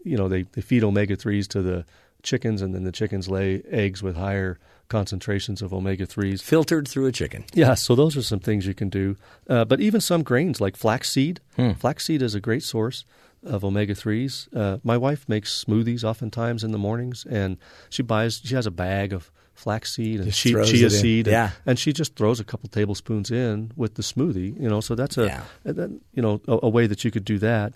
you 0.04 0.18
know 0.18 0.28
they, 0.28 0.44
they 0.54 0.62
feed 0.62 0.84
omega 0.84 1.16
threes 1.16 1.48
to 1.50 1.62
the 1.62 1.86
chickens, 2.24 2.62
and 2.62 2.74
then 2.74 2.84
the 2.84 2.92
chickens 2.92 3.30
lay 3.30 3.62
eggs 3.70 4.02
with 4.02 4.16
higher 4.16 4.58
concentrations 4.88 5.62
of 5.62 5.74
omega 5.74 6.06
threes. 6.06 6.42
Filtered 6.42 6.88
through 6.88 7.06
a 7.08 7.12
chicken. 7.12 7.44
Yeah, 7.54 7.74
so 7.76 7.96
those 7.96 8.16
are 8.18 8.22
some 8.22 8.40
things 8.40 8.66
you 8.66 8.74
can 8.76 8.90
do. 8.90 9.18
Uh, 9.50 9.66
but 9.66 9.80
even 9.82 10.00
some 10.02 10.24
grains 10.24 10.62
like 10.62 10.76
flaxseed. 10.76 11.40
Hmm. 11.56 11.72
Flaxseed 11.74 12.22
is 12.22 12.36
a 12.36 12.40
great 12.40 12.64
source 12.64 13.04
of 13.46 13.64
omega 13.64 13.96
threes. 13.96 14.50
Uh, 14.56 14.78
my 14.84 14.98
wife 14.98 15.28
makes 15.30 15.64
smoothies 15.64 16.04
oftentimes 16.04 16.64
in 16.64 16.72
the 16.72 16.78
mornings, 16.78 17.26
and 17.30 17.58
she 17.90 18.04
buys. 18.04 18.42
She 18.44 18.56
has 18.56 18.66
a 18.66 18.72
bag 18.72 19.14
of 19.14 19.32
flaxseed 19.54 20.18
and 20.20 20.26
Just 20.26 20.40
chia, 20.42 20.52
throws 20.54 20.70
chia 20.72 20.86
it 20.88 20.94
in. 20.94 21.00
seed, 21.00 21.28
and, 21.28 21.32
Yeah. 21.32 21.52
and 21.66 21.80
she 21.80 21.94
just 21.94 22.16
throws 22.16 22.40
a 22.42 22.44
couple 22.44 22.68
tablespoons 22.70 23.32
in 23.32 23.72
with 23.78 23.96
the 23.96 24.02
smoothie. 24.04 24.60
You 24.62 24.68
know, 24.70 24.82
so 24.82 24.96
that's 24.96 25.18
a 25.18 25.26
Yeah. 25.28 25.44
and 25.64 25.76
then, 25.78 26.02
you 26.14 26.22
know 26.22 26.42
a, 26.48 26.60
a 26.64 26.70
way 26.70 26.88
that 26.88 27.04
you 27.06 27.12
could 27.12 27.24
do 27.26 27.40
that. 27.40 27.74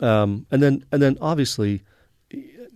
Um, 0.00 0.46
and 0.50 0.62
then 0.62 0.84
and 0.92 1.00
then 1.02 1.16
obviously 1.20 1.82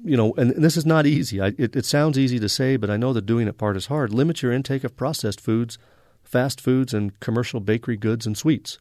you 0.04 0.16
know, 0.16 0.32
and 0.36 0.50
this 0.52 0.76
is 0.76 0.86
not 0.86 1.06
easy. 1.06 1.40
I, 1.40 1.48
it, 1.58 1.74
it 1.74 1.84
sounds 1.84 2.16
easy 2.16 2.38
to 2.38 2.48
say, 2.48 2.76
but 2.76 2.88
I 2.88 2.96
know 2.96 3.12
the 3.12 3.20
doing 3.20 3.48
it 3.48 3.58
part 3.58 3.76
is 3.76 3.86
hard. 3.86 4.12
Limit 4.14 4.42
your 4.42 4.52
intake 4.52 4.84
of 4.84 4.96
processed 4.96 5.40
foods, 5.40 5.76
fast 6.22 6.60
foods, 6.60 6.94
and 6.94 7.18
commercial 7.18 7.58
bakery 7.58 7.96
goods 7.96 8.24
and 8.24 8.38
sweets. 8.38 8.78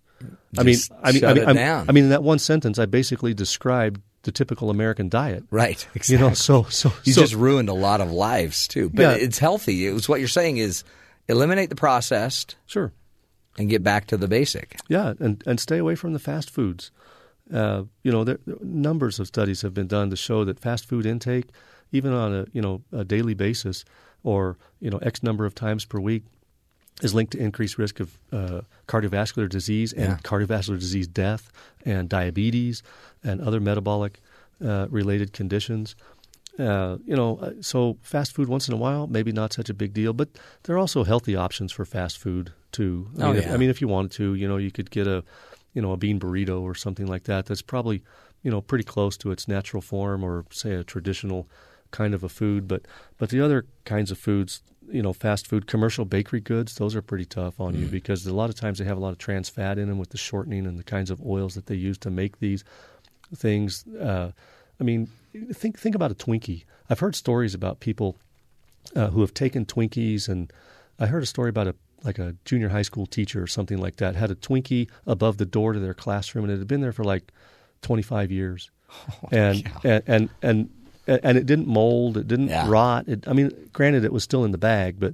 I 0.58 0.64
mean, 0.64 0.78
I 1.04 1.12
mean, 1.12 1.26
I 1.26 1.34
mean, 1.34 1.48
I 1.48 1.92
mean, 1.92 2.04
in 2.06 2.10
that 2.10 2.24
one 2.24 2.40
sentence, 2.40 2.80
I 2.80 2.86
basically 2.86 3.34
described 3.34 4.02
the 4.24 4.32
typical 4.32 4.70
American 4.70 5.10
diet. 5.10 5.44
Right. 5.52 5.88
You 6.08 6.18
know, 6.18 6.34
so 6.34 6.64
so 6.64 6.92
You 7.04 7.14
so, 7.14 7.22
just 7.22 7.34
ruined 7.36 7.70
a 7.70 7.74
lot 7.74 8.02
of 8.02 8.12
lives 8.12 8.68
too. 8.68 8.90
But 8.90 9.02
Yeah. 9.02 9.12
it's 9.14 9.38
healthy. 9.40 9.86
It 9.88 9.94
was 9.94 10.10
what 10.10 10.20
you're 10.20 10.28
saying 10.30 10.58
is 10.58 10.84
eliminate 11.28 11.70
the 11.70 11.76
processed 11.76 12.56
sure. 12.66 12.92
and 13.58 13.70
get 13.70 13.84
back 13.84 14.08
to 14.08 14.18
the 14.18 14.28
basic. 14.28 14.78
Yeah, 14.90 15.14
and, 15.20 15.44
and 15.46 15.60
stay 15.60 15.78
away 15.78 15.96
from 15.96 16.14
the 16.14 16.20
fast 16.20 16.50
foods. 16.50 16.92
Uh, 17.54 17.84
you 18.04 18.12
know, 18.12 18.24
there, 18.24 18.40
there- 18.46 18.56
numbers 18.62 19.20
of 19.20 19.28
studies 19.28 19.62
have 19.62 19.74
been 19.74 19.88
done 19.88 20.10
to 20.10 20.16
show 20.16 20.44
that 20.46 20.60
fast 20.60 20.86
food 20.86 21.06
intake, 21.06 21.46
even 21.92 22.12
on 22.12 22.34
a 22.34 22.46
you 22.54 22.62
know 22.62 22.82
a 22.92 23.06
daily 23.06 23.34
basis, 23.34 23.86
or 24.24 24.58
you 24.82 24.90
know 24.90 24.98
X 24.98 25.24
number 25.24 25.46
of 25.46 25.56
times 25.56 25.86
per 25.86 26.00
week, 26.00 26.24
is 27.02 27.14
linked 27.14 27.34
to 27.34 27.38
increased 27.40 27.78
risk 27.78 28.00
of 28.00 28.18
uh, 28.32 28.62
cardiovascular 28.88 29.48
disease 29.48 29.94
and 29.94 30.10
Yeah. 30.14 30.18
cardiovascular 30.24 30.80
disease 30.80 31.08
death 31.08 31.52
and 31.86 32.10
diabetes 32.10 32.82
and 33.24 33.42
other 33.42 33.60
metabolic 33.60 34.20
uh, 34.64 34.88
related 34.90 35.32
conditions. 35.34 35.96
Uh, 36.58 36.98
you 37.06 37.16
know, 37.16 37.38
uh, 37.38 37.52
so 37.62 37.98
fast 38.02 38.34
food 38.34 38.48
once 38.48 38.68
in 38.68 38.74
a 38.74 38.78
while, 38.78 39.06
maybe 39.06 39.32
not 39.32 39.54
such 39.54 39.70
a 39.70 39.76
big 39.76 39.94
deal, 39.94 40.12
but 40.12 40.30
there 40.64 40.76
are 40.76 40.80
also 40.80 41.04
healthy 41.04 41.36
options 41.36 41.72
for 41.72 41.86
fast 41.86 42.18
food 42.18 42.52
too. 42.72 43.08
I 43.20 43.24
Oh, 43.24 43.28
mean, 43.28 43.36
if, 43.38 43.46
yeah. 43.46 43.54
I 43.54 43.58
mean, 43.58 43.70
if 43.70 43.80
you 43.80 43.88
wanted 43.88 44.12
to, 44.14 44.34
you 44.34 44.48
know, 44.48 44.58
you 44.58 44.72
could 44.72 44.90
get 44.90 45.06
a, 45.06 45.24
you 45.76 45.82
know, 45.84 45.92
a 45.92 45.98
bean 45.98 46.20
burrito 46.20 46.60
or 46.62 46.74
something 46.74 47.06
like 47.06 47.26
that. 47.26 47.46
That's 47.46 47.62
probably, 47.62 48.02
you 48.42 48.50
know, 48.50 48.62
pretty 48.62 48.84
close 48.84 49.18
to 49.18 49.30
its 49.30 49.48
natural 49.48 49.82
form, 49.82 50.24
or 50.24 50.46
say 50.50 50.74
a 50.74 50.84
traditional 50.84 51.48
kind 51.92 52.16
of 52.16 52.24
a 52.24 52.30
food. 52.30 52.68
But 52.68 52.82
but 53.20 53.30
the 53.30 53.40
other 53.40 53.66
kinds 53.86 54.10
of 54.10 54.18
foods, 54.18 54.64
you 54.90 55.02
know, 55.02 55.14
fast 55.14 55.48
food, 55.48 55.68
commercial 55.68 56.06
bakery 56.06 56.40
goods, 56.40 56.76
those 56.76 56.96
are 56.96 57.02
pretty 57.02 57.26
tough 57.26 57.60
on 57.60 57.76
you 57.76 57.88
because 57.88 58.26
a 58.26 58.34
lot 58.34 58.50
of 58.50 58.56
times 58.56 58.80
they 58.80 58.86
have 58.86 58.98
a 58.98 59.02
lot 59.02 59.12
of 59.12 59.18
trans 59.18 59.50
fat 59.50 59.78
in 59.78 59.88
them 59.88 59.98
with 59.98 60.10
the 60.10 60.18
shortening 60.18 60.66
and 60.66 60.80
the 60.80 60.84
kinds 60.84 61.10
of 61.10 61.22
oils 61.26 61.56
that 61.56 61.66
they 61.66 61.76
use 61.76 61.98
to 62.00 62.10
make 62.10 62.40
these 62.40 62.64
things. 63.36 63.86
Uh, 63.88 64.32
I 64.80 64.84
mean, 64.84 65.10
think 65.54 65.78
think 65.78 65.96
about 65.96 66.12
a 66.12 66.16
Twinkie. 66.16 66.64
I've 66.90 67.00
heard 67.00 67.16
stories 67.16 67.54
about 67.54 67.80
people 67.80 68.18
uh, 68.96 69.08
who 69.08 69.22
have 69.22 69.34
taken 69.34 69.66
Twinkies, 69.66 70.30
and 70.30 70.52
I 71.00 71.08
heard 71.08 71.24
a 71.24 71.28
story 71.28 71.50
about 71.50 71.68
a 71.68 71.76
like 72.04 72.20
a 72.20 72.36
junior 72.46 72.70
high 72.70 72.84
school 72.84 73.06
teacher 73.06 73.42
or 73.42 73.48
something 73.48 73.80
like 73.80 73.98
that 73.98 74.16
had 74.16 74.32
a 74.32 74.36
Twinkie 74.36 74.90
above 75.06 75.38
the 75.38 75.46
door 75.46 75.74
to 75.74 75.80
their 75.80 75.94
classroom, 75.94 76.46
and 76.46 76.54
it 76.54 76.60
had 76.60 76.68
been 76.68 76.82
there 76.82 76.94
for 76.94 77.04
like 77.04 77.32
twenty 77.82 78.04
five 78.04 78.32
years, 78.32 78.70
and, 79.32 79.70
and 79.84 80.04
and 80.08 80.30
and 80.42 80.70
and 81.08 81.38
it 81.38 81.46
didn't 81.46 81.68
mold, 81.68 82.18
it 82.18 82.28
didn't 82.28 82.50
Yeah. 82.50 82.66
rot. 82.70 83.08
It, 83.08 83.28
I 83.28 83.34
mean, 83.34 83.52
granted, 83.74 84.04
it 84.06 84.12
was 84.14 84.24
still 84.24 84.44
in 84.46 84.52
the 84.52 84.58
bag, 84.58 84.96
but. 85.00 85.14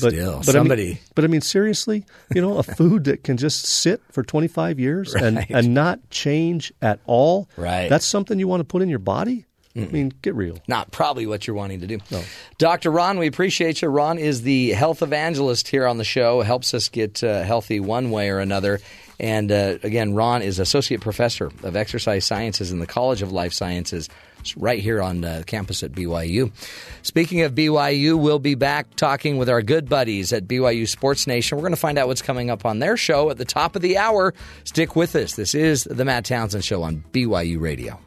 But, 0.00 0.12
Still, 0.12 0.38
but 0.40 0.48
I 0.48 0.52
somebody- 0.52 0.84
mean, 0.86 0.98
but 1.14 1.22
I 1.24 1.28
mean, 1.28 1.40
seriously, 1.40 2.04
you 2.34 2.40
know, 2.40 2.58
a 2.58 2.62
food 2.80 3.04
that 3.04 3.22
can 3.22 3.36
just 3.36 3.64
sit 3.64 4.00
for 4.10 4.24
25 4.24 4.80
years 4.80 5.14
and, 5.14 5.36
Right. 5.36 5.46
and 5.50 5.72
not 5.72 6.00
change 6.10 6.72
at 6.82 6.98
all. 7.06 7.48
Right. 7.56 7.88
That's 7.88 8.04
something 8.04 8.40
you 8.40 8.48
want 8.48 8.58
to 8.60 8.64
put 8.64 8.82
in 8.82 8.88
your 8.88 8.98
body. 8.98 9.44
I 9.76 9.80
mean, 9.86 10.12
get 10.22 10.34
real. 10.34 10.58
Not 10.66 10.90
probably 10.90 11.26
what 11.28 11.46
you're 11.46 11.54
wanting 11.54 11.80
to 11.80 11.86
do. 11.86 11.98
No. 12.10 12.22
Dr. 12.58 12.90
Ron, 12.90 13.18
we 13.18 13.28
appreciate 13.28 13.82
you. 13.82 13.88
Ron 13.88 14.18
is 14.18 14.42
the 14.42 14.70
health 14.70 15.00
evangelist 15.00 15.68
here 15.68 15.86
on 15.86 15.98
the 15.98 16.04
show, 16.04 16.42
helps 16.42 16.74
us 16.74 16.88
get 16.88 17.22
uh, 17.22 17.42
healthy 17.44 17.78
one 17.78 18.10
way 18.10 18.30
or 18.30 18.40
another. 18.40 18.80
And 19.20 19.52
uh, 19.52 19.78
again, 19.84 20.14
Ron 20.14 20.42
is 20.42 20.58
associate 20.58 21.02
professor 21.02 21.52
of 21.62 21.76
exercise 21.76 22.24
sciences 22.24 22.72
in 22.72 22.80
the 22.80 22.86
College 22.88 23.22
of 23.22 23.30
Life 23.30 23.52
Sciences. 23.52 24.08
It's 24.44 24.58
right 24.58 24.78
here 24.78 25.00
on 25.00 25.24
uh, 25.24 25.42
campus 25.46 25.82
at 25.82 25.92
BYU. 25.92 26.52
Speaking 27.00 27.40
of 27.40 27.54
BYU, 27.54 28.20
we'll 28.20 28.38
be 28.38 28.54
back 28.54 28.94
talking 28.94 29.38
with 29.38 29.48
our 29.48 29.62
good 29.62 29.88
buddies 29.88 30.34
at 30.34 30.46
BYU 30.46 30.86
Sports 30.86 31.26
Nation. 31.26 31.56
We're 31.56 31.62
going 31.62 31.72
to 31.72 31.80
find 31.80 31.96
out 31.96 32.08
what's 32.08 32.20
coming 32.20 32.50
up 32.50 32.66
on 32.66 32.78
their 32.78 32.98
show 32.98 33.30
at 33.30 33.38
the 33.38 33.46
top 33.46 33.74
of 33.74 33.80
the 33.80 33.96
hour. 33.96 34.34
Stick 34.64 34.96
with 34.96 35.16
us. 35.16 35.34
This 35.34 35.54
is 35.54 35.84
the 35.84 36.04
Matt 36.04 36.26
Townsend 36.26 36.62
Show 36.62 36.82
on 36.82 37.02
BYU 37.12 37.58
Radio. 37.58 37.98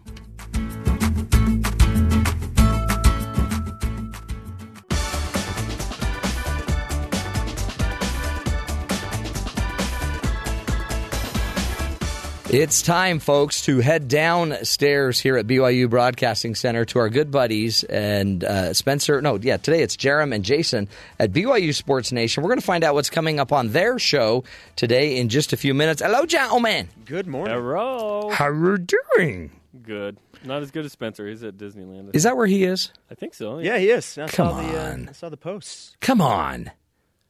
It's 12.50 12.82
time, 12.82 13.20
folks, 13.20 13.66
to 13.66 13.80
head 13.80 14.08
downstairs 14.08 15.20
here 15.20 15.36
at 15.36 15.48
BYU 15.48 15.90
Broadcasting 15.90 16.56
Center 16.56 16.86
to 16.86 17.00
our 17.00 17.10
good 17.10 17.30
buddies 17.30 17.84
and 17.84 18.42
uh, 18.42 18.74
Spencer. 18.74 19.22
No, 19.22 19.36
yeah, 19.36 19.58
today 19.58 19.82
it's 19.82 19.98
Jarom 19.98 20.34
and 20.34 20.46
Jason 20.46 20.88
at 21.20 21.34
BYU 21.34 21.76
Sports 21.76 22.14
Nation. 22.14 22.44
We're 22.44 22.48
going 22.50 22.62
to 22.62 22.66
find 22.66 22.86
out 22.86 22.94
what's 22.94 23.10
coming 23.10 23.42
up 23.42 23.52
on 23.52 23.74
their 23.74 24.00
show 24.00 24.46
today 24.78 25.18
in 25.18 25.28
just 25.28 25.52
a 25.52 25.58
few 25.58 25.74
minutes. 25.74 26.02
Hello, 26.02 26.26
gentlemen. 26.26 26.88
Good 27.04 27.28
morning. 27.28 27.54
Hello. 27.54 28.30
How 28.30 28.48
are 28.48 28.78
you 28.78 28.78
doing? 28.78 29.52
Good. 29.84 30.18
Not 30.46 30.62
as 30.62 30.72
good 30.72 30.86
as 30.86 30.94
Spencer. 30.94 31.28
He's 31.28 31.44
at 31.44 31.58
Disneyland. 31.58 32.16
Is 32.16 32.24
that 32.24 32.38
where 32.38 32.48
he 32.48 32.64
is? 32.64 32.94
I 33.12 33.16
think 33.16 33.34
so. 33.34 33.60
Yeah, 33.60 33.78
he 33.78 33.90
is. 33.90 34.18
I 34.18 34.30
Come 34.30 34.52
saw 34.52 34.62
the 34.62 34.82
uh, 34.82 34.92
on. 34.94 35.10
I 35.10 35.12
saw 35.12 35.28
the 35.28 35.36
posts. 35.36 35.98
Come 36.00 36.22
on. 36.22 36.72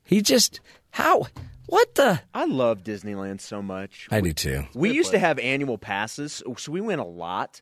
He 0.03 0.21
just 0.21 0.59
how? 0.91 1.25
What 1.67 1.95
the? 1.95 2.21
I 2.33 2.45
love 2.45 2.83
Disneyland 2.83 3.41
so 3.41 3.61
much. 3.61 4.07
I 4.09 4.21
do 4.21 4.33
too. 4.33 4.65
We 4.73 4.91
used 4.91 5.11
to 5.11 5.19
have 5.19 5.37
annual 5.37 5.77
passes, 5.77 6.41
so 6.57 6.71
we 6.71 6.81
went 6.81 7.01
a 7.01 7.05
lot. 7.05 7.61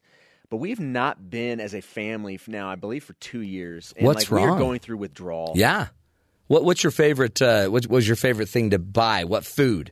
But 0.49 0.57
we've 0.57 0.79
not 0.79 1.29
been 1.29 1.59
as 1.59 1.73
a 1.73 1.81
family 1.81 2.39
now, 2.47 2.69
I 2.69 2.75
believe, 2.75 3.03
for 3.03 3.13
two 3.13 3.41
years. 3.41 3.93
And 3.97 4.05
What's 4.05 4.31
like, 4.31 4.41
We're 4.41 4.57
going 4.57 4.79
through 4.79 4.97
withdrawal. 4.97 5.53
Yeah. 5.55 5.87
What 6.47 6.63
What's 6.63 6.83
your 6.83 6.91
favorite? 6.91 7.41
Uh, 7.41 7.67
what 7.67 7.87
was 7.87 8.07
your 8.07 8.15
favorite 8.15 8.47
thing 8.47 8.69
to 8.69 8.79
buy? 8.79 9.23
What 9.23 9.43
food? 9.43 9.91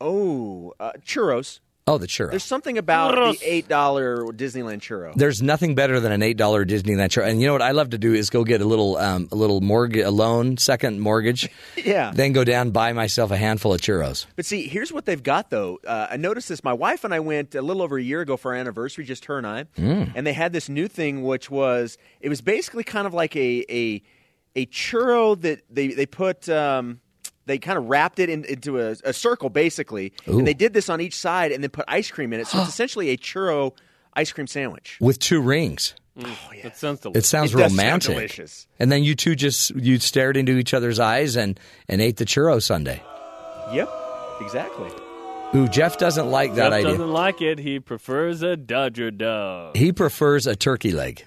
Oh, 0.00 0.74
uh, 0.80 0.92
churros. 1.06 1.60
Oh, 1.86 1.98
the 1.98 2.06
churro. 2.06 2.30
There's 2.30 2.42
something 2.44 2.78
about 2.78 3.14
the 3.14 3.38
eight 3.42 3.68
dollar 3.68 4.24
Disneyland 4.32 4.78
churro. 4.80 5.12
There's 5.14 5.42
nothing 5.42 5.74
better 5.74 6.00
than 6.00 6.12
an 6.12 6.22
eight 6.22 6.38
dollar 6.38 6.64
Disneyland 6.64 7.08
churro. 7.10 7.28
And 7.28 7.42
you 7.42 7.46
know 7.46 7.52
what 7.52 7.60
I 7.60 7.72
love 7.72 7.90
to 7.90 7.98
do 7.98 8.14
is 8.14 8.30
go 8.30 8.42
get 8.42 8.62
a 8.62 8.64
little 8.64 8.96
um, 8.96 9.28
a 9.30 9.34
little 9.34 9.60
mortgage, 9.60 10.02
a 10.02 10.10
loan, 10.10 10.56
second 10.56 11.00
mortgage. 11.00 11.48
Yeah. 11.76 12.12
Then 12.14 12.32
go 12.32 12.44
down 12.44 12.68
and 12.68 12.72
buy 12.72 12.94
myself 12.94 13.30
a 13.30 13.36
handful 13.36 13.74
of 13.74 13.80
churros. 13.82 14.24
But 14.36 14.46
see, 14.46 14.66
here's 14.68 14.90
what 14.90 15.04
they've 15.04 15.22
got 15.22 15.50
though. 15.50 15.78
Uh, 15.86 16.06
I 16.10 16.16
noticed 16.16 16.48
this. 16.48 16.64
My 16.64 16.72
wife 16.72 17.04
and 17.04 17.12
I 17.12 17.20
went 17.20 17.54
a 17.54 17.60
little 17.60 17.82
over 17.82 17.98
a 17.98 18.02
year 18.02 18.22
ago 18.22 18.38
for 18.38 18.52
our 18.52 18.58
anniversary, 18.58 19.04
just 19.04 19.26
her 19.26 19.36
and 19.36 19.46
I, 19.46 19.64
Mm. 19.76 20.12
and 20.14 20.26
they 20.26 20.32
had 20.32 20.54
this 20.54 20.70
new 20.70 20.88
thing, 20.88 21.22
which 21.22 21.50
was 21.50 21.98
it 22.22 22.30
was 22.30 22.40
basically 22.40 22.84
kind 22.84 23.06
of 23.06 23.12
like 23.12 23.36
a 23.36 23.64
a 23.68 24.02
a 24.56 24.66
churro 24.66 25.38
that 25.42 25.60
they 25.68 25.88
they 25.88 26.06
put. 26.06 26.48
Um, 26.48 27.00
they 27.46 27.58
kind 27.58 27.78
of 27.78 27.86
wrapped 27.86 28.18
it 28.18 28.28
in, 28.30 28.44
into 28.44 28.80
a, 28.80 28.96
a 29.04 29.12
circle, 29.12 29.50
basically, 29.50 30.12
Ooh. 30.28 30.38
and 30.38 30.46
they 30.46 30.54
did 30.54 30.72
this 30.72 30.88
on 30.88 31.00
each 31.00 31.16
side, 31.16 31.52
and 31.52 31.62
then 31.62 31.70
put 31.70 31.84
ice 31.88 32.10
cream 32.10 32.32
in 32.32 32.40
it. 32.40 32.46
So 32.46 32.58
it's 32.60 32.68
essentially 32.74 33.10
a 33.10 33.16
churro 33.16 33.72
ice 34.14 34.32
cream 34.32 34.46
sandwich. 34.46 34.96
with 35.00 35.18
two 35.18 35.40
rings. 35.40 35.94
Mm. 36.18 36.26
Oh, 36.28 36.52
that 36.62 36.76
sounds 36.76 37.00
delicious. 37.00 37.24
It 37.24 37.26
sounds 37.28 37.52
It 37.54 37.56
does 37.58 37.70
sound 37.74 37.78
romantic. 37.80 38.14
delicious. 38.14 38.66
And 38.78 38.92
then 38.92 39.02
you 39.02 39.14
two 39.16 39.34
just 39.34 39.70
you 39.74 39.98
stared 39.98 40.36
into 40.36 40.52
each 40.56 40.72
other's 40.72 41.00
eyes 41.00 41.34
and 41.36 41.58
and 41.88 42.00
ate 42.00 42.18
the 42.18 42.24
churro 42.24 42.62
sundae. 42.62 43.02
Yep, 43.72 43.90
exactly. 44.40 44.90
Ooh, 45.56 45.66
Jeff 45.68 45.98
doesn't 45.98 46.30
like 46.30 46.54
that 46.54 46.70
Jeff 46.70 46.72
idea. 46.72 46.90
doesn't 46.92 47.10
like 47.12 47.42
it. 47.42 47.58
He 47.58 47.80
prefers 47.80 48.42
a 48.42 48.56
Dodger 48.56 49.10
dog. 49.10 49.76
He 49.76 49.92
prefers 49.92 50.46
a 50.46 50.54
turkey 50.56 50.92
leg. 50.92 51.24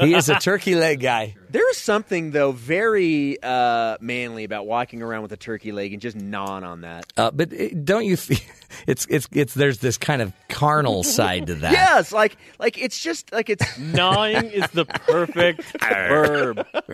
He 0.00 0.14
is 0.14 0.28
a 0.28 0.36
turkey 0.36 0.74
leg 0.74 1.00
guy. 1.00 1.36
There 1.50 1.68
is 1.70 1.76
something 1.78 2.30
though 2.32 2.52
very 2.52 3.42
uh, 3.42 3.96
manly 4.00 4.44
about 4.44 4.66
walking 4.66 5.02
around 5.02 5.22
with 5.22 5.32
a 5.32 5.36
turkey 5.36 5.72
leg 5.72 5.92
and 5.92 6.02
just 6.02 6.16
gnawing 6.16 6.64
on 6.64 6.82
that. 6.82 7.06
Uh, 7.16 7.30
but 7.30 7.52
it, 7.52 7.84
don't 7.84 8.04
you 8.04 8.16
feel 8.16 8.38
it's 8.86 9.06
it's 9.08 9.28
it's 9.32 9.54
there's 9.54 9.78
this 9.78 9.96
kind 9.98 10.22
of 10.22 10.32
carnal 10.48 11.02
side 11.02 11.46
to 11.48 11.54
that. 11.56 11.72
Yes, 11.72 12.12
like 12.12 12.36
like 12.58 12.78
it's 12.78 12.98
just 13.00 13.32
like 13.32 13.48
it's 13.50 13.78
Gnawing 13.78 14.46
is 14.50 14.68
the 14.70 14.84
perfect 14.84 15.62
verb. 15.80 16.66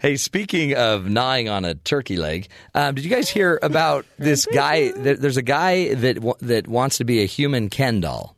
Hey, 0.00 0.16
speaking 0.16 0.74
of 0.74 1.08
gnawing 1.08 1.48
on 1.48 1.64
a 1.64 1.76
turkey 1.76 2.16
leg, 2.16 2.48
um, 2.74 2.96
did 2.96 3.04
you 3.04 3.10
guys 3.10 3.28
hear 3.28 3.60
about 3.62 4.04
this 4.18 4.46
guy? 4.46 4.90
There's 4.90 5.36
a 5.36 5.42
guy 5.42 5.94
that 5.94 6.18
wa- 6.18 6.34
that 6.40 6.66
wants 6.66 6.98
to 6.98 7.04
be 7.04 7.22
a 7.22 7.24
human 7.26 7.70
Ken 7.70 8.00
doll. 8.00 8.34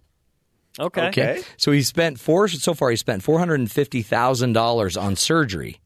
Okay. 0.78 1.08
Okay, 1.08 1.42
so 1.56 1.70
he 1.72 1.82
spent 1.82 2.18
four 2.18 2.48
so 2.48 2.74
far. 2.74 2.90
He 2.90 2.96
spent 2.96 3.22
four 3.22 3.38
hundred 3.38 3.60
and 3.60 3.70
fifty 3.70 4.02
thousand 4.02 4.54
dollars 4.54 4.96
on 4.96 5.14
surgery 5.16 5.80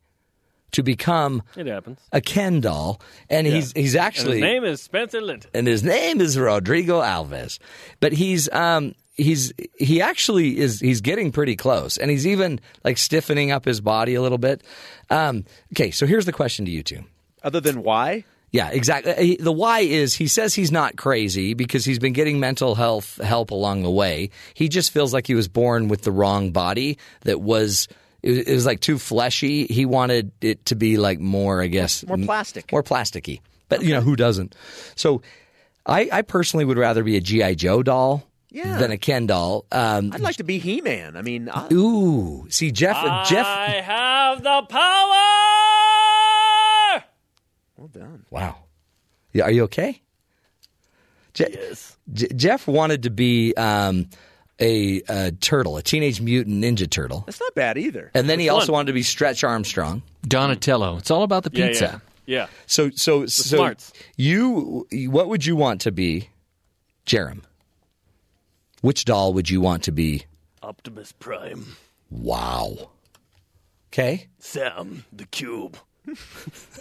to 0.73 0.83
become 0.83 1.43
It 1.57 1.67
happens. 1.67 1.99
a 2.13 2.21
Ken 2.21 2.61
doll, 2.61 3.01
and 3.31 3.47
he's 3.47 3.73
he's 3.73 3.95
And 3.95 4.05
actually 4.05 4.33
his 4.37 4.43
name 4.43 4.65
is 4.65 4.81
Spencer 4.83 5.21
Linton. 5.21 5.51
and 5.55 5.67
his 5.67 5.83
name 5.83 6.21
is 6.21 6.39
Rodrigo 6.39 7.01
Alves. 7.03 7.59
But 8.01 8.13
he's 8.13 8.51
um 8.53 8.95
he's 9.15 9.53
he 9.79 10.01
actually 10.01 10.59
is 10.59 10.81
he's 10.81 11.01
getting 11.03 11.33
pretty 11.33 11.57
close, 11.57 11.97
and 11.99 12.11
he's 12.11 12.27
even 12.27 12.61
like 12.85 12.97
stiffening 12.99 13.51
up 13.51 13.65
his 13.67 13.81
body 13.81 14.15
a 14.15 14.23
little 14.23 14.39
bit. 14.39 14.63
Um, 15.11 15.45
okay, 15.75 15.91
so 15.91 16.07
here's 16.07 16.25
the 16.27 16.33
question 16.33 16.65
to 16.65 16.71
you 16.71 16.83
two. 16.83 17.05
other 17.43 17.61
than 17.61 17.83
why. 17.83 18.25
Yeah, 18.51 18.71
exactly. 18.71 19.37
The 19.39 19.53
why 19.53 19.81
is 19.81 20.15
he 20.15 20.27
says 20.27 20.55
he's 20.55 20.73
not 20.73 20.97
crazy 20.97 21.53
because 21.55 21.85
he's 21.85 21.99
been 21.99 22.15
getting 22.15 22.41
mental 22.41 22.75
health 22.75 23.21
help 23.23 23.51
along 23.51 23.83
the 23.83 23.91
way. 23.91 24.31
He 24.55 24.69
just 24.71 24.91
feels 24.91 25.13
like 25.13 25.27
he 25.27 25.35
was 25.35 25.49
born 25.49 25.89
with 25.89 26.03
the 26.03 26.13
wrong 26.13 26.51
body 26.51 26.97
that 27.23 27.41
was 27.43 27.89
it 28.23 28.31
was, 28.31 28.39
it 28.39 28.55
was 28.55 28.67
like 28.67 28.81
too 28.81 28.99
fleshy. 28.99 29.67
He 29.67 29.85
wanted 29.85 30.33
it 30.41 30.65
to 30.67 30.75
be 30.77 30.97
like 30.97 31.21
more, 31.21 31.63
I 31.63 31.67
guess, 31.67 32.07
More 32.07 32.17
plastic. 32.17 32.73
more 32.73 32.83
plasticky. 32.83 33.41
But 33.69 33.83
you 33.85 33.93
know 33.93 34.01
who 34.01 34.17
doesn't? 34.17 34.55
So, 34.97 35.21
I, 35.85 36.09
I 36.11 36.23
personally 36.23 36.65
would 36.65 36.79
rather 36.79 37.03
be 37.05 37.17
a 37.17 37.21
GI 37.21 37.55
Joe 37.57 37.83
doll 37.83 38.25
Yeah. 38.51 38.79
than 38.79 38.91
a 38.91 38.99
Ken 38.99 39.27
doll. 39.27 39.67
Um, 39.71 40.11
I'd 40.15 40.21
like 40.21 40.37
to 40.37 40.43
be 40.45 40.59
He 40.59 40.81
Man. 40.81 41.17
I 41.17 41.23
mean, 41.23 41.49
I, 41.53 41.69
ooh, 41.73 42.47
see 42.51 42.71
Jeff. 42.73 42.97
Jeff. 43.29 43.47
I 43.47 43.83
have 43.85 44.43
the 44.43 44.63
power. 44.69 45.48
Well 48.31 48.43
done. 48.43 48.51
Wow. 48.53 48.57
Yeah, 49.33 49.45
are 49.45 49.51
you 49.51 49.63
okay? 49.65 50.01
Je- 51.35 51.47
Yes. 51.53 51.97
J- 52.13 52.29
Jeff 52.35 52.67
wanted 52.67 53.03
to 53.05 53.11
be 53.11 53.55
um, 53.57 54.09
a, 54.61 55.03
a 55.09 55.33
turtle, 55.33 55.77
a 55.77 55.83
teenage 55.83 56.21
mutant 56.21 56.63
ninja 56.65 56.89
turtle, 56.91 57.25
That's 57.27 57.41
not 57.41 57.55
bad 57.55 57.77
either. 57.79 58.11
and 58.15 58.29
then 58.29 58.39
he 58.39 58.47
Which 58.47 58.53
also 58.53 58.73
one? 58.73 58.79
wanted 58.81 58.87
to 58.89 58.93
be 58.95 59.03
Stretch 59.03 59.45
Armstrong. 59.45 60.03
Donatello. 60.23 60.97
It's 60.97 61.11
all 61.11 61.23
about 61.23 61.45
the 61.45 61.51
pizza. 61.51 62.03
yeah. 62.27 62.41
Yeah. 62.41 62.47
So, 62.67 62.91
so, 62.91 63.25
so 63.27 63.57
smarts. 63.57 63.93
you, 64.17 64.87
what 65.11 65.29
would 65.29 65.47
you 65.47 65.57
want 65.57 65.81
to 65.83 65.93
be, 65.93 66.29
Jarom? 67.07 67.41
Which 68.83 69.05
doll 69.07 69.33
would 69.33 69.49
you 69.49 69.61
want 69.63 69.85
to 69.85 69.93
be? 69.93 70.25
Optimus 70.63 71.13
Prime. 71.13 71.77
Wow. 72.11 72.91
Okay. 73.93 74.29
Sam 74.39 75.05
the 75.13 75.25
Cube. 75.27 75.79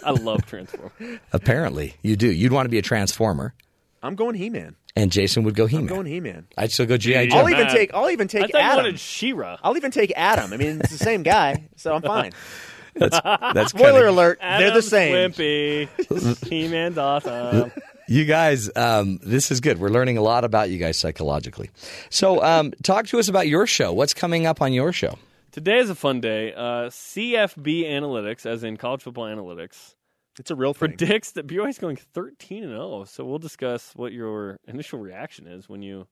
I 0.04 0.10
love 0.12 0.46
Transformers. 0.46 0.92
Apparently, 1.32 1.94
you 2.02 2.16
do. 2.16 2.30
You'd 2.30 2.52
want 2.52 2.66
to 2.66 2.70
be 2.70 2.78
a 2.78 2.82
Transformer, 2.82 3.54
I'm 4.02 4.14
going 4.14 4.34
He 4.36 4.48
Man. 4.50 4.76
and 4.96 5.10
Jason 5.12 5.42
would 5.44 5.54
go 5.54 5.64
I'm 5.64 5.70
He-Man. 5.70 5.86
going 5.86 6.06
He 6.06 6.20
Man. 6.20 6.46
I'd 6.56 6.72
still 6.72 6.86
go 6.86 6.96
GI 6.96 7.28
Joe. 7.28 7.38
I'll 7.38 7.48
even 7.50 7.66
Man. 7.66 7.74
take. 7.74 7.94
I'll 7.94 8.10
even 8.10 8.26
I 8.26 8.28
take 8.28 8.42
thought 8.52 8.58
you 8.58 8.58
Adam. 8.64 8.76
wanted 8.84 9.00
She-Ra. 9.00 9.58
I'll 9.62 9.76
even 9.76 9.90
take 9.90 10.12
Adam. 10.16 10.52
I 10.52 10.56
mean, 10.56 10.80
it's 10.80 10.90
the 10.92 10.98
same 10.98 11.22
guy, 11.22 11.68
so 11.76 11.94
I'm 11.94 12.02
fine. 12.02 12.32
That's, 12.94 13.20
that's 13.22 13.70
Spoiler 13.70 13.92
kinda- 14.06 14.10
alert: 14.10 14.38
they're 14.40 14.58
the 14.58 14.66
Adam 14.70 14.82
same. 14.82 15.30
Swimpy. 15.32 16.46
He-Man's 16.48 16.98
awesome. 16.98 17.70
You 18.08 18.24
guys, 18.24 18.68
um, 18.74 19.20
this 19.22 19.52
is 19.52 19.60
good. 19.60 19.78
We're 19.78 19.90
learning 19.90 20.16
a 20.18 20.22
lot 20.22 20.42
about 20.42 20.70
you 20.70 20.78
guys 20.78 20.96
psychologically. 20.98 21.70
So, 22.10 22.42
um, 22.42 22.72
talk 22.82 23.06
to 23.08 23.20
us 23.20 23.28
about 23.28 23.46
your 23.46 23.68
show. 23.68 23.92
What's 23.92 24.14
coming 24.14 24.46
up 24.46 24.60
on 24.60 24.72
your 24.72 24.92
show? 24.92 25.16
Today 25.58 25.78
is 25.78 25.90
a 25.90 25.96
fun 25.96 26.20
day. 26.20 26.54
Uh, 26.54 26.88
CFB 26.88 27.82
Analytics, 27.82 28.46
as 28.46 28.62
in 28.62 28.76
college 28.76 29.02
football 29.02 29.24
analytics, 29.24 29.96
It's 30.38 30.52
a 30.52 30.54
real 30.54 30.72
thing. 30.72 30.90
predicts 30.90 31.32
that 31.32 31.48
BYU 31.48 31.68
is 31.68 31.78
going 31.80 31.96
13 31.96 32.62
and 32.62 32.70
0. 32.70 33.06
So 33.06 33.24
we'll 33.24 33.40
discuss 33.40 33.90
what 33.96 34.12
your 34.12 34.60
initial 34.68 35.00
reaction 35.00 35.48
is 35.48 35.68
when 35.68 35.82
you 35.82 36.06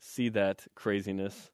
see 0.00 0.28
that 0.28 0.66
craziness. 0.74 1.50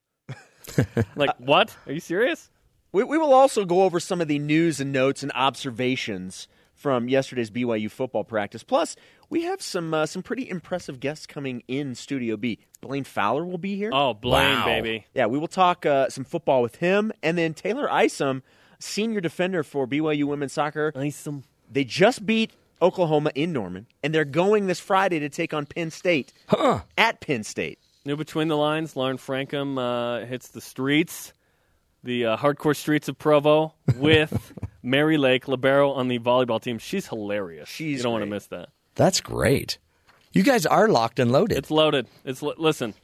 like, 1.14 1.30
what? 1.38 1.76
Are 1.86 1.92
you 1.92 2.00
serious? 2.00 2.50
We, 2.90 3.04
we 3.04 3.16
will 3.16 3.32
also 3.32 3.64
go 3.64 3.82
over 3.82 4.00
some 4.00 4.20
of 4.20 4.26
the 4.26 4.40
news 4.40 4.80
and 4.80 4.90
notes 4.90 5.22
and 5.22 5.30
observations 5.32 6.48
from 6.80 7.10
yesterday's 7.10 7.50
BYU 7.50 7.90
football 7.90 8.24
practice. 8.24 8.62
Plus, 8.62 8.96
we 9.28 9.42
have 9.42 9.60
some 9.60 9.92
uh, 9.92 10.06
some 10.06 10.22
pretty 10.22 10.48
impressive 10.48 10.98
guests 10.98 11.26
coming 11.26 11.62
in 11.68 11.94
Studio 11.94 12.36
B. 12.38 12.58
Blaine 12.80 13.04
Fowler 13.04 13.44
will 13.44 13.58
be 13.58 13.76
here. 13.76 13.90
Oh, 13.92 14.14
Blaine, 14.14 14.64
baby. 14.64 15.06
Yeah, 15.14 15.26
we 15.26 15.38
will 15.38 15.48
talk 15.48 15.84
uh, 15.84 16.08
some 16.08 16.24
football 16.24 16.62
with 16.62 16.76
him, 16.76 17.12
and 17.22 17.36
then 17.36 17.52
Taylor 17.52 17.90
Isom, 17.92 18.42
senior 18.78 19.20
defender 19.20 19.62
for 19.62 19.86
BYU 19.86 20.24
women's 20.24 20.54
soccer. 20.54 20.92
Isom. 20.96 21.44
They 21.70 21.84
just 21.84 22.24
beat 22.24 22.52
Oklahoma 22.80 23.30
in 23.34 23.52
Norman, 23.52 23.86
and 24.02 24.14
they're 24.14 24.24
going 24.24 24.66
this 24.66 24.80
Friday 24.80 25.18
to 25.18 25.28
take 25.28 25.52
on 25.52 25.66
Penn 25.66 25.90
State 25.90 26.32
at 26.96 27.20
Penn 27.20 27.44
State. 27.44 27.78
New 28.06 28.16
between 28.16 28.48
the 28.48 28.56
lines, 28.56 28.96
Lauren 28.96 29.18
Frankham 29.18 29.78
uh, 29.78 30.24
hits 30.24 30.48
the 30.48 30.62
streets, 30.62 31.34
the 32.02 32.26
uh, 32.26 32.36
hardcore 32.36 32.76
streets 32.76 33.08
of 33.08 33.18
Provo, 33.18 33.74
with 33.96 34.52
Mary 34.82 35.16
Lake 35.18 35.48
Libero 35.48 35.90
on 35.92 36.08
the 36.08 36.18
volleyball 36.18 36.60
team. 36.60 36.78
She's 36.78 37.06
hilarious. 37.08 37.68
She's 37.68 37.98
you 37.98 38.02
don't 38.02 38.12
want 38.12 38.22
to 38.22 38.30
miss 38.30 38.46
that. 38.48 38.70
That's 38.94 39.20
great. 39.20 39.78
You 40.32 40.42
guys 40.42 40.64
are 40.66 40.88
locked 40.88 41.18
and 41.18 41.30
loaded. 41.32 41.58
It's 41.58 41.70
loaded. 41.70 42.06
It's 42.24 42.42
li- 42.42 42.54
listen. 42.56 42.94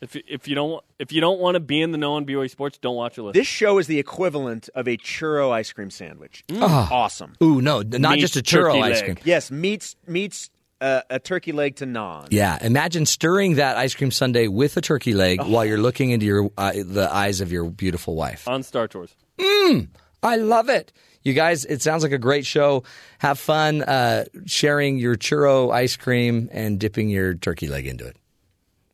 If 0.00 0.14
you, 0.14 0.22
if 0.28 0.48
you 0.48 0.54
don't 0.54 0.84
if 0.98 1.12
you 1.12 1.20
don't 1.20 1.40
want 1.40 1.54
to 1.54 1.60
be 1.60 1.80
in 1.80 1.92
the 1.92 1.98
know 1.98 2.14
on 2.14 2.26
BYU 2.26 2.50
sports, 2.50 2.76
don't 2.78 2.96
watch 2.96 3.16
it. 3.16 3.22
Listen. 3.22 3.40
This 3.40 3.46
show 3.46 3.78
is 3.78 3.86
the 3.86 3.98
equivalent 3.98 4.68
of 4.74 4.86
a 4.86 4.96
churro 4.98 5.50
ice 5.50 5.72
cream 5.72 5.90
sandwich. 5.90 6.44
Ah. 6.54 6.88
Awesome. 6.92 7.34
Ooh, 7.42 7.62
no, 7.62 7.80
not 7.80 8.16
Meets 8.16 8.32
just 8.32 8.36
a 8.36 8.42
churro 8.42 8.82
ice 8.82 8.96
leg. 8.96 9.04
cream. 9.04 9.16
Yes, 9.24 9.50
meets 9.50 9.96
meets 10.06 10.50
uh, 10.84 11.00
a 11.10 11.18
turkey 11.18 11.52
leg 11.52 11.76
to 11.76 11.86
naan. 11.86 12.28
Yeah, 12.30 12.58
imagine 12.60 13.06
stirring 13.06 13.56
that 13.56 13.76
ice 13.76 13.94
cream 13.94 14.10
sundae 14.10 14.48
with 14.48 14.76
a 14.76 14.80
turkey 14.80 15.14
leg 15.14 15.38
Oh. 15.40 15.48
while 15.48 15.64
you're 15.64 15.78
looking 15.88 16.10
into 16.10 16.26
your 16.26 16.50
uh, 16.58 16.72
the 16.74 17.08
eyes 17.12 17.40
of 17.40 17.50
your 17.50 17.70
beautiful 17.70 18.14
wife. 18.14 18.46
on 18.48 18.62
Star 18.62 18.86
Tours. 18.88 19.14
Mmm, 19.38 19.88
I 20.22 20.36
love 20.36 20.68
it. 20.68 20.92
You 21.22 21.32
guys, 21.32 21.64
it 21.64 21.80
sounds 21.80 22.02
like 22.02 22.12
a 22.12 22.18
great 22.18 22.44
show. 22.44 22.84
Have 23.18 23.38
fun 23.38 23.80
uh, 23.82 24.24
sharing 24.44 24.98
your 24.98 25.16
churro 25.16 25.72
ice 25.72 25.96
cream 25.96 26.50
and 26.52 26.78
dipping 26.78 27.08
your 27.08 27.32
turkey 27.34 27.66
leg 27.68 27.86
into 27.86 28.06
it. 28.06 28.16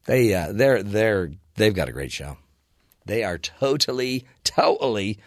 They 0.06 0.32
uh, 0.34 0.52
they're 0.52 0.82
they're 0.84 1.32
they've 1.56 1.74
got 1.74 1.88
a 1.88 1.92
great 1.92 2.12
show. 2.12 2.36
They 3.06 3.24
are 3.24 3.38
totally 3.38 4.26
totally 4.44 5.18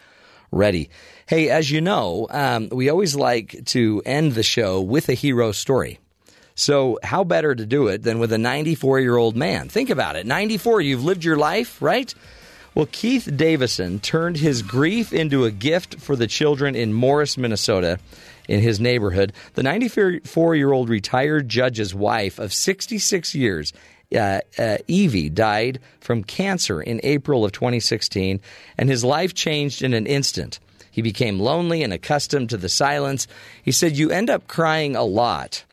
ready. 0.50 0.88
Hey, 1.26 1.50
as 1.50 1.70
you 1.70 1.80
know, 1.80 2.26
um, 2.30 2.68
we 2.72 2.88
always 2.88 3.14
like 3.14 3.64
to 3.66 4.00
end 4.06 4.32
the 4.32 4.42
show 4.42 4.80
with 4.80 5.08
a 5.08 5.14
hero 5.14 5.52
story. 5.52 5.98
So, 6.56 7.00
how 7.02 7.24
better 7.24 7.52
to 7.52 7.66
do 7.66 7.88
it 7.88 8.04
than 8.04 8.20
with 8.20 8.32
a 8.32 8.38
94 8.38 9.00
year 9.00 9.16
old 9.16 9.36
man? 9.36 9.68
Think 9.68 9.90
about 9.90 10.14
it. 10.14 10.24
94, 10.24 10.80
you've 10.82 11.04
lived 11.04 11.24
your 11.24 11.36
life, 11.36 11.82
right? 11.82 12.14
Well, 12.76 12.86
Keith 12.90 13.28
Davison 13.36 13.98
turned 13.98 14.36
his 14.36 14.62
grief 14.62 15.12
into 15.12 15.44
a 15.44 15.50
gift 15.50 16.00
for 16.00 16.14
the 16.14 16.28
children 16.28 16.76
in 16.76 16.92
Morris, 16.92 17.36
Minnesota, 17.36 17.98
in 18.48 18.60
his 18.60 18.78
neighborhood. 18.78 19.32
The 19.54 19.64
94 19.64 20.54
year 20.54 20.70
old 20.70 20.88
retired 20.88 21.48
judge's 21.48 21.92
wife 21.92 22.38
of 22.38 22.52
66 22.52 23.34
years, 23.34 23.72
uh, 24.14 24.40
uh, 24.56 24.78
Evie, 24.86 25.30
died 25.30 25.80
from 25.98 26.22
cancer 26.22 26.80
in 26.80 27.00
April 27.02 27.44
of 27.44 27.50
2016, 27.50 28.40
and 28.78 28.88
his 28.88 29.02
life 29.02 29.34
changed 29.34 29.82
in 29.82 29.92
an 29.92 30.06
instant. 30.06 30.60
He 30.88 31.02
became 31.02 31.40
lonely 31.40 31.82
and 31.82 31.92
accustomed 31.92 32.50
to 32.50 32.56
the 32.56 32.68
silence. 32.68 33.26
He 33.60 33.72
said, 33.72 33.96
You 33.96 34.10
end 34.10 34.30
up 34.30 34.46
crying 34.46 34.94
a 34.94 35.02
lot 35.02 35.64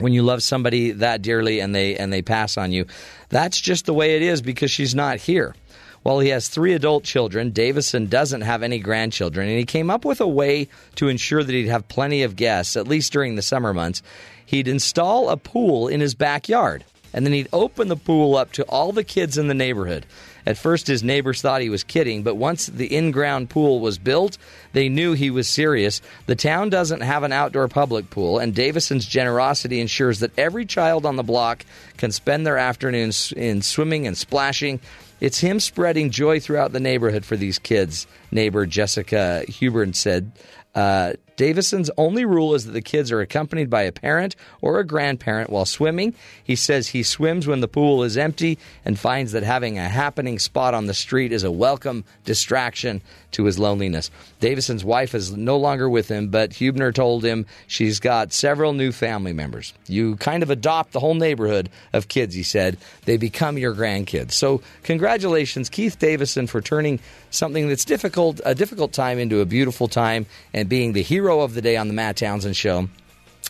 when 0.00 0.12
you 0.12 0.22
love 0.22 0.42
somebody 0.42 0.90
that 0.92 1.22
dearly 1.22 1.60
and 1.60 1.74
they 1.74 1.96
and 1.96 2.12
they 2.12 2.22
pass 2.22 2.56
on 2.56 2.72
you. 2.72 2.86
That's 3.28 3.60
just 3.60 3.86
the 3.86 3.94
way 3.94 4.16
it 4.16 4.22
is 4.22 4.42
because 4.42 4.70
she's 4.70 4.94
not 4.94 5.18
here. 5.18 5.54
While 6.02 6.20
he 6.20 6.30
has 6.30 6.48
three 6.48 6.72
adult 6.72 7.04
children, 7.04 7.50
Davison 7.50 8.06
doesn't 8.06 8.40
have 8.40 8.62
any 8.62 8.78
grandchildren, 8.78 9.48
and 9.48 9.58
he 9.58 9.66
came 9.66 9.90
up 9.90 10.04
with 10.04 10.20
a 10.22 10.26
way 10.26 10.68
to 10.96 11.08
ensure 11.08 11.44
that 11.44 11.52
he'd 11.52 11.68
have 11.68 11.88
plenty 11.88 12.22
of 12.22 12.36
guests, 12.36 12.74
at 12.76 12.88
least 12.88 13.12
during 13.12 13.36
the 13.36 13.42
summer 13.42 13.74
months. 13.74 14.02
He'd 14.46 14.66
install 14.66 15.28
a 15.28 15.36
pool 15.36 15.88
in 15.88 16.00
his 16.00 16.14
backyard, 16.14 16.84
and 17.12 17.26
then 17.26 17.34
he'd 17.34 17.48
open 17.52 17.88
the 17.88 17.96
pool 17.96 18.34
up 18.34 18.52
to 18.52 18.64
all 18.64 18.92
the 18.92 19.04
kids 19.04 19.36
in 19.36 19.48
the 19.48 19.54
neighborhood. 19.54 20.06
At 20.46 20.58
first, 20.58 20.86
his 20.86 21.02
neighbors 21.02 21.42
thought 21.42 21.60
he 21.60 21.70
was 21.70 21.84
kidding, 21.84 22.22
but 22.22 22.36
once 22.36 22.66
the 22.66 22.94
in 22.94 23.10
ground 23.10 23.50
pool 23.50 23.80
was 23.80 23.98
built, 23.98 24.38
they 24.72 24.88
knew 24.88 25.12
he 25.12 25.30
was 25.30 25.48
serious. 25.48 26.00
The 26.26 26.36
town 26.36 26.70
doesn't 26.70 27.02
have 27.02 27.22
an 27.22 27.32
outdoor 27.32 27.68
public 27.68 28.10
pool, 28.10 28.38
and 28.38 28.54
Davison's 28.54 29.06
generosity 29.06 29.80
ensures 29.80 30.20
that 30.20 30.38
every 30.38 30.64
child 30.66 31.06
on 31.06 31.16
the 31.16 31.22
block 31.22 31.64
can 31.96 32.12
spend 32.12 32.46
their 32.46 32.58
afternoons 32.58 33.32
in 33.32 33.62
swimming 33.62 34.06
and 34.06 34.16
splashing. 34.16 34.80
It's 35.20 35.38
him 35.38 35.60
spreading 35.60 36.10
joy 36.10 36.40
throughout 36.40 36.72
the 36.72 36.80
neighborhood 36.80 37.24
for 37.24 37.36
these 37.36 37.58
kids, 37.58 38.06
neighbor 38.30 38.64
Jessica 38.66 39.44
Hubner 39.48 39.94
said. 39.94 40.32
Uh, 40.74 41.14
Davison's 41.40 41.90
only 41.96 42.26
rule 42.26 42.54
is 42.54 42.66
that 42.66 42.72
the 42.72 42.82
kids 42.82 43.10
are 43.10 43.22
accompanied 43.22 43.70
by 43.70 43.84
a 43.84 43.92
parent 43.92 44.36
or 44.60 44.78
a 44.78 44.86
grandparent 44.86 45.48
while 45.48 45.64
swimming. 45.64 46.14
He 46.44 46.54
says 46.54 46.88
he 46.88 47.02
swims 47.02 47.46
when 47.46 47.60
the 47.60 47.66
pool 47.66 48.02
is 48.02 48.18
empty 48.18 48.58
and 48.84 48.98
finds 48.98 49.32
that 49.32 49.42
having 49.42 49.78
a 49.78 49.88
happening 49.88 50.38
spot 50.38 50.74
on 50.74 50.84
the 50.84 50.92
street 50.92 51.32
is 51.32 51.42
a 51.42 51.50
welcome 51.50 52.04
distraction 52.26 53.00
to 53.32 53.44
his 53.44 53.58
loneliness. 53.58 54.10
Davison's 54.40 54.84
wife 54.84 55.14
is 55.14 55.36
no 55.36 55.56
longer 55.56 55.88
with 55.88 56.08
him, 56.08 56.28
but 56.28 56.50
Hubner 56.50 56.94
told 56.94 57.24
him 57.24 57.46
she's 57.66 58.00
got 58.00 58.32
several 58.32 58.72
new 58.72 58.92
family 58.92 59.32
members. 59.32 59.72
You 59.86 60.16
kind 60.16 60.42
of 60.42 60.50
adopt 60.50 60.92
the 60.92 61.00
whole 61.00 61.14
neighborhood 61.14 61.70
of 61.92 62.08
kids, 62.08 62.34
he 62.34 62.42
said. 62.42 62.76
They 63.04 63.16
become 63.16 63.58
your 63.58 63.74
grandkids. 63.74 64.32
So, 64.32 64.62
congratulations, 64.82 65.68
Keith 65.68 65.98
Davison, 65.98 66.46
for 66.46 66.60
turning 66.60 67.00
something 67.30 67.68
that's 67.68 67.84
difficult, 67.84 68.40
a 68.44 68.54
difficult 68.54 68.92
time 68.92 69.18
into 69.18 69.40
a 69.40 69.46
beautiful 69.46 69.88
time 69.88 70.26
and 70.52 70.68
being 70.68 70.92
the 70.92 71.02
hero 71.02 71.40
of 71.40 71.54
the 71.54 71.62
day 71.62 71.76
on 71.76 71.88
the 71.88 71.94
Matt 71.94 72.16
Townsend 72.16 72.56
Show. 72.56 72.88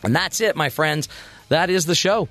And 0.03 0.15
that's 0.15 0.41
it, 0.41 0.55
my 0.55 0.69
friends. 0.69 1.09
That 1.49 1.69
is 1.69 1.85
the 1.85 1.95
show. 1.95 2.27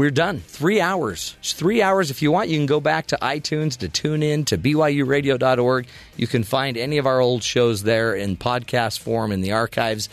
We're 0.00 0.10
done. 0.10 0.38
Three 0.38 0.80
hours. 0.80 1.36
Three 1.42 1.82
hours. 1.82 2.10
If 2.10 2.22
you 2.22 2.32
want, 2.32 2.48
you 2.48 2.56
can 2.56 2.64
go 2.64 2.80
back 2.80 3.08
to 3.08 3.18
iTunes 3.20 3.76
to 3.80 3.88
tune 3.90 4.22
in 4.22 4.46
to 4.46 4.56
BYURadio.org. 4.56 5.86
You 6.16 6.26
can 6.26 6.42
find 6.42 6.78
any 6.78 6.96
of 6.96 7.04
our 7.04 7.20
old 7.20 7.42
shows 7.42 7.82
there 7.82 8.14
in 8.14 8.38
podcast 8.38 9.00
form 9.00 9.30
in 9.30 9.42
the 9.42 9.52
archives. 9.52 10.08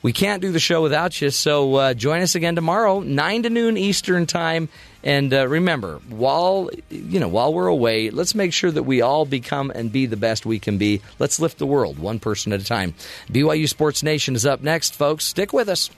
We 0.00 0.14
can't 0.14 0.40
do 0.40 0.50
the 0.50 0.58
show 0.58 0.80
without 0.80 1.20
you, 1.20 1.28
so 1.28 1.74
uh, 1.74 1.92
join 1.92 2.22
us 2.22 2.36
again 2.36 2.54
tomorrow, 2.54 3.00
nine 3.00 3.42
to 3.42 3.50
noon 3.50 3.76
Eastern 3.76 4.24
time. 4.24 4.70
And 5.04 5.34
uh, 5.34 5.46
remember, 5.46 6.00
while 6.08 6.70
you 6.88 7.20
know 7.20 7.28
while 7.28 7.52
we're 7.52 7.66
away, 7.66 8.08
let's 8.08 8.34
make 8.34 8.54
sure 8.54 8.70
that 8.70 8.84
we 8.84 9.02
all 9.02 9.26
become 9.26 9.70
and 9.74 9.92
be 9.92 10.06
the 10.06 10.16
best 10.16 10.46
we 10.46 10.58
can 10.58 10.78
be. 10.78 11.02
Let's 11.18 11.38
lift 11.38 11.58
the 11.58 11.66
world 11.66 11.98
one 11.98 12.18
person 12.18 12.54
at 12.54 12.62
a 12.62 12.64
time. 12.64 12.94
BYU 13.30 13.68
Sports 13.68 14.02
Nation 14.02 14.34
is 14.34 14.46
up 14.46 14.62
next, 14.62 14.94
folks. 14.94 15.26
Stick 15.26 15.52
with 15.52 15.68
us. 15.68 15.90